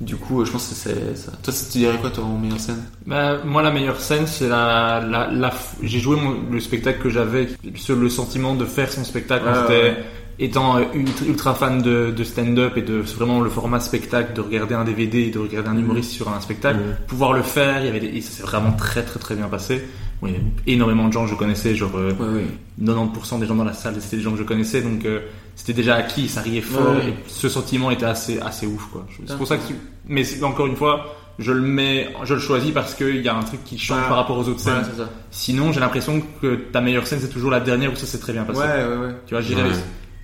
Du 0.00 0.16
coup, 0.16 0.40
euh, 0.42 0.44
je 0.44 0.50
pense 0.50 0.66
que 0.68 0.74
c'est 0.74 1.16
ça. 1.16 1.30
Toi, 1.42 1.54
tu 1.72 1.78
dirais 1.78 1.96
quoi, 2.00 2.10
toi, 2.10 2.24
en 2.24 2.36
meilleure 2.36 2.58
scène? 2.58 2.82
Bah, 3.06 3.38
moi, 3.44 3.62
la 3.62 3.70
meilleure 3.70 4.00
scène, 4.00 4.26
c'est 4.26 4.48
la, 4.48 5.00
la, 5.08 5.30
la, 5.30 5.52
j'ai 5.82 6.00
joué 6.00 6.16
mon- 6.16 6.50
le 6.50 6.58
spectacle 6.60 7.00
que 7.00 7.10
j'avais, 7.10 7.48
sur 7.76 7.94
le 7.94 8.08
sentiment 8.10 8.54
de 8.56 8.64
faire 8.64 8.90
son 8.90 9.04
spectacle. 9.04 9.44
Ouais, 9.46 9.52
quand 9.54 9.60
j'étais- 9.68 9.82
ouais. 9.82 10.04
Étant 10.38 10.78
euh, 10.78 10.82
ultra, 11.28 11.54
fan 11.54 11.80
de, 11.80 12.10
de 12.10 12.24
stand-up 12.24 12.76
et 12.76 12.82
de 12.82 12.94
vraiment 12.94 13.40
le 13.40 13.48
format 13.50 13.78
spectacle, 13.78 14.32
de 14.34 14.40
regarder 14.40 14.74
un 14.74 14.84
DVD 14.84 15.20
et 15.22 15.30
de 15.30 15.38
regarder 15.38 15.68
un 15.68 15.78
humoriste 15.78 16.10
sur 16.10 16.28
un 16.28 16.40
spectacle, 16.40 16.78
Mhm. 16.80 16.96
pouvoir 17.06 17.32
le 17.32 17.42
faire, 17.42 17.80
il 17.80 17.86
y 17.86 17.88
avait 17.88 18.00
des- 18.00 18.20
ça 18.20 18.30
s'est 18.32 18.42
vraiment 18.42 18.72
très 18.72 19.02
très 19.04 19.20
très 19.20 19.34
bien 19.36 19.46
passé. 19.46 19.84
Bon, 20.20 20.26
il 20.28 20.32
y 20.32 20.36
avait 20.36 20.44
énormément 20.66 21.06
de 21.08 21.12
gens 21.12 21.24
que 21.24 21.30
je 21.30 21.36
connaissais, 21.36 21.74
genre 21.76 21.92
euh, 21.96 22.12
Ouais, 22.18 22.26
ouais. 22.42 22.46
90% 22.78 23.38
des 23.38 23.46
gens 23.46 23.54
dans 23.54 23.64
la 23.64 23.74
salle, 23.74 23.94
c'était 24.00 24.16
des 24.16 24.22
gens 24.22 24.32
que 24.32 24.38
je 24.38 24.42
connaissais, 24.42 24.82
donc 24.82 25.04
euh, 25.04 25.20
c'était 25.54 25.72
déjà 25.72 25.94
acquis, 25.96 26.26
ça 26.28 26.40
riait 26.40 26.60
fort, 26.60 26.96
et 26.96 27.14
ce 27.28 27.48
sentiment 27.48 27.90
était 27.92 28.06
assez, 28.06 28.40
assez 28.40 28.66
ouf, 28.66 28.86
quoi. 28.92 29.06
C'est 29.26 29.36
pour 29.36 29.46
ça 29.46 29.56
que, 29.56 29.62
mais 30.08 30.24
encore 30.42 30.66
une 30.66 30.76
fois, 30.76 31.14
je 31.38 31.52
le 31.52 31.60
mets, 31.60 32.08
je 32.24 32.34
le 32.34 32.40
choisis 32.40 32.70
parce 32.72 32.94
qu'il 32.94 33.20
y 33.20 33.28
a 33.28 33.36
un 33.36 33.42
truc 33.42 33.62
qui 33.64 33.76
change 33.78 34.00
par 34.08 34.16
rapport 34.16 34.38
aux 34.38 34.48
autres 34.48 34.60
scènes. 34.60 34.78
Ouais. 34.98 35.04
Sinon, 35.30 35.72
j'ai 35.72 35.80
l'impression 35.80 36.22
que 36.40 36.54
ta 36.72 36.80
meilleure 36.80 37.06
scène, 37.06 37.18
c'est 37.20 37.28
toujours 37.28 37.50
la 37.50 37.60
dernière 37.60 37.92
où 37.92 37.96
ça 37.96 38.06
s'est 38.06 38.18
très 38.18 38.32
bien 38.32 38.44
passé. 38.44 38.60
Ouais, 38.60 38.66
ouais, 38.66 39.06
ouais. 39.06 39.14
Tu 39.26 39.34
vois, 39.34 39.42
Ouais. 39.42 39.70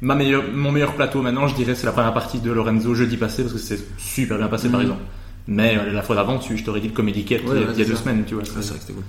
Ma 0.00 0.14
meilleure, 0.14 0.44
mon 0.54 0.72
meilleur 0.72 0.94
plateau 0.94 1.22
maintenant, 1.22 1.46
je 1.48 1.54
dirais, 1.54 1.74
c'est 1.74 1.86
la 1.86 1.92
première 1.92 2.14
partie 2.14 2.38
de 2.40 2.50
Lorenzo 2.50 2.94
jeudi 2.94 3.16
passé 3.16 3.42
parce 3.42 3.54
que 3.54 3.60
c'est 3.60 3.80
super 3.98 4.38
bien 4.38 4.48
passé, 4.48 4.68
par 4.68 4.80
Mhm. 4.80 4.86
exemple. 4.86 5.02
Mais 5.48 5.76
euh, 5.78 5.92
la 5.92 6.02
fois 6.02 6.14
d'avant, 6.16 6.38
tu, 6.38 6.56
je 6.56 6.64
t'aurais 6.64 6.80
dit 6.80 6.88
le 6.88 6.94
Comedy 6.94 7.24
Cat 7.24 7.36
Ouais, 7.36 7.40
il 7.42 7.46
y 7.46 7.50
a, 7.50 7.54
ouais, 7.54 7.60
il 7.60 7.66
y 7.66 7.70
a 7.70 7.74
c'est 7.84 7.90
deux 7.90 7.96
ça. 7.96 8.02
semaines, 8.02 8.24
tu 8.26 8.34
vois. 8.34 8.44
C'est 8.44 8.52
vrai 8.52 8.62
que 8.62 8.68
c'était 8.80 8.92
cool. 8.92 9.02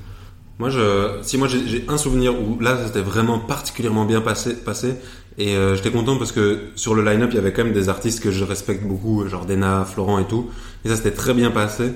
Moi, 0.60 0.70
je, 0.70 1.18
si 1.24 1.38
moi 1.40 1.48
j'ai 1.48 1.86
un 1.88 1.98
souvenir 1.98 2.40
où 2.40 2.60
là 2.60 2.78
c'était 2.86 3.02
vraiment 3.02 3.40
particulièrement 3.40 4.06
bien 4.06 4.22
passé, 4.22 4.56
passé 4.56 4.94
et 5.40 5.56
euh, 5.56 5.76
j'étais 5.76 5.90
content 5.90 6.18
parce 6.18 6.32
que 6.32 6.60
sur 6.76 6.94
le 6.94 7.04
line-up 7.04 7.30
il 7.32 7.36
y 7.36 7.40
avait 7.40 7.52
quand 7.52 7.64
même 7.64 7.74
des 7.74 7.90
artistes 7.90 8.22
que 8.22 8.30
je 8.30 8.44
respecte 8.44 8.84
beaucoup, 8.86 9.28
genre 9.28 9.48
Dena, 9.48 9.86
Florent 9.86 10.20
et 10.20 10.26
tout, 10.26 10.52
et 10.86 10.90
ça 10.90 10.96
s'était 10.98 11.12
très 11.12 11.34
bien 11.34 11.50
passé. 11.50 11.94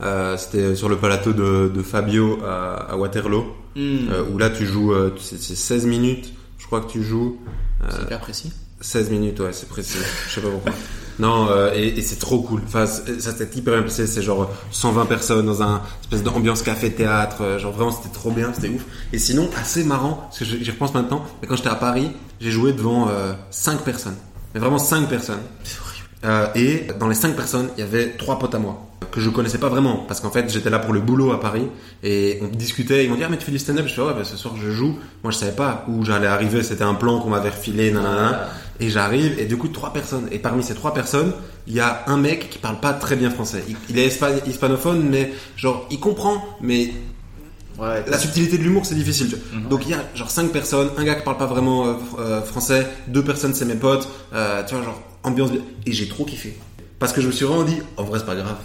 Euh, 0.00 0.36
c'était 0.36 0.74
sur 0.74 0.88
le 0.88 0.96
plateau 0.96 1.32
de, 1.32 1.70
de 1.72 1.82
Fabio 1.82 2.38
à, 2.44 2.92
à 2.92 2.96
Waterloo, 2.96 3.44
euh, 3.76 4.24
où 4.32 4.38
là 4.38 4.50
tu 4.50 4.66
joues, 4.66 4.92
c'est 5.18 5.38
16 5.38 5.86
minutes, 5.86 6.32
je 6.58 6.66
crois 6.66 6.80
que 6.80 6.90
tu 6.90 7.04
joues. 7.04 7.38
C'est 7.90 8.02
hyper 8.02 8.20
précis. 8.20 8.52
16 8.80 9.10
minutes, 9.10 9.40
ouais, 9.40 9.52
c'est 9.52 9.68
précis. 9.68 9.98
Je 10.28 10.34
sais 10.34 10.40
pas 10.40 10.50
pourquoi. 10.50 10.72
Non, 11.18 11.48
euh, 11.50 11.72
et, 11.74 11.98
et 11.98 12.02
c'est 12.02 12.18
trop 12.18 12.40
cool. 12.42 12.62
Enfin, 12.66 12.86
ça 12.86 13.02
c'était 13.18 13.58
hyper 13.58 13.74
bien 13.74 13.82
passé. 13.82 14.06
C'est 14.06 14.22
genre 14.22 14.48
120 14.70 15.06
personnes 15.06 15.46
dans 15.46 15.62
un 15.62 15.82
espèce 16.02 16.22
d'ambiance 16.22 16.62
café-théâtre. 16.62 17.38
euh, 17.42 17.58
Genre 17.58 17.72
vraiment, 17.72 17.90
c'était 17.90 18.14
trop 18.14 18.30
bien, 18.30 18.52
c'était 18.54 18.68
ouf. 18.68 18.84
Et 19.12 19.18
sinon, 19.18 19.50
assez 19.60 19.82
marrant, 19.82 20.14
parce 20.28 20.38
que 20.38 20.44
j'y 20.44 20.70
repense 20.70 20.94
maintenant. 20.94 21.24
Mais 21.42 21.48
quand 21.48 21.56
j'étais 21.56 21.68
à 21.70 21.74
Paris, 21.74 22.12
j'ai 22.40 22.52
joué 22.52 22.72
devant 22.72 23.08
euh, 23.08 23.32
5 23.50 23.80
personnes. 23.80 24.14
Mais 24.54 24.60
vraiment 24.60 24.78
5 24.78 25.08
personnes. 25.08 25.40
Euh, 26.24 26.46
et 26.56 26.88
dans 26.98 27.06
les 27.08 27.14
5 27.14 27.36
personnes, 27.36 27.68
il 27.76 27.80
y 27.80 27.82
avait 27.84 28.10
trois 28.16 28.38
potes 28.40 28.54
à 28.54 28.58
moi 28.58 28.84
que 29.12 29.20
je 29.20 29.30
connaissais 29.30 29.58
pas 29.58 29.68
vraiment 29.70 30.04
parce 30.08 30.20
qu'en 30.20 30.30
fait 30.30 30.50
j'étais 30.52 30.68
là 30.68 30.78
pour 30.80 30.92
le 30.92 31.00
boulot 31.00 31.32
à 31.32 31.40
Paris 31.40 31.66
et 32.02 32.40
on 32.42 32.48
discutait 32.48 33.04
ils 33.04 33.08
m'ont 33.10 33.16
dit 33.16 33.22
ah 33.24 33.28
mais 33.30 33.38
tu 33.38 33.44
fais 33.46 33.52
du 33.52 33.58
stand-up? 33.58 33.86
Je 33.88 33.94
fais 33.94 34.02
ouais 34.02 34.12
bah, 34.12 34.22
ce 34.24 34.36
soir 34.36 34.52
je 34.62 34.70
joue 34.70 34.98
moi 35.22 35.32
je 35.32 35.38
savais 35.38 35.52
pas 35.52 35.86
où 35.88 36.04
j'allais 36.04 36.26
arriver 36.26 36.62
c'était 36.62 36.82
un 36.84 36.92
plan 36.92 37.18
qu'on 37.20 37.30
m'avait 37.30 37.48
refilé 37.48 37.90
nanana 37.90 38.48
et 38.80 38.90
j'arrive 38.90 39.38
et 39.38 39.46
du 39.46 39.56
coup 39.56 39.68
trois 39.68 39.94
personnes 39.94 40.28
et 40.30 40.38
parmi 40.38 40.62
ces 40.62 40.74
trois 40.74 40.92
personnes 40.92 41.32
il 41.66 41.72
y 41.74 41.80
a 41.80 42.02
un 42.06 42.18
mec 42.18 42.50
qui 42.50 42.58
parle 42.58 42.80
pas 42.80 42.92
très 42.92 43.16
bien 43.16 43.30
français 43.30 43.64
il, 43.66 43.76
il 43.88 43.98
est 43.98 44.08
hispa- 44.08 44.46
hispanophone 44.46 45.08
mais 45.08 45.32
genre 45.56 45.86
il 45.90 46.00
comprend 46.00 46.44
mais 46.60 46.90
Ouais. 47.78 48.04
la 48.08 48.18
subtilité 48.18 48.58
de 48.58 48.64
l'humour 48.64 48.84
c'est 48.84 48.96
difficile. 48.96 49.38
Mhm. 49.54 49.68
donc 49.68 49.82
il 49.86 49.92
y 49.92 49.94
a 49.94 50.02
genre 50.16 50.30
cinq 50.30 50.50
personnes 50.50 50.90
un 50.98 51.04
gars 51.04 51.14
qui 51.14 51.22
parle 51.22 51.36
pas 51.38 51.46
vraiment 51.46 51.86
euh, 51.86 51.92
euh, 52.18 52.42
français 52.42 52.86
deux 53.06 53.22
personnes 53.22 53.54
c'est 53.54 53.64
mes 53.64 53.76
potes 53.76 54.08
euh, 54.34 54.64
tu 54.66 54.74
vois 54.74 54.82
genre 54.84 55.00
ambiance 55.24 55.50
bien 55.52 55.60
et 55.86 55.92
j'ai 55.92 56.08
trop 56.08 56.24
kiffé 56.24 56.56
parce 56.98 57.12
que 57.12 57.20
je 57.20 57.26
me 57.26 57.32
suis 57.32 57.44
vraiment 57.44 57.64
dit 57.64 57.78
en 57.96 58.04
vrai 58.04 58.18
c'est 58.18 58.26
pas 58.26 58.34
grave 58.36 58.56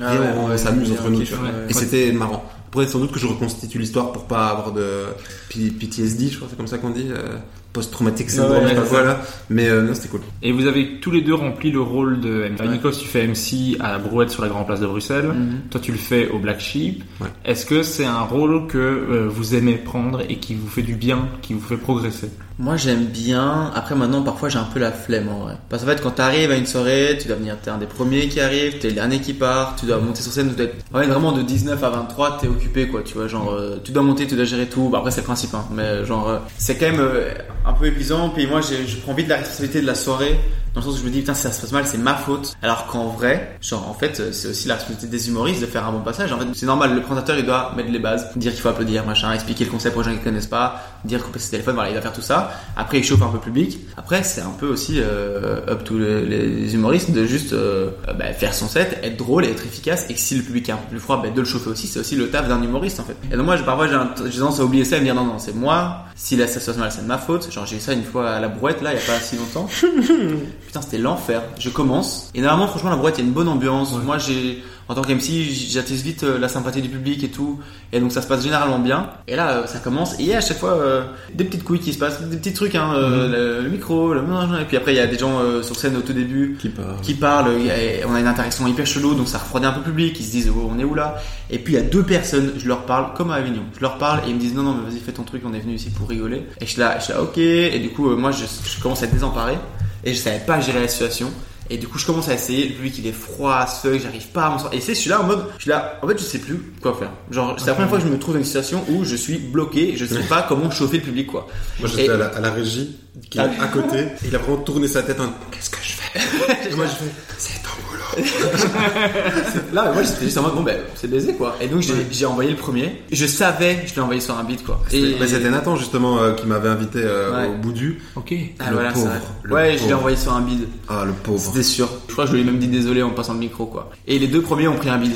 Ah 0.00 0.14
et 0.14 0.18
ouais, 0.18 0.26
on, 0.36 0.48
ouais, 0.48 0.58
s'amuse 0.58 0.92
entre 0.92 1.06
un 1.06 1.10
nous 1.10 1.18
kiff, 1.20 1.28
tu 1.30 1.34
vois. 1.34 1.44
ouais. 1.48 1.52
et 1.68 1.72
c'était 1.72 2.12
marrant 2.12 2.44
après 2.68 2.86
sans 2.86 2.98
doute 3.00 3.10
que 3.12 3.18
je 3.18 3.26
reconstitue 3.26 3.78
l'histoire 3.78 4.12
pour 4.12 4.26
pas 4.26 4.48
avoir 4.48 4.72
de 4.72 5.04
PTSD 5.48 6.28
je 6.28 6.36
crois 6.36 6.48
c'est 6.50 6.56
comme 6.56 6.66
ça 6.68 6.78
qu'on 6.78 6.90
dit 6.90 7.06
euh, 7.10 7.36
post-traumatic 7.72 8.30
syndrome 8.30 8.64
Ouais, 8.64 8.68
je 8.68 8.68
sais 8.68 8.74
pas 8.76 8.82
c'est 8.84 8.88
quoi 8.90 8.98
ça. 9.00 9.04
là 9.06 9.20
mais 9.48 9.68
euh, 9.68 9.82
non 9.82 9.94
c'était 9.94 10.08
cool 10.08 10.20
Et 10.42 10.52
vous 10.52 10.66
avez 10.66 11.00
tous 11.00 11.10
les 11.10 11.22
deux 11.22 11.34
rempli 11.34 11.70
le 11.70 11.80
rôle 11.80 12.20
de 12.20 12.48
MC. 12.48 12.68
Nikos, 12.68 12.92
tu 12.92 13.06
fais 13.06 13.26
MC 13.26 13.76
à 13.80 13.92
la 13.92 13.98
Brouette 13.98 14.30
sur 14.30 14.42
la 14.42 14.48
Grande 14.48 14.66
Place 14.66 14.80
de 14.80 14.86
Bruxelles. 14.86 15.26
Mhm. 15.28 15.60
Toi, 15.70 15.80
tu 15.80 15.92
le 15.92 15.98
fais 15.98 16.28
au 16.30 16.38
Black 16.38 16.60
Sheep. 16.60 17.04
Ouais. 17.20 17.28
Est-ce 17.44 17.66
que 17.66 17.82
c'est 17.84 18.04
un 18.06 18.22
rôle 18.22 18.66
que 18.66 18.78
euh, 18.78 19.28
vous 19.28 19.54
aimez 19.54 19.74
prendre 19.74 20.20
et 20.28 20.36
qui 20.38 20.54
vous 20.54 20.66
fait 20.68 20.82
du 20.82 20.94
bien, 20.94 21.28
qui 21.42 21.54
vous 21.54 21.60
fait 21.60 21.76
progresser? 21.76 22.30
Moi 22.60 22.76
j'aime 22.76 23.06
bien. 23.06 23.70
Après 23.74 23.94
maintenant 23.94 24.20
parfois 24.20 24.50
j'ai 24.50 24.58
un 24.58 24.64
peu 24.64 24.78
la 24.78 24.92
flemme 24.92 25.30
en 25.30 25.38
vrai. 25.44 25.54
Parce 25.70 25.82
qu'en 25.82 25.88
fait 25.88 26.02
quand 26.02 26.10
t'arrives 26.10 26.50
à 26.50 26.56
une 26.56 26.66
soirée, 26.66 27.16
tu 27.18 27.26
dois 27.26 27.38
venir, 27.38 27.56
t'es 27.62 27.70
un 27.70 27.78
des 27.78 27.86
premiers 27.86 28.28
qui 28.28 28.38
arrive, 28.38 28.78
t'es 28.78 28.88
le 28.88 28.94
dernier 28.94 29.18
qui 29.18 29.32
part, 29.32 29.76
tu 29.76 29.86
dois 29.86 29.96
monter 29.96 30.20
sur 30.20 30.30
scène, 30.30 30.50
tu 30.50 30.56
dois 30.56 30.66
être... 30.66 30.74
En 30.92 30.98
fait, 30.98 31.06
vraiment 31.06 31.32
de 31.32 31.40
19 31.40 31.82
à 31.82 31.88
23 31.88 32.36
t'es 32.38 32.48
occupé 32.48 32.86
quoi, 32.86 33.00
tu 33.02 33.14
vois, 33.14 33.28
genre 33.28 33.50
euh, 33.50 33.80
tu 33.82 33.92
dois 33.92 34.02
monter, 34.02 34.26
tu 34.26 34.34
dois 34.36 34.44
gérer 34.44 34.66
tout. 34.66 34.90
Bah, 34.90 34.98
après 34.98 35.10
c'est 35.10 35.22
le 35.22 35.24
principe 35.24 35.54
hein, 35.54 35.64
mais 35.72 36.04
genre 36.04 36.28
euh, 36.28 36.38
c'est 36.58 36.76
quand 36.76 36.90
même 36.90 37.00
euh, 37.00 37.32
un 37.64 37.72
peu 37.72 37.86
épuisant. 37.86 38.30
Puis 38.30 38.46
moi 38.46 38.60
je 38.60 38.96
prends 38.96 39.14
vite 39.14 39.28
la 39.28 39.36
responsabilité 39.36 39.80
de 39.80 39.86
la 39.86 39.94
soirée 39.94 40.38
Dans 40.74 40.80
le 40.80 40.86
sens 40.86 40.96
où 40.96 41.00
je 41.00 41.04
me 41.04 41.10
dis, 41.10 41.20
putain, 41.20 41.34
si 41.34 41.42
ça 41.42 41.50
se 41.50 41.60
passe 41.60 41.72
mal, 41.72 41.84
c'est 41.84 41.98
ma 41.98 42.14
faute. 42.14 42.56
Alors 42.62 42.86
qu'en 42.86 43.08
vrai, 43.08 43.56
genre, 43.60 43.88
en 43.88 43.94
fait, 43.94 44.20
euh, 44.20 44.30
c'est 44.30 44.48
aussi 44.48 44.68
la 44.68 44.74
responsabilité 44.74 45.08
des 45.08 45.28
humoristes 45.28 45.60
de 45.60 45.66
faire 45.66 45.84
un 45.84 45.90
bon 45.90 46.00
passage. 46.00 46.32
En 46.32 46.38
fait, 46.38 46.46
c'est 46.54 46.66
normal, 46.66 46.94
le 46.94 47.02
présentateur, 47.02 47.36
il 47.36 47.44
doit 47.44 47.72
mettre 47.76 47.90
les 47.90 47.98
bases, 47.98 48.28
dire 48.36 48.52
qu'il 48.52 48.60
faut 48.60 48.68
applaudir, 48.68 49.04
machin, 49.04 49.32
expliquer 49.32 49.64
le 49.64 49.70
concept 49.70 49.96
aux 49.96 50.02
gens 50.04 50.12
qui 50.12 50.20
connaissent 50.20 50.46
pas, 50.46 50.80
dire 51.04 51.24
couper 51.24 51.40
ses 51.40 51.50
téléphones, 51.50 51.74
voilà, 51.74 51.90
il 51.90 51.94
va 51.96 52.00
faire 52.00 52.12
tout 52.12 52.22
ça. 52.22 52.52
Après, 52.76 52.98
il 52.98 53.04
chauffe 53.04 53.20
un 53.22 53.28
peu 53.28 53.36
le 53.36 53.42
public. 53.42 53.80
Après, 53.96 54.22
c'est 54.22 54.42
un 54.42 54.54
peu 54.60 54.68
aussi 54.68 55.00
euh, 55.00 55.60
up 55.68 55.82
to 55.82 55.98
les, 55.98 56.72
humoristes 56.72 57.10
de 57.10 57.24
juste 57.24 57.52
euh, 57.52 57.90
bah, 58.16 58.32
faire 58.32 58.54
son 58.54 58.68
set, 58.68 59.00
être 59.02 59.16
drôle 59.16 59.46
et 59.46 59.50
être 59.50 59.64
efficace. 59.64 60.06
Et 60.08 60.14
si 60.14 60.36
le 60.36 60.42
public 60.42 60.68
est 60.68 60.72
un 60.72 60.76
peu 60.76 60.90
plus 60.90 61.00
froid, 61.00 61.20
bah, 61.20 61.30
de 61.30 61.40
le 61.40 61.46
chauffer 61.46 61.70
aussi. 61.70 61.88
C'est 61.88 61.98
aussi 61.98 62.14
le 62.14 62.30
taf 62.30 62.46
d'un 62.46 62.62
humoriste, 62.62 63.00
en 63.00 63.04
fait. 63.04 63.16
Et 63.32 63.36
donc, 63.36 63.46
moi, 63.46 63.56
parfois, 63.58 63.88
j'ai 63.88 64.38
tendance 64.38 64.60
à 64.60 64.64
oublier 64.64 64.84
ça 64.84 64.98
et 64.98 65.00
me 65.00 65.04
dire, 65.04 65.16
non, 65.16 65.24
non, 65.24 65.38
c'est 65.40 65.54
moi. 65.54 66.04
Si 66.14 66.36
ça 66.36 66.46
se 66.46 66.64
passe 66.64 66.76
mal, 66.76 66.92
c'est 66.92 67.02
ma 67.02 67.18
faute. 67.18 67.48
J'ai 67.66 67.76
eu 67.76 67.80
ça 67.80 67.92
une 67.92 68.04
fois 68.04 68.30
à 68.30 68.40
la 68.40 68.48
brouette, 68.48 68.82
là, 68.82 68.92
il 68.92 69.00
y 69.00 69.02
a 69.02 69.06
pas 69.06 69.20
si 69.20 69.36
longtemps. 69.36 69.66
Putain, 70.66 70.82
c'était 70.82 70.98
l'enfer. 70.98 71.42
Je 71.58 71.70
commence. 71.70 72.30
Et 72.34 72.40
normalement, 72.40 72.68
franchement, 72.68 72.90
la 72.90 72.96
boîte, 72.96 73.18
il 73.18 73.22
y 73.22 73.24
a 73.24 73.26
une 73.26 73.32
bonne 73.32 73.48
ambiance. 73.48 73.94
Moi, 74.04 74.18
j'ai, 74.18 74.62
en 74.90 74.94
tant 74.96 75.02
qu'MC, 75.02 75.44
j'attise 75.70 76.02
vite 76.02 76.24
euh, 76.24 76.36
la 76.36 76.48
sympathie 76.48 76.82
du 76.82 76.88
public 76.88 77.22
et 77.22 77.28
tout. 77.28 77.60
Et 77.92 78.00
donc, 78.00 78.10
ça 78.10 78.22
se 78.22 78.26
passe 78.26 78.42
généralement 78.42 78.80
bien. 78.80 79.08
Et 79.28 79.36
là, 79.36 79.50
euh, 79.58 79.66
ça 79.68 79.78
commence. 79.78 80.14
Et 80.18 80.22
il 80.24 80.26
y 80.26 80.34
a 80.34 80.38
à 80.38 80.40
chaque 80.40 80.58
fois 80.58 80.72
euh, 80.72 81.04
des 81.32 81.44
petites 81.44 81.62
couilles 81.62 81.78
qui 81.78 81.92
se 81.92 81.98
passent, 81.98 82.20
des 82.22 82.36
petits 82.36 82.52
trucs, 82.52 82.74
hein, 82.74 82.92
euh, 82.96 83.60
le, 83.60 83.62
le 83.62 83.70
micro, 83.70 84.12
le 84.12 84.20
et 84.60 84.64
puis 84.64 84.76
après, 84.76 84.92
il 84.92 84.96
y 84.96 85.00
a 85.00 85.06
des 85.06 85.16
gens 85.16 85.38
euh, 85.38 85.62
sur 85.62 85.76
scène 85.76 85.96
au 85.96 86.00
tout 86.00 86.12
début 86.12 86.56
Qui 86.60 86.70
parle. 86.70 87.00
qui 87.02 87.14
parlent. 87.14 87.50
A- 87.70 88.06
on 88.08 88.14
a 88.14 88.20
une 88.20 88.26
interaction 88.26 88.66
hyper 88.66 88.84
chelou, 88.84 89.14
donc 89.14 89.28
ça 89.28 89.38
refroidit 89.38 89.66
un 89.66 89.72
peu 89.72 89.78
le 89.78 89.84
public. 89.84 90.16
Ils 90.18 90.24
se 90.26 90.30
disent, 90.32 90.50
oh, 90.52 90.68
on 90.74 90.76
est 90.80 90.84
où 90.84 90.96
là? 90.96 91.22
Et 91.50 91.60
puis, 91.60 91.74
il 91.74 91.76
y 91.76 91.78
a 91.78 91.82
deux 91.84 92.02
personnes, 92.02 92.52
je 92.58 92.66
leur 92.66 92.84
parle 92.84 93.14
comme 93.14 93.30
à 93.30 93.34
Avignon. 93.36 93.62
Je 93.76 93.80
leur 93.82 93.96
parle 93.98 94.20
et 94.26 94.30
ils 94.30 94.34
me 94.34 94.40
disent, 94.40 94.54
non, 94.54 94.64
non, 94.64 94.74
mais 94.74 94.90
vas-y, 94.90 94.98
fais 95.00 95.12
ton 95.12 95.22
truc, 95.22 95.42
on 95.46 95.54
est 95.54 95.60
venu 95.60 95.74
ici 95.74 95.90
pour 95.90 96.08
rigoler. 96.08 96.46
Et 96.60 96.66
je 96.66 96.70
suis 96.72 96.80
là, 96.80 96.96
je 96.98 97.04
suis 97.04 97.12
là, 97.12 97.22
ok. 97.22 97.38
Et 97.38 97.78
du 97.78 97.90
coup, 97.90 98.08
moi, 98.16 98.32
je, 98.32 98.44
je 98.44 98.82
commence 98.82 99.02
à 99.02 99.06
être 99.06 99.12
désemparé 99.14 99.54
et 100.02 100.14
je 100.14 100.18
savais 100.18 100.40
pas 100.40 100.60
gérer 100.60 100.80
la 100.80 100.88
situation. 100.88 101.30
Et 101.72 101.78
du 101.78 101.86
coup, 101.86 101.98
je 101.98 102.04
commence 102.06 102.28
à 102.28 102.34
essayer. 102.34 102.66
Le 102.68 102.74
public, 102.74 102.98
il 102.98 103.06
est 103.06 103.12
froid, 103.12 103.64
fuck, 103.64 103.96
j'arrive 104.00 104.26
pas 104.28 104.46
à 104.46 104.50
m'en 104.50 104.58
sortir. 104.58 104.76
Et 104.78 104.82
c'est, 104.82 104.92
je 104.94 104.98
suis 105.00 105.10
là 105.10 105.20
en 105.20 105.24
mode, 105.24 105.44
je 105.56 105.62
suis 105.62 105.70
là, 105.70 105.98
en 106.02 106.08
fait, 106.08 106.18
je 106.18 106.24
sais 106.24 106.40
plus 106.40 106.56
quoi 106.82 106.94
faire. 106.98 107.10
Genre, 107.30 107.54
c'est 107.58 107.66
la 107.68 107.74
première 107.74 107.88
fois 107.88 107.98
que 107.98 108.04
je 108.04 108.10
me 108.10 108.18
trouve 108.18 108.34
dans 108.34 108.40
une 108.40 108.44
situation 108.46 108.84
où 108.88 109.04
je 109.04 109.14
suis 109.14 109.38
bloqué, 109.38 109.94
je 109.96 110.04
sais 110.04 110.22
pas 110.28 110.42
comment 110.48 110.68
chauffer 110.70 110.96
le 110.98 111.04
public, 111.04 111.28
quoi. 111.28 111.46
Moi, 111.78 111.88
j'étais 111.88 112.06
Et- 112.06 112.10
à, 112.10 112.16
la, 112.16 112.26
à 112.26 112.40
la 112.40 112.50
régie, 112.50 112.96
qui 113.30 113.38
est 113.38 113.42
Ah. 113.42 113.62
à 113.64 113.68
côté, 113.68 113.98
et 113.98 114.26
il 114.28 114.34
a 114.34 114.38
vraiment 114.38 114.56
tourné 114.62 114.88
sa 114.88 115.02
tête 115.04 115.20
en 115.20 115.28
Qu'est-ce 115.52 115.70
que 115.70 115.76
je 115.80 115.92
fais 115.92 115.99
Et 116.14 116.74
moi, 116.74 116.86
je 116.86 116.92
fais 117.04 117.10
C'est 117.38 117.62
ton 117.62 117.70
boulot. 117.88 118.26
Là, 119.72 119.92
moi, 119.92 120.02
j'étais 120.02 120.24
juste 120.24 120.38
en 120.38 120.42
mode, 120.42 120.54
bon, 120.54 120.62
ben, 120.62 120.78
c'est 120.94 121.08
baisé, 121.08 121.34
quoi. 121.34 121.56
Et 121.60 121.66
donc, 121.68 121.82
j'ai, 121.82 121.92
j'ai 122.10 122.26
envoyé 122.26 122.50
le 122.50 122.56
premier. 122.56 123.02
Je 123.12 123.26
savais, 123.26 123.84
je 123.86 123.94
l'ai 123.94 124.00
envoyé 124.00 124.20
sur 124.20 124.36
un 124.36 124.44
beat, 124.44 124.64
quoi. 124.64 124.82
Et... 124.92 125.14
Bah, 125.18 125.26
c'était 125.28 125.50
Nathan, 125.50 125.76
justement, 125.76 126.18
euh, 126.20 126.32
qui 126.34 126.46
m'avait 126.46 126.68
invité 126.68 127.00
euh, 127.02 127.30
Ouais. 127.42 127.48
au 127.48 127.54
bout 127.58 127.72
du. 127.72 128.00
Ok. 128.16 128.34
Ah, 128.58 128.70
le 128.70 128.74
voilà, 128.74 128.88
c'est 128.90 128.94
pauvre, 129.00 129.06
vrai. 129.10 129.20
le 129.44 129.54
Ouais, 129.54 129.66
je 129.68 129.72
l'ai 129.72 129.78
pauvre. 129.88 129.96
envoyé 129.98 130.16
sur 130.16 130.32
un 130.32 130.40
bid. 130.40 130.68
Ah, 130.88 131.04
le 131.06 131.12
pauvre. 131.12 131.38
C'était 131.40 131.62
sûr. 131.62 131.88
Je 132.08 132.12
crois 132.12 132.24
que 132.24 132.30
je 132.30 132.36
lui 132.36 132.42
ai 132.42 132.44
même 132.44 132.58
dit 132.58 132.68
désolé 132.68 133.02
en 133.02 133.10
passant 133.10 133.34
le 133.34 133.38
micro, 133.40 133.66
quoi. 133.66 133.90
Et 134.06 134.18
les 134.18 134.26
deux 134.26 134.42
premiers 134.42 134.68
ont 134.68 134.76
pris 134.76 134.88
un 134.90 134.98
bid. 134.98 135.12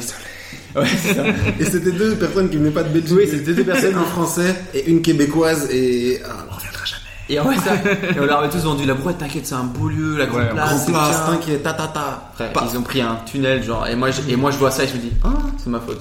Ouais, 0.77 0.87
c'est 1.01 1.15
ça. 1.15 1.23
Et 1.61 1.65
c'était 1.65 1.93
deux 1.93 2.15
personnes 2.17 2.49
qui 2.51 2.57
venaient 2.57 2.71
pas 2.71 2.83
de 2.83 2.89
Belgique. 2.89 3.17
Oui, 3.17 3.29
c'était 3.31 3.53
deux 3.55 3.65
personnes. 3.65 3.95
un 3.95 4.03
français 4.05 4.55
et 4.75 4.89
une 4.91 5.03
québécoise, 5.03 5.69
et. 5.71 6.21
Ah. 6.25 6.45
Et 7.29 7.41
ouais, 7.41 7.57
ça. 7.57 7.75
Et 8.17 8.21
on 8.21 8.27
leur 8.27 8.41
avait 8.41 8.51
tous 8.51 8.65
vendu 8.65 8.85
la 8.85 8.95
brouette, 8.95 9.19
t'inquiète, 9.19 9.47
c'est 9.47 9.55
un 9.55 9.65
beau 9.65 9.89
lieu, 9.89 10.17
la 10.17 10.27
grande 10.27 10.43
Ouais, 10.43 10.51
place. 10.51 10.87
Place, 10.87 11.27
t'inquiète, 11.27 11.63
ta 11.63 11.73
ta 11.73 11.87
ta. 11.89 12.53
Ils 12.71 12.79
ont 12.79 12.83
pris 12.83 13.01
un 13.01 13.19
tunnel, 13.27 13.63
genre, 13.63 13.87
et 13.87 13.97
moi, 13.97 14.11
je, 14.11 14.21
et 14.29 14.37
moi, 14.37 14.51
je 14.51 14.59
vois 14.59 14.71
ça 14.71 14.85
et 14.85 14.89
je 14.89 14.95
me 14.95 14.99
dis, 14.99 15.13
ah, 15.23 15.31
c'est 15.57 15.71
ma 15.71 15.81
faute. 15.81 16.01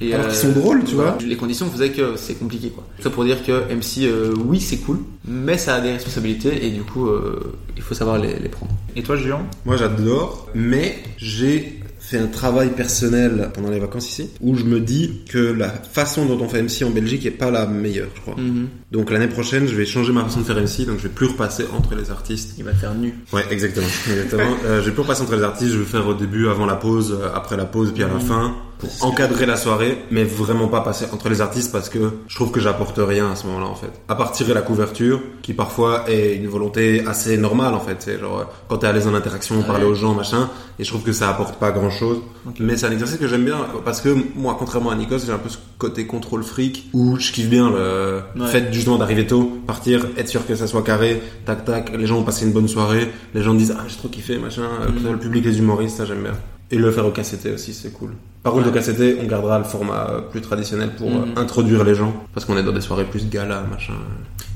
Et, 0.00 0.12
Alors 0.12 0.26
qu'ils 0.26 0.36
sont 0.36 0.52
drôles, 0.52 0.82
tu 0.84 0.96
vois. 0.96 1.16
Les 1.24 1.36
conditions 1.36 1.70
faisaient 1.70 1.90
que 1.90 2.16
c'est 2.16 2.34
compliqué, 2.34 2.70
quoi. 2.70 2.84
Ça 3.00 3.10
pour 3.10 3.24
dire 3.24 3.44
que 3.44 3.72
MC, 3.72 4.02
euh, 4.02 4.34
oui, 4.44 4.60
c'est 4.60 4.78
cool, 4.78 4.98
mais 5.24 5.56
ça 5.56 5.76
a 5.76 5.80
des 5.80 5.92
responsabilités 5.92 6.66
et 6.66 6.70
du 6.70 6.82
coup, 6.82 7.06
euh, 7.06 7.54
il 7.76 7.82
faut 7.82 7.94
savoir 7.94 8.18
les, 8.18 8.34
les 8.40 8.48
prendre. 8.48 8.72
Et 8.96 9.02
toi, 9.02 9.16
Julien 9.16 9.40
Moi 9.64 9.76
j'adore, 9.76 10.48
mais 10.54 11.02
j'ai 11.16 11.80
fait 12.06 12.18
un 12.18 12.26
travail 12.26 12.70
personnel 12.70 13.50
pendant 13.54 13.70
les 13.70 13.78
vacances 13.78 14.10
ici 14.10 14.28
où 14.42 14.54
je 14.56 14.64
me 14.64 14.78
dis 14.78 15.22
que 15.26 15.38
la 15.38 15.70
façon 15.70 16.26
dont 16.26 16.38
on 16.38 16.48
fait 16.48 16.62
MC 16.62 16.84
en 16.84 16.90
Belgique 16.90 17.24
est 17.24 17.30
pas 17.30 17.50
la 17.50 17.66
meilleure, 17.66 18.08
je 18.14 18.20
crois. 18.20 18.36
Mhm. 18.36 18.68
Donc 18.92 19.10
l'année 19.10 19.28
prochaine, 19.28 19.66
je 19.66 19.74
vais 19.74 19.86
changer 19.86 20.12
ma 20.12 20.22
façon 20.24 20.40
de 20.40 20.44
faire 20.44 20.56
MC, 20.56 20.84
donc 20.86 20.98
je 20.98 21.04
vais 21.04 21.14
plus 21.14 21.26
repasser 21.26 21.64
entre 21.74 21.94
les 21.94 22.10
artistes. 22.10 22.54
Il 22.58 22.64
va 22.64 22.74
faire 22.74 22.94
nu. 22.94 23.14
Ouais, 23.32 23.44
exactement. 23.50 23.86
exactement. 24.10 24.56
Euh, 24.66 24.82
je 24.82 24.86
vais 24.86 24.92
plus 24.92 25.00
repasser 25.00 25.22
entre 25.22 25.36
les 25.36 25.42
artistes, 25.42 25.72
je 25.72 25.78
vais 25.78 25.84
faire 25.84 26.06
au 26.06 26.14
début, 26.14 26.48
avant 26.48 26.66
la 26.66 26.76
pause, 26.76 27.18
euh, 27.18 27.28
après 27.34 27.56
la 27.56 27.64
pause, 27.64 27.92
puis 27.94 28.02
à 28.02 28.08
la 28.08 28.20
fin, 28.20 28.54
pour 28.78 28.90
encadrer 29.06 29.46
la 29.46 29.56
soirée, 29.56 29.98
mais 30.10 30.24
vraiment 30.24 30.68
pas 30.68 30.80
passer 30.80 31.06
entre 31.12 31.28
les 31.28 31.40
artistes 31.40 31.72
parce 31.72 31.88
que 31.88 32.12
je 32.28 32.34
trouve 32.34 32.50
que 32.50 32.60
j'apporte 32.60 32.98
rien 32.98 33.30
à 33.30 33.36
ce 33.36 33.46
moment-là 33.46 33.66
en 33.66 33.74
fait. 33.74 33.90
À 34.08 34.14
part 34.14 34.32
tirer 34.32 34.54
la 34.54 34.62
couverture, 34.62 35.20
qui 35.42 35.54
parfois 35.54 36.04
est 36.08 36.36
une 36.36 36.48
volonté 36.48 37.04
assez 37.06 37.36
normale 37.36 37.74
en 37.74 37.80
fait. 37.80 37.96
C'est 38.00 38.18
genre 38.18 38.40
euh, 38.40 38.44
quand 38.68 38.78
t'es 38.78 38.86
à 38.86 38.92
l'aise 38.92 39.06
en 39.06 39.14
interaction, 39.14 39.62
parler 39.62 39.84
aux 39.84 39.94
gens, 39.94 40.14
machin, 40.14 40.50
et 40.78 40.84
je 40.84 40.88
trouve 40.90 41.02
que 41.02 41.12
ça 41.12 41.28
apporte 41.30 41.56
pas 41.56 41.70
grand-chose. 41.70 42.18
Mais 42.60 42.76
c'est 42.76 42.86
un 42.86 42.90
exercice 42.92 43.16
que 43.18 43.28
j'aime 43.28 43.44
bien 43.44 43.58
parce 43.84 44.00
que 44.00 44.14
moi, 44.36 44.56
contrairement 44.58 44.90
à 44.90 44.96
Nikos, 44.96 45.18
j'ai 45.26 45.32
un 45.32 45.38
peu 45.38 45.48
ce 45.48 45.58
côté 45.78 46.06
contrôle 46.06 46.42
fric 46.42 46.88
où 46.92 47.16
je 47.18 47.32
kiffe 47.32 47.48
bien 47.48 47.70
le 47.70 48.22
Ouais. 48.36 48.48
fait 48.48 48.72
justement 48.72 48.96
d'arriver 48.96 49.26
tôt, 49.26 49.50
partir, 49.66 50.06
être 50.16 50.28
sûr 50.28 50.46
que 50.46 50.54
ça 50.56 50.66
soit 50.66 50.82
carré, 50.82 51.22
tac 51.46 51.64
tac, 51.64 51.92
les 51.96 52.06
gens 52.06 52.18
ont 52.18 52.22
passé 52.24 52.44
une 52.44 52.52
bonne 52.52 52.68
soirée, 52.68 53.10
les 53.34 53.42
gens 53.42 53.54
disent 53.54 53.74
ah 53.78 53.84
j'ai 53.88 53.96
trop 53.96 54.08
kiffé 54.08 54.38
machin, 54.38 54.62
euh, 54.82 54.88
soit 55.00 55.12
le 55.12 55.18
public, 55.18 55.44
les 55.44 55.58
humoristes, 55.58 55.96
ça 55.98 56.04
j'aime 56.04 56.22
bien. 56.22 56.32
Et 56.70 56.76
le 56.78 56.90
faire 56.90 57.06
au 57.06 57.10
KCT 57.10 57.52
aussi, 57.54 57.74
c'est 57.74 57.92
cool. 57.92 58.10
Par 58.42 58.52
contre, 58.52 58.68
au 58.68 58.72
KCT, 58.72 59.18
on 59.22 59.26
gardera 59.26 59.58
le 59.58 59.64
format 59.64 60.08
euh, 60.10 60.20
plus 60.20 60.40
traditionnel 60.40 60.90
pour 60.96 61.08
euh, 61.08 61.26
Mhm. 61.26 61.32
introduire 61.38 61.84
les 61.84 61.94
gens, 61.94 62.12
parce 62.34 62.44
qu'on 62.46 62.56
est 62.58 62.62
dans 62.62 62.72
des 62.72 62.80
soirées 62.80 63.04
plus 63.04 63.28
gala, 63.28 63.62
machin. 63.70 63.94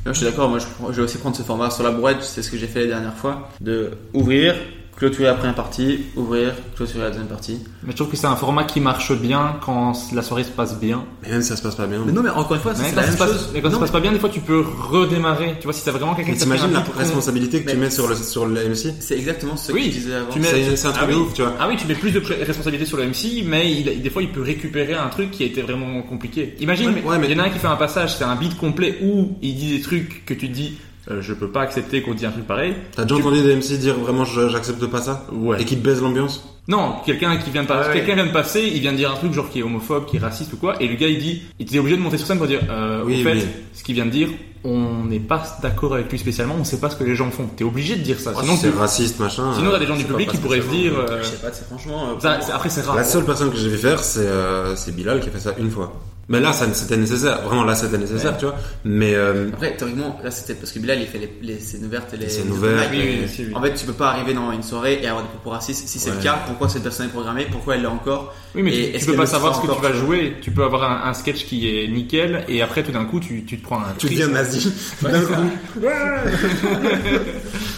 Non, 0.07 0.13
je 0.13 0.19
suis 0.19 0.27
d'accord, 0.27 0.49
moi 0.49 0.59
je, 0.59 0.67
je 0.91 0.97
vais 0.97 1.03
aussi 1.03 1.19
prendre 1.19 1.37
ce 1.37 1.43
format 1.43 1.71
sur 1.71 1.85
la 1.85 1.91
brouette, 1.91 2.19
c'est 2.23 2.43
ce 2.43 2.51
que 2.51 2.57
j'ai 2.57 2.67
fait 2.67 2.81
la 2.81 2.87
dernière 2.87 3.15
fois, 3.15 3.49
de 3.61 3.91
ouvrir, 4.15 4.55
clôturer 4.99 5.27
la 5.29 5.35
première 5.35 5.55
partie, 5.55 6.01
ouvrir, 6.17 6.55
clôturer 6.75 7.05
la 7.05 7.11
deuxième 7.11 7.29
partie. 7.29 7.59
Mais 7.85 7.93
je 7.93 7.97
trouve 7.97 8.09
que 8.11 8.17
c'est 8.17 8.27
un 8.27 8.35
format 8.35 8.65
qui 8.65 8.81
marche 8.81 9.13
bien 9.13 9.57
quand 9.65 9.93
la 10.13 10.23
soirée 10.23 10.43
se 10.43 10.51
passe 10.51 10.77
bien. 10.81 11.05
Mais 11.23 11.31
même 11.31 11.41
si 11.43 11.49
ça 11.49 11.57
se 11.57 11.63
passe 11.63 11.77
pas 11.77 11.87
bien. 11.87 12.01
Mais 12.05 12.11
non, 12.11 12.21
mais 12.23 12.31
encore 12.31 12.55
une 12.57 12.61
fois, 12.61 12.73
Mais 12.77 12.85
c'est 12.89 12.91
quand, 12.91 12.97
la 12.97 13.03
ça 13.03 13.09
même 13.09 13.13
se 13.13 13.19
passe, 13.19 13.31
chose. 13.33 13.51
mais 13.55 13.61
quand 13.61 13.69
ça 13.69 13.73
Non, 13.75 13.77
se 13.79 13.81
passe 13.85 13.91
pas 13.93 14.01
bien, 14.01 14.11
des 14.11 14.19
fois 14.19 14.29
tu 14.29 14.41
peux 14.41 14.61
redémarrer. 14.61 15.55
Tu 15.61 15.65
vois, 15.65 15.73
si 15.73 15.85
t'as 15.85 15.93
vraiment 15.93 16.15
quelqu'un 16.15 16.33
Mais 16.33 16.37
qui 16.37 16.43
t'imagines 16.43 16.73
la 16.73 16.85
responsabilité 16.97 17.63
que 17.63 17.71
tu 17.71 17.77
Mais 17.77 17.83
mets 17.85 17.91
sur 17.91 18.09
le, 18.09 18.17
sur 18.17 18.47
le 18.47 18.61
MC 18.69 18.95
C'est 19.01 19.17
exactement 19.17 19.57
ce 19.57 19.71
Oui, 19.73 19.87
que 19.87 19.87
je 19.87 19.99
disais 20.01 20.15
avant. 20.15 20.31
tu 20.33 20.41
mets- 20.41 20.49
C'est 20.49 20.77
c'est 20.77 20.89
un 20.89 20.93
truc 20.93 21.05
Ah 21.07 21.11
de 21.13 21.15
oui. 21.17 21.21
ouf, 21.23 21.33
tu 21.35 21.43
vois. 21.43 21.55
Ah 21.61 21.69
oui, 21.69 21.77
tu 21.77 21.87
mets 21.87 21.95
plus 21.95 22.11
de 22.11 22.19
responsabilité 22.21 22.85
sur 22.87 22.97
le 22.97 23.05
MC, 23.05 23.45
mais 23.47 23.71
il, 23.71 24.03
des 24.03 24.11
fois 24.11 24.23
il 24.23 24.31
peut 24.31 24.43
récupérer 24.43 24.95
un 24.95 25.09
truc 25.09 25.31
qui 25.31 25.45
a 25.45 25.47
été 25.47 25.63
vraiment 25.63 26.03
compliqué. 26.03 26.55
Imagine, 26.61 26.89
Ouais, 26.89 27.03
ouais, 27.05 27.19
mais- 27.19 27.29
il 27.29 27.37
y 27.37 27.41
en 27.41 27.45
a 27.45 27.47
un 27.47 27.51
qui 27.51 27.59
fait 27.61 27.67
un 27.69 27.77
passage, 27.77 28.17
c'est 28.17 28.25
un 28.25 28.35
beat 28.35 28.57
complet 28.57 28.99
où 29.03 29.37
il 29.43 29.55
dit 29.55 29.77
des 29.77 29.81
trucs 29.81 30.25
que 30.27 30.35
tu 30.35 30.49
te 30.49 30.53
dis, 30.55 30.77
euh, 31.11 31.23
je 31.23 31.33
peux 31.35 31.49
pas 31.49 31.63
accepter 31.63 32.03
qu'on 32.03 32.15
dise 32.15 32.27
un 32.27 32.31
truc 32.31 32.47
pareil. 32.47 32.75
T'as 32.95 33.05
déjà 33.05 33.17
entendu 33.17 33.43
des 33.43 33.55
MC 33.57 33.79
dire 33.79 33.95
vraiment 33.99 34.25
j'accepte 34.25 34.85
pas 34.87 35.01
ça 35.01 35.25
Ouais. 35.33 35.61
Et 35.61 35.65
qui 35.65 35.77
te 35.77 35.83
baise 35.85 36.03
l'ambiance 36.03 36.43
Non, 36.69 36.97
quelqu'un 37.07 37.37
qui 37.39 37.51
vient 37.51 37.63
de 37.63 37.69
passer, 37.69 37.89
ouais. 37.89 37.95
quelqu'un 37.97 38.15
vient 38.15 38.27
de 38.27 38.33
passer, 38.33 38.63
il 38.75 38.81
vient 38.81 38.93
de 38.93 38.97
dire 38.99 39.11
un 39.11 39.17
truc 39.17 39.33
genre 39.33 39.49
qui 39.51 39.61
est 39.61 39.63
homophobe, 39.63 40.07
qui 40.07 40.17
est 40.17 40.21
raciste 40.21 40.53
ou 40.53 40.57
quoi, 40.57 40.75
et 40.83 40.87
le 40.89 40.97
gars 40.97 41.09
il 41.09 41.19
dit, 41.19 41.43
il 41.59 41.67
était 41.67 41.79
obligé 41.79 41.97
de 41.97 42.03
monter 42.03 42.19
sur 42.19 42.27
scène 42.27 42.39
pour 42.39 42.47
dire, 42.47 42.61
euh, 42.69 43.03
Oui, 43.07 43.21
au 43.21 43.25
fait, 43.25 43.33
oui. 43.35 43.45
ce 43.75 43.83
qu'il 43.85 43.95
vient 43.95 44.05
de 44.07 44.11
dire, 44.11 44.29
on 44.65 45.05
n'est 45.05 45.21
pas 45.21 45.43
d'accord 45.63 45.95
avec 45.95 46.11
lui 46.11 46.19
spécialement, 46.19 46.57
on 46.59 46.65
sait 46.65 46.81
pas 46.81 46.91
ce 46.91 46.97
que 46.97 47.05
les 47.05 47.15
gens 47.15 47.31
font. 47.31 47.47
T'es 47.47 47.63
obligé 47.65 47.95
de 47.97 48.03
dire 48.03 48.19
ça. 48.19 48.33
Oh, 48.37 48.41
sinon, 48.43 48.57
c'est 48.57 48.71
tu- 48.73 48.77
raciste, 48.77 49.19
machin. 49.21 49.55
sinon, 49.55 49.69
euh, 49.69 49.73
t'as 49.75 49.79
des 49.79 49.87
gens 49.87 49.97
du 49.97 50.05
public 50.05 50.29
qui 50.31 50.37
pourraient 50.37 50.61
se 50.61 50.67
dire, 50.67 50.93
euh, 50.99 51.21
Je 51.23 51.27
sais 51.29 51.37
pas, 51.37 51.53
c'est 51.53 51.65
franchement. 51.67 52.11
euh, 52.11 52.21
ça, 52.21 52.39
après 52.53 52.69
c'est 52.69 52.83
rare. 52.83 52.97
La 52.97 53.05
seule 53.05 53.25
personne 53.25 53.51
que 53.51 53.57
j'ai 53.57 53.69
vu 53.69 53.79
faire, 53.79 54.01
c'est 54.01 54.27
euh, 54.27 54.75
c'est 54.77 54.95
Bilal 54.95 55.21
qui 55.21 55.29
a 55.29 55.33
fait 55.33 55.39
ça 55.41 55.55
une 55.59 55.71
fois. 55.71 55.93
Mais 56.31 56.41
là, 56.41 56.53
ça, 56.53 56.67
c'était 56.75 56.99
nécessaire. 56.99 57.41
Vraiment, 57.43 57.65
là, 57.65 57.75
c'était 57.75 57.97
nécessaire, 57.97 58.37
tu 58.37 58.45
vois. 58.45 58.55
Mais 58.85 59.15
euh, 59.15 59.49
Après, 59.55 59.75
théoriquement, 59.77 60.21
là 60.23 60.31
c'était 60.31 60.53
parce 60.55 60.73
que 60.73 60.79
Bilal 60.79 61.01
il 61.01 61.07
fait 61.07 61.17
les, 61.19 61.33
les 61.41 61.59
scènes 61.59 61.87
ouvertes 61.87 62.13
et 62.13 62.19
les. 62.19 62.25
Les 62.25 62.31
scènes 62.31 62.51
ouvertes, 62.51 62.89
oui, 62.93 62.99
oui, 63.03 63.29
oui. 63.47 63.55
En 63.55 63.63
fait, 63.63 63.73
tu 63.75 63.87
peux 63.87 63.95
pas 63.95 64.11
arriver 64.11 64.35
dans 64.35 64.53
une 64.53 64.63
soirée 64.63 65.01
et 65.03 65.07
avoir 65.07 65.23
des 65.25 65.31
propos 65.31 65.51
racistes. 65.51 65.89
Si 65.89 65.99
c'est 65.99 66.11
le 66.11 66.17
Ouais. 66.17 66.23
cas, 66.23 66.41
pourquoi 66.47 66.69
cette 66.69 66.83
personne 66.83 67.07
est 67.07 67.11
programmée? 67.11 67.47
Pourquoi 67.51 67.77
elle 67.77 67.81
l'est 67.81 67.87
encore? 67.89 68.35
Oui, 68.55 68.63
mais 68.63 68.77
Et 68.77 68.93
tu- 68.93 68.99
tu, 68.99 69.07
peux 69.07 69.17
pas 69.17 69.25
savoir 69.27 69.55
ce 69.57 69.61
que 69.63 69.67
tu 69.67 69.71
encore, 69.73 69.83
vas 69.83 69.95
jouer. 69.95 70.37
Tu 70.43 70.51
peux 70.51 70.65
avoir 70.65 70.85
un, 71.07 71.09
un 71.09 71.15
sketch 71.15 71.47
qui 71.47 71.67
est 71.69 71.89
nickel 71.89 72.45
et 72.49 72.61
après 72.61 72.83
tout 72.83 72.93
d'un 72.93 73.05
coup 73.07 73.21
tu, 73.21 73.45
tu 73.45 73.59
te 73.59 73.63
prends 73.63 73.79
un 73.79 73.93
tu 73.97 74.07
triste. 74.09 74.21
deviens 74.23 74.35
nazi. 74.35 74.71
Coup. 75.01 75.07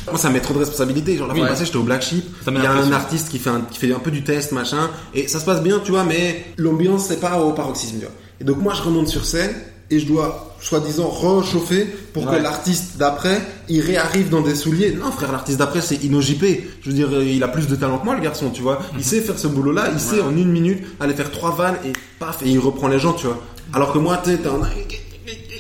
Moi, 0.09 0.19
ça 0.19 0.29
me 0.29 0.35
met 0.35 0.41
trop 0.41 0.55
de 0.55 0.59
responsabilité. 0.61 1.17
Genre, 1.17 1.29
la 1.29 1.35
fois 1.35 1.47
passée, 1.47 1.65
j'étais 1.67 1.77
au 1.77 1.83
Black 1.83 2.03
Sheep. 2.03 2.25
Il 2.49 2.55
y 2.55 2.67
a 2.67 2.73
un 2.73 2.93
artiste 2.93 3.29
qui 3.29 3.39
fait, 3.39 3.51
un, 3.51 3.61
qui 3.61 3.79
fait 3.79 3.93
un 3.95 3.99
peu 3.99 4.11
du 4.11 4.23
test, 4.25 4.53
machin. 4.53 4.91
Et 5.15 5.29
ça 5.29 5.39
se 5.39 5.45
passe 5.45 5.63
bien, 5.63 5.79
tu 5.85 5.93
vois, 5.93 6.05
mais 6.05 6.45
l'ambiance, 6.57 7.07
c'est 7.07 7.21
pas 7.21 7.39
au 7.39 7.53
paroxysme, 7.53 7.99
tu 8.01 8.05
vois. 8.07 8.15
Et 8.41 8.45
donc, 8.45 8.59
moi, 8.59 8.73
je 8.75 8.83
remonte 8.83 9.09
sur 9.09 9.25
scène 9.25 9.53
et 9.91 9.99
je 9.99 10.07
dois, 10.07 10.55
soi-disant, 10.61 11.09
rechauffer 11.09 11.85
pour 12.13 12.27
Ouais. 12.27 12.39
que 12.39 12.43
l'artiste 12.43 12.97
d'après, 12.97 13.41
il 13.69 13.81
réarrive 13.81 14.29
dans 14.29 14.41
des 14.41 14.55
souliers. 14.55 14.93
Non, 14.93 15.11
frère, 15.11 15.33
l'artiste 15.33 15.59
d'après, 15.59 15.81
c'est 15.81 16.03
InnoJP. 16.05 16.45
Je 16.83 16.89
veux 16.91 16.95
dire, 16.95 17.09
euh, 17.13 17.25
il 17.25 17.43
a 17.43 17.49
plus 17.49 17.67
de 17.67 17.75
talent 17.77 17.99
que 17.99 18.05
moi, 18.05 18.15
le 18.15 18.21
garçon, 18.23 18.51
tu 18.51 18.63
vois. 18.63 18.81
Il 18.97 19.05
sait 19.05 19.21
faire 19.21 19.39
ce 19.39 19.49
boulot-là. 19.49 19.91
Il 19.93 20.01
sait, 20.01 20.21
en 20.21 20.31
une 20.37 20.51
minute, 20.51 20.83
aller 21.01 21.15
faire 21.15 21.31
trois 21.31 21.51
vannes 21.55 21.77
et 21.85 21.93
paf, 22.19 22.43
et 22.45 22.49
il 22.51 22.59
reprend 22.59 22.89
les 22.89 22.99
gens, 22.99 23.13
tu 23.15 23.27
vois. 23.27 23.41
Alors 23.73 23.93
que 23.93 23.99
moi, 23.99 24.21
tu 24.23 24.31
sais, 24.31 24.39
t'es 24.39 24.49
un... 24.49 24.61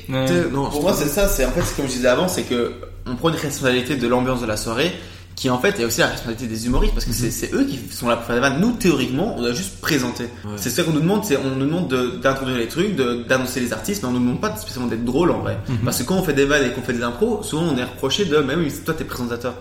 Ouais. 0.08 0.28
Non, 0.52 0.68
Pour 0.70 0.82
moi, 0.82 0.94
c'est 0.94 1.08
ça. 1.08 1.28
C'est 1.28 1.44
en 1.44 1.50
fait, 1.50 1.62
c'est 1.64 1.76
comme 1.76 1.86
je 1.86 1.92
disais 1.92 2.08
avant, 2.08 2.26
c'est 2.28 2.42
que 2.42 2.72
on 3.06 3.16
prend 3.16 3.28
une 3.30 3.36
responsabilité 3.36 3.96
de 3.96 4.06
l'ambiance 4.08 4.40
de 4.40 4.46
la 4.46 4.56
soirée 4.56 4.92
qui 5.40 5.48
en 5.48 5.58
fait 5.58 5.80
est 5.80 5.86
aussi 5.86 6.00
la 6.00 6.08
responsabilité 6.08 6.46
des 6.54 6.66
humoristes 6.66 6.92
parce 6.92 7.06
que 7.06 7.14
c'est- 7.14 7.30
c'est 7.30 7.54
eux 7.54 7.64
qui 7.64 7.78
sont 7.90 8.08
là 8.08 8.16
pour 8.16 8.26
faire 8.26 8.34
des 8.36 8.42
vannes. 8.42 8.60
Nous, 8.60 8.72
théoriquement, 8.72 9.36
on 9.38 9.40
doit 9.40 9.52
juste 9.54 9.80
présenter. 9.80 10.24
C'est 10.56 10.68
ça 10.68 10.82
qu'on 10.82 10.92
nous 10.92 11.00
demande, 11.00 11.24
c'est 11.24 11.38
on 11.38 11.56
nous 11.56 11.64
demande 11.64 11.88
de- 11.88 12.18
d'introduire 12.22 12.58
les 12.58 12.68
trucs, 12.68 12.94
d'annoncer 13.26 13.60
les 13.60 13.72
artistes, 13.72 14.02
mais 14.02 14.10
on 14.10 14.12
nous 14.12 14.18
demande 14.20 14.40
pas 14.42 14.54
spécialement 14.56 14.86
d'être 14.90 15.04
drôle 15.06 15.30
en 15.30 15.38
vrai. 15.38 15.56
Parce 15.82 15.96
que 15.98 16.02
quand 16.02 16.16
on 16.16 16.22
fait 16.22 16.34
des 16.34 16.44
vannes 16.44 16.66
et 16.68 16.72
qu'on 16.74 16.82
fait 16.82 16.92
des 16.92 17.02
impros, 17.02 17.42
souvent 17.42 17.62
on 17.72 17.76
est 17.78 17.84
reproché 17.84 18.26
de, 18.26 18.36
mais 18.36 18.54
oui, 18.54 18.70
toi 18.84 18.92
t'es 18.92 19.04
présentateur. 19.04 19.54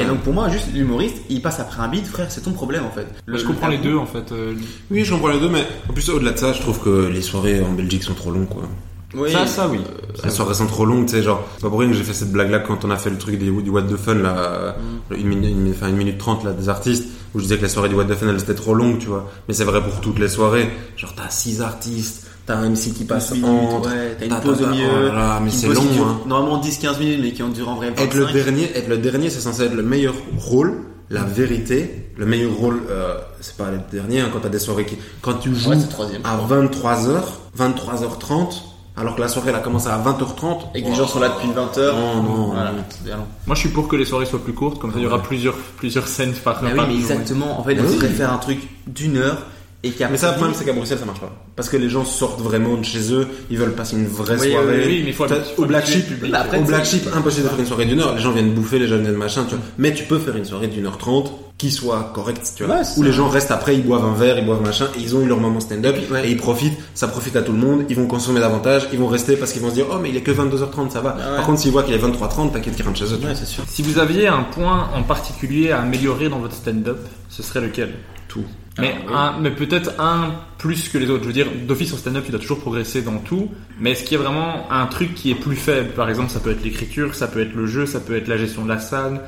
Et 0.00 0.04
donc 0.04 0.20
pour 0.20 0.32
moi, 0.32 0.48
juste 0.50 0.66
l'humoriste, 0.72 1.16
il 1.28 1.42
passe 1.42 1.58
après 1.58 1.82
un 1.82 1.88
beat, 1.88 2.06
frère, 2.06 2.26
c'est 2.30 2.42
ton 2.42 2.52
problème 2.52 2.84
en 2.84 2.92
fait. 2.92 3.06
Le- 3.26 3.36
je 3.38 3.44
comprends 3.44 3.66
le- 3.66 3.72
les 3.72 3.78
deux 3.82 3.96
en 3.96 4.06
fait. 4.06 4.30
euh, 4.30 4.54
Oui, 4.92 5.04
je 5.04 5.12
comprends 5.12 5.28
les 5.28 5.40
deux, 5.40 5.48
mais 5.48 5.66
en 5.90 5.92
plus, 5.92 6.08
au-delà 6.10 6.30
de 6.30 6.38
ça, 6.38 6.52
je 6.52 6.60
trouve 6.60 6.78
que 6.78 7.10
les 7.12 7.22
soirées 7.22 7.60
en 7.60 7.72
Belgique 7.72 8.04
sont 8.04 8.14
trop 8.14 8.30
longues, 8.30 8.48
quoi. 8.48 8.68
Oui, 9.16 9.30
Ça, 9.32 9.46
ça, 9.46 9.68
oui. 9.68 9.80
Les 10.24 10.30
soirées 10.30 10.54
sont 10.54 10.66
trop 10.66 10.84
longues, 10.84 11.06
tu 11.06 11.12
sais, 11.16 11.22
genre, 11.22 11.42
c'est 11.56 11.62
pas 11.62 11.68
pour 11.70 11.80
rien 11.80 11.88
que 11.90 11.94
j'ai 11.96 12.04
fait 12.04 12.12
cette 12.14 12.32
blague-là 12.32 12.60
quand 12.60 12.84
on 12.84 12.90
a 12.90 12.96
fait 12.96 13.10
le 13.10 13.18
truc 13.18 13.38
des, 13.38 13.50
du 13.50 13.70
What 13.70 13.82
the 13.82 13.96
Fun, 13.96 14.14
là, 14.14 14.76
Mm. 15.10 15.14
une, 15.14 15.26
minute, 15.28 15.50
une, 15.50 15.70
enfin, 15.70 15.88
une 15.88 15.96
minute 15.96 16.18
trente, 16.18 16.44
là, 16.44 16.52
des 16.52 16.68
artistes, 16.68 17.04
où 17.34 17.38
je 17.38 17.44
disais 17.44 17.56
que 17.56 17.62
la 17.62 17.68
soirée 17.68 17.88
du 17.88 17.94
What 17.94 18.04
the 18.04 18.14
Fun, 18.14 18.26
elle 18.28 18.38
était 18.40 18.54
trop 18.54 18.74
longue, 18.74 18.98
tu 18.98 19.06
vois. 19.06 19.30
Mais 19.48 19.54
c'est 19.54 19.64
vrai 19.64 19.82
pour 19.82 20.00
toutes 20.00 20.18
les 20.18 20.28
soirées. 20.28 20.70
Genre, 20.96 21.12
t'as 21.16 21.28
six 21.30 21.60
artistes, 21.62 22.26
t'as 22.46 22.56
un 22.56 22.70
MC 22.70 22.92
qui 22.94 23.04
passe 23.04 23.30
15 23.30 23.38
minutes, 23.38 23.48
entre, 23.72 23.88
ouais, 23.90 24.16
t'as 24.18 24.26
une 24.26 24.40
pause 24.40 24.62
au 24.62 24.66
milieu. 24.68 24.86
oh 25.10 25.40
mais 25.42 25.50
c'est 25.50 25.68
long, 25.68 25.82
hein. 26.00 26.20
Normalement 26.26 26.60
10-15 26.62 26.98
minutes, 26.98 27.18
mais 27.22 27.32
qui 27.32 27.42
en 27.42 27.48
dure 27.48 27.68
en 27.68 27.74
vrai 27.76 27.90
25. 27.90 28.02
Être 28.04 28.14
le 28.14 28.32
dernier, 28.32 28.76
être 28.76 28.88
le 28.88 28.98
dernier, 28.98 29.30
c'est 29.30 29.40
censé 29.40 29.62
être 29.64 29.74
le 29.74 29.82
meilleur 29.82 30.14
rôle, 30.38 30.74
la 31.10 31.22
vérité, 31.24 32.10
le 32.16 32.24
meilleur 32.26 32.52
rôle, 32.54 32.80
euh, 32.90 33.16
c'est 33.40 33.56
pas 33.56 33.70
le 33.70 33.78
dernier, 33.92 34.20
hein, 34.20 34.28
quand 34.32 34.40
t'as 34.40 34.48
des 34.48 34.58
soirées 34.60 34.86
qui, 34.86 34.96
quand 35.20 35.34
tu 35.34 35.54
joues 35.54 35.70
Ouais, 35.70 35.76
à 36.24 36.36
23h, 36.38 37.22
23h30, 37.58 38.62
alors 38.96 39.16
que 39.16 39.20
la 39.20 39.28
soirée 39.28 39.50
elle 39.50 39.56
a 39.56 39.60
commencé 39.60 39.88
à 39.88 39.98
20h30. 39.98 40.58
Et 40.74 40.82
que 40.82 40.88
les 40.88 40.94
gens 40.94 41.06
sont 41.08 41.20
là 41.20 41.30
depuis 41.30 41.48
20h. 41.48 41.92
Non, 41.94 42.22
non, 42.22 42.46
Voilà, 42.52 42.70
non. 42.72 43.24
Moi, 43.46 43.54
je 43.54 43.60
suis 43.60 43.68
pour 43.70 43.88
que 43.88 43.96
les 43.96 44.04
soirées 44.04 44.26
soient 44.26 44.42
plus 44.42 44.52
courtes, 44.52 44.78
comme 44.80 44.92
ça, 44.92 44.98
il 44.98 45.02
y 45.04 45.06
aura 45.06 45.22
plusieurs, 45.22 45.54
plusieurs 45.54 46.06
scènes 46.08 46.32
par 46.32 46.62
Bah 46.62 46.68
oui, 46.70 46.76
par 46.76 46.86
mais 46.86 46.92
jour. 46.94 47.10
exactement. 47.10 47.58
En 47.60 47.64
fait, 47.64 47.76
on 47.78 47.82
Oui. 47.84 47.94
devrait 47.94 48.08
faire 48.08 48.32
un 48.32 48.38
truc 48.38 48.58
d'une 48.86 49.16
heure 49.16 49.38
et 49.82 49.90
qu'après. 49.90 50.12
Mais 50.12 50.16
ça, 50.18 50.28
le 50.30 50.34
problème, 50.36 50.54
c'est 50.56 50.64
qu'à 50.64 50.72
Bruxelles, 50.72 50.98
ça 50.98 51.04
marche 51.04 51.20
pas. 51.20 51.30
Parce 51.56 51.68
que 51.68 51.76
les 51.76 51.88
gens 51.90 52.04
sortent 52.04 52.40
vraiment 52.40 52.76
de 52.76 52.84
chez 52.84 53.12
eux, 53.12 53.26
ils 53.50 53.58
veulent 53.58 53.74
passer 53.74 53.96
une 53.96 54.06
vraie 54.06 54.38
Oui, 54.40 54.52
soirée. 54.52 54.78
oui, 54.78 54.84
oui, 54.86 55.02
mais 55.04 55.12
faut 55.12 55.26
faut 55.26 55.62
au 55.62 55.66
Black 55.66 55.82
habituer 55.82 56.00
Sheep, 56.00 56.10
le 56.10 56.14
public. 56.16 56.32
Bah, 56.32 56.40
après, 56.42 56.56
au 56.58 56.60
tu 56.62 56.66
Black 56.68 56.84
Sheep, 56.86 57.02
impossible 57.14 57.44
de 57.44 57.48
faire 57.50 57.58
une 57.60 57.66
soirée 57.66 57.84
d'une 57.86 58.00
heure. 58.00 58.14
Les 58.14 58.22
gens 58.22 58.30
viennent 58.32 58.52
bouffer, 58.54 58.78
les 58.78 58.86
gens 58.88 58.96
viennent 58.98 59.12
machin, 59.12 59.44
tu 59.48 59.56
vois. 59.56 59.64
Mais 59.76 59.92
tu 59.92 60.04
peux 60.04 60.18
faire 60.18 60.36
une 60.36 60.44
soirée 60.44 60.68
d'une 60.68 60.86
heure 60.86 60.98
trente 60.98 61.32
qui 61.56 61.70
soit 61.70 62.10
correcte, 62.14 62.52
tu 62.56 62.64
vois. 62.64 62.76
Ouais, 62.76 62.82
où 62.96 63.02
les 63.04 63.12
gens 63.12 63.28
restent 63.28 63.52
après, 63.52 63.76
ils 63.76 63.84
boivent 63.84 64.04
un 64.04 64.14
verre, 64.14 64.38
ils 64.38 64.44
boivent 64.44 64.62
machin, 64.62 64.86
et 64.96 65.00
ils 65.00 65.14
ont 65.14 65.20
eu 65.22 65.26
leur 65.26 65.38
moment 65.38 65.60
stand-up, 65.60 65.94
Et 65.96 66.00
puis, 66.00 66.12
ouais. 66.12 66.26
et 66.28 66.30
ils 66.32 66.36
profitent, 66.36 66.76
ça 66.94 67.06
profite 67.06 67.36
à 67.36 67.42
tout 67.42 67.52
le 67.52 67.58
monde, 67.58 67.84
ils 67.88 67.94
vont 67.96 68.06
consommer 68.08 68.40
davantage, 68.40 68.88
ils 68.92 68.98
vont 68.98 69.06
rester 69.06 69.36
parce 69.36 69.52
qu'ils 69.52 69.62
vont 69.62 69.70
se 69.70 69.74
dire, 69.74 69.86
oh, 69.92 69.96
mais 70.02 70.08
il 70.10 70.16
est 70.16 70.22
que 70.22 70.32
22h30, 70.32 70.90
ça 70.90 71.00
va. 71.00 71.16
Ah 71.16 71.30
ouais. 71.30 71.36
Par 71.36 71.46
contre, 71.46 71.60
s'ils 71.60 71.70
voient 71.70 71.84
qu'il 71.84 71.94
est 71.94 71.98
23h30, 71.98 72.52
t'inquiète 72.52 72.74
qu'ils 72.74 72.84
rentrent 72.84 72.98
chez 72.98 73.04
eux, 73.04 73.18
c'est 73.34 73.46
sûr. 73.46 73.62
Si 73.68 73.82
vous 73.82 73.98
aviez 73.98 74.26
un 74.26 74.42
point 74.42 74.90
en 74.94 75.02
particulier 75.04 75.70
à 75.70 75.80
améliorer 75.82 76.28
dans 76.28 76.38
votre 76.40 76.54
stand-up, 76.56 76.98
ce 77.28 77.42
serait 77.44 77.60
lequel? 77.60 77.94
Tout. 78.26 78.44
Mais, 78.80 78.96
Ah, 79.14 79.34
un, 79.36 79.40
mais 79.40 79.52
peut-être 79.52 79.92
un 80.00 80.32
plus 80.58 80.88
que 80.88 80.98
les 80.98 81.08
autres. 81.08 81.22
Je 81.22 81.28
veux 81.28 81.32
dire, 81.32 81.46
d'office 81.68 81.92
en 81.92 81.96
stand-up, 81.96 82.24
tu 82.24 82.32
dois 82.32 82.40
toujours 82.40 82.58
progresser 82.58 83.02
dans 83.02 83.18
tout. 83.18 83.48
Mais 83.78 83.92
est-ce 83.92 84.02
qu'il 84.02 84.18
y 84.18 84.20
a 84.20 84.24
vraiment 84.24 84.68
un 84.72 84.86
truc 84.86 85.14
qui 85.14 85.30
est 85.30 85.36
plus 85.36 85.54
faible? 85.54 85.90
Par 85.90 86.08
exemple, 86.10 86.30
ça 86.30 86.40
peut 86.40 86.50
être 86.50 86.64
l'écriture, 86.64 87.14
ça 87.14 87.28
peut 87.28 87.40
être 87.40 87.54
le 87.54 87.66
jeu, 87.66 87.86
ça 87.86 88.00
peut 88.00 88.16
être 88.16 88.26
la 88.26 88.36
gestion 88.36 88.64
de 88.64 88.68
la 88.68 88.80
salle, 88.80 89.20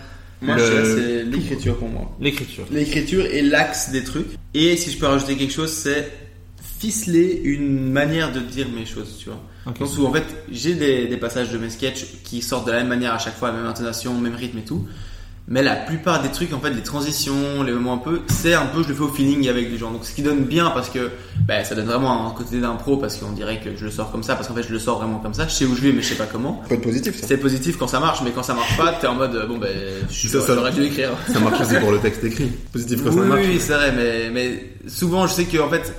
Moi, 0.43 0.57
c'est 0.59 1.25
l'écriture 1.25 1.77
pour 1.77 1.89
moi. 1.89 2.17
l'écriture. 2.21 2.65
L'écriture 2.71 3.25
est 3.27 3.43
l'axe 3.43 3.91
des 3.91 4.05
trucs. 4.05 4.27
Et 4.55 4.77
si 4.77 4.91
je 4.91 4.99
peux 4.99 5.07
rajouter 5.07 5.37
quelque 5.37 5.53
chose, 5.53 5.73
c'est 5.73 6.11
ficeler 6.79 7.41
une 7.45 7.91
manière 7.91 8.33
de 8.33 8.41
dire 8.41 8.69
mes 8.69 8.85
choses, 8.85 9.17
tu 9.19 9.31
vois. 9.31 9.41
Ok. 9.67 9.79
Dans 9.79 9.85
le 9.85 9.91
sens 9.91 9.99
où, 9.99 10.07
en 10.07 10.13
fait, 10.13 10.25
j'ai 10.51 10.75
des, 10.75 11.07
des 11.07 11.17
passages 11.17 11.51
de 11.51 11.59
mes 11.59 11.71
sketchs 11.71 12.07
qui 12.23 12.43
sortent 12.43 12.67
de 12.67 12.73
la 12.73 12.79
même 12.79 12.89
manière 12.89 13.15
à 13.15 13.19
chaque 13.19 13.37
fois, 13.37 13.51
même 13.51 13.67
intonation, 13.67 14.15
même 14.21 14.35
rythme 14.35 14.59
et 14.59 14.65
tout. 14.65 14.87
Mais 15.49 15.63
la 15.63 15.77
plupart 15.77 16.23
des 16.23 16.31
trucs, 16.31 16.53
en 16.53 16.59
fait, 16.59 16.71
les 16.71 16.83
transitions, 16.83 17.63
les 17.63 17.71
moments 17.73 17.95
un 17.95 17.99
peu, 17.99 18.23
c'est 18.27 18.55
un 18.55 18.67
peu, 18.67 18.83
je 18.83 18.89
le 18.89 18.95
fais 18.95 19.03
au 19.03 19.09
feeling 19.09 19.49
avec 19.49 19.71
les 19.71 19.79
gens. 19.79 19.93
Donc, 19.93 20.05
ce 20.05 20.13
qui 20.13 20.23
donne 20.23 20.41
bien 20.43 20.71
parce 20.71 20.91
que, 20.91 21.11
ben, 21.47 21.65
ça 21.65 21.77
donne 21.77 21.87
vraiment 21.87 22.27
un 22.29 22.33
côté 22.33 22.61
d'impro 22.61 22.97
parce 22.97 23.17
qu'on 23.17 23.31
dirait 23.31 23.61
que 23.61 23.77
je 23.77 23.85
le 23.85 23.93
sors 23.93 24.11
comme 24.11 24.25
ça, 24.25 24.35
parce 24.35 24.49
qu'en 24.49 24.55
fait, 24.55 24.65
je 24.65 24.73
le 24.73 24.81
sors 24.81 24.99
vraiment 24.99 25.19
comme 25.21 25.35
ça. 25.35 25.47
Je 25.47 25.53
sais 25.55 25.65
où 25.65 25.77
je 25.77 25.83
vais, 25.83 25.93
mais 25.93 26.03
je 26.03 26.09
sais 26.09 26.15
pas 26.17 26.27
comment. 26.27 26.65
Être 26.69 26.83
positif, 26.83 27.17
ça. 27.21 27.29
C'est 27.29 27.37
positif 27.37 27.77
quand 27.79 27.87
ça 27.87 28.01
marche, 28.01 28.23
mais 28.25 28.33
quand 28.33 28.43
ça 28.43 28.55
marche 28.55 28.77
pas, 28.77 28.93
t'es 28.95 29.07
en 29.07 29.15
mode, 29.15 29.47
bon, 29.47 29.59
ben, 29.59 29.71
je 30.11 30.27
Ça, 30.29 30.41
ça- 30.41 30.55
j'aurais 30.57 30.73
dû 30.73 30.83
écrire. 30.83 31.11
Ça 31.33 31.39
marche 31.39 31.61
aussi 31.61 31.77
pour 31.79 31.93
le 31.93 32.01
texte 32.01 32.25
écrit. 32.25 32.51
Positif 32.73 33.05
quand 33.05 33.11
Oui, 33.11 33.17
ça 33.17 33.23
marche. 33.23 33.41
oui, 33.47 33.61
c'est 33.61 33.73
vrai, 33.75 33.93
mais, 33.93 34.31
mais 34.31 34.75
souvent, 34.89 35.29
je 35.29 35.33
sais 35.33 35.45
que, 35.45 35.59
en 35.59 35.69
fait, 35.69 35.95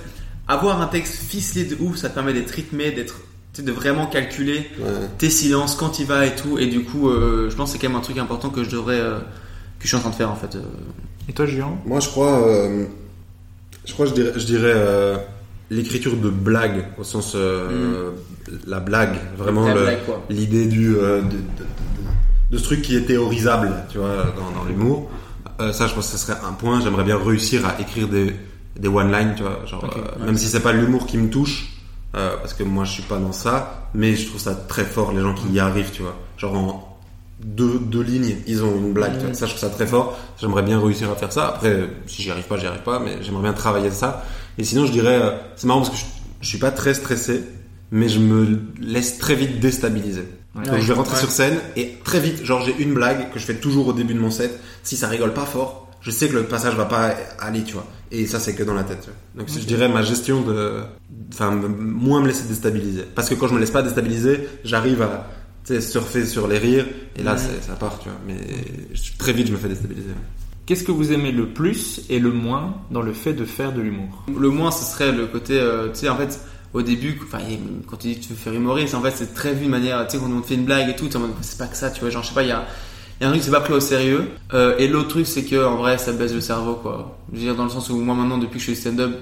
avoir 0.46 0.80
un 0.82 0.86
texte 0.88 1.14
ficelé 1.26 1.64
de 1.64 1.76
ouf, 1.80 1.96
ça 1.96 2.10
te 2.10 2.14
permet 2.14 2.34
d'être 2.34 2.50
rythmé, 2.50 2.90
d'être, 2.90 3.14
de 3.62 3.72
vraiment 3.72 4.06
calculer 4.06 4.68
Ouais. 4.80 4.86
tes 5.18 5.30
silences, 5.30 5.74
quand 5.74 5.98
il 5.98 6.06
va 6.06 6.26
et 6.26 6.34
tout. 6.34 6.58
Et 6.58 6.66
du 6.66 6.84
coup, 6.84 7.08
euh, 7.08 7.48
je 7.50 7.56
pense 7.56 7.70
que 7.72 7.78
c'est 7.78 7.82
quand 7.84 7.88
même 7.90 7.98
un 7.98 8.02
truc 8.02 8.18
important 8.18 8.50
que 8.50 8.64
je 8.64 8.70
devrais, 8.70 9.00
euh, 9.00 9.18
que 9.18 9.82
je 9.84 9.88
suis 9.88 9.96
en 9.96 10.00
train 10.00 10.10
de 10.10 10.14
faire, 10.14 10.30
en 10.30 10.36
fait. 10.36 10.54
euh. 10.56 10.62
Et 11.28 11.32
toi, 11.32 11.46
Julien? 11.46 11.70
Moi, 11.84 12.00
je 12.00 12.08
crois, 12.08 12.46
euh, 12.48 12.84
je 13.84 13.92
crois, 13.92 14.06
je 14.06 14.14
dirais, 14.14 14.32
je 14.36 14.46
dirais 14.46 14.72
euh, 14.74 15.16
l'écriture 15.70 16.16
de 16.16 16.30
blague 16.30 16.86
au 16.98 17.04
sens 17.04 17.32
euh, 17.34 18.12
la 18.66 18.80
blague, 18.80 19.16
vraiment 19.36 19.68
l'idée 20.30 20.66
du 20.66 20.96
euh, 20.96 21.20
de, 21.20 21.26
de, 21.26 21.32
de- 21.32 22.52
de 22.52 22.56
ce 22.56 22.62
truc 22.64 22.80
qui 22.80 22.96
est 22.96 23.02
théorisable, 23.02 23.70
tu 23.90 23.98
vois, 23.98 24.32
dans, 24.36 24.58
dans 24.58 24.64
l'humour. 24.66 25.10
Euh, 25.60 25.72
ça, 25.74 25.86
je 25.86 25.92
pense 25.94 26.06
que 26.10 26.16
ce 26.16 26.24
serait 26.26 26.38
un 26.48 26.52
point. 26.54 26.80
J'aimerais 26.80 27.04
bien 27.04 27.18
réussir 27.22 27.66
à 27.66 27.78
écrire 27.80 28.08
des 28.08 28.34
des 28.78 28.88
one 28.88 29.10
line, 29.12 29.34
tu 29.36 29.42
vois, 29.42 29.60
genre 29.66 29.84
euh, 29.84 30.24
même 30.24 30.38
si 30.38 30.46
c'est 30.46 30.60
pas 30.60 30.72
l'humour 30.72 31.04
qui 31.06 31.18
me 31.18 31.28
touche. 31.28 31.66
Euh, 32.14 32.36
parce 32.38 32.54
que 32.54 32.62
moi 32.62 32.84
je 32.84 32.92
suis 32.92 33.02
pas 33.02 33.18
dans 33.18 33.32
ça, 33.32 33.88
mais 33.94 34.14
je 34.16 34.26
trouve 34.26 34.40
ça 34.40 34.54
très 34.54 34.84
fort 34.84 35.12
les 35.12 35.20
gens 35.20 35.34
qui 35.34 35.48
y 35.52 35.60
arrivent, 35.60 35.90
tu 35.92 36.02
vois. 36.02 36.16
Genre 36.36 36.54
en 36.54 36.98
deux, 37.40 37.78
deux 37.78 38.02
lignes, 38.02 38.36
ils 38.46 38.64
ont 38.64 38.74
une 38.76 38.92
blague. 38.92 39.18
tu 39.18 39.24
vois. 39.26 39.34
Ça, 39.34 39.46
je 39.46 39.52
trouve 39.54 39.68
ça 39.68 39.74
très 39.74 39.86
fort. 39.86 40.18
J'aimerais 40.40 40.62
bien 40.62 40.80
réussir 40.80 41.10
à 41.10 41.14
faire 41.14 41.32
ça. 41.32 41.48
Après, 41.48 41.88
si 42.06 42.22
j'y 42.22 42.30
arrive 42.30 42.44
pas, 42.44 42.56
j'y 42.56 42.66
arrive 42.66 42.82
pas, 42.82 42.98
mais 42.98 43.22
j'aimerais 43.22 43.42
bien 43.44 43.52
travailler 43.52 43.90
ça. 43.90 44.24
Et 44.58 44.64
sinon, 44.64 44.86
je 44.86 44.92
dirais, 44.92 45.20
euh, 45.22 45.30
c'est 45.54 45.66
marrant 45.66 45.80
parce 45.82 45.90
que 45.90 45.96
je, 45.96 46.04
je 46.40 46.48
suis 46.48 46.58
pas 46.58 46.72
très 46.72 46.94
stressé, 46.94 47.44
mais 47.92 48.08
je 48.08 48.18
me 48.18 48.60
laisse 48.80 49.18
très 49.18 49.34
vite 49.36 49.60
déstabiliser. 49.60 50.26
Donc 50.54 50.80
je 50.80 50.86
vais 50.88 50.94
rentrer 50.94 51.16
sur 51.16 51.30
scène 51.30 51.56
et 51.76 51.98
très 52.02 52.18
vite, 52.18 52.44
genre 52.44 52.60
j'ai 52.62 52.74
une 52.82 52.92
blague 52.92 53.30
que 53.30 53.38
je 53.38 53.44
fais 53.44 53.54
toujours 53.54 53.86
au 53.88 53.92
début 53.92 54.14
de 54.14 54.18
mon 54.18 54.30
set. 54.32 54.58
Si 54.82 54.96
ça 54.96 55.06
rigole 55.06 55.32
pas 55.32 55.44
fort, 55.44 55.88
je 56.00 56.10
sais 56.10 56.28
que 56.28 56.34
le 56.34 56.44
passage 56.44 56.74
va 56.74 56.84
pas 56.86 57.12
aller, 57.38 57.62
tu 57.62 57.74
vois. 57.74 57.86
Et 58.10 58.26
ça, 58.26 58.38
c'est 58.40 58.54
que 58.54 58.62
dans 58.62 58.74
la 58.74 58.84
tête. 58.84 59.00
tu 59.02 59.10
vois. 59.10 59.44
Donc 59.44 59.52
je 59.52 59.64
dirais 59.66 59.88
ma 59.88 60.02
gestion 60.02 60.40
de, 60.42 60.80
enfin, 61.32 61.50
me- 61.52 61.68
moins 61.68 62.20
me 62.22 62.28
laisser 62.28 62.46
déstabiliser. 62.48 63.02
Parce 63.14 63.28
que 63.28 63.34
quand 63.34 63.48
je 63.48 63.54
me 63.54 63.60
laisse 63.60 63.70
pas 63.70 63.82
déstabiliser, 63.82 64.48
j'arrive 64.64 65.02
à, 65.02 65.28
tu 65.64 65.74
sais, 65.74 65.80
surfer 65.80 66.24
sur 66.26 66.48
les 66.48 66.58
rires 66.58 66.86
et 67.16 67.22
là, 67.22 67.36
ça 67.36 67.74
part, 67.74 67.98
tu 67.98 68.08
vois. 68.08 68.18
Mais 68.26 68.36
très 69.18 69.32
vite, 69.32 69.48
je 69.48 69.52
me 69.52 69.58
fais 69.58 69.68
déstabiliser. 69.68 70.08
Qu'est-ce 70.66 70.84
que 70.84 70.92
vous 70.92 71.12
aimez 71.12 71.32
le 71.32 71.48
plus 71.48 72.02
et 72.10 72.18
le 72.18 72.30
moins 72.30 72.76
dans 72.90 73.00
le 73.02 73.12
fait 73.14 73.32
de 73.32 73.44
faire 73.44 73.72
de 73.72 73.80
l'humour? 73.80 74.24
Le 74.38 74.50
moins, 74.50 74.70
ce 74.70 74.84
serait 74.84 75.12
le 75.12 75.26
côté, 75.26 75.58
euh, 75.58 75.88
tu 75.88 76.00
sais, 76.00 76.08
en 76.10 76.16
fait, 76.16 76.40
au 76.74 76.82
début, 76.82 77.18
quand 77.86 77.96
tu 77.96 78.08
dis 78.08 78.16
que 78.20 78.24
tu 78.24 78.28
veux 78.30 78.36
faire 78.36 78.52
humoriste, 78.52 78.94
en 78.94 79.00
fait, 79.00 79.12
c'est 79.16 79.32
très 79.34 79.54
vu 79.54 79.64
de 79.66 79.70
manière, 79.70 80.06
tu 80.06 80.16
sais, 80.18 80.22
quand 80.22 80.30
on 80.30 80.40
te 80.42 80.46
fait 80.46 80.54
une 80.56 80.66
blague 80.66 80.90
et 80.90 80.96
tout, 80.96 81.08
c'est 81.40 81.56
pas 81.58 81.66
que 81.66 81.76
ça, 81.76 81.90
tu 81.90 82.00
vois, 82.00 82.10
genre, 82.10 82.22
je 82.22 82.28
sais 82.28 82.34
pas, 82.34 82.42
il 82.42 82.48
y 82.48 82.52
a, 82.52 82.66
il 83.20 83.24
y 83.24 83.26
a 83.26 83.28
un 83.28 83.32
truc, 83.32 83.42
c'est 83.42 83.50
pas 83.50 83.60
pris 83.60 83.72
au 83.72 83.80
sérieux. 83.80 84.28
Euh, 84.54 84.76
et 84.78 84.86
l'autre 84.86 85.08
truc, 85.08 85.26
c'est 85.26 85.44
que, 85.44 85.64
en 85.64 85.76
vrai, 85.76 85.98
ça 85.98 86.12
baisse 86.12 86.32
le 86.32 86.40
cerveau, 86.40 86.74
quoi. 86.74 87.18
Je 87.32 87.38
veux 87.38 87.44
dire, 87.44 87.56
dans 87.56 87.64
le 87.64 87.70
sens 87.70 87.90
où, 87.90 87.96
moi, 87.96 88.14
maintenant, 88.14 88.38
depuis 88.38 88.54
que 88.54 88.60
je 88.60 88.72
suis 88.72 88.76
stand-up, 88.76 89.12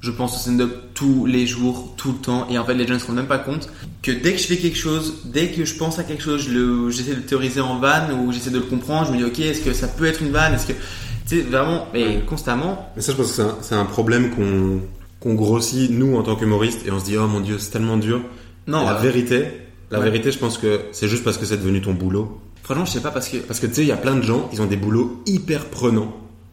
je 0.00 0.10
pense 0.10 0.34
au 0.34 0.38
stand-up 0.38 0.70
tous 0.94 1.26
les 1.26 1.46
jours, 1.46 1.94
tout 1.96 2.12
le 2.12 2.18
temps. 2.18 2.46
Et 2.50 2.58
en 2.58 2.64
fait, 2.64 2.74
les 2.74 2.86
gens 2.86 2.94
ne 2.94 2.98
se 2.98 3.06
rendent 3.06 3.16
même 3.16 3.26
pas 3.26 3.38
compte 3.38 3.68
que 4.02 4.12
dès 4.12 4.32
que 4.32 4.38
je 4.38 4.46
fais 4.46 4.58
quelque 4.58 4.76
chose, 4.76 5.22
dès 5.24 5.48
que 5.48 5.64
je 5.64 5.74
pense 5.74 5.98
à 5.98 6.04
quelque 6.04 6.22
chose, 6.22 6.42
je 6.42 6.90
j'essaie 6.90 7.12
de 7.12 7.16
le 7.16 7.22
théoriser 7.22 7.60
en 7.60 7.78
vanne 7.78 8.12
ou 8.12 8.32
j'essaie 8.32 8.50
de 8.50 8.58
le 8.58 8.64
comprendre. 8.64 9.08
Je 9.08 9.12
me 9.12 9.18
dis, 9.18 9.24
ok, 9.24 9.38
est-ce 9.40 9.62
que 9.62 9.72
ça 9.72 9.88
peut 9.88 10.04
être 10.04 10.22
une 10.22 10.30
vanne? 10.30 10.54
Est-ce 10.54 10.66
que, 10.66 10.72
tu 10.72 11.38
sais, 11.38 11.40
vraiment, 11.40 11.88
et 11.94 12.20
constamment, 12.28 12.92
Mais 12.96 13.02
ça, 13.02 13.12
je 13.12 13.16
pense 13.16 13.28
que 13.28 13.32
c'est 13.34 13.42
un, 13.42 13.56
c'est 13.60 13.74
un 13.74 13.84
problème 13.84 14.30
qu'on 14.30 14.80
qu'on 15.20 15.34
grossit, 15.34 15.90
nous, 15.90 16.16
en 16.16 16.22
tant 16.22 16.36
qu'humoristes, 16.36 16.86
et 16.86 16.92
on 16.92 17.00
se 17.00 17.04
dit, 17.04 17.16
oh 17.16 17.26
mon 17.26 17.40
dieu, 17.40 17.58
c'est 17.58 17.70
tellement 17.70 17.96
dur. 17.96 18.20
non. 18.66 18.84
la 18.84 18.98
euh, 18.98 19.00
vérité, 19.00 19.46
la 19.90 19.98
ouais. 19.98 20.04
vérité, 20.04 20.30
je 20.30 20.38
pense 20.38 20.58
que 20.58 20.82
c'est 20.92 21.08
juste 21.08 21.24
parce 21.24 21.38
que 21.38 21.46
c'est 21.46 21.56
devenu 21.56 21.80
ton 21.80 21.92
boulot. 21.92 22.40
Franchement, 22.68 22.84
je 22.84 22.90
sais 22.92 23.00
pas 23.00 23.10
parce 23.10 23.28
que, 23.28 23.38
Parce 23.38 23.60
que 23.60 23.66
tu 23.66 23.74
sais, 23.74 23.82
il 23.82 23.88
y 23.88 23.92
a 23.92 23.96
plein 23.96 24.14
de 24.14 24.22
gens, 24.22 24.48
ils 24.52 24.60
ont 24.60 24.66
des 24.66 24.76
boulots 24.76 25.22
hyper 25.26 25.64
prenants. 25.66 26.12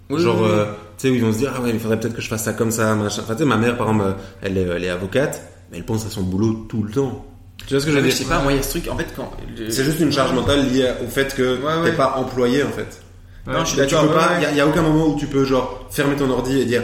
Oui, 0.10 0.22
Genre, 0.22 0.38
oui, 0.38 0.44
oui. 0.46 0.52
euh, 0.54 0.66
tu 0.98 1.08
sais, 1.08 1.10
où 1.10 1.16
ils 1.16 1.22
vont 1.22 1.34
se 1.34 1.40
dire, 1.40 1.52
ah 1.56 1.62
ouais, 1.62 1.72
il 1.72 1.80
faudrait 1.80 2.00
peut-être 2.00 2.16
que 2.16 2.22
je 2.22 2.28
fasse 2.30 2.44
ça 2.44 2.54
comme 2.54 2.72
ça, 2.72 2.96
machin. 2.96 3.22
Enfin, 3.24 3.34
tu 3.34 3.40
sais, 3.40 3.46
ma 3.46 3.58
mère, 3.58 3.76
par 3.78 3.88
exemple, 3.90 4.06
euh, 4.08 4.14
elle 4.42 4.58
est, 4.58 4.62
elle 4.62 4.84
est 4.84 4.90
avocate, 4.90 5.42
mais 5.72 5.78
elle 5.80 5.84
pense 5.86 6.06
à 6.06 6.10
son 6.10 6.22
boulot 6.24 6.66
tout 6.70 6.84
le 6.84 6.92
temps. 6.92 7.26
Tu 7.68 7.74
vois 7.74 7.82
ce 7.82 7.86
que 7.86 7.92
je 7.92 7.98
veux 7.98 8.04
je 8.04 8.08
dire? 8.10 8.16
sais 8.18 8.26
pas, 8.26 8.40
moi, 8.42 8.52
il 8.54 8.58
y 8.58 8.60
a 8.60 8.64
ce 8.64 8.70
truc, 8.70 8.88
en 8.90 8.96
fait, 8.98 9.08
quand. 9.16 9.32
le- 9.58 9.70
C'est 9.72 9.84
juste 9.84 10.00
une 10.00 10.12
charge 10.12 10.34
mentale 10.34 10.70
liée 10.70 10.90
au 11.04 11.08
fait 11.10 11.34
que 11.36 11.58
Ouais, 11.58 11.82
ouais. 11.84 11.90
t'es 11.92 11.98
pas 11.98 12.16
employé, 12.18 12.64
en 12.64 12.70
fait. 12.72 13.02
Non, 13.48 13.60
je 13.66 13.70
suis 13.72 13.78
Là, 13.80 13.86
tu 13.86 13.96
peux 13.96 14.08
pas, 14.08 14.14
ouais, 14.30 14.36
il 14.40 14.44
y, 14.44 14.46
a- 14.46 14.52
y 14.54 14.60
a 14.62 14.68
aucun 14.68 14.82
moment 14.84 15.08
où 15.08 15.18
tu 15.20 15.28
peux, 15.28 15.44
genre, 15.46 15.86
fermer 15.92 16.16
ton 16.16 16.30
ordi 16.30 16.60
et 16.60 16.66
dire, 16.66 16.84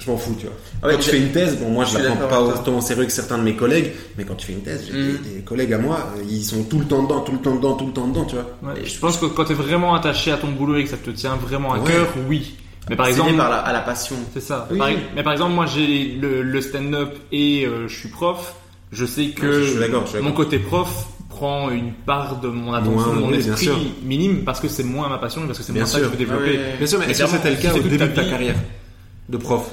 je 0.00 0.10
m'en 0.10 0.16
fous, 0.16 0.34
tu 0.38 0.46
vois. 0.46 0.54
Ah 0.82 0.86
ouais, 0.86 0.92
quand 0.94 0.98
tu 1.00 1.04
j'ai- 1.06 1.10
fais 1.12 1.18
une 1.18 1.30
thèse, 1.32 1.58
bon, 1.58 1.70
moi, 1.70 1.84
je 1.84 1.98
je 1.98 2.02
la 2.02 2.10
prends 2.12 2.26
pas 2.28 2.40
autant 2.42 2.78
au 2.78 2.80
sérieux 2.80 3.04
que 3.04 3.12
certains 3.12 3.38
de 3.38 3.42
mes 3.44 3.54
collègues, 3.54 3.92
mais 4.18 4.24
quand 4.24 4.34
tu 4.34 4.46
fais 4.46 4.52
une 4.54 4.62
thèse, 4.62 4.84
j'ai 4.90 4.92
Mm. 4.98 5.18
des, 5.22 5.30
des 5.36 5.40
collègues 5.42 5.72
à 5.74 5.78
moi, 5.78 6.12
euh, 6.16 6.22
ils 6.28 6.42
sont 6.44 6.64
tout 6.64 6.78
le 6.78 6.86
temps 6.86 7.02
dedans, 7.02 7.20
tout 7.20 7.32
le 7.32 7.38
temps 7.38 7.54
dedans, 7.54 7.74
tout 7.74 7.86
le 7.86 7.92
temps 7.92 8.06
dedans, 8.08 8.24
tu 8.24 8.34
vois. 8.34 8.72
Ouais, 8.74 8.80
Je 8.84 8.98
pense 8.98 9.16
que 9.18 9.26
quand 9.26 9.44
tu 9.44 9.52
es 9.52 9.54
vraiment 9.54 9.94
attaché 9.94 10.32
à 10.32 10.36
ton 10.38 10.48
boulot 10.48 10.76
et 10.76 10.84
que 10.84 10.90
ça 10.90 10.96
te 10.96 11.10
tient 11.10 11.36
vraiment 11.36 11.74
à 11.74 11.78
Ouais. 11.78 11.90
cœur, 11.92 12.08
oui. 12.28 12.56
Mais 12.88 12.96
par 12.96 13.06
exemple, 13.06 13.36
par 13.36 13.50
la, 13.50 13.56
à 13.58 13.72
la 13.72 13.80
passion. 13.82 14.16
c'est 14.34 14.40
ça. 14.40 14.66
Oui, 14.70 14.78
Par- 14.78 14.88
oui. 14.88 14.96
Mais 15.14 15.22
par 15.22 15.32
exemple, 15.34 15.52
moi 15.52 15.66
j'ai 15.66 16.16
le, 16.20 16.42
le 16.42 16.60
stand-up 16.60 17.14
et 17.30 17.64
euh, 17.66 17.86
je 17.86 17.96
suis 17.96 18.08
prof. 18.08 18.54
Je 18.90 19.04
sais 19.06 19.26
que 19.26 19.52
je 19.52 19.62
je 19.62 19.70
suis 19.72 19.78
d'accord. 19.78 20.04
mon 20.22 20.32
côté 20.32 20.58
prof 20.58 21.06
prend 21.28 21.70
une 21.70 21.92
part 21.92 22.40
de 22.40 22.48
mon 22.48 22.72
attention, 22.72 22.92
Moins, 23.12 23.14
de 23.14 23.20
mon 23.20 23.28
oui, 23.28 23.36
esprit 23.38 23.66
sûr. 23.66 23.78
minime 24.02 24.42
parce 24.44 24.58
que 24.58 24.66
c'est 24.66 24.82
moins 24.82 25.08
ma 25.08 25.18
passion, 25.18 25.42
parce 25.46 25.58
que 25.58 25.64
c'est 25.64 25.72
moins 25.72 25.86
ça 25.86 25.98
que 25.98 26.04
je 26.04 26.08
sûr. 26.10 26.18
veux 26.18 26.24
développer. 26.24 26.58
Ouais. 26.58 26.74
Bien 26.78 26.86
sûr, 26.88 26.98
mais 26.98 27.08
est-ce 27.10 27.22
que 27.22 27.28
c'était 27.30 27.50
le 27.50 27.56
cas 27.56 27.72
au 27.74 27.78
début 27.78 27.96
de 27.98 28.06
ta 28.06 28.24
carrière 28.24 28.56
de 29.28 29.36
prof? 29.36 29.70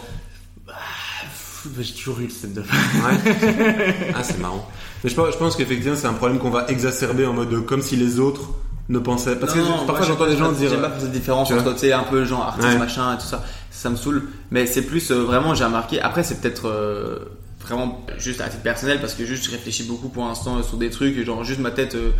J'ai 1.79 1.93
toujours 1.93 2.19
eu 2.19 2.23
le 2.23 2.29
stand-up. 2.29 2.65
Ouais. 2.65 4.11
ah, 4.15 4.23
c'est 4.23 4.39
marrant. 4.39 4.67
Mais 5.03 5.09
je 5.09 5.15
pense, 5.15 5.33
je 5.33 5.37
pense 5.37 5.55
qu'effectivement, 5.55 5.95
c'est 5.95 6.07
un 6.07 6.13
problème 6.13 6.39
qu'on 6.39 6.49
va 6.49 6.65
exacerber 6.67 7.25
en 7.25 7.33
mode 7.33 7.65
comme 7.65 7.81
si 7.81 7.95
les 7.95 8.19
autres 8.19 8.49
ne 8.89 8.99
pensaient. 8.99 9.35
Parce 9.35 9.53
que 9.53 9.59
Non, 9.59 9.85
parfois, 9.85 10.05
j'entends 10.05 10.27
des 10.27 10.37
gens 10.37 10.51
dire. 10.51 10.69
J'aime 10.69 10.81
pas 10.81 10.89
faire 10.91 11.01
cette 11.01 11.11
différence 11.11 11.51
entre, 11.51 11.73
tu 11.73 11.79
sais, 11.79 11.93
un 11.93 12.03
peu 12.03 12.25
genre 12.25 12.43
artiste 12.43 12.67
Ouais. 12.67 12.77
machin 12.77 13.13
et 13.15 13.17
tout 13.17 13.27
ça. 13.27 13.43
Ça 13.71 13.89
me 13.89 13.95
saoule. 13.95 14.23
Mais 14.51 14.65
c'est 14.65 14.81
plus, 14.83 15.11
euh, 15.11 15.23
vraiment, 15.23 15.53
j'ai 15.53 15.65
remarqué. 15.65 16.01
Après, 16.01 16.23
c'est 16.23 16.41
peut-être 16.41 16.67
euh, 16.67 17.19
vraiment 17.61 18.05
juste 18.17 18.41
à 18.41 18.45
titre 18.49 18.63
personnel 18.63 18.99
parce 19.01 19.13
que 19.13 19.25
juste 19.25 19.45
je 19.45 19.51
réfléchis 19.51 19.83
beaucoup 19.83 20.09
pour 20.09 20.25
l'instant 20.25 20.61
sur 20.63 20.77
des 20.77 20.89
trucs. 20.89 21.23
Genre, 21.25 21.43
juste 21.43 21.59
ma 21.59 21.71
tête. 21.71 21.95
euh, 21.95 22.11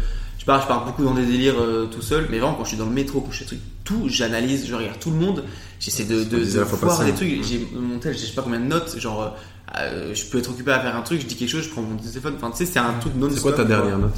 pars, 0.47 0.61
je 0.63 0.67
pars 0.67 0.85
beaucoup 0.85 1.03
dans 1.03 1.13
des 1.13 1.25
délires 1.25 1.59
euh, 1.59 1.85
tout 1.85 2.01
seul. 2.01 2.27
Mais 2.31 2.39
vraiment, 2.39 2.55
quand 2.55 2.63
je 2.63 2.69
suis 2.69 2.77
dans 2.77 2.85
le 2.85 2.91
métro, 2.91 3.21
quand 3.21 3.31
je 3.31 3.39
fais 3.39 3.43
des 3.43 3.49
trucs, 3.49 3.83
tout, 3.83 4.05
j'analyse, 4.07 4.65
je 4.67 4.73
regarde 4.73 4.99
tout 4.99 5.11
le 5.11 5.17
monde. 5.17 5.43
J'essaie 5.79 6.05
de, 6.05 6.23
de, 6.23 6.61
voir 6.61 7.05
des 7.05 7.13
trucs. 7.13 7.43
J'ai 7.43 7.67
mon 7.75 7.99
tel, 7.99 8.13
je 8.17 8.25
sais 8.25 8.33
pas 8.33 8.41
combien 8.41 8.59
de 8.59 8.65
notes. 8.65 8.97
Genre, 8.97 9.35
euh, 9.77 10.15
je 10.15 10.25
peux 10.25 10.39
être 10.39 10.49
occupé 10.49 10.71
à 10.71 10.79
faire 10.79 10.95
un 10.95 11.01
truc, 11.01 11.21
je 11.21 11.27
dis 11.27 11.35
quelque 11.35 11.49
chose, 11.49 11.63
je 11.65 11.69
prends 11.69 11.83
mon 11.83 11.97
téléphone. 11.97 12.33
Enfin, 12.37 12.49
tu 12.51 12.57
sais, 12.57 12.65
c'est 12.65 12.79
un 12.79 12.93
truc 12.93 13.13
non 13.15 13.29
C'est 13.31 13.41
quoi 13.41 13.53
ta 13.53 13.65
dernière 13.65 13.99
note? 13.99 14.15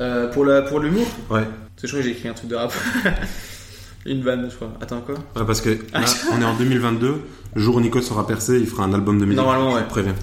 Euh, 0.00 0.28
Pour 0.28 0.44
l'humour? 0.44 1.06
Ouais. 1.30 1.42
parce 1.42 1.82
que 1.82 1.86
je 1.86 1.92
crois 1.92 2.00
que 2.00 2.04
j'ai 2.04 2.10
écrit 2.10 2.28
un 2.28 2.34
truc 2.34 2.50
de 2.50 2.56
rap. 2.56 2.72
Une 4.06 4.22
vanne, 4.22 4.48
je 4.50 4.56
crois. 4.56 4.72
Attends, 4.80 5.00
quoi? 5.00 5.14
Ouais, 5.14 5.46
parce 5.46 5.60
que 5.60 5.70
là, 5.92 6.04
on 6.32 6.40
est 6.40 6.44
en 6.44 6.56
2022. 6.56 7.20
Jour 7.54 7.76
où 7.76 7.80
Nico 7.80 8.00
sera 8.00 8.26
percé, 8.26 8.58
il 8.58 8.66
fera 8.66 8.82
un 8.82 8.92
album 8.92 9.18
de 9.20 9.24
musique. 9.24 9.36
Normalement, 9.36 9.74
ouais. 9.74 9.82
Je 9.82 9.90
préviens. 9.90 10.14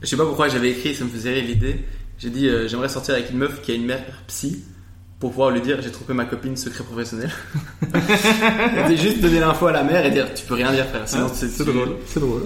Je 0.00 0.06
sais 0.06 0.16
pas 0.16 0.26
pourquoi 0.26 0.48
j'avais 0.48 0.70
écrit, 0.70 0.94
ça 0.94 1.04
me 1.04 1.10
faisait 1.10 1.32
rire 1.32 1.44
l'idée. 1.44 1.84
J'ai 2.18 2.30
dit, 2.30 2.48
euh, 2.48 2.66
j'aimerais 2.68 2.88
sortir 2.88 3.14
avec 3.14 3.30
une 3.30 3.38
meuf 3.38 3.60
qui 3.62 3.72
a 3.72 3.74
une 3.74 3.84
mère 3.86 4.02
psy 4.28 4.64
pour 5.20 5.30
pouvoir 5.30 5.50
lui 5.50 5.60
dire, 5.60 5.80
j'ai 5.82 5.90
trompé 5.90 6.12
ma 6.12 6.24
copine 6.24 6.56
secret 6.56 6.84
professionnel. 6.84 7.30
C'était 7.92 8.96
juste 8.96 9.20
donner 9.20 9.40
l'info 9.40 9.66
à 9.66 9.72
la 9.72 9.82
mère 9.82 10.04
et 10.04 10.10
dire, 10.10 10.32
tu 10.34 10.44
peux 10.46 10.54
rien 10.54 10.72
dire, 10.72 10.86
frère. 10.86 11.02
Sinon, 11.08 11.28
c'est 11.32 11.48
C'est 11.48 11.64
tu- 11.64 11.72
drôle, 11.72 11.96
c'est 12.06 12.20
drôle. 12.20 12.42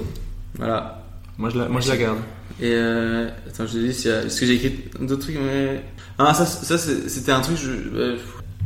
Voilà. 0.56 1.02
Moi 1.38 1.48
je 1.50 1.58
la, 1.58 1.68
moi 1.68 1.80
je 1.80 1.88
la 1.88 1.96
garde. 1.96 2.18
Et 2.60 2.72
euh, 2.74 3.28
attends, 3.48 3.66
je 3.66 3.72
te 3.72 3.78
dis, 3.78 3.88
est-ce 3.90 4.40
que 4.40 4.46
j'ai 4.46 4.54
écrit 4.54 4.84
d'autres 5.00 5.22
trucs 5.22 5.38
mais... 5.40 5.82
Ah, 6.18 6.34
ça, 6.34 6.44
ça 6.44 6.76
c'est- 6.76 7.08
c'était 7.08 7.32
un 7.32 7.40
truc, 7.40 7.56
je, 7.56 7.70
euh, 7.70 8.16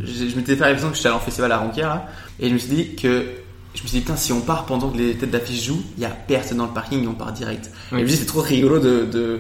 je, 0.01 0.07
je 0.29 0.37
m'étais 0.37 0.57
fait 0.57 0.65
l'impression 0.65 0.91
que 0.91 0.97
j'étais 0.97 1.07
allé 1.09 1.17
en 1.17 1.21
festival 1.21 1.53
à 1.53 1.59
Ronquière, 1.59 1.89
là, 1.89 2.07
et 2.41 2.49
je 2.49 2.55
me 2.55 2.59
suis 2.59 2.75
dit 2.75 2.97
que, 2.97 3.25
je 3.75 3.83
me 3.83 3.87
suis 3.89 3.99
dit, 3.99 4.01
putain, 4.01 4.17
si 4.17 4.33
on 4.33 4.41
part 4.41 4.67
pendant 4.67 4.91
que 4.91 4.99
les 4.99 5.15
têtes 5.15 5.31
d'affiche 5.31 5.63
jouent, 5.67 5.83
il 5.97 6.03
y 6.03 6.07
a 6.07 6.11
personne 6.11 6.59
dans 6.59 6.67
le 6.67 6.73
parking 6.73 7.05
et 7.05 7.07
on 7.07 7.15
part 7.15 7.33
direct. 7.33 7.71
Et 7.93 7.99
je 7.99 8.03
me 8.03 8.07
dis, 8.09 8.17
c'est 8.17 8.27
trop 8.27 8.41
rigolo 8.41 8.81
de, 8.81 9.05
de, 9.05 9.39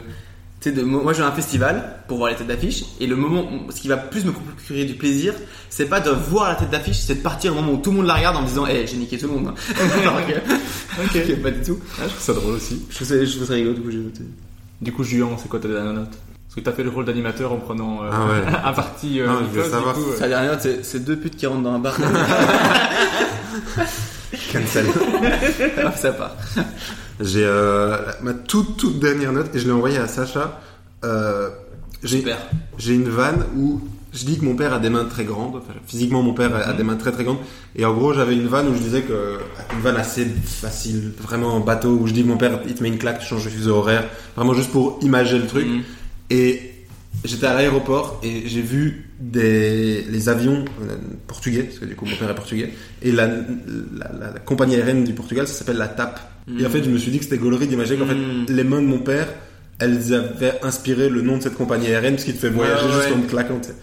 de, 0.72 0.82
moi 0.82 1.12
je 1.12 1.18
vais 1.18 1.24
à 1.24 1.28
un 1.28 1.32
festival 1.32 1.96
pour 2.08 2.18
voir 2.18 2.30
les 2.30 2.36
têtes 2.36 2.46
d'affiche, 2.46 2.84
et 3.00 3.06
le 3.06 3.16
moment, 3.16 3.44
ce 3.70 3.80
qui 3.80 3.88
va 3.88 3.96
plus 3.96 4.24
me 4.24 4.32
procurer 4.32 4.84
du 4.84 4.94
plaisir, 4.94 5.34
c'est 5.70 5.86
pas 5.86 6.00
de 6.00 6.10
voir 6.10 6.48
la 6.48 6.54
tête 6.56 6.70
d'affiche, 6.70 6.98
c'est 6.98 7.16
de 7.16 7.20
partir 7.22 7.52
au 7.52 7.56
moment 7.56 7.72
où 7.72 7.76
tout 7.78 7.90
le 7.90 7.96
monde 7.98 8.06
la 8.06 8.14
regarde 8.14 8.36
en 8.36 8.42
me 8.42 8.46
disant, 8.46 8.66
eh, 8.66 8.86
j'ai 8.86 8.96
niqué 8.96 9.18
tout 9.18 9.26
le 9.26 9.34
monde. 9.34 9.52
Alors 10.00 10.20
que, 10.26 11.18
que 11.18 11.32
pas 11.34 11.50
du 11.50 11.62
tout. 11.62 11.78
Ah, 11.98 12.02
je 12.04 12.08
trouve 12.08 12.20
ça 12.20 12.32
drôle 12.34 12.54
aussi. 12.54 12.82
Je 12.90 12.94
trouve 12.96 13.08
ça, 13.08 13.24
je 13.24 13.30
trouve 13.36 13.46
ça 13.48 13.54
rigolo, 13.54 13.74
du 13.74 13.80
coup, 13.82 13.90
j'ai 13.90 13.98
noté. 13.98 14.20
Du 14.80 14.92
coup, 14.92 15.04
Juan, 15.04 15.30
c'est 15.38 15.48
quoi 15.48 15.60
ta 15.60 15.68
dernière 15.68 15.92
note? 15.92 16.10
Parce 16.10 16.54
que 16.56 16.60
t'as 16.60 16.72
fait 16.72 16.84
le 16.84 16.90
rôle 16.90 17.04
d'animateur 17.04 17.52
en 17.52 17.56
prenant 17.56 18.04
euh, 18.04 18.10
Ah 18.12 18.26
ouais. 18.26 18.42
un 18.64 18.72
parti. 18.72 19.20
Euh, 19.20 19.26
Ah, 19.28 19.38
je 19.40 19.44
du 19.46 19.50
veux 19.56 19.60
poste, 19.62 19.72
savoir. 19.72 19.94
du 19.96 20.02
coup, 20.02 20.10
euh, 20.10 20.16
Sa 20.18 20.28
dernière 20.28 20.52
note, 20.52 20.68
c'est, 20.82 21.04
deux 21.04 21.16
putes 21.16 21.36
qui 21.36 21.46
rentrent 21.46 21.62
dans 21.62 21.72
un 21.74 21.78
bar. 21.80 21.96
Cancel. 24.52 24.86
Ça 25.96 26.12
part. 26.12 26.36
J'ai 27.20 27.44
euh, 27.44 27.96
ma 28.22 28.34
toute 28.34 28.76
toute 28.76 28.98
dernière 28.98 29.32
note 29.32 29.54
et 29.54 29.58
je 29.58 29.66
l'ai 29.66 29.72
envoyée 29.72 29.98
à 29.98 30.08
Sacha. 30.08 30.60
Euh, 31.04 31.48
j'ai 32.02 32.22
j'ai 32.78 32.94
une 32.94 33.08
vanne 33.08 33.44
où 33.56 33.80
je 34.12 34.24
dis 34.24 34.38
que 34.38 34.44
mon 34.44 34.54
père 34.54 34.72
a 34.72 34.78
des 34.78 34.90
mains 34.90 35.04
très 35.04 35.24
grandes. 35.24 35.56
Enfin, 35.56 35.72
physiquement, 35.86 36.22
mon 36.22 36.34
père 36.34 36.54
a, 36.54 36.60
a 36.60 36.72
des 36.72 36.82
mains 36.82 36.96
très 36.96 37.12
très 37.12 37.24
grandes. 37.24 37.38
Et 37.76 37.84
en 37.84 37.94
gros, 37.94 38.12
j'avais 38.14 38.34
une 38.34 38.46
vanne 38.46 38.68
où 38.68 38.74
je 38.74 38.80
disais 38.80 39.02
que 39.02 39.38
une 39.74 39.80
vanne 39.80 39.96
assez 39.96 40.24
facile, 40.24 41.12
vraiment 41.20 41.54
en 41.54 41.60
bateau, 41.60 41.90
où 41.90 42.06
je 42.06 42.12
dis 42.12 42.22
que 42.22 42.28
mon 42.28 42.36
père 42.36 42.60
il 42.66 42.74
te 42.74 42.82
met 42.82 42.88
une 42.88 42.98
claque, 42.98 43.20
tu 43.20 43.26
changes 43.26 43.44
de 43.44 43.50
fuseau 43.50 43.76
horaire, 43.76 44.04
vraiment 44.36 44.54
juste 44.54 44.70
pour 44.70 44.98
imager 45.02 45.38
le 45.38 45.46
truc. 45.46 45.66
Mhm. 45.66 45.82
Et 46.30 46.72
j'étais 47.24 47.46
à 47.46 47.54
l'aéroport 47.54 48.20
et 48.24 48.42
j'ai 48.48 48.60
vu 48.62 49.10
des 49.20 50.02
les 50.02 50.28
avions 50.28 50.64
euh, 50.82 50.96
portugais 51.28 51.62
parce 51.62 51.78
que 51.78 51.84
du 51.84 51.94
coup 51.94 52.06
mon 52.06 52.16
père 52.16 52.28
est 52.30 52.34
portugais 52.34 52.72
et 53.02 53.12
la, 53.12 53.26
la, 53.28 53.34
la- 54.20 54.30
la 54.34 54.40
compagnie 54.40 54.74
aérienne 54.74 55.04
du 55.04 55.12
Portugal 55.12 55.46
ça 55.46 55.54
s'appelle 55.54 55.76
la 55.76 55.86
TAP. 55.88 56.18
Et 56.60 56.66
en 56.66 56.70
fait, 56.70 56.82
je 56.84 56.90
me 56.90 56.98
suis 56.98 57.10
dit 57.10 57.18
que 57.18 57.24
c'était 57.24 57.38
gaulerie 57.38 57.66
d'imaginer 57.66 57.98
qu'en 57.98 58.06
fait 58.06 58.16
les 58.52 58.64
mains 58.64 58.82
de 58.82 58.86
mon 58.86 58.98
père 58.98 59.28
elles 59.80 60.14
avaient 60.14 60.60
inspiré 60.62 61.08
le 61.08 61.20
nom 61.22 61.38
de 61.38 61.42
cette 61.42 61.54
compagnie 61.56 61.88
aérienne 61.88 62.14
parce 62.14 62.24
qu'il 62.24 62.34
te 62.34 62.38
fait 62.40 62.48
voyager 62.50 62.84
Ouais, 62.86 62.92
juste 62.92 63.08
ouais. 63.08 63.14
en 63.16 63.20
te 63.22 63.26
claquant. 63.30 63.58
tu 63.60 63.68
sais. 63.68 63.74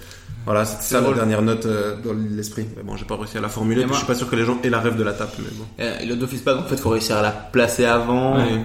Voilà, 0.45 0.63
c'est 0.65 0.81
ça 0.81 1.01
drôle. 1.01 1.13
la 1.15 1.19
dernière 1.19 1.41
note 1.41 1.65
euh, 1.65 1.95
dans 2.03 2.13
l'esprit. 2.13 2.65
Mais 2.77 2.81
bon, 2.83 2.95
j'ai 2.95 3.05
pas 3.05 3.15
réussi 3.17 3.37
à 3.37 3.41
la 3.41 3.49
formuler. 3.49 3.81
Et 3.81 3.85
moi- 3.85 3.93
Je 3.93 3.97
suis 3.99 4.07
pas 4.07 4.15
sûr 4.15 4.29
que 4.29 4.35
les 4.35 4.45
gens 4.45 4.57
aient 4.63 4.69
la 4.69 4.79
rêve 4.79 4.95
de 4.97 5.03
la 5.03 5.13
tape, 5.13 5.35
mais 5.39 5.45
bon. 5.55 5.65
Euh, 5.79 5.97
Il 6.03 6.11
a 6.11 6.15
d'office 6.15 6.41
pas, 6.41 6.57
en 6.57 6.63
fait, 6.63 6.77
faut 6.79 6.89
réussir 6.89 7.17
à 7.17 7.21
la 7.21 7.31
placer 7.31 7.85
avant. 7.85 8.37
Ouais. 8.37 8.61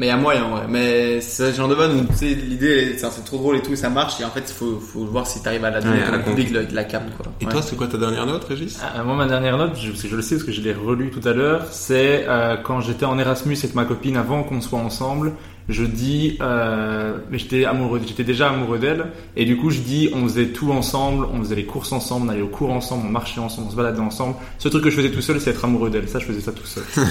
Mais 0.00 0.06
il 0.06 0.08
y 0.08 0.12
a 0.12 0.16
moyen, 0.16 0.44
ouais. 0.54 0.62
Mais 0.66 1.20
c'est 1.20 1.52
ce 1.52 1.56
genre 1.58 1.68
de 1.68 1.74
vanne 1.74 1.92
où, 2.00 2.04
tu 2.10 2.16
sais, 2.16 2.28
l'idée, 2.34 2.94
c'est 2.96 3.10
c'est 3.10 3.22
trop 3.22 3.36
drôle 3.36 3.56
et 3.56 3.60
tout, 3.60 3.76
ça 3.76 3.90
marche. 3.90 4.18
Et 4.18 4.24
en 4.24 4.30
fait, 4.30 4.44
il 4.48 4.54
faut, 4.54 4.80
faut 4.80 5.04
voir 5.04 5.26
si 5.26 5.42
t'arrives 5.42 5.62
à 5.66 5.70
la 5.70 5.82
donner 5.82 5.98
Ouais, 6.02 6.10
la 6.10 6.18
public 6.20 6.50
le- 6.52 6.66
la 6.72 6.84
capte, 6.84 7.14
quoi. 7.18 7.26
Et 7.38 7.44
Ouais. 7.44 7.52
toi, 7.52 7.60
c'est 7.60 7.76
quoi 7.76 7.86
ta 7.86 7.98
dernière 7.98 8.24
note, 8.24 8.42
Régis? 8.44 8.80
Ah, 8.82 9.02
moi, 9.04 9.14
ma 9.14 9.26
dernière 9.26 9.58
note, 9.58 9.76
je, 9.78 9.90
parce 9.90 10.00
que 10.02 10.08
je 10.08 10.16
le 10.16 10.22
sais 10.22 10.36
parce 10.36 10.46
que 10.46 10.52
je 10.52 10.62
l'ai 10.62 10.72
relu 10.72 11.10
tout 11.10 11.28
à 11.28 11.34
l'heure, 11.34 11.66
c'est 11.70 12.24
euh, 12.26 12.56
quand 12.56 12.80
j'étais 12.80 13.04
en 13.04 13.18
Erasmus 13.18 13.58
avec 13.58 13.74
ma 13.74 13.84
copine 13.84 14.16
avant 14.16 14.42
qu'on 14.42 14.62
soit 14.62 14.78
ensemble. 14.78 15.32
Je 15.70 15.84
dis, 15.84 16.36
euh, 16.42 17.16
mais 17.30 17.38
j'étais 17.38 17.64
amoureux, 17.64 18.00
j'étais 18.06 18.24
déjà 18.24 18.50
amoureux 18.50 18.78
d'elle, 18.78 19.06
et 19.36 19.44
du 19.44 19.56
coup 19.56 19.70
je 19.70 19.80
dis, 19.80 20.10
on 20.12 20.24
faisait 20.24 20.48
tout 20.48 20.72
ensemble, 20.72 21.24
on 21.32 21.38
faisait 21.38 21.54
les 21.54 21.64
courses 21.64 21.92
ensemble, 21.92 22.26
on 22.26 22.28
allait 22.30 22.42
aux 22.42 22.48
cours 22.48 22.70
ensemble, 22.72 23.04
on 23.06 23.10
marchait 23.10 23.40
ensemble, 23.40 23.68
on 23.68 23.70
se 23.70 23.76
baladait 23.76 24.00
ensemble. 24.00 24.34
Ce 24.58 24.68
truc 24.68 24.82
que 24.84 24.90
je 24.90 24.96
faisais 24.96 25.10
tout 25.10 25.20
seul, 25.22 25.40
c'est 25.40 25.50
être 25.50 25.64
amoureux 25.64 25.88
d'elle. 25.90 26.08
Ça, 26.08 26.18
je 26.18 26.26
faisais 26.26 26.40
ça 26.40 26.52
tout 26.52 26.66
seul. 26.66 26.82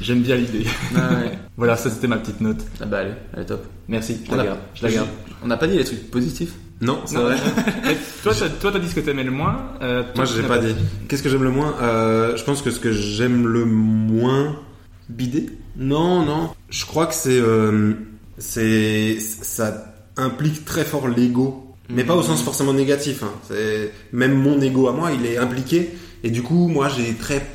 J'aime 0.00 0.20
bien 0.22 0.36
l'idée. 0.36 0.66
Ouais. 0.94 1.32
voilà, 1.56 1.76
ça 1.76 1.90
c'était 1.90 2.06
ma 2.06 2.18
petite 2.18 2.40
note. 2.40 2.58
Ah 2.80 2.86
bah, 2.86 2.98
allez, 2.98 3.12
elle 3.34 3.42
est 3.42 3.46
top. 3.46 3.64
Merci, 3.88 4.18
je 4.26 4.32
On 4.32 4.36
la 4.36 4.42
a- 4.42 4.46
garde. 4.46 4.58
Je 4.74 4.82
la 4.84 4.90
garde. 4.92 5.08
On 5.42 5.46
n'a 5.48 5.56
pas 5.56 5.66
dit 5.66 5.76
les 5.76 5.84
trucs 5.84 6.10
positifs. 6.10 6.52
Non, 6.82 7.00
c'est 7.06 7.16
vrai. 7.16 7.36
Mais 7.84 7.96
toi, 8.22 8.32
t'as- 8.38 8.48
toi, 8.50 8.70
t'as 8.72 8.78
dit 8.78 8.88
ce 8.88 8.94
que 8.94 9.00
t'aimais 9.00 9.24
le 9.24 9.30
moins. 9.30 9.56
euh, 9.82 10.02
toi, 10.02 10.12
Moi, 10.16 10.24
je 10.26 10.40
l'ai 10.40 10.46
pas 10.46 10.58
dit. 10.58 10.74
Qu'est-ce 11.08 11.22
que 11.22 11.28
j'aime 11.30 11.42
le 11.44 11.50
moins? 11.50 11.74
Euh, 11.80 12.36
Je 12.36 12.44
pense 12.44 12.60
que 12.62 12.70
ce 12.70 12.78
que 12.78 12.92
j'aime 12.92 13.46
le 13.46 13.64
moins. 13.64 14.56
Bider 15.08 15.46
Non, 15.76 16.24
non. 16.24 16.50
Je 16.70 16.84
crois 16.86 17.06
que 17.06 17.14
c'est. 17.14 17.38
euh, 17.40 17.94
c'est. 18.38 19.18
Ça 19.20 19.94
implique 20.16 20.64
très 20.64 20.84
fort 20.84 21.08
l'ego. 21.08 21.62
Mais 21.88 22.02
pas 22.02 22.16
au 22.16 22.22
sens 22.22 22.42
forcément 22.42 22.72
négatif. 22.72 23.22
Hein. 23.22 23.32
C'est 23.48 23.92
Même 24.12 24.34
mon 24.34 24.60
ego 24.60 24.88
à 24.88 24.92
moi, 24.92 25.12
il 25.12 25.24
est 25.24 25.36
impliqué. 25.38 25.90
Et 26.24 26.30
du 26.30 26.42
coup, 26.42 26.66
moi, 26.68 26.88
j'ai 26.88 27.14
très 27.14 27.46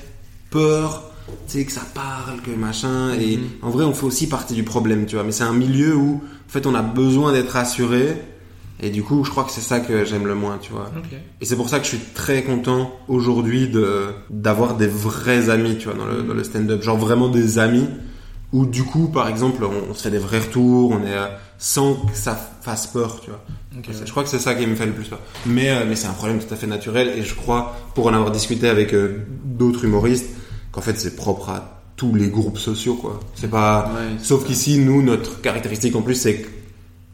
peur. 0.50 1.12
Tu 1.48 1.60
sais, 1.60 1.66
que 1.66 1.72
ça 1.72 1.82
parle, 1.94 2.42
que 2.42 2.52
machin. 2.52 3.14
Et 3.20 3.40
en 3.62 3.70
vrai, 3.70 3.84
on 3.84 3.94
fait 3.94 4.06
aussi 4.06 4.28
partie 4.30 4.54
du 4.54 4.64
problème, 4.64 5.06
tu 5.06 5.16
vois. 5.16 5.24
Mais 5.26 5.32
c'est 5.32 5.44
un 5.44 5.54
milieu 5.54 5.96
où, 5.96 6.22
en 6.24 6.50
fait, 6.52 6.66
on 6.66 6.76
a 6.76 6.82
besoin 6.82 7.34
d'être 7.34 7.56
assuré. 7.58 8.16
Et 8.84 8.90
du 8.90 9.04
coup, 9.04 9.24
je 9.24 9.30
crois 9.30 9.44
que 9.44 9.52
c'est 9.52 9.62
ça 9.62 9.80
que 9.80 10.06
j'aime 10.06 10.26
le 10.26 10.34
moins, 10.36 10.58
tu 10.60 10.72
vois. 10.72 10.90
Et 11.42 11.46
c'est 11.46 11.56
pour 11.56 11.70
ça 11.70 11.78
que 11.80 11.84
je 11.84 11.90
suis 11.90 12.00
très 12.16 12.44
content 12.44 12.94
aujourd'hui 13.08 13.68
de 13.68 14.06
d'avoir 14.30 14.76
des 14.76 14.88
vrais 14.88 15.50
amis, 15.50 15.78
tu 15.78 15.86
vois, 15.90 15.94
dans 15.98 16.06
le, 16.06 16.24
dans 16.24 16.34
le 16.34 16.44
stand-up. 16.44 16.82
Genre 16.82 16.98
vraiment 16.98 17.28
des 17.28 17.60
amis 17.60 17.88
où 18.54 18.66
du 18.66 18.84
coup, 18.84 19.08
par 19.08 19.28
exemple, 19.28 19.64
on, 19.64 19.92
on 19.92 19.94
se 19.94 20.04
fait 20.04 20.12
des 20.12 20.18
vrais 20.18 20.40
retours, 20.40 20.92
on 20.92 21.06
est 21.06 21.14
euh, 21.16 21.28
sans 21.58 21.94
que 21.96 22.16
ça 22.16 22.36
fasse 22.62 22.88
peur, 22.88 23.20
tu 23.22 23.30
vois. 23.30 23.42
C'est- 23.94 24.06
Je 24.06 24.12
crois 24.12 24.24
que 24.24 24.30
c'est 24.30 24.40
ça 24.40 24.54
qui 24.56 24.68
me 24.68 24.76
fait 24.76 24.86
le 24.86 24.92
plus 24.92 25.06
peur. 25.08 25.20
Mais, 25.46 25.70
euh, 25.70 25.86
mais 25.88 25.96
c'est 25.96 26.08
un 26.08 26.14
problème 26.14 26.40
tout 26.40 26.54
à 26.54 26.58
fait 26.58 26.68
naturel 26.68 27.10
et 27.18 27.24
je 27.24 27.34
crois, 27.36 27.76
pour 27.96 28.08
en 28.08 28.14
avoir 28.14 28.32
discuté 28.32 28.68
avec 28.68 28.94
euh, 28.94 29.26
d'autres 29.46 29.86
humoristes, 29.86 30.28
qu'en 30.72 30.82
fait 30.82 31.00
c'est 31.00 31.16
propre 31.16 31.50
à 31.50 31.82
tous 31.96 32.14
les 32.16 32.28
groupes 32.30 32.58
sociaux, 32.58 32.96
quoi. 32.96 33.20
C'est 33.36 33.50
pas... 33.50 33.92
Ouais, 33.96 34.16
c'est 34.20 34.26
Sauf 34.26 34.46
qu'ici, 34.46 34.80
nous, 34.80 35.02
notre 35.04 35.40
caractéristique 35.42 35.96
en 35.96 36.02
plus, 36.02 36.16
c'est 36.16 36.46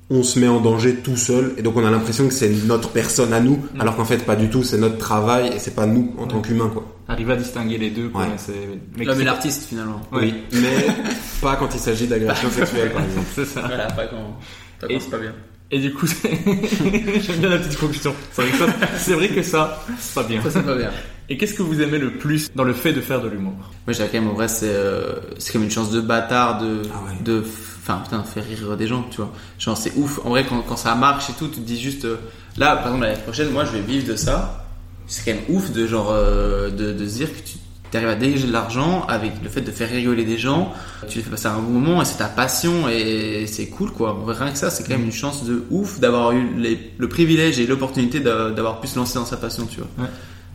qu'on 0.10 0.24
se 0.24 0.40
met 0.40 0.48
en 0.48 0.62
danger 0.62 0.96
tout 0.96 1.18
seul 1.18 1.54
et 1.58 1.62
donc 1.62 1.76
on 1.76 1.86
a 1.86 1.92
l'impression 1.92 2.28
que 2.28 2.34
c'est 2.34 2.50
notre 2.66 2.90
personne 2.90 3.34
à 3.34 3.40
nous, 3.42 3.60
alors 3.80 3.96
qu'en 3.98 4.06
fait 4.06 4.26
pas 4.26 4.36
du 4.38 4.50
tout, 4.50 4.64
c'est 4.64 4.78
notre 4.78 4.98
travail 4.98 5.52
et 5.54 5.60
c'est 5.60 5.76
pas 5.76 5.86
nous 5.86 6.14
en 6.18 6.28
tant 6.28 6.42
qu'humains, 6.42 6.70
quoi. 6.74 6.86
Arriver 7.10 7.34
à 7.34 7.36
distinguer 7.36 7.78
les 7.78 7.90
deux, 7.90 8.10
quoi. 8.10 8.22
Ouais. 8.22 8.28
C'est... 8.38 8.54
mais 8.98 9.04
L'homme 9.06 9.16
c'est- 9.18 9.22
et 9.22 9.26
l'artiste, 9.26 9.64
finalement. 9.68 10.02
Ouais. 10.12 10.20
Oui, 10.24 10.34
mais 10.54 10.86
pas 11.42 11.56
quand 11.58 11.70
il 11.74 11.80
s'agit 11.80 12.08
d'agression 12.08 12.50
sexuelle, 12.50 12.92
par 12.92 13.04
exemple. 13.04 13.28
C'est 13.36 13.46
ça. 13.46 13.62
Voilà, 13.66 13.88
pas 13.88 14.06
quand, 14.08 14.38
quand 14.82 14.88
Et- 14.88 15.00
c'est 15.00 15.10
pas 15.10 15.18
bien. 15.20 15.34
Et 15.70 15.80
du 15.80 15.94
coup, 15.94 16.08
c'est- 16.08 16.30
j'aime 17.22 17.38
bien 17.40 17.50
la 17.50 17.58
petite 17.58 17.78
conclusion. 17.78 18.14
C'est 18.32 18.42
vrai 18.44 18.52
que 18.52 18.58
ça, 18.58 18.88
c'est 18.98 19.14
vrai 19.14 19.28
que 19.28 19.42
ça, 19.44 19.84
c'est 20.00 20.14
pas 20.16 20.24
bien. 20.24 20.42
Ça, 20.42 20.50
c'est 20.52 20.64
pas 20.66 20.76
bien. 20.76 20.92
Et 21.30 21.38
qu'est-ce 21.38 21.54
que 21.56 21.64
vous 21.64 21.82
aimez 21.82 21.98
le 22.00 22.12
plus 22.14 22.50
dans 22.56 22.64
le 22.64 22.72
fait 22.74 22.94
de 22.94 23.02
faire 23.02 23.22
de 23.22 23.28
l'humour? 23.28 23.52
Moi, 23.86 23.92
j'ai 23.94 24.06
quand 24.06 24.14
même, 24.14 24.30
en 24.30 24.34
vrai, 24.34 24.48
c'est, 24.48 24.70
euh, 24.70 25.16
c'est 25.40 25.52
comme 25.52 25.64
une 25.64 25.72
chance 25.72 25.92
de 25.92 26.00
bâtard 26.00 26.62
de, 26.62 26.84
Ah 26.94 27.04
ouais. 27.06 27.18
de, 27.24 27.44
enfin, 27.88 28.02
putain, 28.04 28.24
faire 28.24 28.44
rire 28.46 28.76
des 28.78 28.88
gens, 28.88 29.04
tu 29.10 29.18
vois. 29.18 29.32
Genre, 29.60 29.78
c'est 29.78 29.94
ouf. 29.96 30.20
En 30.26 30.30
vrai, 30.30 30.46
quand, 30.48 30.62
quand 30.62 30.78
ça 30.78 30.96
marche 30.96 31.30
et 31.30 31.34
tout, 31.34 31.48
tu 31.48 31.56
te 31.62 31.66
dis 31.66 31.80
juste, 31.80 32.06
euh, 32.06 32.18
là, 32.58 32.76
par 32.76 32.88
exemple, 32.88 33.04
l'année 33.06 33.22
prochaine, 33.22 33.50
moi, 33.52 33.66
je 33.66 33.72
vais 33.72 33.82
vivre 33.82 34.08
de 34.08 34.16
ça. 34.16 34.66
C'est 35.08 35.24
quand 35.26 35.38
même 35.40 35.56
ouf 35.56 35.72
de, 35.72 35.88
genre, 35.88 36.10
euh, 36.12 36.70
de, 36.70 36.92
de 36.92 37.08
se 37.08 37.16
dire 37.16 37.30
que 37.32 37.40
tu, 37.48 37.58
arrives 37.98 38.10
à 38.10 38.16
dégager 38.16 38.46
de 38.48 38.52
l'argent 38.52 39.06
avec 39.08 39.32
le 39.42 39.48
fait 39.50 39.62
de 39.62 39.72
faire 39.72 39.90
rigoler 39.90 40.26
des 40.26 40.38
gens, 40.38 40.74
tu 41.08 41.18
les 41.20 41.24
fais 41.24 41.30
passer 41.32 41.48
un 41.48 41.58
bon 41.60 41.72
moment 41.80 42.02
et 42.02 42.06
c'est 42.06 42.18
ta 42.18 42.28
passion 42.28 42.90
et 42.90 43.46
c'est 43.48 43.68
cool 43.68 43.92
quoi. 43.92 44.22
Rien 44.28 44.52
que 44.52 44.58
ça, 44.58 44.70
c'est 44.70 44.84
quand 44.84 44.92
même 44.98 45.06
une 45.06 45.12
chance 45.14 45.46
de 45.46 45.64
ouf 45.72 46.00
d'avoir 46.00 46.34
eu 46.34 46.46
les- 46.58 46.92
le 46.98 47.08
privilège 47.10 47.60
et 47.62 47.66
l'opportunité 47.66 48.20
d'a- 48.20 48.52
d'avoir 48.52 48.82
pu 48.82 48.88
se 48.88 48.98
lancer 49.00 49.16
dans 49.18 49.26
sa 49.26 49.38
passion, 49.38 49.66
tu 49.66 49.78
vois. 49.80 49.88
Ouais. 50.04 50.10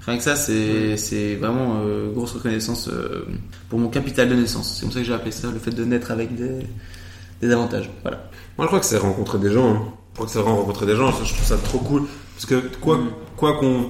Rien 0.06 0.18
que 0.18 0.22
ça, 0.22 0.36
c'est 0.36 0.96
c'est 0.98 1.36
vraiment 1.36 1.80
euh, 1.84 2.12
grosse 2.12 2.32
reconnaissance 2.32 2.88
euh, 2.92 3.24
pour 3.70 3.78
mon 3.78 3.88
capital 3.88 4.28
de 4.28 4.34
naissance. 4.34 4.74
C'est 4.76 4.82
comme 4.82 4.92
ça 4.92 4.98
que 5.00 5.06
j'ai 5.06 5.14
appelé 5.14 5.32
ça, 5.32 5.48
le 5.50 5.58
fait 5.58 5.70
de 5.70 5.84
naître 5.84 6.10
avec 6.10 6.36
des, 6.36 6.66
des 7.42 7.50
avantages. 7.52 7.90
Voilà. 8.02 8.18
Moi, 8.58 8.64
je 8.64 8.66
crois 8.68 8.80
que 8.80 8.86
c'est 8.86 8.96
rencontrer 8.98 9.38
des 9.38 9.50
gens. 9.52 9.70
hein. 9.74 9.82
Je 10.12 10.14
crois 10.14 10.26
que 10.26 10.32
c'est 10.32 10.38
vraiment 10.40 10.56
rencontrer 10.56 10.86
des 10.86 10.96
gens. 10.96 11.10
Je 11.10 11.32
trouve 11.34 11.44
ça 11.46 11.56
trop 11.56 11.78
cool. 11.78 12.02
Parce 12.34 12.46
que 12.46 12.62
quoi 12.80 12.98
quoi 13.36 13.54
qu'on 13.58 13.86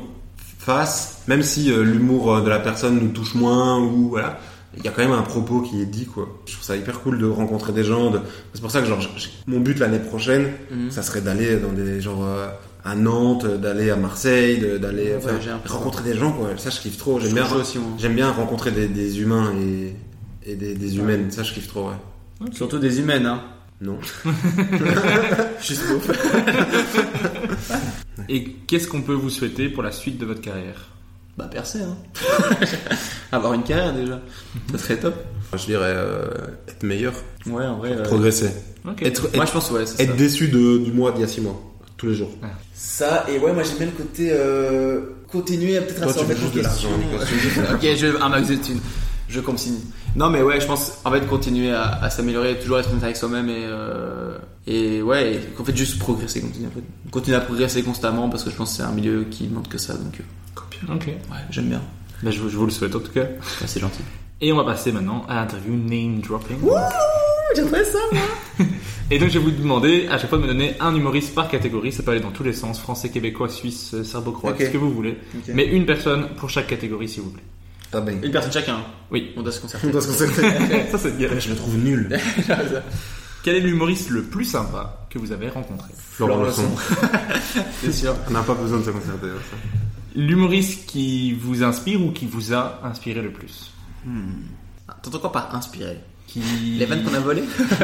fasse, 0.59 1.23
même 1.27 1.43
si 1.43 1.71
euh, 1.73 1.83
l'humour 1.83 2.35
euh, 2.37 2.41
de 2.43 2.49
la 2.49 2.59
personne 2.61 2.99
nous 3.01 3.09
touche 3.09 3.35
moins 3.35 3.79
ou 3.81 4.11
voilà, 4.11 4.39
il 4.77 4.85
y 4.85 4.89
a 4.89 4.91
quand 4.91 5.03
même 5.03 5.13
un 5.13 5.23
propos 5.23 5.61
qui 5.61 5.81
est 5.83 5.87
dit 5.87 6.07
quoi. 6.07 6.29
Je 6.47 6.53
trouve 6.53 6.65
ça 6.65 6.77
hyper 6.77 7.01
cool 7.01 7.19
de 7.19 7.27
rencontrer 7.27 7.73
des 7.73 7.85
gens. 7.85 8.11
de- 8.11 8.21
C'est 8.55 8.61
pour 8.61 8.71
ça 8.71 8.81
que 8.81 8.87
genre 8.87 8.99
mon 9.47 9.61
but 9.61 9.79
l'année 9.79 9.99
prochaine, 9.99 10.51
Mhm. 10.71 10.91
ça 10.91 11.03
serait 11.03 11.21
d'aller 11.21 11.57
dans 11.57 11.73
des 11.73 12.01
genre 12.01 12.25
euh, 12.25 12.49
à 12.85 12.95
Nantes, 12.95 13.47
d'aller 13.47 13.91
à 13.91 13.97
Marseille, 13.97 14.65
d'aller 14.81 15.15
enfin, 15.17 15.31
rencontrer 15.69 16.05
des 16.05 16.15
gens 16.17 16.33
quoi. 16.33 16.49
Ça 16.57 16.71
je 16.71 16.81
kiffe 16.81 16.97
trop. 16.99 17.19
J'aime 17.21 17.33
bien 17.35 17.45
j'aime 17.99 18.15
bien 18.15 18.31
rencontrer 18.31 18.71
des, 18.71 18.87
des 18.89 19.21
humains 19.21 19.53
et 19.61 19.95
et 20.51 20.55
des, 20.57 20.75
des 20.75 20.97
humaines. 20.97 21.31
Ça 21.31 21.43
je 21.43 21.53
kiffe 21.53 21.69
trop 21.69 21.89
ouais. 21.89 21.95
Surtout 22.53 22.79
des 22.79 22.99
humaines, 23.01 23.27
hein. 23.27 23.43
Non. 23.81 23.99
Juste 25.61 25.83
ouf. 25.91 26.09
Et 28.29 28.45
qu'est-ce 28.67 28.87
qu'on 28.87 29.03
peut 29.03 29.15
vous 29.15 29.31
souhaiter 29.31 29.69
pour 29.69 29.83
la 29.83 29.93
suite 29.93 30.19
de 30.19 30.27
votre 30.27 30.41
carrière? 30.41 30.89
Bah 31.37 31.49
percer, 31.51 31.81
hein. 31.81 31.97
Avoir 33.33 33.55
une 33.55 33.63
carrière 33.63 33.95
déjà. 33.95 34.21
Ça 34.73 34.79
serait 34.79 34.97
top. 34.99 35.15
Je 35.57 35.65
dirais 35.65 35.95
euh, 35.97 36.27
être 36.69 36.83
meilleur, 36.83 37.15
Ouais, 37.47 37.65
en 37.65 37.79
vrai. 37.79 37.93
euh, 37.93 38.03
progresser. 38.03 38.51
Ok. 38.87 39.03
Être, 39.03 39.35
Moi 39.35 39.47
je 39.47 39.51
pense 39.53 39.71
ouais, 39.71 39.87
c'est 39.87 40.03
être 40.03 40.11
ça. 40.11 40.17
déçu 40.17 40.49
de, 40.49 40.79
du 40.79 40.93
mois 40.93 41.11
d'il 41.13 41.23
y 41.23 41.25
a 41.25 41.29
6 41.29 41.41
mois, 41.41 41.61
tous 41.97 42.07
les 42.09 42.15
jours. 42.15 42.31
Ça, 42.75 43.25
et 43.31 43.39
ouais, 43.39 43.53
moi 43.53 43.63
j'aime 43.63 43.77
bien 43.79 43.87
le 43.87 43.93
côté 43.93 44.29
euh, 44.31 45.01
continuer 45.31 45.79
à 45.79 45.83
peut-être 45.83 46.03
à 46.03 46.07
juste 46.35 46.55
de 46.55 46.61
question. 46.61 46.91
l'argent, 47.19 47.75
ok, 47.75 47.89
je 47.97 48.07
veux 48.09 48.23
un 48.23 48.29
max 48.29 48.49
de 48.49 48.57
thunes. 48.57 48.81
Je 49.29 49.41
continue. 49.41 49.79
Non, 50.15 50.29
mais 50.29 50.43
ouais, 50.43 50.61
je 50.61 50.67
pense 50.67 50.99
en 51.05 51.11
fait 51.11 51.27
continuer 51.27 51.73
à, 51.73 51.85
à 52.03 52.11
s'améliorer, 52.11 52.59
toujours 52.59 52.79
être 52.79 52.91
honnête 52.91 53.05
avec 53.05 53.17
soi-même 53.17 53.49
et, 53.49 53.65
euh, 53.65 54.37
et 54.67 55.01
ouais, 55.01 55.35
et 55.35 55.39
qu'en 55.57 55.65
fait 55.65 55.75
juste 55.77 55.99
progresser, 55.99 56.41
continuer, 56.43 56.67
en 56.69 56.71
fait. 56.71 57.11
continuer 57.11 57.37
à 57.37 57.41
progresser 57.41 57.83
constamment 57.83 58.29
parce 58.29 58.45
que 58.45 58.51
je 58.51 58.57
pense 58.57 58.71
que 58.73 58.77
c'est 58.77 58.83
un 58.83 58.93
milieu 58.93 59.25
qui 59.31 59.47
demande 59.47 59.69
que 59.69 59.79
ça, 59.79 59.95
donc 59.95 60.21
euh, 60.21 60.95
Ok. 60.95 61.07
ouais, 61.07 61.15
j'aime 61.51 61.67
bien. 61.67 61.81
Bah, 62.23 62.31
je, 62.31 62.41
vous- 62.41 62.49
je 62.51 62.57
vous 62.57 62.67
le 62.67 62.71
souhaite 62.71 62.95
en 62.95 63.01
tout 63.01 63.11
cas. 63.13 63.23
Ouais, 63.23 63.39
c'est 63.67 63.81
gentil. 63.81 64.03
Et 64.41 64.53
on 64.53 64.57
va 64.57 64.65
passer 64.65 64.93
maintenant 64.93 65.25
à 65.29 65.37
l'interview 65.37 65.73
name 65.75 66.21
dropping. 66.21 66.57
J'aimerais 67.55 67.85
ça, 67.85 67.99
moi. 68.13 68.23
Et 69.11 69.19
donc 69.19 69.29
je 69.29 69.39
vais 69.39 69.45
vous 69.45 69.51
demander 69.51 70.09
à 70.11 70.19
chaque 70.19 70.29
fois 70.31 70.39
de 70.39 70.43
me 70.43 70.49
donner 70.49 70.75
un 70.81 70.95
humoriste 70.95 71.35
par 71.35 71.49
catégorie. 71.49 71.93
Ça 71.93 72.03
peut 72.03 72.11
aller 72.13 72.21
dans 72.21 72.31
tous 72.31 72.43
les 72.43 72.53
sens 72.53 72.81
français, 72.81 73.09
québécois, 73.11 73.49
suisse, 73.49 73.95
serbo-croate, 74.03 74.55
Ok. 74.57 74.67
ce 74.67 74.71
que 74.73 74.79
vous 74.79 74.91
voulez. 74.91 75.17
Mais 75.49 75.67
une 75.67 75.85
personne 75.87 76.29
pour 76.37 76.49
chaque 76.51 76.67
catégorie 76.67 77.09
si 77.09 77.21
vous 77.21 77.31
voulez. 77.31 77.43
Ah 77.95 78.01
ben. 78.01 78.23
Une 78.25 78.31
personne 78.33 78.53
chacun. 78.53 78.79
Oui. 79.11 79.33
On 79.37 79.43
doit 79.43 79.53
se 79.53 79.61
concerter. 79.61 79.91
Parce 79.91 80.07
que 80.07 80.13
c'est- 80.13 80.91
Ça 80.91 80.99
c'est 80.99 81.17
bien. 81.17 81.29
je 81.39 81.51
le 81.51 81.57
trouve 81.57 81.77
nul. 81.77 82.09
Quel 83.43 83.57
est 83.57 83.61
l'humoriste 83.61 84.11
le 84.11 84.23
plus 84.23 84.45
sympa 84.45 85.07
que 85.11 85.19
vous 85.19 85.33
avez 85.33 85.49
rencontré? 85.49 85.91
Florent 85.97 86.43
Leçon. 86.45 86.69
c'est 87.83 87.93
sûr. 87.93 88.15
On 88.29 88.31
n'a 88.33 88.43
pas 88.43 88.55
besoin 88.55 88.79
de 88.79 88.85
se 88.85 88.91
concerter. 88.91 89.27
L'humoriste 90.15 90.87
qui 90.87 91.33
vous 91.35 91.63
inspire 91.65 92.01
ou 92.03 92.13
qui 92.13 92.27
vous 92.27 92.53
a 92.55 92.81
inspiré 92.85 93.21
le 93.21 93.33
plus? 93.33 93.73
Ah, 94.89 94.97
T'entends 95.03 95.19
quoi 95.19 95.33
par 95.33 95.55
inspiré 95.55 95.99
qui... 96.33 96.41
Les 96.79 96.87
vannes 96.87 97.03
qu'on 97.05 97.15
a 97.15 97.21
volées 97.21 97.43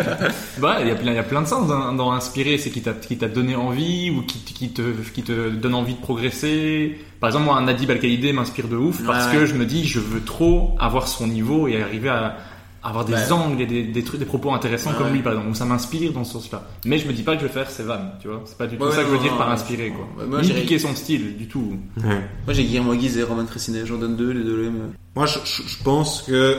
Bah, 0.60 0.78
il 0.80 0.88
y 0.88 0.90
a 0.90 0.94
plein, 0.94 1.12
il 1.12 1.16
y 1.16 1.18
a 1.18 1.22
plein 1.22 1.42
de 1.42 1.46
sens 1.46 1.68
dans, 1.68 1.92
dans 1.92 2.12
inspirer, 2.12 2.58
c'est 2.58 2.70
qui 2.70 2.80
t'a, 2.82 2.92
qui 2.92 3.16
t'a 3.16 3.28
donné 3.28 3.54
envie 3.56 4.10
ou 4.10 4.22
qui, 4.22 4.38
qui 4.40 4.70
te, 4.70 4.82
qui 5.14 5.22
te 5.22 5.50
donne 5.50 5.74
envie 5.74 5.94
de 5.94 6.00
progresser. 6.00 6.98
Par 7.20 7.28
exemple, 7.28 7.46
moi, 7.46 7.56
un 7.56 7.64
Nadib 7.64 7.90
Al-Khaïdé 7.90 8.32
m'inspire 8.32 8.68
de 8.68 8.76
ouf 8.76 9.02
parce 9.04 9.26
Ouais, 9.32 9.40
que 9.40 9.46
je 9.46 9.54
me 9.54 9.64
dis, 9.66 9.84
je 9.86 10.00
veux 10.00 10.22
trop 10.22 10.76
avoir 10.78 11.08
son 11.08 11.26
niveau 11.26 11.68
et 11.68 11.80
arriver 11.82 12.08
à 12.08 12.36
avoir 12.82 13.04
des 13.04 13.12
Ouais. 13.12 13.32
angles 13.32 13.60
et 13.62 13.66
des, 13.66 13.82
des 13.82 14.04
trucs, 14.04 14.20
des 14.20 14.24
propos 14.26 14.52
intéressants 14.52 14.90
Ouais, 14.90 14.96
comme 14.96 15.06
ouais. 15.08 15.12
lui, 15.14 15.20
par 15.22 15.32
exemple. 15.32 15.48
Donc 15.48 15.56
ça 15.56 15.64
m'inspire 15.64 16.12
dans 16.12 16.22
ce 16.24 16.34
sens-là. 16.34 16.62
Mais 16.86 16.98
je 16.98 17.08
me 17.08 17.12
dis 17.12 17.22
pas 17.24 17.34
que 17.34 17.42
je 17.42 17.46
vais 17.46 17.52
faire 17.52 17.68
ses 17.70 17.82
vannes, 17.82 18.12
tu 18.22 18.28
vois. 18.28 18.42
C'est 18.46 18.56
pas 18.56 18.66
du 18.68 18.76
tout 18.78 18.84
Ouais, 18.84 18.92
ça 18.92 19.02
que 19.02 19.08
je 19.08 19.12
veux 19.14 19.18
dire 19.18 19.32
non, 19.32 19.38
par 19.38 19.50
inspirer, 19.50 19.90
quoi. 19.90 20.08
Ouais, 20.16 20.28
moi, 20.28 20.40
Ni 20.40 20.46
j'irais- 20.46 20.60
piquer 20.62 20.78
son 20.78 20.94
style, 20.94 21.36
du 21.36 21.48
tout. 21.48 21.76
Ouais. 21.98 22.04
Moi 22.46 22.54
j'ai 22.54 22.64
Guillermo 22.64 22.94
Guise 22.94 23.18
et 23.18 23.22
Roman 23.24 23.44
Fressinet, 23.46 23.84
j'en 23.84 23.96
donne 23.98 24.16
deux, 24.16 24.30
les 24.30 24.44
deux 24.44 24.56
les 24.56 24.70
mêmes. 24.70 24.92
Moi, 25.16 25.26
je, 25.26 25.38
je- 25.44 25.68
je 25.68 25.82
pense 25.82 26.22
que 26.22 26.56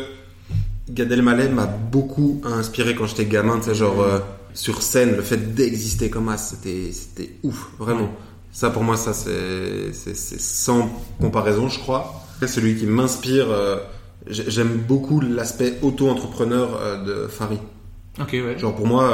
Gad 0.90 1.12
Elmaleh 1.12 1.50
m'a 1.50 1.66
beaucoup 1.66 2.42
inspiré 2.44 2.96
quand 2.96 3.06
j'étais 3.06 3.26
gamin. 3.26 3.58
Tu 3.60 3.66
sais, 3.66 3.76
genre 3.76 4.02
euh, 4.02 4.20
sur 4.54 4.82
scène, 4.82 5.16
le 5.16 5.22
fait 5.22 5.54
d'exister 5.56 6.10
comme 6.10 6.30
as, 6.30 6.38
c'était 6.38 6.92
c'était 6.92 7.32
ouf, 7.44 7.70
vraiment. 7.78 8.10
Ça, 8.52 8.70
pour 8.72 8.84
moi, 8.84 8.98
ça 8.98 9.14
c'est 9.14 9.94
c'est 9.94 10.16
c'est 10.16 10.40
sans 10.42 10.90
comparaison, 11.22 11.70
je 11.70 11.80
crois. 11.80 12.24
Après, 12.36 12.48
celui 12.48 12.76
qui 12.76 12.86
m'inspire, 12.88 13.48
euh, 13.52 13.78
j'ai- 14.28 14.50
j'aime 14.50 14.78
beaucoup 14.88 15.20
l'aspect 15.22 15.78
auto-entrepreneur 15.82 16.70
euh, 16.82 17.04
de 17.24 17.28
Farid. 17.28 17.60
Ok, 18.20 18.30
ouais. 18.34 18.58
Genre 18.58 18.76
pour 18.76 18.88
moi, 18.88 19.12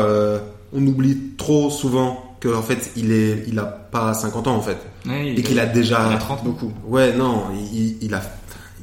on 0.74 0.86
oublie 0.88 1.18
trop 1.38 1.70
souvent 1.70 2.36
que 2.40 2.48
en 2.54 2.62
fait, 2.62 2.92
il 2.96 3.12
est, 3.12 3.44
il 3.48 3.58
a 3.60 3.66
pas 3.66 4.14
50 4.14 4.48
ans 4.48 4.56
en 4.56 4.62
fait, 4.62 4.78
Ouais, 5.08 5.34
et 5.36 5.42
qu'il 5.44 5.60
a 5.60 5.66
déjà 5.66 6.08
il 6.12 6.16
a 6.16 6.18
30 6.18 6.44
beaucoup. 6.44 6.72
Ouais, 6.86 7.14
non, 7.16 7.44
il, 7.54 7.78
il- 7.80 7.98
il 8.02 8.14
a, 8.14 8.22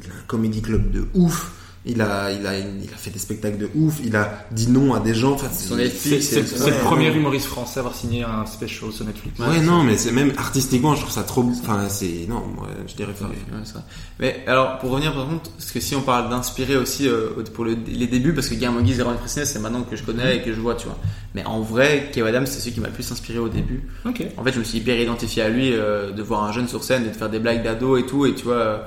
il 0.03 0.11
a 0.11 0.15
un 0.15 0.23
comédie 0.27 0.61
club 0.63 0.91
de 0.91 1.07
ouf. 1.15 1.51
Il 1.85 2.01
a, 2.01 2.31
il 2.31 2.47
a, 2.47 2.57
il 2.57 2.89
a 2.95 2.97
fait 2.97 3.11
des 3.11 3.19
spectacles 3.19 3.59
de 3.59 3.69
ouf. 3.75 3.99
Il 4.05 4.15
a 4.15 4.47
dit 4.53 4.69
non 4.71 4.95
à 4.95 5.01
des 5.01 5.15
gens. 5.15 5.33
Enfin, 5.33 5.49
c'est- 5.53 5.75
le 5.75 6.65
ouais, 6.65 6.79
premier 6.85 7.11
ouais. 7.11 7.17
humoriste 7.17 7.47
français 7.47 7.79
à 7.79 7.81
avoir 7.81 7.95
signé 7.97 8.23
un 8.23 8.47
special 8.47 8.93
sur 8.93 9.05
Netflix. 9.05 9.37
Ouais, 9.41 9.61
non, 9.61 9.83
mais 9.83 9.97
c'est 9.97 10.13
même 10.13 10.33
artistiquement, 10.39 10.95
je 10.95 11.01
trouve 11.01 11.13
ça 11.13 11.25
trop. 11.25 11.43
Enfin, 11.43 11.89
c'est 11.89 12.27
non, 12.29 12.43
moi, 12.55 12.69
je 12.87 12.95
dirais. 12.95 13.13
Ouais, 13.21 13.27
vrai. 13.51 13.81
Mais 14.21 14.45
alors, 14.47 14.79
pour 14.79 14.91
revenir 14.91 15.13
par 15.13 15.27
contre, 15.27 15.51
parce 15.51 15.73
que 15.73 15.81
si 15.81 15.97
on 15.97 16.03
parle 16.03 16.31
d'inspirer 16.31 16.77
aussi 16.77 17.09
euh, 17.09 17.31
pour 17.53 17.65
le- 17.65 17.77
les 17.89 18.07
débuts, 18.07 18.33
parce 18.33 18.49
que 18.49 18.55
Guillermo 18.55 18.81
Guise 18.81 19.01
et 19.01 19.03
Roman 19.03 19.19
Fressinet, 19.19 19.45
c'est 19.45 19.59
maintenant 19.59 19.83
que 19.83 19.97
je 19.97 20.05
connais 20.05 20.37
et 20.37 20.43
que 20.43 20.53
je 20.55 20.61
vois, 20.61 20.77
tu 20.77 20.87
vois. 20.87 20.99
Mais 21.35 21.45
en 21.47 21.63
vrai, 21.63 22.11
Kev 22.13 22.29
Adams, 22.29 22.47
c'est 22.47 22.61
celui 22.61 22.75
qui 22.75 22.81
m'a 22.81 22.89
le 22.89 22.93
plus 22.95 23.11
inspiré 23.11 23.41
au 23.41 23.49
début. 23.49 23.83
Ok. 24.05 24.25
En 24.37 24.45
fait, 24.45 24.53
je 24.53 24.61
me 24.61 24.65
suis 24.65 24.79
hyper 24.79 25.01
identifié 25.01 25.43
à 25.43 25.49
lui, 25.49 25.73
euh, 25.73 26.13
de 26.13 26.23
voir 26.23 26.45
un 26.45 26.53
jeune 26.53 26.69
sur 26.69 26.85
scène 26.85 27.05
et 27.07 27.09
de 27.09 27.17
faire 27.17 27.29
des 27.31 27.41
blagues 27.41 27.65
d'ado 27.65 27.97
et 27.97 28.07
tout, 28.07 28.25
et 28.25 28.35
tu 28.37 28.45
vois. 28.45 28.55
euh, 28.55 28.79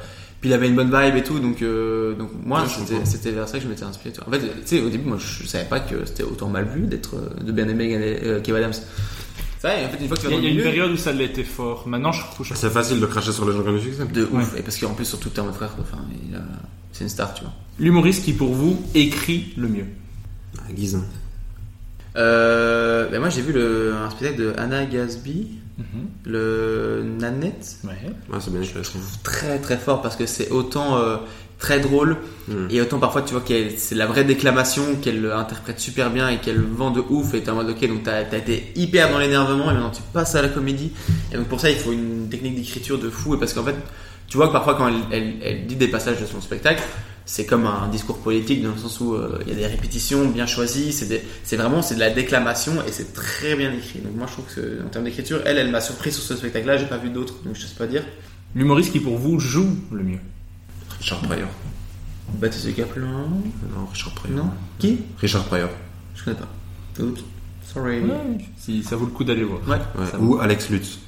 puis 0.46 0.50
il 0.52 0.54
avait 0.54 0.68
une 0.68 0.76
bonne 0.76 0.92
vibe 0.96 1.16
et 1.16 1.24
tout, 1.24 1.40
donc, 1.40 1.62
euh, 1.64 2.14
donc 2.14 2.30
moi, 2.46 2.62
Ouais, 2.62 2.68
c'était, 3.04 3.32
vers 3.32 3.48
ça 3.50 3.58
que 3.58 3.64
je 3.64 3.68
m'étais 3.70 3.84
inspiré. 3.84 4.14
tu 4.14 4.20
vois. 4.22 4.30
En 4.30 4.32
fait, 4.40 4.46
tu 4.48 4.54
sais, 4.66 4.80
au 4.82 4.90
début, 4.90 5.08
moi, 5.10 5.18
je 5.18 5.48
savais 5.48 5.66
pas 5.66 5.80
que 5.80 6.06
c'était 6.06 6.22
autant 6.24 6.50
mal 6.50 6.66
vu 6.68 6.82
d'être, 6.86 7.16
euh, 7.16 7.44
de 7.44 7.52
bien 7.52 7.68
aimer 7.68 7.96
euh, 8.24 8.40
Kev 8.42 8.56
Adams. 8.58 8.74
C'est 8.74 9.68
vrai, 9.68 9.86
en 9.86 9.90
fait, 9.90 9.98
une 10.04 10.08
fois 10.08 10.18
que 10.18 10.22
tu 10.22 10.28
Il 10.28 10.30
vas 10.30 10.36
y 10.36 10.38
a, 10.38 10.42
dans 10.42 10.42
il 10.42 10.44
y 10.44 10.48
a 10.48 10.50
le 10.50 10.50
une 10.50 10.58
milieu, 10.58 10.64
période 10.64 10.92
où 10.92 10.98
ça 10.98 11.12
l'était 11.12 11.44
fort. 11.44 11.88
Maintenant, 11.88 12.12
je 12.12 12.22
trouve. 12.22 12.46
je- 12.46 12.54
C'est 12.54 12.70
facile 12.70 13.00
de 13.00 13.06
cracher 13.08 13.32
sur 13.32 13.50
les 13.50 13.56
gens 13.56 13.64
qui 13.64 13.70
ont 13.70 13.74
du 13.74 13.82
succès. 13.82 14.06
de 14.06 14.24
ouf, 14.32 14.56
et 14.56 14.62
parce 14.62 14.78
qu'en 14.78 14.94
plus, 14.94 15.06
sur 15.06 15.20
Twitter, 15.20 15.42
mon 15.42 15.52
frère, 15.54 15.72
enfin, 15.82 15.98
a- 16.36 16.38
c'est 16.92 17.04
une 17.06 17.10
star, 17.10 17.34
tu 17.34 17.42
vois. 17.44 17.54
L'humoriste 17.80 18.24
qui, 18.24 18.34
pour 18.34 18.54
vous, 18.54 18.80
écrit 18.94 19.54
le 19.58 19.68
mieux. 19.68 19.86
Ah, 20.60 20.72
Guise. 20.72 20.96
hein. 20.96 21.04
Euh, 22.18 23.10
ben 23.10 23.20
moi 23.20 23.30
j'ai 23.30 23.42
vu 23.42 23.52
le, 23.52 23.94
un 23.94 24.10
spectacle 24.10 24.40
de 24.42 24.54
Anna 24.58 24.86
Gasby, 24.86 25.48
le 26.26 27.04
Nanette, 27.20 27.78
Ouais. 27.84 27.92
Ouais, 28.32 28.40
c'est 28.40 28.52
bien 28.52 28.62
je 28.64 28.80
trouve. 28.80 29.02
très 29.24 29.60
très 29.60 29.78
fort 29.78 30.02
parce 30.02 30.16
que 30.16 30.26
c'est 30.26 30.50
autant 30.52 30.98
euh, 30.98 31.18
très 31.60 31.80
drôle 31.80 32.18
Mm. 32.48 32.68
et 32.70 32.80
autant 32.80 33.00
parfois 33.00 33.24
tu 33.24 33.34
vois 33.34 33.42
qu'elle 33.42 33.72
c'est 33.80 33.96
la 33.96 34.06
vraie 34.06 34.24
déclamation 34.24 34.84
qu'elle 35.02 35.32
interprète 35.32 35.80
super 35.80 36.12
bien 36.12 36.30
et 36.30 36.38
qu'elle 36.38 36.62
vend 36.62 36.92
de 36.92 37.02
ouf 37.10 37.34
et 37.34 37.42
t'es 37.42 37.50
en 37.50 37.56
mode 37.56 37.70
ok 37.72 37.88
donc 37.88 38.04
t'as 38.04 38.24
t'as 38.24 38.38
été 38.38 38.72
hyper 38.76 39.10
dans 39.12 39.18
l'énervement 39.18 39.72
et 39.72 39.74
maintenant 39.74 39.90
tu 39.90 40.04
passes 40.14 40.36
à 40.36 40.44
la 40.44 40.50
comédie 40.50 40.92
et 41.34 41.38
donc 41.38 41.48
pour 41.48 41.60
ça 41.60 41.72
il 41.72 41.78
faut 41.78 41.92
une 41.92 42.30
technique 42.30 42.56
d'écriture 42.56 43.00
de 43.00 43.10
fou 43.10 43.34
et 43.34 43.40
parce 43.40 43.54
qu'en 43.54 43.64
fait 43.64 43.74
tu 44.28 44.38
vois 44.38 44.48
que 44.50 44.54
parfois 44.54 44.76
quand 44.76 44.88
elle, 44.90 44.96
elle, 45.12 45.34
elle 45.42 45.66
dit 45.66 45.76
des 45.76 45.88
passages 45.88 46.22
de 46.22 46.28
son 46.28 46.40
spectacle 46.40 46.84
c'est 47.26 47.46
comme 47.46 47.66
un 47.66 47.88
discours 47.88 48.20
politique 48.20 48.62
dans 48.64 48.72
le 48.72 48.78
sens 48.78 49.00
où 49.02 49.14
euh, 49.16 49.40
il 49.46 49.50
y 49.50 49.52
a 49.52 49.56
des 49.56 49.68
répétitions 49.68 50.28
bien 50.30 50.46
choisies 50.46 50.94
c'est 50.94 51.56
vraiment 51.56 51.82
c'est 51.82 51.96
de 51.96 52.00
la 52.00 52.12
déclamation 52.12 52.74
et 52.88 52.92
c'est 52.92 53.14
très 53.14 53.56
bien 53.56 53.72
écrit 53.74 54.00
donc 54.00 54.16
moi 54.16 54.28
je 54.28 54.34
trouve 54.34 54.46
que 54.54 54.84
en 54.86 54.90
termes 54.90 55.06
d'écriture 55.06 55.42
elle 55.46 55.58
elle 55.58 55.72
m'a 55.72 55.82
surpris 55.82 56.12
sur 56.12 56.22
ce 56.24 56.36
spectacle 56.36 56.68
là 56.68 56.78
j'ai 56.78 56.86
pas 56.86 56.98
vu 56.98 57.10
d'autres 57.10 57.36
donc 57.44 57.56
je 57.56 57.66
sais 57.66 57.76
pas 57.76 57.88
dire 57.88 58.04
L'humoriste 58.56 58.94
qui, 58.94 59.02
pour 59.02 59.18
vous, 59.18 59.38
joue 59.38 59.68
le 59.92 60.02
mieux. 60.02 60.20
Richard 60.98 61.20
Pryor. 61.24 61.50
Baptiste 62.36 62.74
Caplin 62.74 63.06
Non, 63.06 63.86
Richard 63.92 64.14
Pryor. 64.14 64.38
non 64.38 64.50
qui? 64.80 65.00
Richard 65.20 65.44
Pryor. 65.44 65.70
Je 66.16 66.24
connais 66.24 66.38
pas. 66.38 67.04
Oups. 67.04 67.22
Sorry. 67.74 68.02
Si 68.58 68.82
ça 68.82 68.96
vaut 68.96 69.06
le 69.06 69.12
coup 69.12 69.26
d'aller 69.26 69.44
voir. 69.44 69.60
Ouais. 69.68 69.78
Ou 70.22 70.38
Alex 70.40 70.70
Lutz. 70.70 71.00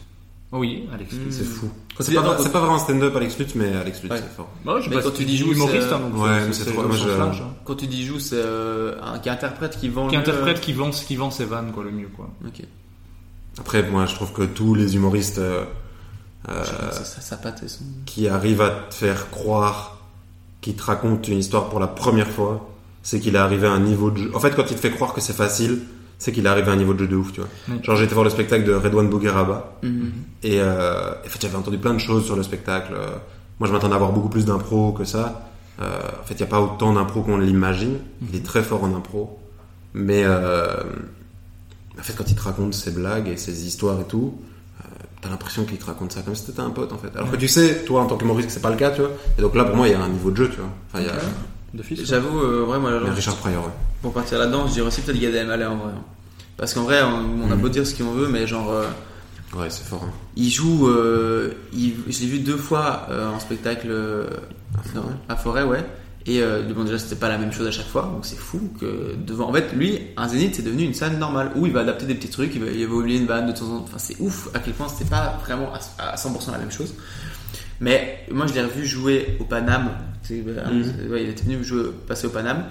Oh 0.52 0.60
oui, 0.60 0.88
Alex. 0.94 1.14
Mm. 1.14 1.18
C'est 1.32 1.44
fou. 1.44 1.70
C'est 2.00 2.14
pas, 2.14 2.22
vraiment 2.60 2.78
stand-up 2.80 3.14
Alex 3.16 3.38
Lutz, 3.40 3.56
mais 3.56 3.74
Alex 3.76 4.02
Lutz 4.04 4.12
Ouais. 4.14 4.18
c'est 4.20 4.36
fort. 4.36 4.50
Moi, 4.64 4.80
je 4.80 4.90
Mais 4.90 4.96
sais 4.98 5.02
pas 5.02 5.10
quand 5.10 5.16
tu 5.18 5.26
dis 5.26 5.36
joue, 5.38 5.52
humoriste, 5.52 5.88
c'est, 5.90 5.94
hein, 5.94 6.00
donc 6.00 6.22
Ouais, 6.24 6.30
c'est- 6.40 6.48
mais 6.48 6.54
c'est 6.54 6.64
c'est 6.66 6.72
trop- 6.74 6.92
je- 6.92 7.08
large, 7.10 7.42
hein. 7.42 7.54
Quand 7.66 7.76
tu 7.76 7.88
dis 7.88 8.06
joue, 8.06 8.20
c'est 8.20 8.36
euh, 8.38 8.96
un 9.04 9.20
qui 9.20 9.30
interprète 9.30 9.78
qui 9.80 9.90
vend. 9.90 10.08
Qui 10.08 10.16
le- 10.16 10.22
interprète, 10.22 10.62
qui 10.62 10.74
vend, 10.74 10.90
qui 10.92 11.16
vend 11.16 11.32
ses 11.32 11.46
vannes, 11.46 11.72
quoi, 11.74 11.84
le 11.84 11.92
mieux, 11.92 12.08
quoi. 12.16 12.30
Ok. 12.46 12.62
Après, 13.60 13.84
moi, 13.84 14.06
je 14.06 14.16
trouve 14.16 14.32
que 14.32 14.44
tous 14.44 14.74
les 14.76 14.96
humoristes 14.96 15.40
euh, 15.40 15.66
euh, 16.48 16.64
ça, 16.92 17.36
patte 17.38 17.64
et 17.64 17.68
son. 17.68 17.84
qui 18.06 18.28
arrivent 18.30 18.62
à 18.62 18.70
te 18.70 18.94
faire 18.96 19.30
croire 19.32 19.98
qui 20.62 20.76
te 20.76 20.84
raconte 20.84 21.28
une 21.28 21.40
histoire 21.40 21.70
pour 21.70 21.80
la 21.80 21.88
première 21.88 22.30
fois, 22.30 22.70
c'est 23.04 23.20
qu'il 23.20 23.36
est 23.36 23.40
arrivé 23.40 23.68
à 23.68 23.72
un 23.72 23.80
niveau 23.80 24.12
de 24.12 24.18
jeu. 24.18 24.32
En 24.36 24.40
fait, 24.40 24.56
quand 24.56 24.70
il 24.70 24.76
te 24.76 24.80
fait 24.82 24.92
croire 24.92 25.14
que 25.14 25.22
c'est 25.22 25.34
facile, 25.34 25.80
c'est 26.18 26.32
qu'il 26.32 26.46
est 26.46 26.50
arrivé 26.50 26.70
à 26.70 26.74
un 26.74 26.78
niveau 26.78 26.94
de 26.94 27.00
jeu 27.00 27.08
de 27.08 27.16
ouf, 27.16 27.32
tu 27.32 27.42
vois. 27.42 27.50
Mm. 27.68 27.84
Genre, 27.84 27.96
j'ai 27.96 28.06
été 28.06 28.14
voir 28.14 28.24
le 28.24 28.30
spectacle 28.30 28.66
de 28.66 28.74
Redouane 28.74 29.10
Bougueraba. 29.10 29.78
Mhm. 29.84 30.12
Et 30.44 30.60
euh, 30.60 31.12
en 31.12 31.30
fait, 31.30 31.42
j'avais 31.42 31.56
entendu 31.56 31.78
plein 31.78 31.94
de 31.94 32.00
choses 32.00 32.26
sur 32.26 32.36
le 32.36 32.44
spectacle. 32.44 32.94
Moi, 33.60 33.68
je 33.68 33.74
m'attendais 33.74 33.94
à 33.94 33.98
avoir 33.98 34.12
beaucoup 34.12 34.30
plus 34.30 34.46
d'impro 34.46 34.92
que 34.94 35.04
ça. 35.04 35.50
Euh, 35.80 35.86
en 35.86 36.26
fait, 36.26 36.34
il 36.34 36.38
n'y 36.38 36.44
a 36.44 36.48
pas 36.48 36.62
autant 36.62 36.94
d'impro 36.94 37.22
qu'on 37.22 37.38
l'imagine. 37.38 38.00
Il 38.30 38.36
est 38.36 38.46
très 38.46 38.64
fort 38.64 38.84
en 38.84 38.96
impro. 38.96 39.40
Mais 39.94 40.24
euh, 40.26 40.82
en 42.00 42.04
fait, 42.04 42.14
quand 42.14 42.30
il 42.30 42.36
te 42.36 42.42
raconte 42.42 42.74
ses 42.74 42.92
blagues 42.92 43.28
et 43.28 43.38
ses 43.38 43.66
histoires 43.66 44.00
et 44.00 44.06
tout, 44.06 44.40
t'as 45.22 45.30
l'impression 45.30 45.66
qu'il 45.66 45.78
te 45.78 45.86
raconte 45.86 46.12
ça 46.12 46.22
comme 46.22 46.36
si 46.36 46.46
c'était 46.46 46.62
un 46.62 46.70
pote, 46.70 46.94
en 46.94 46.98
fait. 46.98 47.16
Alors 47.16 47.32
que 47.32 47.38
tu 47.38 47.48
sais, 47.48 47.84
toi, 47.86 48.02
en 48.02 48.06
tant 48.06 48.18
qu'humoriste, 48.18 48.48
que 48.48 48.54
c'est 48.54 48.62
pas 48.62 48.70
le 48.70 48.78
cas, 48.78 48.92
tu 48.92 49.02
vois. 49.02 49.12
Et 49.38 49.42
donc 49.42 49.56
là, 49.56 49.66
pour 49.66 49.76
moi, 49.76 49.88
il 49.88 49.92
y 49.92 49.96
a 49.96 50.02
un 50.02 50.10
niveau 50.10 50.32
de 50.32 50.36
jeu, 50.36 50.50
tu 50.50 50.58
vois. 50.58 50.70
Enfin, 50.92 51.04
il 51.04 51.08
y 51.08 51.10
a... 51.10 51.14
D'office. 51.78 52.06
J'avoue, 52.06 52.40
euh, 52.40 52.66
ouais, 52.66 52.80
moi, 52.80 52.90
alors, 52.92 53.10
Richard 53.14 53.36
Pryor, 53.38 53.64
ouais. 53.66 53.72
pour 54.02 54.12
partir 54.14 54.38
là-dedans, 54.40 54.68
je 54.68 54.74
dirais 54.74 54.88
aussi 54.88 55.02
peut-être 55.02 55.20
Gad 55.20 55.34
Elmaleh 55.36 55.66
en 55.66 55.78
vrai. 55.78 55.94
hein. 55.96 56.02
Parce 56.58 56.74
qu'en 56.74 56.84
vrai, 56.84 57.02
on, 57.04 57.44
on 57.48 57.52
a 57.52 57.56
Mhm. 57.56 57.62
beau 57.62 57.70
dire 57.70 57.86
ce 57.86 57.94
qu'on 57.96 58.12
veut, 58.12 58.28
mais 58.28 58.48
genre, 58.48 58.72
euh, 58.72 58.86
Ouais, 59.56 59.70
c'est 59.70 59.86
fort. 59.86 60.04
hein. 60.06 60.12
il 60.36 60.50
joue. 60.50 60.88
euh, 60.90 61.52
il- 61.74 61.96
je 62.10 62.20
l'ai 62.22 62.26
vu 62.28 62.40
deux 62.40 62.58
fois 62.58 63.06
euh, 63.10 63.30
en 63.30 63.40
spectacle 63.40 63.88
euh, 63.90 64.28
à 65.30 65.36
Forêt, 65.36 65.64
ouais. 65.64 65.86
Et 66.26 66.42
euh, 66.42 66.62
bon, 66.76 66.84
déjà, 66.84 67.00
c'était 67.00 67.16
pas 67.16 67.30
la 67.30 67.38
même 67.38 67.54
chose 67.54 67.68
à 67.68 67.72
chaque 67.72 67.88
fois, 67.88 68.02
donc 68.14 68.26
c'est 68.26 68.36
fou 68.38 68.60
que 68.82 69.16
devant. 69.16 69.48
En 69.50 69.54
fait, 69.54 69.72
lui, 69.74 70.00
un 70.18 70.28
zénith, 70.28 70.56
c'est 70.56 70.62
devenu 70.62 70.84
une 70.84 70.94
scène 70.94 71.18
normale 71.20 71.52
où 71.56 71.66
il 71.66 71.72
va 71.72 71.80
adapter 71.82 72.06
des 72.06 72.16
petits 72.16 72.28
trucs, 72.30 72.54
il 72.56 72.62
va, 72.64 72.70
il 72.70 72.86
va 72.86 72.94
oublier 72.96 73.18
une 73.20 73.28
vanne 73.28 73.48
de 73.48 73.54
temps 73.54 73.66
en 73.66 73.78
temps. 73.78 73.84
Enfin, 73.88 73.98
c'est 73.98 74.18
ouf 74.20 74.50
à 74.54 74.60
quel 74.60 74.74
point 74.74 74.90
c'était 74.90 75.10
pas 75.10 75.40
vraiment 75.46 75.70
à, 76.00 76.12
à 76.12 76.16
100% 76.18 76.52
la 76.52 76.58
même 76.58 76.72
chose. 76.72 76.94
Mais 77.80 78.26
moi, 78.32 78.48
je 78.48 78.54
l'ai 78.54 78.62
revu 78.64 78.86
jouer 78.86 79.38
au 79.40 79.44
Paname. 79.44 79.92
Euh, 80.32 80.70
Mhm. 81.06 81.12
ouais, 81.12 81.24
il 81.24 81.30
était 81.30 81.44
venu 81.44 81.64
jouer, 81.64 81.84
passer 82.08 82.28
au 82.28 82.32
Paname. 82.32 82.64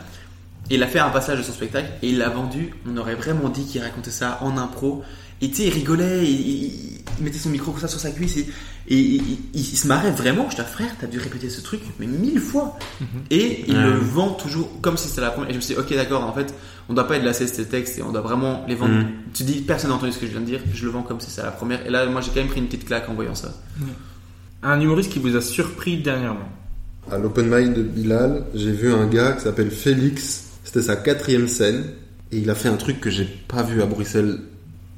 Il 0.70 0.82
a 0.82 0.88
fait 0.88 0.98
un 0.98 1.10
passage 1.10 1.38
de 1.38 1.42
son 1.44 1.52
spectacle 1.52 1.88
et 2.02 2.08
il 2.08 2.18
l'a 2.18 2.28
vendu. 2.28 2.74
On 2.90 2.96
aurait 2.96 3.14
vraiment 3.14 3.48
dit 3.48 3.64
qu'il 3.64 3.80
racontait 3.82 4.10
ça 4.10 4.38
en 4.42 4.56
impro. 4.58 5.04
Et 5.40 5.48
tu 5.50 5.56
sais, 5.56 5.64
il 5.66 5.72
rigolait, 5.72 6.24
il, 6.24 6.40
il- 6.40 6.72
il 7.18 7.24
mettait 7.24 7.38
son 7.38 7.50
micro 7.50 7.70
comme 7.70 7.80
ça 7.80 7.88
sur 7.88 8.00
sa 8.00 8.10
cuisse 8.10 8.36
et, 8.36 8.46
et 8.88 9.20
il, 9.54 9.62
se 9.64 9.86
marrait 9.86 10.10
vraiment. 10.10 10.50
Je 10.50 10.56
dis, 10.56 10.62
frère, 10.62 10.90
t'as 11.00 11.06
dû 11.06 11.18
répéter 11.18 11.48
ce 11.50 11.60
truc, 11.60 11.80
mais 11.98 12.06
mille 12.06 12.40
fois. 12.40 12.78
Et 13.30 13.64
il 13.68 13.74
le 13.80 13.90
vend 13.92 14.30
toujours 14.30 14.80
comme 14.82 14.96
si 14.96 15.08
c'était 15.08 15.20
la 15.22 15.30
première. 15.30 15.50
Et 15.50 15.52
je 15.52 15.58
me 15.58 15.62
suis 15.62 15.74
dit, 15.74 15.80
ok, 15.80 15.94
d'accord, 15.94 16.24
en 16.24 16.32
fait, 16.32 16.52
on 16.88 16.94
doit 16.94 17.06
pas 17.06 17.16
être 17.16 17.24
lassé 17.24 17.44
de 17.44 17.50
ces 17.50 17.66
textes 17.66 17.98
et 17.98 18.02
on 18.02 18.12
doit 18.12 18.20
vraiment 18.22 18.64
les 18.68 18.74
vendre. 18.74 18.94
Mhm. 18.94 19.06
Tu 19.34 19.44
dis, 19.44 19.60
personne 19.60 19.90
n'a 19.90 19.96
entendu 19.96 20.12
ce 20.12 20.18
que 20.18 20.26
je 20.26 20.32
viens 20.32 20.40
de 20.40 20.46
dire, 20.46 20.60
je 20.74 20.84
le 20.84 20.90
vends 20.90 21.02
comme 21.02 21.20
si 21.20 21.30
c'était 21.30 21.42
la 21.42 21.52
première. 21.52 21.86
Et 21.86 21.90
là, 21.90 22.06
moi, 22.06 22.20
j'ai 22.22 22.28
quand 22.30 22.40
même 22.40 22.48
pris 22.48 22.60
une 22.60 22.66
petite 22.66 22.84
claque 22.86 23.08
en 23.08 23.14
voyant 23.14 23.34
ça. 23.34 23.54
Un 24.62 24.80
humoriste 24.80 25.12
qui 25.12 25.18
vous 25.18 25.36
a 25.36 25.40
surpris 25.40 25.98
dernièrement. 25.98 26.48
À 27.10 27.18
l'open 27.18 27.46
mic 27.48 27.72
de 27.72 27.82
Bilal, 27.82 28.44
j'ai 28.54 28.72
vu 28.72 28.92
un 28.92 29.06
gars 29.06 29.32
qui 29.32 29.42
s'appelle 29.42 29.70
Félix. 29.70 30.44
C'était 30.64 30.82
sa 30.82 30.96
quatrième 30.96 31.48
scène. 31.48 31.84
Et 32.32 32.38
il 32.38 32.50
a 32.50 32.56
fait 32.56 32.68
un 32.68 32.76
truc 32.76 33.00
que 33.00 33.10
j'ai 33.10 33.24
pas 33.24 33.62
vu 33.62 33.80
à 33.80 33.86
Bruxelles 33.86 34.40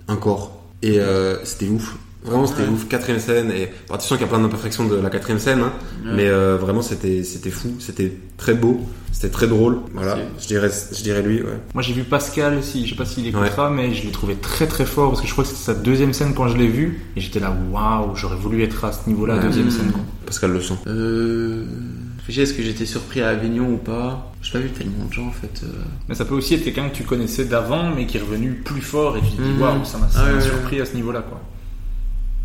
encore. 0.07 0.65
Et 0.81 1.01
euh, 1.01 1.45
c'était 1.45 1.69
ouf. 1.69 1.99
Vraiment, 2.25 2.47
c'était 2.47 2.63
Ouais. 2.63 2.69
ouf. 2.69 2.89
Quatrième 2.89 3.21
scène. 3.21 3.51
Et 3.53 3.71
bon, 3.89 3.95
attention 3.95 4.17
qu'il 4.17 4.27
y 4.27 4.29
a 4.29 4.33
plein 4.33 4.41
d'imperfections 4.41 4.87
de 4.87 4.97
la 4.97 5.09
quatrième 5.11 5.39
scène. 5.39 5.61
hein. 5.61 5.73
Ouais. 6.05 6.13
Mais 6.17 6.29
euh, 6.29 6.57
vraiment, 6.57 6.83
c'était 6.83 7.23
c'était 7.25 7.51
fou. 7.51 7.75
C'était 7.79 8.13
très 8.37 8.55
beau. 8.55 8.81
C'était 9.13 9.31
très 9.31 9.47
drôle. 9.49 9.79
Voilà. 9.95 10.19
Je 10.39 10.47
dirais, 10.47 10.69
je 10.93 11.03
dirais 11.03 11.23
lui, 11.23 11.41
ouais. 11.43 11.59
Moi 11.75 11.83
j'ai 11.83 11.93
vu 11.95 12.05
Pascal, 12.05 12.63
si, 12.63 12.85
je 12.85 12.91
sais 12.91 12.97
pas 12.97 13.05
s'il 13.07 13.27
écoutera, 13.27 13.71
mais 13.71 13.95
je 13.95 14.05
l'ai 14.05 14.13
trouvé 14.13 14.35
très 14.37 14.67
très 14.67 14.85
fort 14.85 15.09
parce 15.11 15.23
que 15.23 15.27
je 15.27 15.33
crois 15.33 15.43
que 15.45 15.51
c'était 15.51 15.63
sa 15.63 15.75
deuxième 15.75 16.13
scène 16.13 16.35
quand 16.35 16.47
je 16.49 16.57
l'ai 16.57 16.69
vu 16.69 17.01
et 17.17 17.21
j'étais 17.21 17.41
là 17.41 17.57
waouh, 17.73 18.15
j'aurais 18.15 18.37
voulu 18.37 18.63
être 18.63 18.85
à 18.85 18.93
ce 18.93 19.09
niveau-là, 19.09 19.37
Ouais. 19.37 19.43
deuxième 19.43 19.71
scène. 19.71 19.91
quoi. 19.91 20.03
Pascal 20.27 20.53
Le 20.53 20.61
Son. 20.61 20.77
Euh. 20.87 21.65
est-ce 22.29 22.53
que 22.53 22.63
j'étais 22.63 22.85
surpris 22.87 23.23
à 23.23 23.31
Avignon 23.31 23.73
ou 23.73 23.77
pas? 23.79 24.31
J'ai 24.43 24.53
pas 24.53 24.59
vu 24.59 24.69
tellement 24.71 25.07
de 25.07 25.13
gens 25.13 25.27
en 25.27 25.33
fait. 25.33 25.63
euh. 25.65 25.69
Mais 26.09 26.15
ça 26.15 26.25
peut 26.25 26.35
aussi 26.35 26.55
être 26.55 26.63
quelqu'un 26.65 26.89
que 26.91 26.95
tu 26.95 27.03
connaissais 27.05 27.47
d'avant 27.47 27.91
mais 27.97 28.07
qui 28.07 28.19
est 28.19 28.21
revenu 28.21 28.53
plus 28.65 28.83
fort 28.83 29.17
et 29.17 29.21
tu 29.21 29.31
te 29.33 29.43
dis 29.43 29.49
Mhm. 29.51 29.61
waouh, 29.63 29.85
ça 29.85 29.99
m'a 29.99 30.07
Ah 30.17 30.33
ouais, 30.35 30.41
surpris 30.41 30.81
à 30.81 30.85
ce 30.85 30.95
niveau-là 30.95 31.23
quoi. 31.29 31.41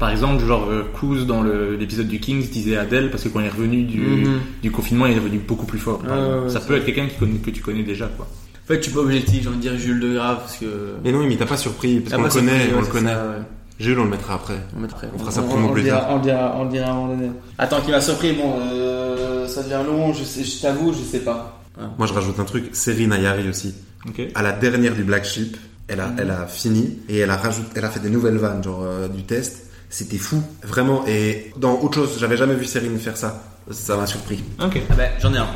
Par 0.04 0.12
exemple, 0.12 0.44
genre 0.46 0.68
euh, 0.70 0.84
Kouz 1.00 1.26
dans 1.26 1.44
l'épisode 1.44 2.10
du 2.10 2.20
Kings 2.20 2.50
disait 2.50 2.76
Adèle 2.76 3.10
parce 3.10 3.24
que 3.24 3.30
quand 3.30 3.40
il 3.40 3.46
est 3.46 3.50
revenu 3.50 3.84
du, 3.84 4.00
Mhm. 4.02 4.40
du 4.62 4.70
confinement, 4.70 5.06
il 5.06 5.14
est 5.14 5.20
revenu 5.20 5.38
beaucoup 5.38 5.66
plus 5.66 5.80
fort. 5.80 6.02
Ah 6.06 6.40
ouais, 6.44 6.50
ça 6.50 6.60
peut 6.60 6.76
être 6.76 6.84
quelqu'un 6.86 7.08
que 7.08 7.50
tu 7.52 7.62
connais 7.62 7.84
déjà 7.84 8.08
quoi. 8.08 8.26
En 8.28 8.68
fait, 8.68 8.80
je 8.80 8.82
suis 8.82 8.92
pas 8.92 9.00
objectif, 9.00 9.44
j'ai 9.44 9.48
envie 9.48 9.58
de 9.60 9.62
dire 9.62 9.78
Jules 9.78 10.02
de 10.02 10.14
Grave 10.16 10.40
parce 10.40 10.58
que. 10.58 10.66
Mais 11.06 11.14
non, 11.14 11.26
mais 11.26 11.38
t'as 11.38 11.46
pas 11.46 11.56
surpris. 11.56 12.02
Parce 12.02 12.16
Ah, 12.16 12.18
qu'on 12.18 12.24
pas 12.24 12.28
le 12.28 12.34
connaît, 12.34 12.52
surpris, 12.52 12.74
on 12.74 12.76
ouais, 12.80 12.86
le 12.86 12.92
connaît. 12.92 13.14
ça, 13.14 13.30
ouais. 13.30 13.44
Jules, 13.80 14.00
on 14.00 14.04
le 14.04 14.10
mettra 14.10 14.34
après. 14.34 14.58
On, 14.76 14.80
mettra 14.82 14.98
après. 14.98 15.10
On 15.16 15.20
fera 15.20 15.32
ça 15.32 15.42
primo 15.42 15.68
on 15.68 15.72
plus 15.72 15.82
le 15.84 15.88
dira, 15.88 16.08
on 16.10 16.16
le 16.18 16.22
dira, 16.22 16.56
on 16.60 16.64
le 16.66 16.70
dira 16.70 16.86
à 16.88 16.92
un 16.92 16.96
moment 16.96 17.16
donné. 17.16 17.32
Attends, 17.58 17.80
qui 17.80 17.92
m'a 17.92 18.02
surpris, 18.02 18.34
bon, 18.34 18.56
euh, 18.60 19.48
ça 19.48 19.64
devient 19.64 19.80
long, 19.88 20.12
je, 20.12 20.26
sais, 20.26 20.44
je 20.44 20.62
t'avoue, 20.62 20.92
je 20.92 21.00
sais 21.00 21.20
pas. 21.22 21.62
Ah. 21.80 21.84
Moi, 21.98 22.08
je 22.08 22.14
rajoute 22.14 22.38
un 22.42 22.44
truc. 22.44 22.72
Série 22.74 23.08
Nayari 23.08 23.48
aussi. 23.48 23.74
Ok. 24.06 24.22
À 24.36 24.42
la 24.44 24.52
dernière 24.52 24.96
du 24.96 25.06
Black 25.06 25.24
Sheep, 25.24 25.56
elle 25.88 26.02
a, 26.02 26.12
elle 26.18 26.30
a 26.32 26.46
fini 26.46 27.00
et 27.08 27.20
elle 27.20 27.32
a 27.32 27.38
rajouté, 27.38 27.70
elle 27.76 27.86
a 27.86 27.90
fait 27.90 28.02
des 28.02 28.10
nouvelles 28.10 28.36
vannes, 28.38 28.62
genre 28.62 28.82
euh, 28.84 29.08
du 29.08 29.24
test. 29.24 29.70
C'était 29.96 30.18
fou, 30.18 30.42
vraiment. 30.64 31.06
Et 31.08 31.52
dans 31.56 31.80
autre 31.80 31.94
chose, 31.94 32.18
j'avais 32.20 32.36
jamais 32.36 32.56
vu 32.56 32.66
Céline 32.66 32.98
faire 32.98 33.16
ça. 33.16 33.44
Ça 33.70 33.96
m'a 33.96 34.08
surpris. 34.08 34.44
Ok. 34.60 34.82
Ah 34.90 34.94
ben, 34.98 35.12
j'en 35.22 35.32
ai 35.36 35.38
un. 35.38 35.48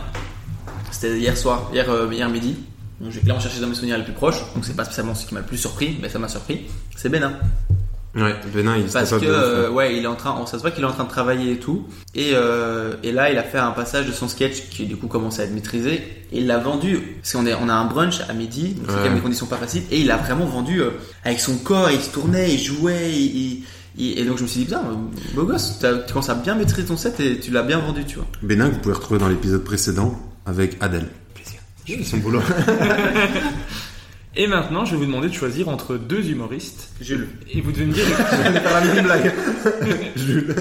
C'était 0.91 1.17
hier 1.17 1.35
soir, 1.35 1.71
hier, 1.73 1.89
euh, 1.89 2.07
hier 2.13 2.29
midi. 2.29 2.55
Donc, 3.01 3.11
j'ai 3.11 3.19
clairement 3.21 3.41
cherché 3.41 3.59
dans 3.59 3.65
mes 3.67 3.73
souvenirs 3.73 3.97
les 3.97 4.03
plus 4.03 4.13
proches, 4.13 4.39
donc 4.53 4.63
c'est 4.63 4.75
pas 4.75 4.83
spécialement 4.85 5.15
ce 5.15 5.25
qui 5.25 5.33
m'a 5.33 5.39
le 5.39 5.45
plus 5.47 5.57
surpris, 5.57 5.97
mais 6.01 6.07
ça 6.09 6.19
m'a 6.19 6.27
surpris. 6.27 6.67
C'est 6.95 7.09
Bénin. 7.09 7.33
Ouais, 8.15 8.35
Benin, 8.53 8.77
il 8.77 8.85
Parce 8.85 9.09
que 9.11 9.17
euh, 9.25 9.69
ouais. 9.71 9.97
il 9.97 10.03
est 10.03 10.07
en 10.07 10.15
train, 10.15 10.43
ça 10.45 10.53
se 10.57 10.61
voit 10.61 10.69
qu'il 10.71 10.83
est 10.83 10.87
en 10.87 10.91
train 10.93 11.03
de 11.05 11.09
travailler 11.09 11.53
et 11.53 11.57
tout. 11.59 11.87
Et, 12.15 12.31
euh, 12.33 12.93
et 13.03 13.11
là, 13.11 13.31
il 13.31 13.37
a 13.39 13.43
fait 13.43 13.57
un 13.59 13.71
passage 13.71 14.05
de 14.05 14.11
son 14.11 14.27
sketch 14.27 14.69
qui 14.69 14.85
du 14.85 14.97
coup 14.97 15.07
commence 15.07 15.39
à 15.39 15.43
être 15.45 15.53
maîtrisé. 15.53 15.93
Et 16.31 16.39
il 16.39 16.47
l'a 16.47 16.57
vendu. 16.59 16.99
Parce 17.21 17.33
qu'on 17.33 17.45
est, 17.47 17.53
on 17.55 17.69
a 17.69 17.73
un 17.73 17.85
brunch 17.85 18.21
à 18.27 18.33
midi, 18.33 18.69
donc 18.75 18.85
c'est 18.87 18.91
Ouais. 18.93 18.97
quand 18.99 19.03
même 19.05 19.15
des 19.15 19.21
conditions 19.21 19.45
pas 19.47 19.57
faciles. 19.57 19.83
Et 19.91 19.99
il 20.01 20.09
a 20.11 20.17
vraiment 20.17 20.45
vendu 20.45 20.81
euh, 20.81 20.91
avec 21.25 21.39
son 21.39 21.57
corps. 21.57 21.89
Il 21.91 21.99
se 22.01 22.09
tournait, 22.11 22.51
il 22.53 22.59
jouait. 22.59 23.11
il- 23.11 23.63
et 23.97 24.25
donc 24.25 24.37
je 24.37 24.43
me 24.43 24.47
suis 24.47 24.59
dit 24.59 24.65
putain, 24.65 24.83
beau 25.33 25.43
gosse, 25.43 25.79
tu 25.79 26.13
commences 26.13 26.29
à 26.29 26.35
bien 26.35 26.55
maîtriser 26.55 26.87
ton 26.87 26.97
set 26.97 27.19
et 27.19 27.39
tu 27.39 27.51
l'as 27.51 27.63
bien 27.63 27.79
vendu, 27.79 28.05
tu 28.05 28.17
vois. 28.17 28.27
Benin, 28.43 28.69
que 28.69 28.75
vous 28.75 28.79
pouvez 28.79 28.95
retrouver 28.95 29.19
dans 29.19 29.27
l'épisode 29.27 29.63
précédent 29.63 30.19
avec 30.45 30.77
Adèle. 30.81 31.07
Plaisir. 31.33 32.05
Son 32.05 32.17
boulot. 32.17 32.41
Et 34.39 34.45
maintenant, 34.45 34.85
je 34.85 34.91
vais 34.91 34.97
vous 34.97 35.05
demander 35.05 35.29
de 35.29 35.33
choisir 35.33 35.67
entre 35.67 35.97
deux 35.97 36.29
humoristes. 36.29 36.91
Jules. 37.01 37.27
Et 37.51 37.59
vous 37.59 37.71
devez 37.71 37.87
me 37.87 37.93
dire. 37.93 38.05
la 38.63 38.81
même 38.81 39.03
blague. 39.03 39.33
Jules. 40.15 40.55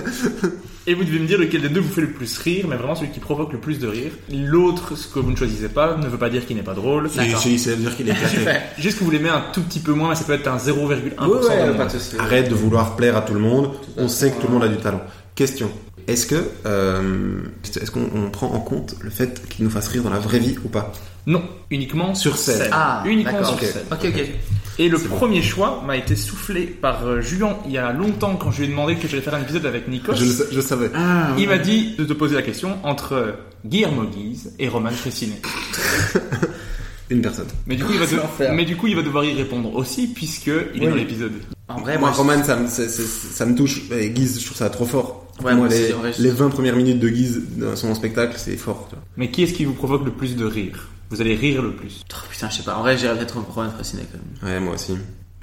Et 0.88 0.94
vous 0.94 1.02
devez 1.02 1.18
me 1.18 1.26
dire 1.26 1.38
lequel 1.38 1.62
des 1.62 1.68
deux 1.68 1.80
vous 1.80 1.92
fait 1.92 2.00
le 2.02 2.10
plus 2.12 2.38
rire, 2.38 2.66
mais 2.68 2.76
vraiment 2.76 2.94
celui 2.94 3.10
qui 3.10 3.18
provoque 3.18 3.52
le 3.52 3.58
plus 3.58 3.80
de 3.80 3.88
rire. 3.88 4.12
L'autre, 4.32 4.96
ce 4.96 5.08
que 5.08 5.18
vous 5.18 5.32
ne 5.32 5.36
choisissez 5.36 5.68
pas, 5.68 5.96
ne 5.96 6.06
veut 6.06 6.18
pas 6.18 6.30
dire 6.30 6.46
qu'il 6.46 6.56
n'est 6.56 6.62
pas 6.62 6.74
drôle. 6.74 7.10
J'ai 7.42 7.54
essayé 7.54 7.74
de 7.76 7.80
dire 7.80 7.96
qu'il 7.96 8.08
est 8.08 8.12
éclaté. 8.34 8.60
Juste 8.78 8.98
que 9.00 9.04
vous 9.04 9.10
l'aimez 9.10 9.28
un 9.30 9.42
tout 9.52 9.62
petit 9.62 9.80
peu 9.80 9.92
moins, 9.92 10.10
mais 10.10 10.14
ça 10.14 10.24
peut 10.24 10.34
être 10.34 10.46
un 10.46 10.58
0,1% 10.58 10.76
Ouais, 10.78 11.00
ouais. 11.48 12.20
Arrête 12.20 12.48
de 12.48 12.54
vouloir 12.54 12.94
plaire 12.94 13.16
à 13.16 13.22
tout 13.22 13.34
le 13.34 13.40
monde. 13.40 13.72
On 13.96 14.06
sait 14.06 14.30
que 14.30 14.40
tout 14.40 14.46
le 14.46 14.52
monde 14.54 14.62
a 14.64 14.68
du 14.68 14.76
talent. 14.76 15.02
Question. 15.34 15.70
Est-ce 16.08 16.26
que 16.26 16.44
euh, 16.66 17.40
est-ce 17.64 17.90
qu'on 17.90 18.08
on 18.14 18.30
prend 18.30 18.52
en 18.52 18.60
compte 18.60 18.94
le 19.00 19.10
fait 19.10 19.48
qu'il 19.48 19.64
nous 19.64 19.70
fasse 19.70 19.88
rire 19.88 20.02
dans 20.04 20.10
la 20.10 20.18
vraie 20.20 20.38
vie 20.38 20.56
ou 20.64 20.68
pas? 20.68 20.92
Non, 21.26 21.42
uniquement 21.70 22.14
Sur 22.14 22.36
scène. 22.38 22.68
Ah, 22.70 23.02
uniquement 23.06 23.42
sur 23.44 23.58
scène. 23.58 23.82
Ok, 23.90 24.06
ok. 24.08 24.24
Et 24.78 24.88
le 24.88 24.98
premier 24.98 25.42
choix 25.42 25.82
m'a 25.86 25.96
été 25.96 26.14
soufflé 26.14 26.66
par 26.66 27.04
euh, 27.06 27.20
Julien 27.22 27.56
il 27.66 27.72
y 27.72 27.78
a 27.78 27.92
longtemps 27.92 28.36
quand 28.36 28.52
je 28.52 28.58
lui 28.58 28.64
ai 28.66 28.68
demandé 28.68 28.94
que 28.96 29.08
j'allais 29.08 29.22
faire 29.22 29.34
un 29.34 29.40
épisode 29.42 29.66
avec 29.66 29.88
Nikos. 29.88 30.14
je, 30.14 30.24
le 30.24 30.30
sa- 30.30 30.44
je 30.52 30.60
savais. 30.60 30.90
Il 31.38 31.48
m'a 31.48 31.58
dit 31.58 31.96
de 31.98 32.04
te 32.04 32.12
poser 32.12 32.36
la 32.36 32.42
question 32.42 32.76
entre 32.84 33.34
Guillermo 33.64 34.04
Guise 34.04 34.52
et 34.60 34.68
Roman 34.68 34.90
Fressinet. 34.90 35.40
Une 37.10 37.22
personne. 37.22 37.46
Mais 37.66 37.76
du 37.76 37.84
coup, 37.84 37.92
il 37.92 37.98
va, 37.98 38.06
de- 38.10 38.16
L'enfer. 38.16 38.52
mais 38.52 38.64
du 38.64 38.76
coup, 38.76 38.86
il 38.88 38.96
va 38.96 39.02
devoir 39.02 39.24
y 39.24 39.32
répondre 39.32 39.74
aussi 39.74 40.08
puisque 40.08 40.46
il 40.46 40.82
est 40.82 40.86
Oui. 40.86 40.88
dans 40.88 40.94
l'épisode. 40.96 41.32
En 41.68 41.80
vrai, 41.80 41.98
moi, 41.98 42.10
moi, 42.10 42.16
Roman, 42.16 42.44
ça 42.44 42.56
me, 42.56 42.68
ça 42.68 43.46
touche. 43.56 43.82
Et 43.90 44.10
Guise, 44.10 44.38
je 44.40 44.44
trouve 44.46 44.56
ça 44.56 44.70
trop 44.70 44.84
fort. 44.86 45.24
Ouais, 45.44 45.54
moi, 45.54 45.68
les, 45.68 45.88
vrai, 45.92 46.12
je- 46.12 46.22
les 46.22 46.30
20 46.30 46.48
premières 46.50 46.76
minutes 46.76 47.00
de 47.00 47.08
Guise 47.08 47.42
dans 47.56 47.74
son 47.76 47.94
spectacle, 47.94 48.34
c'est 48.38 48.56
fort. 48.56 48.86
tu 48.88 48.94
vois. 48.94 49.04
Mais 49.16 49.30
qui 49.30 49.42
est-ce 49.42 49.52
qui 49.52 49.64
vous 49.64 49.74
provoque 49.74 50.04
le 50.04 50.12
plus 50.12 50.36
de 50.36 50.44
rire? 50.44 50.88
Vous 51.10 51.20
allez 51.20 51.34
rire 51.34 51.62
le 51.62 51.72
plus. 51.72 52.02
Oh, 52.12 52.16
putain, 52.30 52.48
je 52.50 52.56
sais 52.58 52.62
pas. 52.62 52.76
En 52.76 52.80
vrai, 52.82 52.96
j'irais 52.96 53.16
peut-être 53.16 53.36
Roman 53.54 53.70
Fressinet 53.70 54.04
quand 54.10 54.18
même. 54.48 54.54
Ouais, 54.54 54.60
moi 54.60 54.74
aussi. 54.74 54.96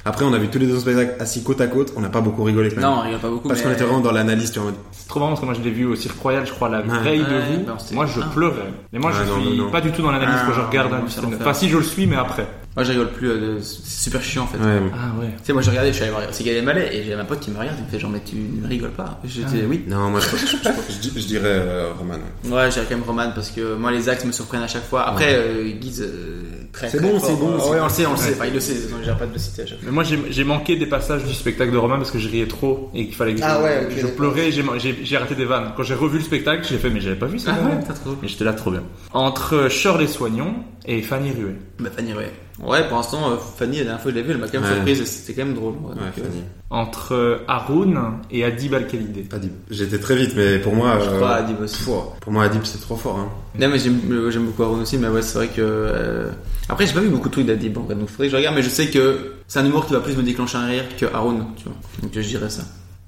Après, 0.05 0.25
on 0.25 0.33
a 0.33 0.37
vu 0.37 0.49
tous 0.49 0.59
les 0.59 0.67
deux 0.67 0.79
spectacles 0.79 1.15
assis 1.21 1.43
côte 1.43 1.61
à 1.61 1.67
côte. 1.67 1.93
On 1.95 2.01
n'a 2.01 2.09
pas 2.09 2.19
beaucoup 2.19 2.43
rigolé 2.43 2.69
quand 2.69 2.75
même. 2.81 2.83
Non, 2.89 2.97
on 2.97 3.01
rigole 3.01 3.19
pas 3.19 3.29
beaucoup. 3.29 3.47
Parce 3.47 3.59
mais- 3.61 3.67
qu'on 3.67 3.71
était 3.73 3.83
vraiment 3.85 4.01
dans 4.01 4.11
l'analyse, 4.11 4.51
tu 4.51 4.59
vois. 4.59 4.73
C'est 4.91 5.07
trop 5.07 5.19
marrant 5.21 5.31
parce 5.31 5.39
que 5.41 5.45
moi 5.45 5.53
je 5.53 5.61
l'ai 5.61 5.71
vu 5.71 5.85
au 5.85 5.95
Cirque 5.95 6.19
Royal, 6.19 6.45
je 6.45 6.51
crois, 6.51 6.67
la 6.67 6.81
Ouais. 6.81 6.99
veille 7.03 7.19
de 7.19 7.25
vous. 7.57 7.63
bah, 7.65 7.77
moi 7.93 8.05
je 8.05 8.19
Ah. 8.21 8.29
pleurais. 8.33 8.73
Mais 8.91 8.99
moi 8.99 9.11
je 9.13 9.23
non, 9.23 9.39
suis 9.39 9.57
non, 9.57 9.65
non. 9.65 9.71
pas 9.71 9.79
du 9.79 9.91
tout 9.93 10.01
dans 10.01 10.11
l'analyse 10.11 10.35
Ah, 10.41 10.45
quand 10.47 10.53
je 10.53 10.59
regarde 10.67 10.91
l'enfer. 10.91 11.23
Enfin, 11.39 11.53
si 11.53 11.69
je 11.69 11.77
le 11.77 11.83
suis, 11.83 12.05
mais 12.05 12.17
après. 12.17 12.45
Moi, 12.75 12.83
je 12.83 12.91
rigole 12.91 13.11
plus. 13.11 13.29
euh, 13.29 13.55
de- 13.57 13.59
C'est 13.61 14.03
super 14.05 14.21
chiant 14.23 14.43
en 14.43 14.47
fait. 14.47 14.57
Ouais. 14.57 14.81
Ah 14.93 15.19
ouais. 15.19 15.27
Tu 15.37 15.43
sais, 15.45 15.53
moi, 15.53 15.61
j'ai 15.61 15.69
regardé, 15.69 15.89
je 15.89 15.93
suis 15.95 16.03
allé 16.03 16.11
voir 16.11 16.23
c'est 16.31 16.43
Gad 16.43 16.55
Elmaleh 16.55 16.89
et 16.91 17.03
j'ai 17.03 17.13
un 17.13 17.23
pote 17.25 17.39
qui 17.39 17.51
me 17.51 17.59
regarde, 17.59 17.77
il 17.79 17.85
me 17.85 17.89
fait 17.89 17.99
genre, 17.99 18.09
mais 18.09 18.21
tu 18.25 18.35
ne 18.35 18.67
rigoles 18.67 18.91
pas. 18.91 19.19
J'étais, 19.23 19.47
Ah. 19.63 19.67
oui. 19.69 19.83
Non, 19.87 20.09
moi, 20.09 20.19
je, 20.19 20.35
je- 20.35 20.45
je- 20.57 20.93
je 20.93 20.99
dis- 20.99 21.13
je 21.21 21.27
dirais 21.27 21.41
euh, 21.45 21.91
Roman. 21.97 22.15
ouais. 22.15 22.51
Ouais, 22.51 22.71
j'irais 22.71 22.85
quand 22.89 22.95
même 22.95 23.03
Roman 23.05 23.31
parce 23.35 23.51
que 23.51 23.75
moi, 23.75 23.91
les 23.91 24.09
axes 24.09 24.25
me 24.25 24.31
surprennent 24.31 24.63
à 24.63 24.67
chaque 24.67 24.85
fois. 24.87 25.07
Après, 25.07 25.35
euh, 25.35 25.69
Guise, 25.79 26.01
euh, 26.01 26.41
très, 26.71 26.89
C'est 26.89 26.99
bon, 27.01 27.19
c'est 27.19 27.35
bon, 27.35 27.51
Ouais, 27.71 27.79
on 27.79 27.83
le 27.83 27.89
sait, 27.89 28.05
on 28.07 28.11
le 28.11 28.17
sait. 28.17 28.33
Enfin, 28.33 28.45
il 28.47 28.53
le 28.53 28.59
sait, 28.59 28.73
donc 28.89 29.01
j'arrête 29.03 29.19
pas 29.19 29.25
de 29.27 29.33
le 29.33 29.39
citer 29.39 29.61
à 29.61 29.65
chaque 29.67 29.77
fois. 29.77 29.85
Mais 29.85 29.91
moi 29.91 30.03
j'ai 30.03 30.19
j'ai 30.31 30.43
manqué 30.43 30.75
des 30.75 30.87
passages 30.87 31.23
du 31.23 31.33
spectacle 31.33 31.71
de 31.71 31.77
Romain 31.77 31.97
parce 31.97 32.09
que 32.09 32.17
je 32.17 32.27
riais 32.27 32.47
trop 32.47 32.89
et 32.95 33.05
qu'il 33.05 33.13
fallait 33.15 33.33
que 33.33 33.39
je, 33.39 33.43
Ah 33.45 33.61
ouais, 33.61 33.81
ok, 33.87 33.97
je 34.01 34.07
pleurais, 34.07 34.51
j'ai- 34.51 34.63
j'ai 34.79 34.97
j'ai 35.03 35.17
raté 35.17 35.35
des 35.35 35.45
vannes. 35.45 35.73
Quand 35.77 35.83
j'ai 35.83 35.93
revu 35.93 36.17
le 36.17 36.23
spectacle, 36.23 36.65
j'ai 36.67 36.77
fait 36.79 36.89
mais 36.89 36.99
j'avais 37.01 37.15
pas 37.15 37.27
vu 37.27 37.37
ça. 37.37 37.51
Ah 37.55 37.63
ouais, 37.63 37.79
t'as 37.87 37.93
trop. 37.93 38.15
Mais 38.21 38.27
j'étais 38.27 38.43
là 38.45 38.53
trop 38.53 38.71
bien. 38.71 38.81
Entre 39.13 39.69
Shirley 39.69 40.07
Soignon 40.07 40.55
et 40.87 41.01
Fanny 41.03 41.31
Ruet. 41.31 41.55
Bah, 41.79 41.89
Fanny, 41.95 42.13
ouais. 42.13 42.31
Ouais, 42.61 42.87
pour 42.87 42.97
l'instant, 42.97 43.31
euh, 43.31 43.37
Fanny, 43.57 43.77
la 43.79 43.83
dernière 43.85 44.01
fois 44.01 44.11
que 44.11 44.17
je 44.17 44.21
l'ai 44.21 44.27
vue, 44.27 44.33
elle 44.33 44.37
m'a 44.39 44.47
quand 44.47 44.59
même 44.61 44.69
Ouais. 44.69 44.75
surprise, 44.93 45.05
c'était 45.05 45.33
quand 45.33 45.45
même 45.47 45.55
drôle. 45.55 45.73
Ouais, 45.73 45.93
euh, 45.97 46.11
Fanny. 46.23 46.43
Entre 46.69 47.41
Haroun 47.47 47.99
et 48.31 48.43
Adib 48.43 48.73
Al-Khalidé. 48.75 49.27
Adib. 49.31 49.51
J'étais 49.71 49.97
très 49.99 50.15
vite, 50.15 50.33
mais 50.35 50.59
pour 50.59 50.75
moi. 50.75 50.99
Je 51.03 51.09
euh, 51.09 51.15
crois 51.17 51.35
Adib 51.35 51.59
aussi. 51.61 51.83
pouah, 51.83 52.15
Pour 52.21 52.31
moi, 52.31 52.43
Adib, 52.43 52.61
c'est 52.63 52.79
trop 52.79 52.95
fort. 52.95 53.17
Hein. 53.19 53.29
Non, 53.59 53.69
mais 53.69 53.79
j'aime 53.79 53.99
euh, 54.11 54.39
beaucoup 54.39 54.63
Aaron 54.63 54.79
aussi, 54.81 54.97
mais 54.97 55.07
ouais, 55.07 55.21
c'est 55.23 55.37
vrai 55.37 55.47
que. 55.47 55.61
euh, 55.61 56.29
Après, 56.69 56.85
j'ai 56.85 56.93
pas 56.93 56.99
vu 57.01 57.09
beaucoup 57.09 57.27
de 57.29 57.33
trucs 57.33 57.45
d'Adib, 57.47 57.77
en 57.77 57.85
fait, 57.87 57.95
donc 57.95 58.09
faudrait 58.09 58.27
que 58.27 58.31
je 58.31 58.37
regarde, 58.37 58.55
mais 58.55 58.63
je 58.63 58.69
sais 58.69 58.87
que 58.87 59.33
c'est 59.47 59.59
un 59.59 59.65
humour 59.65 59.85
qui 59.87 59.93
va 59.93 59.99
plus 59.99 60.15
me 60.15 60.23
déclencher 60.23 60.57
un 60.57 60.65
rire 60.67 60.83
que 60.97 61.05
Aaron, 61.07 61.41
tu 61.57 61.63
vois. 61.65 61.73
Donc 62.01 62.11
je 62.13 62.21
dirais 62.21 62.49
ça. 62.49 62.63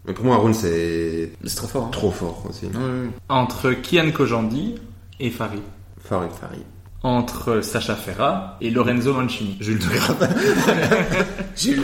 Mais 0.07 0.13
pour 0.13 0.25
moi, 0.25 0.35
Haroun, 0.35 0.53
c'est 0.53 1.31
C'est 1.45 1.55
trop 1.55 1.67
fort, 1.67 1.83
hein. 1.85 1.89
trop 1.91 2.11
fort 2.11 2.43
aussi. 2.49 2.65
Ouais, 2.65 2.71
ouais, 2.75 3.09
Entre 3.29 3.71
Kian 3.73 4.11
Kojandi 4.11 4.75
et 5.19 5.29
Farid. 5.31 5.61
Farid. 6.03 6.29
Farid. 6.39 6.61
Entre 7.05 7.61
Sacha 7.61 7.93
Ferra 7.95 8.57
et 8.61 8.71
Lorenzo 8.71 9.13
Mancini. 9.13 9.57
Jules 9.59 9.77
de 9.77 9.85
Grave. 9.85 10.27
Jules. 11.55 11.83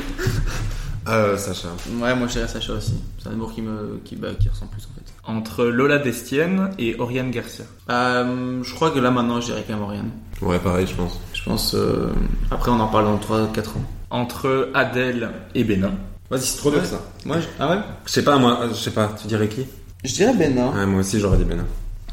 Euh, 1.07 1.37
Sacha. 1.37 1.67
Ouais, 1.99 2.15
moi 2.15 2.25
je 2.27 2.33
dirais 2.33 2.47
Sacha 2.47 2.73
aussi. 2.73 2.95
C'est 3.21 3.29
un 3.29 3.33
humour 3.33 3.53
qui 3.53 3.61
me 3.61 3.99
qui, 4.03 4.15
bah, 4.15 4.29
qui 4.39 4.49
ressemble 4.49 4.71
plus 4.71 4.81
en 4.91 4.95
fait. 4.95 5.13
Entre 5.31 5.65
Lola 5.65 5.99
Destienne 5.99 6.71
et 6.79 6.95
Oriane 6.99 7.29
Garcia. 7.29 7.65
Euh, 7.91 8.63
je 8.63 8.73
crois 8.73 8.89
que 8.89 8.97
là 8.97 9.11
maintenant 9.11 9.39
je 9.39 9.45
dirais 9.45 9.63
quand 9.67 9.73
même 9.75 9.83
Oriane. 9.83 10.09
Ouais, 10.41 10.57
pareil, 10.57 10.87
je 10.87 10.95
pense. 10.95 11.19
Je 11.35 11.43
pense. 11.43 11.75
euh, 11.75 12.09
Après 12.49 12.71
on 12.71 12.79
en 12.79 12.87
parle 12.87 13.05
dans 13.05 13.17
3-4 13.17 13.59
ans. 13.69 13.83
Entre 14.09 14.69
Adèle 14.73 15.29
et 15.53 15.63
Bénin. 15.63 15.91
Vas-y, 16.31 16.41
c'est 16.41 16.57
trop 16.57 16.71
dur 16.71 16.83
ça. 16.83 16.99
Moi, 17.25 17.39
je... 17.41 17.45
ah 17.59 17.69
ouais? 17.69 17.77
Je 18.07 18.11
sais 18.11 18.23
pas, 18.23 18.37
moi, 18.39 18.59
euh, 18.63 18.69
je 18.69 18.73
sais 18.75 18.89
pas, 18.91 19.13
tu 19.21 19.27
dirais 19.27 19.47
qui? 19.49 19.67
Je 20.03 20.13
dirais 20.13 20.33
Benin. 20.33 20.71
Ouais, 20.71 20.85
moi 20.87 21.01
aussi, 21.01 21.19
j'aurais 21.19 21.37
dit 21.37 21.43
Benin. 21.43 21.65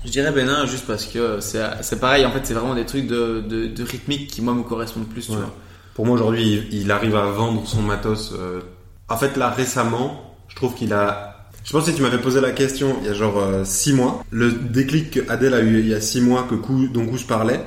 Je 0.04 0.10
dirais 0.10 0.30
Benin 0.32 0.64
juste 0.66 0.86
parce 0.86 1.06
que 1.06 1.40
c'est 1.40 1.62
c'est 1.82 1.98
pareil, 2.00 2.24
en 2.24 2.30
fait 2.30 2.40
c'est 2.44 2.54
vraiment 2.54 2.74
des 2.74 2.86
trucs 2.86 3.06
de, 3.06 3.40
de, 3.46 3.66
de 3.66 3.82
rythmique 3.84 4.28
qui 4.28 4.42
moi 4.42 4.54
me 4.54 4.62
correspondent 4.62 5.08
plus, 5.08 5.26
tu 5.26 5.32
Ouais. 5.32 5.38
vois. 5.38 5.54
Pour 5.94 6.06
moi, 6.06 6.14
aujourd'hui, 6.14 6.64
il, 6.70 6.82
il 6.82 6.90
arrive 6.92 7.16
à 7.16 7.24
vendre 7.26 7.66
son 7.66 7.82
matos. 7.82 8.32
euh, 8.38 8.60
En 9.08 9.16
fait, 9.16 9.36
là, 9.36 9.50
récemment, 9.50 10.36
je 10.46 10.54
trouve 10.54 10.74
qu'il 10.76 10.92
a. 10.92 11.48
Je 11.64 11.72
pense 11.72 11.84
que 11.86 11.90
si 11.90 11.96
tu 11.96 12.02
m'avais 12.02 12.18
posé 12.18 12.40
la 12.40 12.52
question 12.52 12.96
il 13.00 13.08
y 13.08 13.10
a 13.10 13.14
genre 13.14 13.42
6 13.64 13.92
mois, 13.94 14.24
le 14.30 14.52
déclic 14.52 15.10
que 15.10 15.28
Adèle 15.30 15.54
a 15.54 15.60
eu 15.60 15.80
il 15.80 15.88
y 15.88 15.94
a 15.94 16.00
6 16.00 16.20
mois, 16.20 16.46
que 16.48 16.54
Kou- 16.54 16.86
dont 16.88 17.04
je 17.16 17.24
parlais, 17.26 17.60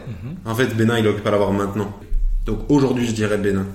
en 0.46 0.56
fait, 0.56 0.68
Bénin, 0.78 0.98
il 0.98 1.08
occupe 1.08 1.26
pas 1.26 1.32
l'avoir 1.32 1.52
maintenant. 1.52 1.94
Donc 2.46 2.60
aujourd'hui, 2.70 3.06
je 3.06 3.12
dirais 3.12 3.38
Bénin. 3.38 3.66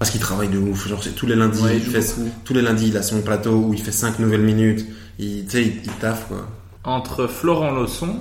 Parce 0.00 0.10
qu'il 0.10 0.20
travaille 0.20 0.48
de 0.48 0.58
ouf. 0.58 0.88
Genre, 0.88 1.02
c'est 1.02 1.14
tous 1.14 1.26
les 1.26 1.36
lundis, 1.36 1.62
Ouais, 1.62 1.76
il 1.76 1.82
fait, 1.82 2.00
beaucoup. 2.00 2.30
tous 2.44 2.52
les 2.54 2.62
lundis, 2.62 2.88
il 2.88 2.96
a 2.96 3.02
son 3.02 3.20
plateau 3.22 3.52
où 3.52 3.74
il 3.74 3.80
fait 3.80 3.92
5 3.92 4.18
nouvelles 4.18 4.42
minutes. 4.42 4.84
Il, 5.20 5.44
tu 5.44 5.50
sais, 5.52 5.62
il, 5.62 5.72
il 5.84 5.92
taffe, 6.00 6.26
quoi. 6.26 6.48
Entre 6.84 7.26
Florent 7.26 7.72
Lausson 7.72 8.16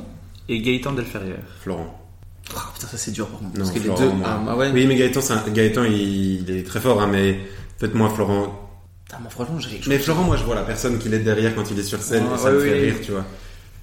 et 0.50 0.60
Gaëtan 0.62 0.92
Delferrière. 0.94 1.38
Florent. 1.62 1.96
Oh, 2.56 2.60
putain, 2.74 2.88
ça 2.88 2.98
c'est 2.98 3.12
dur 3.12 3.28
par 3.28 3.40
contre. 3.40 3.54
Non, 3.54 3.60
parce 3.60 3.72
que 3.72 3.80
Florent, 3.80 4.02
les 4.02 4.08
deux. 4.08 4.14
moi. 4.16 4.28
Ah, 4.30 4.42
bah 4.46 4.56
ouais. 4.56 4.72
Oui, 4.74 4.86
mais 4.88 4.96
Gaëtan, 4.96 5.22
un- 5.32 5.50
Gaëtan 5.52 5.84
il, 5.86 6.42
il 6.50 6.52
est 6.58 6.64
très 6.64 6.80
fort, 6.80 7.02
hein, 7.02 7.08
mais 7.12 7.40
faites-moi 7.78 8.10
Florent. 8.10 8.70
Putain, 9.06 9.20
moi, 9.22 9.30
franchement, 9.30 9.60
j'ai 9.60 9.80
Mais 9.88 10.00
Florent, 10.00 10.24
moi, 10.24 10.36
je 10.38 10.44
vois 10.44 10.56
la 10.56 10.64
personne 10.64 11.00
qu'il 11.00 11.14
est 11.14 11.20
derrière 11.20 11.56
quand 11.56 11.70
il 11.72 11.80
est 11.80 11.84
sur 11.84 12.02
scène, 12.02 12.26
et 12.34 12.38
ça 12.38 12.46
ouais, 12.46 12.52
me 12.54 12.60
fait 12.60 12.74
oui. 12.74 12.80
rire, 12.92 12.96
tu 13.04 13.12
vois. 13.12 13.26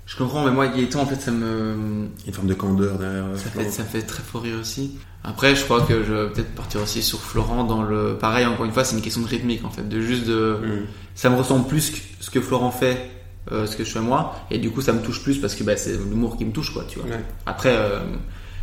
Je 0.04 0.16
comprends, 0.16 0.44
mais 0.44 0.52
moi, 0.52 0.68
Gaëtan, 0.68 1.00
en 1.00 1.06
fait, 1.06 1.20
ça 1.20 1.30
me. 1.32 2.08
Une 2.26 2.32
forme 2.32 2.46
de 2.48 2.54
candeur 2.54 2.98
derrière. 2.98 3.24
Ça 3.36 3.50
fait, 3.50 3.70
ça 3.70 3.82
me 3.82 3.88
fait 3.88 4.02
très 4.02 4.22
fort 4.22 4.42
rire 4.42 4.58
aussi. 4.60 4.98
Après, 5.24 5.56
je 5.56 5.64
crois 5.64 5.82
que 5.82 6.04
je 6.04 6.12
vais 6.12 6.28
peut-être 6.30 6.54
partir 6.54 6.80
aussi 6.82 7.02
sur 7.02 7.20
Florent 7.20 7.64
dans 7.64 7.82
le. 7.82 8.16
Pareil, 8.18 8.46
encore 8.46 8.66
une 8.66 8.72
fois, 8.72 8.84
c'est 8.84 8.94
une 8.94 9.02
question 9.02 9.22
de 9.22 9.26
rythmique 9.26 9.64
en 9.64 9.70
fait, 9.70 9.88
de 9.88 10.00
juste 10.00 10.26
de. 10.26 10.58
Mm. 10.62 10.86
Ça 11.16 11.30
me 11.30 11.36
ressemble 11.36 11.66
plus 11.66 11.90
que 11.90 11.96
ce 12.20 12.30
que 12.30 12.40
Florent 12.40 12.70
fait, 12.70 13.10
euh, 13.52 13.66
ce 13.66 13.76
que 13.76 13.84
je 13.84 13.90
fais 13.90 14.00
moi, 14.00 14.34
et 14.50 14.58
du 14.58 14.70
coup, 14.70 14.80
ça 14.80 14.92
me 14.92 15.00
touche 15.02 15.22
plus 15.22 15.38
parce 15.38 15.54
que 15.54 15.62
bah, 15.64 15.76
c'est 15.76 15.92
l'humour 15.92 16.36
qui 16.36 16.44
me 16.44 16.52
touche, 16.52 16.72
quoi, 16.72 16.84
tu 16.88 16.98
vois. 16.98 17.08
Ouais. 17.08 17.24
Après, 17.46 17.74
euh, 17.76 18.00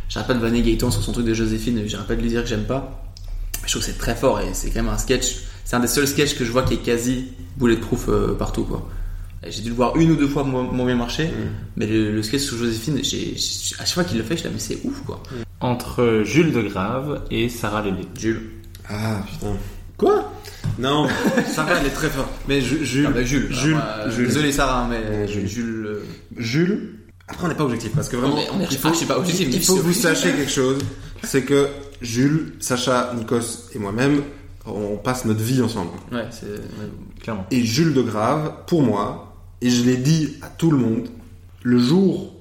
j'arrête 0.08 0.28
pas 0.28 0.34
de 0.34 0.40
vanner 0.40 0.62
Gaëtan 0.62 0.90
sur 0.90 1.02
son 1.02 1.12
truc 1.12 1.26
de 1.26 1.34
Joséphine, 1.34 1.82
j'arrête 1.86 2.06
pas 2.08 2.16
de 2.16 2.20
lui 2.22 2.28
dire 2.28 2.42
que 2.42 2.48
j'aime 2.48 2.64
pas. 2.64 3.02
Je 3.64 3.70
trouve 3.70 3.82
que 3.82 3.86
c'est 3.90 3.98
très 3.98 4.14
fort 4.14 4.40
et 4.40 4.52
c'est 4.52 4.68
quand 4.70 4.82
même 4.82 4.92
un 4.92 4.98
sketch. 4.98 5.36
C'est 5.64 5.76
un 5.76 5.80
des 5.80 5.86
seuls 5.86 6.06
sketchs 6.06 6.34
que 6.36 6.44
je 6.44 6.52
vois 6.52 6.62
qui 6.64 6.74
est 6.74 6.82
quasi 6.82 7.32
bulletproof 7.56 8.06
euh, 8.08 8.34
partout, 8.34 8.64
quoi. 8.64 8.86
J'ai 9.46 9.60
dû 9.62 9.68
le 9.68 9.74
voir 9.74 9.94
une 9.96 10.10
ou 10.12 10.16
deux 10.16 10.26
fois 10.28 10.42
moins 10.42 10.86
bien 10.86 10.94
marché, 10.96 11.30
mais 11.76 11.86
le, 11.86 12.12
le 12.12 12.22
sketch 12.22 12.40
sur 12.42 12.56
Joséphine, 12.56 13.00
j'ai, 13.02 13.34
j'ai- 13.36 13.74
à 13.78 13.84
chaque 13.84 13.92
fois 13.94 14.04
qu'il 14.04 14.16
le 14.16 14.24
fait, 14.24 14.34
je 14.36 14.40
suis 14.40 14.48
là, 14.48 14.54
mais 14.54 14.60
c'est 14.60 14.78
ouf, 14.84 15.02
quoi. 15.04 15.22
Entre 15.60 16.22
Jules 16.24 16.50
de 16.52 16.62
Grave 16.62 17.22
et 17.30 17.50
Sarah 17.50 17.82
Lélé. 17.82 18.06
Jules. 18.18 18.50
Ah, 18.88 19.22
putain. 19.30 19.54
Quoi 19.96 20.32
Non, 20.78 21.06
Ça 21.46 21.62
va, 21.64 21.78
elle 21.80 21.86
est 21.86 21.90
très 21.90 22.08
forte. 22.08 22.30
mais 22.48 22.60
Ju- 22.60 22.84
Jules. 22.84 23.06
Ah 23.08 23.12
bah, 23.12 23.24
Jules. 23.24 23.48
Jules. 23.52 23.76
Ah, 23.80 23.98
moi, 24.04 24.10
Jules. 24.10 24.26
Désolé 24.26 24.52
Sarah, 24.52 24.88
mais 24.88 24.98
Ouais, 24.98 25.28
Jules. 25.28 25.46
Jules. 25.48 25.86
euh, 25.86 26.04
Jules. 26.36 26.90
Après, 27.28 27.46
on 27.46 27.48
n'est 27.48 27.54
pas 27.54 27.64
objectif 27.64 27.92
parce 27.94 28.08
que 28.08 28.16
vraiment, 28.16 28.36
on 28.52 28.60
est- 28.60 28.66
il 28.70 28.76
faut, 28.76 28.88
ah, 28.88 28.92
je 28.92 28.98
sais 28.98 29.06
pas, 29.06 29.18
objectif, 29.18 29.48
mais 29.48 29.54
il 29.54 29.62
faut 29.62 29.76
je 29.76 29.80
que 29.80 29.86
vous 29.86 29.92
sais. 29.92 30.00
sachiez 30.14 30.32
quelque 30.32 30.50
chose. 30.50 30.78
C'est 31.22 31.42
que 31.42 31.68
Jules, 32.02 32.54
Sacha, 32.60 33.12
Nikos 33.16 33.70
et 33.74 33.78
moi-même, 33.78 34.22
on 34.66 34.96
passe 34.96 35.24
notre 35.24 35.42
vie 35.42 35.62
ensemble. 35.62 35.90
Ouais, 36.12 36.26
c'est. 36.30 36.46
ouais. 36.46 36.90
Clairement. 37.22 37.46
Et 37.50 37.64
Jules 37.64 37.94
de 37.94 38.02
Grave, 38.02 38.52
pour 38.66 38.82
moi, 38.82 39.34
et 39.62 39.70
je 39.70 39.84
l'ai 39.84 39.96
dit 39.96 40.34
à 40.42 40.48
tout 40.48 40.70
le 40.70 40.76
monde, 40.76 41.08
le 41.62 41.78
jour 41.78 42.34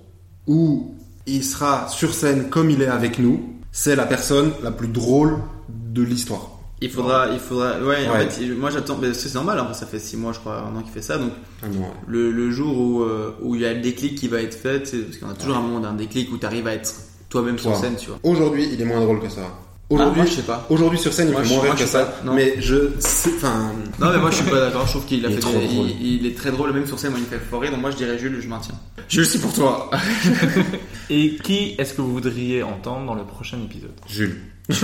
où 0.48 0.96
il 1.28 1.44
sera 1.46 1.88
sur 1.88 2.14
scène 2.14 2.50
comme 2.50 2.70
il 2.70 2.82
est 2.82 2.88
avec 2.88 3.20
nous, 3.20 3.54
c'est 3.72 3.96
la 3.96 4.06
personne 4.06 4.52
la 4.62 4.72
plus 4.72 4.90
drôle 4.90 5.38
de 5.70 6.02
l'histoire. 6.02 6.53
Il 6.84 6.90
faudra, 6.92 7.28
il 7.32 7.40
faudra. 7.40 7.80
Ouais, 7.80 8.08
en 8.10 8.14
fait, 8.30 8.46
moi 8.58 8.70
j'attends. 8.70 8.98
mais 9.02 9.14
C'est 9.14 9.34
normal, 9.36 9.58
hein, 9.60 9.74
ça 9.74 9.86
fait 9.86 10.00
6 10.00 10.18
mois, 10.18 10.34
je 10.34 10.40
crois, 10.40 10.58
un 10.58 10.76
an 10.78 10.82
qu'il 10.82 10.92
fait 10.92 11.02
ça. 11.02 11.18
Donc, 11.18 11.32
Ah 11.62 11.68
ouais. 11.68 11.74
le, 12.08 12.32
le 12.32 12.52
jour 12.52 12.78
où, 12.78 13.02
euh, 13.04 13.32
où 13.42 13.56
il 13.56 13.62
y 13.62 13.66
a 13.66 13.74
le 13.74 13.80
déclic 13.80 14.16
qui 14.16 14.28
va 14.28 14.42
être 14.42 14.56
fait, 14.56 14.86
c'est- 14.86 14.98
parce 15.00 15.18
qu'on 15.18 15.30
a 15.30 15.34
toujours 15.34 15.56
un 15.58 15.62
moment 15.62 15.80
d'un 15.80 15.94
déclic 15.94 16.32
où 16.32 16.38
tu 16.38 16.46
arrives 16.46 16.68
à 16.68 16.74
être 16.74 16.94
toi-même 17.30 17.58
sur 17.58 17.76
scène, 17.76 17.96
tu 17.98 18.08
vois. 18.08 18.20
Aujourd'hui, 18.24 18.70
il 18.72 18.82
est 18.82 18.86
moins 18.86 19.00
drôle 19.02 19.20
que 19.22 19.30
ça. 19.30 19.42
Aujourd'hui, 19.90 20.22
Ah, 20.22 20.24
moi, 20.24 20.32
je 20.32 20.36
sais 20.38 20.42
pas. 20.44 20.66
Aujourd'hui, 20.70 20.98
sur 20.98 21.14
scène, 21.14 21.28
il 21.30 21.36
fait 21.36 21.48
moins 21.54 21.64
moi, 21.64 21.74
rire 21.74 21.76
que 21.76 21.86
ça. 21.86 22.06
pas. 22.06 22.14
Non. 22.26 22.34
Mais 22.34 22.56
je 22.60 22.90
sais, 23.00 23.32
enfin, 23.36 23.72
Non, 24.00 24.10
mais 24.12 24.18
moi 24.18 24.32
je 24.32 24.36
suis 24.38 24.46
pas 24.50 24.60
d'accord. 24.62 24.86
Je 24.88 24.92
trouve 24.92 25.06
qu'il 25.06 25.24
a 25.26 25.30
Il 25.30 25.34
est 25.34 25.36
fait. 25.36 25.42
trop 25.42 25.52
des- 25.60 25.66
il, 25.66 26.16
il 26.18 26.26
est 26.26 26.36
très 26.38 26.52
drôle, 26.52 26.72
même 26.74 26.88
sur 26.88 26.98
scène, 27.00 27.12
moi 27.12 27.20
il 27.20 27.26
fait 27.28 27.38
fort 27.44 27.62
rire. 27.62 27.72
Donc, 27.72 27.82
moi 27.82 27.92
je 27.92 27.98
dirais 27.98 28.18
Jules, 28.18 28.40
je 28.42 28.48
maintiens. 28.48 28.76
Jules, 29.08 29.26
c'est 29.26 29.40
pour 29.40 29.54
toi. 29.54 29.90
Et 31.10 31.36
qui 31.44 31.76
est-ce 31.78 31.94
que 31.94 32.02
vous 32.02 32.12
voudriez 32.14 32.64
entendre 32.64 33.06
dans 33.06 33.14
le 33.16 33.24
prochain 33.24 33.58
épisode? 33.64 33.92
Jules. 34.08 34.38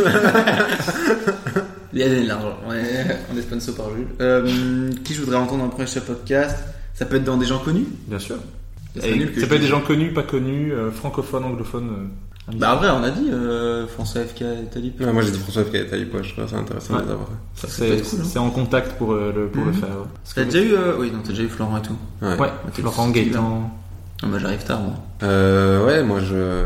Il 1.94 2.00
y 2.00 2.04
a 2.04 2.10
de 2.10 2.28
l'argent. 2.28 2.58
On 2.68 2.74
est, 2.74 3.06
on 3.34 3.38
est 3.38 3.42
sponsor 3.42 3.76
par 3.76 3.88
Jules. 3.96 4.08
Euh, 4.22 4.92
qui 5.04 5.14
je 5.14 5.22
voudrais 5.22 5.38
entendre 5.38 5.60
dans 5.60 5.66
le 5.66 5.72
prochain 5.72 6.02
podcast? 6.02 6.58
Ça 6.94 7.06
peut 7.06 7.16
être 7.18 7.24
dans 7.24 7.38
des 7.38 7.46
gens 7.46 7.60
connus? 7.60 7.86
Bien 8.08 8.20
sûr. 8.20 8.36
Ça 8.96 9.02
serait 9.02 9.12
Et 9.12 9.18
nul 9.18 9.30
que 9.32 9.36
ça 9.40 9.46
je 9.46 9.50
peut 9.50 9.56
être 9.56 9.62
des 9.62 9.68
gens 9.68 9.82
connus, 9.82 10.12
pas 10.14 10.24
connus, 10.24 10.74
euh, 10.74 10.92
francophones, 10.92 11.44
anglophones. 11.46 11.90
euh, 12.50 12.52
Bah 12.58 12.72
après, 12.72 12.90
on 12.90 13.04
a 13.04 13.10
dit 13.12 13.30
euh, 13.32 13.86
François 13.88 14.22
FK 14.22 14.42
et 14.42 14.66
Talib. 14.72 15.00
Ouais, 15.00 15.14
moi, 15.14 15.22
j'ai 15.22 15.32
dit 15.32 15.38
François 15.40 15.64
F. 15.64 15.72
Talib, 15.72 16.14
ouais, 16.14 16.24
je 16.24 16.34
trouve 16.34 16.48
ça 16.50 16.58
intéressant 16.58 16.96
Ouais. 16.96 17.02
de 17.02 17.06
les 17.06 17.12
avoir. 17.14 17.28
C'est 17.56 17.88
cool. 18.02 18.20
hein. 18.22 18.24
c'est 18.26 18.40
en 18.40 18.50
contact 18.50 18.94
pour, 18.98 19.14
euh, 19.14 19.32
le, 19.36 19.48
pour 19.48 19.64
le 19.66 19.72
Mhm. 19.72 19.78
faire. 19.78 19.90
ouais. 19.90 20.06
T'as 20.36 20.44
déjà 20.46 20.60
eu. 20.62 20.74
euh, 20.74 20.96
Oui, 21.00 21.12
non, 21.12 21.20
déjà 21.28 21.44
eu 21.44 21.48
Florent 21.50 21.78
et 21.78 21.82
tout. 21.82 21.96
Ouais. 22.22 22.38
Ouais, 22.40 22.50
Florent. 22.74 23.10
Gaëtan. 23.10 23.72
Ah, 24.22 24.28
bah 24.32 24.38
j'arrive 24.40 24.64
tard, 24.66 24.82
moi. 24.82 24.96
Euh, 25.24 25.86
ouais, 25.86 26.04
moi 26.04 26.20
je, 26.20 26.66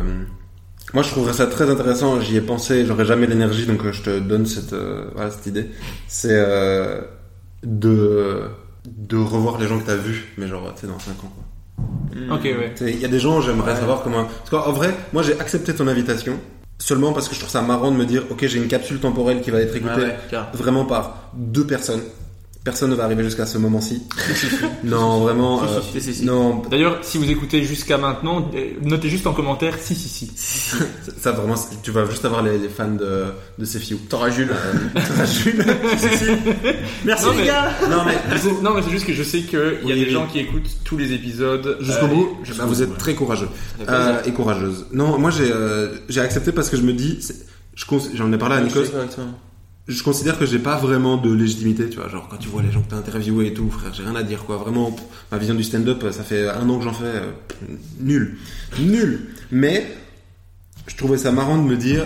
moi 0.93 1.03
je 1.03 1.09
trouverais 1.09 1.33
ça 1.33 1.47
très 1.47 1.69
intéressant. 1.69 2.19
J'y 2.21 2.37
ai 2.37 2.41
pensé, 2.41 2.85
j'aurais 2.85 3.05
jamais 3.05 3.27
l'énergie, 3.27 3.65
donc 3.65 3.83
euh, 3.85 3.91
je 3.91 4.01
te 4.01 4.19
donne 4.19 4.45
cette, 4.45 4.73
euh, 4.73 5.05
voilà, 5.15 5.31
cette 5.31 5.45
idée. 5.47 5.67
C'est 6.07 6.29
euh, 6.31 7.01
de 7.63 8.41
de 8.85 9.15
revoir 9.17 9.59
les 9.59 9.67
gens 9.67 9.79
que 9.79 9.85
t'as 9.85 9.95
vus, 9.95 10.33
mais 10.37 10.47
genre 10.47 10.73
tu 10.75 10.81
sais 10.81 10.87
dans 10.87 10.99
5 10.99 11.11
ans. 11.23 11.31
quoi. 11.33 12.35
Ok, 12.35 12.43
ouais. 12.43 12.73
Il 12.81 12.99
y 12.99 13.05
a 13.05 13.07
des 13.07 13.19
gens, 13.19 13.41
j'aimerais 13.41 13.71
Ouais. 13.73 13.79
savoir 13.79 14.03
comment. 14.03 14.25
Parce 14.25 14.49
qu'en 14.49 14.69
en 14.69 14.73
vrai, 14.73 14.93
moi 15.13 15.23
j'ai 15.23 15.39
accepté 15.39 15.73
ton 15.73 15.87
invitation 15.87 16.37
seulement 16.79 17.13
parce 17.13 17.29
que 17.29 17.33
je 17.35 17.39
trouve 17.39 17.51
ça 17.51 17.61
marrant 17.61 17.91
de 17.91 17.95
me 17.95 18.05
dire, 18.05 18.23
ok, 18.29 18.45
j'ai 18.45 18.57
une 18.57 18.67
capsule 18.67 18.99
temporelle 18.99 19.39
qui 19.41 19.51
va 19.51 19.61
être 19.61 19.75
écoutée 19.75 20.01
ouais, 20.01 20.17
vraiment 20.53 20.85
par 20.85 21.31
deux 21.33 21.65
personnes. 21.65 22.01
Personne 22.63 22.91
ne 22.91 22.95
va 22.95 23.03
arriver 23.03 23.25
jusqu'à 23.25 23.45
ce 23.45 23.57
moment-ci. 23.57 24.01
non, 24.85 25.19
vraiment. 25.19 25.59
Si, 25.67 25.73
euh, 25.73 25.81
si, 25.81 25.91
si, 25.91 26.01
si, 26.01 26.19
si. 26.19 26.25
Non, 26.25 26.61
D'ailleurs, 26.71 26.99
si 27.01 27.17
vous 27.17 27.29
écoutez 27.29 27.61
jusqu'à 27.63 27.97
maintenant, 27.97 28.49
euh, 28.55 28.69
notez 28.81 29.09
juste 29.09 29.27
en 29.27 29.33
commentaire 29.33 29.75
si, 29.81 29.95
si, 29.95 30.07
si. 30.07 30.29
Ça 31.21 31.33
vraiment, 31.33 31.57
c'est- 31.57 31.81
tu 31.83 31.91
vas 31.91 32.05
juste 32.05 32.23
avoir 32.23 32.41
les, 32.41 32.57
les 32.57 32.69
fans 32.69 32.87
de, 32.89 33.25
de. 33.59 33.65
T'auras 34.07 34.29
Jules. 34.29 34.47
T'auras 34.93 35.25
Jules. 35.43 35.65
Si. 35.97 36.25
Merci 37.03 37.25
Non, 37.25 37.31
les 37.31 37.37
mais- 37.39 37.45
gars. 37.47 37.71
Non 37.89 38.03
mais 38.05 38.61
Non, 38.61 38.73
mais 38.75 38.81
c'est 38.81 38.91
juste 38.91 39.05
que 39.07 39.13
je 39.13 39.23
sais 39.23 39.41
qu'il 39.41 39.59
y 39.59 39.61
a 39.61 39.65
Oui, 39.83 39.93
des 39.95 40.05
oui. 40.05 40.11
gens 40.11 40.27
qui 40.27 40.39
écoutent 40.39 40.69
tous 40.85 40.97
les 40.97 41.11
épisodes 41.11 41.77
jusqu'au 41.81 42.05
euh, 42.05 42.07
bout, 42.07 42.37
jusqu'au 42.43 42.61
bah, 42.63 42.67
vous 42.69 42.75
bout, 42.75 42.81
êtes 42.81 42.89
ouais. 42.91 42.97
très 42.97 43.13
courageux. 43.13 43.49
Euh, 43.89 44.21
et 44.25 44.31
courageuse. 44.31 44.85
Non, 44.93 45.17
moi 45.19 45.31
j'ai 45.31 45.51
euh, 45.51 45.89
j'ai 46.07 46.21
accepté 46.21 46.53
parce 46.53 46.69
que 46.69 46.77
je 46.77 46.83
me 46.83 46.93
dis, 46.93 47.19
j'en 48.13 48.31
ai 48.31 48.37
parlé 48.37 48.55
à 48.55 48.61
Nikos. 48.61 48.85
Je 49.87 50.01
considère 50.03 50.39
que 50.39 50.45
j'ai 50.45 50.59
pas 50.59 50.77
vraiment 50.77 51.17
de 51.17 51.33
légitimité, 51.33 51.89
tu 51.89 51.97
vois. 51.97 52.07
Genre, 52.09 52.27
quand 52.29 52.37
tu 52.37 52.47
vois 52.47 52.61
les 52.61 52.71
gens 52.71 52.81
que 52.81 52.89
t'as 52.89 52.97
interviewés 52.97 53.47
et 53.47 53.53
tout, 53.53 53.69
frère, 53.69 53.93
j'ai 53.93 54.03
rien 54.03 54.15
à 54.15 54.23
dire, 54.23 54.45
quoi. 54.45 54.57
Vraiment, 54.57 54.91
pff, 54.91 55.03
ma 55.31 55.37
vision 55.37 55.55
du 55.55 55.63
stand-up, 55.63 56.03
ça 56.11 56.23
fait 56.23 56.47
un 56.47 56.69
an 56.69 56.77
que 56.77 56.85
j'en 56.85 56.93
fais. 56.93 57.03
euh, 57.05 57.31
nul. 57.99 58.37
Nul. 58.79 59.27
Mais, 59.51 59.87
je 60.87 60.95
trouvais 60.95 61.17
ça 61.17 61.31
marrant 61.31 61.57
de 61.57 61.67
me 61.67 61.75
dire, 61.75 62.05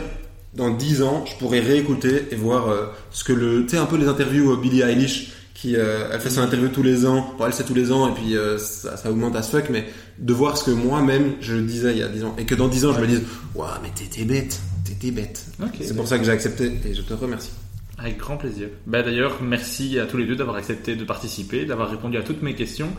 dans 0.55 0.71
10 0.71 1.03
ans, 1.03 1.23
je 1.27 1.35
pourrais 1.35 1.59
réécouter 1.59 2.27
et 2.31 2.35
voir 2.35 2.67
euh, 2.69 2.87
ce 3.11 3.23
que 3.23 3.33
le. 3.33 3.63
Tu 3.65 3.71
sais, 3.71 3.77
un 3.77 3.85
peu 3.85 3.97
les 3.97 4.07
interviews 4.07 4.53
euh, 4.53 4.57
Billie 4.57 4.81
Eilish, 4.81 5.33
qui, 5.53 5.75
euh, 5.75 6.09
elle 6.11 6.19
fait 6.19 6.29
son 6.31 6.41
interview 6.41 6.69
tous 6.69 6.83
les 6.83 7.05
ans. 7.05 7.33
Bon, 7.37 7.45
elle 7.45 7.53
c'est 7.53 7.63
tous 7.63 7.73
les 7.75 7.91
ans, 7.91 8.07
et 8.09 8.13
puis 8.13 8.35
euh, 8.35 8.57
ça, 8.57 8.97
ça 8.97 9.11
augmente 9.11 9.35
à 9.35 9.43
ce 9.43 9.51
fuck, 9.51 9.69
mais 9.69 9.87
de 10.17 10.33
voir 10.33 10.57
ce 10.57 10.65
que 10.65 10.71
moi-même, 10.71 11.33
je 11.41 11.55
disais 11.55 11.91
il 11.91 11.99
y 11.99 12.03
a 12.03 12.07
10 12.07 12.23
ans. 12.23 12.35
Et 12.39 12.45
que 12.45 12.55
dans 12.55 12.67
10 12.67 12.85
ans, 12.85 12.93
je 12.95 13.01
me 13.01 13.07
dise, 13.07 13.21
waouh, 13.53 13.69
mais 13.83 13.89
t'étais 13.93 14.23
bête. 14.25 14.59
T'étais 14.83 15.11
bête. 15.11 15.45
C'est 15.81 15.95
pour 15.95 16.07
ça 16.07 16.17
que 16.17 16.25
j'ai 16.25 16.31
accepté, 16.31 16.71
et 16.85 16.93
je 16.95 17.01
te 17.01 17.13
remercie. 17.13 17.51
Avec 17.99 18.17
grand 18.17 18.37
plaisir. 18.37 18.67
Bah 18.85 19.01
d'ailleurs, 19.01 19.37
merci 19.41 19.97
à 19.97 20.05
tous 20.05 20.17
les 20.17 20.25
deux 20.25 20.35
d'avoir 20.35 20.57
accepté 20.57 20.95
de 20.95 21.03
participer, 21.03 21.65
d'avoir 21.65 21.89
répondu 21.89 22.17
à 22.17 22.21
toutes 22.21 22.43
mes 22.43 22.53
questions. 22.53 22.89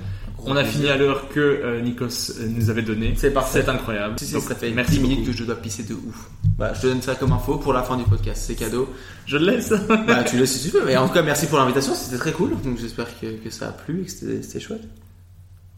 On 0.44 0.56
a 0.56 0.64
fini 0.64 0.88
à 0.88 0.96
l'heure 0.96 1.28
que 1.28 1.40
euh, 1.40 1.80
Nikos 1.80 2.30
euh, 2.38 2.48
nous 2.48 2.70
avait 2.70 2.82
donné. 2.82 3.14
C'est 3.16 3.32
parfait. 3.32 3.62
C'est 3.62 3.68
incroyable. 3.68 4.18
Si, 4.18 4.26
si, 4.26 4.32
Donc, 4.34 4.42
ça 4.44 4.54
fait 4.54 4.70
merci 4.70 4.92
10 4.92 5.00
minutes 5.00 5.18
beaucoup. 5.18 5.32
que 5.32 5.36
je 5.36 5.44
dois 5.44 5.56
pisser 5.56 5.82
de 5.82 5.94
ouf. 5.94 6.30
Bah, 6.56 6.72
je 6.74 6.82
te 6.82 6.86
donne 6.86 7.02
ça 7.02 7.14
comme 7.14 7.32
info 7.32 7.58
pour 7.58 7.72
la 7.72 7.82
fin 7.82 7.96
du 7.96 8.04
podcast. 8.04 8.42
C'est 8.46 8.54
cadeau. 8.54 8.92
Je 9.26 9.36
le 9.36 9.46
laisse. 9.46 9.72
Bah, 9.88 10.24
tu 10.24 10.36
laisses 10.36 10.60
si 10.60 10.70
tu 10.70 10.76
veux. 10.76 10.84
Mais 10.86 10.96
en 10.96 11.06
tout 11.08 11.14
cas, 11.14 11.22
merci 11.22 11.46
pour 11.46 11.58
l'invitation. 11.58 11.94
C'était 11.94 12.18
très 12.18 12.32
cool. 12.32 12.50
Donc, 12.62 12.78
j'espère 12.78 13.06
que, 13.20 13.26
que 13.26 13.50
ça 13.50 13.68
a 13.68 13.72
plu 13.72 14.02
et 14.02 14.04
que 14.04 14.10
c'était 14.10 14.60
chouette. 14.60 14.82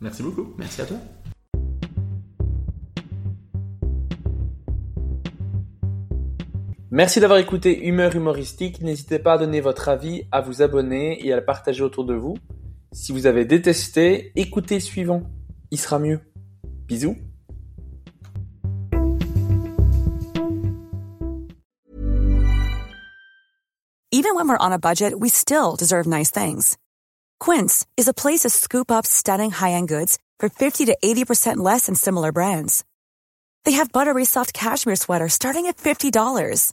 merci 0.00 0.22
beaucoup. 0.22 0.54
Merci 0.58 0.82
à 0.82 0.84
toi. 0.86 0.96
Merci 6.92 7.20
d'avoir 7.20 7.38
écouté 7.38 7.86
Humeur 7.86 8.16
humoristique. 8.16 8.82
N'hésitez 8.82 9.20
pas 9.20 9.34
à 9.34 9.38
donner 9.38 9.60
votre 9.60 9.88
avis, 9.88 10.24
à 10.32 10.40
vous 10.40 10.60
abonner 10.60 11.24
et 11.24 11.32
à 11.32 11.36
le 11.36 11.44
partager 11.44 11.84
autour 11.84 12.04
de 12.04 12.14
vous. 12.14 12.36
Si 12.90 13.12
vous 13.12 13.26
avez 13.26 13.44
détesté, 13.44 14.32
écoutez 14.34 14.80
suivant. 14.80 15.22
Il 15.70 15.78
sera 15.78 16.00
mieux. 16.00 16.20
Bisous. 16.88 17.16
Even 24.12 24.34
when 24.34 24.48
we're 24.48 24.58
on 24.58 24.72
a 24.72 24.78
budget, 24.78 25.14
we 25.16 25.30
still 25.30 25.76
deserve 25.76 26.08
nice 26.08 26.32
things. 26.32 26.76
Quince 27.38 27.86
is 27.96 28.08
a 28.08 28.12
place 28.12 28.40
to 28.40 28.50
scoop 28.50 28.90
up 28.90 29.06
stunning 29.06 29.52
high-end 29.52 29.86
goods 29.86 30.18
for 30.40 30.48
50 30.48 30.86
to 30.86 30.96
80% 31.02 31.58
less 31.58 31.86
than 31.86 31.94
similar 31.94 32.32
brands. 32.32 32.84
They 33.64 33.72
have 33.72 33.92
buttery 33.92 34.24
soft 34.24 34.52
cashmere 34.52 34.96
sweaters 34.96 35.34
starting 35.34 35.66
at 35.66 35.76
$50, 35.76 36.72